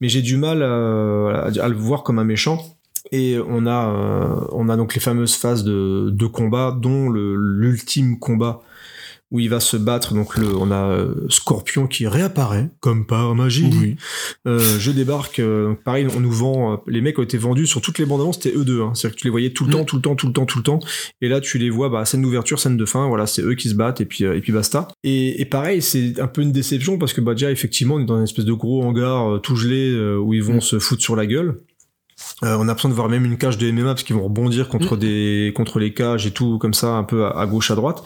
mais 0.00 0.08
j'ai 0.08 0.20
du 0.20 0.36
mal 0.36 0.62
à, 0.62 1.46
à- 1.46 1.60
à 1.64 1.68
le 1.68 1.76
voir 1.76 2.02
comme 2.02 2.18
un 2.18 2.24
méchant. 2.24 2.58
Et 3.12 3.38
on 3.48 3.66
a, 3.66 3.88
euh, 3.88 4.46
on 4.50 4.68
a 4.68 4.76
donc 4.76 4.94
les 4.96 5.00
fameuses 5.00 5.36
phases 5.36 5.62
de, 5.62 6.10
de 6.10 6.26
combat, 6.26 6.76
dont 6.76 7.08
l'ultime 7.08 8.18
combat 8.18 8.62
où 9.32 9.40
il 9.40 9.50
va 9.50 9.58
se 9.60 9.76
battre. 9.76 10.14
Donc 10.14 10.36
le, 10.36 10.46
on 10.56 10.70
a 10.70 10.84
euh, 10.90 11.14
Scorpion 11.28 11.86
qui 11.86 12.06
réapparaît 12.06 12.70
comme 12.80 13.06
par 13.06 13.34
magie. 13.34 13.68
Oui. 13.72 13.96
Euh, 14.46 14.60
je 14.78 14.90
débarque. 14.92 15.40
euh, 15.40 15.68
donc 15.68 15.82
pareil, 15.82 16.06
on 16.16 16.20
nous 16.20 16.30
vend. 16.30 16.72
euh, 16.74 16.76
les 16.86 17.00
mecs 17.00 17.18
ont 17.18 17.22
été 17.22 17.36
vendus 17.38 17.66
sur 17.66 17.80
toutes 17.80 17.98
les 17.98 18.06
bandes 18.06 18.20
annonces. 18.20 18.36
C'était 18.40 18.56
eux 18.56 18.64
deux. 18.64 18.82
Hein. 18.82 18.92
C'est-à-dire 18.94 19.16
que 19.16 19.20
tu 19.20 19.26
les 19.26 19.30
voyais 19.30 19.50
tout 19.50 19.64
le 19.64 19.70
Mm. 19.70 19.72
temps, 19.72 19.84
tout 19.84 19.96
le 19.96 20.02
temps, 20.02 20.14
tout 20.14 20.26
le 20.28 20.32
temps, 20.32 20.46
tout 20.46 20.58
le 20.58 20.64
temps. 20.64 20.78
Et 21.20 21.28
là, 21.28 21.40
tu 21.40 21.58
les 21.58 21.70
vois. 21.70 21.88
Bah, 21.88 22.04
scène 22.04 22.22
d'ouverture, 22.22 22.60
scène 22.60 22.76
de 22.76 22.84
fin. 22.84 23.08
Voilà, 23.08 23.26
c'est 23.26 23.42
eux 23.42 23.54
qui 23.54 23.68
se 23.68 23.74
battent 23.74 24.00
et 24.00 24.04
puis 24.06 24.24
euh, 24.24 24.36
et 24.36 24.40
puis 24.40 24.52
basta. 24.52 24.86
Et, 25.02 25.40
et 25.40 25.44
pareil, 25.44 25.82
c'est 25.82 26.20
un 26.20 26.28
peu 26.28 26.42
une 26.42 26.52
déception 26.52 26.98
parce 26.98 27.12
que 27.12 27.20
bah 27.20 27.32
déjà 27.32 27.50
effectivement, 27.50 27.96
on 27.96 28.00
est 28.00 28.04
dans 28.04 28.18
une 28.18 28.24
espèce 28.24 28.44
de 28.44 28.52
gros 28.52 28.82
hangar 28.84 29.34
euh, 29.34 29.38
tout 29.38 29.56
gelé 29.56 29.90
euh, 29.90 30.16
où 30.18 30.34
ils 30.34 30.42
vont 30.42 30.56
Mm. 30.56 30.60
se 30.60 30.78
foutre 30.78 31.02
sur 31.02 31.16
la 31.16 31.26
gueule. 31.26 31.56
Euh, 32.42 32.56
on 32.56 32.62
a 32.62 32.64
l'impression 32.66 32.88
de 32.88 32.94
voir 32.94 33.08
même 33.08 33.24
une 33.24 33.38
cage 33.38 33.58
de 33.58 33.70
MMA 33.70 33.94
parce 33.94 34.02
qu'ils 34.02 34.16
vont 34.16 34.24
rebondir 34.24 34.68
contre 34.68 34.96
Mm. 34.96 34.98
des 34.98 35.52
contre 35.54 35.78
les 35.78 35.94
cages 35.94 36.26
et 36.26 36.30
tout 36.30 36.58
comme 36.58 36.74
ça 36.74 36.88
un 36.88 37.04
peu 37.04 37.24
à, 37.24 37.30
à 37.30 37.46
gauche 37.46 37.70
à 37.70 37.74
droite. 37.74 38.02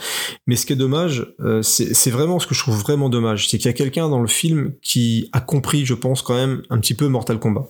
Mais 0.47 0.57
ce 0.57 0.67
qui 0.67 0.73
est 0.73 0.77
dommage, 0.77 1.27
euh, 1.41 1.63
c'est 1.63 1.95
c'est 1.95 2.11
vraiment 2.11 2.39
ce 2.39 2.47
que 2.47 2.55
je 2.55 2.61
trouve 2.61 2.79
vraiment 2.79 3.09
dommage, 3.09 3.49
c'est 3.49 3.59
qu'il 3.59 3.67
y 3.67 3.71
a 3.71 3.77
quelqu'un 3.77 4.09
dans 4.09 4.21
le 4.21 4.29
film 4.29 4.75
qui 4.83 5.29
a 5.33 5.41
compris, 5.41 5.85
je 5.85 5.95
pense 5.95 6.23
quand 6.23 6.35
même 6.35 6.63
un 6.71 6.79
petit 6.79 6.95
peu 6.95 7.09
Mortal 7.09 7.39
Kombat. 7.39 7.69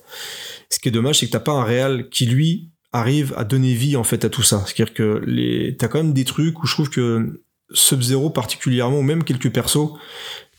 Ce 0.71 0.79
qui 0.79 0.89
est 0.89 0.93
dommage, 0.93 1.19
c'est 1.21 1.27
que 1.27 1.33
t'as 1.33 1.41
pas 1.41 1.53
un 1.53 1.65
réal 1.65 2.09
qui 2.11 2.27
lui 2.27 2.71
arrive 2.93 3.35
à 3.37 3.45
donner 3.45 3.75
vie 3.75 3.97
en 3.97 4.05
fait 4.05 4.25
à 4.25 4.29
tout 4.29 4.43
ça. 4.43 4.65
C'est-à-dire 4.67 4.95
que 4.95 5.23
les, 5.27 5.77
t'as 5.77 5.89
quand 5.89 5.99
même 5.99 6.13
des 6.13 6.25
trucs 6.25 6.63
où 6.63 6.67
je 6.67 6.75
trouve 6.75 6.91
que 6.91 7.43
Sub-Zero 7.73 8.31
particulièrement, 8.31 8.99
ou 8.99 9.03
même 9.03 9.25
quelques 9.25 9.53
persos, 9.53 9.93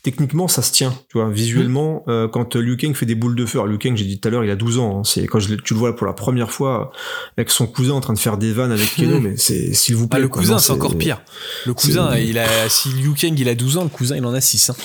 techniquement 0.02 0.48
ça 0.48 0.62
se 0.62 0.72
tient, 0.72 0.90
tu 1.08 1.18
vois, 1.18 1.30
visuellement, 1.30 2.02
euh, 2.08 2.26
quand 2.26 2.56
Liu 2.56 2.76
Kang 2.76 2.94
fait 2.94 3.06
des 3.06 3.14
boules 3.14 3.36
de 3.36 3.46
feu, 3.46 3.58
alors 3.58 3.68
Liu 3.68 3.78
Kang 3.78 3.96
j'ai 3.96 4.04
dit 4.04 4.18
tout 4.18 4.26
à 4.28 4.30
l'heure 4.32 4.44
il 4.44 4.50
a 4.50 4.56
12 4.56 4.78
ans, 4.78 4.98
hein, 4.98 5.02
c'est 5.04 5.26
quand 5.26 5.38
je, 5.38 5.54
tu 5.54 5.74
le 5.74 5.78
vois 5.78 5.94
pour 5.94 6.06
la 6.06 6.12
première 6.12 6.50
fois 6.50 6.90
avec 7.36 7.50
son 7.50 7.66
cousin 7.66 7.94
en 7.94 8.00
train 8.00 8.12
de 8.12 8.18
faire 8.18 8.36
des 8.36 8.52
vannes 8.52 8.72
avec 8.72 8.96
Keno, 8.96 9.20
mais 9.20 9.36
c'est 9.36 9.72
s'il 9.74 9.94
vous 9.94 10.06
Ah, 10.10 10.16
plaît. 10.16 10.20
le 10.22 10.28
quoi, 10.28 10.42
cousin, 10.42 10.58
c'est 10.58 10.72
encore 10.72 10.98
pire. 10.98 11.20
Le 11.66 11.74
cousin, 11.74 12.16
il 12.18 12.38
a, 12.38 12.68
si 12.68 12.88
Liu 12.90 13.12
Kang 13.14 13.38
il 13.38 13.48
a 13.48 13.54
12 13.54 13.76
ans, 13.78 13.84
le 13.84 13.88
cousin 13.90 14.16
il 14.16 14.24
en 14.24 14.34
a 14.34 14.40
6. 14.40 14.70
Hein. 14.70 14.76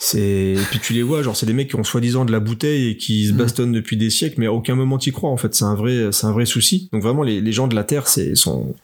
C'est 0.00 0.20
et 0.20 0.58
puis 0.70 0.78
tu 0.78 0.92
les 0.92 1.02
vois, 1.02 1.22
genre 1.22 1.34
c'est 1.36 1.46
des 1.46 1.52
mecs 1.54 1.68
qui 1.70 1.76
ont 1.76 1.82
soi-disant 1.82 2.24
de 2.24 2.30
la 2.32 2.38
bouteille 2.40 2.90
et 2.90 2.96
qui 2.96 3.26
se 3.26 3.32
Mm. 3.32 3.36
bastonnent 3.36 3.72
depuis 3.72 3.96
des 3.96 4.10
siècles, 4.10 4.36
mais 4.38 4.46
à 4.46 4.52
aucun 4.52 4.74
moment 4.76 4.96
t'y 4.98 5.10
crois 5.12 5.30
en 5.30 5.36
fait. 5.36 5.54
C'est 5.54 5.64
un 5.64 5.74
vrai, 5.74 6.10
c'est 6.12 6.26
un 6.26 6.32
vrai 6.32 6.44
souci. 6.46 6.88
Donc 6.92 7.02
vraiment 7.02 7.22
les, 7.22 7.40
les 7.40 7.52
gens 7.52 7.66
de 7.68 7.74
la 7.74 7.84
terre, 7.84 8.06
c'est 8.06 8.34
sont 8.36 8.74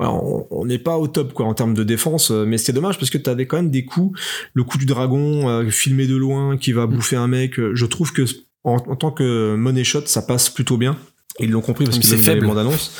on 0.00 0.64
n'est 0.64 0.78
pas 0.78 0.96
au 0.98 1.08
top 1.08 1.32
quoi 1.32 1.46
en 1.46 1.54
termes 1.54 1.74
de 1.74 1.82
défense, 1.84 2.30
euh, 2.30 2.44
mais 2.46 2.56
c'est 2.58 2.72
dommage 2.72 2.98
parce 2.98 3.10
que 3.10 3.18
t'avais 3.18 3.46
quand 3.46 3.56
même 3.56 3.70
des 3.70 3.84
coups, 3.84 4.18
le 4.54 4.62
coup 4.64 4.78
du 4.78 4.86
dragon 4.86 5.48
euh, 5.48 5.68
filmé 5.70 6.06
de 6.06 6.14
loin 6.16 6.56
qui 6.56 6.72
va 6.72 6.86
Mm. 6.86 6.90
bouffer 6.90 7.16
un 7.16 7.26
mec. 7.26 7.58
euh, 7.58 7.72
Je 7.74 7.84
trouve 7.86 8.12
que 8.12 8.22
en, 8.64 8.76
en 8.76 8.96
tant 8.96 9.10
que 9.10 9.54
money 9.56 9.84
shot, 9.84 10.02
ça 10.06 10.22
passe 10.22 10.50
plutôt 10.50 10.76
bien. 10.76 10.96
Ils 11.40 11.50
l'ont 11.50 11.60
compris 11.60 11.84
parce 11.84 11.98
qu'ils 11.98 12.06
c'est 12.08 12.16
faible. 12.16 12.46
bande 12.46 12.58
annonce. 12.58 12.92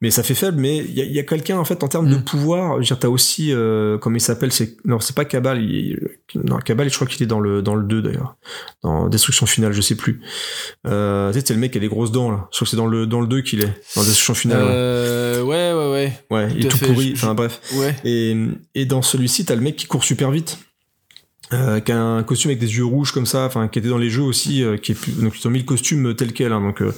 Mais 0.00 0.10
ça 0.10 0.22
fait 0.22 0.34
faible. 0.34 0.58
Mais 0.60 0.78
il 0.78 0.94
y 1.12 1.18
a, 1.18 1.22
quelqu'un 1.22 1.58
en 1.58 1.64
fait 1.64 1.82
en 1.82 1.88
termes 1.88 2.08
de 2.08 2.16
Mm. 2.16 2.24
pouvoir. 2.24 2.72
Je 2.74 2.78
veux 2.78 2.84
dire, 2.84 2.98
t'as 2.98 3.08
aussi 3.08 3.52
euh, 3.52 3.98
comment 3.98 4.16
il 4.16 4.20
s'appelle 4.20 4.52
C'est 4.52 4.76
non, 4.84 5.00
c'est 5.00 5.14
pas 5.16 5.24
Cabal. 5.24 5.62
Il, 5.62 5.98
non, 6.34 6.58
Cabal, 6.58 6.88
je 6.88 6.94
crois 6.94 7.06
qu'il 7.06 7.22
est 7.22 7.26
dans 7.26 7.40
le 7.40 7.62
dans 7.62 7.74
le 7.74 7.84
2 7.84 8.02
d'ailleurs, 8.02 8.36
dans 8.82 9.08
Destruction 9.08 9.46
finale, 9.46 9.72
je 9.72 9.80
sais 9.80 9.94
plus. 9.96 10.20
Euh, 10.86 11.32
tu 11.32 11.38
sais, 11.40 11.44
c'est 11.48 11.54
le 11.54 11.60
mec 11.60 11.72
qui 11.72 11.78
a 11.78 11.80
des 11.80 11.88
grosses 11.88 12.12
dents 12.12 12.30
là. 12.30 12.48
Je 12.52 12.56
crois 12.56 12.64
que 12.66 12.70
c'est 12.70 12.76
dans 12.76 12.86
le 12.86 13.06
dans 13.06 13.20
le 13.20 13.26
2 13.26 13.40
qu'il 13.42 13.62
est 13.62 13.72
dans 13.96 14.02
Destruction 14.02 14.34
finale. 14.34 14.62
Euh, 14.64 15.42
ouais, 15.42 15.72
ouais, 15.72 15.90
ouais. 15.92 16.12
ouais, 16.30 16.52
il 16.56 16.66
est 16.66 16.68
tout 16.68 16.78
fait. 16.78 16.86
pourri. 16.86 17.12
Enfin 17.14 17.34
bref. 17.34 17.60
Ouais. 17.74 17.94
Et, 18.04 18.36
et 18.74 18.84
dans 18.86 19.02
celui-ci, 19.02 19.44
t'as 19.44 19.54
le 19.54 19.60
mec 19.60 19.76
qui 19.76 19.86
court 19.86 20.04
super 20.04 20.30
vite. 20.30 20.58
Euh, 21.52 21.80
qui 21.80 21.92
a 21.92 22.00
un 22.00 22.22
costume 22.22 22.50
avec 22.50 22.60
des 22.60 22.76
yeux 22.76 22.84
rouges 22.84 23.12
comme 23.12 23.26
ça, 23.26 23.44
enfin 23.44 23.68
qui 23.68 23.78
était 23.78 23.88
dans 23.88 23.98
les 23.98 24.08
jeux 24.08 24.22
aussi, 24.22 24.62
euh, 24.64 24.78
qui 24.78 24.92
est 24.92 24.94
plus, 24.94 25.12
donc 25.20 25.38
ils 25.38 25.46
ont 25.46 25.50
mis 25.50 25.58
le 25.58 25.64
costume 25.64 26.14
tel 26.14 26.32
quel. 26.32 26.50
hein, 26.52 26.60
donc, 26.60 26.80
euh, 26.80 26.92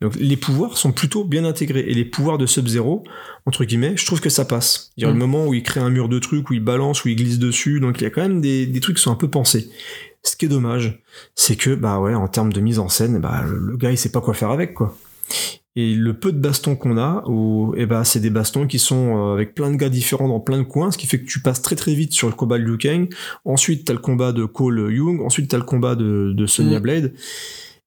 donc 0.00 0.14
les 0.16 0.36
pouvoirs 0.38 0.78
sont 0.78 0.92
plutôt 0.92 1.24
bien 1.24 1.44
intégrés 1.44 1.84
et 1.86 1.92
les 1.94 2.04
pouvoirs 2.06 2.38
de 2.38 2.46
Sub-Zero 2.46 3.04
entre 3.44 3.64
guillemets, 3.64 3.94
je 3.96 4.06
trouve 4.06 4.20
que 4.20 4.30
ça 4.30 4.44
passe. 4.44 4.92
Il 4.96 5.02
y 5.02 5.06
a 5.06 5.10
Mm. 5.10 5.12
le 5.12 5.18
moment 5.18 5.46
où 5.46 5.52
il 5.52 5.62
crée 5.62 5.80
un 5.80 5.90
mur 5.90 6.08
de 6.08 6.18
trucs, 6.18 6.48
où 6.48 6.54
il 6.54 6.60
balance, 6.64 7.04
où 7.04 7.08
il 7.08 7.16
glisse 7.16 7.38
dessus, 7.38 7.80
donc 7.80 8.00
il 8.00 8.04
y 8.04 8.06
a 8.06 8.10
quand 8.10 8.22
même 8.22 8.40
des, 8.40 8.66
des 8.66 8.80
trucs 8.80 8.96
qui 8.96 9.02
sont 9.02 9.12
un 9.12 9.16
peu 9.16 9.28
pensés. 9.28 9.68
Ce 10.22 10.36
qui 10.36 10.46
est 10.46 10.48
dommage, 10.48 11.02
c'est 11.34 11.56
que 11.56 11.74
bah 11.74 11.98
ouais, 12.00 12.14
en 12.14 12.28
termes 12.28 12.52
de 12.52 12.60
mise 12.60 12.78
en 12.78 12.88
scène, 12.88 13.18
bah 13.20 13.44
le, 13.46 13.58
le 13.58 13.76
gars 13.76 13.90
il 13.90 13.98
sait 13.98 14.10
pas 14.12 14.20
quoi 14.20 14.32
faire 14.34 14.50
avec 14.50 14.72
quoi. 14.74 14.96
Et 15.80 15.94
le 15.94 16.12
peu 16.12 16.32
de 16.32 16.38
bastons 16.38 16.74
qu'on 16.74 16.98
a, 16.98 17.22
où, 17.28 17.72
eh 17.76 17.86
ben, 17.86 18.02
c'est 18.02 18.18
des 18.18 18.30
bastons 18.30 18.66
qui 18.66 18.80
sont 18.80 19.16
euh, 19.16 19.34
avec 19.34 19.54
plein 19.54 19.70
de 19.70 19.76
gars 19.76 19.88
différents 19.88 20.26
dans 20.26 20.40
plein 20.40 20.58
de 20.58 20.64
coins, 20.64 20.90
ce 20.90 20.98
qui 20.98 21.06
fait 21.06 21.20
que 21.20 21.26
tu 21.26 21.38
passes 21.40 21.62
très 21.62 21.76
très 21.76 21.94
vite 21.94 22.12
sur 22.12 22.26
le 22.26 22.34
combat 22.34 22.58
de 22.58 22.64
Liu 22.64 22.78
Kang. 22.78 23.08
Ensuite, 23.44 23.84
t'as 23.84 23.92
le 23.92 24.00
combat 24.00 24.32
de 24.32 24.44
Cole 24.44 24.92
Young. 24.92 25.20
Ensuite, 25.20 25.48
t'as 25.48 25.56
le 25.56 25.62
combat 25.62 25.94
de, 25.94 26.32
de 26.36 26.46
Sonya 26.46 26.80
Mm. 26.80 26.82
Blade. 26.82 27.12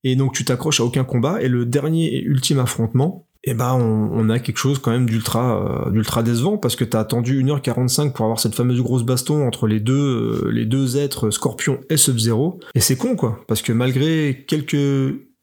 Et 0.05 0.15
donc, 0.15 0.31
tu 0.33 0.45
t'accroches 0.45 0.79
à 0.79 0.85
aucun 0.85 1.03
combat. 1.03 1.41
Et 1.41 1.49
le 1.49 1.65
dernier 1.65 2.15
et 2.15 2.23
ultime 2.23 2.59
affrontement, 2.59 3.27
eh 3.43 3.53
ben, 3.53 3.73
on, 3.73 4.09
on 4.13 4.29
a 4.29 4.39
quelque 4.39 4.57
chose 4.59 4.79
quand 4.79 4.91
même 4.91 5.05
d'ultra, 5.09 5.87
euh, 5.87 5.91
d'ultra 5.91 6.23
décevant 6.23 6.57
parce 6.57 6.77
que 6.77 6.85
t'as 6.85 7.01
attendu 7.01 7.43
1h45 7.43 8.13
pour 8.13 8.23
avoir 8.23 8.39
cette 8.39 8.55
fameuse 8.55 8.81
grosse 8.81 9.03
baston 9.03 9.45
entre 9.45 9.67
les 9.67 9.81
deux, 9.81 10.45
euh, 10.45 10.49
les 10.49 10.65
deux 10.65 10.95
êtres 10.95 11.29
Scorpion 11.29 11.81
et 11.89 11.97
Sub-Zero. 11.97 12.57
Et 12.73 12.79
c'est 12.79 12.95
con, 12.95 13.17
quoi. 13.17 13.41
Parce 13.49 13.61
que 13.61 13.73
malgré 13.73 14.45
quelques, 14.47 14.77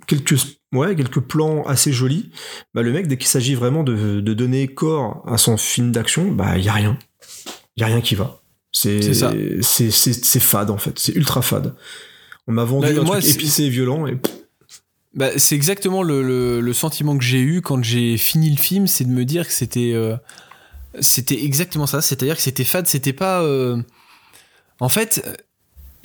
quelques, 0.08 0.34
ouais, 0.72 0.96
quelques 0.96 1.20
plans 1.20 1.62
assez 1.64 1.92
jolis, 1.92 2.30
bah, 2.74 2.82
le 2.82 2.90
mec, 2.92 3.06
dès 3.06 3.16
qu'il 3.16 3.28
s'agit 3.28 3.54
vraiment 3.54 3.84
de, 3.84 4.20
de 4.20 4.34
donner 4.34 4.66
corps 4.66 5.22
à 5.28 5.38
son 5.38 5.56
film 5.56 5.92
d'action, 5.92 6.32
bah, 6.32 6.58
y 6.58 6.68
a 6.68 6.72
rien. 6.72 6.98
Y 7.76 7.84
a 7.84 7.86
rien 7.86 8.00
qui 8.00 8.16
va. 8.16 8.40
C'est, 8.72 9.00
C'est 9.62 10.40
fade, 10.40 10.70
en 10.70 10.78
fait. 10.78 10.98
C'est 10.98 11.14
ultra 11.14 11.42
fade. 11.42 11.74
On 12.46 12.52
m'a 12.52 12.64
vendu 12.64 12.92
Bah, 12.94 13.00
un 13.00 13.04
moi, 13.04 13.18
truc 13.18 13.30
c'est- 13.30 13.34
épicé 13.36 13.64
et 13.64 13.68
violent 13.70 14.06
et 14.06 14.18
Bah, 15.14 15.30
c'est 15.36 15.54
exactement 15.54 16.02
le, 16.02 16.22
le- 16.22 16.60
le 16.60 16.72
sentiment 16.72 17.16
que 17.16 17.24
j'ai 17.24 17.40
eu 17.40 17.60
quand 17.62 17.82
j'ai 17.82 18.16
fini 18.16 18.50
le 18.50 18.56
film, 18.56 18.86
c'est 18.86 19.04
de 19.04 19.10
me 19.10 19.24
dire 19.24 19.46
que 19.46 19.52
c'était 19.52 19.92
euh, 19.94 20.16
c'était 21.00 21.44
exactement 21.44 21.86
ça, 21.86 22.00
c'est-à-dire 22.02 22.36
que 22.36 22.42
c'était 22.42 22.64
fade, 22.64 22.86
c'était 22.86 23.12
pas 23.12 23.42
euh, 23.42 23.80
en 24.80 24.88
fait 24.88 25.22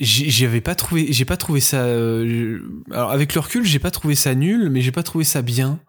j'avais 0.00 0.60
pas 0.60 0.74
trouvé 0.74 1.12
j'ai 1.12 1.24
pas 1.24 1.36
trouvé 1.36 1.60
ça 1.60 1.84
euh, 1.84 2.60
alors 2.90 3.10
avec 3.10 3.34
le 3.34 3.40
recul, 3.40 3.64
j'ai 3.64 3.78
pas 3.78 3.90
trouvé 3.90 4.14
ça 4.14 4.34
nul, 4.34 4.70
mais 4.70 4.80
j'ai 4.80 4.92
pas 4.92 5.02
trouvé 5.02 5.24
ça 5.24 5.42
bien. 5.42 5.80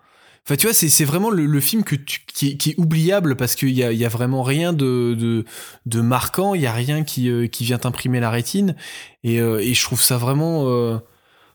Enfin, 0.47 0.57
tu 0.57 0.67
vois, 0.67 0.75
c'est 0.75 0.89
c'est 0.89 1.05
vraiment 1.05 1.31
le, 1.31 1.47
le 1.47 1.59
film 1.59 1.83
que 1.83 1.95
tu, 1.95 2.19
qui, 2.27 2.49
est, 2.49 2.57
qui 2.57 2.69
est 2.71 2.75
oubliable 2.77 3.35
parce 3.35 3.55
qu'il 3.55 3.71
y 3.71 3.83
a, 3.83 3.91
il 3.91 3.97
y 3.97 4.05
a 4.05 4.09
vraiment 4.09 4.43
rien 4.43 4.73
de, 4.73 5.15
de, 5.17 5.43
de 5.87 6.01
marquant, 6.01 6.53
il 6.53 6.61
y 6.61 6.67
a 6.67 6.71
rien 6.71 7.03
qui, 7.03 7.29
euh, 7.31 7.47
qui 7.47 7.63
vient 7.63 7.79
t'imprimer 7.79 8.19
la 8.19 8.29
rétine. 8.29 8.75
Et, 9.23 9.41
euh, 9.41 9.57
et 9.59 9.73
je 9.73 9.83
trouve 9.83 10.03
ça 10.03 10.17
vraiment, 10.17 10.69
euh, 10.69 10.99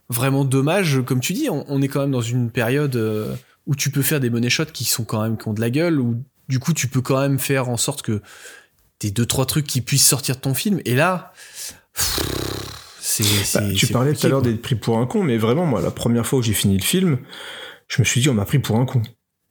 vraiment 0.08 0.44
dommage. 0.44 1.02
Comme 1.06 1.20
tu 1.20 1.34
dis, 1.34 1.48
on, 1.48 1.64
on 1.68 1.80
est 1.82 1.86
quand 1.86 2.00
même 2.00 2.10
dans 2.10 2.20
une 2.20 2.50
période 2.50 2.96
euh, 2.96 3.32
où 3.64 3.76
tu 3.76 3.90
peux 3.90 4.02
faire 4.02 4.18
des 4.18 4.28
money 4.28 4.50
shots 4.50 4.64
qui 4.72 4.84
sont 4.84 5.04
quand 5.04 5.22
même 5.22 5.36
qui 5.36 5.46
ont 5.46 5.52
de 5.54 5.60
la 5.60 5.70
gueule, 5.70 6.00
où 6.00 6.16
du 6.48 6.58
coup 6.58 6.72
tu 6.72 6.88
peux 6.88 7.00
quand 7.00 7.20
même 7.20 7.38
faire 7.38 7.68
en 7.68 7.76
sorte 7.76 8.02
que 8.02 8.20
t'aies 8.98 9.12
deux 9.12 9.26
trois 9.26 9.46
trucs 9.46 9.68
qui 9.68 9.82
puissent 9.82 10.06
sortir 10.06 10.34
de 10.34 10.40
ton 10.40 10.52
film. 10.54 10.80
Et 10.84 10.96
là, 10.96 11.32
Bah, 13.54 13.60
tu 13.76 13.86
parlais 13.92 14.12
tout 14.14 14.26
à 14.26 14.28
l'heure 14.28 14.42
d'être 14.42 14.62
pris 14.62 14.74
pour 14.74 14.98
un 14.98 15.06
con, 15.06 15.22
mais 15.22 15.36
vraiment, 15.36 15.66
moi, 15.66 15.80
la 15.80 15.90
première 15.90 16.26
fois 16.26 16.38
où 16.38 16.42
j'ai 16.42 16.52
fini 16.52 16.76
le 16.76 16.82
film, 16.82 17.18
je 17.88 18.00
me 18.00 18.04
suis 18.04 18.20
dit, 18.20 18.28
on 18.28 18.34
m'a 18.34 18.44
pris 18.44 18.58
pour 18.58 18.76
un 18.76 18.86
con. 18.86 19.02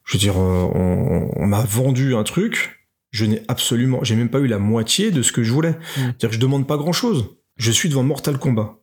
Je 0.05 0.13
veux 0.13 0.19
dire, 0.19 0.37
euh, 0.37 0.67
on, 0.73 1.29
on 1.35 1.45
m'a 1.45 1.61
vendu 1.63 2.15
un 2.15 2.23
truc, 2.23 2.87
je 3.11 3.25
n'ai 3.25 3.43
absolument, 3.47 3.99
j'ai 4.03 4.15
même 4.15 4.29
pas 4.29 4.39
eu 4.39 4.47
la 4.47 4.59
moitié 4.59 5.11
de 5.11 5.21
ce 5.21 5.31
que 5.31 5.43
je 5.43 5.51
voulais. 5.51 5.77
C'est-à-dire 5.95 6.29
que 6.29 6.35
je 6.35 6.39
demande 6.39 6.65
pas 6.67 6.77
grand-chose. 6.77 7.35
Je 7.57 7.71
suis 7.71 7.89
devant 7.89 8.03
Mortal 8.03 8.37
Kombat. 8.39 8.77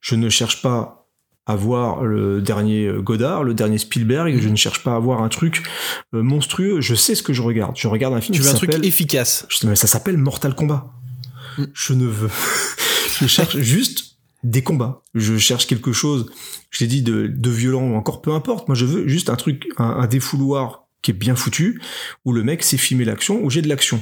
Je 0.00 0.14
ne 0.14 0.28
cherche 0.28 0.62
pas 0.62 1.08
à 1.46 1.56
voir 1.56 2.04
le 2.04 2.40
dernier 2.40 2.86
euh, 2.86 3.00
Godard, 3.00 3.42
le 3.42 3.54
dernier 3.54 3.78
Spielberg, 3.78 4.38
je 4.40 4.48
ne 4.48 4.54
cherche 4.54 4.84
pas 4.84 4.94
à 4.94 4.98
voir 5.00 5.22
un 5.22 5.28
truc 5.28 5.62
euh, 6.14 6.22
monstrueux, 6.22 6.80
je 6.80 6.94
sais 6.94 7.16
ce 7.16 7.22
que 7.24 7.32
je 7.32 7.42
regarde. 7.42 7.74
Je 7.76 7.88
regarde 7.88 8.14
un 8.14 8.20
film 8.20 8.34
Tu 8.36 8.40
qui 8.40 8.46
veux 8.46 8.50
un 8.50 8.56
truc 8.58 8.70
efficace. 8.84 9.46
je- 9.48 9.66
mais 9.66 9.74
ça 9.74 9.88
s'appelle 9.88 10.18
Mortal 10.18 10.54
Kombat. 10.54 10.86
Mm. 11.58 11.64
Je 11.74 11.92
ne 11.94 12.06
veux. 12.06 12.30
Je 13.18 13.26
cherche 13.26 13.58
juste 13.58 14.12
des 14.44 14.62
combats. 14.62 15.02
Je 15.14 15.36
cherche 15.38 15.66
quelque 15.66 15.92
chose, 15.92 16.30
je 16.70 16.80
t'ai 16.80 16.86
dit, 16.86 17.02
de, 17.02 17.26
de 17.26 17.50
violent 17.50 17.88
ou 17.90 17.94
encore 17.94 18.22
peu 18.22 18.32
importe. 18.32 18.68
Moi, 18.68 18.74
je 18.74 18.84
veux 18.84 19.06
juste 19.06 19.30
un 19.30 19.36
truc, 19.36 19.68
un, 19.78 20.06
défouloir 20.06 20.88
qui 21.00 21.10
est 21.10 21.14
bien 21.14 21.34
foutu, 21.34 21.80
où 22.24 22.32
le 22.32 22.42
mec 22.42 22.62
sait 22.62 22.76
filmer 22.76 23.04
l'action, 23.04 23.42
où 23.42 23.50
j'ai 23.50 23.62
de 23.62 23.68
l'action. 23.68 24.00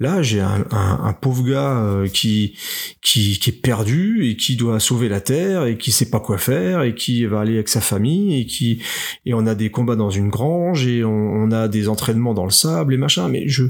Là, 0.00 0.20
j'ai 0.20 0.40
un 0.40 1.12
pauvre 1.20 1.44
gars 1.44 1.78
euh, 1.78 2.08
qui, 2.08 2.56
qui, 3.02 3.38
qui 3.38 3.50
est 3.50 3.62
perdu 3.62 4.26
et 4.26 4.36
qui 4.36 4.56
doit 4.56 4.80
sauver 4.80 5.08
la 5.08 5.20
Terre 5.20 5.66
et 5.66 5.78
qui 5.78 5.92
sait 5.92 6.10
pas 6.10 6.18
quoi 6.18 6.38
faire 6.38 6.82
et 6.82 6.96
qui 6.96 7.24
va 7.24 7.40
aller 7.40 7.54
avec 7.54 7.68
sa 7.68 7.80
famille 7.80 8.40
et 8.40 8.46
qui 8.46 8.82
et 9.26 9.34
on 9.34 9.46
a 9.46 9.54
des 9.54 9.70
combats 9.70 9.94
dans 9.94 10.10
une 10.10 10.28
grange 10.28 10.88
et 10.88 11.04
on, 11.04 11.10
on 11.10 11.52
a 11.52 11.68
des 11.68 11.88
entraînements 11.88 12.34
dans 12.34 12.44
le 12.44 12.50
sable 12.50 12.94
et 12.94 12.96
machin. 12.96 13.28
Mais 13.28 13.46
je 13.46 13.64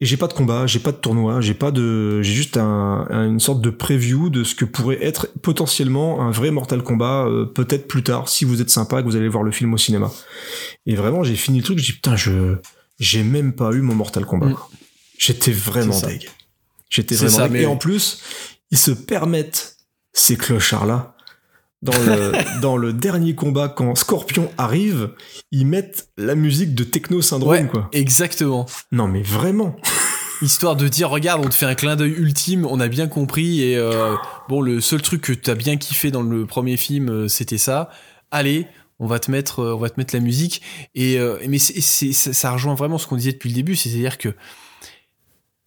et 0.00 0.04
j'ai 0.06 0.16
pas 0.18 0.26
de 0.26 0.34
combat, 0.34 0.66
j'ai 0.66 0.78
pas 0.78 0.92
de 0.92 0.98
tournoi, 0.98 1.40
j'ai 1.40 1.54
pas 1.54 1.70
de, 1.70 2.20
j'ai 2.22 2.34
juste 2.34 2.56
un, 2.58 3.06
un- 3.08 3.26
une 3.28 3.40
sorte 3.40 3.60
de 3.62 3.70
preview 3.70 4.28
de 4.28 4.44
ce 4.44 4.54
que 4.54 4.64
pourrait 4.66 5.02
être 5.02 5.28
potentiellement 5.42 6.20
un 6.20 6.30
vrai 6.30 6.50
Mortal 6.50 6.82
Kombat, 6.82 7.24
euh, 7.26 7.46
peut-être 7.46 7.88
plus 7.88 8.02
tard, 8.02 8.28
si 8.28 8.44
vous 8.44 8.60
êtes 8.60 8.68
sympa, 8.70 9.00
que 9.02 9.06
vous 9.08 9.16
allez 9.16 9.28
voir 9.28 9.42
le 9.42 9.50
film 9.52 9.72
au 9.72 9.78
cinéma. 9.78 10.10
Et 10.84 10.94
vraiment, 10.96 11.24
j'ai 11.24 11.34
fini 11.36 11.58
le 11.58 11.64
truc, 11.64 11.78
j'ai 11.78 11.86
dit 11.86 11.92
putain, 11.92 12.14
je, 12.14 12.56
j'ai 12.98 13.22
même 13.22 13.54
pas 13.54 13.72
eu 13.72 13.80
mon 13.80 13.94
Mortal 13.94 14.26
Kombat. 14.26 14.48
Mm. 14.48 14.56
J'étais 15.18 15.52
vraiment 15.52 15.94
deg. 16.08 16.28
J'étais 16.90 17.14
vraiment 17.14 17.36
ça, 17.38 17.42
deg. 17.44 17.52
mais- 17.52 17.62
Et 17.62 17.66
en 17.66 17.76
plus, 17.76 18.20
ils 18.70 18.78
se 18.78 18.90
permettent 18.90 19.76
ces 20.12 20.36
clochards 20.36 20.84
là. 20.86 21.15
Dans 21.82 21.92
le, 21.92 22.32
dans 22.62 22.76
le 22.76 22.92
dernier 22.92 23.34
combat, 23.34 23.68
quand 23.68 23.94
Scorpion 23.94 24.50
arrive, 24.58 25.10
ils 25.52 25.66
mettent 25.66 26.08
la 26.16 26.34
musique 26.34 26.74
de 26.74 26.84
Techno 26.84 27.20
Syndrome, 27.22 27.50
Ouais, 27.52 27.66
quoi. 27.66 27.88
exactement. 27.92 28.66
Non, 28.92 29.08
mais 29.08 29.22
vraiment. 29.22 29.76
Histoire 30.42 30.76
de 30.76 30.86
dire, 30.88 31.08
regarde, 31.10 31.44
on 31.44 31.48
te 31.48 31.54
fait 31.54 31.64
un 31.66 31.74
clin 31.74 31.96
d'œil 31.96 32.12
ultime, 32.12 32.66
on 32.68 32.78
a 32.80 32.88
bien 32.88 33.06
compris, 33.08 33.62
et 33.62 33.76
euh, 33.76 34.14
bon, 34.48 34.60
le 34.60 34.80
seul 34.82 35.00
truc 35.00 35.22
que 35.22 35.32
t'as 35.32 35.54
bien 35.54 35.76
kiffé 35.78 36.10
dans 36.10 36.22
le 36.22 36.44
premier 36.44 36.76
film, 36.76 37.08
euh, 37.08 37.28
c'était 37.28 37.56
ça. 37.58 37.88
Allez, 38.30 38.66
on 38.98 39.06
va 39.06 39.18
te 39.18 39.30
mettre, 39.30 39.60
euh, 39.60 39.74
on 39.74 39.78
va 39.78 39.88
te 39.88 39.98
mettre 39.98 40.14
la 40.14 40.20
musique. 40.20 40.60
Et 40.94 41.18
euh, 41.18 41.38
mais 41.48 41.58
ça, 41.58 42.32
ça 42.32 42.50
rejoint 42.50 42.74
vraiment 42.74 42.98
ce 42.98 43.06
qu'on 43.06 43.16
disait 43.16 43.32
depuis 43.32 43.48
le 43.48 43.54
début, 43.54 43.76
c'est-à-dire 43.76 44.18
que 44.18 44.34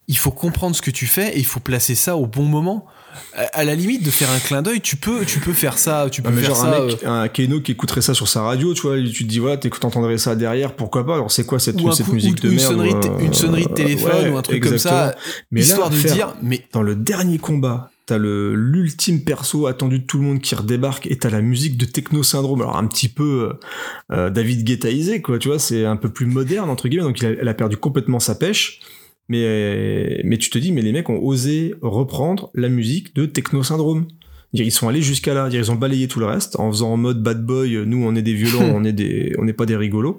il 0.06 0.16
faut 0.16 0.30
comprendre 0.32 0.74
ce 0.76 0.82
que 0.82 0.90
tu 0.90 1.06
fais 1.06 1.34
et 1.36 1.38
il 1.38 1.46
faut 1.46 1.60
placer 1.60 1.94
ça 1.94 2.16
au 2.16 2.26
bon 2.26 2.44
moment. 2.44 2.86
À, 3.34 3.64
la 3.64 3.74
limite 3.74 4.04
de 4.04 4.10
faire 4.10 4.30
un 4.30 4.38
clin 4.38 4.62
d'œil, 4.62 4.80
tu 4.80 4.96
peux, 4.96 5.24
tu 5.24 5.40
peux 5.40 5.52
faire 5.52 5.78
ça, 5.78 6.08
tu 6.10 6.22
peux 6.22 6.30
mais 6.30 6.40
faire 6.42 6.54
genre 6.54 6.56
ça. 6.64 6.76
un 6.82 6.86
mec, 6.86 7.04
un 7.04 7.28
Keno 7.28 7.60
qui 7.60 7.72
écouterait 7.72 8.02
ça 8.02 8.14
sur 8.14 8.28
sa 8.28 8.42
radio, 8.42 8.74
tu 8.74 8.82
vois, 8.82 8.96
tu 9.00 9.24
te 9.24 9.28
dis 9.28 9.38
voilà, 9.38 9.56
t'entendrais 9.56 10.18
ça 10.18 10.34
derrière, 10.34 10.74
pourquoi 10.74 11.06
pas? 11.06 11.14
Alors 11.14 11.30
c'est 11.30 11.44
quoi 11.46 11.58
cette, 11.58 11.80
ou 11.80 11.88
un 11.88 11.92
cette 11.92 12.06
coup- 12.06 12.12
musique 12.14 12.38
ou 12.38 12.46
de 12.46 12.48
une 12.50 12.56
merde 12.56 12.72
sonnerie, 12.72 12.94
de- 12.94 13.08
euh, 13.08 13.18
une 13.24 13.32
sonnerie 13.34 13.66
de 13.66 13.74
téléphone 13.74 14.24
ouais, 14.24 14.28
ou 14.30 14.36
un 14.36 14.42
truc 14.42 14.62
comme 14.62 14.78
ça. 14.78 15.14
Mais 15.50 15.60
là, 15.60 15.66
histoire 15.66 15.90
de 15.90 15.94
faire- 15.96 16.12
dire, 16.14 16.34
mais 16.42 16.64
dans 16.72 16.82
le 16.82 16.94
dernier 16.96 17.38
combat, 17.38 17.90
t'as 18.06 18.18
le 18.18 18.54
l'ultime 18.56 19.22
perso 19.22 19.66
attendu 19.68 20.00
de 20.00 20.04
tout 20.04 20.18
le 20.18 20.24
monde 20.24 20.40
qui 20.40 20.54
redébarque 20.56 21.06
et 21.06 21.16
t'as 21.16 21.30
la 21.30 21.40
musique 21.42 21.76
de 21.76 21.84
Techno 21.84 22.22
Syndrome. 22.24 22.60
Alors 22.62 22.76
un 22.76 22.86
petit 22.86 23.08
peu 23.08 23.50
euh, 24.12 24.16
euh, 24.16 24.30
David 24.30 24.64
Guettaisé, 24.64 25.22
quoi, 25.22 25.38
tu 25.38 25.48
vois, 25.48 25.58
c'est 25.60 25.84
un 25.84 25.96
peu 25.96 26.08
plus 26.08 26.26
moderne 26.26 26.70
entre 26.70 26.88
guillemets, 26.88 27.04
donc 27.04 27.20
il 27.20 27.26
a- 27.26 27.30
elle 27.40 27.48
a 27.48 27.54
perdu 27.54 27.76
complètement 27.76 28.18
sa 28.18 28.34
pêche. 28.34 28.80
Mais, 29.30 30.20
mais 30.24 30.36
tu 30.38 30.50
te 30.50 30.58
dis, 30.58 30.72
mais 30.72 30.82
les 30.82 30.92
mecs 30.92 31.08
ont 31.08 31.22
osé 31.22 31.74
reprendre 31.80 32.50
la 32.54 32.68
musique 32.68 33.14
de 33.14 33.24
Techno 33.26 33.62
Syndrome. 33.62 34.06
Ils 34.52 34.72
sont 34.72 34.88
allés 34.88 35.00
jusqu'à 35.00 35.32
là, 35.32 35.48
ils 35.52 35.70
ont 35.70 35.76
balayé 35.76 36.08
tout 36.08 36.18
le 36.18 36.26
reste 36.26 36.58
en 36.58 36.72
faisant 36.72 36.90
en 36.94 36.96
mode 36.96 37.22
bad 37.22 37.46
boy, 37.46 37.84
nous 37.86 38.04
on 38.04 38.16
est 38.16 38.22
des 38.22 38.34
violents, 38.34 38.68
on 38.74 38.82
est 38.82 38.92
des, 38.92 39.32
on 39.38 39.44
n'est 39.44 39.52
pas 39.52 39.64
des 39.64 39.76
rigolos, 39.76 40.18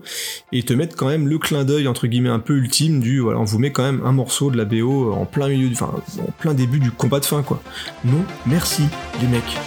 et 0.53 0.59
ils 0.59 0.63
te 0.63 0.71
mettent 0.71 0.95
quand 0.95 1.07
même 1.09 1.27
le 1.27 1.37
clin 1.37 1.65
d'œil 1.65 1.89
entre 1.89 2.07
guillemets 2.07 2.29
un 2.29 2.39
peu 2.39 2.55
ultime 2.55 3.01
du, 3.01 3.19
voilà, 3.19 3.41
on 3.41 3.43
vous 3.43 3.59
met 3.59 3.73
quand 3.73 3.83
même 3.83 3.99
un 4.05 4.13
morceau 4.13 4.49
de 4.49 4.55
la 4.55 4.63
BO 4.63 5.11
en 5.11 5.25
plein 5.25 5.49
milieu, 5.49 5.67
du- 5.67 5.73
enfin 5.73 5.91
en 6.25 6.31
plein 6.39 6.53
début 6.53 6.79
du 6.79 6.91
combat 6.91 7.19
de 7.19 7.25
fin 7.25 7.43
quoi. 7.43 7.61
Non, 8.05 8.23
merci 8.45 8.83
les 9.21 9.27
mecs. 9.27 9.57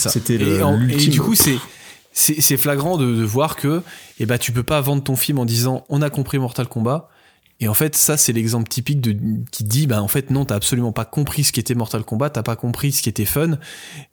Ça. 0.00 0.10
C'était 0.10 0.34
et, 0.34 0.62
en- 0.62 0.76
du 0.78 1.20
coup, 1.20 1.34
c'est 1.34 1.58
c'est 2.12 2.56
flagrant 2.56 2.96
de, 2.96 3.06
de 3.14 3.22
voir 3.22 3.54
que 3.56 3.82
eh 4.18 4.26
ben 4.26 4.36
tu 4.36 4.50
peux 4.50 4.64
pas 4.64 4.80
vendre 4.80 5.02
ton 5.04 5.14
film 5.14 5.38
en 5.38 5.44
disant 5.44 5.84
on 5.88 6.02
a 6.02 6.10
compris 6.10 6.38
Mortal 6.38 6.66
Kombat. 6.66 7.08
Et 7.62 7.68
en 7.68 7.74
fait, 7.74 7.94
ça 7.94 8.16
c'est 8.16 8.32
l'exemple 8.32 8.68
typique 8.68 9.00
de 9.02 9.14
qui 9.52 9.64
dit 9.64 9.86
bah 9.86 10.02
en 10.02 10.08
fait 10.08 10.30
non, 10.30 10.44
t'as 10.46 10.56
absolument 10.56 10.92
pas 10.92 11.04
compris 11.04 11.44
ce 11.44 11.52
qu'était 11.52 11.74
Mortal 11.74 12.02
Kombat, 12.04 12.30
t'as 12.30 12.42
pas 12.42 12.56
compris 12.56 12.90
ce 12.90 13.02
qui 13.02 13.08
était 13.10 13.26
fun. 13.26 13.58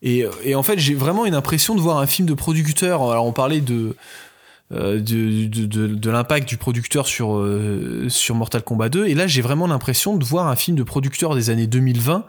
Et, 0.03 0.25
et 0.43 0.53
en 0.53 0.63
fait, 0.63 0.77
j'ai 0.77 0.93
vraiment 0.93 1.25
une 1.25 1.33
impression 1.33 1.73
de 1.73 1.81
voir 1.81 1.97
un 1.97 2.05
film 2.07 2.27
de 2.27 2.33
producteur. 2.33 3.01
Alors 3.09 3.25
on 3.25 3.31
parlait 3.33 3.61
de 3.61 3.95
euh, 4.73 4.99
de, 4.99 5.45
de, 5.47 5.65
de, 5.65 5.87
de 5.87 6.09
l'impact 6.11 6.47
du 6.49 6.57
producteur 6.57 7.07
sur, 7.07 7.37
euh, 7.37 8.07
sur 8.09 8.35
Mortal 8.35 8.63
Kombat 8.63 8.89
2. 8.89 9.05
Et 9.07 9.15
là, 9.15 9.25
j'ai 9.25 9.41
vraiment 9.41 9.65
l'impression 9.65 10.17
de 10.17 10.25
voir 10.25 10.47
un 10.47 10.57
film 10.57 10.75
de 10.75 10.83
producteur 10.83 11.33
des 11.35 11.49
années 11.49 11.67
2020. 11.67 12.25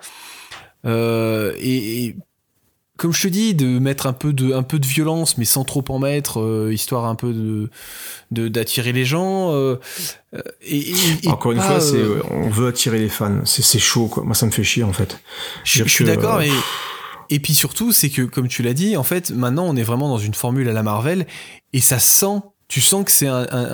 Euh, 0.87 1.53
et, 1.59 2.05
et 2.07 2.17
comme 2.99 3.15
je 3.15 3.23
te 3.23 3.29
dis, 3.29 3.55
de 3.55 3.79
mettre 3.79 4.07
un 4.07 4.13
peu 4.13 4.35
de, 4.35 4.53
un 4.53 4.63
peu 4.63 4.79
de 4.79 4.87
violence, 4.87 5.39
mais 5.39 5.47
sans 5.47 5.65
trop 5.65 5.83
en 5.89 5.99
mettre, 5.99 6.41
euh, 6.41 6.71
histoire 6.75 7.07
un 7.07 7.15
peu 7.15 7.33
de 7.33 7.71
de- 8.31 8.49
d'attirer 8.49 8.93
les 8.93 9.07
gens. 9.07 9.53
euh, 9.55 9.77
euh, 10.35 10.43
et, 10.61 10.77
et- 10.79 10.95
et 11.23 11.29
Encore 11.29 11.53
une 11.53 11.61
fois, 11.61 11.81
c'est, 11.81 11.97
euh, 11.97 12.21
on 12.31 12.51
veut 12.51 12.67
attirer 12.69 12.99
les 12.99 13.09
fans. 13.09 13.41
C'est, 13.47 13.63
c'est 13.63 13.79
chaud 13.79 14.09
quoi. 14.09 14.23
Moi 14.25 14.35
ça 14.35 14.45
me 14.45 14.51
fait 14.51 14.65
chier 14.65 14.85
en 14.85 14.93
fait. 14.93 15.19
Je, 15.65 15.85
je 15.85 15.89
suis 15.89 16.05
d'accord, 16.05 16.43
et, 16.43 16.51
et 17.31 17.41
puis 17.41 17.55
surtout, 17.55 17.93
c'est 17.93 18.11
que, 18.11 18.23
comme 18.23 18.49
tu 18.49 18.63
l'as 18.63 18.75
dit, 18.75 18.97
en 18.97 19.03
fait, 19.05 19.31
maintenant, 19.31 19.65
on 19.67 19.77
est 19.77 19.83
vraiment 19.83 20.09
dans 20.09 20.19
une 20.19 20.35
formule 20.35 20.69
à 20.69 20.73
la 20.73 20.83
Marvel, 20.83 21.27
et 21.73 21.81
ça 21.81 21.99
sent, 21.99 22.41
tu 22.69 22.81
sens 22.83 23.05
que 23.05 23.11
c'est 23.11 23.27
un, 23.27 23.47
un, 23.51 23.73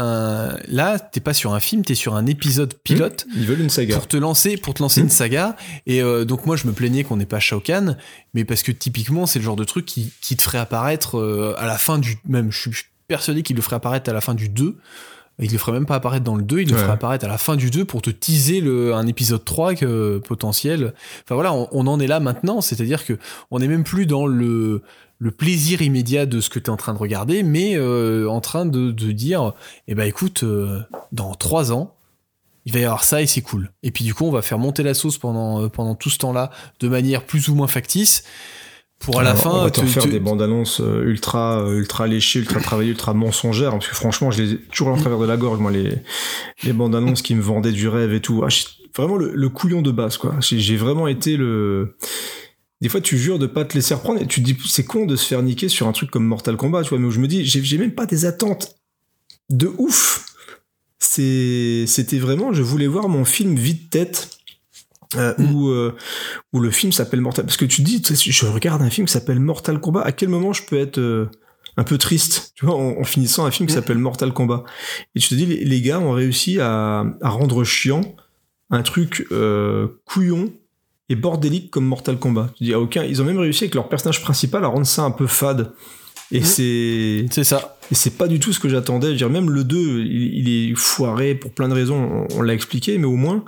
un- 0.53 0.57
Là, 0.69 0.99
t'es 1.01 1.21
pas 1.21 1.35
sur 1.35 1.53
un 1.53 1.61
film, 1.61 1.85
t'es 1.85 1.95
sur 1.97 2.15
un 2.15 2.27
épisode 2.27 2.75
pilote 2.85 3.27
Ils 3.37 3.45
veulent 3.47 3.61
une 3.61 3.69
saga. 3.71 3.97
pour 3.97 4.07
te 4.07 4.17
lancer, 4.17 4.57
pour 4.57 4.73
te 4.75 4.83
lancer 4.83 5.01
une 5.01 5.11
saga. 5.11 5.57
Et 5.87 6.01
euh, 6.01 6.25
donc, 6.25 6.47
moi, 6.47 6.55
je 6.57 6.67
me 6.67 6.73
plaignais 6.73 7.03
qu'on 7.05 7.17
n'ait 7.17 7.27
pas 7.27 7.41
Shao 7.41 7.59
Kahn, 7.61 7.97
mais 8.35 8.45
parce 8.45 8.63
que 8.63 8.71
typiquement, 8.73 9.27
c'est 9.27 9.41
le 9.41 9.45
genre 9.45 9.57
de 9.57 9.65
truc 9.65 9.85
qui, 9.85 10.13
qui 10.21 10.37
te 10.37 10.43
ferait 10.43 10.59
apparaître 10.59 11.19
euh, 11.19 11.55
à 11.59 11.67
la 11.67 11.77
fin 11.77 11.99
du. 11.99 12.19
Même, 12.27 12.53
je 12.53 12.59
suis 12.61 12.73
je 12.73 12.79
suis 12.79 12.87
persuadé 13.09 13.43
qu'il 13.43 13.57
le 13.57 13.63
ferait 13.63 13.77
apparaître 13.77 14.09
à 14.09 14.13
la 14.13 14.21
fin 14.21 14.35
du 14.35 14.49
2. 14.49 14.77
Il 15.41 15.51
le 15.51 15.59
ferait 15.59 15.73
même 15.73 15.85
pas 15.85 15.97
apparaître 15.97 16.23
dans 16.25 16.37
le 16.37 16.45
2, 16.45 16.61
il 16.61 16.69
le 16.69 16.75
Ouais. 16.77 16.81
ferait 16.81 16.93
apparaître 16.93 17.25
à 17.25 17.29
la 17.29 17.39
fin 17.39 17.57
du 17.57 17.69
2 17.69 17.85
pour 17.85 18.03
te 18.03 18.11
teaser 18.11 18.61
le, 18.61 18.95
un 18.95 19.05
épisode 19.09 19.45
3 19.45 19.75
que, 19.75 20.19
potentiel. 20.19 20.95
Enfin 21.25 21.35
voilà, 21.35 21.53
on, 21.53 21.67
on 21.73 21.89
en 21.89 21.99
est 21.99 22.07
là 22.07 22.21
maintenant, 22.21 22.61
c'est-à-dire 22.61 23.05
que 23.05 23.19
on 23.51 23.59
n'est 23.59 23.67
même 23.67 23.83
plus 23.83 24.07
dans 24.07 24.27
le, 24.29 24.83
le 25.19 25.31
plaisir 25.31 25.81
immédiat 25.83 26.27
de 26.27 26.41
ce 26.41 26.51
que 26.51 26.59
tu 26.59 26.67
es 26.67 26.71
en 26.71 26.77
train 26.77 26.93
de 26.93 26.99
regarder, 26.99 27.43
mais 27.43 27.77
euh, 27.77 28.29
en 28.29 28.41
train 28.41 28.67
de, 28.67 28.91
de 28.91 29.13
dire, 29.13 29.53
eh 29.89 29.95
ben 29.95 30.05
écoute, 30.07 30.43
euh, 30.43 30.81
dans 31.13 31.35
3 31.35 31.73
ans, 31.73 31.95
il 32.67 32.73
va 32.73 32.79
y 32.81 32.85
avoir 32.85 33.05
ça 33.05 33.23
et 33.23 33.27
c'est 33.27 33.43
cool. 33.43 33.71
Et 33.83 33.91
puis 33.91 34.05
du 34.05 34.15
coup, 34.15 34.25
on 34.25 34.31
va 34.31 34.43
faire 34.43 34.59
monter 34.59 34.83
la 34.83 34.95
sauce 34.95 35.19
pendant, 35.19 35.63
euh, 35.63 35.69
pendant 35.69 35.95
tout 35.95 36.11
ce 36.11 36.19
temps-là 36.19 36.51
de 36.81 36.89
manière 36.89 37.25
plus 37.25 37.49
ou 37.49 37.55
moins 37.55 37.67
factice. 37.69 38.25
Pour 39.01 39.21
à 39.21 39.23
la 39.23 39.35
fin, 39.35 39.51
on 39.51 39.63
va 39.65 39.71
te 39.71 39.81
te- 39.81 39.87
faire 39.87 40.05
te- 40.05 40.09
des 40.09 40.21
bandes 40.21 40.41
annonces 40.41 40.81
euh, 40.81 41.03
ultra, 41.05 41.63
ultra 41.69 42.07
léchées, 42.07 42.39
ultra 42.39 42.61
travaillées, 42.61 42.91
ultra 42.93 43.13
mensongères. 43.13 43.73
Parce 43.73 43.89
que 43.89 43.95
franchement, 43.95 44.31
je 44.31 44.43
les 44.43 44.53
ai 44.53 44.59
toujours 44.59 44.95
en 44.95 44.97
travers 44.97 45.19
de 45.19 45.27
la 45.27 45.37
gorge, 45.37 45.59
moi, 45.59 45.71
les, 45.71 45.99
les 46.63 46.73
bandes 46.73 46.95
annonces 46.95 47.21
qui 47.21 47.35
me 47.35 47.43
vendaient 47.43 47.73
du 47.73 47.87
rêve 47.89 48.15
et 48.15 48.21
tout. 48.21 48.43
Ah, 48.45 48.49
vraiment 48.97 49.17
le, 49.17 49.33
le 49.35 49.49
couillon 49.51 49.83
de 49.83 49.91
base, 49.91 50.17
quoi. 50.17 50.35
J'ai 50.41 50.77
vraiment 50.77 51.07
été 51.07 51.37
le. 51.37 51.97
Des 52.85 52.91
fois, 52.91 53.01
tu 53.01 53.17
jures 53.17 53.39
de 53.39 53.47
pas 53.47 53.65
te 53.65 53.73
laisser 53.73 53.95
reprendre 53.95 54.21
et 54.21 54.27
tu 54.27 54.43
te 54.43 54.45
dis, 54.45 54.57
c'est 54.69 54.85
con 54.85 55.07
de 55.07 55.17
se 55.17 55.25
faire 55.27 55.43
niquer 55.43 55.71
sur 55.71 55.89
un 55.89 55.93
truc 55.93 56.11
comme 56.11 56.27
Mortal 56.27 56.59
Kombat, 56.59 56.83
tu 56.83 56.91
vois. 56.91 56.99
Mais 56.99 57.07
où 57.07 57.11
je 57.11 57.19
me 57.19 57.27
dis, 57.27 57.43
j'ai 57.47 57.79
même 57.79 57.95
pas 57.95 58.05
des 58.05 58.27
attentes 58.27 58.77
de 59.49 59.73
ouf. 59.79 60.27
C'était 60.99 62.19
vraiment, 62.19 62.53
je 62.53 62.63
voulais 62.63 62.87
voir 62.87 63.09
mon 63.09 63.25
film 63.25 63.55
vide 63.57 63.89
tête. 63.91 64.29
Euh, 65.17 65.33
Mm. 65.39 65.55
où, 65.55 65.69
euh, 65.69 65.95
où 66.53 66.59
le 66.61 66.71
film 66.73 66.91
s'appelle 66.91 67.21
Mortal 67.21 67.45
parce 67.45 67.57
que 67.57 67.65
tu 67.65 67.85
te 67.85 67.87
dis 67.87 68.03
je 68.33 68.47
regarde 68.47 68.83
un 68.83 68.91
film 68.91 69.07
qui 69.07 69.13
s'appelle 69.13 69.39
Mortal 69.39 69.79
Kombat 69.79 70.03
à 70.03 70.11
quel 70.11 70.29
moment 70.29 70.53
je 70.53 70.65
peux 70.65 70.77
être 70.77 70.99
euh, 70.99 71.31
un 71.77 71.85
peu 71.85 71.99
triste 71.99 72.51
tu 72.57 72.67
vois 72.67 72.75
en, 72.75 72.99
en 72.99 73.05
finissant 73.05 73.45
un 73.47 73.53
film 73.53 73.69
qui 73.69 73.75
Mm. 73.75 73.77
s'appelle 73.77 73.99
Mortal 73.99 74.33
Kombat 74.33 74.65
et 75.15 75.21
tu 75.21 75.29
te 75.29 75.35
dis 75.37 75.47
les, 75.47 75.65
les 75.65 75.81
gars 75.83 76.01
ont 76.01 76.11
réussi 76.11 76.59
à, 76.59 77.05
à 77.23 77.29
rendre 77.29 77.63
chiant 77.63 78.01
un 78.71 78.83
truc 78.83 79.25
couillon 80.05 80.53
et 81.15 81.17
bordélique 81.17 81.71
comme 81.71 81.87
Mortal 81.87 82.19
Kombat 82.19 82.51
tu 82.57 82.65
dis 82.65 82.75
aucun 82.75 83.05
ils 83.05 83.23
ont 83.23 83.25
même 83.25 83.39
réussi 83.39 83.65
avec 83.65 83.75
leur 83.75 83.89
personnage 83.89 84.21
principal 84.23 84.65
à 84.65 84.69
rendre 84.69 84.87
ça 84.87 85.03
un 85.03 85.11
peu 85.11 85.27
fade 85.27 85.73
et 86.33 86.41
Mm. 86.41 86.45
c'est 86.45 87.27
c'est 87.31 87.45
ça. 87.45 87.77
et 87.91 87.95
c'est 87.95 88.17
pas 88.17 88.29
du 88.29 88.41
tout 88.41 88.53
ce 88.53 88.59
que 88.59 88.69
j'attendais. 88.69 89.09
Je 89.09 89.13
veux 89.13 89.19
dire, 89.19 89.31
même 89.31 89.51
le 89.51 89.63
2, 89.63 89.77
il, 89.77 90.39
il 90.39 90.71
est 90.71 90.75
foiré 90.75 91.35
pour 91.35 91.53
plein 91.53 91.69
de 91.69 91.75
raisons, 91.75 92.27
on, 92.31 92.39
on 92.39 92.43
l'a 92.43 92.55
expliqué, 92.55 92.97
mais 92.99 93.05
au 93.07 93.17
moins, 93.17 93.45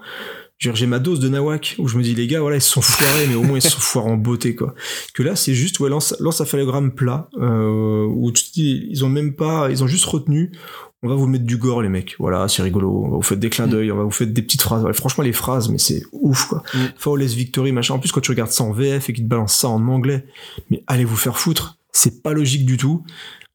j'ai 0.58 0.86
ma 0.86 0.98
dose 0.98 1.20
de 1.20 1.28
Nawak, 1.28 1.76
où 1.78 1.86
je 1.88 1.98
me 1.98 2.02
dis, 2.02 2.14
les 2.14 2.26
gars, 2.26 2.40
voilà, 2.40 2.56
ils 2.56 2.62
se 2.62 2.70
sont 2.70 2.80
foirés, 2.80 3.26
mais 3.28 3.34
au 3.34 3.42
moins 3.42 3.58
ils 3.58 3.62
se 3.62 3.70
sont 3.70 3.80
foirés 3.80 4.10
en 4.10 4.16
beauté, 4.16 4.54
quoi. 4.54 4.74
Que 5.14 5.22
là, 5.22 5.36
c'est 5.36 5.54
juste, 5.54 5.80
ouais, 5.80 5.90
lance, 5.90 6.14
lance 6.18 6.40
un 6.40 6.44
phallogramme 6.46 6.92
plat, 6.94 7.28
euh, 7.40 8.06
où 8.06 8.32
tu 8.32 8.44
te 8.44 8.52
dis, 8.52 8.86
ils 8.90 9.04
ont 9.04 9.08
même 9.10 9.34
pas, 9.34 9.68
ils 9.70 9.84
ont 9.84 9.86
juste 9.86 10.06
retenu, 10.06 10.52
on 11.02 11.08
va 11.08 11.14
vous 11.14 11.26
mettre 11.26 11.44
du 11.44 11.56
gore, 11.56 11.82
les 11.82 11.88
mecs. 11.88 12.16
Voilà, 12.18 12.48
c'est 12.48 12.62
rigolo. 12.62 13.02
On 13.04 13.10
va 13.10 13.16
vous 13.16 13.22
faire 13.22 13.36
des 13.36 13.50
clins 13.50 13.66
d'œil, 13.66 13.92
on 13.92 13.96
va 13.96 14.04
vous 14.04 14.10
faire 14.10 14.26
des 14.26 14.42
petites 14.42 14.62
phrases. 14.62 14.82
Ouais, 14.82 14.92
franchement, 14.92 15.22
les 15.22 15.32
phrases, 15.32 15.68
mais 15.68 15.78
c'est 15.78 16.02
ouf, 16.12 16.46
quoi. 16.46 16.62
Mm. 16.74 16.78
Flawless 16.96 17.34
Victory, 17.34 17.72
machin. 17.72 17.94
En 17.94 17.98
plus, 17.98 18.12
quand 18.12 18.20
tu 18.20 18.30
regardes 18.30 18.50
ça 18.50 18.64
en 18.64 18.72
VF 18.72 19.08
et 19.08 19.12
qu'ils 19.12 19.24
te 19.24 19.28
balancent 19.28 19.56
ça 19.56 19.68
en 19.68 19.86
anglais, 19.88 20.24
mais 20.70 20.82
allez 20.86 21.04
vous 21.04 21.16
faire 21.16 21.38
foutre. 21.38 21.78
C'est 21.92 22.22
pas 22.22 22.32
logique 22.32 22.66
du 22.66 22.76
tout. 22.76 23.04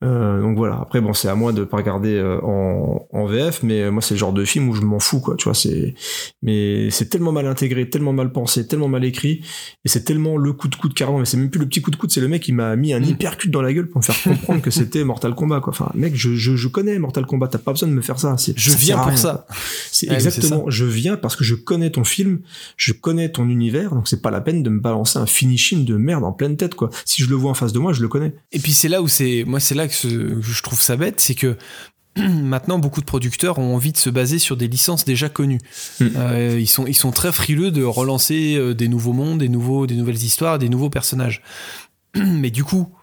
Euh, 0.03 0.41
donc 0.41 0.57
voilà. 0.57 0.79
Après 0.81 0.99
bon, 1.01 1.13
c'est 1.13 1.27
à 1.27 1.35
moi 1.35 1.53
de 1.53 1.63
pas 1.63 1.77
regarder 1.77 2.15
euh, 2.15 2.39
en, 2.43 3.07
en 3.11 3.25
VF, 3.25 3.61
mais 3.63 3.81
euh, 3.81 3.91
moi 3.91 4.01
c'est 4.01 4.15
le 4.15 4.19
genre 4.19 4.33
de 4.33 4.43
film 4.45 4.67
où 4.69 4.73
je 4.73 4.81
m'en 4.81 4.99
fous 4.99 5.19
quoi. 5.19 5.35
Tu 5.35 5.43
vois, 5.43 5.53
c'est 5.53 5.93
mais 6.41 6.89
c'est 6.89 7.09
tellement 7.09 7.31
mal 7.31 7.45
intégré, 7.47 7.89
tellement 7.89 8.13
mal 8.13 8.31
pensé, 8.31 8.65
tellement 8.67 8.87
mal 8.87 9.03
écrit, 9.05 9.41
et 9.85 9.89
c'est 9.89 10.03
tellement 10.03 10.37
le 10.37 10.53
coup 10.53 10.67
de 10.67 10.75
coude 10.75 10.93
carrément. 10.93 11.19
Mais 11.19 11.25
c'est 11.25 11.37
même 11.37 11.49
plus 11.49 11.59
le 11.59 11.67
petit 11.67 11.81
coup 11.81 11.91
de 11.91 11.95
coude, 11.97 12.11
c'est 12.11 12.21
le 12.21 12.27
mec 12.27 12.41
qui 12.41 12.51
m'a 12.53 12.75
mis 12.75 12.93
un 12.93 12.99
Mm. 13.01 13.05
hypercute 13.05 13.51
dans 13.51 13.61
la 13.61 13.73
gueule 13.73 13.87
pour 13.87 13.99
me 13.99 14.03
faire 14.03 14.21
comprendre 14.23 14.61
que 14.61 14.71
c'était 14.71 15.03
Mortal 15.03 15.35
Kombat 15.35 15.59
quoi. 15.59 15.73
Enfin 15.73 15.91
mec, 15.95 16.15
je, 16.15 16.35
je, 16.35 16.55
je 16.55 16.67
connais 16.67 16.97
Mortal 16.99 17.25
Kombat. 17.25 17.47
T'as 17.47 17.57
pas 17.57 17.71
besoin 17.71 17.89
de 17.89 17.93
me 17.93 18.01
faire 18.01 18.19
ça. 18.19 18.35
Je 18.55 18.69
ça 18.71 18.77
viens 18.77 18.97
pour 18.97 19.07
rien, 19.07 19.15
ça. 19.17 19.45
Ouais, 19.49 19.55
c'est 19.91 20.11
exactement. 20.11 20.65
Je 20.67 20.85
viens 20.85 21.17
parce 21.17 21.35
que 21.35 21.43
je 21.43 21.55
connais 21.55 21.89
ton 21.91 22.03
film, 22.03 22.39
je 22.77 22.93
connais 22.93 23.31
ton 23.31 23.47
univers, 23.49 23.93
donc 23.93 24.07
c'est 24.07 24.21
pas 24.21 24.31
la 24.31 24.41
peine 24.41 24.63
de 24.63 24.69
me 24.69 24.79
balancer 24.79 25.19
un 25.19 25.25
finishing 25.25 25.85
de 25.85 25.95
merde 25.97 26.23
en 26.23 26.31
pleine 26.31 26.57
tête 26.57 26.75
quoi. 26.75 26.89
Si 27.05 27.21
je 27.23 27.29
le 27.29 27.35
vois 27.35 27.51
en 27.51 27.53
face 27.53 27.73
de 27.73 27.79
moi, 27.79 27.93
je 27.93 28.01
le 28.01 28.07
connais. 28.07 28.33
Et 28.51 28.59
puis 28.59 28.71
c'est 28.73 28.87
là 28.87 29.01
où 29.01 29.07
c'est, 29.07 29.43
moi 29.45 29.59
c'est 29.59 29.75
là 29.75 29.87
que, 29.87 29.90
ce- 29.93 30.07
que 30.07 30.41
je 30.41 30.63
trouve 30.63 30.81
ça 30.81 30.95
bête, 30.95 31.19
c'est 31.19 31.35
que 31.35 31.57
maintenant 32.17 32.79
beaucoup 32.79 32.99
de 33.01 33.05
producteurs 33.05 33.59
ont 33.59 33.75
envie 33.75 33.91
de 33.91 33.97
se 33.97 34.09
baser 34.09 34.39
sur 34.39 34.57
des 34.57 34.67
licences 34.67 35.05
déjà 35.05 35.29
connues. 35.29 35.61
Mm. 35.99 36.07
Euh, 36.17 36.59
ils 36.59 36.67
sont 36.67 36.85
ils 36.85 36.95
sont 36.95 37.11
très 37.11 37.31
frileux 37.31 37.71
de 37.71 37.83
relancer 37.83 38.55
euh, 38.55 38.73
des 38.73 38.87
nouveaux 38.87 39.13
mondes, 39.13 39.39
des 39.39 39.49
nouveaux 39.49 39.87
des 39.87 39.95
nouvelles 39.95 40.23
histoires, 40.23 40.59
des 40.59 40.69
nouveaux 40.69 40.89
personnages. 40.89 41.41
Mais 42.15 42.51
du 42.51 42.63
coup, 42.63 42.93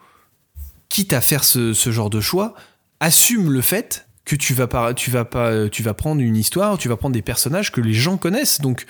quitte 0.89 1.13
à 1.13 1.21
faire 1.21 1.45
ce, 1.45 1.73
ce 1.73 1.91
genre 1.91 2.11
de 2.11 2.21
choix, 2.21 2.55
assume 3.01 3.51
le 3.51 3.63
fait 3.63 4.07
que 4.25 4.37
tu 4.37 4.53
vas 4.53 4.67
pas, 4.67 4.93
tu 4.93 5.11
vas 5.11 5.25
pas, 5.25 5.71
tu 5.71 5.83
vas 5.83 5.95
prendre 5.95 6.21
une 6.21 6.37
histoire, 6.37 6.77
tu 6.77 6.89
vas 6.89 6.99
prendre 6.99 7.15
des 7.15 7.23
personnages 7.23 7.73
que 7.73 7.81
les 7.81 7.95
gens 7.95 8.19
connaissent. 8.19 8.61
Donc, 8.61 8.85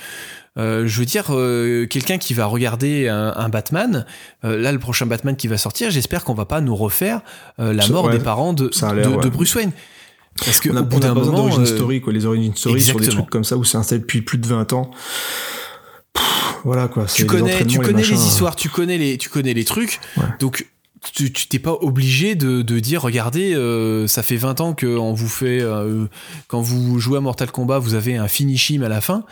euh, 0.59 0.87
je 0.87 0.99
veux 0.99 1.07
dire, 1.07 1.27
euh, 1.31 1.87
quelqu'un 1.87 2.19
qui 2.19 2.35
va 2.35 2.47
regarder 2.47 3.09
un, 3.09 3.33
un 3.37 3.49
Batman, 3.49 4.07
euh, 4.45 4.59
là, 4.59 4.73
le 4.73 4.79
prochain 4.79 5.07
Batman 5.07 5.37
qui 5.37 5.49
va 5.49 5.59
sortir, 5.59 5.91
j'espère 5.91 6.25
qu'on 6.25 6.35
va 6.35 6.45
pas 6.45 6.61
nous 6.61 6.75
refaire 6.75 7.21
la 7.59 7.87
mort 7.89 8.07
ouais, 8.07 8.19
des 8.19 8.23
parents 8.23 8.53
de, 8.53 8.71
ouais. 8.83 9.31
Bruce 9.31 9.55
Wayne. 9.55 9.73
Parce 10.45 10.61
que 10.61 10.71
On 10.71 10.77
a, 10.77 10.81
au 10.81 10.85
bout 10.85 11.01
d'un 11.01 11.15
moment, 11.15 11.33
d'origine 11.33 11.67
story, 11.67 12.01
quoi. 12.01 12.13
Les 12.13 12.25
origin 12.25 12.55
story 12.55 12.81
sur 12.81 13.01
des 13.01 13.09
trucs 13.09 13.31
comme 13.31 13.45
ça 13.45 13.57
où 13.57 13.65
c'est 13.65 13.79
installé 13.79 14.01
depuis 14.01 14.23
plus 14.23 14.39
de 14.39 14.47
20 14.47 14.73
ans. 14.73 14.91
Pff, 16.13 16.61
voilà, 16.65 16.89
quoi. 16.89 17.07
tu 17.07 17.27
connais, 17.27 17.65
tu 17.65 17.79
connais 17.79 18.03
les, 18.03 18.11
machins. 18.11 18.17
histoires, 18.17 18.57
tu 18.57 18.69
connais 18.69 18.99
les, 18.99 19.19
tu 19.19 19.29
connais 19.29 19.55
les 19.55 19.65
trucs. 19.65 20.01
Ouais. 20.17 20.25
Donc, 20.39 20.67
tu 21.15 21.33
tu 21.33 21.49
t'es 21.49 21.59
pas 21.59 21.73
obligé 21.81 22.35
de, 22.35 22.63
de 22.63 22.79
dire, 22.79 23.03
regardez, 23.03 23.55
euh, 23.55 24.07
ça 24.07 24.23
fait 24.23 24.37
20 24.37 24.61
ans 24.61 24.75
que 24.75 24.87
on 24.87 25.13
vous 25.13 25.29
fait, 25.29 25.61
euh, 25.61 26.07
quand 26.47 26.61
vous 26.61 26.99
jouez 26.99 27.19
à 27.19 27.21
Mortal 27.21 27.51
Kombat, 27.51 27.79
vous 27.79 27.95
avez 27.95 28.17
un 28.17 28.29
finishim 28.29 28.83
à 28.83 28.89
la 28.89 29.01
fin. 29.01 29.25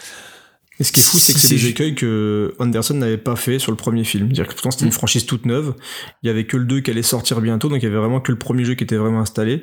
Et 0.79 0.85
ce 0.85 0.93
qui 0.93 1.01
est 1.01 1.03
fou, 1.03 1.17
c'est 1.19 1.33
que 1.33 1.39
c'est 1.39 1.55
des 1.55 1.69
écueils 1.69 1.95
que 1.95 2.55
Anderson 2.59 2.95
n'avait 2.95 3.17
pas 3.17 3.35
fait 3.37 3.59
sur 3.59 3.73
le 3.73 3.77
premier 3.77 4.05
film. 4.05 4.27
C'est-à-dire 4.27 4.47
que 4.49 4.53
pourtant 4.53 4.71
c'était 4.71 4.85
Mm. 4.85 4.89
une 4.89 4.93
franchise 4.93 5.25
toute 5.25 5.47
neuve. 5.47 5.75
Il 6.23 6.27
y 6.27 6.31
avait 6.31 6.45
que 6.47 6.57
le 6.59 6.65
2 6.67 6.81
qui 6.81 6.91
allait 6.91 7.03
sortir 7.03 7.41
bientôt, 7.41 7.69
donc 7.69 7.79
il 7.81 7.85
y 7.85 7.87
avait 7.87 7.97
vraiment 7.97 8.21
que 8.21 8.31
le 8.31 8.39
premier 8.39 8.65
jeu 8.65 8.75
qui 8.75 8.85
était 8.85 8.97
vraiment 8.97 9.21
installé. 9.21 9.63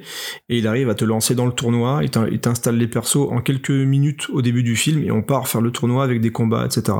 Et 0.49 0.57
il 0.57 0.65
arrive 0.67 0.89
à 0.89 0.95
te 0.95 1.05
lancer 1.05 1.35
dans 1.35 1.45
le 1.45 1.51
tournoi, 1.51 1.99
il 2.01 2.09
t'in- 2.09 2.27
il 2.31 2.39
t'installe 2.39 2.77
les 2.77 2.87
persos 2.87 3.27
en 3.31 3.41
quelques 3.41 3.69
minutes 3.69 4.27
au 4.31 4.41
début 4.41 4.63
du 4.63 4.75
film, 4.75 5.03
et 5.03 5.11
on 5.11 5.21
part 5.21 5.47
faire 5.47 5.61
le 5.61 5.69
tournoi 5.71 6.03
avec 6.03 6.19
des 6.19 6.31
combats, 6.31 6.65
etc. 6.65 6.97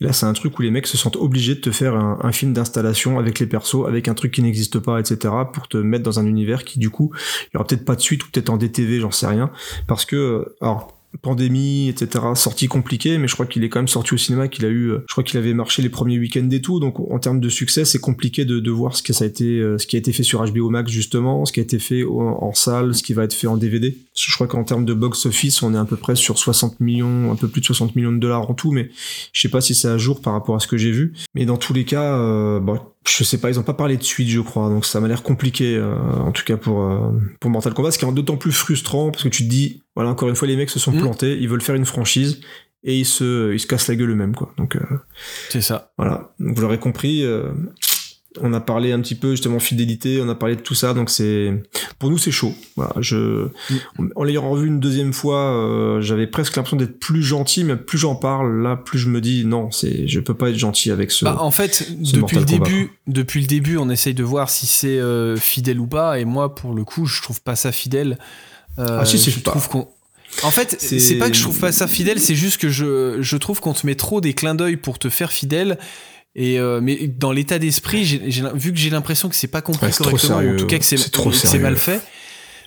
Et 0.00 0.04
là, 0.06 0.12
c'est 0.12 0.26
un 0.26 0.32
truc 0.32 0.58
où 0.58 0.62
les 0.62 0.70
mecs 0.70 0.86
se 0.86 0.96
sentent 0.96 1.16
obligés 1.16 1.54
de 1.54 1.60
te 1.60 1.70
faire 1.70 1.94
un, 1.94 2.18
un 2.22 2.32
film 2.32 2.52
d'installation 2.52 3.18
avec 3.18 3.38
les 3.38 3.46
persos, 3.46 3.86
avec 3.86 4.08
un 4.08 4.14
truc 4.14 4.32
qui 4.32 4.42
n'existe 4.42 4.78
pas, 4.78 4.98
etc., 4.98 5.32
pour 5.52 5.68
te 5.68 5.76
mettre 5.76 6.02
dans 6.02 6.18
un 6.18 6.26
univers 6.26 6.64
qui, 6.64 6.78
du 6.78 6.90
coup, 6.90 7.12
il 7.42 7.50
y 7.54 7.56
aura 7.58 7.66
peut-être 7.66 7.84
pas 7.84 7.94
de 7.94 8.00
suite 8.00 8.24
ou 8.24 8.28
peut-être 8.32 8.50
en 8.50 8.56
DTV, 8.56 9.00
j'en 9.00 9.10
sais 9.12 9.26
rien, 9.26 9.50
parce 9.86 10.04
que, 10.04 10.16
euh, 10.16 10.56
alors, 10.62 10.98
pandémie, 11.22 11.88
etc., 11.88 12.24
sortie 12.34 12.68
compliquée, 12.68 13.18
mais 13.18 13.28
je 13.28 13.34
crois 13.34 13.46
qu'il 13.46 13.64
est 13.64 13.68
quand 13.68 13.78
même 13.78 13.88
sorti 13.88 14.14
au 14.14 14.16
cinéma, 14.16 14.48
qu'il 14.48 14.64
a 14.64 14.68
eu, 14.68 14.90
euh, 14.90 15.04
je 15.08 15.14
crois 15.14 15.24
qu'il 15.24 15.38
avait 15.38 15.54
marché 15.54 15.82
les 15.82 15.88
premiers 15.88 16.18
week-ends 16.18 16.48
et 16.50 16.60
tout, 16.60 16.80
donc 16.80 16.98
en 17.00 17.18
termes 17.18 17.40
de 17.40 17.48
succès, 17.48 17.84
c'est 17.84 17.98
compliqué 17.98 18.44
de, 18.44 18.60
de 18.60 18.70
voir 18.70 18.96
ce 18.96 19.02
que 19.02 19.12
ça 19.12 19.24
a 19.24 19.28
été, 19.28 19.58
euh, 19.58 19.78
ce 19.78 19.86
qui 19.86 19.96
a 19.96 19.98
été 19.98 20.12
fait 20.12 20.22
sur 20.22 20.44
HBO 20.44 20.70
Max 20.70 20.90
justement, 20.90 21.44
ce 21.44 21.52
qui 21.52 21.60
a 21.60 21.62
été 21.62 21.78
fait 21.78 22.04
en, 22.04 22.52
salle, 22.54 22.94
ce 22.94 23.02
qui 23.02 23.14
va 23.14 23.24
être 23.24 23.32
fait 23.32 23.46
en 23.46 23.56
DVD. 23.56 23.96
Je 24.14 24.32
crois 24.32 24.46
qu'en 24.46 24.64
termes 24.64 24.84
de 24.84 24.94
box-office, 24.94 25.62
on 25.62 25.74
est 25.74 25.78
à 25.78 25.84
peu 25.84 25.96
près 25.96 26.14
sur 26.14 26.38
60 26.38 26.80
millions, 26.80 27.32
un 27.32 27.36
peu 27.36 27.48
plus 27.48 27.60
de 27.60 27.66
60 27.66 27.96
millions 27.96 28.12
de 28.12 28.18
dollars 28.18 28.48
en 28.50 28.54
tout, 28.54 28.70
mais 28.70 28.90
je 29.32 29.40
sais 29.40 29.48
pas 29.48 29.60
si 29.60 29.74
c'est 29.74 29.88
à 29.88 29.98
jour 29.98 30.20
par 30.20 30.32
rapport 30.32 30.54
à 30.54 30.60
ce 30.60 30.66
que 30.66 30.76
j'ai 30.76 30.90
vu. 30.90 31.14
Mais 31.34 31.46
dans 31.46 31.56
tous 31.56 31.72
les 31.72 31.84
cas, 31.84 32.16
euh, 32.16 32.60
bon, 32.60 32.78
je 33.08 33.22
sais 33.24 33.38
pas, 33.38 33.50
ils 33.50 33.58
ont 33.58 33.62
pas 33.64 33.74
parlé 33.74 33.96
de 33.96 34.02
suite, 34.02 34.28
je 34.28 34.40
crois, 34.40 34.68
donc 34.68 34.86
ça 34.86 35.00
m'a 35.00 35.08
l'air 35.08 35.22
compliqué, 35.22 35.76
euh, 35.76 35.94
en 35.94 36.32
tout 36.32 36.44
cas 36.44 36.56
pour 36.56 36.82
euh, 36.84 37.10
pour 37.40 37.50
Mortal 37.50 37.74
Kombat, 37.74 37.90
ce 37.90 37.98
qui 37.98 38.04
est 38.04 38.12
d'autant 38.12 38.36
plus 38.36 38.52
frustrant 38.52 39.10
parce 39.10 39.22
que 39.24 39.28
tu 39.28 39.44
te 39.44 39.48
dis, 39.48 39.82
voilà, 39.94 40.10
encore 40.10 40.28
une 40.28 40.36
fois, 40.36 40.48
les 40.48 40.56
mecs 40.56 40.70
se 40.70 40.78
sont 40.78 40.92
Mm. 40.92 41.00
plantés, 41.00 41.36
ils 41.38 41.48
veulent 41.48 41.60
faire 41.62 41.74
une 41.74 41.84
franchise 41.86 42.40
et 42.82 42.98
ils 42.98 43.04
se 43.06 43.52
ils 43.52 43.60
se 43.60 43.66
cassent 43.66 43.88
la 43.88 43.96
gueule 43.96 44.10
eux-mêmes, 44.10 44.34
quoi. 44.34 44.52
Donc 44.56 44.76
euh, 44.76 44.80
C'est 45.50 45.60
ça. 45.62 45.92
voilà, 45.98 46.32
donc 46.40 46.56
vous 46.56 46.62
l'aurez 46.62 46.78
compris. 46.78 47.24
On 48.40 48.52
a 48.52 48.60
parlé 48.60 48.90
un 48.92 49.00
petit 49.00 49.14
peu 49.14 49.30
justement 49.32 49.60
fidélité, 49.60 50.20
on 50.20 50.28
a 50.28 50.34
parlé 50.34 50.56
de 50.56 50.60
tout 50.60 50.74
ça, 50.74 50.92
donc 50.92 51.08
c'est 51.10 51.52
pour 51.98 52.10
nous 52.10 52.18
c'est 52.18 52.30
chaud. 52.32 52.52
Voilà, 52.76 52.92
je 53.00 53.48
en 54.16 54.24
l'ayant 54.24 54.50
revu 54.50 54.66
une 54.66 54.80
deuxième 54.80 55.12
fois, 55.12 55.38
euh, 55.52 56.00
j'avais 56.00 56.26
presque 56.26 56.56
l'impression 56.56 56.76
d'être 56.76 56.98
plus 56.98 57.22
gentil, 57.22 57.62
mais 57.64 57.76
plus 57.76 57.98
j'en 57.98 58.16
parle, 58.16 58.62
là 58.62 58.76
plus 58.76 58.98
je 58.98 59.08
me 59.08 59.20
dis 59.20 59.44
non, 59.44 59.70
c'est 59.70 60.08
je 60.08 60.18
peux 60.20 60.34
pas 60.34 60.50
être 60.50 60.58
gentil 60.58 60.90
avec 60.90 61.10
ce. 61.12 61.24
Bah, 61.24 61.36
en 61.40 61.50
fait, 61.52 61.86
depuis 61.98 62.36
le 62.38 62.44
début, 62.44 62.90
depuis 63.06 63.40
le 63.40 63.46
début, 63.46 63.76
on 63.76 63.88
essaye 63.88 64.14
de 64.14 64.24
voir 64.24 64.50
si 64.50 64.66
c'est 64.66 64.98
euh, 64.98 65.36
fidèle 65.36 65.78
ou 65.78 65.86
pas. 65.86 66.18
Et 66.18 66.24
moi, 66.24 66.54
pour 66.54 66.74
le 66.74 66.84
coup, 66.84 67.06
je 67.06 67.22
trouve 67.22 67.40
pas 67.40 67.54
ça 67.56 67.70
fidèle. 67.72 68.18
Euh, 68.80 68.98
Ah, 69.00 69.04
si, 69.04 69.18
c'est 69.18 69.30
je 69.30 69.38
pas- 69.38 69.52
trouve 69.52 69.68
qu'on. 69.68 69.88
En 70.42 70.50
fait, 70.50 70.74
C'est- 70.80 70.98
c'est 70.98 71.14
pas 71.14 71.30
que 71.30 71.36
je 71.36 71.42
trouve 71.42 71.60
pas 71.60 71.70
ça 71.70 71.86
fidèle, 71.86 72.18
c'est 72.18 72.34
juste 72.34 72.60
que 72.60 72.68
je, 72.68 73.18
je 73.20 73.36
trouve 73.36 73.60
qu'on 73.60 73.72
te 73.72 73.86
met 73.86 73.94
trop 73.94 74.20
des 74.20 74.34
clins 74.34 74.56
d'œil 74.56 74.76
pour 74.76 74.98
te 74.98 75.08
faire 75.08 75.30
fidèle. 75.30 75.78
Et 76.36 76.58
euh, 76.58 76.80
mais 76.82 77.06
dans 77.06 77.30
l'état 77.32 77.58
d'esprit, 77.58 78.04
j'ai- 78.04 78.18
vu 78.54 78.72
que 78.72 78.78
j'ai 78.78 78.90
l'impression 78.90 79.28
que 79.28 79.36
c'est 79.36 79.46
pas 79.46 79.62
compris 79.62 79.86
Ouais, 79.86 79.92
correctement, 79.92 80.38
ou 80.38 80.54
en 80.54 80.56
tout 80.56 80.66
cas 80.66 80.78
que 80.78 80.84
c'est 80.84 81.58
mal 81.58 81.76
fait. 81.76 82.00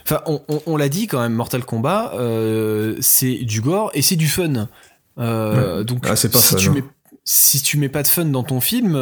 Enfin, 0.05 0.21
on, 0.25 0.41
on- 0.47 0.61
on 0.67 0.77
l'a 0.77 0.87
dit 0.87 1.07
quand 1.07 1.19
même, 1.19 1.33
Mortal 1.33 1.65
Kombat, 1.65 2.13
euh, 2.15 2.95
c'est 3.01 3.35
du 3.43 3.59
gore 3.59 3.91
et 3.93 4.01
c'est 4.01 4.15
du 4.15 4.27
fun. 4.29 4.69
Euh, 5.19 5.83
Donc, 5.83 6.05
Ah, 6.07 6.15
c'est 6.15 6.29
pas 6.31 6.39
si 6.39 6.53
fun, 6.53 6.57
tu 6.57 6.69
hein. 6.69 6.73
mets 6.75 6.83
si 7.29 7.61
tu 7.61 7.77
mets 7.77 7.89
pas 7.89 8.03
de 8.03 8.07
fun 8.07 8.23
dans 8.23 8.43
ton 8.43 8.61
film, 8.61 8.93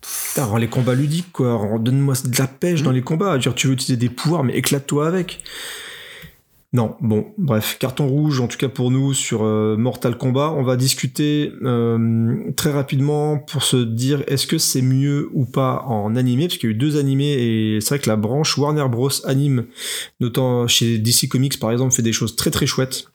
Putain, 0.00 0.44
rends 0.46 0.56
les 0.56 0.68
combats 0.68 0.94
ludiques, 0.94 1.30
quoi. 1.32 1.76
Donne-moi 1.78 2.14
de 2.24 2.38
la 2.38 2.46
pêche 2.46 2.80
Mm. 2.80 2.84
dans 2.84 2.90
les 2.92 3.02
combats. 3.02 3.36
Dire, 3.36 3.54
tu 3.54 3.66
veux 3.66 3.74
utiliser 3.74 3.98
des 3.98 4.08
pouvoirs, 4.08 4.44
mais 4.44 4.54
éclate-toi 4.56 5.06
avec. 5.06 5.42
Non, 6.72 6.94
bon, 7.00 7.26
bref, 7.36 7.78
carton 7.80 8.06
rouge 8.06 8.38
en 8.40 8.46
tout 8.46 8.56
cas 8.56 8.68
pour 8.68 8.92
nous 8.92 9.12
sur 9.12 9.42
euh, 9.42 9.76
Mortal 9.76 10.16
Kombat. 10.16 10.52
On 10.56 10.62
va 10.62 10.76
discuter 10.76 11.52
euh, 11.62 12.52
très 12.56 12.70
rapidement 12.70 13.38
pour 13.38 13.64
se 13.64 13.76
dire 13.76 14.22
est-ce 14.28 14.46
que 14.46 14.56
c'est 14.56 14.80
mieux 14.82 15.28
ou 15.32 15.46
pas 15.46 15.82
en 15.88 16.14
animé, 16.14 16.46
parce 16.46 16.58
qu'il 16.58 16.70
y 16.70 16.72
a 16.72 16.76
eu 16.76 16.78
deux 16.78 16.96
animés 16.96 17.32
et 17.32 17.80
c'est 17.80 17.88
vrai 17.96 17.98
que 17.98 18.08
la 18.08 18.14
branche 18.14 18.56
Warner 18.56 18.86
Bros 18.88 19.10
anime, 19.26 19.64
notamment 20.20 20.68
chez 20.68 20.98
DC 20.98 21.28
Comics 21.28 21.58
par 21.58 21.72
exemple, 21.72 21.92
fait 21.92 22.02
des 22.02 22.12
choses 22.12 22.36
très 22.36 22.52
très 22.52 22.66
chouettes. 22.66 23.06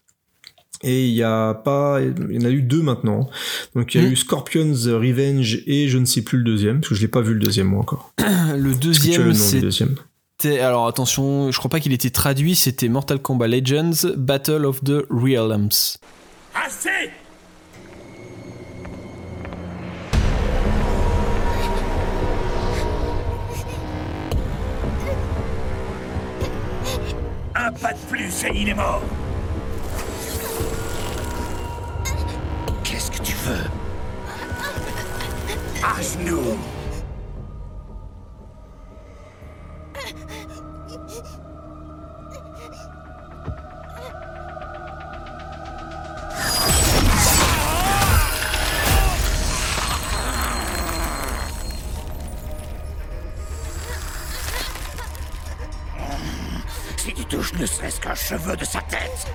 Et 0.84 1.08
il 1.08 1.14
y 1.14 1.24
a 1.24 1.54
pas, 1.54 2.02
il 2.02 2.36
y 2.36 2.38
en 2.38 2.46
a 2.46 2.52
eu 2.52 2.62
deux 2.62 2.82
maintenant. 2.82 3.30
Donc 3.74 3.96
il 3.96 4.02
y 4.02 4.06
a 4.06 4.10
Mm. 4.10 4.12
eu 4.12 4.16
Scorpion's 4.18 4.88
Revenge 4.88 5.64
et 5.66 5.88
je 5.88 5.98
ne 5.98 6.04
sais 6.06 6.22
plus 6.24 6.40
le 6.40 6.44
deuxième, 6.44 6.82
parce 6.82 6.90
que 6.90 6.96
je 6.96 7.02
l'ai 7.02 7.08
pas 7.08 7.22
vu 7.22 7.34
le 7.34 7.40
deuxième 7.40 7.68
moi 7.68 7.80
encore. 7.80 8.14
le 8.20 8.74
deuxième, 8.76 9.32
deuxième? 9.62 9.96
Alors 10.44 10.88
attention, 10.88 11.52
je 11.52 11.58
crois 11.58 11.70
pas 11.70 11.80
qu'il 11.80 11.94
était 11.94 12.10
traduit, 12.10 12.56
c'était 12.56 12.90
Mortal 12.90 13.20
Kombat 13.20 13.48
Legends 13.48 14.10
Battle 14.16 14.66
of 14.66 14.84
the 14.84 15.06
Realms. 15.10 15.98
Assez! 16.54 16.90
Un 27.56 27.72
pas 27.72 27.94
de 27.94 28.00
plus 28.10 28.44
et 28.44 28.52
il 28.54 28.70
est 28.70 28.74
mort. 28.74 29.02
Qu'est-ce 32.84 33.10
que 33.10 33.24
tu 33.24 33.34
veux? 33.34 33.64
À 35.84 36.02
genoux 36.02 36.58
cheveu 58.16 58.56
de 58.56 58.66
sa 58.66 58.82
tête 58.82 59.28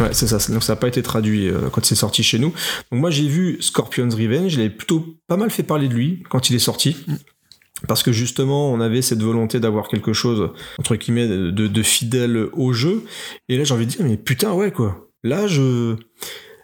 Ouais, 0.00 0.08
c'est 0.12 0.26
ça. 0.26 0.38
Donc 0.52 0.62
ça 0.64 0.72
n'a 0.72 0.76
pas 0.76 0.88
été 0.88 1.02
traduit 1.02 1.48
euh, 1.48 1.68
quand 1.70 1.84
c'est 1.84 1.94
sorti 1.94 2.22
chez 2.22 2.38
nous. 2.38 2.52
Donc 2.90 3.00
moi 3.00 3.10
j'ai 3.10 3.28
vu 3.28 3.58
Scorpion's 3.60 4.14
Revenge. 4.14 4.54
Il 4.54 4.60
avait 4.60 4.70
plutôt 4.70 5.18
pas 5.28 5.36
mal 5.36 5.50
fait 5.50 5.62
parler 5.62 5.88
de 5.88 5.94
lui 5.94 6.24
quand 6.30 6.50
il 6.50 6.56
est 6.56 6.60
sorti. 6.60 6.96
Parce 7.86 8.02
que 8.02 8.12
justement, 8.12 8.72
on 8.72 8.80
avait 8.80 9.02
cette 9.02 9.22
volonté 9.22 9.60
d'avoir 9.60 9.88
quelque 9.88 10.12
chose, 10.12 10.50
entre 10.78 10.96
guillemets, 10.96 11.28
de, 11.28 11.50
de 11.50 11.82
fidèle 11.82 12.48
au 12.54 12.72
jeu. 12.72 13.04
Et 13.48 13.58
là, 13.58 13.64
j'ai 13.64 13.74
envie 13.74 13.86
de 13.86 13.90
dire, 13.90 14.04
mais 14.04 14.16
putain, 14.16 14.52
ouais, 14.52 14.70
quoi. 14.70 15.10
Là, 15.22 15.46
je... 15.46 15.96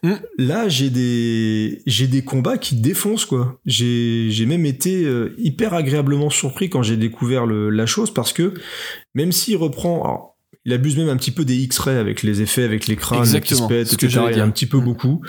Mm. 0.03 0.15
Là, 0.39 0.69
j'ai 0.69 0.89
des, 0.89 1.83
j'ai 1.87 2.07
des 2.07 2.23
combats 2.23 2.57
qui 2.57 2.77
défoncent, 2.77 3.27
quoi. 3.27 3.61
J'ai, 3.67 4.29
j'ai 4.31 4.47
même 4.47 4.65
été 4.65 5.05
euh, 5.05 5.35
hyper 5.37 5.75
agréablement 5.75 6.31
surpris 6.31 6.71
quand 6.71 6.83
j'ai 6.83 6.97
découvert 6.97 7.45
le, 7.45 7.69
la 7.69 7.85
chose 7.85 8.15
parce 8.15 8.33
que 8.33 8.55
même 9.15 9.33
s'il 9.33 9.57
reprend, 9.57 10.03
alors, 10.05 10.37
il 10.65 10.73
abuse 10.73 10.97
même 10.99 11.09
un 11.09 11.17
petit 11.17 11.31
peu 11.31 11.45
des 11.45 11.57
X-rays 11.57 11.97
avec 11.97 12.23
les 12.23 12.43
effets, 12.43 12.65
avec 12.65 12.87
les 12.87 12.97
crânes 12.97 13.23
qui 13.41 13.55
se 13.57 13.63
pètent, 13.67 13.93
etc. 13.93 14.21
Il 14.31 14.37
y 14.37 14.41
a 14.41 14.45
un 14.45 14.51
petit 14.51 14.67
peu 14.67 14.79
Mm. 14.79 14.85
beaucoup. 14.85 15.23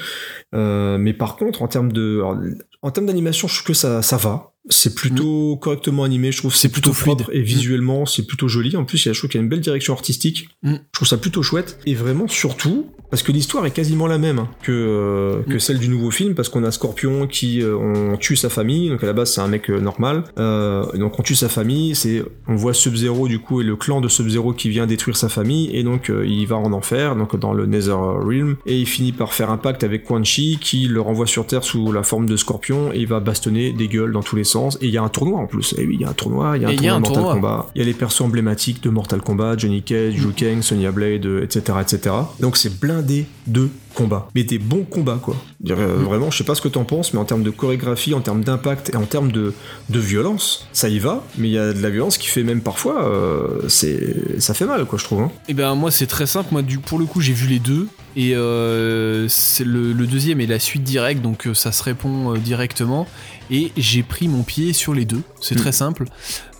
Euh, 0.53 0.97
mais 0.97 1.13
par 1.13 1.37
contre, 1.37 1.61
en 1.61 1.67
termes 1.67 1.91
de, 1.91 2.17
alors, 2.17 2.37
en 2.81 2.91
termes 2.91 3.07
d'animation, 3.07 3.47
je 3.47 3.55
trouve 3.55 3.67
que 3.67 3.73
ça, 3.73 4.01
ça 4.01 4.17
va. 4.17 4.50
C'est 4.69 4.93
plutôt 4.95 5.57
correctement 5.57 6.03
animé. 6.03 6.31
Je 6.31 6.37
trouve 6.37 6.55
c'est 6.55 6.67
Mm. 6.67 6.71
Plutôt 6.71 6.93
fluide. 6.93 7.23
et 7.31 7.41
visuellement, 7.41 8.05
c'est 8.05 8.25
plutôt 8.25 8.47
joli. 8.47 8.75
En 8.77 8.85
plus, 8.85 9.03
il 9.05 9.07
y 9.07 9.09
a, 9.09 9.13
je 9.13 9.19
trouve 9.19 9.29
qu'il 9.29 9.39
y 9.39 9.41
a 9.41 9.43
une 9.43 9.49
belle 9.49 9.59
direction 9.61 9.93
artistique. 9.93 10.49
Mm. 10.63 10.73
Je 10.75 10.79
trouve 10.93 11.07
ça 11.07 11.17
plutôt 11.17 11.41
chouette. 11.43 11.79
Et 11.85 11.95
vraiment, 11.95 12.27
surtout, 12.27 12.87
parce 13.09 13.23
que 13.23 13.31
l'histoire 13.31 13.65
est 13.65 13.71
quasiment 13.71 14.07
la 14.07 14.17
même 14.17 14.39
hein, 14.39 14.49
que, 14.63 14.71
euh, 14.71 15.41
que 15.49 15.55
Mm. 15.55 15.59
celle 15.59 15.79
du 15.79 15.89
nouveau 15.89 16.11
film, 16.11 16.33
parce 16.35 16.47
qu'on 16.49 16.63
a 16.63 16.71
Scorpion 16.71 17.27
qui 17.27 17.61
euh, 17.61 17.75
on 17.75 18.17
tue 18.17 18.35
sa 18.35 18.49
famille, 18.49 18.89
donc 18.89 19.03
à 19.03 19.07
la 19.07 19.13
base 19.13 19.33
c'est 19.33 19.41
un 19.41 19.47
mec 19.47 19.69
euh, 19.69 19.79
normal, 19.81 20.23
euh, 20.37 20.85
donc 20.97 21.19
on 21.19 21.23
tue 21.23 21.35
sa 21.35 21.49
famille, 21.49 21.93
c'est 21.95 22.23
on 22.47 22.55
voit 22.55 22.73
Sub-Zero 22.73 23.27
du 23.27 23.39
coup 23.39 23.59
et 23.61 23.63
le 23.65 23.75
clan 23.75 23.99
de 23.99 24.07
Sub-Zero 24.07 24.53
qui 24.53 24.69
vient 24.69 24.85
détruire 24.87 25.17
sa 25.17 25.27
famille, 25.27 25.69
et 25.75 25.83
donc 25.83 26.09
il 26.25 26.45
va 26.45 26.55
en 26.57 26.71
enfer, 26.71 27.15
donc 27.17 27.35
dans 27.37 27.53
le 27.53 27.65
Nether 27.65 27.91
Realm, 27.91 28.55
et 28.65 28.77
il 28.79 28.85
finit 28.87 29.11
par 29.11 29.33
faire 29.33 29.49
un 29.49 29.57
pacte 29.57 29.83
avec 29.83 30.03
Quan 30.05 30.23
Chi 30.23 30.57
qui 30.61 30.87
le 30.87 31.01
renvoie 31.01 31.27
sur 31.27 31.45
Terre 31.47 31.63
sous 31.65 31.91
la 31.91 32.03
forme 32.03 32.27
de 32.27 32.37
Scorpion, 32.37 32.93
et 32.93 32.99
il 32.99 33.07
va 33.07 33.19
bastonner 33.19 33.73
des 33.73 33.87
gueules 33.89 34.13
dans 34.13 34.23
tous 34.23 34.35
les 34.37 34.43
sens, 34.51 34.77
et 34.81 34.87
il 34.87 34.91
y 34.91 34.97
a 34.97 35.03
un 35.03 35.09
tournoi 35.09 35.39
en 35.39 35.47
plus, 35.47 35.73
et 35.77 35.85
oui 35.85 35.95
il 35.95 36.01
y 36.01 36.05
a 36.05 36.09
un 36.09 36.13
tournoi, 36.13 36.57
il 36.57 36.63
y 36.63 36.65
a 36.65 36.69
un 36.69 36.71
y 36.71 36.75
a 36.75 36.77
tournoi 36.77 36.93
un 36.93 36.99
Mortal 36.99 37.15
tournoi. 37.15 37.33
Kombat, 37.33 37.71
il 37.75 37.79
y 37.79 37.81
a 37.81 37.85
les 37.85 37.93
persos 37.93 38.25
emblématiques 38.25 38.83
de 38.83 38.89
Mortal 38.89 39.21
Kombat, 39.21 39.57
Johnny 39.57 39.81
Cage, 39.81 40.15
Liu 40.15 40.31
Kang, 40.35 40.61
Sonya 40.61 40.91
Blade, 40.91 41.25
euh, 41.25 41.43
etc., 41.43 41.77
etc. 41.81 42.15
Donc 42.39 42.57
c'est 42.57 42.79
blindé 42.79 43.25
de 43.47 43.69
combats, 43.93 44.27
mais 44.35 44.43
des 44.43 44.57
bons 44.59 44.83
combats 44.83 45.19
quoi. 45.21 45.35
Euh, 45.69 45.97
Vraiment, 45.97 46.31
je 46.31 46.37
sais 46.37 46.43
pas 46.43 46.55
ce 46.55 46.61
que 46.61 46.67
t'en 46.67 46.83
penses, 46.85 47.13
mais 47.13 47.19
en 47.19 47.25
termes 47.25 47.43
de 47.43 47.49
chorégraphie, 47.51 48.13
en 48.13 48.21
termes 48.21 48.43
d'impact 48.43 48.91
et 48.93 48.97
en 48.97 49.05
termes 49.05 49.31
de, 49.31 49.53
de 49.89 49.99
violence, 49.99 50.67
ça 50.73 50.89
y 50.89 50.99
va. 50.99 51.23
Mais 51.37 51.47
il 51.49 51.53
y 51.53 51.57
a 51.59 51.73
de 51.73 51.81
la 51.81 51.89
violence 51.89 52.17
qui 52.17 52.27
fait 52.27 52.43
même 52.43 52.61
parfois, 52.61 53.07
euh, 53.07 53.67
c'est 53.69 54.39
ça 54.39 54.53
fait 54.53 54.65
mal 54.65 54.85
quoi, 54.85 54.97
je 54.99 55.03
trouve. 55.03 55.21
hein. 55.21 55.31
Et 55.47 55.53
ben 55.53 55.75
moi 55.75 55.91
c'est 55.91 56.07
très 56.07 56.25
simple, 56.25 56.49
moi 56.51 56.61
du, 56.61 56.79
pour 56.79 56.99
le 56.99 57.05
coup 57.05 57.21
j'ai 57.21 57.33
vu 57.33 57.47
les 57.47 57.59
deux 57.59 57.87
et 58.15 58.35
euh, 58.35 59.27
c'est 59.29 59.63
le, 59.63 59.93
le 59.93 60.07
deuxième 60.07 60.41
est 60.41 60.45
la 60.47 60.59
suite 60.59 60.83
directe 60.83 61.21
donc 61.21 61.47
ça 61.53 61.71
se 61.71 61.81
répond 61.83 62.33
directement 62.35 63.07
et 63.49 63.71
j'ai 63.77 64.03
pris 64.03 64.27
mon 64.27 64.43
pied 64.43 64.73
sur 64.73 64.93
les 64.93 65.05
deux, 65.05 65.21
c'est 65.41 65.55
Mm. 65.55 65.57
très 65.59 65.71
simple. 65.71 66.05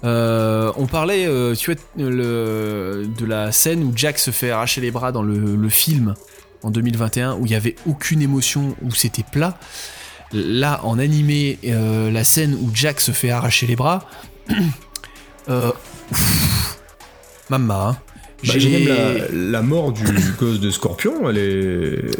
Euh, 0.04 0.72
on 0.78 0.88
parlait 0.88 1.26
tu 1.58 1.72
vois 1.72 1.82
le, 1.98 3.06
de 3.18 3.26
la 3.26 3.52
scène 3.52 3.84
où 3.84 3.92
Jack 3.96 4.18
se 4.20 4.32
fait 4.32 4.50
arracher 4.52 4.82
les 4.82 4.92
bras 4.92 5.12
dans 5.12 5.22
le, 5.24 5.56
le 5.56 5.70
film 5.70 6.14
en 6.64 6.72
2021 6.72 7.36
où 7.36 7.46
il 7.46 7.52
y 7.52 7.56
avait 7.56 7.76
aucune 7.88 8.22
émotion, 8.22 8.76
où 8.82 8.92
c'était 8.94 9.24
plat. 9.32 9.58
Là 10.34 10.80
en 10.86 10.98
animé 11.00 11.60
euh, 11.66 12.10
la 12.12 12.24
scène 12.24 12.56
où 12.56 12.70
Jack 12.74 13.02
se 13.02 13.12
fait 13.12 13.32
arracher 13.32 13.68
les 13.68 13.76
bras, 13.76 14.08
euh, 15.50 15.72
mamma. 17.50 17.90
hein. 17.90 17.98
Bah, 18.48 18.54
j'ai 18.58 18.70
même 18.70 18.88
la, 18.88 19.28
la 19.32 19.62
mort 19.62 19.92
du, 19.92 20.04
gosse 20.40 20.60
de 20.60 20.72
Scorpion, 20.72 21.30
elle 21.30 21.38
est, 21.38 21.42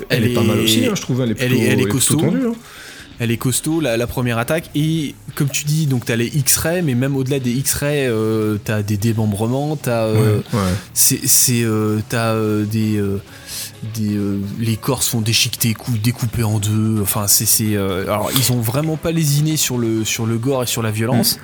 elle, 0.10 0.24
Elle 0.26 0.32
est, 0.32 0.34
pas 0.36 0.44
mal 0.44 0.60
aussi, 0.60 0.86
hein, 0.86 0.92
je 0.94 1.02
trouve. 1.02 1.22
Elle 1.22 1.32
est 1.32 1.36
elle 1.40 1.48
plutôt, 1.50 1.62
est- 1.64 1.66
elle 1.66 1.72
est 1.80 1.84
plutôt 1.84 1.98
costaud. 1.98 2.18
tendue, 2.18 2.46
hein. 2.48 2.54
Elle 3.24 3.30
est 3.30 3.38
costaud, 3.38 3.82
la, 3.82 3.98
la 3.98 4.08
première 4.08 4.40
attaque. 4.40 4.72
Et 4.74 5.14
comme 5.36 5.48
tu 5.50 5.64
dis, 5.66 5.86
donc 5.86 6.06
t'as 6.06 6.16
les 6.16 6.26
X-rays, 6.26 6.82
mais 6.82 6.96
même 6.96 7.16
au-delà 7.16 7.38
des 7.40 7.52
X-rays, 7.52 8.08
euh, 8.08 8.58
t'as 8.64 8.82
des 8.82 8.98
démembrements, 8.98 9.76
t'as 9.76 10.06
euh, 10.06 10.38
Ouais, 10.52 10.60
ouais. 10.60 10.74
c'est 10.96 11.28
c'est 11.28 11.62
euh, 11.64 12.00
t'as 12.10 12.34
des 12.66 13.00
des 13.94 14.20
les 14.60 14.76
corps 14.76 15.04
déchiqueter, 15.24 15.76
cou- 15.76 15.98
découpés 16.02 16.44
en 16.44 16.58
deux. 16.58 17.00
Enfin, 17.02 17.28
c'est 17.28 17.46
c'est 17.46 17.78
alors 17.78 18.32
ils 18.36 18.52
ont 18.52 18.60
vraiment 18.60 18.98
pas 18.98 19.12
lésiné 19.12 19.56
sur 19.56 19.78
le 19.78 20.04
sur 20.04 20.26
le 20.26 20.40
gore 20.40 20.64
et 20.64 20.68
sur 20.68 20.82
la 20.82 20.90
violence. 20.92 21.38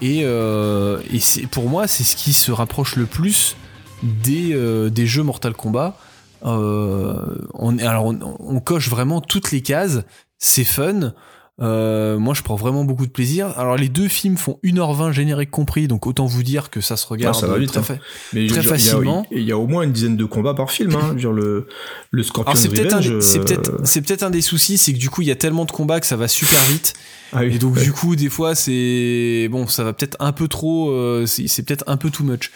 Et, 0.00 0.20
euh, 0.22 1.00
et 1.12 1.18
c'est 1.20 1.46
pour 1.48 1.68
moi 1.68 1.86
c'est 1.86 2.04
ce 2.04 2.16
qui 2.16 2.32
se 2.32 2.50
rapproche 2.50 2.96
le 2.96 3.04
plus 3.04 3.56
des 4.02 4.54
des 4.90 5.06
jeux 5.06 5.22
Mortal 5.22 5.52
Kombat. 5.52 5.98
Euh, 6.46 7.14
on, 7.54 7.78
alors 7.78 8.06
on, 8.06 8.18
on 8.38 8.60
coche 8.60 8.88
vraiment 8.88 9.20
toutes 9.20 9.50
les 9.50 9.60
cases, 9.60 10.02
c'est 10.38 10.64
fun. 10.64 11.12
Euh, 11.60 12.18
moi, 12.18 12.34
je 12.34 12.42
prends 12.42 12.54
vraiment 12.54 12.84
beaucoup 12.84 13.06
de 13.06 13.10
plaisir. 13.10 13.52
Alors, 13.58 13.76
les 13.76 13.88
deux 13.88 14.06
films 14.06 14.36
font 14.36 14.60
1h20 14.62 15.10
générique 15.10 15.50
compris, 15.50 15.88
donc 15.88 16.06
autant 16.06 16.26
vous 16.26 16.44
dire 16.44 16.70
que 16.70 16.80
ça 16.80 16.96
se 16.96 17.04
regarde 17.06 17.34
Ah, 17.36 17.40
ça 17.40 17.46
va 17.48 17.58
vite, 17.58 17.72
très 17.72 17.94
hein. 17.94 17.98
Mais 18.32 18.46
Très 18.46 18.60
dire, 18.60 18.70
facilement. 18.70 19.26
Il 19.32 19.42
y, 19.42 19.50
a 19.50 19.58
au 19.58 19.66
moins 19.66 19.82
une 19.82 19.90
dizaine 19.90 20.16
de 20.16 20.24
combats 20.24 20.54
par 20.54 20.70
film. 20.70 20.94
Hein. 20.94 21.16
Le, 21.20 21.66
le 22.10 22.22
Scorpion 22.22 22.52
Alors, 22.52 22.62
c'est 22.62 22.68
peut-être 22.68 22.94
un, 22.94 23.20
c'est 23.20 23.40
euh, 23.40 23.42
peut-être, 23.42 23.72
c'est 23.84 24.02
peut-être 24.02 24.22
un 24.22 24.30
des 24.30 24.40
soucis, 24.40 24.78
c'est 24.78 24.92
que 24.92 24.98
du 24.98 25.10
coup, 25.10 25.22
il 25.22 25.28
y 25.28 25.32
a 25.32 25.36
tellement 25.36 25.64
de 25.64 25.72
combats 25.72 25.98
que 25.98 26.06
ça 26.06 26.16
va 26.16 26.28
super 26.28 26.60
vite. 26.66 26.94
ah 27.32 27.40
oui, 27.40 27.56
Et 27.56 27.58
donc, 27.58 27.74
ouais. 27.74 27.82
du 27.82 27.92
coup, 27.92 28.14
des 28.14 28.28
fois, 28.28 28.54
c'est 28.54 29.48
bon, 29.50 29.66
ça 29.66 29.82
va 29.82 29.92
peut-être 29.92 30.16
un 30.20 30.30
peu 30.30 30.46
trop, 30.46 30.90
euh, 30.90 31.26
c'est, 31.26 31.48
c'est 31.48 31.64
peut-être 31.64 31.84
un 31.88 31.96
peu 31.96 32.10
too 32.10 32.22
much. 32.22 32.52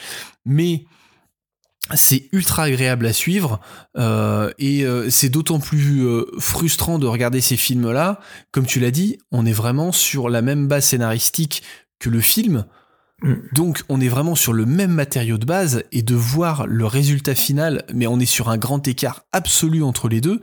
Mais 0.46 0.84
c'est 1.94 2.28
ultra 2.32 2.64
agréable 2.64 3.06
à 3.06 3.12
suivre 3.12 3.60
euh, 3.98 4.50
et 4.58 4.84
euh, 4.84 5.10
c'est 5.10 5.28
d'autant 5.28 5.60
plus 5.60 6.04
euh, 6.04 6.26
frustrant 6.38 6.98
de 6.98 7.06
regarder 7.06 7.40
ces 7.40 7.56
films-là. 7.56 8.20
Comme 8.50 8.66
tu 8.66 8.80
l'as 8.80 8.90
dit, 8.90 9.18
on 9.30 9.46
est 9.46 9.52
vraiment 9.52 9.92
sur 9.92 10.28
la 10.28 10.42
même 10.42 10.68
base 10.68 10.86
scénaristique 10.86 11.62
que 11.98 12.08
le 12.10 12.20
film. 12.20 12.64
Mm. 13.22 13.34
Donc 13.52 13.82
on 13.88 14.00
est 14.00 14.08
vraiment 14.08 14.34
sur 14.34 14.52
le 14.52 14.66
même 14.66 14.92
matériau 14.92 15.38
de 15.38 15.46
base 15.46 15.84
et 15.92 16.02
de 16.02 16.14
voir 16.14 16.66
le 16.66 16.86
résultat 16.86 17.34
final, 17.34 17.84
mais 17.92 18.06
on 18.06 18.18
est 18.20 18.26
sur 18.26 18.48
un 18.48 18.58
grand 18.58 18.86
écart 18.86 19.24
absolu 19.32 19.82
entre 19.82 20.08
les 20.08 20.20
deux 20.20 20.40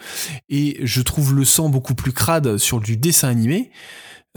et 0.49 0.79
je 0.83 1.01
trouve 1.01 1.33
le 1.33 1.45
sang 1.45 1.69
beaucoup 1.69 1.95
plus 1.95 2.13
crade 2.13 2.57
sur 2.57 2.79
du 2.79 2.97
dessin 2.97 3.29
animé 3.29 3.71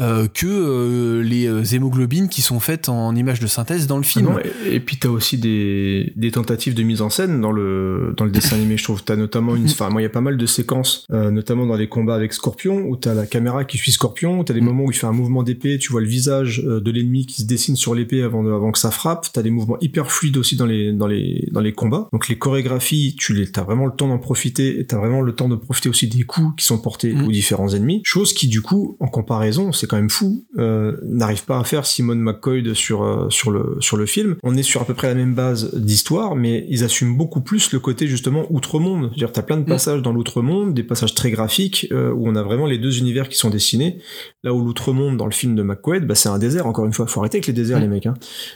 euh, 0.00 0.26
que 0.26 0.46
euh, 0.46 1.22
les 1.22 1.46
euh, 1.46 1.62
hémoglobines 1.64 2.28
qui 2.28 2.40
sont 2.40 2.60
faites 2.60 2.88
en 2.88 3.14
images 3.14 3.40
de 3.40 3.46
synthèse 3.46 3.86
dans 3.86 3.96
le 3.98 4.04
Ah 4.04 4.08
film. 4.08 4.24
non, 4.26 4.38
et, 4.38 4.76
et 4.76 4.80
puis 4.80 4.96
t'as 4.98 5.08
aussi 5.10 5.36
des, 5.36 6.12
des 6.16 6.30
tentatives 6.30 6.74
de 6.74 6.82
mise 6.82 7.02
en 7.02 7.10
scène 7.10 7.40
dans 7.42 7.52
le 7.52 8.14
dans 8.16 8.24
le 8.24 8.30
dessin 8.30 8.56
animé. 8.56 8.76
Je 8.78 8.84
trouve 8.84 9.04
t'as 9.04 9.16
notamment 9.16 9.54
une, 9.54 9.66
enfin 9.66 9.90
moi 9.90 10.00
il 10.00 10.04
y 10.04 10.06
a 10.06 10.10
pas 10.10 10.22
mal 10.22 10.36
de 10.38 10.46
séquences, 10.46 11.06
euh, 11.12 11.30
notamment 11.30 11.66
dans 11.66 11.76
les 11.76 11.88
combats 11.88 12.14
avec 12.14 12.32
Scorpion, 12.32 12.86
où 12.88 12.96
t'as 12.96 13.12
la 13.14 13.26
caméra 13.26 13.64
qui 13.64 13.76
suit 13.76 13.92
Scorpion, 13.92 14.42
t'as 14.44 14.54
des 14.54 14.60
Mm. 14.62 14.64
moments 14.64 14.84
où 14.84 14.90
il 14.90 14.96
fait 14.96 15.06
un 15.06 15.12
mouvement 15.12 15.42
d'épée, 15.42 15.78
tu 15.78 15.92
vois 15.92 16.00
le 16.00 16.06
visage 16.08 16.62
euh, 16.66 16.80
de 16.80 16.90
l'ennemi 16.90 17.26
qui 17.26 17.42
se 17.42 17.46
dessine 17.46 17.76
sur 17.76 17.94
l'épée 17.94 18.22
avant 18.22 18.42
de- 18.42 18.50
avant 18.50 18.72
que 18.72 18.78
ça 18.78 18.90
frappe. 18.90 19.26
T'as 19.32 19.42
des 19.42 19.50
mouvements 19.50 19.76
hyper 19.82 20.10
fluides 20.10 20.36
aussi 20.38 20.56
dans 20.56 20.66
les 20.66 20.92
dans 20.92 21.06
les 21.06 21.48
dans 21.52 21.60
les 21.60 21.72
combats. 21.72 22.08
Donc 22.12 22.28
les 22.28 22.38
chorégraphies, 22.38 23.14
tu 23.18 23.34
les 23.34 23.46
t'as 23.50 23.62
vraiment 23.62 23.86
le 23.86 23.92
temps 23.92 24.08
d'en 24.08 24.18
profiter, 24.18 24.80
et 24.80 24.86
t'as 24.86 24.96
vraiment 24.98 25.20
le 25.20 25.34
temps 25.34 25.48
de 25.50 25.56
profiter 25.56 25.88
aussi 25.90 26.06
des 26.08 26.22
coups 26.22 26.54
qui 26.56 26.64
sont 26.64 26.78
portés 26.78 27.12
Mm. 27.12 27.26
aux 27.26 27.30
différents 27.30 27.68
ennemis. 27.74 28.00
Chose 28.04 28.32
qui 28.32 28.48
du 28.48 28.62
coup, 28.62 28.96
en 29.00 29.08
comparaison, 29.08 29.70
c'est 29.82 29.88
quand 29.88 29.96
même 29.96 30.10
fou, 30.10 30.44
euh, 30.58 30.96
n'arrive 31.02 31.44
pas 31.44 31.58
à 31.58 31.64
faire 31.64 31.86
Simone 31.86 32.20
McCoy 32.20 32.72
sur 32.72 33.02
euh, 33.02 33.28
sur 33.30 33.50
le 33.50 33.78
sur 33.80 33.96
le 33.96 34.06
film. 34.06 34.36
On 34.44 34.56
est 34.56 34.62
sur 34.62 34.80
à 34.80 34.84
peu 34.84 34.94
près 34.94 35.08
la 35.08 35.16
même 35.16 35.34
base 35.34 35.74
d'histoire, 35.74 36.36
mais 36.36 36.64
ils 36.68 36.84
assument 36.84 37.16
beaucoup 37.16 37.40
plus 37.40 37.72
le 37.72 37.80
côté 37.80 38.06
justement 38.06 38.46
outre-monde. 38.50 39.08
C'est-à-dire 39.08 39.32
t'as 39.32 39.42
plein 39.42 39.56
de 39.56 39.64
passages 39.64 40.00
dans 40.00 40.12
l'outre-monde, 40.12 40.72
des 40.72 40.84
passages 40.84 41.14
très 41.14 41.32
graphiques 41.32 41.88
euh, 41.90 42.12
où 42.12 42.28
on 42.28 42.36
a 42.36 42.44
vraiment 42.44 42.66
les 42.66 42.78
deux 42.78 43.00
univers 43.00 43.28
qui 43.28 43.36
sont 43.36 43.50
dessinés. 43.50 43.98
Là 44.44 44.54
où 44.54 44.64
l'outre-monde 44.64 45.16
dans 45.16 45.26
le 45.26 45.32
film 45.32 45.56
de 45.56 45.64
McCoy, 45.64 45.98
bah, 45.98 46.14
c'est 46.14 46.28
un 46.28 46.38
désert. 46.38 46.68
Encore 46.68 46.86
une 46.86 46.92
fois, 46.92 47.08
faut 47.08 47.18
arrêter 47.18 47.38
avec 47.38 47.48
les 47.48 47.52
déserts 47.52 47.78
Mm. 47.78 47.82
les 47.82 47.88
mecs. 47.88 48.06
Hein. 48.06 48.14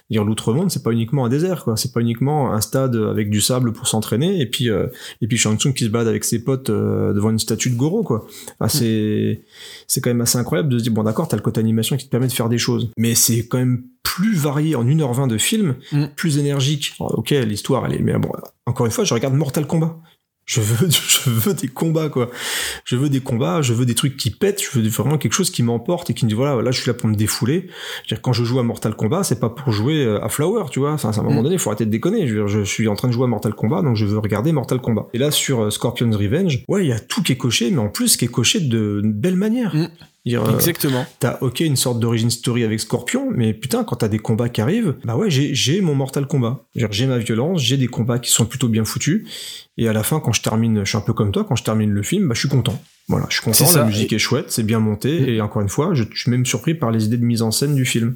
Dire 0.09 0.23
l'outre-monde, 0.23 0.71
c'est 0.71 0.85
pas 0.85 0.93
uniquement 0.93 1.25
un 1.25 1.29
désert, 1.29 1.65
quoi. 1.65 1.77
C'est 1.77 1.93
pas 1.93 2.03
uniquement 2.03 2.53
un 2.53 2.61
stade 2.61 2.95
avec 2.95 3.31
du 3.31 3.41
sable 3.41 3.73
pour 3.73 3.89
s'entraîner 3.89 4.41
et 4.41 4.47
puis 4.47 4.69
et 4.69 5.27
puis 5.27 5.39
Shang 5.39 5.59
Tsung 5.59 5.75
qui 5.75 5.87
se 5.87 5.89
balade 5.89 6.07
avec 6.07 6.23
ses 6.23 6.45
potes 6.45 6.71
devant 6.71 7.31
une 7.31 7.41
statue 7.41 7.71
de 7.71 7.75
Goro, 7.75 8.05
quoi. 8.05 8.29
C'est 8.69 9.41
c'est 9.87 10.01
quand 10.01 10.11
même 10.11 10.21
assez 10.21 10.39
incroyable 10.39 10.69
de 10.69 10.79
se 10.79 10.83
dire 10.85 10.93
bon 10.93 11.03
d'accord, 11.03 11.29
t'as 11.29 11.37
le 11.37 11.43
côté 11.43 11.61
animation 11.61 11.97
qui 11.97 12.07
te 12.07 12.11
permet 12.11 12.27
de 12.29 12.33
faire 12.33 12.49
des 12.49 12.59
choses, 12.59 12.91
mais 12.97 13.15
c'est 13.15 13.47
quand 13.47 13.59
même 13.59 13.85
plus 14.03 14.35
varié 14.37 14.75
en 14.77 14.85
1h20 14.85 15.29
de 15.29 15.39
film, 15.39 15.77
Mm. 15.93 16.07
plus 16.17 16.39
énergique. 16.39 16.95
Alors, 17.01 17.19
ok, 17.19 17.31
l'histoire 17.31 17.85
elle 17.87 17.95
est, 17.95 17.99
mais 18.01 18.17
bon, 18.19 18.31
encore 18.67 18.87
une 18.87 18.93
fois, 18.93 19.05
je 19.05 19.13
regarde 19.15 19.35
Mortal 19.35 19.67
Kombat. 19.67 19.99
Je 20.47 20.61
veux, 20.61 20.89
je 20.91 21.29
veux 21.29 21.55
des 21.55 21.69
combats, 21.69 22.09
quoi. 22.09 22.31
Je 22.85 22.97
veux 22.97 23.09
des 23.09 23.21
combats, 23.21 23.63
je 23.63 23.75
veux 23.75 23.85
des 23.85 23.95
trucs 23.95 24.17
qui 24.17 24.31
pètent, 24.31 24.63
je 24.63 24.79
veux 24.79 24.89
vraiment 24.89 25.19
quelque 25.19 25.33
chose 25.33 25.51
qui 25.51 25.63
m'emporte 25.63 26.09
et 26.11 26.15
qui 26.15 26.25
me 26.25 26.31
dit, 26.31 26.37
voilà, 26.37 26.63
là, 26.63 26.71
je 26.71 26.81
suis 26.81 26.89
là 26.89 26.95
pour 26.95 27.09
me 27.09 27.17
défouler. 27.17 27.67
Je 27.69 28.03
veux 28.03 28.17
dire, 28.17 28.23
quand 28.23 28.33
je 28.33 28.45
joue 28.45 28.59
à 28.59 28.63
Mortal 28.63 28.95
Kombat, 28.95 29.25
c'est 29.25 29.41
pas 29.41 29.51
pour 29.51 29.73
jouer 29.73 30.05
euh, 30.05 30.25
à 30.25 30.29
Flower, 30.29 30.65
tu 30.71 30.79
vois. 30.79 30.93
Enfin, 30.93 31.11
à 31.11 31.19
un 31.19 31.23
moment 31.23 31.41
Mm. 31.41 31.45
donné, 31.45 31.59
faut 31.59 31.71
arrêter 31.71 31.85
de 31.87 31.91
déconner. 31.91 32.27
Je, 32.29 32.35
veux 32.35 32.47
dire, 32.47 32.49
je 32.49 32.63
suis 32.63 32.89
en 32.89 32.95
train 32.95 33.09
de 33.09 33.13
jouer 33.13 33.25
à 33.25 33.29
Mortal 33.29 33.55
Kombat, 33.55 33.83
donc 33.83 33.97
je 33.97 34.05
veux 34.07 34.19
regarder 34.19 34.53
Mortal 34.53 34.81
Kombat. 34.81 35.09
Et 35.13 35.19
là, 35.19 35.31
sur 35.31 35.65
euh, 35.65 35.71
Scorpion's 35.71 36.15
Revenge, 36.17 36.63
ouais, 36.69 36.85
il 36.85 36.89
y 36.89 36.93
a 36.93 37.01
tout 37.01 37.23
qui 37.23 37.33
est 37.33 37.37
coché, 37.37 37.71
mais 37.71 37.79
en 37.79 37.89
plus, 37.89 38.17
qui 38.17 38.25
est 38.25 38.29
coché 38.29 38.61
de 38.61 39.03
belle 39.05 39.37
manière. 39.37 39.75
Mm. 39.75 39.89
Dire, 40.27 40.45
euh, 40.45 40.55
Exactement. 40.55 41.07
T'as 41.21 41.39
ok 41.41 41.61
une 41.61 41.77
sorte 41.77 42.01
d'origine 42.01 42.31
story 42.31 42.65
avec 42.65 42.81
Scorpion, 42.81 43.29
mais 43.33 43.55
putain 43.55 43.85
quand 43.85 43.97
t'as 43.97 44.09
des 44.09 44.19
combats 44.19 44.49
qui 44.49 44.61
arrivent, 44.61 44.97
bah 45.05 45.15
ouais 45.17 45.31
j'ai 45.31 45.55
j'ai 45.55 45.81
mon 45.81 45.95
Mortal 45.95 46.27
Kombat. 46.27 46.65
J'ai 46.75 47.07
ma 47.07 47.19
violence, 47.19 47.63
j'ai 47.63 47.77
des 47.77 47.87
combats 47.87 48.19
qui 48.19 48.33
sont 48.33 48.45
plutôt 48.45 48.67
bien 48.67 48.85
foutus, 48.85 49.25
et 49.79 49.89
à 49.89 49.93
la 49.93 50.03
fin 50.03 50.21
quand 50.21 50.33
je 50.33 50.43
termine, 50.43 50.81
je 50.85 50.89
suis 50.89 50.99
un 50.99 51.03
peu 51.03 51.13
comme 51.13 51.33
toi, 51.33 51.45
quand 51.45 51.57
je 51.57 51.65
termine 51.65 51.91
le 51.91 52.03
film, 52.03 52.29
bah 52.29 52.35
je 52.35 52.41
suis 52.41 52.49
content. 52.49 52.81
Voilà, 53.09 53.27
je 53.29 53.35
suis 53.35 53.43
content, 53.45 53.67
ça, 53.67 53.81
la 53.81 53.85
musique 53.87 54.13
est 54.13 54.19
chouette, 54.19 54.51
c'est 54.51 54.65
bien 54.65 54.81
monté, 54.81 55.21
Mm. 55.21 55.29
et 55.29 55.41
encore 55.41 55.63
une 55.63 55.69
fois, 55.69 55.95
je, 55.95 56.05
je 56.13 56.21
suis 56.23 56.31
même 56.31 56.45
surpris 56.47 56.75
par 56.75 56.91
les 56.91 57.05
idées 57.05 57.19
de 57.19 57.25
mise 57.25 57.43
en 57.43 57.51
scène 57.53 57.75
du 57.75 57.85
film. 57.85 58.15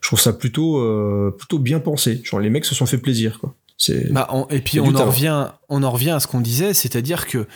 Je 0.00 0.08
trouve 0.08 0.20
ça 0.20 0.32
plutôt 0.32 0.78
euh, 0.78 1.34
plutôt 1.36 1.58
bien 1.58 1.80
pensé. 1.80 2.20
Genre 2.24 2.38
les 2.40 2.50
mecs 2.50 2.64
se 2.64 2.74
sont 2.74 2.86
fait 2.86 2.98
plaisir 2.98 3.38
quoi. 3.40 3.54
C'est 3.76 4.12
Bah, 4.12 4.28
on- 4.32 4.46
et 4.48 4.60
puis 4.60 4.80
on 4.80 4.94
en 4.94 5.04
revient, 5.06 5.48
on 5.68 5.82
en 5.82 5.90
revient 5.90 6.10
à 6.10 6.20
ce 6.20 6.26
qu'on 6.26 6.40
disait, 6.40 6.72
c'est-à-dire 6.74 7.26
que 7.26 7.46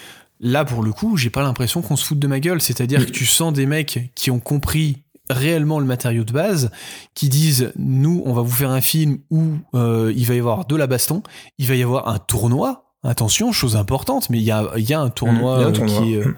là 0.40 0.64
pour 0.64 0.82
le 0.82 0.92
coup, 0.92 1.16
j'ai 1.16 1.31
pas 1.31 1.42
l'impression 1.42 1.82
qu'on 1.82 1.94
se 1.97 2.05
fout 2.05 2.18
de 2.18 2.26
ma 2.26 2.40
gueule. 2.40 2.60
C'est-à-dire 2.60 3.00
Mm. 3.00 3.05
que 3.06 3.10
tu 3.10 3.26
sens 3.26 3.52
des 3.52 3.66
mecs 3.66 4.10
qui 4.16 4.31
ont 4.32 4.40
compris 4.40 4.98
réellement 5.31 5.78
le 5.78 5.86
matériau 5.86 6.24
de 6.24 6.32
base, 6.32 6.70
qui 7.14 7.28
disent 7.28 7.72
nous 7.76 8.22
on 8.26 8.32
va 8.32 8.42
vous 8.42 8.50
faire 8.50 8.70
un 8.70 8.81
film 8.81 9.18
où 9.31 9.44
euh, 9.74 10.12
il 10.16 10.26
va 10.26 10.34
y 10.34 10.39
avoir 10.40 10.66
de 10.66 10.74
la 10.76 10.86
baston, 10.89 11.22
il 11.58 11.66
va 11.68 11.76
y 11.76 11.82
avoir 11.82 12.08
un 12.08 12.18
tournoi. 12.18 12.81
Attention, 13.05 13.50
chose 13.52 13.74
importante, 13.76 14.31
mais 14.31 14.39
il 14.39 14.44
y 14.44 14.50
a, 14.52 14.70
il 14.76 14.89
y 14.89 14.94
a 14.94 15.00
un 15.00 15.10
tournoi, 15.10 15.56
Mm, 15.56 15.60
il 15.60 15.62
y 15.62 15.64
a 15.64 15.66
un 15.66 15.70
euh, 15.70 15.72
tournoi. 15.72 16.02
qui 16.02 16.14
est, 16.14 16.18
euh, 16.18 16.24
Mm. 16.28 16.34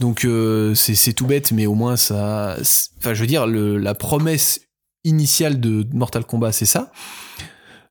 donc 0.00 0.24
euh, 0.24 0.74
c'est 0.74 1.12
tout 1.12 1.26
bête, 1.26 1.50
mais 1.52 1.66
au 1.66 1.74
moins 1.74 1.96
ça. 1.96 2.56
Enfin, 2.98 3.12
je 3.14 3.20
veux 3.20 3.26
dire, 3.26 3.46
le, 3.46 3.76
la 3.76 3.94
promesse 3.94 4.60
initiale 5.04 5.58
de 5.60 5.86
Mortal 5.92 6.24
Kombat, 6.24 6.52
c'est 6.52 6.66
ça. 6.66 6.92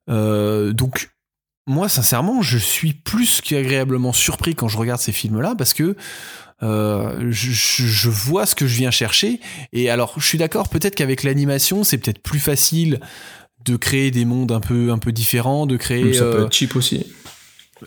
Euh, 0.09 0.71
donc 0.73 1.09
moi, 1.67 1.89
sincèrement, 1.89 2.41
je 2.41 2.57
suis 2.57 2.93
plus 2.93 3.41
qu'agréablement 3.41 4.13
surpris 4.13 4.53
quand 4.55 4.67
je 4.67 4.77
regarde 4.77 5.01
ces 5.01 5.11
films-là 5.11 5.55
parce 5.57 5.73
que 5.73 5.95
euh, 6.63 7.27
je, 7.31 7.51
je- 7.51 8.09
vois 8.09 8.45
ce 8.45 8.55
que 8.55 8.67
je 8.67 8.75
viens 8.77 8.91
chercher. 8.91 9.39
Et 9.73 9.89
alors, 9.89 10.13
je 10.17 10.25
suis 10.25 10.37
d'accord, 10.37 10.69
peut-être 10.69 10.95
qu'avec 10.95 11.23
l'animation, 11.23 11.83
c'est 11.83 11.97
peut-être 11.97 12.21
plus 12.21 12.39
facile 12.39 12.99
de 13.65 13.75
créer 13.77 14.11
des 14.11 14.25
mondes 14.25 14.51
un 14.51 14.59
peu, 14.61 14.91
un 14.91 14.99
peu 14.99 15.11
différents, 15.11 15.65
de 15.65 15.75
créer. 15.75 16.13
ça 16.13 16.23
peut 16.25 16.43
être 16.45 16.53
cheap 16.53 16.75
aussi. 16.75 17.05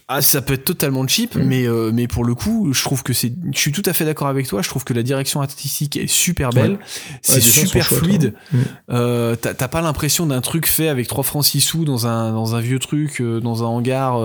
Ah, 0.07 0.21
ça 0.21 0.43
peut 0.43 0.53
être 0.55 0.65
totalement 0.65 1.07
cheap, 1.09 1.35
Mm. 1.35 1.43
mais 1.45 1.67
euh, 1.67 1.91
mais 1.95 2.07
pour 2.09 2.25
le 2.25 2.35
coup, 2.35 2.73
je 2.73 2.83
trouve 2.85 3.03
que 3.03 3.13
c'est. 3.13 3.33
Je 3.53 3.59
suis 3.59 3.73
tout 3.73 3.83
à 3.87 3.93
fait 3.93 4.05
d'accord 4.05 4.27
avec 4.29 4.47
toi. 4.47 4.61
Je 4.61 4.69
trouve 4.69 4.85
que 4.85 4.93
la 4.93 5.03
direction 5.03 5.41
artistique 5.41 5.97
est 5.97 6.07
super 6.07 6.51
belle. 6.51 6.73
Ouais. 6.73 6.79
C'est 7.23 7.41
super 7.41 7.87
fluide. 7.87 8.35
hein. 8.53 8.57
Mm. 8.57 8.63
Euh, 8.91 9.37
T'as 9.37 9.55
pas 9.69 9.81
l'impression 9.81 10.27
d'un 10.27 10.41
truc 10.41 10.67
fait 10.67 10.89
avec 10.89 11.09
3 11.09 11.25
francs 11.25 11.45
6 11.45 11.61
sous 11.61 11.85
dans 11.85 12.07
un 12.07 12.33
dans 12.33 12.55
un 12.55 12.61
vieux 12.61 12.79
truc 12.79 13.21
euh, 13.21 13.41
dans 13.41 13.63
un 13.63 13.67
hangar 13.67 14.21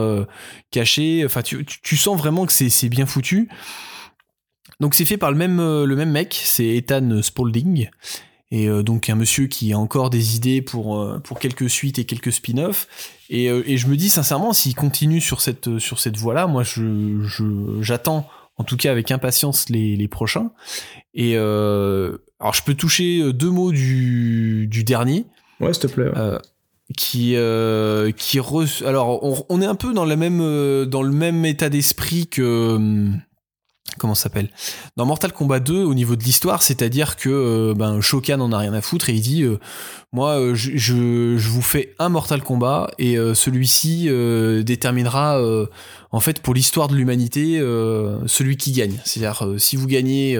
caché. 0.72 1.24
Enfin, 1.26 1.42
tu, 1.42 1.66
tu, 1.66 1.98
sens 1.98 2.18
vraiment 2.18 2.46
que 2.46 2.52
c'est 2.54 2.70
c'est 2.70 2.90
bien 2.90 3.06
foutu. 3.06 3.48
Donc 4.80 4.96
c'est 4.96 5.06
fait 5.06 5.18
par 5.18 5.32
le 5.32 5.38
même 5.38 5.58
le 5.60 5.96
même 5.96 6.12
mec, 6.12 6.40
c'est 6.44 6.76
Ethan 6.76 7.22
Spaulding. 7.22 7.90
Et 8.56 8.68
euh, 8.70 8.84
donc 8.84 9.10
un 9.10 9.16
monsieur 9.16 9.48
qui 9.48 9.74
a 9.74 9.80
encore 9.80 10.12
des 10.12 10.36
idées 10.36 10.62
pour 10.62 11.00
euh, 11.00 11.18
pour 11.20 11.40
quelques 11.40 11.68
suites 11.70 11.98
et 11.98 12.06
quelques 12.06 12.32
spin-offs. 12.32 12.88
Et, 13.32 13.50
euh, 13.50 13.64
et 13.66 13.78
je 13.78 13.88
me 13.88 13.96
dis 13.98 14.10
sincèrement, 14.10 14.54
s'il 14.54 14.76
continue 14.76 15.22
sur 15.22 15.42
cette 15.42 15.80
sur 15.80 16.00
cette 16.00 16.18
voie-là, 16.18 16.46
moi 16.46 16.62
je 16.64 17.24
je- 17.26 17.82
j'attends 17.82 18.28
en 18.58 18.64
tout 18.64 18.78
cas 18.78 18.92
avec 18.92 19.10
impatience 19.10 19.70
les, 19.70 19.96
les 19.96 20.08
prochains. 20.08 20.52
Et 21.16 21.34
euh, 21.36 22.18
alors 22.40 22.54
je 22.54 22.62
peux 22.62 22.76
toucher 22.76 23.34
deux 23.34 23.50
mots 23.50 23.72
du 23.72 24.68
du 24.68 24.84
dernier 24.84 25.26
Ouais, 25.60 25.74
s'il 25.74 25.82
te 25.84 25.88
plaît. 25.88 26.06
ouais. 26.10 26.18
euh, 26.18 26.38
qui 26.96 27.36
euh, 27.36 28.12
qui 28.12 28.38
re- 28.40 28.86
alors 28.86 29.24
on, 29.24 29.44
on 29.50 29.62
est 29.62 29.66
un 29.66 29.74
peu 29.76 29.94
dans 29.96 30.06
la 30.06 30.16
même 30.16 30.86
dans 30.86 31.02
le 31.02 31.12
même 31.12 31.44
état 31.46 31.70
d'esprit 31.70 32.28
que 32.28 32.76
hum, 32.76 33.20
comment 33.98 34.16
ça 34.16 34.24
s'appelle? 34.24 34.50
Dans 34.98 35.06
Mortal 35.06 35.32
Kombat 35.34 35.60
2 35.60 35.84
au 35.84 35.94
niveau 35.94 36.16
de 36.16 36.24
l'histoire 36.24 36.64
c'est-à-dire 36.64 37.16
que 37.16 37.30
euh, 37.30 37.74
ben 37.76 38.02
Shokan 38.02 38.40
en 38.40 38.52
a 38.52 38.58
rien 38.58 38.74
à 38.74 38.82
foutre 38.82 39.10
et 39.10 39.14
il 39.14 39.22
dit 39.22 39.44
euh, 39.44 39.60
moi 40.12 40.40
euh, 40.40 40.56
je, 40.56 40.72
je, 40.76 41.38
je 41.38 41.50
vous 41.50 41.62
fais 41.62 41.94
un 42.00 42.10
Mortal 42.10 42.42
Kombat 42.42 42.92
et 43.00 43.16
celui-ci 43.34 44.10
déterminera 44.64 45.42
en 46.12 46.20
fait 46.20 46.42
pour 46.42 46.54
l'histoire 46.54 46.88
de 46.88 46.96
l'humanité 46.96 47.60
celui 48.28 48.58
qui 48.58 48.72
gagne 48.72 49.00
c'est-à-dire 49.06 49.48
si 49.58 49.76
vous 49.76 49.88
gagnez 49.88 50.40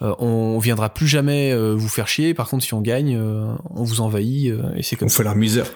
on 0.00 0.58
viendra 0.58 0.88
plus 0.88 1.08
jamais 1.08 1.54
vous 1.74 1.88
faire 1.88 2.08
chier. 2.08 2.32
Par 2.32 2.48
contre, 2.48 2.64
si 2.64 2.72
on 2.74 2.80
gagne, 2.80 3.18
on 3.18 3.84
vous 3.84 4.00
envahit 4.00 4.54
et 4.76 4.82
c'est 4.82 4.96
comme 4.96 5.06
On 5.06 5.10
ça. 5.10 5.18
fait 5.18 5.24
la 5.24 5.34
misère. 5.34 5.66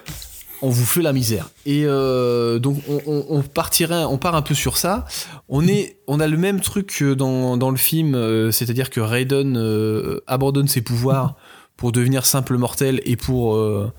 On 0.65 0.69
vous 0.69 0.85
fait 0.85 1.01
la 1.01 1.13
misère. 1.13 1.49
Et 1.65 1.83
euh, 1.85 2.57
donc 2.59 2.79
on, 2.89 2.99
on, 3.05 3.25
on 3.29 3.41
partirait, 3.43 4.03
on 4.05 4.17
part 4.17 4.35
un 4.35 4.41
peu 4.41 4.55
sur 4.55 4.77
ça. 4.77 5.05
On 5.47 5.67
est, 5.67 5.97
on 6.07 6.19
a 6.19 6.27
le 6.27 6.37
même 6.37 6.59
truc 6.59 6.87
que 6.97 7.13
dans, 7.13 7.55
dans 7.57 7.69
le 7.69 7.77
film, 7.77 8.15
euh, 8.15 8.51
c'est-à-dire 8.51 8.89
que 8.89 8.99
Raiden 8.99 9.57
euh, 9.57 10.21
abandonne 10.27 10.67
ses 10.67 10.81
pouvoirs 10.81 11.35
pour 11.77 11.91
devenir 11.91 12.25
simple 12.25 12.57
mortel 12.57 13.01
et 13.05 13.15
pour 13.15 13.55
euh, 13.55 13.91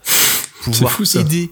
pouvoir 0.62 0.92
fou, 0.92 1.04
aider. 1.18 1.50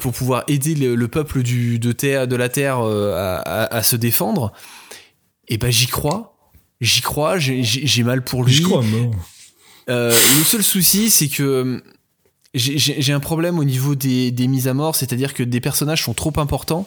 pour 0.00 0.12
pouvoir 0.12 0.44
aider 0.48 0.74
le, 0.74 0.94
le 0.94 1.08
peuple 1.08 1.42
du, 1.42 1.78
de, 1.78 1.92
terre, 1.92 2.28
de 2.28 2.36
la 2.36 2.48
Terre 2.48 2.78
à, 2.78 3.36
à- 3.38 3.74
à 3.76 3.82
se 3.82 3.96
défendre, 3.96 4.52
et 5.48 5.56
ben 5.58 5.70
j'y 5.72 5.86
crois, 5.86 6.36
j'y 6.80 7.00
crois, 7.00 7.38
j'ai- 7.38 8.02
mal 8.04 8.22
pour 8.22 8.44
lui. 8.44 8.52
Je 8.52 8.62
crois. 8.62 8.82
Euh, 9.90 10.10
le 10.10 10.44
seul 10.44 10.62
souci, 10.62 11.10
c'est 11.10 11.28
que 11.28 11.82
j'ai- 12.54 13.12
un 13.12 13.20
problème 13.20 13.58
au 13.58 13.64
niveau 13.64 13.94
des, 13.94 14.30
des 14.30 14.46
mises 14.46 14.68
à 14.68 14.74
mort, 14.74 14.96
c'est-à-dire 14.96 15.34
que 15.34 15.42
des 15.42 15.60
personnages 15.60 16.02
sont 16.04 16.14
trop 16.14 16.32
importants. 16.36 16.86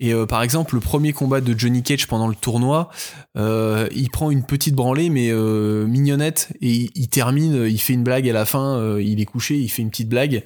Et 0.00 0.12
euh, 0.12 0.26
par 0.26 0.42
exemple, 0.42 0.74
le 0.74 0.80
premier 0.80 1.12
combat 1.12 1.40
de 1.40 1.56
Johnny 1.56 1.82
Cage 1.82 2.08
pendant 2.08 2.26
le 2.26 2.34
tournoi, 2.34 2.90
euh, 3.36 3.88
il 3.94 4.10
prend 4.10 4.30
une 4.30 4.42
petite 4.42 4.74
branlée, 4.74 5.10
mais 5.10 5.28
euh, 5.30 5.86
mignonnette, 5.86 6.48
et 6.60 6.70
il, 6.70 6.90
il 6.96 7.08
termine, 7.08 7.66
il 7.68 7.78
fait 7.78 7.92
une 7.92 8.02
blague 8.02 8.28
à 8.28 8.32
la 8.32 8.44
fin, 8.44 8.78
euh, 8.78 9.02
il 9.02 9.20
est 9.20 9.26
couché, 9.26 9.56
il 9.56 9.68
fait 9.68 9.82
une 9.82 9.90
petite 9.90 10.08
blague. 10.08 10.42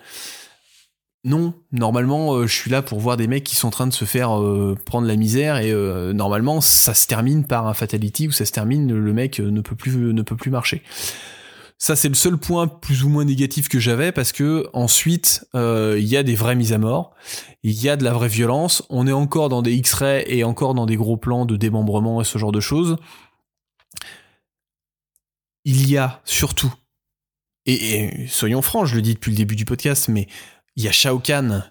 Non, 1.25 1.55
normalement, 1.73 2.47
je 2.47 2.53
suis 2.55 2.71
là 2.71 2.83
pour 2.83 3.01
voir 3.01 3.17
des 3.17 3.27
mecs 3.27 3.45
qui 3.45 3.57
sont 3.57 3.69
en 3.69 3.71
train 3.73 3.87
de 3.89 3.93
se 3.93 4.05
faire 4.05 4.39
prendre 4.85 5.09
la 5.09 5.17
misère, 5.17 5.57
et 5.57 5.73
normalement, 6.15 6.61
ça 6.61 6.95
se 6.95 7.09
termine 7.09 7.45
par 7.45 7.67
un 7.67 7.75
fatality, 7.75 8.29
ou 8.29 8.31
ça 8.31 8.45
se 8.45 8.53
termine, 8.53 8.95
le 8.95 9.13
mec 9.13 9.41
ne 9.41 9.61
peut 9.61 9.75
plus, 9.75 9.97
ne 9.97 10.23
peut 10.23 10.37
plus 10.37 10.53
marcher. 10.53 10.83
Ça, 11.79 11.95
c'est 11.95 12.09
le 12.09 12.15
seul 12.15 12.39
point 12.39 12.69
plus 12.69 13.05
ou 13.05 13.11
moins 13.11 13.25
négatif 13.25 13.69
que 13.69 13.79
j'avais 13.79 14.11
parce 14.11 14.33
que 14.33 14.67
ensuite, 14.73 15.47
euh, 15.55 15.97
il 15.99 16.07
y 16.07 16.17
a 16.17 16.23
des 16.23 16.35
vraies 16.35 16.57
mises 16.57 16.73
à 16.73 16.79
mort, 16.79 17.15
il 17.63 17.73
y 17.73 17.91
a 17.91 17.97
de 17.97 18.05
la 18.05 18.15
vraie 18.15 18.29
violence. 18.29 18.83
On 18.89 19.07
est 19.07 19.13
encore 19.13 19.51
dans 19.51 19.61
des 19.61 19.75
X-rays 19.75 20.25
et 20.27 20.43
encore 20.43 20.73
dans 20.73 20.87
des 20.87 20.97
gros 20.97 21.19
plans 21.19 21.45
de 21.45 21.57
démembrement 21.57 22.23
et 22.23 22.25
ce 22.25 22.39
genre 22.39 22.53
de 22.53 22.61
choses. 22.61 22.97
Il 25.67 25.91
y 25.91 25.99
a 25.99 26.23
surtout, 26.25 26.73
et, 27.67 28.27
soyons 28.29 28.63
francs, 28.63 28.87
je 28.87 28.95
le 28.95 29.03
dis 29.03 29.15
depuis 29.15 29.33
le 29.33 29.37
début 29.37 29.57
du 29.57 29.65
podcast, 29.65 30.09
mais 30.09 30.29
il 30.77 30.85
y 30.85 30.89
a 30.89 30.93
Shao 30.93 31.19
Kahn 31.19 31.71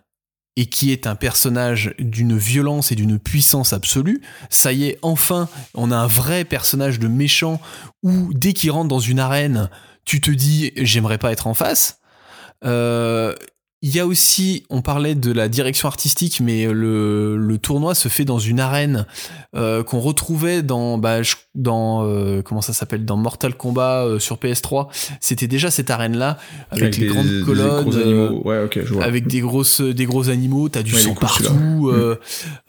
et 0.58 0.67
qui 0.67 0.92
est 0.92 1.08
un 1.08 1.16
personnage 1.16 1.93
d'une 2.00 2.38
violence 2.38 2.92
et 2.92 2.95
d'une 2.95 3.19
puissance 3.19 3.74
absolue. 3.74 4.22
Ça 4.50 4.72
y 4.72 4.85
est, 4.85 5.00
enfin, 5.01 5.50
on 5.74 5.92
a 5.92 5.98
un 5.98 6.08
vrai 6.08 6.45
personnage 6.45 7.00
de 7.00 7.08
méchant 7.08 7.59
où 8.03 8.34
dès 8.34 8.53
qu'il 8.53 8.72
rentre 8.72 8.88
dans 8.88 9.00
une 9.00 9.19
arène, 9.19 9.69
tu 10.06 10.22
te 10.22 10.32
dis 10.32 10.72
j'aimerais 10.77 11.17
pas 11.17 11.32
être 11.32 11.48
en 11.48 11.53
face. 11.53 12.00
Euh, 12.64 13.35
il 13.88 13.96
y 13.96 14.00
a 14.00 14.08
aussi, 14.08 14.64
on 14.72 14.82
parlait 14.82 15.14
de 15.14 15.32
la 15.32 15.48
direction 15.48 15.88
artistique, 15.88 16.40
mais 16.40 16.66
le, 16.66 17.38
le 17.38 17.58
tournoi 17.60 17.94
se 17.94 18.08
fait 18.08 18.26
dans 18.26 18.40
une 18.40 18.60
arène 18.60 19.06
euh, 19.56 19.84
qu'on 19.84 20.00
retrouvait 20.00 20.64
dans, 20.64 20.98
bah, 20.98 21.18
dans 21.54 22.04
euh, 22.04 22.42
comment 22.42 22.62
ça 22.62 22.74
s'appelle, 22.74 23.06
dans 23.06 23.16
Mortal 23.16 23.54
Kombat 23.56 24.06
euh, 24.06 24.18
sur 24.20 24.38
PS3. 24.38 24.88
C'était 25.22 25.46
déjà 25.46 25.70
cette 25.70 25.92
arène-là 25.92 26.40
avec, 26.72 26.98
les 26.98 27.06
des- 27.06 27.14
grandes 27.14 27.28
des 27.28 27.42
colonnes, 27.44 27.94
euh. 27.96 28.30
Ouais, 28.44 28.68
je 28.74 28.92
vois. 28.92 29.04
avec 29.04 29.28
des 29.28 29.40
grosses 29.42 29.82
des 29.82 30.06
gros 30.06 30.30
animaux 30.30 30.68
t'as 30.68 30.82
du 30.82 30.96
Ouais, 30.96 31.00
sang 31.00 31.14
partout 31.14 31.54
Mm. 31.54 31.90
euh, 31.94 32.16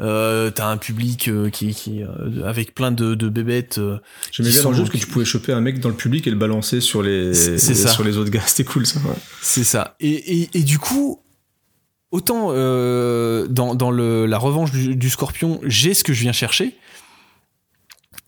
euh, 0.03 0.51
t'as 0.51 0.69
un 0.69 0.77
public 0.77 1.29
euh, 1.29 1.49
qui 1.49 1.75
qui 1.75 2.03
euh, 2.03 2.47
avec 2.47 2.75
plein 2.75 2.91
de, 2.93 3.15
de 3.15 3.29
bébêtes 3.31 3.79
euh, 3.79 3.97
J'aimais 4.33 4.51
bien 4.51 4.63
dans 4.65 4.71
le 4.73 4.77
jeu 4.77 4.85
que 4.85 4.99
tu 4.99 5.07
pouvais 5.07 5.25
choper 5.25 5.53
un 5.55 5.61
mec 5.63 5.81
dans 5.81 5.89
le 5.89 5.95
public 5.95 6.27
et 6.27 6.31
le 6.31 6.37
balancer 6.37 6.81
sur 6.83 7.03
les, 7.03 7.33
sur 7.35 8.05
les 8.05 8.19
autres 8.19 8.31
gars. 8.31 8.43
C'était 8.47 8.65
cool 8.65 8.85
ça. 8.87 9.01
ouais. 9.01 9.15
c'est 9.41 9.65
ça 9.65 9.97
et, 10.01 10.11
et, 10.43 10.51
et 10.53 10.63
du 10.63 10.79
coup 10.79 11.06
autant 12.11 12.49
euh, 12.51 13.47
dans, 13.49 13.75
dans 13.75 13.91
le, 13.91 14.27
la 14.27 14.39
revanche 14.39 14.71
du, 14.73 14.95
du 14.97 15.11
scorpion 15.11 15.61
j'ai 15.65 15.93
ce 15.95 16.05
que 16.05 16.13
je 16.13 16.21
viens 16.23 16.33
chercher 16.33 16.77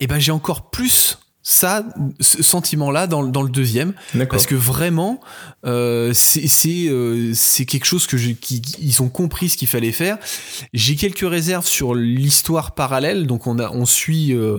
et 0.00 0.06
ben 0.06 0.18
j'ai 0.18 0.32
encore 0.32 0.70
plus 0.70 1.18
ça 1.42 1.82
ce 2.20 2.42
sentiment 2.42 2.90
là 2.90 3.06
dans, 3.06 3.22
le- 3.22 3.30
dans 3.30 3.42
le 3.42 3.48
deuxième. 3.48 3.94
Parce 4.26 4.44
que 4.46 4.54
vraiment, 4.54 5.20
euh, 5.64 6.12
c'est 6.12 6.88
euh, 6.88 7.32
c'est 7.34 7.64
quelque 7.64 7.86
chose 7.86 8.06
que 8.06 8.18
je, 8.18 8.32
qui, 8.32 8.60
ils 8.80 9.02
ont 9.02 9.08
compris 9.08 9.48
ce 9.48 9.56
qu'il 9.56 9.68
fallait 9.68 9.92
faire. 9.92 10.18
J'ai 10.74 10.94
quelques 10.94 11.26
réserves 11.28 11.66
sur 11.66 11.94
l'histoire 11.94 12.74
parallèle. 12.74 13.26
Donc 13.26 13.46
on 13.46 13.58
a 13.58 13.70
on 13.70 13.86
suit 13.86 14.34
euh, 14.34 14.58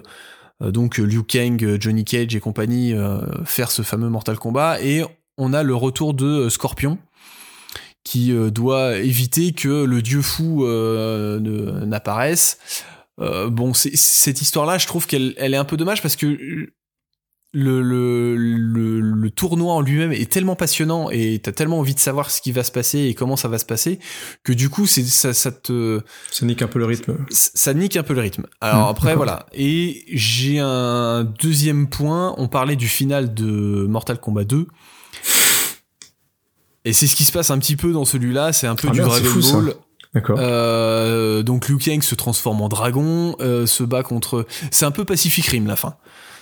donc 0.61 0.97
Liu 0.97 1.21
Kang, 1.23 1.77
Johnny 1.79 2.05
Cage 2.05 2.35
et 2.35 2.39
compagnie 2.39 2.93
euh, 2.93 3.19
faire 3.45 3.69
ce 3.69 3.83
fameux 3.83 4.09
Mortal 4.09 4.37
Kombat 4.39 4.81
et 4.81 5.03
on 5.37 5.53
a 5.53 5.61
le 5.63 5.75
retour 5.75 6.13
de 6.15 6.49
Scorpion 6.49 6.97
qui 8.03 8.31
euh, 8.31 8.49
doit 8.49 8.97
éviter 8.97 9.51
que 9.51 9.83
le 9.83 10.01
dieu 10.01 10.21
fou 10.21 10.65
euh, 10.65 11.39
n'apparaisse. 11.85 12.57
Euh, 13.19 13.49
bon, 13.49 13.73
c'est- 13.73 13.95
cette 13.95 14.41
histoire-là, 14.41 14.77
je 14.77 14.87
trouve 14.87 15.05
qu'elle 15.07 15.33
elle 15.37 15.53
est 15.53 15.57
un 15.57 15.65
peu 15.65 15.77
dommage 15.77 16.01
parce 16.01 16.15
que 16.15 16.25
le, 17.51 17.81
le, 17.81 18.35
le, 18.37 18.99
le 18.99 19.31
tournoi 19.31 19.73
en 19.73 19.81
lui-même 19.81 20.11
est 20.11 20.31
tellement 20.31 20.55
passionnant 20.55 21.09
et 21.09 21.39
t'as 21.43 21.51
tellement 21.51 21.79
envie 21.79 21.95
de 21.95 21.99
savoir 21.99 22.29
ce 22.29 22.41
qui 22.43 22.51
va 22.51 22.63
se 22.63 22.71
passer 22.71 22.99
et 22.99 23.15
comment 23.15 23.35
ça 23.35 23.47
va 23.47 23.57
se 23.57 23.65
passer 23.65 23.97
que 24.43 24.53
du 24.53 24.69
coup 24.69 24.85
c'est 24.85 25.03
ça, 25.03 25.33
ça 25.33 25.51
te 25.51 25.99
Ça 26.29 26.45
nique 26.45 26.61
un 26.61 26.67
peu 26.67 26.77
le 26.77 26.85
rythme. 26.85 27.17
ça 27.31 27.73
nique 27.73 27.97
un 27.97 28.03
peu 28.03 28.13
le 28.13 28.21
rythme. 28.21 28.45
Alors 28.61 28.87
Mmh, 28.87 28.91
après 28.91 29.15
voilà 29.15 29.47
et 29.51 30.03
j'ai 30.13 30.59
un 30.59 31.23
deuxième 31.23 31.89
point. 31.89 32.35
On 32.37 32.47
parlait 32.47 32.75
du 32.75 32.87
final 32.87 33.33
de 33.33 33.87
Mortal 33.89 34.19
Kombat 34.19 34.43
2 34.43 34.67
et 36.85 36.93
c'est 36.93 37.07
ce 37.07 37.15
qui 37.15 37.25
se 37.25 37.31
passe 37.31 37.51
un 37.51 37.59
petit 37.59 37.75
peu 37.75 37.91
dans 37.91 38.05
celui-là. 38.05 38.53
C'est 38.53 38.67
un 38.67 38.75
peu 38.75 38.87
Ah 38.89 38.93
du 38.93 38.99
merde, 38.99 39.11
Dragon 39.11 39.41
fou. 39.41 39.61
Ball. 39.61 39.75
D'accord. 40.13 40.37
Euh, 40.41 41.43
donc 41.43 41.69
Liu 41.69 41.77
Kang 41.77 42.01
se 42.01 42.15
transforme 42.15 42.61
en 42.61 42.69
dragon, 42.69 43.35
euh, 43.41 43.65
se 43.67 43.83
bat 43.83 44.01
contre. 44.01 44.47
C'est 44.71 44.85
un 44.85 44.91
peu 44.91 45.05
Pacific 45.05 45.45
Rim 45.45 45.67
la 45.67 45.75
fin. 45.75 45.95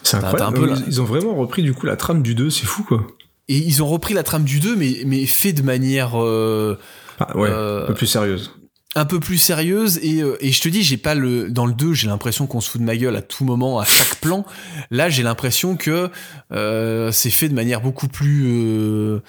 c'est 0.03 0.17
incroyable. 0.17 0.57
peu 0.57 0.83
ils, 0.87 1.01
ont 1.01 1.05
vraiment 1.05 1.35
repris 1.35 1.63
du 1.63 1.73
coup 1.73 1.85
la 1.85 1.97
trame 1.97 2.21
du 2.21 2.33
2, 2.33 2.49
c'est 2.49 2.65
fou 2.65 2.83
quoi. 2.83 3.05
Et 3.49 3.57
ils 3.57 3.83
ont 3.83 3.87
repris 3.87 4.13
la 4.13 4.23
trame 4.23 4.43
du 4.43 4.59
2, 4.59 4.75
mais, 4.75 5.03
mais 5.05 5.25
fait 5.25 5.53
de 5.53 5.61
manière 5.63 6.21
euh, 6.21 6.77
Ah, 7.19 7.35
ouais, 7.37 7.49
un 7.49 7.87
peu 7.87 7.93
plus 7.93 8.07
sérieuse. 8.07 8.51
un 8.95 9.05
peu 9.05 9.19
plus 9.19 9.37
sérieuse. 9.37 9.99
Et, 10.01 10.21
et 10.39 10.51
je 10.51 10.61
te 10.61 10.69
dis, 10.69 10.83
j'ai 10.83 10.97
pas 10.97 11.15
le. 11.15 11.49
Dans 11.49 11.65
le 11.65 11.73
2, 11.73 11.93
j'ai 11.93 12.07
l'impression 12.07 12.47
qu'on 12.47 12.61
se 12.61 12.69
fout 12.69 12.79
de 12.79 12.85
ma 12.85 12.95
gueule 12.95 13.17
à 13.17 13.21
tout 13.21 13.43
moment, 13.43 13.79
à 13.79 13.85
chaque 13.85 14.15
plan. 14.21 14.45
Là, 14.91 15.09
j'ai 15.09 15.23
l'impression 15.23 15.75
que 15.75 16.09
c'est 16.51 17.31
fait 17.31 17.49
de 17.49 17.53
manière 17.53 17.81
beaucoup 17.81 18.07
plus. 18.07 19.19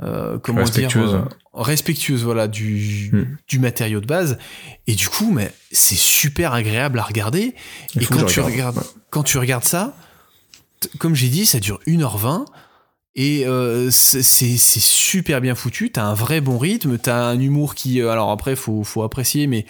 Euh, 0.00 0.34
euh, 0.34 0.38
comment 0.38 0.60
Respectueuse. 0.60 1.10
dire, 1.10 1.28
respectueuse, 1.52 2.24
voilà, 2.24 2.48
du, 2.48 3.10
Hmm. 3.12 3.36
du 3.48 3.58
matériau 3.58 4.00
de 4.00 4.06
base. 4.06 4.38
Et 4.86 4.94
du 4.94 5.08
coup, 5.08 5.30
mais 5.30 5.52
c'est 5.70 5.96
super 5.98 6.52
agréable 6.54 6.98
à 6.98 7.02
regarder. 7.02 7.54
Il 7.94 8.02
Et 8.02 8.06
quand 8.06 8.24
tu 8.24 8.40
regarde. 8.40 8.52
regardes, 8.52 8.76
Ouais. 8.78 8.82
quand 9.10 9.22
tu 9.22 9.38
regardes 9.38 9.64
ça, 9.64 9.94
comme 10.98 11.14
j'ai 11.14 11.28
dit, 11.28 11.46
ça 11.46 11.60
dure 11.60 11.78
1h20. 11.86 12.46
Et 13.14 13.46
euh, 13.46 13.90
c'est 13.90 14.22
super 14.56 15.42
bien 15.42 15.54
foutu, 15.54 15.92
t'as 15.92 16.02
un 16.04 16.14
vrai 16.14 16.40
bon 16.40 16.56
rythme, 16.56 16.96
t'as 16.96 17.26
un 17.26 17.38
humour 17.38 17.74
qui... 17.74 18.00
alors 18.00 18.30
après, 18.30 18.56
faut, 18.56 18.84
faut 18.84 19.02
apprécier, 19.02 19.46
mais 19.46 19.66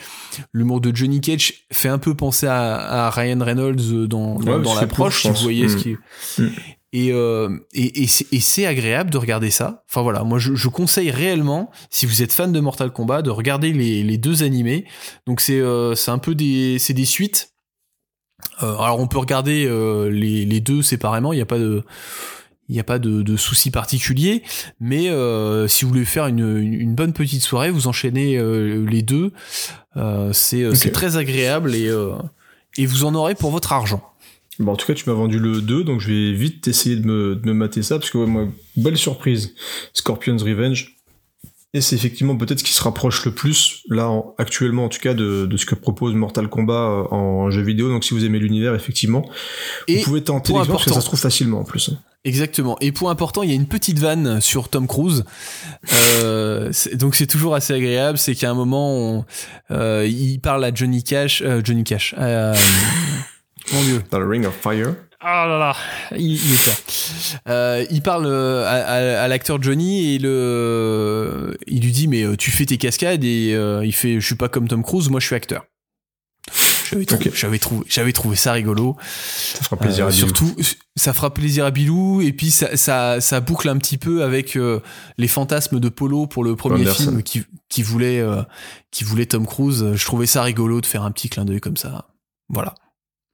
l'humour 0.52 0.80
de 0.80 0.94
Johnny 0.94 1.20
Cage 1.20 1.52
fait 1.72 1.88
un 1.88 1.98
peu 1.98 2.14
penser 2.14 2.46
à, 2.46 3.06
à 3.06 3.10
Ryan 3.10 3.40
Reynolds 3.42 4.06
dans, 4.06 4.38
dans, 4.38 4.58
Ouais, 4.58 4.62
dans 4.62 4.74
c'est 4.76 4.82
l'approche, 4.82 5.22
si 5.22 5.28
vous 5.28 5.34
voyez 5.34 5.68
ce 5.68 5.76
qui... 5.76 5.96
Mm. 6.38 6.46
Et, 6.94 7.10
euh, 7.10 7.48
et, 7.72 8.02
et 8.02 8.06
c'est- 8.06 8.26
et 8.32 8.40
c'est 8.40 8.66
agréable 8.66 9.10
de 9.10 9.16
regarder 9.18 9.50
ça. 9.50 9.82
Enfin 9.88 10.02
voilà, 10.02 10.24
moi 10.24 10.38
je, 10.38 10.54
je 10.54 10.68
conseille 10.68 11.10
réellement, 11.10 11.70
si 11.90 12.04
vous 12.04 12.20
êtes 12.22 12.32
fan 12.32 12.52
de 12.52 12.60
Mortal 12.60 12.92
Kombat, 12.92 13.22
de 13.22 13.30
regarder 13.30 13.72
les, 13.72 14.02
les 14.02 14.18
deux 14.18 14.42
animés. 14.42 14.84
Donc 15.26 15.40
c'est 15.40 15.58
euh, 15.60 15.94
c'est 15.94 16.10
un 16.10 16.18
peu 16.18 16.34
des, 16.34 16.78
c'est 16.78 16.92
des 16.92 17.06
suites. 17.06 17.52
Euh, 18.62 18.76
alors 18.76 19.00
on 19.00 19.06
peut 19.06 19.18
regarder 19.18 19.64
euh, 19.66 20.10
les, 20.10 20.44
les 20.44 20.60
deux 20.60 20.82
séparément, 20.82 21.32
il 21.32 21.36
n'y 21.36 21.42
a 21.42 21.46
pas 21.46 21.58
de... 21.58 21.82
Il 22.68 22.74
n'y 22.74 22.80
a 22.80 22.84
pas 22.84 23.00
de, 23.00 23.22
de 23.22 23.36
souci 23.36 23.70
particulier, 23.70 24.42
mais 24.80 25.10
euh, 25.10 25.66
si 25.68 25.84
vous 25.84 25.90
voulez 25.90 26.04
faire 26.06 26.26
une, 26.28 26.58
une- 26.58 26.94
bonne 26.94 27.12
petite 27.12 27.42
soirée, 27.42 27.70
vous 27.70 27.86
enchaînez 27.86 28.38
euh, 28.38 28.86
les 28.86 29.02
deux. 29.02 29.32
Euh, 29.96 30.32
c'est 30.32 30.64
Ok. 30.66 30.76
c'est 30.76 30.92
très 30.92 31.16
agréable 31.18 31.74
et, 31.74 31.88
euh, 31.88 32.12
et 32.78 32.86
vous 32.86 33.04
en 33.04 33.14
aurez 33.14 33.34
pour 33.34 33.50
votre 33.50 33.72
argent. 33.72 34.02
Bon, 34.62 34.72
en 34.72 34.76
tout 34.76 34.86
cas, 34.86 34.94
tu 34.94 35.08
m'as 35.08 35.14
vendu 35.14 35.38
le 35.38 35.60
2, 35.60 35.84
donc 35.84 36.00
je 36.00 36.08
vais 36.08 36.32
vite 36.32 36.66
essayer 36.68 36.96
de 36.96 37.04
me, 37.06 37.36
de 37.36 37.46
me 37.46 37.52
mater 37.52 37.82
ça, 37.82 37.98
parce 37.98 38.10
que 38.10 38.18
ouais, 38.18 38.26
moi, 38.26 38.46
belle 38.76 38.96
surprise. 38.96 39.54
Scorpion's 39.92 40.42
Revenge. 40.42 40.96
Et 41.74 41.80
c'est 41.80 41.96
effectivement 41.96 42.36
peut-être 42.36 42.58
ce 42.58 42.64
qui 42.64 42.74
se 42.74 42.82
rapproche 42.82 43.24
le 43.24 43.32
plus, 43.32 43.82
là, 43.88 44.10
en- 44.10 44.34
actuellement 44.36 44.84
en 44.84 44.88
tout 44.90 44.98
cas, 44.98 45.14
de, 45.14 45.46
de 45.46 45.56
ce 45.56 45.64
que 45.64 45.74
propose 45.74 46.12
Mortal 46.14 46.48
Kombat 46.48 46.74
euh, 46.74 47.14
en 47.14 47.50
jeu 47.50 47.62
vidéo. 47.62 47.88
Donc 47.88 48.04
si 48.04 48.12
vous 48.12 48.26
aimez 48.26 48.38
l'univers, 48.38 48.74
effectivement, 48.74 49.24
Et 49.88 49.96
vous 49.96 50.02
pouvez 50.04 50.22
tenter 50.22 50.52
l'expérience, 50.52 50.68
parce 50.68 50.84
que 50.84 50.92
ça 50.92 51.00
se 51.00 51.06
trouve 51.06 51.18
facilement 51.20 51.60
en 51.60 51.64
plus. 51.64 51.90
Exactement. 52.24 52.76
Et 52.82 52.92
point 52.92 53.10
important, 53.10 53.42
il 53.42 53.48
y 53.48 53.52
a 53.52 53.56
une 53.56 53.66
petite 53.66 53.98
vanne 53.98 54.40
sur 54.42 54.68
Tom 54.68 54.86
Cruise. 54.86 55.24
Euh, 55.94 56.68
c'est- 56.72 56.94
donc 56.96 57.14
c'est 57.16 57.26
toujours 57.26 57.54
assez 57.54 57.72
agréable. 57.72 58.18
C'est 58.18 58.34
qu'à 58.34 58.50
un 58.50 58.54
moment, 58.54 58.94
on, 58.94 59.24
euh, 59.70 60.06
il 60.06 60.40
parle 60.40 60.62
à 60.66 60.74
Johnny 60.74 61.02
Cash. 61.02 61.40
euh, 61.40 61.62
Johnny 61.64 61.84
Cash. 61.84 62.14
Mon 63.72 63.82
Dieu. 63.82 64.02
Dans 64.10 64.18
le 64.18 64.26
Ring 64.28 64.46
of 64.46 64.54
Fire. 64.60 64.94
Ah 65.24 65.46
là 65.46 65.56
là, 65.58 65.76
il, 66.18 66.32
il 66.34 66.52
est 66.52 66.66
là. 66.66 66.72
Euh, 67.48 67.86
il 67.90 68.02
parle 68.02 68.26
euh, 68.26 68.64
à, 68.66 68.70
à- 68.70 69.22
à 69.22 69.28
l'acteur 69.28 69.62
Johnny 69.62 70.14
et 70.14 70.18
le, 70.18 71.56
il 71.68 71.80
lui 71.82 71.92
dit 71.92 72.08
mais 72.08 72.24
euh, 72.24 72.36
tu 72.36 72.50
fais 72.50 72.66
tes 72.66 72.76
cascades 72.76 73.22
et 73.22 73.54
euh, 73.54 73.84
il 73.86 73.92
fait 73.92 74.20
je 74.20 74.26
suis 74.26 74.34
pas 74.34 74.48
comme 74.48 74.66
Tom 74.66 74.82
Cruise, 74.82 75.08
moi 75.10 75.20
je 75.20 75.26
suis 75.26 75.36
acteur. 75.36 75.64
J'avais 77.34 77.58
trouvé, 77.58 78.12
trouvé, 78.12 78.36
ça 78.36 78.52
rigolo. 78.52 78.96
Ça 79.02 79.62
fera 79.64 79.76
plaisir 79.76 80.04
Euh, 80.04 80.08
à 80.08 80.10
Bilou. 80.10 80.26
surtout, 80.26 80.54
ça 80.96 81.12
fera 81.14 81.32
plaisir 81.32 81.64
à 81.64 81.70
Bilou 81.70 82.20
et 82.20 82.32
puis 82.32 82.50
ça, 82.50 82.76
ça, 82.76 83.20
ça 83.20 83.40
boucle 83.40 83.68
un 83.68 83.78
petit 83.78 83.96
peu 83.98 84.22
avec 84.24 84.58
les 85.18 85.28
fantasmes 85.28 85.80
de 85.80 85.88
Polo 85.88 86.26
pour 86.26 86.44
le 86.44 86.54
premier 86.56 86.80
Anderson. 86.82 87.04
film 87.04 87.22
qui, 87.22 87.44
qui 87.70 87.82
voulait, 87.82 88.22
qui 88.90 89.04
voulait 89.04 89.26
Tom 89.26 89.46
Cruise. 89.46 89.92
Je 89.94 90.04
trouvais 90.04 90.26
ça 90.26 90.42
rigolo 90.42 90.80
de 90.80 90.86
faire 90.86 91.04
un 91.04 91.12
petit 91.12 91.28
clin 91.30 91.44
d'œil 91.44 91.60
comme 91.60 91.76
ça. 91.78 92.08
Voilà. 92.48 92.74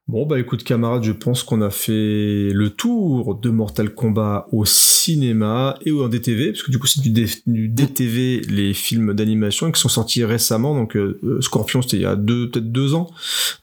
Bon 0.08 0.24
bah 0.24 0.40
écoute 0.40 0.64
camarades, 0.64 1.04
je 1.04 1.12
pense 1.12 1.42
qu'on 1.42 1.60
a 1.60 1.68
fait 1.68 2.48
le 2.54 2.70
tour 2.70 3.34
de 3.34 3.50
Mortal 3.50 3.90
Kombat 3.94 4.46
au 4.52 4.64
cinéma 4.64 5.76
et 5.84 5.92
en 5.92 6.08
DTV, 6.08 6.52
parce 6.52 6.62
que 6.62 6.70
du 6.70 6.78
coup 6.78 6.86
c'est 6.86 7.02
du, 7.02 7.10
D- 7.10 7.26
du 7.46 7.68
DTV 7.68 8.40
les 8.48 8.72
films 8.72 9.12
d'animation 9.12 9.70
qui 9.70 9.78
sont 9.78 9.90
sortis 9.90 10.24
récemment, 10.24 10.74
donc 10.74 10.96
euh, 10.96 11.20
euh, 11.24 11.42
Scorpion 11.42 11.82
c'était 11.82 11.98
il 11.98 12.02
y 12.04 12.06
a 12.06 12.16
deux 12.16 12.48
peut-être 12.48 12.72
deux 12.72 12.94
ans, 12.94 13.10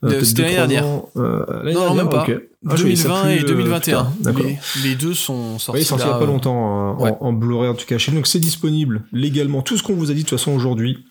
Euh, 0.04 0.10
peut-être 0.10 0.24
c'était 0.26 0.44
deux, 0.44 0.56
l'année 0.56 0.56
dernière. 0.76 0.86
ans, 0.86 1.10
euh, 1.18 1.74
Non, 1.74 1.88
non, 1.90 1.96
même 1.96 2.10
pas. 2.10 2.22
ok. 2.30 2.40
Ah, 2.68 2.76
je 2.76 2.82
voyais 2.82 2.96
ça 2.96 3.10
2020 3.10 3.24
plus, 3.24 3.32
et 3.32 3.40
euh, 3.40 3.48
2021. 3.48 3.80
plus 3.80 3.92
tard, 3.92 4.12
D'accord. 4.22 4.46
les, 4.46 4.90
les 4.90 4.96
deux 4.96 5.14
sont 5.16 5.58
sortis. 5.58 5.72
Oui, 5.72 5.80
il 5.80 5.82
est 5.82 5.86
sorti 5.86 6.04
il 6.06 6.10
y 6.10 6.12
a 6.12 6.18
pas 6.18 6.24
euh, 6.24 6.28
longtemps 6.28 6.80
hein, 6.80 6.98
ouais. 7.00 7.12
en, 7.22 7.26
en 7.28 7.34
Blu-ray 7.34 7.70
en 7.70 7.74
tout 7.76 7.86
cas 7.88 7.98
chez 7.98 8.12
nous. 8.12 8.18
Donc 8.20 8.28
c'est 8.28 8.40
disponible 8.40 9.02
légalement. 9.14 9.64
Tout 9.64 9.78
ce 9.78 9.84
qu'on 9.84 9.94
vous 9.96 10.12
a 10.12 10.14
dit 10.14 10.22
de 10.24 10.28
toute 10.30 10.38
façon 10.38 10.52
aujourd'hui. 10.52 11.06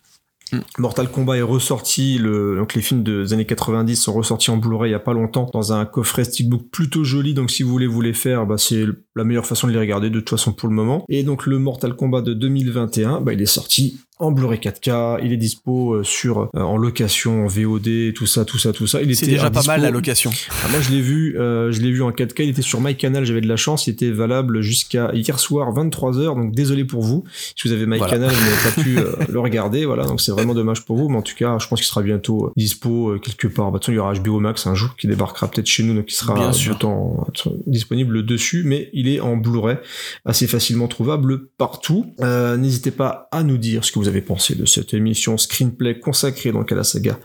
Mm. 0.55 0.61
Mortal 0.79 1.11
Kombat 1.11 1.39
est 1.39 1.43
ressorti, 1.43 2.19
le, 2.19 2.57
donc 2.57 2.75
les 2.75 2.83
films 2.83 3.03
des 3.03 3.33
années 3.33 3.47
90 3.47 3.97
sont 3.97 4.13
ressortis 4.13 4.51
en 4.51 4.57
Blu-ray 4.57 4.91
il 4.91 4.93
y 4.93 4.97
a 4.97 5.01
pas 5.01 5.13
longtemps 5.13 5.51
dans 5.53 5.73
un 5.73 5.85
coffret 5.85 6.25
steelbook 6.25 6.71
plutôt 6.71 7.05
joli. 7.05 7.35
Donc 7.35 7.51
si 7.51 7.63
vous 7.63 7.71
voulez 7.71 7.87
vous 7.87 8.01
les 8.01 8.13
faire, 8.13 8.47
bah, 8.47 8.59
c'est 8.59 8.85
la 9.17 9.25
meilleure 9.25 9.47
façon 9.47 9.67
de 9.67 9.73
les 9.73 9.79
regarder 9.79 10.11
de 10.11 10.21
toute 10.21 10.31
façon 10.31 10.53
pour 10.53 10.69
le 10.69 10.75
moment. 10.75 11.05
Et 11.09 11.23
donc 11.23 11.47
le 11.47 11.59
Mortal 11.59 11.95
Kombat 11.95 12.23
de 12.23 12.35
2021, 12.35 13.21
bah, 13.21 13.33
il 13.33 13.43
est 13.43 13.47
sorti 13.47 14.01
en 14.21 14.31
Blu-ray 14.31 14.59
4K, 14.61 15.19
il 15.25 15.33
est 15.33 15.37
dispo 15.37 15.95
euh, 15.95 16.05
sur 16.05 16.39
euh, 16.55 16.61
en 16.61 16.77
location, 16.77 17.45
en 17.45 17.47
VOD, 17.49 18.13
tout 18.15 18.27
ça, 18.27 18.45
tout 18.45 18.59
ça, 18.59 18.73
tout 18.73 18.87
ça. 18.87 19.03
Il 19.03 19.11
était 19.11 19.27
déjà 19.27 19.51
pas 19.51 19.63
mal 19.65 19.83
la 19.83 19.91
location. 19.91 20.31
ah, 20.65 20.69
moi 20.71 20.81
je 20.81 20.91
l'ai 20.91 21.01
vu, 21.01 21.37
euh, 21.39 21.73
je 21.73 21.81
l'ai 21.81 21.91
vu 21.91 22.03
en 22.03 22.11
4K, 22.11 22.45
il 22.45 22.49
était 22.51 22.63
sur 22.63 22.81
MyCanal, 22.81 23.25
j'avais 23.25 23.41
de 23.41 23.49
la 23.49 23.57
chance, 23.57 23.87
il 23.87 23.91
était 23.91 24.11
valable 24.13 24.61
jusqu'à 24.61 25.11
hier 25.15 25.39
soir 25.41 25.73
23h, 25.75 26.35
donc 26.37 26.55
désolé 26.55 26.85
pour 26.85 27.03
vous. 27.03 27.25
Si 27.57 27.67
vous 27.69 27.75
avez 27.75 27.87
MyCanal, 27.87 28.31
vous 28.31 28.45
n'avez 28.45 28.63
pas 28.63 28.83
pu 28.83 28.99
euh, 28.99 29.13
le 29.29 29.41
regarder, 29.41 29.85
voilà, 29.85 30.05
donc 30.05 30.21
c'est 30.21 30.33
vraiment 30.33 30.55
dommage 30.55 30.85
pour 30.85 30.97
vous, 30.97 31.09
mais 31.09 31.17
en 31.19 31.23
tout 31.23 31.35
cas, 31.37 31.59
je 31.59 31.67
pense 31.67 31.81
qu'il 31.81 31.89
sera 31.89 32.03
bientôt 32.03 32.47
euh, 32.47 32.53
dispo 32.57 33.11
euh, 33.11 33.19
quelque 33.19 33.49
part. 33.49 33.73
Bah, 33.73 33.79
de 33.79 33.85
toute 33.85 33.87
façon, 33.87 33.93
il 33.93 33.97
y 33.97 33.99
aura 33.99 34.15
HBO 34.15 34.39
Max 34.41 34.67
un 34.67 34.75
jour 34.77 34.95
qui 34.97 35.09
débarquera 35.09 35.49
peut-être 35.49 35.67
chez 35.67 35.83
nous, 35.83 35.95
donc 35.95 36.05
il 36.09 36.15
sera 36.15 36.35
Bien 36.35 36.53
sûr. 36.53 36.79
euh, 36.85 37.51
disponible 37.67 38.25
dessus, 38.25 38.63
mais 38.65 38.91
il 38.93 39.09
est 39.09 39.21
en 39.21 39.37
Blu-ray, 39.37 39.77
assez 40.25 40.47
facilement 40.47 40.87
trouvable 40.89 41.49
partout. 41.59 42.07
Euh, 42.21 42.57
N'hésitez 42.57 42.91
pas 42.93 43.29
à 43.33 43.43
nous 43.43 43.59
dire 43.59 43.85
ce 43.85 43.91
que 43.93 43.99
vous 43.99 44.09
avez 44.09 44.14
pensé 44.23 44.55
de 44.55 44.65
cette 44.67 44.95
émission 44.95 45.37
screenplay 45.39 45.99
consacrée 46.01 46.53
donc 46.53 46.71
à 46.73 46.75
la 46.75 46.85
saga 46.85 47.19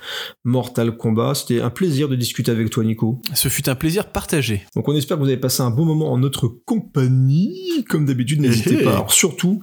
Mortal 0.44 0.96
Kombat. 0.98 1.36
C'était 1.36 1.62
un 1.62 1.70
plaisir 1.70 2.10
de 2.10 2.16
discuter 2.16 2.52
avec 2.52 2.70
toi, 2.70 2.84
Nico. 2.84 3.22
Ce 3.34 3.48
fut 3.48 3.68
un 3.70 3.76
plaisir 3.76 4.12
partagé. 4.12 4.64
Donc 4.76 4.88
on 4.88 4.96
espère 4.96 5.18
que 5.18 5.24
vous 5.24 5.28
avez 5.30 5.38
passé 5.38 5.62
un 5.62 5.70
bon 5.72 5.86
moment 5.86 6.12
en 6.12 6.18
notre 6.18 6.48
compagnie. 6.48 7.86
Comme 7.90 8.06
d'habitude, 8.06 8.42
n'hésitez 8.42 8.76
Hey. 8.80 8.84
pas. 8.84 8.92
Alors 8.92 9.12
surtout, 9.12 9.62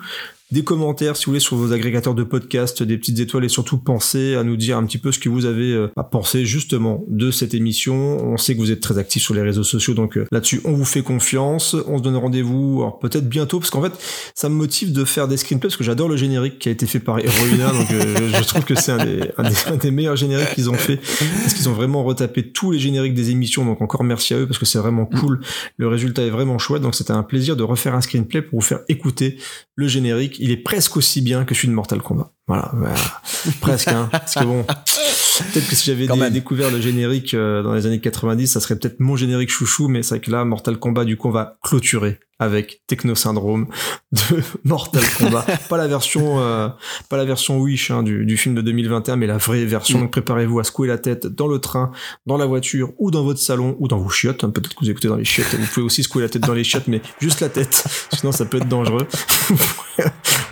des 0.51 0.63
commentaires 0.65 1.17
si 1.17 1.25
vous 1.25 1.33
voulez 1.33 1.41
sur 1.41 1.57
vos 1.57 1.73
agrégateurs 1.73 2.15
de 2.15 2.23
podcasts, 2.23 2.83
des 2.83 2.99
petites 2.99 3.19
étoiles 3.19 3.45
et 3.45 3.49
surtout 3.49 3.79
pensez 3.79 4.35
à 4.35 4.45
nous 4.45 4.57
dire 4.57 4.77
un 4.77 4.85
petit 4.85 4.99
peu 4.99 5.13
ce 5.13 5.19
que 5.19 5.29
vous 5.29 5.47
avez 5.47 5.73
euh, 5.73 5.91
à 5.97 6.05
penser 6.05 6.45
justement 6.45 7.05
de 7.09 7.31
cette 7.31 7.55
émission. 7.55 7.95
On 8.25 8.37
sait 8.37 8.55
que 8.55 8.61
vous 8.61 8.71
êtes 8.71 8.81
très 8.81 8.99
actifs 8.99 9.23
sur 9.23 9.35
les 9.35 9.43
réseaux 9.43 9.65
sociaux, 9.65 9.95
donc 9.95 10.17
euh, 10.17 10.27
là-dessus 10.33 10.61
on 10.65 10.73
vous 10.73 10.85
fait 10.85 11.03
confiance. 11.03 11.75
On 11.87 11.99
se 11.99 12.03
donne 12.03 12.17
rendez-vous 12.17 12.81
alors 12.83 12.99
peut-être 12.99 13.29
bientôt 13.29 13.59
parce 13.59 13.71
qu'en 13.71 13.83
fait 13.83 13.93
ça 14.35 14.49
me 14.49 14.55
motive 14.55 14.93
de 14.93 15.05
faire 15.05 15.29
des 15.29 15.37
screenplays 15.37 15.69
parce 15.69 15.77
que 15.77 15.85
j'adore 15.85 16.09
le 16.09 16.17
générique 16.17 16.59
qui 16.59 16.69
a 16.69 16.73
été 16.73 16.87
fait 16.87 17.01
par 17.01 17.19
Heroina, 17.19 17.73
donc 17.73 17.91
euh, 17.93 18.31
je 18.33 18.45
trouve 18.45 18.65
que 18.65 18.75
c'est 18.75 18.93
un 18.93 19.07
un, 19.39 19.51
un 19.67 19.77
des 19.77 19.91
meilleurs 19.91 20.17
génériques 20.17 20.55
qu'ils 20.55 20.71
ont 20.71 20.75
fait 20.75 20.97
parce 20.97 21.55
qu'ils 21.55 21.69
ont 21.69 21.73
vraiment 21.73 22.05
retapé 22.05 22.51
tous 22.51 22.71
les 22.71 22.79
génériques 22.79 23.15
des 23.15 23.31
émissions. 23.31 23.65
Donc 23.65 23.81
encore 23.83 24.05
merci 24.05 24.35
à 24.35 24.39
eux 24.39 24.47
parce 24.47 24.59
que 24.59 24.67
c'est 24.67 24.79
vraiment 24.79 25.07
cool. 25.07 25.41
Le 25.77 25.89
résultat 25.89 26.23
est 26.23 26.31
vraiment 26.31 26.59
chouette, 26.59 26.83
donc 26.83 26.95
c'était 26.95 27.13
un 27.13 27.23
plaisir 27.23 27.57
de 27.57 27.63
refaire 27.63 27.95
un 27.95 28.01
screenplay 28.01 28.43
pour 28.43 28.61
vous 28.61 28.67
faire 28.67 28.81
écouter 28.89 29.39
le 29.75 29.89
générique. 29.89 30.41
Il 30.47 30.53
est 30.53 30.57
presque 30.59 30.97
aussi 30.97 31.23
bien 31.23 31.45
que 31.45 31.55
celui 31.57 31.69
de 31.69 31.73
Mortal 31.75 32.01
Kombat. 32.01 32.31
Voilà, 32.47 32.71
presque. 33.61 33.89
Hein, 33.89 34.09
parce 34.13 34.35
que 34.37 34.45
bon, 34.45 34.63
peut-être 34.63 35.69
que 35.69 35.75
si 35.75 35.87
j'avais 35.87 36.07
dé- 36.07 36.31
découvert 36.31 36.71
le 36.71 36.81
générique 36.81 37.35
euh, 37.35 37.65
dans 37.65 37.75
les 37.75 37.87
années 37.87 38.01
90, 38.01 38.47
ça 38.47 38.61
serait 38.61 38.77
peut-être 38.79 39.01
mon 39.01 39.17
générique 39.17 39.51
chouchou. 39.51 39.89
Mais 39.89 40.05
c'est 40.05 40.11
vrai 40.11 40.21
que 40.21 40.31
là, 40.31 40.45
Mortal 40.45 40.79
Kombat, 40.79 41.05
du 41.05 41.17
coup, 41.17 41.27
on 41.27 41.33
va 41.33 41.59
clôturer 41.65 42.21
avec 42.39 42.83
Techno 42.87 43.17
Syndrome 43.17 43.67
de 44.13 44.21
Mortal 44.65 45.03
Kombat. 45.19 45.45
pas 45.69 45.77
la 45.77 45.89
version, 45.89 46.39
euh, 46.41 46.69
pas 47.09 47.17
la 47.17 47.25
version 47.25 47.59
Wish 47.59 47.91
hein, 47.91 48.05
du, 48.05 48.25
du 48.27 48.37
film 48.37 48.55
de 48.55 48.61
2021, 48.61 49.17
mais 49.17 49.27
la 49.27 49.39
vraie 49.39 49.65
version. 49.65 49.99
Mm. 49.99 50.03
Donc 50.03 50.11
préparez-vous 50.13 50.61
à 50.61 50.65
secouer 50.65 50.87
la 50.87 50.99
tête 50.99 51.27
dans 51.27 51.49
le 51.49 51.59
train, 51.59 51.91
dans 52.27 52.37
la 52.37 52.47
voiture 52.47 52.93
ou 52.99 53.11
dans 53.11 53.25
votre 53.25 53.41
salon 53.41 53.75
ou 53.81 53.89
dans 53.89 53.99
vos 53.99 54.11
chiottes. 54.11 54.45
hein. 54.45 54.51
Peut-être 54.51 54.75
que 54.77 54.85
vous 54.85 54.91
écoutez 54.91 55.09
dans 55.09 55.17
les 55.17 55.25
chiottes. 55.25 55.53
Vous 55.59 55.67
pouvez 55.67 55.85
aussi 55.87 56.05
secouer 56.05 56.23
la 56.23 56.29
tête 56.29 56.43
dans 56.43 56.55
les 56.55 56.63
chiottes, 56.63 56.87
mais 56.87 57.03
juste 57.21 57.41
la 57.41 57.49
tête. 57.49 57.85
Sinon, 58.13 58.31
ça 58.31 58.45
peut 58.45 58.59
être 58.59 58.69
dangereux. 58.69 59.07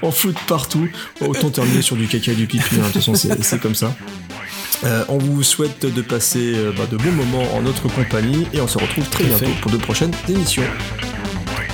En 0.02 0.10
foot 0.10 0.36
partout. 0.46 0.88
Autant 1.20 1.50
terminer 1.50 1.82
sur 1.82 1.96
du 1.96 2.06
caca 2.06 2.32
et 2.32 2.34
du 2.34 2.46
pipi. 2.46 2.64
hein. 2.74 2.78
De 2.78 2.84
toute 2.84 2.92
façon, 2.94 3.14
c'est 3.14 3.60
comme 3.60 3.74
ça. 3.74 3.94
Euh, 4.84 5.04
on 5.08 5.18
vous 5.18 5.42
souhaite 5.42 5.86
de 5.86 6.02
passer 6.02 6.52
euh, 6.54 6.72
bah, 6.76 6.84
de 6.90 6.96
bons 6.96 7.12
moments 7.12 7.54
en 7.54 7.62
notre 7.62 7.88
compagnie 7.88 8.46
et 8.52 8.60
on 8.60 8.68
se 8.68 8.76
retrouve 8.78 9.08
très 9.08 9.24
bientôt 9.24 9.50
pour 9.62 9.70
de 9.70 9.78
prochaines 9.78 10.12
émissions. 10.28 10.64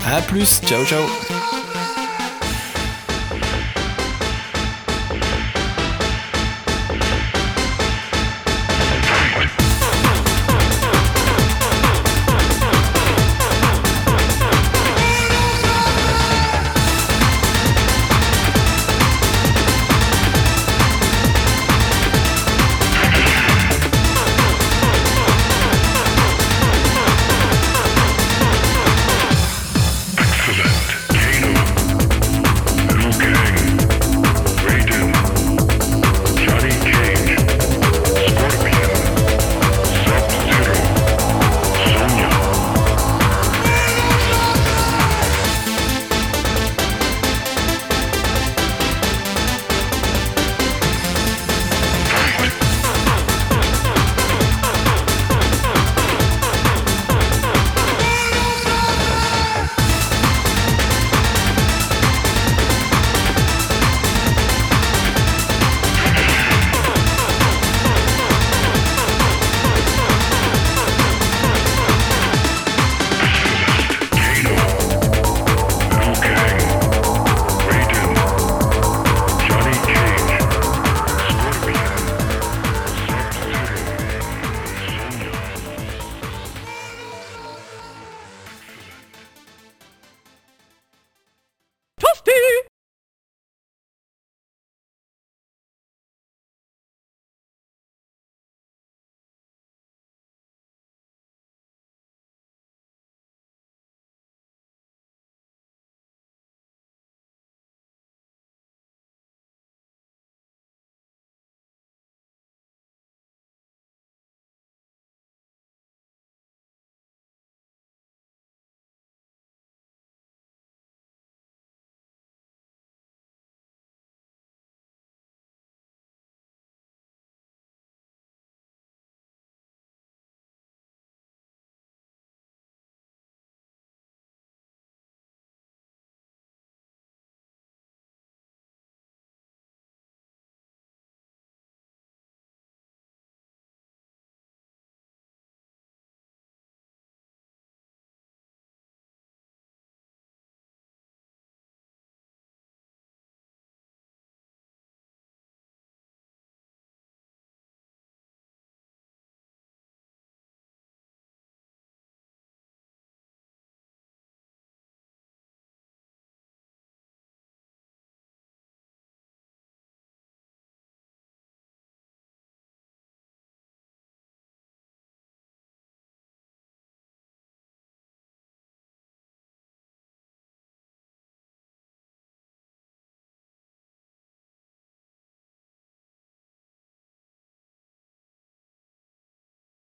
À 0.07 0.21
plus. 0.23 0.61
Ciao, 0.67 0.85
ciao. 0.85 1.03